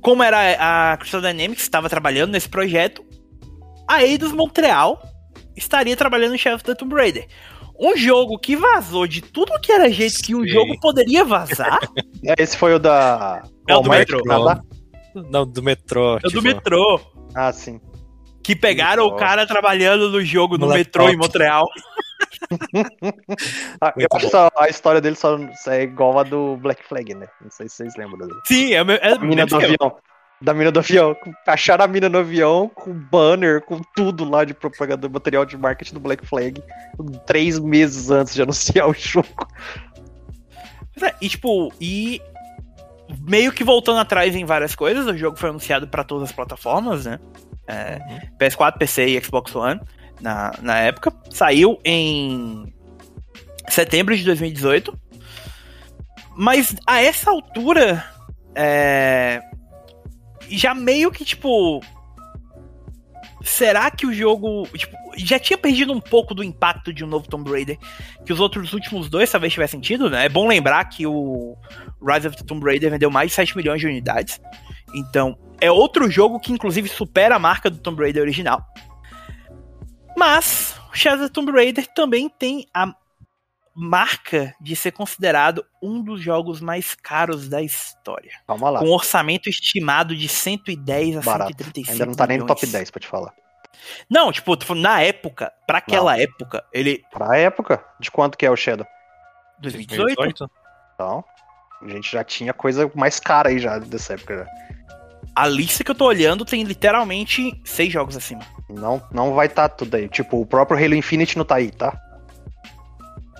como 0.00 0.22
era 0.22 0.92
a 0.92 0.96
Crystal 0.96 1.20
Dynamics 1.20 1.62
estava 1.62 1.88
trabalhando 1.88 2.32
nesse 2.32 2.48
projeto, 2.48 3.04
a 3.88 4.02
Eidos 4.02 4.32
Montreal 4.32 5.02
estaria 5.56 5.96
trabalhando 5.96 6.32
no 6.32 6.38
Shadow 6.38 6.56
of 6.56 6.64
the 6.64 6.74
Tomb 6.74 6.94
Raider. 6.94 7.26
Um 7.78 7.96
jogo 7.96 8.38
que 8.38 8.56
vazou 8.56 9.06
de 9.06 9.20
tudo 9.20 9.58
que 9.60 9.72
era 9.72 9.90
jeito 9.90 10.22
que 10.22 10.34
um 10.34 10.42
Sim. 10.42 10.48
jogo 10.48 10.78
poderia 10.80 11.24
vazar. 11.24 11.80
Esse 12.38 12.56
foi 12.56 12.74
o 12.74 12.78
da. 12.78 13.42
É 13.68 13.74
o 13.74 13.80
do 13.80 13.90
metrô. 13.90 14.20
Não, 15.30 15.46
do 15.46 15.62
metrô. 15.62 16.14
É 16.14 16.18
o 16.18 16.20
do 16.20 16.28
tipo, 16.28 16.42
metrô. 16.42 17.00
Ah, 17.34 17.52
sim. 17.52 17.80
Que 18.42 18.56
pegaram 18.56 19.06
o 19.06 19.16
cara 19.16 19.46
trabalhando 19.46 20.10
no 20.10 20.22
jogo 20.24 20.58
no, 20.58 20.66
No 20.66 20.74
metrô 20.74 21.08
em. 21.08 21.16
Montreal. 21.16 21.64
Ah, 23.80 23.92
eu 23.96 24.06
acho 24.14 24.28
que 24.30 24.36
a 24.56 24.68
história 24.68 25.00
dele 25.00 25.16
só 25.16 25.38
é 25.68 25.82
igual 25.82 26.18
a 26.18 26.22
do 26.22 26.56
Black 26.56 26.84
Flag, 26.86 27.14
né? 27.14 27.26
Não 27.40 27.50
sei 27.50 27.68
se 27.68 27.76
vocês 27.76 27.94
lembram 27.96 28.18
dele. 28.18 28.38
Sim, 28.46 28.74
é, 28.74 28.84
meu- 28.84 28.96
é 28.96 29.12
A 29.14 29.18
mina 29.18 29.46
do 29.46 29.56
avião. 29.56 29.96
Da 30.40 30.52
mina 30.52 30.70
do 30.72 30.80
avião. 30.80 31.16
Acharam 31.46 31.84
a 31.84 31.88
mina 31.88 32.08
no 32.08 32.18
avião 32.18 32.68
com 32.74 32.92
banner, 32.92 33.60
com 33.62 33.80
tudo 33.94 34.28
lá 34.28 34.44
de 34.44 34.54
propaganda, 34.54 35.08
material 35.08 35.44
de 35.44 35.56
marketing 35.56 35.94
do 35.94 36.00
Black 36.00 36.26
Flag. 36.26 36.62
Três 37.26 37.58
meses 37.58 38.10
antes 38.10 38.34
de 38.34 38.42
anunciar 38.42 38.88
o 38.88 38.94
jogo. 38.94 39.28
Pois 40.94 41.10
é, 41.10 41.14
E 41.20 41.28
tipo, 41.28 41.72
e 41.80 42.20
meio 43.26 43.52
que 43.52 43.64
voltando 43.64 44.00
atrás 44.00 44.34
em 44.34 44.44
várias 44.44 44.74
coisas, 44.74 45.06
o 45.06 45.16
jogo 45.16 45.36
foi 45.38 45.50
anunciado 45.50 45.86
para 45.88 46.04
todas 46.04 46.24
as 46.28 46.32
plataformas, 46.34 47.06
né? 47.06 47.18
É, 47.66 47.98
PS4, 48.38 48.78
PC 48.78 49.06
e 49.06 49.24
Xbox 49.24 49.54
One 49.54 49.80
na, 50.20 50.52
na 50.60 50.78
época. 50.78 51.12
Saiu 51.30 51.78
em 51.84 52.72
setembro 53.68 54.16
de 54.16 54.24
2018. 54.24 54.96
Mas 56.36 56.74
a 56.86 57.02
essa 57.02 57.30
altura, 57.30 58.04
é, 58.54 59.40
já 60.48 60.74
meio 60.74 61.10
que 61.10 61.24
tipo. 61.24 61.80
Será 63.44 63.90
que 63.90 64.06
o 64.06 64.14
jogo. 64.14 64.66
Tipo, 64.68 64.96
já 65.16 65.38
tinha 65.38 65.58
perdido 65.58 65.92
um 65.92 66.00
pouco 66.00 66.34
do 66.34 66.42
impacto 66.42 66.92
de 66.92 67.04
um 67.04 67.06
novo 67.06 67.28
Tomb 67.28 67.50
Raider 67.50 67.76
que 68.24 68.32
os 68.32 68.40
outros 68.40 68.72
últimos 68.72 69.10
dois 69.10 69.30
talvez 69.30 69.52
tivessem 69.52 69.80
tido, 69.80 70.08
né? 70.08 70.24
É 70.24 70.28
bom 70.28 70.48
lembrar 70.48 70.82
que 70.84 71.06
o 71.06 71.56
Rise 72.00 72.28
of 72.28 72.36
the 72.36 72.44
Tomb 72.44 72.64
Raider 72.64 72.90
vendeu 72.90 73.10
mais 73.10 73.30
de 73.30 73.34
7 73.34 73.56
milhões 73.56 73.80
de 73.80 73.86
unidades. 73.86 74.40
Então, 74.94 75.36
é 75.62 75.70
outro 75.70 76.10
jogo 76.10 76.40
que 76.40 76.52
inclusive 76.52 76.88
supera 76.88 77.36
a 77.36 77.38
marca 77.38 77.70
do 77.70 77.78
Tomb 77.78 78.02
Raider 78.02 78.20
original. 78.20 78.66
Mas, 80.16 80.74
o 80.92 80.96
Shadow 80.96 81.30
Tomb 81.30 81.52
Raider 81.52 81.86
também 81.94 82.28
tem 82.28 82.66
a 82.74 82.92
marca 83.74 84.54
de 84.60 84.74
ser 84.74 84.90
considerado 84.90 85.64
um 85.80 86.02
dos 86.02 86.20
jogos 86.20 86.60
mais 86.60 86.94
caros 86.94 87.48
da 87.48 87.62
história. 87.62 88.32
Calma 88.46 88.70
lá. 88.70 88.80
Com 88.80 88.86
um 88.86 88.92
orçamento 88.92 89.48
estimado 89.48 90.16
de 90.16 90.28
110 90.28 91.18
a 91.18 91.20
Barato. 91.20 91.52
135 91.52 91.92
Ainda 91.92 92.06
não 92.06 92.14
tá 92.14 92.26
nem 92.26 92.38
no 92.38 92.46
top 92.46 92.66
10 92.66 92.90
pra 92.90 93.00
te 93.00 93.06
falar. 93.06 93.32
Não, 94.10 94.30
tipo, 94.30 94.56
na 94.74 95.00
época, 95.00 95.52
pra 95.66 95.78
aquela 95.78 96.20
época, 96.20 96.64
ele... 96.72 97.02
Pra 97.10 97.38
época, 97.38 97.82
de 97.98 98.10
quanto 98.10 98.36
que 98.36 98.44
é 98.44 98.50
o 98.50 98.56
Shadow? 98.56 98.86
2018? 99.60 100.50
Então, 100.94 101.24
a 101.80 101.88
gente 101.88 102.12
já 102.12 102.22
tinha 102.22 102.52
coisa 102.52 102.90
mais 102.94 103.18
cara 103.18 103.48
aí 103.48 103.58
já 103.58 103.78
dessa 103.78 104.14
época 104.14 104.38
já. 104.38 104.71
A 105.34 105.48
lista 105.48 105.82
que 105.82 105.90
eu 105.90 105.94
tô 105.94 106.04
olhando 106.06 106.44
tem 106.44 106.62
literalmente 106.62 107.58
seis 107.64 107.92
jogos 107.92 108.16
acima. 108.16 108.42
Não, 108.68 109.02
não 109.10 109.32
vai 109.34 109.46
estar 109.46 109.68
tudo 109.68 109.94
aí. 109.96 110.08
Tipo, 110.08 110.40
o 110.40 110.46
próprio 110.46 110.82
Halo 110.82 110.94
Infinite 110.94 111.36
não 111.38 111.44
tá 111.44 111.56
aí, 111.56 111.70
tá? 111.70 111.98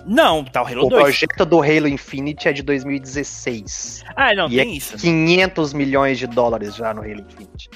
Não, 0.05 0.43
tá 0.43 0.61
o 0.63 0.67
Halo 0.67 0.85
O 0.85 0.89
2. 0.89 1.03
projeto 1.03 1.45
do 1.45 1.61
Halo 1.61 1.87
Infinite 1.87 2.47
é 2.47 2.53
de 2.53 2.61
2016. 2.63 4.03
Ah, 4.15 4.33
não, 4.33 4.47
E 4.47 4.57
tem 4.57 4.71
é 4.71 4.75
isso. 4.75 4.97
500 4.97 5.73
milhões 5.73 6.17
de 6.17 6.27
dólares 6.27 6.75
já 6.75 6.93
no 6.93 7.01
Halo 7.01 7.21
Infinite. 7.21 7.69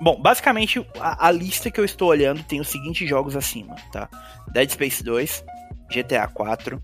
Bom, 0.00 0.20
basicamente, 0.20 0.84
a, 0.98 1.28
a 1.28 1.30
lista 1.30 1.70
que 1.70 1.78
eu 1.78 1.84
estou 1.84 2.08
olhando 2.08 2.42
tem 2.44 2.60
os 2.60 2.68
seguintes 2.68 3.08
jogos 3.08 3.36
acima, 3.36 3.74
tá? 3.92 4.08
Dead 4.52 4.70
Space 4.70 5.02
2, 5.04 5.44
GTA 5.90 6.26
4, 6.26 6.82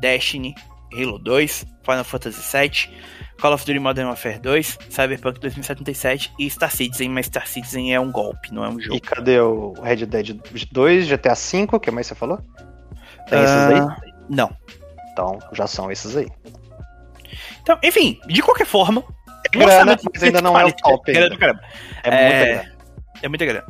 Destiny, 0.00 0.54
Halo 0.92 1.18
2, 1.18 1.66
Final 1.84 2.04
Fantasy 2.04 2.58
VII, 2.58 2.96
Call 3.40 3.54
of 3.54 3.64
Duty 3.64 3.78
Modern 3.78 4.06
Warfare 4.08 4.38
2, 4.38 4.78
Cyberpunk 4.90 5.40
2077 5.40 6.32
e 6.38 6.50
Star 6.50 6.70
Citizen, 6.70 7.08
mas 7.08 7.26
Star 7.26 7.46
Citizen 7.46 7.94
é 7.94 7.98
um 7.98 8.12
golpe, 8.12 8.52
não 8.52 8.64
é 8.64 8.68
um 8.68 8.78
jogo. 8.78 8.96
E 8.96 9.00
cadê 9.00 9.40
o 9.40 9.72
Red 9.82 10.04
Dead 10.06 10.38
2, 10.70 11.06
GTA 11.08 11.34
V, 11.34 11.68
o 11.72 11.80
que 11.80 11.90
mais 11.90 12.06
você 12.06 12.14
falou? 12.14 12.38
Tem 13.28 13.42
esses 13.42 13.56
aí? 13.56 13.78
Ah, 13.80 13.96
Não. 14.28 14.54
Então, 15.12 15.38
já 15.52 15.66
são 15.66 15.90
esses 15.90 16.16
aí. 16.16 16.28
Então, 17.62 17.78
enfim, 17.82 18.20
de 18.26 18.42
qualquer 18.42 18.66
forma. 18.66 19.02
É 19.46 19.58
grana, 19.58 19.98
mas 20.12 20.22
ainda 20.22 20.42
não 20.42 20.58
é 20.58 20.64
o 20.66 20.72
top 20.72 21.10
É 21.10 21.14
grana 21.14 21.26
ainda. 21.26 21.34
do 21.36 21.40
caramba. 21.40 21.62
É, 22.04 22.08
É, 22.10 22.18
muita 22.28 22.44
grana. 22.46 22.72
É 23.22 23.28
muita 23.28 23.46
grana. 23.46 23.66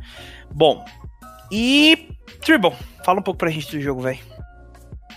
Bom, 0.50 0.84
e. 1.50 2.08
Tribble, 2.42 2.72
fala 3.04 3.20
um 3.20 3.22
pouco 3.22 3.38
pra 3.38 3.50
gente 3.50 3.70
do 3.70 3.80
jogo, 3.80 4.00
velho. 4.00 4.18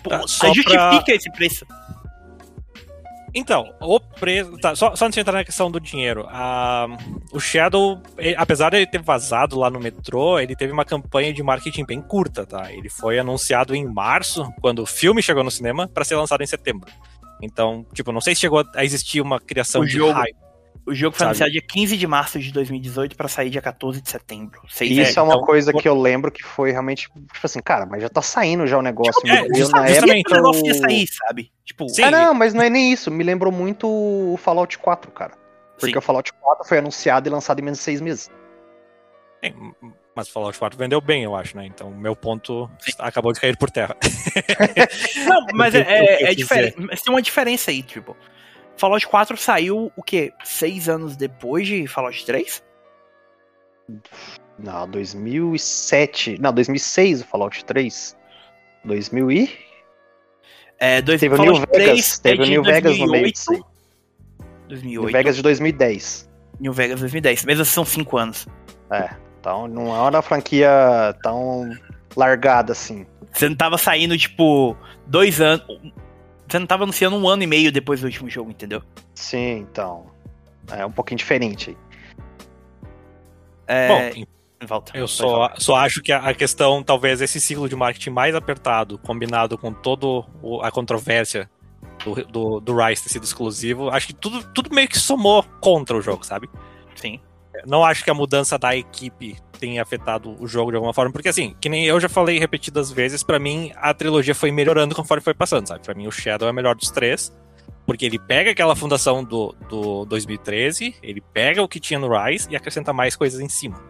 Tá, 0.04 0.22
só 0.28 0.48
justifica 0.54 1.04
pra- 1.06 1.16
esse 1.16 1.32
preço. 1.32 1.66
Então, 3.36 3.74
o 3.82 4.00
preço. 4.00 4.52
Tá, 4.60 4.76
só, 4.76 4.96
só 4.96 5.06
antes 5.06 5.16
de 5.16 5.22
entrar 5.22 5.34
na 5.34 5.44
questão 5.44 5.72
do 5.72 5.80
dinheiro. 5.80 6.26
a- 6.30 6.88
o 7.32 7.40
Shadow, 7.40 8.00
ele- 8.18 8.36
apesar 8.38 8.70
de 8.70 8.78
ele 8.78 8.86
ter 8.88 9.02
vazado 9.02 9.58
lá 9.58 9.70
no 9.70 9.80
metrô, 9.80 10.40
ele 10.40 10.56
teve 10.56 10.72
uma 10.72 10.86
campanha 10.86 11.34
de 11.34 11.42
marketing 11.42 11.86
bem 11.86 12.02
curta, 12.02 12.46
tá? 12.46 12.72
Ele 12.72 12.90
foi 12.90 13.18
anunciado 13.18 13.76
em 13.76 13.86
março, 13.86 14.52
quando 14.62 14.80
o 14.80 14.86
filme 14.86 15.22
chegou 15.22 15.44
no 15.44 15.50
cinema, 15.52 15.88
pra 15.88 16.04
ser 16.06 16.16
lançado 16.16 16.42
em 16.44 16.48
setembro. 16.48 16.90
Então, 17.42 17.86
tipo, 17.94 18.12
não 18.12 18.22
sei 18.22 18.36
se 18.36 18.42
chegou 18.42 18.64
a 18.76 18.86
existir 18.86 19.20
uma 19.20 19.40
criação 19.40 19.82
O 19.82 19.86
de 19.86 19.94
jogo- 19.94 20.12
hype. 20.14 20.36
O 20.86 20.94
jogo 20.94 21.16
foi 21.16 21.20
Sabe? 21.20 21.30
anunciado 21.30 21.52
dia 21.54 21.62
15 21.62 21.96
de 21.96 22.06
março 22.06 22.38
de 22.40 22.52
2018 22.52 23.16
pra 23.16 23.30
sair 23.30 23.50
dia 23.50 23.62
14 23.62 24.02
de 24.02 24.10
setembro. 24.10 24.62
Seis 24.70 24.92
Isso 24.92 25.18
é 25.18 25.24
uma 25.24 25.36
então, 25.36 25.46
coisa 25.46 25.72
que 25.72 25.88
eu 25.88 26.00
lembro 26.00 26.30
que 26.30 26.44
foi 26.44 26.72
realmente, 26.72 27.04
tipo 27.08 27.26
assim, 27.42 27.62
cara, 27.62 27.86
mas 27.86 28.02
já 28.02 28.10
tá 28.10 28.22
saindo 28.22 28.68
já 28.68 28.78
o 28.78 28.82
negócio. 28.82 29.22
É, 29.26 29.44
me 29.44 29.48
deu 29.50 29.56
justa- 29.62 29.78
na 29.80 29.88
época 29.88 30.32
o 30.32 30.36
negócio 30.36 30.66
ia 30.66 30.72
o- 30.74 30.76
sair, 30.76 31.08
sabe? 31.08 31.52
Tipo, 31.64 31.88
Sim. 31.88 32.04
Ah, 32.04 32.12
não, 32.12 32.34
mas 32.34 32.54
não 32.54 32.62
é 32.62 32.70
nem 32.70 32.92
isso. 32.92 33.10
Me 33.10 33.24
lembrou 33.24 33.52
muito 33.52 33.88
o 33.88 34.36
Fallout 34.38 34.78
4, 34.78 35.10
cara. 35.12 35.32
Porque 35.80 35.94
Sim. 35.94 35.98
o 35.98 36.02
Fallout 36.02 36.34
4 36.34 36.68
foi 36.68 36.78
anunciado 36.80 37.30
e 37.30 37.32
lançado 37.32 37.60
em 37.60 37.64
menos 37.64 37.78
de 37.80 37.84
seis 37.86 38.02
meses. 38.02 38.30
Sim, 39.44 39.74
mas 40.16 40.28
Fallout 40.30 40.58
4 40.60 40.78
vendeu 40.78 41.00
bem, 41.02 41.24
eu 41.24 41.36
acho, 41.36 41.56
né? 41.58 41.66
Então, 41.66 41.92
meu 41.92 42.16
ponto 42.16 42.70
acabou 43.00 43.32
de 43.34 43.40
cair 43.40 43.58
por 43.58 43.72
terra. 43.72 43.96
Não, 45.28 45.46
mas 45.54 45.74
é, 45.76 45.80
O 45.80 45.82
o 45.82 45.86
é, 45.86 46.24
eu 46.24 46.28
é 46.28 46.36
diferente. 46.36 46.76
Mas 46.80 47.02
tem 47.02 47.14
uma 47.14 47.22
diferença 47.22 47.72
aí, 47.72 47.82
tipo. 47.82 48.16
Fallout 48.78 49.08
4 49.08 49.38
saiu 49.38 49.92
o 49.96 50.04
quê? 50.04 50.34
Seis 50.44 50.90
anos 50.90 51.16
depois 51.16 51.68
de 51.68 51.88
Fallout 51.88 52.26
3? 52.26 52.64
Não, 54.60 54.88
2007. 54.90 56.38
Não, 56.40 56.54
2006 56.54 57.22
o 57.22 57.26
Fallout 57.26 57.66
3. 57.66 58.18
2000 58.86 59.32
e. 59.32 59.52
É, 60.80 61.02
dois, 61.02 61.22
Teve 61.22 61.36
o 61.36 61.42
New 61.42 61.56
Vegas. 61.56 61.72
3 61.72 62.20
é 62.20 62.30
Teve 62.30 62.44
o 62.44 62.46
New 62.46 62.64
Vegas 62.64 62.98
no 62.98 63.08
meio 63.08 63.24
2008, 63.24 63.52
aí. 63.52 63.64
2008. 64.68 65.02
New 65.02 65.12
Vegas 65.12 65.36
de 65.36 65.42
2010. 65.42 66.30
New 66.60 66.74
Vegas 66.74 67.00
2010. 67.00 67.46
Mesmo 67.46 67.62
assim 67.62 67.72
são 67.72 67.86
cinco 67.86 68.18
anos. 68.18 68.48
É. 68.92 69.10
Então 69.40 69.68
não 69.68 69.96
é 69.96 70.10
uma 70.10 70.22
franquia 70.22 70.70
tão 71.22 71.70
largada 72.16 72.72
assim. 72.72 73.06
Você 73.32 73.50
não 73.50 73.56
tava 73.56 73.78
saindo, 73.78 74.18
tipo, 74.18 74.78
dois 75.08 75.42
anos. 75.42 75.66
Você 76.54 76.60
não 76.60 76.68
tava 76.68 76.84
anunciando 76.84 77.18
um 77.18 77.28
ano 77.28 77.42
e 77.42 77.48
meio 77.48 77.72
depois 77.72 78.00
do 78.00 78.04
último 78.04 78.30
jogo, 78.30 78.52
entendeu? 78.52 78.84
Sim, 79.16 79.66
então. 79.72 80.06
É 80.70 80.86
um 80.86 80.92
pouquinho 80.92 81.18
diferente 81.18 81.72
aí. 81.72 81.78
É... 83.66 83.88
Bom, 83.88 84.26
Volta. 84.68 84.96
eu 84.96 85.08
só, 85.08 85.52
só 85.58 85.78
acho 85.78 86.00
que 86.04 86.12
a 86.12 86.20
a 86.20 86.34
questão, 86.36 86.84
talvez 86.84 87.22
esse 87.22 87.42
ciclo 87.42 87.68
de 87.68 87.76
marketing 87.76 88.12
mais 88.12 88.36
apertado, 88.36 89.00
combinado 89.00 89.58
com 89.58 89.74
toda 89.74 90.28
a 90.62 90.70
controvérsia 90.70 91.50
do, 92.06 92.24
do, 92.24 92.60
do 92.60 92.76
Rise 92.76 93.02
ter 93.02 93.10
sido 93.10 93.24
exclusivo, 93.24 93.90
acho 93.90 94.06
que 94.06 94.14
tudo, 94.14 94.48
tudo 94.54 94.74
meio 94.76 94.88
que 94.88 95.00
somou 95.00 95.42
contra 95.60 95.98
o 95.98 96.02
jogo, 96.04 96.24
sabe? 96.24 96.48
Sim. 96.94 97.20
Não 97.66 97.84
acho 97.84 98.04
que 98.04 98.12
a 98.12 98.14
mudança 98.14 98.60
da 98.60 98.76
equipe 98.76 99.38
tenha 99.64 99.82
afetado 99.82 100.36
o 100.42 100.46
jogo 100.46 100.72
de 100.72 100.76
alguma 100.76 100.94
forma, 100.94 101.10
porque 101.14 101.30
assim, 101.30 101.56
que 101.62 101.70
nem 101.70 101.86
eu 101.86 101.98
já 101.98 102.10
falei 102.10 102.38
repetidas 102.38 102.92
vezes, 102.92 103.24
pra 103.24 103.40
mim 103.40 103.72
a 103.78 103.94
trilogia 103.94 104.36
foi 104.36 104.52
melhorando 104.52 104.94
conforme 104.94 105.24
foi 105.24 105.34
passando, 105.34 105.70
sabe? 105.70 105.86
Pra 105.86 105.94
mim 105.94 106.06
o 106.06 106.12
Shadow 106.12 106.50
é 106.50 106.52
o 106.52 106.54
melhor 106.54 106.76
dos 106.76 106.92
três, 106.92 107.34
porque 107.86 108.06
ele 108.06 108.20
pega 108.20 108.52
aquela 108.52 108.76
fundação 108.76 109.24
do, 109.24 109.56
do 109.70 110.04
2013, 110.04 110.98
ele 111.02 111.22
pega 111.22 111.64
o 111.64 111.68
que 111.70 111.80
tinha 111.80 111.98
no 111.98 112.10
Rise 112.10 112.50
e 112.52 112.58
acrescenta 112.58 112.92
mais 112.92 113.16
coisas 113.16 113.40
em 113.40 113.48
cima. 113.48 113.82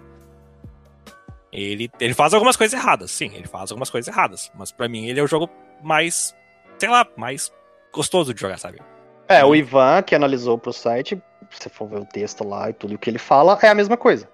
Ele, 1.51 1.89
ele 1.99 2.13
faz 2.13 2.35
algumas 2.35 2.55
coisas 2.55 2.79
erradas, 2.79 3.09
sim, 3.09 3.31
ele 3.33 3.47
faz 3.47 3.71
algumas 3.71 3.89
coisas 3.89 4.13
erradas, 4.13 4.51
mas 4.53 4.71
pra 4.71 4.87
mim 4.87 5.07
ele 5.07 5.19
é 5.19 5.23
o 5.23 5.27
jogo 5.27 5.49
mais, 5.81 6.35
sei 6.77 6.89
lá, 6.89 7.03
mais 7.17 7.51
gostoso 7.91 8.31
de 8.31 8.39
jogar, 8.39 8.59
sabe? 8.59 8.79
É, 9.27 9.43
o 9.43 9.55
Ivan, 9.55 10.03
que 10.03 10.13
analisou 10.13 10.55
pro 10.55 10.71
site, 10.71 11.19
se 11.49 11.63
você 11.63 11.69
for 11.69 11.89
ver 11.89 11.99
o 11.99 12.05
texto 12.05 12.47
lá 12.47 12.69
e 12.69 12.73
tudo 12.73 12.93
o 12.93 12.97
que 12.99 13.09
ele 13.09 13.17
fala, 13.17 13.57
é 13.63 13.69
a 13.69 13.73
mesma 13.73 13.97
coisa. 13.97 14.31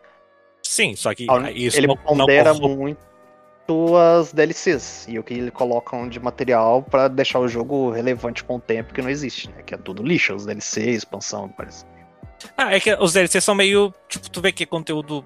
Sim, 0.70 0.96
só 0.96 1.16
que 1.16 1.26
Ah, 1.28 1.52
isso 1.52 1.78
ele 1.80 1.88
não, 1.88 1.96
não 1.96 2.04
pondera 2.04 2.54
corro- 2.54 2.78
muito 2.78 3.00
as 3.98 4.32
DLCs 4.32 5.08
e 5.08 5.18
o 5.18 5.24
que 5.24 5.34
ele 5.34 5.50
colocam 5.52 6.08
de 6.08 6.20
material 6.20 6.84
pra 6.84 7.08
deixar 7.08 7.40
o 7.40 7.48
jogo 7.48 7.90
relevante 7.90 8.44
com 8.44 8.58
o 8.58 8.60
tempo 8.60 8.94
que 8.94 9.02
não 9.02 9.10
existe, 9.10 9.50
né? 9.50 9.64
Que 9.64 9.74
é 9.74 9.78
tudo 9.78 10.04
lixo, 10.04 10.36
os 10.36 10.46
DLC, 10.46 10.92
expansão, 10.92 11.50
parece. 11.50 11.86
Ah, 12.56 12.72
é 12.76 12.80
que 12.80 12.94
os 12.96 13.14
DLC 13.14 13.42
são 13.42 13.56
meio. 13.56 13.92
Tipo, 14.08 14.30
tu 14.30 14.42
vê 14.42 14.52
que 14.52 14.62
é 14.64 14.66
conteúdo. 14.68 15.26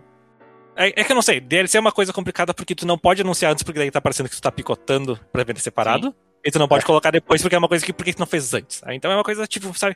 É, 0.78 1.02
é 1.02 1.04
que 1.04 1.12
eu 1.12 1.16
não 1.16 1.22
sei, 1.22 1.42
DLC 1.42 1.78
é 1.78 1.82
uma 1.82 1.92
coisa 1.92 2.14
complicada 2.14 2.54
porque 2.54 2.74
tu 2.74 2.86
não 2.88 2.98
pode 2.98 3.22
anunciar 3.22 3.52
antes, 3.52 3.64
porque 3.64 3.80
daí 3.80 3.92
tá 3.92 4.00
parecendo 4.02 4.30
que 4.30 4.36
tu 4.36 4.42
tá 4.42 4.52
picotando 4.52 5.20
pra 5.32 5.44
vender 5.44 5.60
separado. 5.60 6.16
E 6.46 6.52
tu 6.52 6.58
não 6.60 6.68
pode 6.70 6.84
É. 6.84 6.88
colocar 6.88 7.12
depois 7.12 7.42
porque 7.42 7.56
é 7.56 7.60
uma 7.60 7.68
coisa 7.70 7.86
que 7.86 7.92
por 7.94 8.04
que 8.06 8.14
tu 8.14 8.20
não 8.20 8.28
fez 8.28 8.54
antes? 8.54 8.82
Então 8.90 9.12
é 9.12 9.16
uma 9.16 9.24
coisa, 9.24 9.46
tipo, 9.46 9.78
sabe? 9.78 9.96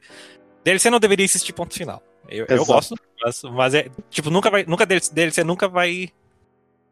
DLC 0.64 0.90
não 0.90 1.00
deveria 1.00 1.24
existir 1.26 1.54
ponto 1.54 1.74
final. 1.74 2.02
Eu, 2.30 2.46
eu 2.50 2.66
gosto, 2.66 2.96
mas, 3.24 3.42
mas 3.44 3.74
é. 3.74 3.90
Tipo, 4.10 4.30
nunca 4.30 4.50
vai. 4.50 4.64
Nunca 4.66 4.86
DLC, 4.86 5.44
nunca 5.44 5.68
vai. 5.68 6.10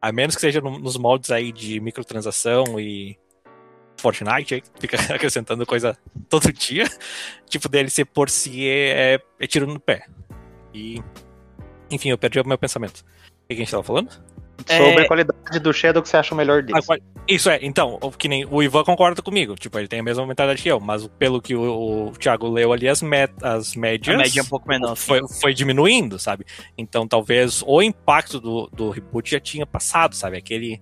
A 0.02 0.12
menos 0.12 0.36
que 0.36 0.42
seja 0.42 0.62
no- 0.62 0.80
nos 0.80 0.98
moldes 0.98 1.32
aí 1.32 1.52
de 1.52 1.80
microtransação 1.80 2.80
e. 2.80 3.18
Fortnite, 3.98 4.56
aí, 4.56 4.64
fica 4.80 4.98
acrescentando 5.14 5.66
coisa 5.66 5.98
todo 6.30 6.52
dia. 6.52 6.86
Tipo, 7.48 7.70
DLC 7.70 8.04
por 8.06 8.30
si 8.30 8.68
é, 8.68 9.20
é 9.40 9.48
tiro 9.48 9.66
no 9.68 9.80
pé. 9.80 10.08
E. 10.74 11.02
Enfim, 11.90 12.10
eu 12.10 12.18
perdi 12.18 12.40
o 12.40 12.48
meu 12.48 12.58
pensamento. 12.58 13.00
O 13.00 13.48
que 13.48 13.54
a 13.54 13.56
gente 13.56 13.72
tava 13.72 13.84
falando? 13.84 14.10
Sobre 14.68 15.02
É. 15.02 15.02
a 15.04 15.08
qualidade 15.08 15.60
do 15.60 15.72
Shadow 15.72 16.02
que 16.02 16.10
você 16.10 16.18
acha 16.18 16.34
o 16.34 16.38
melhor 16.38 16.64
dele. 16.64 16.80
Isso 17.28 17.50
é, 17.50 17.60
então, 17.62 18.00
o- 18.02 18.10
que 18.12 18.28
nem 18.28 18.46
o 18.46 18.64
Ivan 18.64 18.84
concorda 18.84 19.22
comigo. 19.22 19.56
Tipo, 19.56 19.78
ele 19.78 19.88
tem 19.88 20.00
a 20.00 20.04
mesma 20.04 20.26
mentalidade 20.26 20.62
que 20.62 20.70
eu, 20.70 20.80
mas 20.80 21.08
pelo 21.20 21.40
que 21.42 21.56
o, 21.56 22.08
o 22.08 22.12
Thiago 22.18 22.50
leu 22.50 22.74
ali, 22.74 22.88
as, 22.90 23.02
met, 23.02 23.32
as 23.44 23.76
médias. 23.76 24.16
A 24.16 24.18
média 24.18 24.40
é 24.40 24.44
um 24.44 24.48
pouco 24.48 24.68
menor, 24.68 24.96
foi, 24.96 25.22
foi 25.40 25.54
diminuindo, 25.54 26.18
sabe? 26.18 26.46
Então 26.78 27.08
talvez 27.08 27.64
o 27.66 27.82
impacto 27.82 28.40
do, 28.40 28.68
do 28.74 28.90
reboot 28.90 29.30
já 29.30 29.40
tinha 29.40 29.66
passado, 29.68 30.16
sabe? 30.16 30.38
Aquele. 30.38 30.82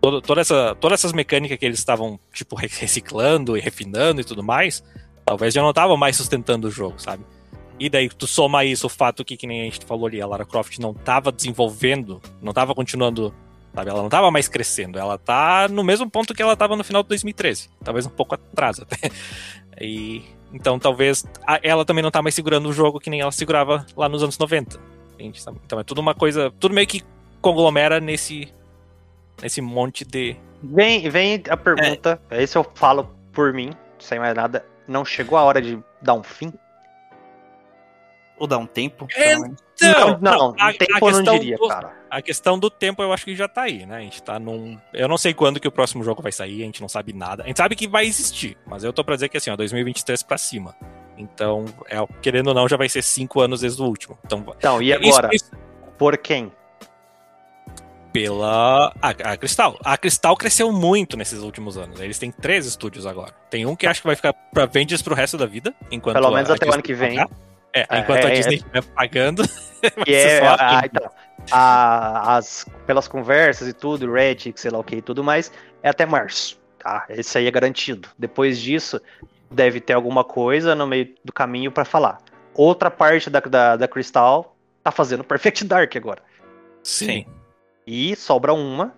todo- 0.00 0.20
toda 0.20 0.40
essa, 0.42 0.74
todas 0.78 1.00
essas 1.00 1.12
mecânicas 1.12 1.58
que 1.58 1.64
eles 1.66 1.78
estavam, 1.78 2.20
tipo, 2.32 2.54
re- 2.54 2.68
reciclando 2.70 3.56
e 3.56 3.60
refinando 3.60 4.20
e 4.20 4.24
tudo 4.24 4.42
mais, 4.42 4.84
talvez 5.24 5.52
já 5.54 5.62
não 5.62 5.70
estavam 5.70 5.96
mais 5.96 6.16
sustentando 6.16 6.68
o 6.68 6.70
jogo, 6.70 6.94
sabe? 6.98 7.24
E 7.78 7.88
daí 7.90 8.08
tu 8.08 8.26
soma 8.26 8.64
isso 8.64 8.86
o 8.86 8.90
fato 8.90 9.24
que, 9.24 9.36
que 9.36 9.46
nem 9.46 9.60
a 9.62 9.64
gente 9.64 9.84
falou 9.84 10.06
ali, 10.06 10.20
a 10.20 10.26
Lara 10.26 10.46
Croft 10.46 10.78
não 10.78 10.94
tava 10.94 11.30
desenvolvendo, 11.30 12.20
não 12.40 12.52
tava 12.52 12.74
continuando, 12.74 13.34
sabe? 13.74 13.90
Ela 13.90 14.00
não 14.02 14.08
tava 14.08 14.30
mais 14.30 14.48
crescendo, 14.48 14.98
ela 14.98 15.18
tá 15.18 15.68
no 15.68 15.84
mesmo 15.84 16.08
ponto 16.10 16.32
que 16.34 16.40
ela 16.42 16.56
tava 16.56 16.74
no 16.76 16.82
final 16.84 17.02
de 17.02 17.08
2013, 17.10 17.68
talvez 17.84 18.06
um 18.06 18.10
pouco 18.10 18.34
atrás 18.34 18.80
até. 18.80 18.96
E 19.78 20.22
então 20.54 20.78
talvez 20.78 21.26
a- 21.46 21.60
ela 21.62 21.84
também 21.84 22.02
não 22.02 22.10
tá 22.10 22.22
mais 22.22 22.34
segurando 22.34 22.66
o 22.66 22.72
jogo 22.72 22.98
que 22.98 23.10
nem 23.10 23.20
ela 23.20 23.30
segurava 23.30 23.84
lá 23.94 24.08
nos 24.08 24.22
anos 24.22 24.38
90. 24.38 24.80
entende? 25.14 25.38
Então 25.66 25.78
é 25.78 25.84
tudo 25.84 26.00
uma 26.00 26.14
coisa, 26.14 26.50
tudo 26.58 26.74
meio 26.74 26.86
que 26.86 27.02
conglomera 27.42 28.00
nesse 28.00 28.48
nesse 29.42 29.60
monte 29.60 30.02
de 30.02 30.34
Vem, 30.62 31.10
vem 31.10 31.42
a 31.50 31.56
pergunta, 31.58 32.18
esse 32.30 32.56
eu 32.56 32.64
falo 32.74 33.14
por 33.34 33.52
mim, 33.52 33.70
sem 33.98 34.18
mais 34.18 34.34
nada. 34.34 34.64
Não 34.88 35.04
chegou 35.04 35.36
a 35.36 35.42
hora 35.42 35.60
de 35.60 35.78
dar 36.00 36.14
um 36.14 36.22
fim? 36.22 36.50
Ou 38.38 38.46
dá 38.46 38.58
um 38.58 38.66
tempo. 38.66 39.06
Pelo 39.06 39.42
menos. 39.42 39.60
não, 39.80 40.18
não, 40.20 40.54
a- 40.58 40.72
tempo 40.72 40.92
a 40.92 40.98
eu 40.98 41.00
não 41.00 41.18
questão 41.18 41.38
diria, 41.38 41.56
do- 41.56 41.68
cara. 41.68 41.96
A 42.10 42.22
questão 42.22 42.58
do 42.58 42.68
tempo 42.70 43.02
eu 43.02 43.12
acho 43.12 43.24
que 43.24 43.34
já 43.34 43.48
tá 43.48 43.62
aí, 43.62 43.84
né? 43.86 43.96
A 43.96 44.00
gente 44.00 44.22
tá 44.22 44.38
num. 44.38 44.78
Eu 44.92 45.08
não 45.08 45.18
sei 45.18 45.32
quando 45.34 45.58
que 45.58 45.66
o 45.68 45.72
próximo 45.72 46.04
jogo 46.04 46.22
vai 46.22 46.32
sair, 46.32 46.62
a 46.62 46.66
gente 46.66 46.80
não 46.80 46.88
sabe 46.88 47.12
nada. 47.12 47.42
A 47.42 47.46
gente 47.46 47.56
sabe 47.56 47.74
que 47.74 47.88
vai 47.88 48.06
existir, 48.06 48.56
mas 48.66 48.84
eu 48.84 48.92
tô 48.92 49.02
pra 49.02 49.14
dizer 49.14 49.28
que 49.28 49.36
assim, 49.36 49.50
ó, 49.50 49.56
2023 49.56 50.22
pra 50.22 50.36
cima. 50.38 50.74
Então, 51.18 51.64
é, 51.88 51.96
querendo 52.20 52.48
ou 52.48 52.54
não, 52.54 52.68
já 52.68 52.76
vai 52.76 52.88
ser 52.90 53.02
cinco 53.02 53.40
anos 53.40 53.60
desde 53.60 53.80
o 53.80 53.86
último. 53.86 54.18
Então, 54.24 54.44
Então, 54.58 54.82
e 54.82 54.90
isso- 54.92 55.18
agora? 55.18 55.34
isso 55.34 55.50
Por 55.98 56.16
quem? 56.18 56.52
pela. 58.12 58.92
A, 59.02 59.10
a 59.10 59.36
Crystal. 59.36 59.78
A 59.84 59.96
Crystal 59.98 60.34
cresceu 60.36 60.72
muito 60.72 61.16
nesses 61.16 61.40
últimos 61.42 61.76
anos. 61.76 62.00
Eles 62.00 62.18
têm 62.18 62.30
três 62.30 62.64
estúdios 62.66 63.04
agora. 63.06 63.32
Tem 63.50 63.66
um 63.66 63.76
que 63.76 63.86
acho 63.86 64.00
que 64.00 64.06
vai 64.06 64.16
ficar 64.16 64.32
pra 64.32 64.64
vendas 64.66 65.02
pro 65.02 65.14
resto 65.14 65.36
da 65.36 65.44
vida. 65.46 65.74
Enquanto 65.90 66.14
Pelo 66.14 66.30
menos 66.30 66.50
a 66.50 66.54
até 66.54 66.66
o 66.68 66.72
ano 66.72 66.82
que 66.82 66.94
vem. 66.94 67.16
pagar. 67.16 67.28
É, 67.76 67.86
É, 67.90 67.98
enquanto 68.00 68.24
a 68.26 68.30
é, 68.30 68.34
Disney 68.34 68.56
estiver 68.56 68.82
pagando. 68.82 69.44
ser 69.46 70.10
é, 70.10 70.40
só 70.40 70.56
ah, 70.58 70.82
então, 70.84 71.10
a- 71.52 72.36
as, 72.36 72.66
pelas 72.86 73.06
conversas 73.06 73.68
e 73.68 73.72
tudo, 73.72 74.10
Reddit, 74.10 74.58
sei 74.58 74.70
lá 74.70 74.78
o 74.78 74.84
que 74.84 74.96
e 74.96 75.02
tudo 75.02 75.22
mais, 75.22 75.52
é 75.82 75.88
até 75.90 76.06
março, 76.06 76.58
tá? 76.78 77.04
Esse 77.10 77.36
aí 77.38 77.46
é 77.46 77.50
garantido. 77.50 78.08
Depois 78.18 78.58
disso, 78.58 79.00
deve 79.50 79.80
ter 79.80 79.92
alguma 79.92 80.24
coisa 80.24 80.74
no 80.74 80.86
meio 80.86 81.14
do 81.24 81.32
caminho 81.32 81.70
pra 81.70 81.84
falar. 81.84 82.18
Outra 82.54 82.90
parte 82.90 83.28
da, 83.28 83.40
da, 83.40 83.76
da 83.76 83.86
Crystal 83.88 84.56
tá 84.82 84.90
fazendo 84.90 85.22
Perfect 85.24 85.64
Dark 85.64 85.94
agora. 85.96 86.22
Sim. 86.82 87.26
E 87.86 88.16
sobra 88.16 88.52
uma, 88.54 88.94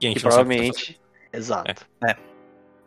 E 0.00 0.06
a 0.06 0.12
que 0.12 0.20
tá 0.20 0.28
provavelmente... 0.28 1.00
Exato. 1.32 1.86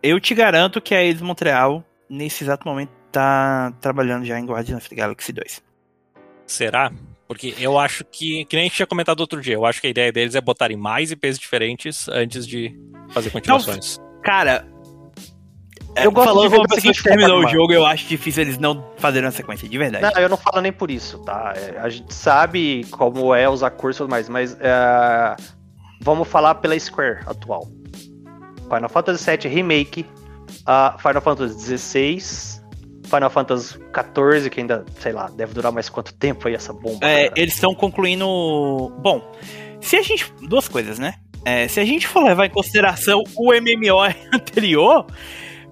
Eu 0.01 0.19
te 0.19 0.33
garanto 0.33 0.79
que 0.81 0.95
a 0.95 1.03
Eidos 1.03 1.21
Montreal, 1.21 1.83
nesse 2.09 2.43
exato 2.43 2.67
momento, 2.67 2.91
tá 3.11 3.73
trabalhando 3.81 4.25
já 4.25 4.39
em 4.39 4.45
Guardians 4.45 4.77
of 4.79 4.89
the 4.89 4.95
Galaxy 4.95 5.31
2. 5.33 5.61
Será? 6.47 6.91
Porque 7.27 7.53
eu 7.59 7.77
acho 7.77 8.03
que, 8.05 8.43
que 8.45 8.55
nem 8.55 8.65
a 8.65 8.67
gente 8.67 8.75
tinha 8.77 8.88
comentado 8.88 9.19
outro 9.19 9.39
dia, 9.39 9.53
eu 9.53 9.65
acho 9.65 9.79
que 9.79 9.88
a 9.88 9.89
ideia 9.89 10.11
deles 10.11 10.33
é 10.33 10.41
botarem 10.41 10.75
mais 10.75 11.11
IPs 11.11 11.38
diferentes 11.38 12.07
antes 12.09 12.47
de 12.47 12.75
fazer 13.11 13.29
continuações. 13.29 13.99
Cara, 14.23 14.65
Eu 15.95 16.05
eu 16.05 16.11
gosto 16.11 16.27
falando 16.29 16.51
como 16.51 16.67
pessoa 16.67 16.93
que 16.93 17.03
terminou 17.03 17.43
o 17.45 17.47
jogo, 17.47 17.71
eu 17.71 17.85
acho 17.85 18.07
difícil 18.07 18.41
eles 18.43 18.57
não 18.57 18.83
fazerem 18.97 19.25
uma 19.25 19.31
sequência, 19.31 19.69
de 19.69 19.77
verdade. 19.77 20.03
Não, 20.03 20.21
eu 20.21 20.27
não 20.29 20.38
falo 20.38 20.59
nem 20.61 20.71
por 20.71 20.89
isso, 20.89 21.19
tá? 21.19 21.53
É, 21.55 21.77
A 21.79 21.89
gente 21.89 22.11
sabe 22.13 22.83
como 22.89 23.33
é 23.35 23.47
usar 23.47 23.69
cursos 23.71 24.07
mais, 24.07 24.27
mas 24.27 24.57
é, 24.59 25.35
vamos 26.01 26.27
falar 26.27 26.55
pela 26.55 26.77
Square 26.79 27.19
atual. 27.27 27.67
Final 28.63 28.89
Fantasy 28.89 29.38
VII 29.38 29.47
Remake, 29.53 30.05
a 30.65 30.95
Final 30.99 31.21
Fantasy 31.21 31.77
XVI, 31.77 32.58
Final 33.09 33.29
Fantasy 33.29 33.73
XIV, 33.73 34.49
que 34.49 34.59
ainda, 34.61 34.85
sei 34.99 35.11
lá, 35.11 35.29
deve 35.29 35.53
durar 35.53 35.71
mais 35.71 35.89
quanto 35.89 36.13
tempo 36.13 36.47
aí 36.47 36.53
essa 36.53 36.71
bomba. 36.71 37.05
É, 37.05 37.27
cara? 37.27 37.41
eles 37.41 37.55
estão 37.55 37.73
concluindo. 37.73 38.25
Bom, 38.99 39.21
se 39.81 39.95
a 39.95 40.01
gente. 40.01 40.31
Duas 40.41 40.67
coisas, 40.67 40.99
né? 40.99 41.15
É, 41.45 41.67
se 41.67 41.79
a 41.79 41.85
gente 41.85 42.07
for 42.07 42.23
levar 42.23 42.45
em 42.45 42.49
consideração 42.49 43.23
o 43.35 43.51
MMO 43.53 44.01
anterior, 44.33 45.07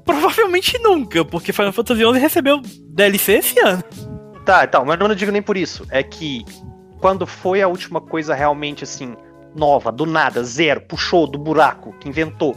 provavelmente 0.04 0.80
nunca, 0.80 1.24
porque 1.24 1.54
Final 1.54 1.74
Fantasy 1.74 2.02
XI 2.02 2.20
recebeu 2.20 2.62
DLC 2.90 3.34
esse 3.34 3.60
ano. 3.60 3.84
Tá, 4.46 4.64
então, 4.64 4.86
mas 4.86 5.00
eu 5.00 5.08
não 5.08 5.16
digo 5.16 5.32
nem 5.32 5.42
por 5.42 5.58
isso. 5.58 5.86
É 5.90 6.02
que 6.02 6.44
quando 7.00 7.28
foi 7.28 7.62
a 7.62 7.68
última 7.68 8.00
coisa 8.00 8.34
realmente 8.34 8.84
assim, 8.84 9.16
nova, 9.54 9.92
do 9.92 10.06
nada, 10.06 10.44
zero, 10.44 10.82
puxou 10.82 11.28
do 11.28 11.38
buraco, 11.38 11.94
que 12.00 12.08
inventou, 12.08 12.56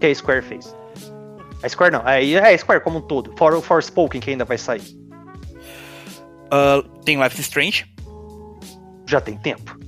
que 0.00 0.06
a 0.06 0.14
Square 0.14 0.42
fez. 0.42 0.74
A 1.62 1.68
Square 1.68 1.92
não, 1.92 2.08
é, 2.08 2.24
é 2.30 2.54
a 2.54 2.58
Square 2.58 2.82
como 2.82 2.98
um 2.98 3.02
todo. 3.02 3.34
For, 3.36 3.52
o 3.54 3.60
Forspoken 3.62 4.20
que 4.20 4.30
ainda 4.30 4.44
vai 4.44 4.56
sair. 4.58 4.82
Ah, 6.50 6.82
tem 7.04 7.22
Life 7.22 7.34
is 7.38 7.46
Strange, 7.46 7.86
Já 9.06 9.20
tem 9.20 9.36
tempo. 9.36 9.78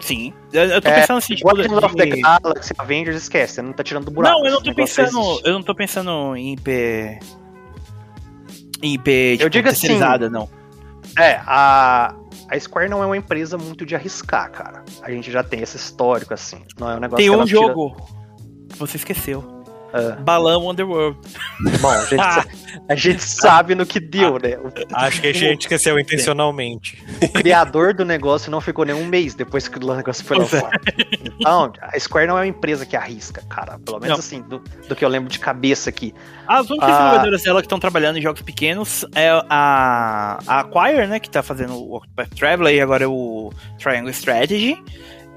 sim. 0.00 0.32
Eu, 0.52 0.64
eu 0.64 0.80
tô 0.80 0.88
É, 0.88 1.00
pensando 1.00 1.18
assim, 1.18 1.34
tipo, 1.34 1.48
Guardians 1.48 1.82
of 1.84 1.94
the 1.96 2.06
Galaxy, 2.06 2.72
Avengers, 2.78 3.16
esquece, 3.16 3.54
você 3.54 3.62
não 3.62 3.72
tá 3.72 3.82
tirando 3.84 4.06
do 4.06 4.10
buraco. 4.10 4.38
Não, 4.38 4.46
eu 4.46 4.52
não 4.52 4.62
tô 4.62 4.74
pensando. 4.74 5.40
Eu 5.44 5.52
não 5.52 5.62
tô 5.62 5.74
pensando 5.74 6.34
em 6.36 6.52
IP. 6.54 6.70
Em 8.82 8.94
IP 8.94 9.32
tipo, 9.32 9.42
Eu 9.44 9.48
digo 9.50 9.68
assim, 9.68 9.98
não. 10.30 10.48
É, 11.18 11.40
a, 11.44 12.14
a 12.48 12.60
Square 12.60 12.88
não 12.88 13.02
é 13.02 13.06
uma 13.06 13.16
empresa 13.16 13.58
muito 13.58 13.84
de 13.84 13.94
arriscar, 13.96 14.50
cara. 14.52 14.84
A 15.02 15.10
gente 15.10 15.30
já 15.32 15.42
tem 15.42 15.60
esse 15.60 15.76
histórico, 15.76 16.32
assim. 16.32 16.62
Não 16.78 16.90
é 16.90 16.94
um 16.96 17.00
negócio 17.00 17.16
Tem 17.24 17.28
um 17.30 17.44
tira- 17.44 17.60
jogo. 17.60 17.96
que 18.70 18.78
Você 18.78 18.96
esqueceu. 18.96 19.57
Ah. 19.92 20.16
Balão 20.20 20.68
Underworld. 20.70 21.18
Bom, 21.80 21.88
a 21.90 22.04
gente, 22.04 22.48
a 22.90 22.94
gente 22.94 23.22
sabe 23.22 23.74
no 23.74 23.86
que 23.86 23.98
deu, 23.98 24.34
né? 24.34 24.58
Acho 24.92 25.20
que 25.20 25.28
a 25.28 25.32
gente 25.32 25.62
esqueceu 25.62 25.98
intencionalmente. 25.98 27.02
o 27.22 27.28
criador 27.30 27.94
do 27.94 28.04
negócio 28.04 28.50
não 28.50 28.60
ficou 28.60 28.84
nem 28.84 28.94
um 28.94 29.06
mês 29.06 29.34
depois 29.34 29.66
que 29.66 29.78
o 29.82 29.94
negócio 29.96 30.24
foi 30.24 30.36
Pois 30.36 30.52
é. 30.52 30.56
lançado. 30.62 30.80
Então, 31.40 31.72
a 31.80 31.98
Square 31.98 32.26
não 32.26 32.36
é 32.36 32.40
uma 32.42 32.46
empresa 32.46 32.84
que 32.84 32.96
arrisca, 32.96 33.42
cara. 33.48 33.78
Pelo 33.78 33.98
menos 34.00 34.08
Não. 34.08 34.18
assim, 34.18 34.42
do, 34.42 34.58
do 34.88 34.94
que 34.96 35.04
eu 35.04 35.08
lembro 35.08 35.30
de 35.30 35.38
cabeça 35.38 35.88
aqui. 35.88 36.14
As 36.46 36.68
únicas 36.68 36.88
Ah. 36.90 36.92
desenvolvedoras 36.98 37.42
dela 37.42 37.60
que 37.60 37.66
estão 37.66 37.78
trabalhando 37.78 38.18
em 38.18 38.22
jogos 38.22 38.42
pequenos 38.42 39.04
é 39.14 39.30
a, 39.48 40.38
a 40.46 40.60
Acquire, 40.60 41.06
né? 41.06 41.18
Que 41.18 41.30
tá 41.30 41.42
fazendo 41.42 41.74
o 41.74 41.96
Octopath 41.96 42.28
Traveler 42.36 42.74
e 42.74 42.80
agora 42.80 43.04
é 43.04 43.08
o 43.08 43.50
Triangle 43.78 44.10
Strategy. 44.10 44.76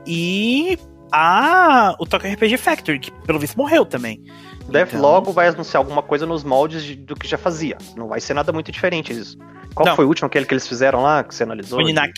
E 0.06 0.78
a, 1.12 1.96
o 2.00 2.06
Tokyo 2.06 2.32
RPG 2.34 2.58
Factory, 2.58 3.00
que 3.00 3.12
pelo 3.12 3.40
visto 3.40 3.58
morreu 3.58 3.86
também. 3.86 4.24
Deve 4.70 4.92
Então- 4.92 5.02
logo 5.02 5.32
vai 5.32 5.48
anunciar 5.48 5.82
alguma 5.82 6.02
coisa 6.02 6.26
nos 6.26 6.44
moldes 6.44 6.84
de- 6.84 6.96
do 6.96 7.16
que 7.16 7.28
já 7.28 7.38
fazia. 7.38 7.78
Não 7.96 8.08
vai 8.08 8.22
ser 8.22 8.34
nada 8.34 8.52
muito 8.54 8.72
diferente 8.72 9.12
isso. 9.12 9.38
Qual 9.76 9.88
Não. 9.88 9.96
foi 9.96 10.06
o 10.06 10.08
último 10.08 10.28
aquele 10.28 10.46
que 10.46 10.54
eles 10.54 10.68
fizeram 10.68 11.02
lá, 11.02 11.24
que 11.24 11.34
você 11.36 11.44
analisou? 11.44 11.80
O 11.80 11.82
Ninak. 11.84 12.14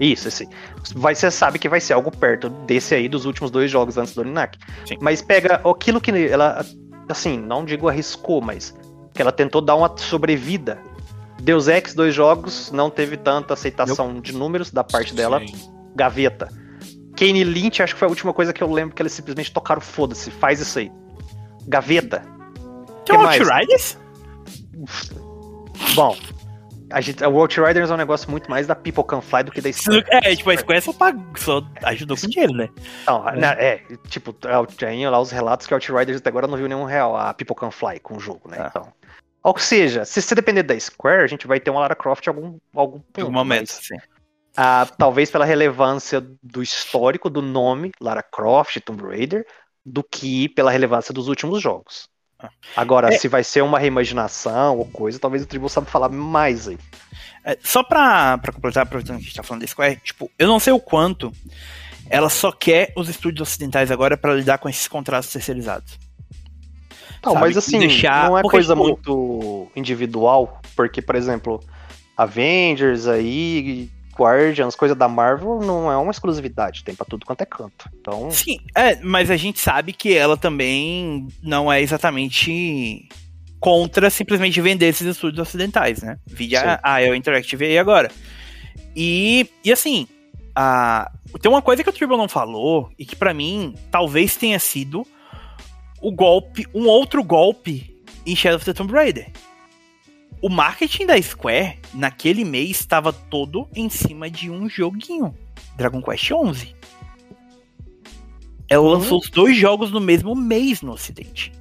Isso, 0.00 0.26
esse. 0.26 0.48
Vai, 0.96 1.14
você 1.14 1.30
sabe 1.30 1.58
que 1.58 1.68
vai 1.68 1.80
ser 1.80 1.92
algo 1.92 2.10
perto 2.10 2.48
desse 2.48 2.94
aí 2.94 3.08
dos 3.08 3.24
últimos 3.24 3.50
dois 3.50 3.70
jogos 3.70 3.96
antes 3.98 4.14
do 4.14 4.24
Ninak. 4.24 4.58
Mas 5.00 5.22
pega 5.22 5.60
aquilo 5.68 6.00
que 6.00 6.10
ela, 6.10 6.64
assim, 7.08 7.38
não 7.38 7.64
digo 7.64 7.88
arriscou, 7.88 8.40
mas 8.40 8.74
que 9.14 9.20
ela 9.22 9.30
tentou 9.30 9.60
dar 9.60 9.76
uma 9.76 9.92
sobrevida. 9.96 10.78
Deus 11.40 11.68
Ex, 11.68 11.94
dois 11.94 12.14
jogos, 12.14 12.70
não 12.72 12.88
teve 12.88 13.16
tanta 13.16 13.54
aceitação 13.54 14.20
de 14.20 14.32
números 14.32 14.70
da 14.70 14.82
parte 14.82 15.14
dela. 15.14 15.40
Sim. 15.40 15.70
Gaveta. 15.94 16.48
Kane 17.16 17.44
Lynch, 17.44 17.82
acho 17.82 17.94
que 17.94 17.98
foi 17.98 18.06
a 18.06 18.10
última 18.10 18.32
coisa 18.32 18.52
que 18.52 18.62
eu 18.62 18.70
lembro 18.70 18.94
que 18.94 19.02
eles 19.02 19.12
simplesmente 19.12 19.52
tocaram 19.52 19.80
foda-se, 19.80 20.30
faz 20.30 20.60
isso 20.60 20.78
aí. 20.78 20.90
Gaveta. 21.66 22.22
Tem 23.04 23.16
o 23.16 23.22
mais? 23.22 23.40
Outriders? 23.40 23.98
Bom, 25.94 26.16
a 26.92 27.00
gente, 27.00 27.24
o 27.24 27.38
Outriders 27.38 27.90
é 27.90 27.94
um 27.94 27.96
negócio 27.96 28.30
muito 28.30 28.50
mais 28.50 28.66
da 28.66 28.74
People 28.74 29.04
Can 29.04 29.20
Fly 29.20 29.44
do 29.44 29.52
que 29.52 29.60
da 29.60 29.72
Square. 29.72 30.04
É, 30.08 30.36
tipo, 30.36 30.50
a 30.50 30.56
Square 30.56 30.80
só, 30.80 30.92
pagou, 30.92 31.24
só 31.36 31.62
ajudou 31.84 32.16
com 32.16 32.26
dinheiro, 32.26 32.52
né? 32.52 32.68
Não, 33.06 33.24
né, 33.24 33.56
é, 33.58 33.82
tipo, 34.08 34.32
tem 34.76 35.08
lá 35.08 35.20
os 35.20 35.30
relatos 35.30 35.66
que 35.66 35.74
Outriders 35.74 36.18
até 36.18 36.28
agora 36.28 36.46
não 36.46 36.56
viu 36.56 36.68
nenhum 36.68 36.84
real 36.84 37.16
a 37.16 37.32
People 37.34 37.56
Can 37.56 37.70
Fly 37.70 37.98
com 38.00 38.16
o 38.16 38.20
jogo, 38.20 38.48
né? 38.48 38.58
Ah. 38.60 38.66
Então. 38.70 38.92
Ou 39.42 39.58
seja, 39.58 40.04
se 40.04 40.22
você 40.22 40.34
depender 40.34 40.62
da 40.62 40.78
Square, 40.78 41.24
a 41.24 41.26
gente 41.26 41.46
vai 41.46 41.58
ter 41.58 41.70
uma 41.70 41.80
Lara 41.80 41.96
Croft 41.96 42.26
em 42.26 42.30
algum, 42.30 42.58
algum 42.74 42.98
Em 42.98 43.00
ponto, 43.00 43.20
algum 43.20 43.32
momento, 43.32 43.72
mas, 43.74 43.86
sim. 43.86 43.96
Ah, 44.56 44.86
talvez 44.98 45.30
pela 45.30 45.44
relevância 45.44 46.24
do 46.42 46.62
histórico 46.62 47.28
do 47.30 47.40
nome 47.42 47.92
Lara 48.00 48.22
Croft, 48.22 48.78
Tomb 48.84 49.02
Raider, 49.04 49.46
do 49.84 50.02
que 50.04 50.48
pela 50.50 50.70
relevância 50.70 51.12
dos 51.14 51.28
últimos 51.28 51.60
jogos. 51.62 52.08
Ah. 52.38 52.50
Agora, 52.76 53.08
É. 53.12 53.18
se 53.18 53.28
vai 53.28 53.42
ser 53.44 53.62
uma 53.62 53.78
reimaginação 53.78 54.78
ou 54.78 54.84
coisa, 54.86 55.18
talvez 55.18 55.42
o 55.42 55.46
Tribu 55.46 55.68
saiba 55.68 55.86
falar 55.88 56.08
mais 56.08 56.68
aí. 56.68 56.78
É, 57.44 57.56
só 57.62 57.82
pra, 57.82 58.38
pra 58.38 58.52
completar, 58.52 58.84
aproveitando 58.84 59.16
que 59.16 59.22
a 59.22 59.26
gente 59.26 59.34
tá 59.36 59.42
falando 59.42 59.62
da 59.62 59.66
Square, 59.68 59.96
tipo, 60.04 60.30
eu 60.38 60.46
não 60.46 60.60
sei 60.60 60.72
o 60.72 60.78
quanto 60.80 61.32
ela 62.10 62.28
só 62.28 62.52
quer 62.52 62.92
os 62.96 63.08
estúdios 63.08 63.48
ocidentais 63.48 63.90
agora 63.90 64.16
pra 64.16 64.34
lidar 64.34 64.58
com 64.58 64.68
esses 64.68 64.86
contratos 64.86 65.30
terceirizados. 65.32 65.98
Não, 67.24 67.32
Sabe? 67.34 67.46
mas 67.46 67.56
assim, 67.56 67.78
Deixar- 67.78 68.28
não 68.28 68.38
é 68.38 68.42
porque, 68.42 68.56
coisa 68.56 68.74
tipo- 68.74 68.84
muito 68.84 69.70
individual, 69.76 70.60
porque, 70.76 71.00
por 71.00 71.14
exemplo, 71.14 71.60
Avengers 72.16 73.06
aí, 73.06 73.88
Guardians, 74.16 74.74
coisa 74.74 74.94
da 74.94 75.08
Marvel, 75.08 75.60
não 75.60 75.90
é 75.90 75.96
uma 75.96 76.10
exclusividade, 76.10 76.84
tem 76.84 76.94
pra 76.94 77.06
tudo 77.06 77.26
quanto 77.26 77.40
é 77.42 77.46
canto. 77.46 77.88
Então, 78.00 78.30
Sim, 78.30 78.58
é, 78.74 78.96
mas 79.02 79.30
a 79.30 79.36
gente 79.36 79.60
sabe 79.60 79.92
que 79.92 80.14
ela 80.14 80.36
também 80.36 81.28
não 81.42 81.72
é 81.72 81.80
exatamente 81.80 83.08
contra 83.58 84.10
simplesmente 84.10 84.60
vender 84.60 84.86
esses 84.86 85.06
estúdios 85.06 85.46
ocidentais, 85.46 86.02
né? 86.02 86.18
Via 86.26 86.80
a 86.82 86.94
a 86.94 87.16
Interactive 87.16 87.64
aí 87.64 87.78
agora. 87.78 88.10
E, 88.94 89.48
e 89.64 89.72
assim, 89.72 90.06
a, 90.54 91.10
tem 91.40 91.50
uma 91.50 91.62
coisa 91.62 91.82
que 91.82 91.88
o 91.88 91.92
Tribal 91.92 92.18
não 92.18 92.28
falou 92.28 92.90
e 92.98 93.06
que 93.06 93.16
pra 93.16 93.32
mim 93.32 93.74
talvez 93.90 94.36
tenha 94.36 94.58
sido 94.58 95.06
o 96.00 96.10
golpe, 96.10 96.66
um 96.74 96.86
outro 96.86 97.22
golpe 97.22 97.96
em 98.26 98.34
Shadow 98.34 98.56
of 98.56 98.64
the 98.64 98.72
Tomb 98.72 98.92
Raider. 98.92 99.30
O 100.42 100.48
marketing 100.48 101.06
da 101.06 101.20
Square 101.22 101.78
naquele 101.94 102.44
mês 102.44 102.70
estava 102.80 103.12
todo 103.12 103.68
em 103.74 103.88
cima 103.88 104.28
de 104.28 104.50
um 104.50 104.68
joguinho, 104.68 105.32
Dragon 105.76 106.02
Quest 106.02 106.24
XI. 106.26 106.74
Ela 108.68 108.88
lançou 108.90 109.20
os 109.20 109.30
dois 109.30 109.56
jogos 109.56 109.90
no 109.92 110.00
mesmo 110.00 110.34
mês 110.34 110.82
no 110.82 110.92
Ocidente. 110.92 111.52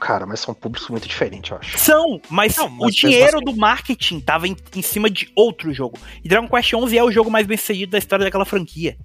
cara, 0.00 0.26
mas 0.26 0.40
são 0.40 0.52
públicos 0.52 0.88
muito 0.90 1.08
diferentes, 1.08 1.50
eu 1.50 1.56
acho. 1.56 1.78
São, 1.78 2.20
mas, 2.28 2.56
Não, 2.56 2.68
mas 2.68 2.88
o 2.94 2.96
dinheiro 2.96 3.36
assim- 3.38 3.44
do 3.44 3.56
marketing 3.56 4.20
tava 4.20 4.46
em, 4.46 4.54
em 4.76 4.82
cima 4.82 5.08
de 5.08 5.30
outro 5.34 5.72
jogo. 5.72 5.98
E 6.22 6.28
Dragon 6.28 6.46
Quest 6.48 6.70
XI 6.70 6.98
é 6.98 7.02
o 7.04 7.10
jogo 7.10 7.30
mais 7.30 7.46
bem 7.46 7.56
sucedido 7.56 7.92
da 7.92 7.98
história 7.98 8.22
daquela 8.24 8.44
franquia. 8.44 8.98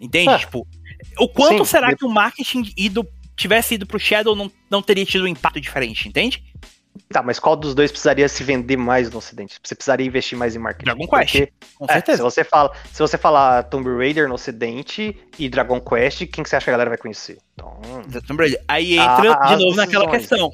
Entende? 0.00 0.30
É. 0.30 0.38
Tipo, 0.38 0.66
o 1.20 1.28
quanto 1.28 1.58
Sim, 1.64 1.70
será 1.70 1.90
de- 1.90 1.96
que 1.96 2.04
o 2.04 2.08
marketing 2.08 2.72
ido, 2.76 3.06
tivesse 3.36 3.74
ido 3.76 3.86
pro 3.86 4.00
Shadow 4.00 4.34
não, 4.34 4.50
não 4.70 4.82
teria 4.82 5.04
tido 5.06 5.24
um 5.24 5.28
impacto 5.28 5.60
diferente, 5.60 6.08
entende? 6.08 6.42
Tá, 7.10 7.22
mas 7.22 7.38
qual 7.38 7.56
dos 7.56 7.74
dois 7.74 7.90
precisaria 7.90 8.28
se 8.28 8.42
vender 8.44 8.76
mais 8.76 9.10
no 9.10 9.18
Ocidente? 9.18 9.58
Você 9.62 9.74
precisaria 9.74 10.06
investir 10.06 10.36
mais 10.36 10.54
em 10.56 10.58
marketing? 10.58 10.84
Dragon 10.84 11.06
Quest. 11.06 11.32
Porque, 11.32 11.52
Com 11.76 11.84
é, 11.84 11.88
se 11.88 11.92
certeza. 11.94 12.22
você 12.22 12.44
fala, 12.44 12.72
se 12.92 12.98
você 12.98 13.16
falar 13.18 13.62
Tomb 13.64 13.88
Raider 13.96 14.28
no 14.28 14.34
Ocidente 14.34 15.16
e 15.38 15.48
Dragon 15.48 15.80
Quest, 15.80 16.26
quem 16.26 16.42
que 16.44 16.48
você 16.50 16.56
acha 16.56 16.64
que 16.64 16.70
a 16.70 16.72
galera 16.74 16.90
vai 16.90 16.98
conhecer? 16.98 17.38
Então, 17.54 17.80
Da 18.08 18.20
Tomb 18.20 18.42
Raider. 18.42 18.62
Aí 18.68 18.94
entra 18.98 19.32
Ah, 19.32 19.46
de 19.48 19.54
as 19.54 19.60
novo 19.60 19.76
naquela 19.76 20.10
questão. 20.10 20.50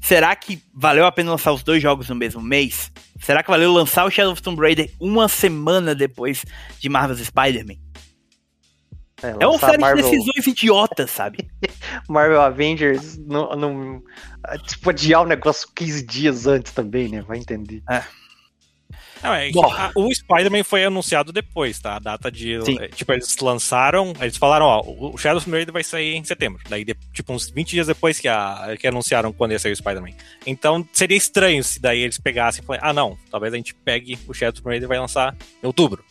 Será 0.00 0.36
que 0.36 0.62
valeu 0.74 1.06
a 1.06 1.12
pena 1.12 1.30
lançar 1.30 1.52
os 1.52 1.62
dois 1.62 1.82
jogos 1.82 2.08
no 2.10 2.14
mesmo 2.14 2.42
mês? 2.42 2.92
Será 3.20 3.42
que 3.42 3.50
valeu 3.50 3.72
lançar 3.72 4.04
o 4.04 4.10
Shadow 4.10 4.32
of 4.32 4.42
Tomb 4.42 4.60
Raider 4.60 4.90
uma 5.00 5.28
semana 5.28 5.94
depois 5.94 6.44
de 6.78 6.88
Marvel's 6.90 7.26
Spider-Man? 7.26 7.76
É 9.28 9.34
uma 9.46 9.52
lançar 9.52 9.70
série 9.70 9.80
Marvel, 9.80 10.04
de 10.04 10.10
decisões 10.10 10.46
idiotas, 10.46 11.10
sabe? 11.10 11.48
Marvel 12.08 12.40
Avengers, 12.42 13.16
não, 13.18 13.50
não, 13.56 14.02
tipo, 14.66 14.90
adiar 14.90 15.22
o 15.22 15.26
negócio 15.26 15.68
15 15.74 16.04
dias 16.06 16.46
antes 16.46 16.72
também, 16.72 17.08
né? 17.08 17.22
Vai 17.22 17.38
entender. 17.38 17.82
Não, 19.22 19.32
é 19.32 19.46
que 19.46 19.54
Bom. 19.54 19.72
a- 19.72 19.90
o 19.94 20.14
Spider-Man 20.14 20.62
foi 20.64 20.84
anunciado 20.84 21.32
depois, 21.32 21.78
tá? 21.78 21.96
A 21.96 21.98
data 21.98 22.30
de. 22.30 22.62
Sim. 22.62 22.76
é, 22.78 22.88
Tipo, 22.88 23.10
eles 23.14 23.34
lançaram. 23.38 24.12
Eles 24.20 24.36
falaram, 24.36 24.66
ó, 24.66 24.82
o 24.86 25.16
Shadow 25.16 25.38
of 25.38 25.46
the 25.50 25.56
Raider 25.56 25.72
vai 25.72 25.82
sair 25.82 26.14
em 26.14 26.22
setembro. 26.24 26.60
Daí, 26.68 26.84
de- 26.84 26.94
tipo, 27.10 27.32
uns 27.32 27.48
20 27.48 27.70
dias 27.70 27.86
depois 27.86 28.20
que, 28.20 28.28
a, 28.28 28.76
que 28.78 28.86
anunciaram 28.86 29.32
quando 29.32 29.52
ia 29.52 29.58
sair 29.58 29.72
o 29.72 29.76
Spider-Man. 29.76 30.10
Então, 30.46 30.86
seria 30.92 31.16
estranho 31.16 31.64
se 31.64 31.80
daí 31.80 32.00
eles 32.00 32.18
pegassem 32.18 32.62
e 32.62 32.66
falassem, 32.66 32.86
ah, 32.86 32.92
não, 32.92 33.16
talvez 33.30 33.54
a 33.54 33.56
gente 33.56 33.74
pegue 33.74 34.18
o 34.28 34.34
Shadow 34.34 34.52
of 34.58 34.62
the 34.62 34.68
Raider 34.68 34.86
e 34.86 34.88
vai 34.88 34.98
lançar 34.98 35.34
em 35.62 35.66
outubro. 35.66 36.04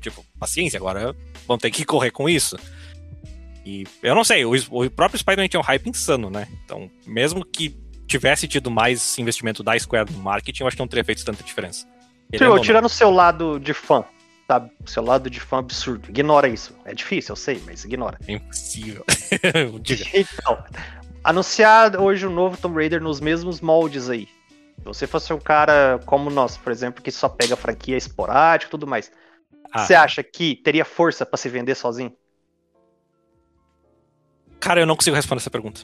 Tipo, 0.00 0.24
paciência, 0.38 0.76
agora 0.78 1.14
vão 1.46 1.58
ter 1.58 1.70
que 1.70 1.84
correr 1.84 2.10
com 2.10 2.28
isso. 2.28 2.56
E 3.64 3.84
eu 4.02 4.14
não 4.14 4.24
sei, 4.24 4.44
o, 4.44 4.52
o 4.70 4.90
próprio 4.90 5.18
Spider-Man 5.18 5.48
tinha 5.48 5.60
um 5.60 5.64
hype 5.64 5.88
insano, 5.88 6.30
né? 6.30 6.48
Então, 6.64 6.90
mesmo 7.06 7.44
que 7.44 7.76
tivesse 8.06 8.48
tido 8.48 8.70
mais 8.70 9.18
investimento 9.18 9.62
da 9.62 9.78
Square 9.78 10.12
no 10.12 10.18
marketing, 10.18 10.62
eu 10.62 10.66
acho 10.66 10.76
que 10.76 10.82
não 10.82 10.88
teria 10.88 11.04
feito 11.04 11.24
tanta 11.24 11.44
diferença. 11.44 11.86
Querendo 12.30 12.48
Tio, 12.48 12.56
não. 12.56 12.62
tirando 12.62 12.84
o 12.86 12.88
seu 12.88 13.10
lado 13.10 13.60
de 13.60 13.72
fã, 13.72 14.04
sabe? 14.48 14.70
Seu 14.86 15.04
lado 15.04 15.28
de 15.30 15.38
fã 15.38 15.58
absurdo. 15.58 16.08
Ignora 16.08 16.48
isso. 16.48 16.74
É 16.84 16.94
difícil, 16.94 17.32
eu 17.32 17.36
sei, 17.36 17.62
mas 17.64 17.84
ignora. 17.84 18.18
É 18.26 18.32
impossível. 18.32 19.04
Diga. 19.82 20.04
Então, 20.14 20.64
anunciar 21.22 22.00
hoje 22.00 22.26
o 22.26 22.30
novo 22.30 22.56
Tomb 22.56 22.76
Raider 22.76 23.00
nos 23.00 23.20
mesmos 23.20 23.60
moldes 23.60 24.08
aí. 24.08 24.26
Se 24.78 24.84
você 24.84 25.06
fosse 25.06 25.32
um 25.32 25.38
cara 25.38 26.00
como 26.06 26.30
nós, 26.30 26.56
por 26.56 26.72
exemplo, 26.72 27.02
que 27.02 27.10
só 27.10 27.28
pega 27.28 27.54
franquia 27.54 27.96
esporádica 27.96 28.68
e 28.68 28.70
tudo 28.70 28.86
mais, 28.86 29.12
Ah. 29.72 29.84
você 29.86 29.94
acha 29.94 30.22
que 30.22 30.56
teria 30.56 30.84
força 30.84 31.24
pra 31.24 31.36
se 31.36 31.48
vender 31.48 31.74
sozinho? 31.74 32.12
Cara, 34.58 34.80
eu 34.80 34.86
não 34.86 34.96
consigo 34.96 35.16
responder 35.16 35.40
essa 35.40 35.50
pergunta. 35.50 35.80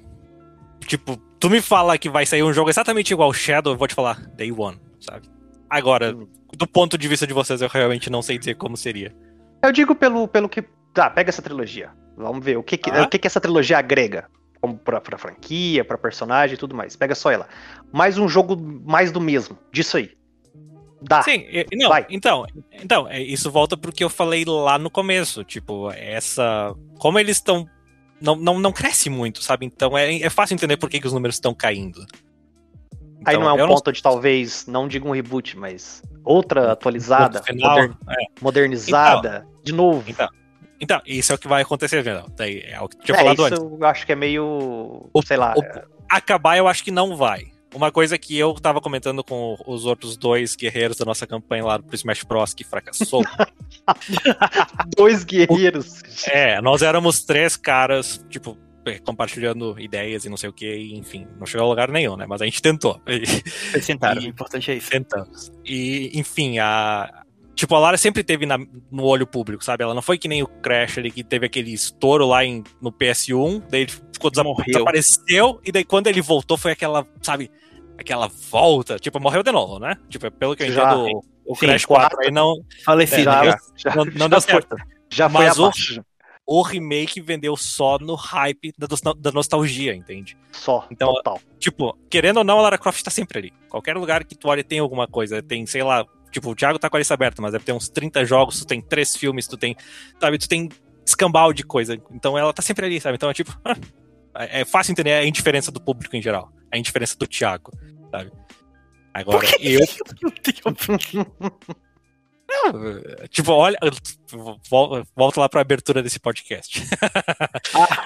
Tipo, 0.81 1.17
tu 1.41 1.49
me 1.49 1.61
fala 1.63 1.97
que 1.99 2.09
vai 2.11 2.27
sair 2.27 2.43
um 2.43 2.53
jogo 2.53 2.69
exatamente 2.71 3.11
igual 3.13 3.29
ao 3.29 3.33
Shadow, 3.35 3.73
eu 3.73 3.79
vou 3.79 3.89
te 3.89 3.95
falar 3.95 4.21
Day 4.37 4.53
One, 4.53 4.79
sabe? 5.01 5.29
Agora, 5.69 6.15
Hum. 6.15 6.29
do 6.57 6.67
ponto 6.67 6.97
de 6.99 7.09
vista 7.09 7.27
de 7.27 7.33
vocês, 7.33 7.61
eu 7.63 7.69
realmente 7.69 8.11
não 8.11 8.23
sei 8.23 8.39
dizer 8.39 8.55
como 8.57 8.77
seria. 8.77 9.15
Eu 9.63 9.73
digo 9.73 9.95
pelo, 9.95 10.29
pelo 10.29 10.49
que. 10.49 10.63
Tá, 10.93 11.11
pega 11.11 11.31
essa 11.31 11.43
trilogia. 11.43 11.91
Vamos 12.17 12.45
ver 12.45 12.57
o 12.57 12.63
que, 12.63 12.77
que, 12.77 12.91
Ah. 12.91 13.03
o 13.03 13.09
que, 13.09 13.19
que 13.19 13.27
essa 13.27 13.41
trilogia 13.41 13.79
agrega. 13.79 14.29
Como 14.61 14.79
pra, 14.79 15.01
pra 15.01 15.19
franquia, 15.19 15.85
pra 15.85 15.99
personagem 15.99 16.55
e 16.55 16.59
tudo 16.59 16.75
mais. 16.75 16.97
Pega 16.97 17.15
só 17.15 17.31
ela. 17.31 17.49
Mais 17.93 18.17
um 18.19 18.29
jogo 18.29 18.57
mais 18.57 19.11
do 19.13 19.21
mesmo. 19.21 19.59
Disso 19.73 19.97
aí. 19.97 20.17
Dá. 21.03 21.23
Sim, 21.23 21.45
não, 21.75 21.89
vai. 21.91 22.07
então, 22.09 22.47
então, 22.73 23.07
é, 23.09 23.21
isso 23.21 23.51
volta 23.51 23.77
pro 23.77 23.93
que 23.93 24.03
eu 24.03 24.09
falei 24.11 24.45
lá 24.47 24.79
no 24.79 24.91
começo, 24.91 25.45
tipo, 25.45 25.91
essa, 25.93 26.75
como 26.99 27.19
eles 27.19 27.37
estão, 27.37 27.69
não, 28.21 28.35
não, 28.35 28.59
não 28.59 28.73
cresce 28.73 29.11
muito, 29.11 29.43
sabe, 29.43 29.67
então 29.67 29.97
é, 29.97 30.21
é 30.23 30.31
fácil 30.31 30.55
entender 30.55 30.77
por 30.79 30.89
que, 30.89 30.99
que 30.99 31.07
os 31.07 31.13
números 31.13 31.37
estão 31.37 31.55
caindo. 31.55 32.01
Aí 33.27 33.35
Então, 33.35 33.41
não 33.41 33.59
é 33.59 33.65
um 33.65 33.69
ponto 33.69 33.93
de 33.93 34.03
talvez, 34.03 34.67
não 34.67 34.89
digo 34.89 35.09
um 35.09 35.13
reboot, 35.13 35.59
mas 35.59 36.03
outra 36.25 36.73
atualizada, 36.73 37.43
final, 37.43 37.77
moder- 37.77 37.97
é. 38.09 38.25
modernizada, 38.41 39.47
de 39.63 39.73
novo. 39.73 40.05
Então, 40.09 40.29
então, 40.81 41.01
isso 41.07 41.33
é 41.33 41.35
o 41.35 41.39
que 41.39 41.49
vai 41.49 41.63
acontecer. 41.63 42.03
Daí 42.37 42.61
é 42.67 42.81
o 42.81 42.89
que 42.89 42.97
eu 42.99 43.03
tinha 43.03 43.17
É, 43.17 43.19
falado 43.21 43.35
isso 43.35 43.45
antes. 43.47 43.59
eu 43.81 43.87
acho 43.87 44.07
que 44.07 44.13
é 44.13 44.17
meio, 44.17 45.09
O- 45.13 45.23
sei 45.23 45.37
lá, 45.37 45.55
o- 45.57 45.97
Acabar, 46.09 46.57
eu 46.57 46.69
acho 46.69 46.85
que 46.85 46.91
não 46.91 47.17
vai. 47.17 47.47
Uma 47.77 47.93
coisa 47.93 48.17
que 48.17 48.37
eu 48.39 48.55
tava 48.55 48.81
comentando 48.81 49.23
com 49.23 49.55
os 49.67 49.85
outros 49.85 50.17
dois 50.17 50.57
guerreiros 50.57 50.97
da 50.97 51.05
nossa 51.05 51.27
campanha 51.27 51.63
lá 51.65 51.79
pro 51.79 51.95
Smash 51.95 52.23
Bros. 52.25 52.55
que 52.55 52.65
fracassou. 52.65 53.23
dois 54.97 55.25
guerreiros. 55.25 56.03
é, 56.29 56.61
nós 56.61 56.83
éramos 56.83 57.23
três 57.25 57.57
caras, 57.57 58.25
tipo, 58.31 58.57
é, 58.87 58.99
compartilhando 58.99 59.79
ideias 59.79 60.25
e 60.25 60.29
não 60.29 60.37
sei 60.37 60.49
o 60.49 60.53
que, 60.53 60.67
e, 60.75 60.97
enfim, 60.97 61.27
não 61.39 61.47
chegou 61.47 61.67
a 61.67 61.69
lugar 61.71 61.91
nenhum, 61.91 62.17
né? 62.17 62.25
Mas 62.27 62.41
a 62.41 62.45
gente 62.45 62.63
tentou. 62.63 63.01
Vocês 63.07 63.87
tentaram, 63.87 64.23
E- 64.23 64.27
o 64.27 64.29
importante 64.29 64.71
é 64.71 64.75
isso. 64.77 64.91
Tentamos. 64.91 65.53
E, 65.65 66.11
enfim, 66.19 66.59
a. 66.59 67.23
Tipo, 67.55 67.75
a 67.75 67.79
Lara 67.79 67.97
sempre 67.97 68.23
teve 68.23 68.45
na- 68.45 68.59
no 68.59 69.03
olho 69.05 69.27
público, 69.27 69.65
sabe? 69.65 69.83
Ela 69.83 69.95
não 69.95 70.03
foi 70.03 70.19
que 70.19 70.29
nem 70.29 70.43
o 70.43 70.47
Crash 70.47 70.99
ali, 70.99 71.11
que 71.11 71.25
teve 71.25 71.47
aquele 71.47 71.73
estouro 71.73 72.27
lá 72.27 72.45
em, 72.45 72.63
no 72.83 72.93
PS1, 72.93 73.63
daí 73.71 73.83
ele 73.83 73.93
ficou 74.13 74.31
desa- 74.31 74.45
Morreu. 74.45 74.65
desapareceu, 74.67 75.61
e 75.65 75.73
daí 75.73 75.83
quando 75.83 76.07
ele 76.09 76.21
voltou 76.21 76.59
foi 76.59 76.73
aquela, 76.73 77.07
sabe, 77.23 77.51
aquela 77.99 78.29
volta. 78.51 78.99
Tipo, 78.99 79.21
morreu 79.21 79.43
de 79.43 79.53
novo, 79.53 79.79
né? 79.79 79.97
Tipo, 80.09 80.31
pelo 80.31 80.55
que 80.57 80.63
eu 80.65 80.73
Já. 80.73 80.93
entendo, 80.95 81.23
o, 81.45 81.53
o 81.53 81.55
Sim, 81.55 81.67
Crash 81.67 81.85
quatro. 81.85 82.17
4 82.17 82.27
aí 82.27 82.33
não, 82.33 82.57
Falecido 82.85 83.23
já, 83.25 83.45
já. 83.45 83.59
já, 83.77 83.95
não, 83.97 84.05
não 84.05 84.13
já 84.13 84.29
deu 84.29 84.41
foi, 84.41 84.53
certo. 84.53 84.77
já 85.11 85.29
foi 85.31 85.45
Mas 85.47 85.59
o- 85.59 85.65
abaixo. 85.65 86.05
O 86.49 86.63
remake 86.63 87.21
vendeu 87.21 87.57
só 87.57 87.99
no 87.99 88.15
hype 88.15 88.73
da, 88.79 88.87
dos- 88.87 89.01
da 89.01 89.33
nostalgia, 89.33 89.93
entende? 89.93 90.37
Só, 90.53 90.87
Então, 90.93 91.13
total. 91.15 91.41
Tipo, 91.59 91.99
querendo 92.09 92.37
ou 92.37 92.45
não, 92.45 92.61
a 92.61 92.63
Lara 92.63 92.79
Croft 92.79 93.03
tá 93.03 93.11
sempre 93.11 93.39
ali. 93.41 93.53
Qualquer 93.69 93.97
lugar 93.97 94.23
que 94.25 94.37
tu 94.37 94.49
olha 94.49 94.63
tem 94.63 94.79
alguma 94.79 95.09
coisa. 95.09 95.43
Tem, 95.43 95.67
sei 95.67 95.83
lá, 95.83 96.07
tipo, 96.31 96.49
o 96.51 96.55
Thiago 96.55 96.79
tá 96.79 96.89
com 96.89 96.95
a 96.97 97.01
lista 97.01 97.15
aberta, 97.15 97.43
mas 97.43 97.51
deve 97.51 97.65
ter 97.65 97.73
uns 97.73 97.89
30 97.89 98.25
jogos, 98.25 98.61
tu 98.61 98.65
tem 98.67 98.81
três 98.81 99.17
filmes, 99.17 99.49
tu 99.49 99.57
tem, 99.57 99.75
sabe, 100.21 100.39
tu 100.39 100.49
tem 100.49 100.69
escambau 101.05 101.53
de 101.53 101.65
coisa. 101.65 102.01
Então 102.13 102.39
ela 102.39 102.53
tá 102.53 102.63
sempre 102.63 102.87
ali, 102.87 103.01
sabe? 103.01 103.17
Então 103.17 103.29
é 103.29 103.35
tipo, 103.35 103.51
é 104.37 104.61
é 104.61 104.65
fácil 104.65 104.93
entender 104.93 105.15
a 105.15 105.27
indiferença 105.27 105.73
do 105.73 105.81
público 105.81 106.15
em 106.15 106.23
geral. 106.23 106.53
A 106.73 106.79
indiferença 106.79 107.17
do 107.19 107.27
Thiago, 107.27 107.73
sabe? 108.11 108.33
Agora, 109.15 109.47
eu, 109.61 109.81
tipo, 113.31 113.53
olha, 113.53 113.79
vol- 114.69 115.03
volta 115.15 115.41
lá 115.41 115.49
pra 115.49 115.61
abertura 115.61 116.03
desse 116.03 116.19
podcast. 116.19 116.83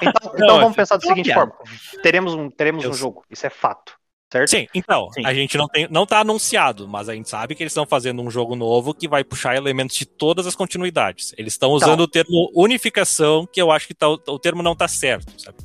Então, 0.03 0.33
Não, 0.33 0.45
então 0.45 0.57
vamos 0.61 0.73
é 0.73 0.77
pensar 0.77 0.97
da 0.97 1.03
seguinte 1.07 1.27
piada. 1.27 1.41
forma: 1.53 1.55
teremos 2.03 2.35
um, 2.35 2.51
teremos 2.51 2.85
Eu 2.85 2.91
um 2.91 2.95
jogo, 2.95 3.25
isso 3.31 3.47
é 3.47 3.51
fato, 3.51 3.93
certo? 4.33 4.49
Sim, 4.49 4.67
então, 4.75 5.11
Sim. 5.13 5.25
a 5.27 5.35
gente 5.35 5.57
não 5.59 5.69
tem, 5.69 5.87
não 5.91 6.07
tá 6.07 6.21
anunciado, 6.21 6.89
mas 6.89 7.09
a 7.09 7.15
gente 7.15 7.29
sabe 7.29 7.55
que 7.55 7.63
eles 7.63 7.71
estão 7.73 7.85
fazendo 7.87 8.23
um 8.23 8.31
jogo 8.31 8.57
novo 8.57 8.95
que 8.95 9.07
vai 9.07 9.23
puxar 9.23 9.55
elementos 9.57 9.97
de 9.97 10.07
todas 10.07 10.47
as 10.47 10.57
continuidades. 10.57 11.35
Eles 11.37 11.53
estão 11.53 11.71
usando 11.71 12.01
o 12.01 12.09
termo 12.09 12.51
unificação, 12.55 13.47
que 13.47 13.61
eu 13.61 13.71
acho 13.71 13.87
que 13.87 13.95
tá- 13.95 14.09
o 14.09 14.39
termo 14.39 14.63
não 14.63 14.75
tá 14.75 14.89
certo, 14.89 15.31
sabe? 15.41 15.59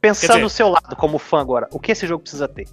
Pensando 0.00 0.28
dizer- 0.30 0.42
do 0.42 0.50
seu 0.50 0.68
lado 0.68 0.94
como 0.96 1.18
fã 1.18 1.40
agora, 1.40 1.68
o 1.72 1.78
que 1.80 1.92
esse 1.92 2.06
jogo 2.06 2.22
precisa 2.22 2.46
ter? 2.48 2.66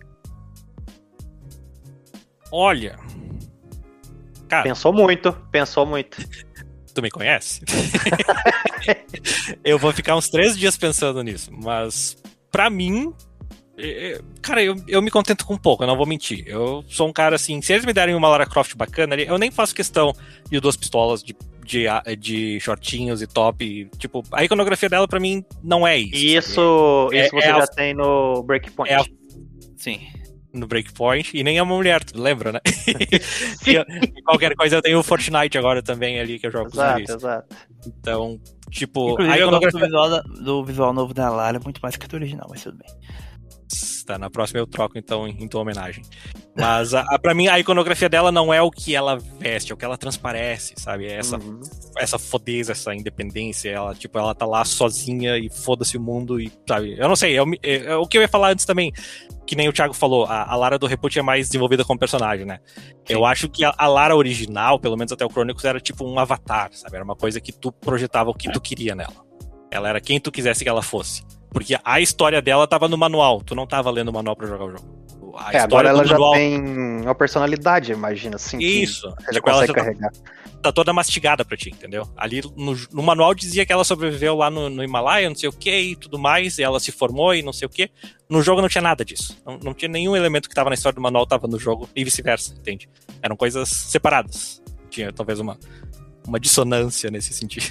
olha, 2.52 2.98
cara, 4.48 4.64
Pensou 4.64 4.94
muito, 4.94 5.34
pensou 5.52 5.86
muito. 5.86 6.18
tu 6.94 7.02
me 7.02 7.10
conhece? 7.12 7.62
eu 9.64 9.78
vou 9.78 9.92
ficar 9.92 10.16
uns 10.16 10.30
três 10.30 10.58
dias 10.58 10.78
pensando 10.78 11.22
nisso, 11.22 11.52
mas 11.52 12.16
pra 12.52 12.70
mim, 12.70 13.14
é, 13.78 14.14
é, 14.14 14.22
cara, 14.42 14.64
eu, 14.64 14.76
eu 14.88 15.02
me 15.02 15.12
contento 15.12 15.46
com 15.46 15.58
pouco, 15.58 15.84
eu 15.84 15.88
não 15.88 15.98
vou 15.98 16.06
mentir. 16.06 16.46
Eu 16.48 16.86
sou 16.88 17.10
um 17.10 17.14
cara 17.14 17.36
assim, 17.36 17.62
se 17.62 17.74
eles 17.74 17.86
me 17.86 17.92
derem 17.92 18.16
uma 18.16 18.30
Lara 18.30 18.46
Croft 18.46 18.76
bacana, 18.76 19.16
eu 19.16 19.38
nem 19.38 19.52
faço 19.52 19.76
questão 19.76 20.16
de 20.50 20.60
duas 20.60 20.78
pistolas, 20.78 21.22
de, 21.22 21.36
de, 21.66 21.86
de 22.18 22.60
shortinhos 22.60 23.22
e 23.22 23.28
top. 23.28 23.90
tipo, 23.98 24.24
a 24.32 24.44
iconografia 24.44 24.88
dela 24.88 25.08
pra 25.08 25.20
mim 25.20 25.44
não 25.64 25.86
é 25.86 25.98
isso. 25.98 26.16
E 26.16 26.36
isso, 26.36 27.10
É- 27.12 27.26
isso 27.26 27.36
você 27.36 27.48
é 27.48 27.52
a- 27.52 27.60
já 27.62 27.68
tem 27.68 27.94
no 27.94 28.44
Breakpoint. 28.44 28.92
é 28.92 28.96
a- 28.98 29.06
Sim. 29.78 30.00
No 30.54 30.68
Breakpoint, 30.68 31.36
e 31.38 31.44
nem 31.44 31.58
é 31.58 31.62
uma 31.64 31.76
mulher, 31.76 32.02
tu 32.04 32.18
lembra, 32.22 32.54
né? 32.54 32.60
qualquer 34.26 34.56
coisa 34.56 34.78
eu 34.78 34.82
tenho 34.82 35.00
o 35.00 35.04
Fortnite 35.04 35.58
agora 35.58 35.82
também 35.84 36.20
ali, 36.20 36.40
que 36.40 36.48
eu 36.48 36.52
jogo 36.52 36.70
com 36.70 36.78
Exato, 36.78 36.94
guris. 36.94 37.10
exato. 37.10 37.56
Então, 37.86 38.40
tipo, 38.72 39.12
Inclusive, 39.12 39.34
a 39.36 39.38
eu 39.40 39.50
gosto 39.50 39.62
do 39.78 39.86
iconografia. 39.86 40.22
visual, 40.22 40.44
do 40.44 40.64
visual 40.66 40.94
novo 40.94 41.14
da 41.14 41.30
Lara 41.30 41.60
muito 41.60 41.80
mais 41.82 41.96
que 41.98 42.06
a 42.06 42.08
do 42.08 42.16
original, 42.16 42.48
mas 42.50 42.64
tudo 42.64 42.78
bem. 42.78 42.88
Tá, 44.06 44.20
na 44.20 44.30
próxima 44.30 44.60
eu 44.60 44.68
troco 44.68 44.98
então 45.00 45.28
em, 45.28 45.44
em 45.44 45.48
tua 45.48 45.62
homenagem. 45.62 46.04
Mas 46.56 46.94
a, 46.94 47.02
a, 47.02 47.18
pra 47.18 47.34
mim 47.34 47.48
a 47.48 47.60
iconografia 47.60 48.08
dela 48.08 48.32
não 48.32 48.54
é 48.54 48.62
o 48.62 48.70
que 48.70 48.96
ela 48.96 49.18
veste, 49.40 49.72
é 49.72 49.74
o 49.74 49.78
que 49.78 49.84
ela 49.84 49.98
transparece, 49.98 50.76
sabe? 50.78 51.08
É 51.08 51.14
essa, 51.16 51.38
Uhum. 51.38 51.60
essa 51.98 52.20
fodeza, 52.20 52.72
essa 52.74 52.94
independência, 52.94 53.70
ela, 53.72 53.96
tipo, 53.96 54.18
ela 54.20 54.36
tá 54.36 54.46
lá 54.46 54.64
sozinha 54.64 55.38
e 55.38 55.50
foda-se 55.50 55.98
o 55.98 56.02
mundo 56.02 56.40
e, 56.40 56.52
sabe? 56.68 56.96
Eu 57.00 57.08
não 57.08 57.16
sei, 57.16 57.34
eu, 57.38 57.46
me- 57.48 57.60
é- 57.64 57.86
é 57.88 57.96
o 57.96 58.06
que 58.06 58.18
eu 58.18 58.22
ia 58.22 58.28
falar 58.28 58.52
antes 58.52 58.64
também, 58.66 58.92
que 59.48 59.56
nem 59.56 59.68
o 59.68 59.74
Thiago 59.74 59.94
falou, 59.96 60.26
a, 60.26 60.44
a 60.52 60.56
Lara 60.56 60.78
do 60.78 60.86
Repute 60.86 61.18
é 61.18 61.22
mais 61.24 61.48
desenvolvida 61.48 61.84
como 61.84 62.00
personagem, 62.00 62.46
né? 62.46 62.60
Eu 63.10 63.26
acho 63.26 63.50
que 63.50 63.66
a, 63.66 63.74
a 63.76 63.88
Lara 63.88 64.16
original, 64.16 64.80
pelo 64.80 64.96
menos 64.96 65.12
até 65.12 65.26
o 65.26 65.30
Chronicles, 65.30 65.66
era 65.66 65.80
tipo 65.80 66.06
um 66.06 66.20
avatar, 66.20 66.70
sabe? 66.74 66.96
Era 66.96 67.04
uma 67.04 67.16
coisa 67.16 67.42
que 67.42 67.52
tu 67.52 67.72
projetava 67.72 68.30
o 68.30 68.34
que 68.36 68.52
tu 68.52 68.62
queria 68.62 68.94
nela. 68.94 69.26
Ela 69.72 69.90
era 69.90 70.00
quem 70.00 70.20
tu 70.20 70.32
quisesse 70.32 70.64
que 70.64 70.70
ela 70.70 70.84
fosse. 70.84 71.24
Porque 71.56 71.78
a 71.86 72.02
história 72.02 72.42
dela 72.42 72.68
tava 72.68 72.90
no 72.90 72.98
manual, 72.98 73.40
tu 73.42 73.56
não 73.56 73.66
tava 73.66 73.90
lendo 73.90 74.10
o 74.10 74.14
manual 74.14 74.36
pra 74.36 74.46
jogar 74.46 74.66
o 74.66 74.72
jogo. 74.72 75.06
A 75.38 75.54
É, 75.54 75.60
agora 75.60 75.88
ela 75.88 76.02
do 76.04 76.08
já 76.10 76.16
manual- 76.16 76.34
tem 76.34 76.60
uma 77.02 77.16
personalidade, 77.16 77.94
imagina, 77.94 78.36
assim. 78.36 78.58
que 78.58 78.66
Isso. 78.66 79.10
Já 79.22 79.32
Tipo, 79.32 79.50
ela 79.50 79.66
tá- 79.66 79.74
carregar. 79.74 80.12
tá 80.62 80.72
toda 80.74 80.92
mastigada 80.92 81.46
pra 81.46 81.56
ti, 81.56 81.70
entendeu? 81.70 82.10
Ali 82.18 82.42
no, 82.58 82.76
no 82.92 83.02
manual 83.02 83.34
dizia 83.34 83.66
que 83.66 83.72
ela 83.72 83.86
sobreviveu 83.86 84.36
lá 84.36 84.50
no, 84.50 84.70
no 84.70 84.84
Himalaia, 84.84 85.30
não 85.30 85.36
sei 85.36 85.48
o 85.48 85.54
que 85.54 85.72
e 85.78 85.96
tudo 85.96 86.20
mais, 86.20 86.58
e 86.58 86.64
ela 86.64 86.78
se 86.80 86.92
formou 86.92 87.34
e 87.34 87.42
não 87.42 87.54
sei 87.54 87.66
o 87.66 87.70
que. 87.70 87.90
No 88.30 88.42
jogo 88.42 88.62
não 88.62 88.68
tinha 88.68 88.82
nada 88.82 89.06
disso. 89.06 89.38
Não, 89.46 89.58
não 89.64 89.74
tinha 89.74 89.88
nenhum 89.90 90.14
elemento 90.14 90.50
que 90.50 90.56
tava 90.56 90.70
na 90.70 90.74
história 90.76 90.96
do 90.96 91.02
manual 91.02 91.26
tava 91.26 91.48
no 91.48 91.58
jogo 91.58 91.88
e 91.96 92.04
vice-versa, 92.04 92.54
entende? 92.58 92.90
Eram 93.22 93.38
coisas 93.38 93.70
separadas. 93.70 94.62
Tinha 94.90 95.12
talvez 95.14 95.40
uma, 95.40 95.58
uma 96.28 96.38
dissonância 96.40 97.10
nesse 97.10 97.32
sentido. 97.34 97.66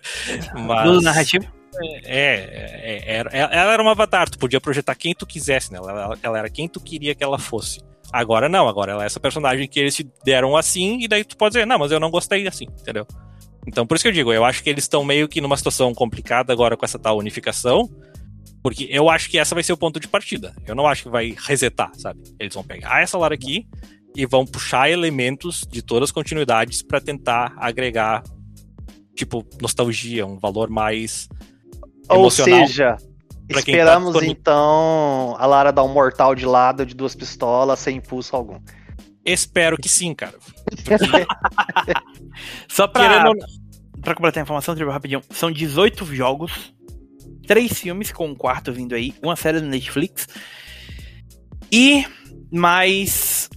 Mas- 0.66 0.90
Do 0.90 1.00
narrativo? 1.00 1.46
É, 1.82 2.04
é, 2.04 3.02
é, 3.06 3.16
era- 3.16 3.30
ela 3.30 3.72
era 3.72 3.82
um 3.82 3.88
avatar, 3.88 4.28
tu 4.28 4.38
podia 4.38 4.60
projetar 4.60 4.94
quem 4.94 5.14
tu 5.14 5.26
quisesse 5.26 5.72
nela, 5.72 5.90
ela, 5.90 6.18
ela 6.22 6.38
era 6.38 6.50
quem 6.50 6.68
tu 6.68 6.80
queria 6.80 7.14
que 7.14 7.24
ela 7.24 7.38
fosse. 7.38 7.80
Agora 8.12 8.48
não, 8.48 8.68
agora 8.68 8.92
ela 8.92 9.02
é 9.02 9.06
essa 9.06 9.18
personagem 9.18 9.66
que 9.66 9.80
eles 9.80 9.94
te 9.96 10.08
deram 10.24 10.56
assim, 10.56 11.00
e 11.00 11.08
daí 11.08 11.24
tu 11.24 11.36
pode 11.36 11.54
dizer, 11.54 11.66
não, 11.66 11.78
mas 11.78 11.90
eu 11.90 11.98
não 11.98 12.10
gostei 12.10 12.46
assim, 12.46 12.66
entendeu? 12.80 13.06
Então 13.66 13.86
por 13.86 13.94
isso 13.96 14.04
que 14.04 14.08
eu 14.08 14.12
digo, 14.12 14.32
eu 14.32 14.44
acho 14.44 14.62
que 14.62 14.70
eles 14.70 14.84
estão 14.84 15.02
meio 15.04 15.26
que 15.26 15.40
numa 15.40 15.56
situação 15.56 15.92
complicada 15.94 16.52
agora 16.52 16.76
com 16.76 16.84
essa 16.84 16.98
tal 16.98 17.16
unificação, 17.18 17.90
porque 18.62 18.86
eu 18.90 19.10
acho 19.10 19.28
que 19.28 19.38
essa 19.38 19.54
vai 19.54 19.64
ser 19.64 19.72
o 19.72 19.76
ponto 19.76 19.98
de 19.98 20.06
partida. 20.08 20.54
Eu 20.66 20.74
não 20.74 20.86
acho 20.86 21.02
que 21.04 21.08
vai 21.10 21.34
resetar, 21.46 21.90
sabe? 21.96 22.22
Eles 22.38 22.54
vão 22.54 22.62
pegar 22.64 23.02
essa 23.02 23.18
Lara 23.18 23.34
aqui 23.34 23.66
e 24.16 24.24
vão 24.24 24.46
puxar 24.46 24.88
elementos 24.88 25.66
de 25.68 25.82
todas 25.82 26.08
as 26.08 26.12
continuidades 26.12 26.82
pra 26.82 27.00
tentar 27.00 27.52
agregar, 27.56 28.22
tipo, 29.16 29.44
nostalgia, 29.60 30.24
um 30.24 30.38
valor 30.38 30.70
mais 30.70 31.28
Ou 32.08 32.30
seja, 32.30 32.96
quem 33.48 33.58
esperamos 33.58 34.14
tá 34.14 34.24
então 34.26 35.34
a 35.38 35.46
Lara 35.46 35.72
dar 35.72 35.84
um 35.84 35.92
mortal 35.92 36.34
de 36.34 36.44
lado 36.46 36.84
de 36.84 36.94
duas 36.94 37.14
pistolas 37.14 37.78
sem 37.78 37.96
impulso 37.98 38.34
algum. 38.36 38.58
Espero 39.24 39.76
que 39.78 39.88
sim, 39.88 40.14
cara. 40.14 40.34
Só 42.68 42.86
pra, 42.86 43.08
Querendo 43.08 43.38
pra 44.02 44.14
completar 44.14 44.42
a 44.42 44.44
informação, 44.44 44.74
Trevor, 44.74 44.92
rapidinho. 44.92 45.22
São 45.30 45.50
18 45.50 46.04
jogos, 46.14 46.74
3 47.46 47.72
filmes, 47.72 48.12
com 48.12 48.28
um 48.28 48.34
quarto 48.34 48.72
vindo 48.72 48.94
aí, 48.94 49.14
uma 49.22 49.36
série 49.36 49.60
do 49.60 49.66
Netflix 49.66 50.26
e 51.72 52.04
mais 52.52 53.48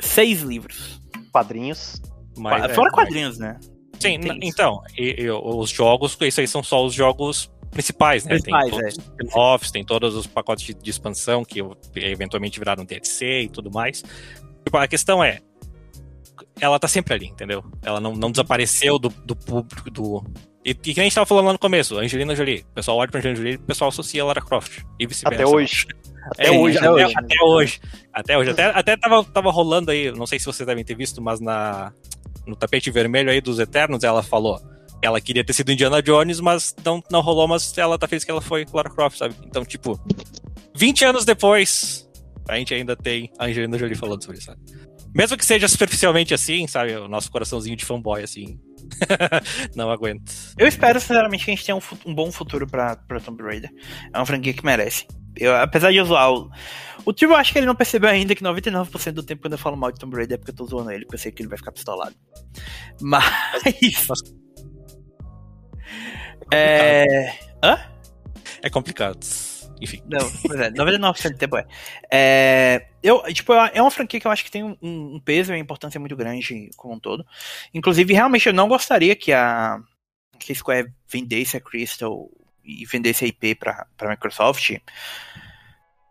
6 0.00 0.42
livros. 0.42 1.00
Quadrinhos. 1.32 2.00
Mas, 2.36 2.74
Fora 2.74 2.88
é, 2.88 2.92
quadrinhos, 2.92 3.38
né? 3.38 3.58
Sim, 3.98 4.18
isso. 4.20 4.38
então, 4.42 4.82
e- 4.98 5.22
e 5.22 5.30
os 5.30 5.70
jogos, 5.70 6.16
esses 6.20 6.38
aí 6.38 6.48
são 6.48 6.62
só 6.62 6.84
os 6.84 6.92
jogos 6.92 7.50
principais, 7.74 8.24
né? 8.24 8.30
Principais, 8.30 8.70
tem 8.70 8.70
todos 8.70 8.96
os 8.96 9.04
spin-offs, 9.04 9.70
tem 9.70 9.84
todos 9.84 10.14
os 10.16 10.26
pacotes 10.26 10.64
de, 10.64 10.74
de 10.74 10.90
expansão 10.90 11.44
que 11.44 11.60
eventualmente 11.96 12.58
viraram 12.58 12.84
DLC 12.84 13.42
e 13.42 13.48
tudo 13.48 13.70
mais. 13.70 14.02
Tipo, 14.64 14.78
a 14.78 14.88
questão 14.88 15.22
é, 15.22 15.40
ela 16.60 16.78
tá 16.78 16.88
sempre 16.88 17.14
ali, 17.14 17.26
entendeu? 17.26 17.62
Ela 17.82 18.00
não, 18.00 18.14
não 18.14 18.30
desapareceu 18.30 18.98
do, 18.98 19.08
do 19.08 19.36
público, 19.36 19.90
do... 19.90 20.24
E, 20.64 20.70
e 20.70 20.74
que 20.74 21.00
a 21.00 21.02
gente 21.02 21.14
tava 21.14 21.26
falando 21.26 21.46
lá 21.46 21.52
no 21.52 21.58
começo, 21.58 21.98
Angelina 21.98 22.34
Jolie. 22.34 22.64
O 22.70 22.74
pessoal 22.74 22.96
olha 22.96 23.10
pra 23.10 23.18
Angelina 23.18 23.36
Jolie 23.36 23.52
e 23.54 23.56
o 23.56 23.60
pessoal 23.60 23.88
associa 23.88 24.22
a 24.22 24.26
Lara 24.26 24.40
Croft. 24.40 24.82
E 24.98 25.06
vice-versa. 25.06 25.42
Até 25.42 25.46
hoje. 25.46 25.86
Até 26.30 26.46
É, 26.46 26.50
hoje. 26.50 26.78
até, 26.78 26.90
né? 26.90 27.12
até 27.14 27.44
hoje. 27.44 27.80
Até 28.12 28.38
hoje. 28.38 28.50
Até, 28.50 28.64
até 28.66 28.96
tava, 28.96 29.24
tava 29.24 29.50
rolando 29.50 29.90
aí, 29.90 30.10
não 30.12 30.26
sei 30.26 30.38
se 30.38 30.46
vocês 30.46 30.66
devem 30.66 30.82
ter 30.82 30.96
visto, 30.96 31.20
mas 31.20 31.38
na, 31.38 31.92
no 32.46 32.56
tapete 32.56 32.90
vermelho 32.90 33.30
aí 33.30 33.42
dos 33.42 33.58
Eternos, 33.58 34.02
ela 34.04 34.22
falou. 34.22 34.58
Ela 35.04 35.20
queria 35.20 35.44
ter 35.44 35.52
sido 35.52 35.70
Indiana 35.70 36.02
Jones, 36.02 36.40
mas 36.40 36.74
não, 36.82 37.02
não 37.10 37.20
rolou, 37.20 37.46
mas 37.46 37.76
ela 37.76 37.98
tá 37.98 38.08
feliz 38.08 38.24
que 38.24 38.30
ela 38.30 38.40
foi 38.40 38.64
Lara 38.72 38.88
Croft, 38.88 39.18
sabe? 39.18 39.34
Então, 39.44 39.64
tipo, 39.64 40.00
20 40.74 41.04
anos 41.04 41.24
depois, 41.26 42.08
a 42.48 42.56
gente 42.56 42.72
ainda 42.72 42.96
tem 42.96 43.30
a 43.38 43.44
Angelina 43.44 43.78
Jolie 43.78 43.94
falando 43.94 44.22
sobre 44.22 44.38
isso, 44.38 44.46
sabe? 44.46 44.60
Mesmo 45.14 45.36
que 45.36 45.44
seja 45.44 45.68
superficialmente 45.68 46.34
assim, 46.34 46.66
sabe? 46.66 46.96
O 46.96 47.06
nosso 47.06 47.30
coraçãozinho 47.30 47.76
de 47.76 47.84
fanboy, 47.84 48.22
assim. 48.22 48.58
não 49.76 49.90
aguento. 49.90 50.32
Eu 50.58 50.66
espero, 50.66 50.98
sinceramente, 50.98 51.44
que 51.44 51.50
a 51.50 51.54
gente 51.54 51.64
tenha 51.64 51.76
um, 51.76 51.82
um 52.06 52.14
bom 52.14 52.32
futuro 52.32 52.66
pra, 52.66 52.96
pra 52.96 53.20
Tomb 53.20 53.42
Raider. 53.42 53.70
É 54.12 54.18
uma 54.18 54.26
franquia 54.26 54.52
que 54.52 54.64
merece. 54.64 55.06
Eu, 55.36 55.54
apesar 55.56 55.90
de 55.90 55.98
eu 55.98 56.04
zoar 56.04 56.32
o. 56.32 56.50
O 57.04 57.12
Tio, 57.12 57.34
acho 57.34 57.52
que 57.52 57.58
ele 57.58 57.66
não 57.66 57.74
percebeu 57.74 58.08
ainda 58.08 58.34
que 58.34 58.42
99% 58.42 59.12
do 59.12 59.22
tempo 59.22 59.42
quando 59.42 59.52
eu 59.52 59.58
falo 59.58 59.76
mal 59.76 59.92
de 59.92 59.98
Tomb 60.00 60.16
Raider 60.16 60.36
é 60.36 60.38
porque 60.38 60.50
eu 60.50 60.56
tô 60.56 60.64
zoando 60.64 60.90
ele, 60.90 61.04
porque 61.04 61.16
eu 61.16 61.18
sei 61.18 61.30
que 61.30 61.42
ele 61.42 61.48
vai 61.48 61.58
ficar 61.58 61.70
pistolado. 61.70 62.14
Mas. 63.00 63.24
É. 66.50 67.38
Hã? 67.62 67.78
É 68.62 68.70
complicado. 68.70 69.18
Enfim. 69.80 70.02
Não, 70.06 70.30
pois 70.46 70.60
é, 70.60 70.70
99% 70.70 71.32
do 71.32 71.38
tempo 71.38 71.56
é. 71.56 71.66
é. 72.10 72.86
eu, 73.02 73.22
tipo, 73.32 73.52
é 73.52 73.80
uma 73.80 73.90
franquia 73.90 74.20
que 74.20 74.26
eu 74.26 74.30
acho 74.30 74.44
que 74.44 74.50
tem 74.50 74.62
um, 74.62 74.76
um 74.80 75.20
peso 75.20 75.52
e 75.52 75.54
uma 75.54 75.60
importância 75.60 76.00
muito 76.00 76.16
grande 76.16 76.70
como 76.76 76.94
um 76.94 76.98
todo. 76.98 77.26
Inclusive, 77.72 78.12
realmente, 78.14 78.46
eu 78.46 78.52
não 78.52 78.68
gostaria 78.68 79.14
que 79.16 79.32
a, 79.32 79.78
que 80.38 80.52
a 80.52 80.54
Square 80.54 80.92
vendesse 81.08 81.56
a 81.56 81.60
Crystal 81.60 82.30
e 82.64 82.86
vendesse 82.86 83.24
a 83.24 83.28
IP 83.28 83.56
pra, 83.56 83.86
pra 83.96 84.10
Microsoft. 84.10 84.78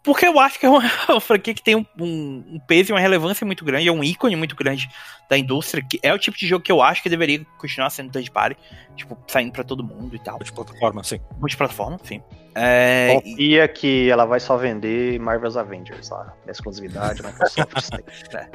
Porque 0.04 0.28
eu 0.28 0.38
acho 0.38 0.60
que 0.60 0.66
é 0.66 0.70
uma, 0.70 0.82
uma 1.10 1.22
franquia 1.22 1.54
que 1.54 1.64
tem 1.64 1.76
um, 1.76 1.86
um, 1.98 2.44
um, 2.56 2.60
peso 2.68 2.92
e 2.92 2.94
uma 2.94 3.00
relevância 3.00 3.46
muito 3.46 3.64
grande, 3.64 3.88
é 3.88 3.92
um 3.92 4.04
ícone 4.04 4.36
muito 4.36 4.56
grande 4.56 4.90
da 5.30 5.38
indústria, 5.38 5.82
que 5.82 5.98
é 6.04 6.14
o 6.14 6.20
tipo 6.20 6.38
de 6.38 6.46
jogo 6.46 6.64
que 6.64 6.72
eu 6.72 6.82
acho 6.82 7.02
que 7.02 7.10
deveria 7.10 7.44
continuar 7.58 7.90
sendo 7.90 8.12
third 8.12 8.30
party, 8.30 8.58
tipo, 8.98 9.18
saindo 9.28 9.54
pra 9.54 9.64
todo 9.64 9.82
mundo 9.82 10.14
e 10.14 10.20
tal. 10.20 10.36
Multiplataforma, 10.36 11.04
sim. 11.04 11.20
Multiplataforma, 11.40 12.00
sim. 12.04 12.22
É, 12.54 13.16
Confia 13.16 13.64
e... 13.64 13.68
que 13.70 14.10
ela 14.10 14.26
vai 14.26 14.42
só 14.42 14.58
vender 14.58 15.18
Marvel's 15.20 15.56
Avengers 15.56 16.10
lá, 16.10 16.34
exclusividade, 16.48 17.24
Microsoft. 17.26 17.94
é. 18.36 18.50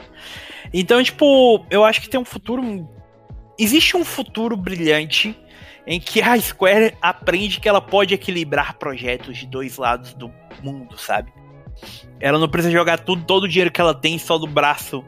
Então, 0.73 1.03
tipo, 1.03 1.65
eu 1.71 1.83
acho 1.83 2.03
que 2.03 2.11
tem 2.11 2.21
um 2.21 2.25
futuro. 2.27 2.87
Existe 3.59 3.97
um 3.97 4.05
futuro 4.05 4.57
brilhante 4.57 5.37
em 5.89 5.99
que 5.99 6.21
a 6.21 6.39
Square 6.39 6.95
aprende 7.01 7.59
que 7.59 7.67
ela 7.67 7.81
pode 7.81 8.13
equilibrar 8.13 8.75
projetos 8.75 9.39
de 9.39 9.47
dois 9.47 9.79
lados 9.79 10.13
do 10.13 10.31
mundo, 10.63 10.99
sabe? 10.99 11.33
Ela 12.21 12.39
não 12.39 12.47
precisa 12.47 12.71
jogar 12.71 12.99
tudo, 12.99 13.25
todo 13.25 13.45
o 13.45 13.49
dinheiro 13.49 13.71
que 13.71 13.81
ela 13.81 13.95
tem 13.95 14.19
só 14.19 14.37
do 14.37 14.47
braço 14.47 15.03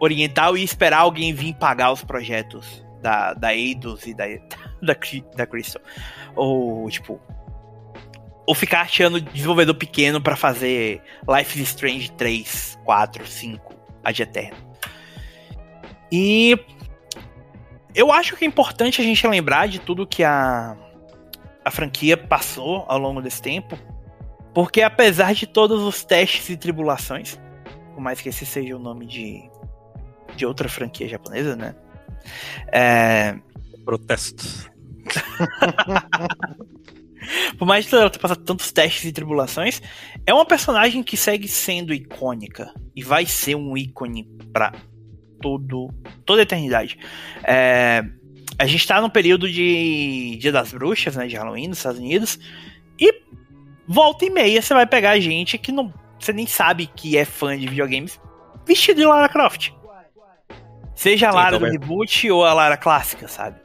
oriental 0.00 0.56
e 0.56 0.64
esperar 0.64 0.98
alguém 1.02 1.32
vir 1.32 1.54
pagar 1.54 1.92
os 1.92 2.02
projetos 2.02 2.84
da, 3.00 3.32
da 3.32 3.54
Eidos 3.54 4.08
e 4.08 4.14
da, 4.14 4.24
da, 4.82 4.96
da 5.36 5.46
Crystal. 5.46 5.80
Ou, 6.34 6.90
tipo. 6.90 7.20
Ou 8.44 8.56
ficar 8.56 8.80
achando 8.80 9.20
desenvolvedor 9.20 9.76
pequeno 9.76 10.20
para 10.20 10.34
fazer 10.34 11.00
Life 11.28 11.60
is 11.62 11.68
Strange 11.68 12.10
3, 12.12 12.80
4, 12.84 13.24
5, 13.24 13.74
Ad 14.02 14.20
Eterno. 14.20 14.56
E 16.10 16.58
eu 17.94 18.12
acho 18.12 18.36
que 18.36 18.44
é 18.44 18.48
importante 18.48 19.00
a 19.00 19.04
gente 19.04 19.26
lembrar 19.26 19.68
de 19.68 19.78
tudo 19.78 20.06
que 20.06 20.22
a, 20.22 20.76
a 21.64 21.70
franquia 21.70 22.16
passou 22.16 22.84
ao 22.88 22.98
longo 22.98 23.20
desse 23.20 23.42
tempo, 23.42 23.78
porque 24.54 24.82
apesar 24.82 25.34
de 25.34 25.46
todos 25.46 25.82
os 25.82 26.04
testes 26.04 26.48
e 26.50 26.56
tribulações, 26.56 27.38
por 27.94 28.00
mais 28.00 28.20
que 28.20 28.28
esse 28.28 28.46
seja 28.46 28.76
o 28.76 28.78
nome 28.78 29.06
de, 29.06 29.50
de 30.36 30.46
outra 30.46 30.68
franquia 30.68 31.08
japonesa, 31.08 31.56
né? 31.56 31.74
É... 32.72 33.36
Protesto. 33.84 34.70
por 37.58 37.66
mais 37.66 37.86
que 37.86 37.94
ela 37.94 38.10
tenha 38.10 38.20
passado 38.20 38.44
tantos 38.44 38.70
testes 38.70 39.04
e 39.04 39.12
tribulações, 39.12 39.80
é 40.26 40.34
uma 40.34 40.44
personagem 40.44 41.02
que 41.02 41.16
segue 41.16 41.48
sendo 41.48 41.94
icônica 41.94 42.72
e 42.94 43.02
vai 43.02 43.24
ser 43.26 43.54
um 43.54 43.76
ícone 43.76 44.24
para 44.52 44.72
todo, 45.40 45.90
toda 46.24 46.42
a 46.42 46.44
eternidade. 46.44 46.98
É, 47.44 48.04
a 48.58 48.66
gente 48.66 48.86
tá 48.86 49.00
no 49.00 49.10
período 49.10 49.50
de 49.50 50.36
Dia 50.40 50.52
das 50.52 50.72
Bruxas, 50.72 51.16
né, 51.16 51.26
de 51.26 51.36
Halloween 51.36 51.68
nos 51.68 51.78
Estados 51.78 52.00
Unidos, 52.00 52.38
e 52.98 53.12
volta 53.86 54.24
e 54.24 54.30
meia 54.30 54.60
você 54.60 54.74
vai 54.74 54.86
pegar 54.86 55.18
gente 55.20 55.56
que 55.58 55.72
não, 55.72 55.92
você 56.18 56.32
nem 56.32 56.46
sabe 56.46 56.86
que 56.86 57.16
é 57.16 57.24
fã 57.24 57.56
de 57.56 57.66
videogames 57.66 58.20
vestido 58.68 59.00
de 59.00 59.06
Lara 59.06 59.28
Croft. 59.28 59.72
Seja 60.94 61.28
a 61.28 61.32
Lara 61.32 61.58
Sim, 61.58 61.64
do 61.64 61.70
reboot 61.70 62.30
ou 62.30 62.44
a 62.44 62.52
Lara 62.52 62.76
clássica, 62.76 63.26
sabe? 63.26 63.56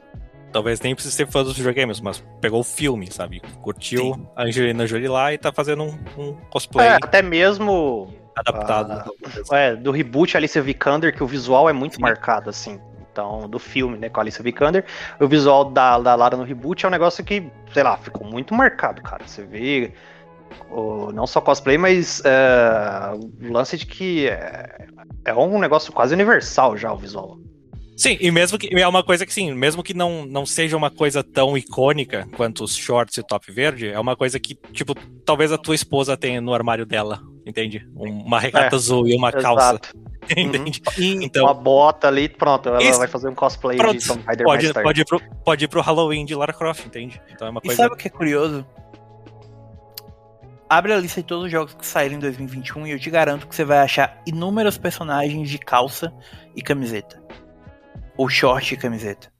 Talvez 0.52 0.80
nem 0.80 0.94
precise 0.94 1.14
ser 1.14 1.26
fã 1.26 1.42
dos 1.42 1.56
videogames, 1.56 2.00
mas 2.00 2.24
pegou 2.40 2.60
o 2.60 2.64
filme, 2.64 3.10
sabe? 3.10 3.42
Curtiu 3.60 4.14
Sim. 4.14 4.26
a 4.36 4.44
Angelina 4.44 4.86
Jolie 4.86 5.08
lá 5.08 5.32
e 5.32 5.38
tá 5.38 5.52
fazendo 5.52 5.82
um, 5.82 5.98
um 6.16 6.32
cosplay. 6.48 6.86
É, 6.86 6.94
até 6.94 7.20
mesmo 7.20 8.14
adaptado. 8.36 9.14
Ah, 9.50 9.58
é, 9.58 9.76
do 9.76 9.90
reboot 9.90 10.36
Alicia 10.36 10.62
Vikander, 10.62 11.14
que 11.14 11.22
o 11.22 11.26
visual 11.26 11.68
é 11.68 11.72
muito 11.72 11.96
Sim. 11.96 12.02
marcado, 12.02 12.50
assim. 12.50 12.80
Então, 13.10 13.48
do 13.48 13.60
filme, 13.60 13.96
né, 13.96 14.08
com 14.08 14.18
a 14.18 14.22
Alicia 14.24 14.42
Vikander, 14.42 14.84
o 15.20 15.28
visual 15.28 15.66
da, 15.66 15.98
da 16.00 16.16
Lara 16.16 16.36
no 16.36 16.42
reboot 16.42 16.84
é 16.84 16.88
um 16.88 16.90
negócio 16.90 17.22
que, 17.22 17.48
sei 17.72 17.84
lá, 17.84 17.96
ficou 17.96 18.26
muito 18.26 18.52
marcado, 18.52 19.00
cara. 19.02 19.24
Você 19.24 19.44
vê 19.44 19.92
o, 20.68 21.12
não 21.12 21.26
só 21.26 21.40
cosplay, 21.40 21.78
mas 21.78 22.20
é, 22.24 23.12
o 23.14 23.52
lance 23.52 23.76
de 23.76 23.86
que 23.86 24.26
é, 24.26 24.88
é 25.24 25.34
um 25.34 25.60
negócio 25.60 25.92
quase 25.92 26.12
universal 26.12 26.76
já 26.76 26.92
o 26.92 26.96
visual. 26.96 27.38
Sim, 27.96 28.18
e 28.20 28.30
mesmo 28.30 28.58
que 28.58 28.68
é 28.76 28.88
uma 28.88 29.04
coisa 29.04 29.24
que 29.24 29.32
sim, 29.32 29.54
mesmo 29.54 29.82
que 29.82 29.94
não, 29.94 30.26
não 30.26 30.44
seja 30.44 30.76
uma 30.76 30.90
coisa 30.90 31.22
tão 31.22 31.56
icônica 31.56 32.26
quanto 32.36 32.64
os 32.64 32.74
shorts 32.74 33.16
e 33.16 33.20
o 33.20 33.24
top 33.24 33.52
verde, 33.52 33.88
é 33.88 34.00
uma 34.00 34.16
coisa 34.16 34.40
que, 34.40 34.56
tipo, 34.72 34.96
talvez 35.24 35.52
a 35.52 35.58
tua 35.58 35.76
esposa 35.76 36.16
tenha 36.16 36.40
no 36.40 36.52
armário 36.52 36.84
dela, 36.84 37.22
entende? 37.46 37.86
Uma 37.94 38.40
regata 38.40 38.74
é, 38.74 38.78
azul 38.78 39.06
e 39.06 39.14
uma 39.14 39.28
exato. 39.28 39.42
calça. 39.42 39.80
Entende? 40.30 40.82
Uhum. 40.98 41.20
Então, 41.24 41.44
uma 41.44 41.54
bota 41.54 42.08
ali, 42.08 42.28
pronto, 42.28 42.68
ela 42.68 42.82
isso, 42.82 42.98
vai 42.98 43.08
fazer 43.08 43.28
um 43.28 43.34
cosplay 43.34 43.76
pronto, 43.76 43.98
de 43.98 44.06
Tomb 44.06 44.22
Raider 44.24 44.46
pode, 44.46 44.72
pode 44.72 45.00
ir, 45.00 45.04
pro, 45.04 45.20
pode 45.44 45.64
ir 45.64 45.68
pro 45.68 45.80
Halloween 45.80 46.24
de 46.24 46.34
Lara 46.34 46.52
Croft, 46.52 46.86
entende? 46.86 47.20
Então 47.30 47.46
é 47.46 47.50
uma 47.50 47.60
coisa... 47.60 47.74
E 47.74 47.76
sabe 47.76 47.94
o 47.94 47.96
que 47.96 48.08
é 48.08 48.10
curioso? 48.10 48.66
Abre 50.68 50.92
a 50.92 50.96
lista 50.96 51.20
de 51.20 51.26
todos 51.26 51.44
os 51.44 51.50
jogos 51.50 51.74
que 51.74 51.86
saíram 51.86 52.16
em 52.16 52.18
2021 52.18 52.86
e 52.86 52.90
eu 52.92 52.98
te 52.98 53.10
garanto 53.10 53.46
que 53.46 53.54
você 53.54 53.64
vai 53.64 53.78
achar 53.78 54.20
inúmeros 54.26 54.78
personagens 54.78 55.48
de 55.48 55.58
calça 55.58 56.12
e 56.56 56.62
camiseta. 56.62 57.22
Ou 58.16 58.28
short 58.28 58.74
e 58.74 58.76
camiseta. 58.76 59.32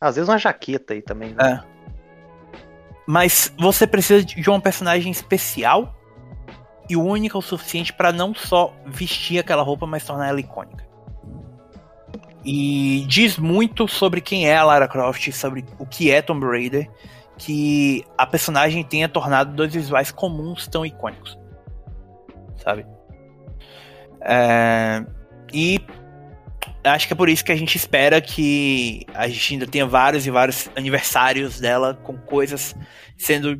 Às 0.00 0.16
vezes 0.16 0.28
uma 0.28 0.38
jaqueta 0.38 0.94
aí 0.94 1.02
também, 1.02 1.34
né? 1.34 1.62
É. 1.66 1.72
Mas 3.06 3.52
você 3.58 3.86
precisa 3.86 4.24
de 4.24 4.48
um 4.50 4.60
personagem 4.60 5.10
especial 5.10 5.94
e 6.92 6.96
única 6.96 7.38
o 7.38 7.42
suficiente 7.42 7.90
para 7.90 8.12
não 8.12 8.34
só 8.34 8.74
vestir 8.84 9.38
aquela 9.38 9.62
roupa, 9.62 9.86
mas 9.86 10.04
tornar 10.04 10.28
ela 10.28 10.40
icônica. 10.40 10.86
E 12.44 13.06
diz 13.08 13.38
muito 13.38 13.88
sobre 13.88 14.20
quem 14.20 14.46
é 14.46 14.54
a 14.54 14.64
Lara 14.64 14.86
Croft, 14.86 15.32
sobre 15.32 15.64
o 15.78 15.86
que 15.86 16.10
é 16.10 16.20
Tomb 16.20 16.44
Raider, 16.44 16.90
que 17.38 18.04
a 18.18 18.26
personagem 18.26 18.84
tenha 18.84 19.08
tornado 19.08 19.54
dois 19.54 19.72
visuais 19.72 20.12
comuns 20.12 20.68
tão 20.68 20.84
icônicos. 20.84 21.38
Sabe? 22.58 22.84
É... 24.20 25.02
E 25.50 25.80
acho 26.84 27.06
que 27.06 27.14
é 27.14 27.16
por 27.16 27.30
isso 27.30 27.42
que 27.42 27.52
a 27.52 27.56
gente 27.56 27.74
espera 27.76 28.20
que 28.20 29.06
a 29.14 29.26
gente 29.28 29.54
ainda 29.54 29.66
tenha 29.66 29.86
vários 29.86 30.26
e 30.26 30.30
vários 30.30 30.68
aniversários 30.76 31.58
dela 31.58 31.94
com 31.94 32.18
coisas 32.18 32.76
sendo 33.16 33.58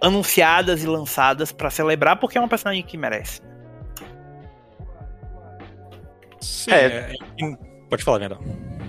anunciadas 0.00 0.82
e 0.82 0.86
lançadas 0.86 1.52
para 1.52 1.70
celebrar, 1.70 2.18
porque 2.18 2.38
é 2.38 2.40
uma 2.40 2.48
personagem 2.48 2.82
que 2.82 2.96
merece. 2.96 3.40
Sim, 6.40 6.70
é. 6.70 6.86
é, 6.86 7.14
pode 7.88 8.04
falar, 8.04 8.18
Vendão. 8.18 8.38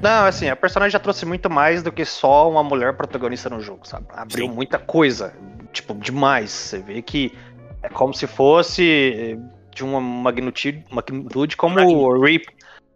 Não, 0.02 0.26
assim, 0.26 0.48
a 0.48 0.56
personagem 0.56 0.92
já 0.92 1.00
trouxe 1.00 1.26
muito 1.26 1.50
mais 1.50 1.82
do 1.82 1.92
que 1.92 2.06
só 2.06 2.50
uma 2.50 2.64
mulher 2.64 2.96
protagonista 2.96 3.50
no 3.50 3.60
jogo, 3.62 3.88
sabe? 3.88 4.06
Abriu 4.12 4.48
Sim. 4.48 4.54
muita 4.54 4.78
coisa, 4.78 5.34
tipo, 5.72 5.96
demais. 5.96 6.52
Você 6.52 6.80
vê 6.80 7.02
que 7.02 7.34
é 7.82 7.90
como 7.90 8.14
se 8.14 8.28
fosse 8.28 9.40
de 9.74 9.84
uma 9.84 10.00
magnitude, 10.00 10.84
magnitude 10.92 11.58
como 11.58 11.80
o 11.80 12.24
Rip, 12.24 12.48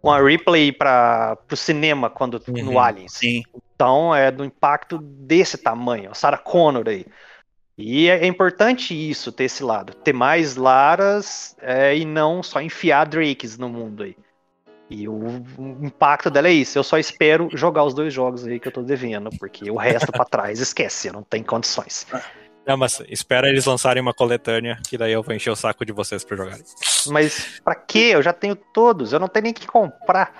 uma 0.02 0.20
replay 0.20 0.72
para 0.72 1.38
o 1.50 1.56
cinema 1.56 2.10
quando 2.10 2.42
uhum, 2.48 2.64
no 2.64 2.78
Aliens. 2.78 3.12
Sim. 3.12 3.42
Então 3.74 4.14
é 4.14 4.30
do 4.30 4.44
impacto 4.44 4.98
desse 4.98 5.58
tamanho, 5.58 6.14
Sarah 6.14 6.38
Connor 6.38 6.84
aí. 6.86 7.06
E 7.76 8.08
é, 8.08 8.24
é 8.24 8.26
importante 8.26 8.94
isso, 8.94 9.32
ter 9.32 9.44
esse 9.44 9.62
lado, 9.62 9.94
ter 9.94 10.12
mais 10.12 10.56
Laras 10.56 11.56
é, 11.60 11.96
e 11.96 12.04
não 12.04 12.42
só 12.42 12.60
enfiar 12.60 13.06
Drakes 13.06 13.56
no 13.56 13.68
mundo 13.68 14.02
aí. 14.02 14.16
E 14.90 15.08
o, 15.08 15.42
impacto 15.80 16.30
dela 16.30 16.48
é 16.48 16.52
isso. 16.52 16.78
Eu 16.78 16.84
só 16.84 16.98
espero 16.98 17.48
jogar 17.54 17.82
os 17.84 17.94
dois 17.94 18.12
jogos 18.12 18.46
aí 18.46 18.60
que 18.60 18.68
eu 18.68 18.72
tô 18.72 18.82
devendo, 18.82 19.30
porque 19.38 19.70
o 19.70 19.76
resto 19.76 20.12
para 20.12 20.24
trás 20.24 20.60
esquece, 20.60 21.10
não 21.10 21.22
tem 21.22 21.42
condições. 21.42 22.06
Não, 22.66 22.76
mas 22.76 23.02
espera 23.08 23.48
eles 23.48 23.64
lançarem 23.64 24.02
uma 24.02 24.12
coletânea, 24.12 24.78
que 24.86 24.98
daí 24.98 25.12
eu 25.12 25.22
vou 25.22 25.34
encher 25.34 25.50
o 25.50 25.56
saco 25.56 25.84
de 25.84 25.92
vocês 25.92 26.22
pra 26.24 26.36
jogarem. 26.36 26.64
Mas 27.06 27.60
pra 27.64 27.74
quê? 27.74 28.10
Eu 28.12 28.22
já 28.22 28.34
tenho 28.34 28.54
todos, 28.54 29.12
eu 29.12 29.18
não 29.18 29.28
tenho 29.28 29.44
nem 29.44 29.52
que 29.54 29.66
comprar. 29.66 30.34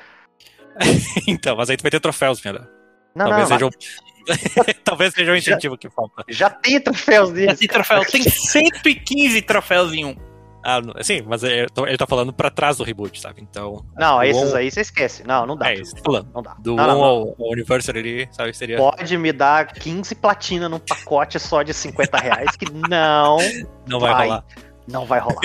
então, 1.27 1.57
mas 1.57 1.71
aí 1.71 1.77
tu 1.77 1.83
vai 1.83 1.91
ter 1.91 2.01
troféus, 2.01 2.43
minha. 2.43 2.69
Não, 3.15 3.29
Talvez 3.29 3.49
não, 3.49 3.59
seja 3.59 3.71
mas... 3.73 4.12
Talvez 4.85 5.13
seja 5.15 5.31
o 5.31 5.35
um 5.35 5.37
incentivo 5.37 5.75
já, 5.75 5.79
que 5.79 5.91
falta. 5.91 6.25
Já 6.29 6.51
tem 6.51 6.81
troféus. 6.81 7.31
Já 7.31 7.55
tem 7.57 7.69
troféus, 7.69 8.07
tem 8.09 8.23
115 8.29 9.43
troféus 9.43 9.93
em 9.93 10.05
um. 10.05 10.17
Ah, 10.65 10.81
sim, 11.03 11.23
mas 11.27 11.43
ele 11.43 11.67
ele 11.89 11.97
tá 11.97 12.07
falando 12.07 12.33
pra 12.33 12.49
trás 12.49 12.77
do 12.77 12.85
reboot, 12.85 13.21
sabe? 13.21 13.43
Então. 13.43 13.85
Não, 13.99 14.23
esses 14.23 14.53
on- 14.53 14.57
aí 14.57 14.71
você 14.71 14.81
esquece. 14.83 15.27
Não, 15.27 15.45
não 15.45 15.57
dá. 15.57 15.73
É, 15.73 15.75
isso 15.75 15.97
falando. 16.05 16.31
Não 16.33 16.41
dá. 16.41 16.55
Do 16.61 16.77
Não, 16.77 16.87
não, 16.87 16.95
1 16.95 16.99
não. 16.99 17.05
ao, 17.05 17.37
ao 17.41 17.53
Anniversary 17.53 17.99
ali, 17.99 18.29
sabe? 18.31 18.55
Seria. 18.55 18.77
Pode 18.77 19.19
me 19.19 19.33
dar 19.33 19.67
15 19.73 20.15
platina 20.15 20.69
num 20.69 20.79
pacote 20.79 21.41
só 21.41 21.65
de 21.65 21.75
50 21.75 22.17
reais 22.17 22.55
que 22.57 22.67
não, 22.71 23.39
Não 23.89 23.99
vai, 23.99 24.13
vai. 24.13 24.27
rolar. 24.29 24.45
não 24.87 25.05
vai 25.05 25.19
rolar. 25.19 25.41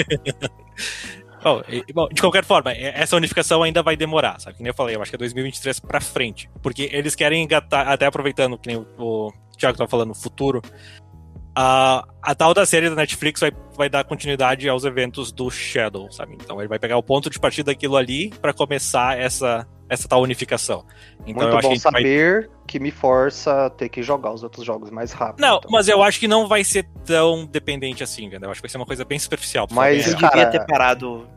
Bom, 1.43 1.61
e- 1.67 1.93
bom, 1.93 2.07
de 2.09 2.22
qualquer 2.22 2.43
forma, 2.43 2.72
essa 2.72 3.16
unificação 3.16 3.64
ainda 3.64 3.83
vai 3.83 3.95
demorar, 3.95 4.40
sabe? 4.40 4.57
Que 4.57 4.64
nem 4.64 4.69
eu 4.69 4.74
falei, 4.74 4.95
eu 4.95 5.01
acho 5.01 5.11
que 5.11 5.16
é 5.16 5.19
2023 5.19 5.80
pra 5.80 6.01
frente. 6.01 6.49
Porque 6.61 6.90
eles 6.91 7.16
querem 7.16 7.43
engatar, 7.43 7.88
até 7.88 8.06
aproveitando 8.06 8.57
que 8.57 8.67
nem 8.67 8.77
o, 8.77 8.88
o 8.98 9.33
Thiago 9.57 9.77
tava 9.77 9.90
falando, 9.90 10.14
futuro. 10.14 10.61
A, 11.56 12.07
a 12.22 12.35
tal 12.35 12.53
da 12.53 12.66
série 12.66 12.90
da 12.90 12.95
Netflix 12.95 13.41
vai, 13.41 13.51
vai 13.75 13.90
dar 13.90 14.03
continuidade 14.03 14.69
aos 14.69 14.83
eventos 14.83 15.32
do 15.32 15.49
Shadow, 15.49 16.11
sabe? 16.11 16.35
Então 16.35 16.59
ele 16.59 16.67
vai 16.67 16.77
pegar 16.77 16.98
o 16.98 17.03
ponto 17.03 17.30
de 17.30 17.40
partida 17.40 17.72
daquilo 17.72 17.98
ali 17.98 18.30
pra 18.41 18.53
começar 18.53 19.17
essa, 19.17 19.67
essa 19.90 20.07
tal 20.07 20.22
unificação. 20.22 20.85
Então 21.25 21.43
eu 21.48 21.51
Muito 21.53 21.57
acho 21.57 21.57
que 21.57 21.61
bom 21.64 21.67
a 21.72 21.74
gente 21.75 21.83
vai 21.83 21.91
saber 21.93 22.49
que 22.67 22.80
me 22.80 22.91
força 22.91 23.66
a 23.66 23.69
ter 23.69 23.90
que 23.90 24.03
jogar 24.03 24.33
os 24.33 24.43
outros 24.43 24.66
jogos 24.66 24.90
mais 24.90 25.11
rápido. 25.14 25.41
Não, 25.41 25.57
então. 25.57 25.72
mas 25.72 25.88
eu 25.88 26.03
acho 26.03 26.19
que 26.19 26.27
não 26.27 26.48
vai 26.48 26.64
ser 26.64 26.88
tão 27.06 27.45
dependente 27.45 28.03
assim, 28.03 28.25
entendeu? 28.25 28.48
Eu 28.48 28.51
acho 28.51 28.59
que 28.61 28.67
vai 28.67 28.72
ser 28.72 28.77
uma 28.77 28.85
coisa 28.85 29.06
bem 29.06 29.17
superficial. 29.17 29.67
Mas- 29.72 30.07
Eu 30.11 30.17
cara- 30.17 30.45
devia 30.45 30.59
ter 30.59 30.66
parado. 30.66 31.27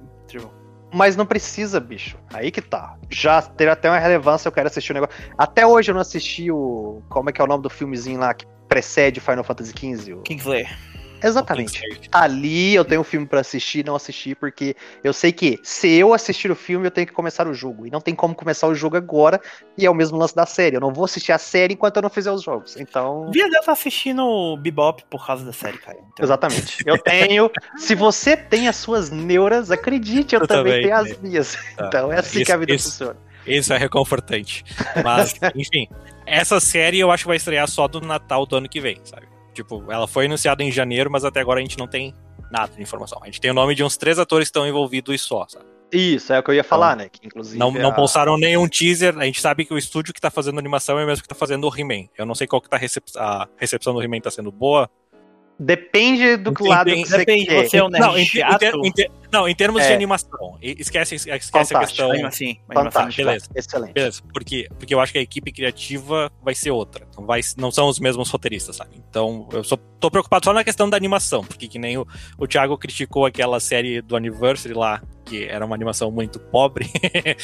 Mas 0.92 1.14
não 1.14 1.24
precisa, 1.24 1.78
bicho. 1.78 2.16
Aí 2.32 2.50
que 2.50 2.60
tá. 2.60 2.96
Já 3.08 3.40
teve 3.40 3.70
até 3.70 3.88
uma 3.88 3.98
relevância, 3.98 4.48
eu 4.48 4.52
quero 4.52 4.66
assistir 4.66 4.90
o 4.90 4.94
negócio. 4.94 5.14
Até 5.38 5.64
hoje 5.64 5.90
eu 5.90 5.94
não 5.94 6.00
assisti 6.00 6.50
o. 6.50 7.00
Como 7.08 7.30
é 7.30 7.32
que 7.32 7.40
é 7.40 7.44
o 7.44 7.46
nome 7.46 7.62
do 7.62 7.70
filmezinho 7.70 8.18
lá 8.18 8.34
que 8.34 8.44
precede 8.68 9.20
Final 9.20 9.44
Fantasy 9.44 9.72
XV? 9.72 10.14
O- 10.14 10.22
Kingslayer. 10.22 10.76
Exatamente. 11.22 11.82
Ali 12.12 12.74
eu 12.74 12.84
tenho 12.84 13.00
um 13.00 13.04
filme 13.04 13.26
pra 13.26 13.40
assistir, 13.40 13.84
não 13.84 13.94
assisti, 13.94 14.34
porque 14.34 14.74
eu 15.04 15.12
sei 15.12 15.32
que 15.32 15.58
se 15.62 15.88
eu 15.92 16.12
assistir 16.14 16.50
o 16.50 16.56
filme, 16.56 16.86
eu 16.86 16.90
tenho 16.90 17.06
que 17.06 17.12
começar 17.12 17.46
o 17.46 17.54
jogo. 17.54 17.86
E 17.86 17.90
não 17.90 18.00
tem 18.00 18.14
como 18.14 18.34
começar 18.34 18.66
o 18.68 18.74
jogo 18.74 18.96
agora, 18.96 19.40
e 19.76 19.86
é 19.86 19.90
o 19.90 19.94
mesmo 19.94 20.16
lance 20.18 20.34
da 20.34 20.46
série. 20.46 20.76
Eu 20.76 20.80
não 20.80 20.92
vou 20.92 21.04
assistir 21.04 21.32
a 21.32 21.38
série 21.38 21.74
enquanto 21.74 21.96
eu 21.96 22.02
não 22.02 22.10
fizer 22.10 22.30
os 22.32 22.42
jogos. 22.42 22.76
Então. 22.78 23.30
Via 23.32 23.48
dela 23.48 23.64
tá 23.64 23.72
assistindo 23.72 24.56
Bebop 24.58 25.04
por 25.10 25.26
causa 25.26 25.44
da 25.44 25.52
série, 25.52 25.78
cara. 25.78 25.98
Então, 26.12 26.24
Exatamente. 26.24 26.78
Eu 26.86 26.98
tenho. 26.98 27.50
se 27.76 27.94
você 27.94 28.36
tem 28.36 28.68
as 28.68 28.76
suas 28.76 29.10
neuras, 29.10 29.70
acredite, 29.70 30.34
eu, 30.34 30.40
Eu 30.42 30.46
também, 30.46 30.82
também 30.82 30.82
tenho 30.82 30.96
as 30.96 31.18
minhas. 31.20 31.58
Tá. 31.76 31.86
Então 31.86 32.12
é 32.12 32.18
assim 32.18 32.38
Isso- 32.38 32.46
que 32.46 32.52
a 32.52 32.56
vida 32.56 32.74
isso- 32.74 32.90
funciona. 32.90 33.16
Isso 33.46 33.72
é 33.72 33.78
reconfortante. 33.78 34.62
Mas, 35.02 35.34
enfim, 35.56 35.88
essa 36.26 36.60
série 36.60 37.00
eu 37.00 37.10
acho 37.10 37.24
que 37.24 37.28
vai 37.28 37.36
estrear 37.38 37.66
só 37.68 37.88
do 37.88 38.00
Natal 38.00 38.44
do 38.44 38.56
ano 38.56 38.68
que 38.68 38.80
vem, 38.80 39.00
sabe? 39.02 39.26
Tipo, 39.54 39.84
ela 39.90 40.06
foi 40.06 40.26
anunciada 40.26 40.62
em 40.62 40.70
janeiro, 40.70 41.10
mas 41.10 41.24
até 41.24 41.40
agora 41.40 41.58
a 41.58 41.62
gente 41.62 41.78
não 41.78 41.86
tem 41.86 42.14
nada 42.50 42.72
de 42.74 42.82
informação. 42.82 43.18
A 43.22 43.26
gente 43.26 43.40
tem 43.40 43.50
o 43.50 43.54
nome 43.54 43.74
de 43.74 43.82
uns 43.84 43.96
três 43.96 44.18
atores 44.18 44.48
que 44.48 44.50
estão 44.50 44.66
envolvidos 44.66 45.14
e 45.14 45.18
só, 45.18 45.46
sabe? 45.48 45.64
Isso, 45.92 46.32
é 46.32 46.38
o 46.38 46.42
que 46.42 46.50
eu 46.50 46.54
ia 46.54 46.62
falar, 46.62 46.94
né? 46.96 47.08
Que 47.08 47.26
inclusive. 47.26 47.58
Não, 47.58 47.72
não 47.72 47.90
a- 47.90 47.94
postaram 47.94 48.38
nenhum 48.38 48.68
teaser. 48.68 49.18
A 49.18 49.24
gente 49.24 49.40
sabe 49.40 49.64
que 49.64 49.74
o 49.74 49.78
estúdio 49.78 50.14
que 50.14 50.20
tá 50.20 50.30
fazendo 50.30 50.56
animação 50.58 50.98
é 51.00 51.04
o 51.04 51.06
mesmo 51.06 51.22
que 51.22 51.28
tá 51.28 51.34
fazendo 51.34 51.68
o 51.68 51.76
He-Man. 51.76 52.08
Eu 52.16 52.24
não 52.24 52.34
sei 52.34 52.46
qual 52.46 52.62
que 52.62 52.68
tá 52.70 52.76
recep 52.76 53.04
a 53.16 53.48
recepção 53.56 53.92
do 53.92 54.00
He-Man 54.00 54.20
tá 54.20 54.30
sendo 54.30 54.52
boa. 54.52 54.88
Depende 55.62 56.38
do 56.38 56.50
Entendi, 56.52 56.68
lado 56.70 56.90
que 56.90 57.04
você 57.04 57.24
quer. 57.26 57.68
você 57.68 57.76
é 57.76 57.84
um 57.84 57.88
nerd 57.90 58.00
Não, 58.02 58.16
em, 58.18 58.22
em 58.22 58.58
ter- 58.58 58.74
em 58.74 58.92
ter- 58.92 59.10
não, 59.30 59.46
em 59.46 59.54
termos 59.54 59.82
de 59.82 59.88
É. 59.92 59.94
animação. 59.94 60.56
E- 60.62 60.74
Esquece, 60.78 61.16
esquece 61.16 61.76
a 61.76 61.80
questão. 61.80 62.10
Anima 62.10 62.28
assim, 62.28 62.58
animação 62.66 63.02
Fantástico. 63.02 63.26
beleza. 63.26 63.46
Excelente. 63.54 63.92
Beleza, 63.92 64.22
porque, 64.32 64.68
porque 64.78 64.94
eu 64.94 65.00
acho 65.00 65.12
que 65.12 65.18
a 65.18 65.22
equipe 65.22 65.52
criativa 65.52 66.32
vai 66.42 66.54
ser 66.54 66.70
outra. 66.70 67.06
Não, 67.14 67.26
vai, 67.26 67.42
não 67.58 67.70
são 67.70 67.88
os 67.88 68.00
mesmos 68.00 68.30
roteiristas, 68.30 68.76
sabe? 68.76 68.92
Então, 69.10 69.46
eu 69.52 69.62
só 69.62 69.76
tô 69.76 70.10
preocupado 70.10 70.46
só 70.46 70.52
na 70.54 70.64
questão 70.64 70.88
da 70.88 70.96
animação, 70.96 71.44
porque 71.44 71.68
que 71.68 71.78
nem 71.78 71.98
o, 71.98 72.06
o 72.38 72.46
Thiago 72.46 72.78
criticou 72.78 73.26
aquela 73.26 73.60
série 73.60 74.00
do 74.00 74.16
Anniversary 74.16 74.72
lá, 74.72 75.02
que 75.26 75.44
era 75.44 75.66
uma 75.66 75.74
animação 75.74 76.10
muito 76.10 76.40
pobre. 76.40 76.88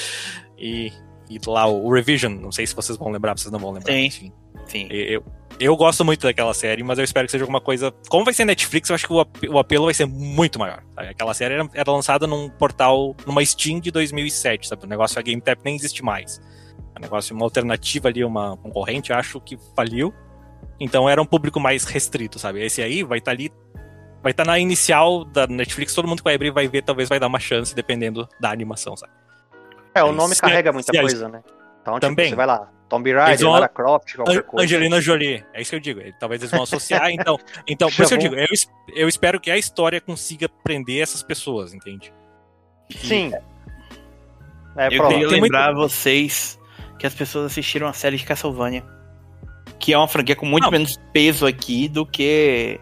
e, 0.58 0.90
e 1.28 1.38
lá 1.46 1.66
o 1.66 1.92
Revision, 1.92 2.32
não 2.32 2.50
sei 2.52 2.66
se 2.66 2.74
vocês 2.74 2.96
vão 2.96 3.10
lembrar, 3.10 3.36
vocês 3.36 3.52
não 3.52 3.58
vão 3.58 3.72
lembrar. 3.72 3.92
Sim. 3.92 4.04
enfim. 4.06 4.32
Sim. 4.66 4.88
Eu, 4.90 5.22
eu 5.60 5.76
gosto 5.76 6.04
muito 6.04 6.22
daquela 6.26 6.52
série, 6.54 6.82
mas 6.82 6.98
eu 6.98 7.04
espero 7.04 7.26
que 7.26 7.32
seja 7.32 7.44
alguma 7.44 7.60
coisa. 7.60 7.92
Como 8.08 8.24
vai 8.24 8.34
ser 8.34 8.44
Netflix, 8.44 8.88
eu 8.88 8.94
acho 8.94 9.06
que 9.06 9.12
o, 9.12 9.20
ap- 9.20 9.44
o 9.48 9.58
apelo 9.58 9.84
vai 9.84 9.94
ser 9.94 10.06
muito 10.06 10.58
maior. 10.58 10.82
sabe? 10.94 11.08
Aquela 11.08 11.34
série 11.34 11.54
era, 11.54 11.68
era 11.72 11.90
lançada 11.90 12.26
num 12.26 12.48
portal, 12.50 13.14
numa 13.26 13.44
Steam 13.44 13.80
de 13.80 13.90
2007, 13.90 14.68
sabe? 14.68 14.84
O 14.84 14.88
negócio 14.88 15.18
a 15.18 15.22
GameTap 15.22 15.60
nem 15.64 15.76
existe 15.76 16.02
mais. 16.04 16.40
O 16.96 17.00
negócio, 17.00 17.34
uma 17.36 17.44
alternativa 17.44 18.08
ali, 18.08 18.24
uma 18.24 18.56
concorrente, 18.56 19.12
acho 19.12 19.40
que 19.40 19.58
faliu. 19.74 20.12
Então 20.80 21.08
era 21.08 21.20
um 21.20 21.26
público 21.26 21.58
mais 21.60 21.84
restrito, 21.84 22.38
sabe? 22.38 22.64
Esse 22.64 22.82
aí 22.82 23.02
vai 23.02 23.18
estar 23.18 23.30
ali. 23.32 23.50
Vai 24.22 24.32
estar 24.32 24.44
na 24.44 24.58
inicial 24.58 25.24
da 25.24 25.46
Netflix, 25.46 25.94
todo 25.94 26.08
mundo 26.08 26.18
que 26.18 26.24
vai 26.24 26.34
abrir 26.34 26.50
vai 26.50 26.66
ver, 26.66 26.82
talvez 26.82 27.08
vai 27.08 27.20
dar 27.20 27.28
uma 27.28 27.38
chance, 27.38 27.74
dependendo 27.74 28.28
da 28.40 28.50
animação, 28.50 28.96
sabe? 28.96 29.12
É, 29.94 30.02
o 30.02 30.10
nome 30.12 30.34
Se- 30.34 30.40
carrega 30.40 30.72
muita 30.72 30.90
se 30.92 30.98
a- 30.98 31.00
coisa, 31.00 31.28
né? 31.28 31.42
Então, 31.80 31.94
tipo, 31.94 32.00
Também. 32.00 32.30
você 32.30 32.34
vai 32.34 32.46
lá, 32.46 32.68
Tomb 32.88 33.12
Raider, 33.12 33.38
vão- 33.44 33.52
Lara 33.52 33.68
Croft, 33.68 34.14
qualquer 34.14 34.42
coisa. 34.44 34.64
Angelina 34.64 35.00
Jolie, 35.00 35.44
é 35.52 35.60
isso 35.60 35.70
que 35.70 35.76
eu 35.76 35.80
digo. 35.80 36.00
Talvez 36.20 36.40
eles 36.40 36.50
vão 36.52 36.62
associar, 36.62 37.10
então. 37.10 37.38
Então, 37.66 37.88
por 37.90 38.02
isso 38.02 38.08
que 38.10 38.14
eu 38.14 38.18
digo, 38.18 38.34
eu, 38.36 38.46
es- 38.52 38.70
eu 38.94 39.08
espero 39.08 39.40
que 39.40 39.50
a 39.50 39.58
história 39.58 40.00
consiga 40.00 40.48
prender 40.48 41.02
essas 41.02 41.22
pessoas, 41.22 41.74
entende? 41.74 42.12
Sim. 42.90 43.32
É, 44.76 44.86
Eu 44.86 44.90
queria 44.90 45.08
Tem 45.08 45.40
muito- 45.40 45.42
lembrar 45.42 45.72
vocês 45.74 46.58
que 46.98 47.06
as 47.06 47.14
pessoas 47.14 47.46
assistiram 47.46 47.88
a 47.88 47.92
série 47.92 48.16
de 48.16 48.24
Castlevania. 48.24 48.84
Que 49.78 49.92
é 49.92 49.98
uma 49.98 50.08
franquia 50.08 50.36
com 50.36 50.46
muito 50.46 50.64
Não. 50.64 50.70
menos 50.70 50.96
peso 51.12 51.46
aqui 51.46 51.88
do 51.88 52.06
que. 52.06 52.80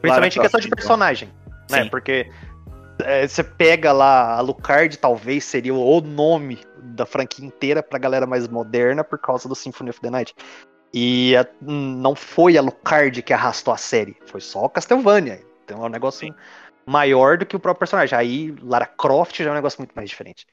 Principalmente 0.00 0.38
em 0.38 0.42
questão 0.42 0.60
de 0.60 0.66
Croft, 0.68 0.76
personagem, 0.82 1.28
né? 1.70 1.86
Porque 1.88 2.30
é, 3.02 3.26
você 3.26 3.42
pega 3.42 3.90
lá, 3.92 4.34
a 4.36 4.40
Lucard 4.40 4.96
talvez 4.98 5.44
seria 5.44 5.72
o 5.74 6.00
nome 6.02 6.58
da 6.94 7.04
franquia 7.06 7.44
inteira 7.44 7.82
pra 7.82 7.98
galera 7.98 8.26
mais 8.26 8.48
moderna 8.48 9.02
por 9.04 9.18
causa 9.18 9.48
do 9.48 9.54
Symphony 9.54 9.90
of 9.90 10.00
the 10.00 10.10
Night. 10.10 10.34
E 10.92 11.36
a- 11.36 11.46
não 11.60 12.14
foi 12.14 12.56
a 12.56 12.62
Lucard 12.62 13.20
que 13.22 13.32
arrastou 13.32 13.74
a 13.74 13.76
série, 13.76 14.16
foi 14.26 14.40
só 14.40 14.64
o 14.64 14.70
Castlevania. 14.70 15.44
Então 15.64 15.82
é 15.82 15.86
um 15.86 15.90
negócio 15.90 16.34
maior 16.86 17.36
do 17.38 17.46
que 17.46 17.56
o 17.56 17.60
próprio 17.60 17.80
personagem. 17.80 18.16
Aí 18.16 18.54
Lara 18.62 18.86
Croft 18.86 19.38
já 19.38 19.48
é 19.48 19.50
um 19.50 19.54
negócio 19.56 19.80
muito 19.80 19.92
mais 19.92 20.08
diferente. 20.08 20.46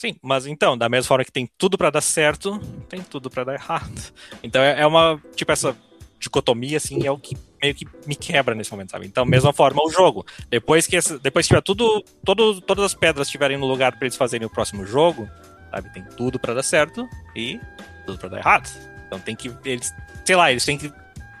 Sim, 0.00 0.16
mas 0.22 0.46
então, 0.46 0.78
da 0.78 0.88
mesma 0.88 1.08
forma 1.08 1.24
que 1.24 1.32
tem 1.32 1.48
tudo 1.58 1.76
pra 1.76 1.90
dar 1.90 2.00
certo, 2.00 2.58
tem 2.88 3.02
tudo 3.02 3.30
pra 3.30 3.44
dar 3.44 3.54
errado. 3.54 4.12
Então 4.42 4.62
é 4.62 4.80
é 4.80 4.86
uma, 4.86 5.22
tipo, 5.34 5.52
essa 5.52 5.76
dicotomia, 6.20 6.76
assim, 6.76 7.04
é 7.06 7.10
o 7.10 7.18
que 7.18 7.36
meio 7.60 7.74
que 7.74 7.86
me 8.06 8.14
quebra 8.14 8.54
nesse 8.54 8.70
momento, 8.70 8.90
sabe? 8.90 9.06
Então, 9.06 9.24
mesma 9.24 9.52
forma, 9.52 9.82
o 9.82 9.90
jogo. 9.90 10.24
Depois 10.48 10.86
que, 10.86 10.96
essa, 10.96 11.18
depois 11.18 11.46
que 11.46 11.48
tiver 11.48 11.62
tudo, 11.62 12.04
todo, 12.24 12.60
todas 12.60 12.84
as 12.84 12.94
pedras 12.94 13.26
estiverem 13.26 13.56
no 13.56 13.66
lugar 13.66 13.96
pra 13.96 14.06
eles 14.06 14.16
fazerem 14.16 14.46
o 14.46 14.50
próximo 14.50 14.86
jogo, 14.86 15.28
sabe? 15.70 15.92
Tem 15.92 16.04
tudo 16.16 16.38
pra 16.38 16.54
dar 16.54 16.62
certo 16.62 17.08
e 17.34 17.58
tudo 18.06 18.18
pra 18.18 18.28
dar 18.28 18.38
errado. 18.38 18.68
Então 19.06 19.18
tem 19.18 19.34
que, 19.34 19.50
eles, 19.64 19.92
sei 20.24 20.36
lá, 20.36 20.50
eles 20.50 20.64
têm 20.64 20.78
que 20.78 20.92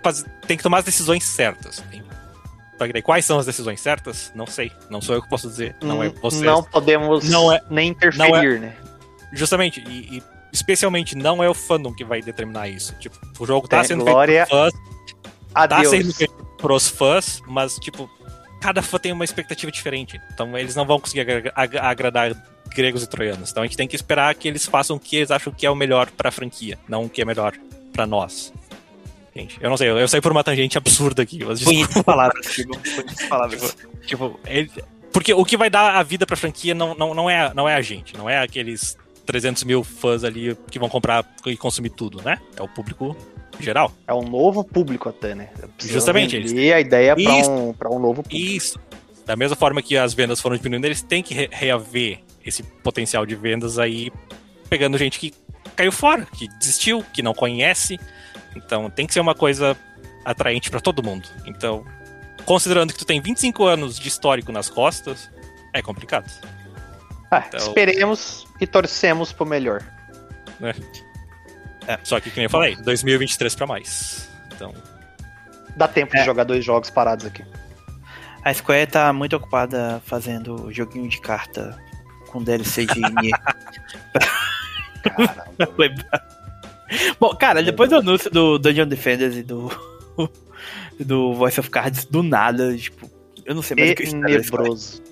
fazer, 0.02 0.26
tem 0.46 0.56
que 0.56 0.62
tomar 0.62 0.78
as 0.78 0.84
decisões 0.84 1.24
certas. 1.24 1.80
Tem, 1.90 2.02
só 2.78 2.86
que 2.86 2.92
daí, 2.94 3.02
quais 3.02 3.24
são 3.26 3.38
as 3.38 3.44
decisões 3.44 3.78
certas? 3.80 4.32
Não 4.34 4.46
sei. 4.46 4.72
Não 4.88 5.02
sou 5.02 5.14
eu 5.14 5.22
que 5.22 5.28
posso 5.28 5.46
dizer. 5.46 5.76
Não 5.82 6.02
é 6.02 6.08
Hum, 6.08 6.14
vocês. 6.22 6.42
Não 6.42 6.62
podemos 6.62 7.28
Não 7.28 7.52
é- 7.52 7.60
nem 7.68 7.90
interferir, 7.90 8.58
né? 8.58 8.74
Justamente, 9.32 9.80
e, 9.86 10.16
e 10.16 10.22
especialmente 10.52 11.16
não 11.16 11.42
é 11.42 11.48
o 11.48 11.54
fandom 11.54 11.92
que 11.92 12.04
vai 12.04 12.20
determinar 12.22 12.68
isso. 12.68 12.94
Tipo, 12.98 13.18
o 13.38 13.46
jogo 13.46 13.66
tá 13.68 13.78
Tem 13.78 13.88
sendo 13.88 14.04
glória 14.04 14.46
feito 14.46 14.50
por 14.50 14.70
fãs, 14.72 14.80
tá 15.76 15.90
sendo 15.90 16.14
feito 16.14 16.34
pros 16.58 16.88
fãs, 16.88 17.42
mas, 17.46 17.76
tipo, 17.76 18.10
cada 18.60 18.82
fã 18.82 18.98
tem 18.98 19.12
uma 19.12 19.24
expectativa 19.24 19.70
diferente. 19.72 20.20
Então 20.32 20.56
eles 20.58 20.74
não 20.76 20.84
vão 20.86 21.00
conseguir 21.00 21.20
agra- 21.20 21.52
ag- 21.54 21.78
agradar 21.78 22.34
gregos 22.74 23.02
e 23.02 23.06
troianos. 23.08 23.50
Então 23.50 23.62
a 23.62 23.66
gente 23.66 23.76
tem 23.76 23.88
que 23.88 23.96
esperar 23.96 24.34
que 24.34 24.46
eles 24.46 24.66
façam 24.66 24.96
o 24.96 25.00
que 25.00 25.16
eles 25.16 25.30
acham 25.30 25.52
que 25.52 25.64
é 25.66 25.70
o 25.70 25.74
melhor 25.74 26.10
pra 26.10 26.30
franquia, 26.30 26.78
não 26.88 27.04
o 27.04 27.08
que 27.08 27.20
é 27.22 27.24
melhor 27.24 27.54
pra 27.92 28.06
nós. 28.06 28.52
Gente, 29.34 29.58
eu 29.60 29.70
não 29.70 29.76
sei, 29.76 29.88
eu, 29.88 29.96
eu 29.98 30.08
saí 30.08 30.20
por 30.20 30.32
uma 30.32 30.42
tangente 30.44 30.76
absurda 30.76 31.22
aqui, 31.22 31.44
mas. 31.44 31.62
Bonitas 31.62 32.02
palavras. 32.02 32.46
Bonitas 32.56 33.28
palavras. 33.28 33.76
Tipo, 34.06 34.38
ele- 34.44 34.70
porque 35.12 35.32
o 35.34 35.44
que 35.44 35.56
vai 35.56 35.68
dar 35.70 35.96
a 35.96 36.02
vida 36.02 36.24
pra 36.26 36.36
franquia 36.36 36.74
não, 36.74 36.94
não, 36.94 37.14
não, 37.14 37.30
é, 37.30 37.52
não 37.54 37.68
é 37.68 37.74
a 37.74 37.80
gente, 37.82 38.16
não 38.16 38.28
é 38.30 38.38
aqueles 38.42 38.96
300 39.30 39.62
mil 39.64 39.84
fãs 39.84 40.24
ali 40.24 40.56
que 40.70 40.78
vão 40.78 40.88
comprar 40.88 41.24
e 41.46 41.56
consumir 41.56 41.90
tudo, 41.90 42.20
né? 42.22 42.38
É 42.56 42.62
o 42.62 42.66
público 42.68 43.16
geral. 43.60 43.92
É 44.08 44.12
um 44.12 44.22
novo 44.22 44.64
público 44.64 45.08
até, 45.08 45.34
né? 45.34 45.50
Justamente, 45.78 46.38
vender 46.40 46.72
a 46.72 46.80
ideia 46.80 47.14
Isso. 47.16 47.48
um, 47.50 47.72
pra 47.72 47.88
um 47.88 47.98
novo 48.00 48.22
público. 48.22 48.34
Isso. 48.36 48.80
Da 49.24 49.36
mesma 49.36 49.54
forma 49.54 49.80
que 49.80 49.96
as 49.96 50.12
vendas 50.14 50.40
foram 50.40 50.56
diminuindo, 50.56 50.84
eles 50.86 51.00
têm 51.02 51.22
que 51.22 51.32
re- 51.34 51.48
reaver 51.52 52.20
esse 52.44 52.62
potencial 52.62 53.24
de 53.24 53.36
vendas 53.36 53.78
aí, 53.78 54.10
pegando 54.68 54.98
gente 54.98 55.20
que 55.20 55.32
caiu 55.76 55.92
fora, 55.92 56.26
que 56.36 56.48
desistiu, 56.58 57.04
que 57.12 57.22
não 57.22 57.32
conhece. 57.34 57.98
Então 58.56 58.90
tem 58.90 59.06
que 59.06 59.12
ser 59.12 59.20
uma 59.20 59.34
coisa 59.34 59.76
atraente 60.24 60.70
pra 60.70 60.80
todo 60.80 61.02
mundo. 61.02 61.28
Então, 61.46 61.84
considerando 62.44 62.92
que 62.92 62.98
tu 62.98 63.04
tem 63.04 63.20
25 63.20 63.64
anos 63.64 63.98
de 63.98 64.08
histórico 64.08 64.50
nas 64.50 64.68
costas, 64.68 65.30
é 65.72 65.80
complicado. 65.80 66.28
Ah, 67.30 67.44
Então- 67.46 67.60
Esperemos 67.60 68.46
e 68.60 68.66
torcemos 68.66 69.32
pro 69.32 69.46
melhor. 69.46 69.82
Só 72.04 72.20
que, 72.20 72.30
como 72.30 72.44
eu 72.44 72.50
falei, 72.50 72.76
2023 72.76 73.54
pra 73.54 73.66
mais. 73.66 74.28
Então, 74.54 74.74
Dá 75.76 75.86
tempo 75.88 76.14
É. 76.16 76.20
de 76.20 76.26
jogar 76.26 76.44
dois 76.44 76.64
jogos 76.64 76.90
parados 76.90 77.24
aqui. 77.24 77.44
A 78.44 78.52
Square 78.52 78.86
tá 78.88 79.12
muito 79.12 79.36
ocupada 79.36 80.02
fazendo 80.04 80.70
joguinho 80.72 81.08
de 81.08 81.20
carta 81.20 81.78
com 82.28 82.42
DLC 82.42 82.84
de 82.86 83.00
Nier. 83.22 83.38
Caramba. 85.02 85.30
Bom, 87.20 87.34
cara, 87.36 87.62
depois 87.62 87.88
do 87.88 87.96
anúncio 87.96 88.30
do 88.30 88.58
Dungeon 88.58 88.86
Defenders 88.88 89.36
e 89.36 89.42
do 89.42 89.70
do 90.98 91.34
Voice 91.34 91.60
of 91.60 91.70
Cards, 91.70 92.04
do 92.04 92.22
nada, 92.22 92.76
tipo, 92.76 93.08
eu 93.46 93.54
não 93.54 93.62
sei 93.62 93.76
mais 93.76 93.92
o 93.92 93.94
que 93.94 94.02
eu 94.02 94.06
espero 94.06 94.22
da 94.22 94.42
Square. 94.42 94.62
Tenebroso. 94.64 95.02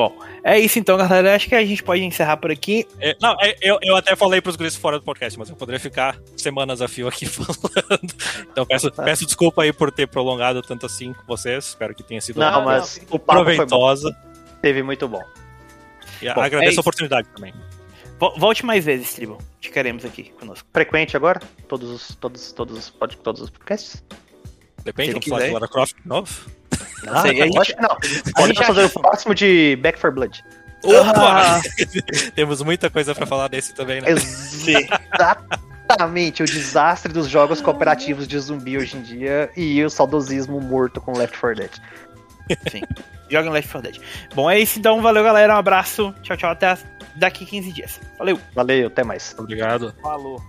Bom, 0.00 0.18
é 0.42 0.58
isso 0.58 0.78
então, 0.78 0.96
galera. 0.96 1.34
Acho 1.34 1.46
que 1.46 1.54
a 1.54 1.62
gente 1.62 1.82
pode 1.82 2.02
encerrar 2.02 2.38
por 2.38 2.50
aqui. 2.50 2.86
É, 2.98 3.14
não, 3.20 3.36
é, 3.38 3.54
eu, 3.60 3.78
eu 3.82 3.94
até 3.96 4.16
falei 4.16 4.40
pros 4.40 4.56
guris 4.56 4.74
fora 4.74 4.98
do 4.98 5.04
podcast, 5.04 5.38
mas 5.38 5.50
eu 5.50 5.56
poderia 5.56 5.78
ficar 5.78 6.18
semanas 6.38 6.80
a 6.80 6.88
fio 6.88 7.06
aqui 7.06 7.26
falando. 7.28 8.14
Então 8.50 8.64
peço, 8.64 8.90
peço 8.90 9.26
desculpa 9.26 9.62
aí 9.62 9.74
por 9.74 9.92
ter 9.92 10.06
prolongado 10.06 10.62
tanto 10.62 10.86
assim 10.86 11.12
com 11.12 11.22
vocês. 11.26 11.66
Espero 11.66 11.94
que 11.94 12.02
tenha 12.02 12.18
sido 12.22 12.40
Não, 12.40 12.64
mas 12.64 12.96
não, 12.96 13.16
o 13.16 13.18
papo 13.18 13.44
proveitosa. 13.44 14.16
Teve 14.62 14.82
muito 14.82 15.06
bom. 15.06 15.22
E 16.22 16.32
Bom, 16.32 16.42
é 16.42 16.46
agradeço 16.46 16.70
isso. 16.70 16.80
a 16.80 16.82
oportunidade 16.82 17.28
também. 17.36 17.52
Vo- 18.18 18.34
Volte 18.38 18.64
mais 18.64 18.82
vezes, 18.82 19.12
Tribal. 19.12 19.36
Te 19.60 19.70
queremos 19.70 20.02
aqui 20.02 20.30
conosco. 20.40 20.66
Frequente 20.72 21.14
agora? 21.14 21.42
Todos 21.68 21.90
os, 21.90 22.14
todos, 22.14 22.52
todos 22.52 22.78
os, 22.78 22.94
todos 23.22 23.42
os 23.42 23.50
podcasts? 23.50 24.02
Depende, 24.82 25.10
vamos 25.12 25.26
falar 25.26 25.46
de. 25.46 25.52
Lara 25.52 25.68
Croft 25.68 25.94
de 26.00 26.08
novo? 26.08 26.50
Ah, 27.08 27.22
sei, 27.22 27.40
a 27.42 27.46
gente- 27.46 27.76
não. 27.80 27.96
gente 28.02 28.32
Pode 28.32 28.54
fazer 28.66 28.84
o 28.84 28.90
próximo 28.90 29.34
de 29.34 29.76
Back 29.82 29.98
for 29.98 30.12
Blood. 30.12 30.44
Ah, 31.14 31.60
Temos 32.34 32.62
muita 32.62 32.88
coisa 32.88 33.14
pra 33.14 33.26
falar 33.26 33.48
desse 33.48 33.74
também, 33.74 34.00
né? 34.00 34.08
Exatamente, 35.88 36.42
o 36.42 36.46
desastre 36.46 37.12
dos 37.12 37.28
jogos 37.28 37.60
cooperativos 37.60 38.26
de 38.26 38.38
zumbi 38.38 38.78
hoje 38.78 38.96
em 38.96 39.02
dia 39.02 39.50
e 39.56 39.84
o 39.84 39.90
saudosismo 39.90 40.60
morto 40.60 41.00
com 41.00 41.12
Left 41.16 41.38
4 41.38 41.56
Dead. 41.56 41.70
sim. 42.70 42.82
Joga 43.28 43.48
em 43.48 43.52
Left 43.52 43.70
4 43.72 43.90
Dead. 43.92 44.02
Bom, 44.34 44.50
é 44.50 44.58
isso 44.58 44.78
então. 44.78 45.00
Valeu, 45.02 45.22
galera. 45.22 45.54
Um 45.54 45.58
abraço. 45.58 46.14
Tchau, 46.22 46.36
tchau. 46.36 46.50
Até 46.50 46.76
daqui 47.16 47.44
15 47.44 47.72
dias. 47.72 48.00
Valeu. 48.18 48.40
Valeu, 48.54 48.86
até 48.88 49.04
mais. 49.04 49.34
Obrigado. 49.38 49.94
Falou. 50.02 50.42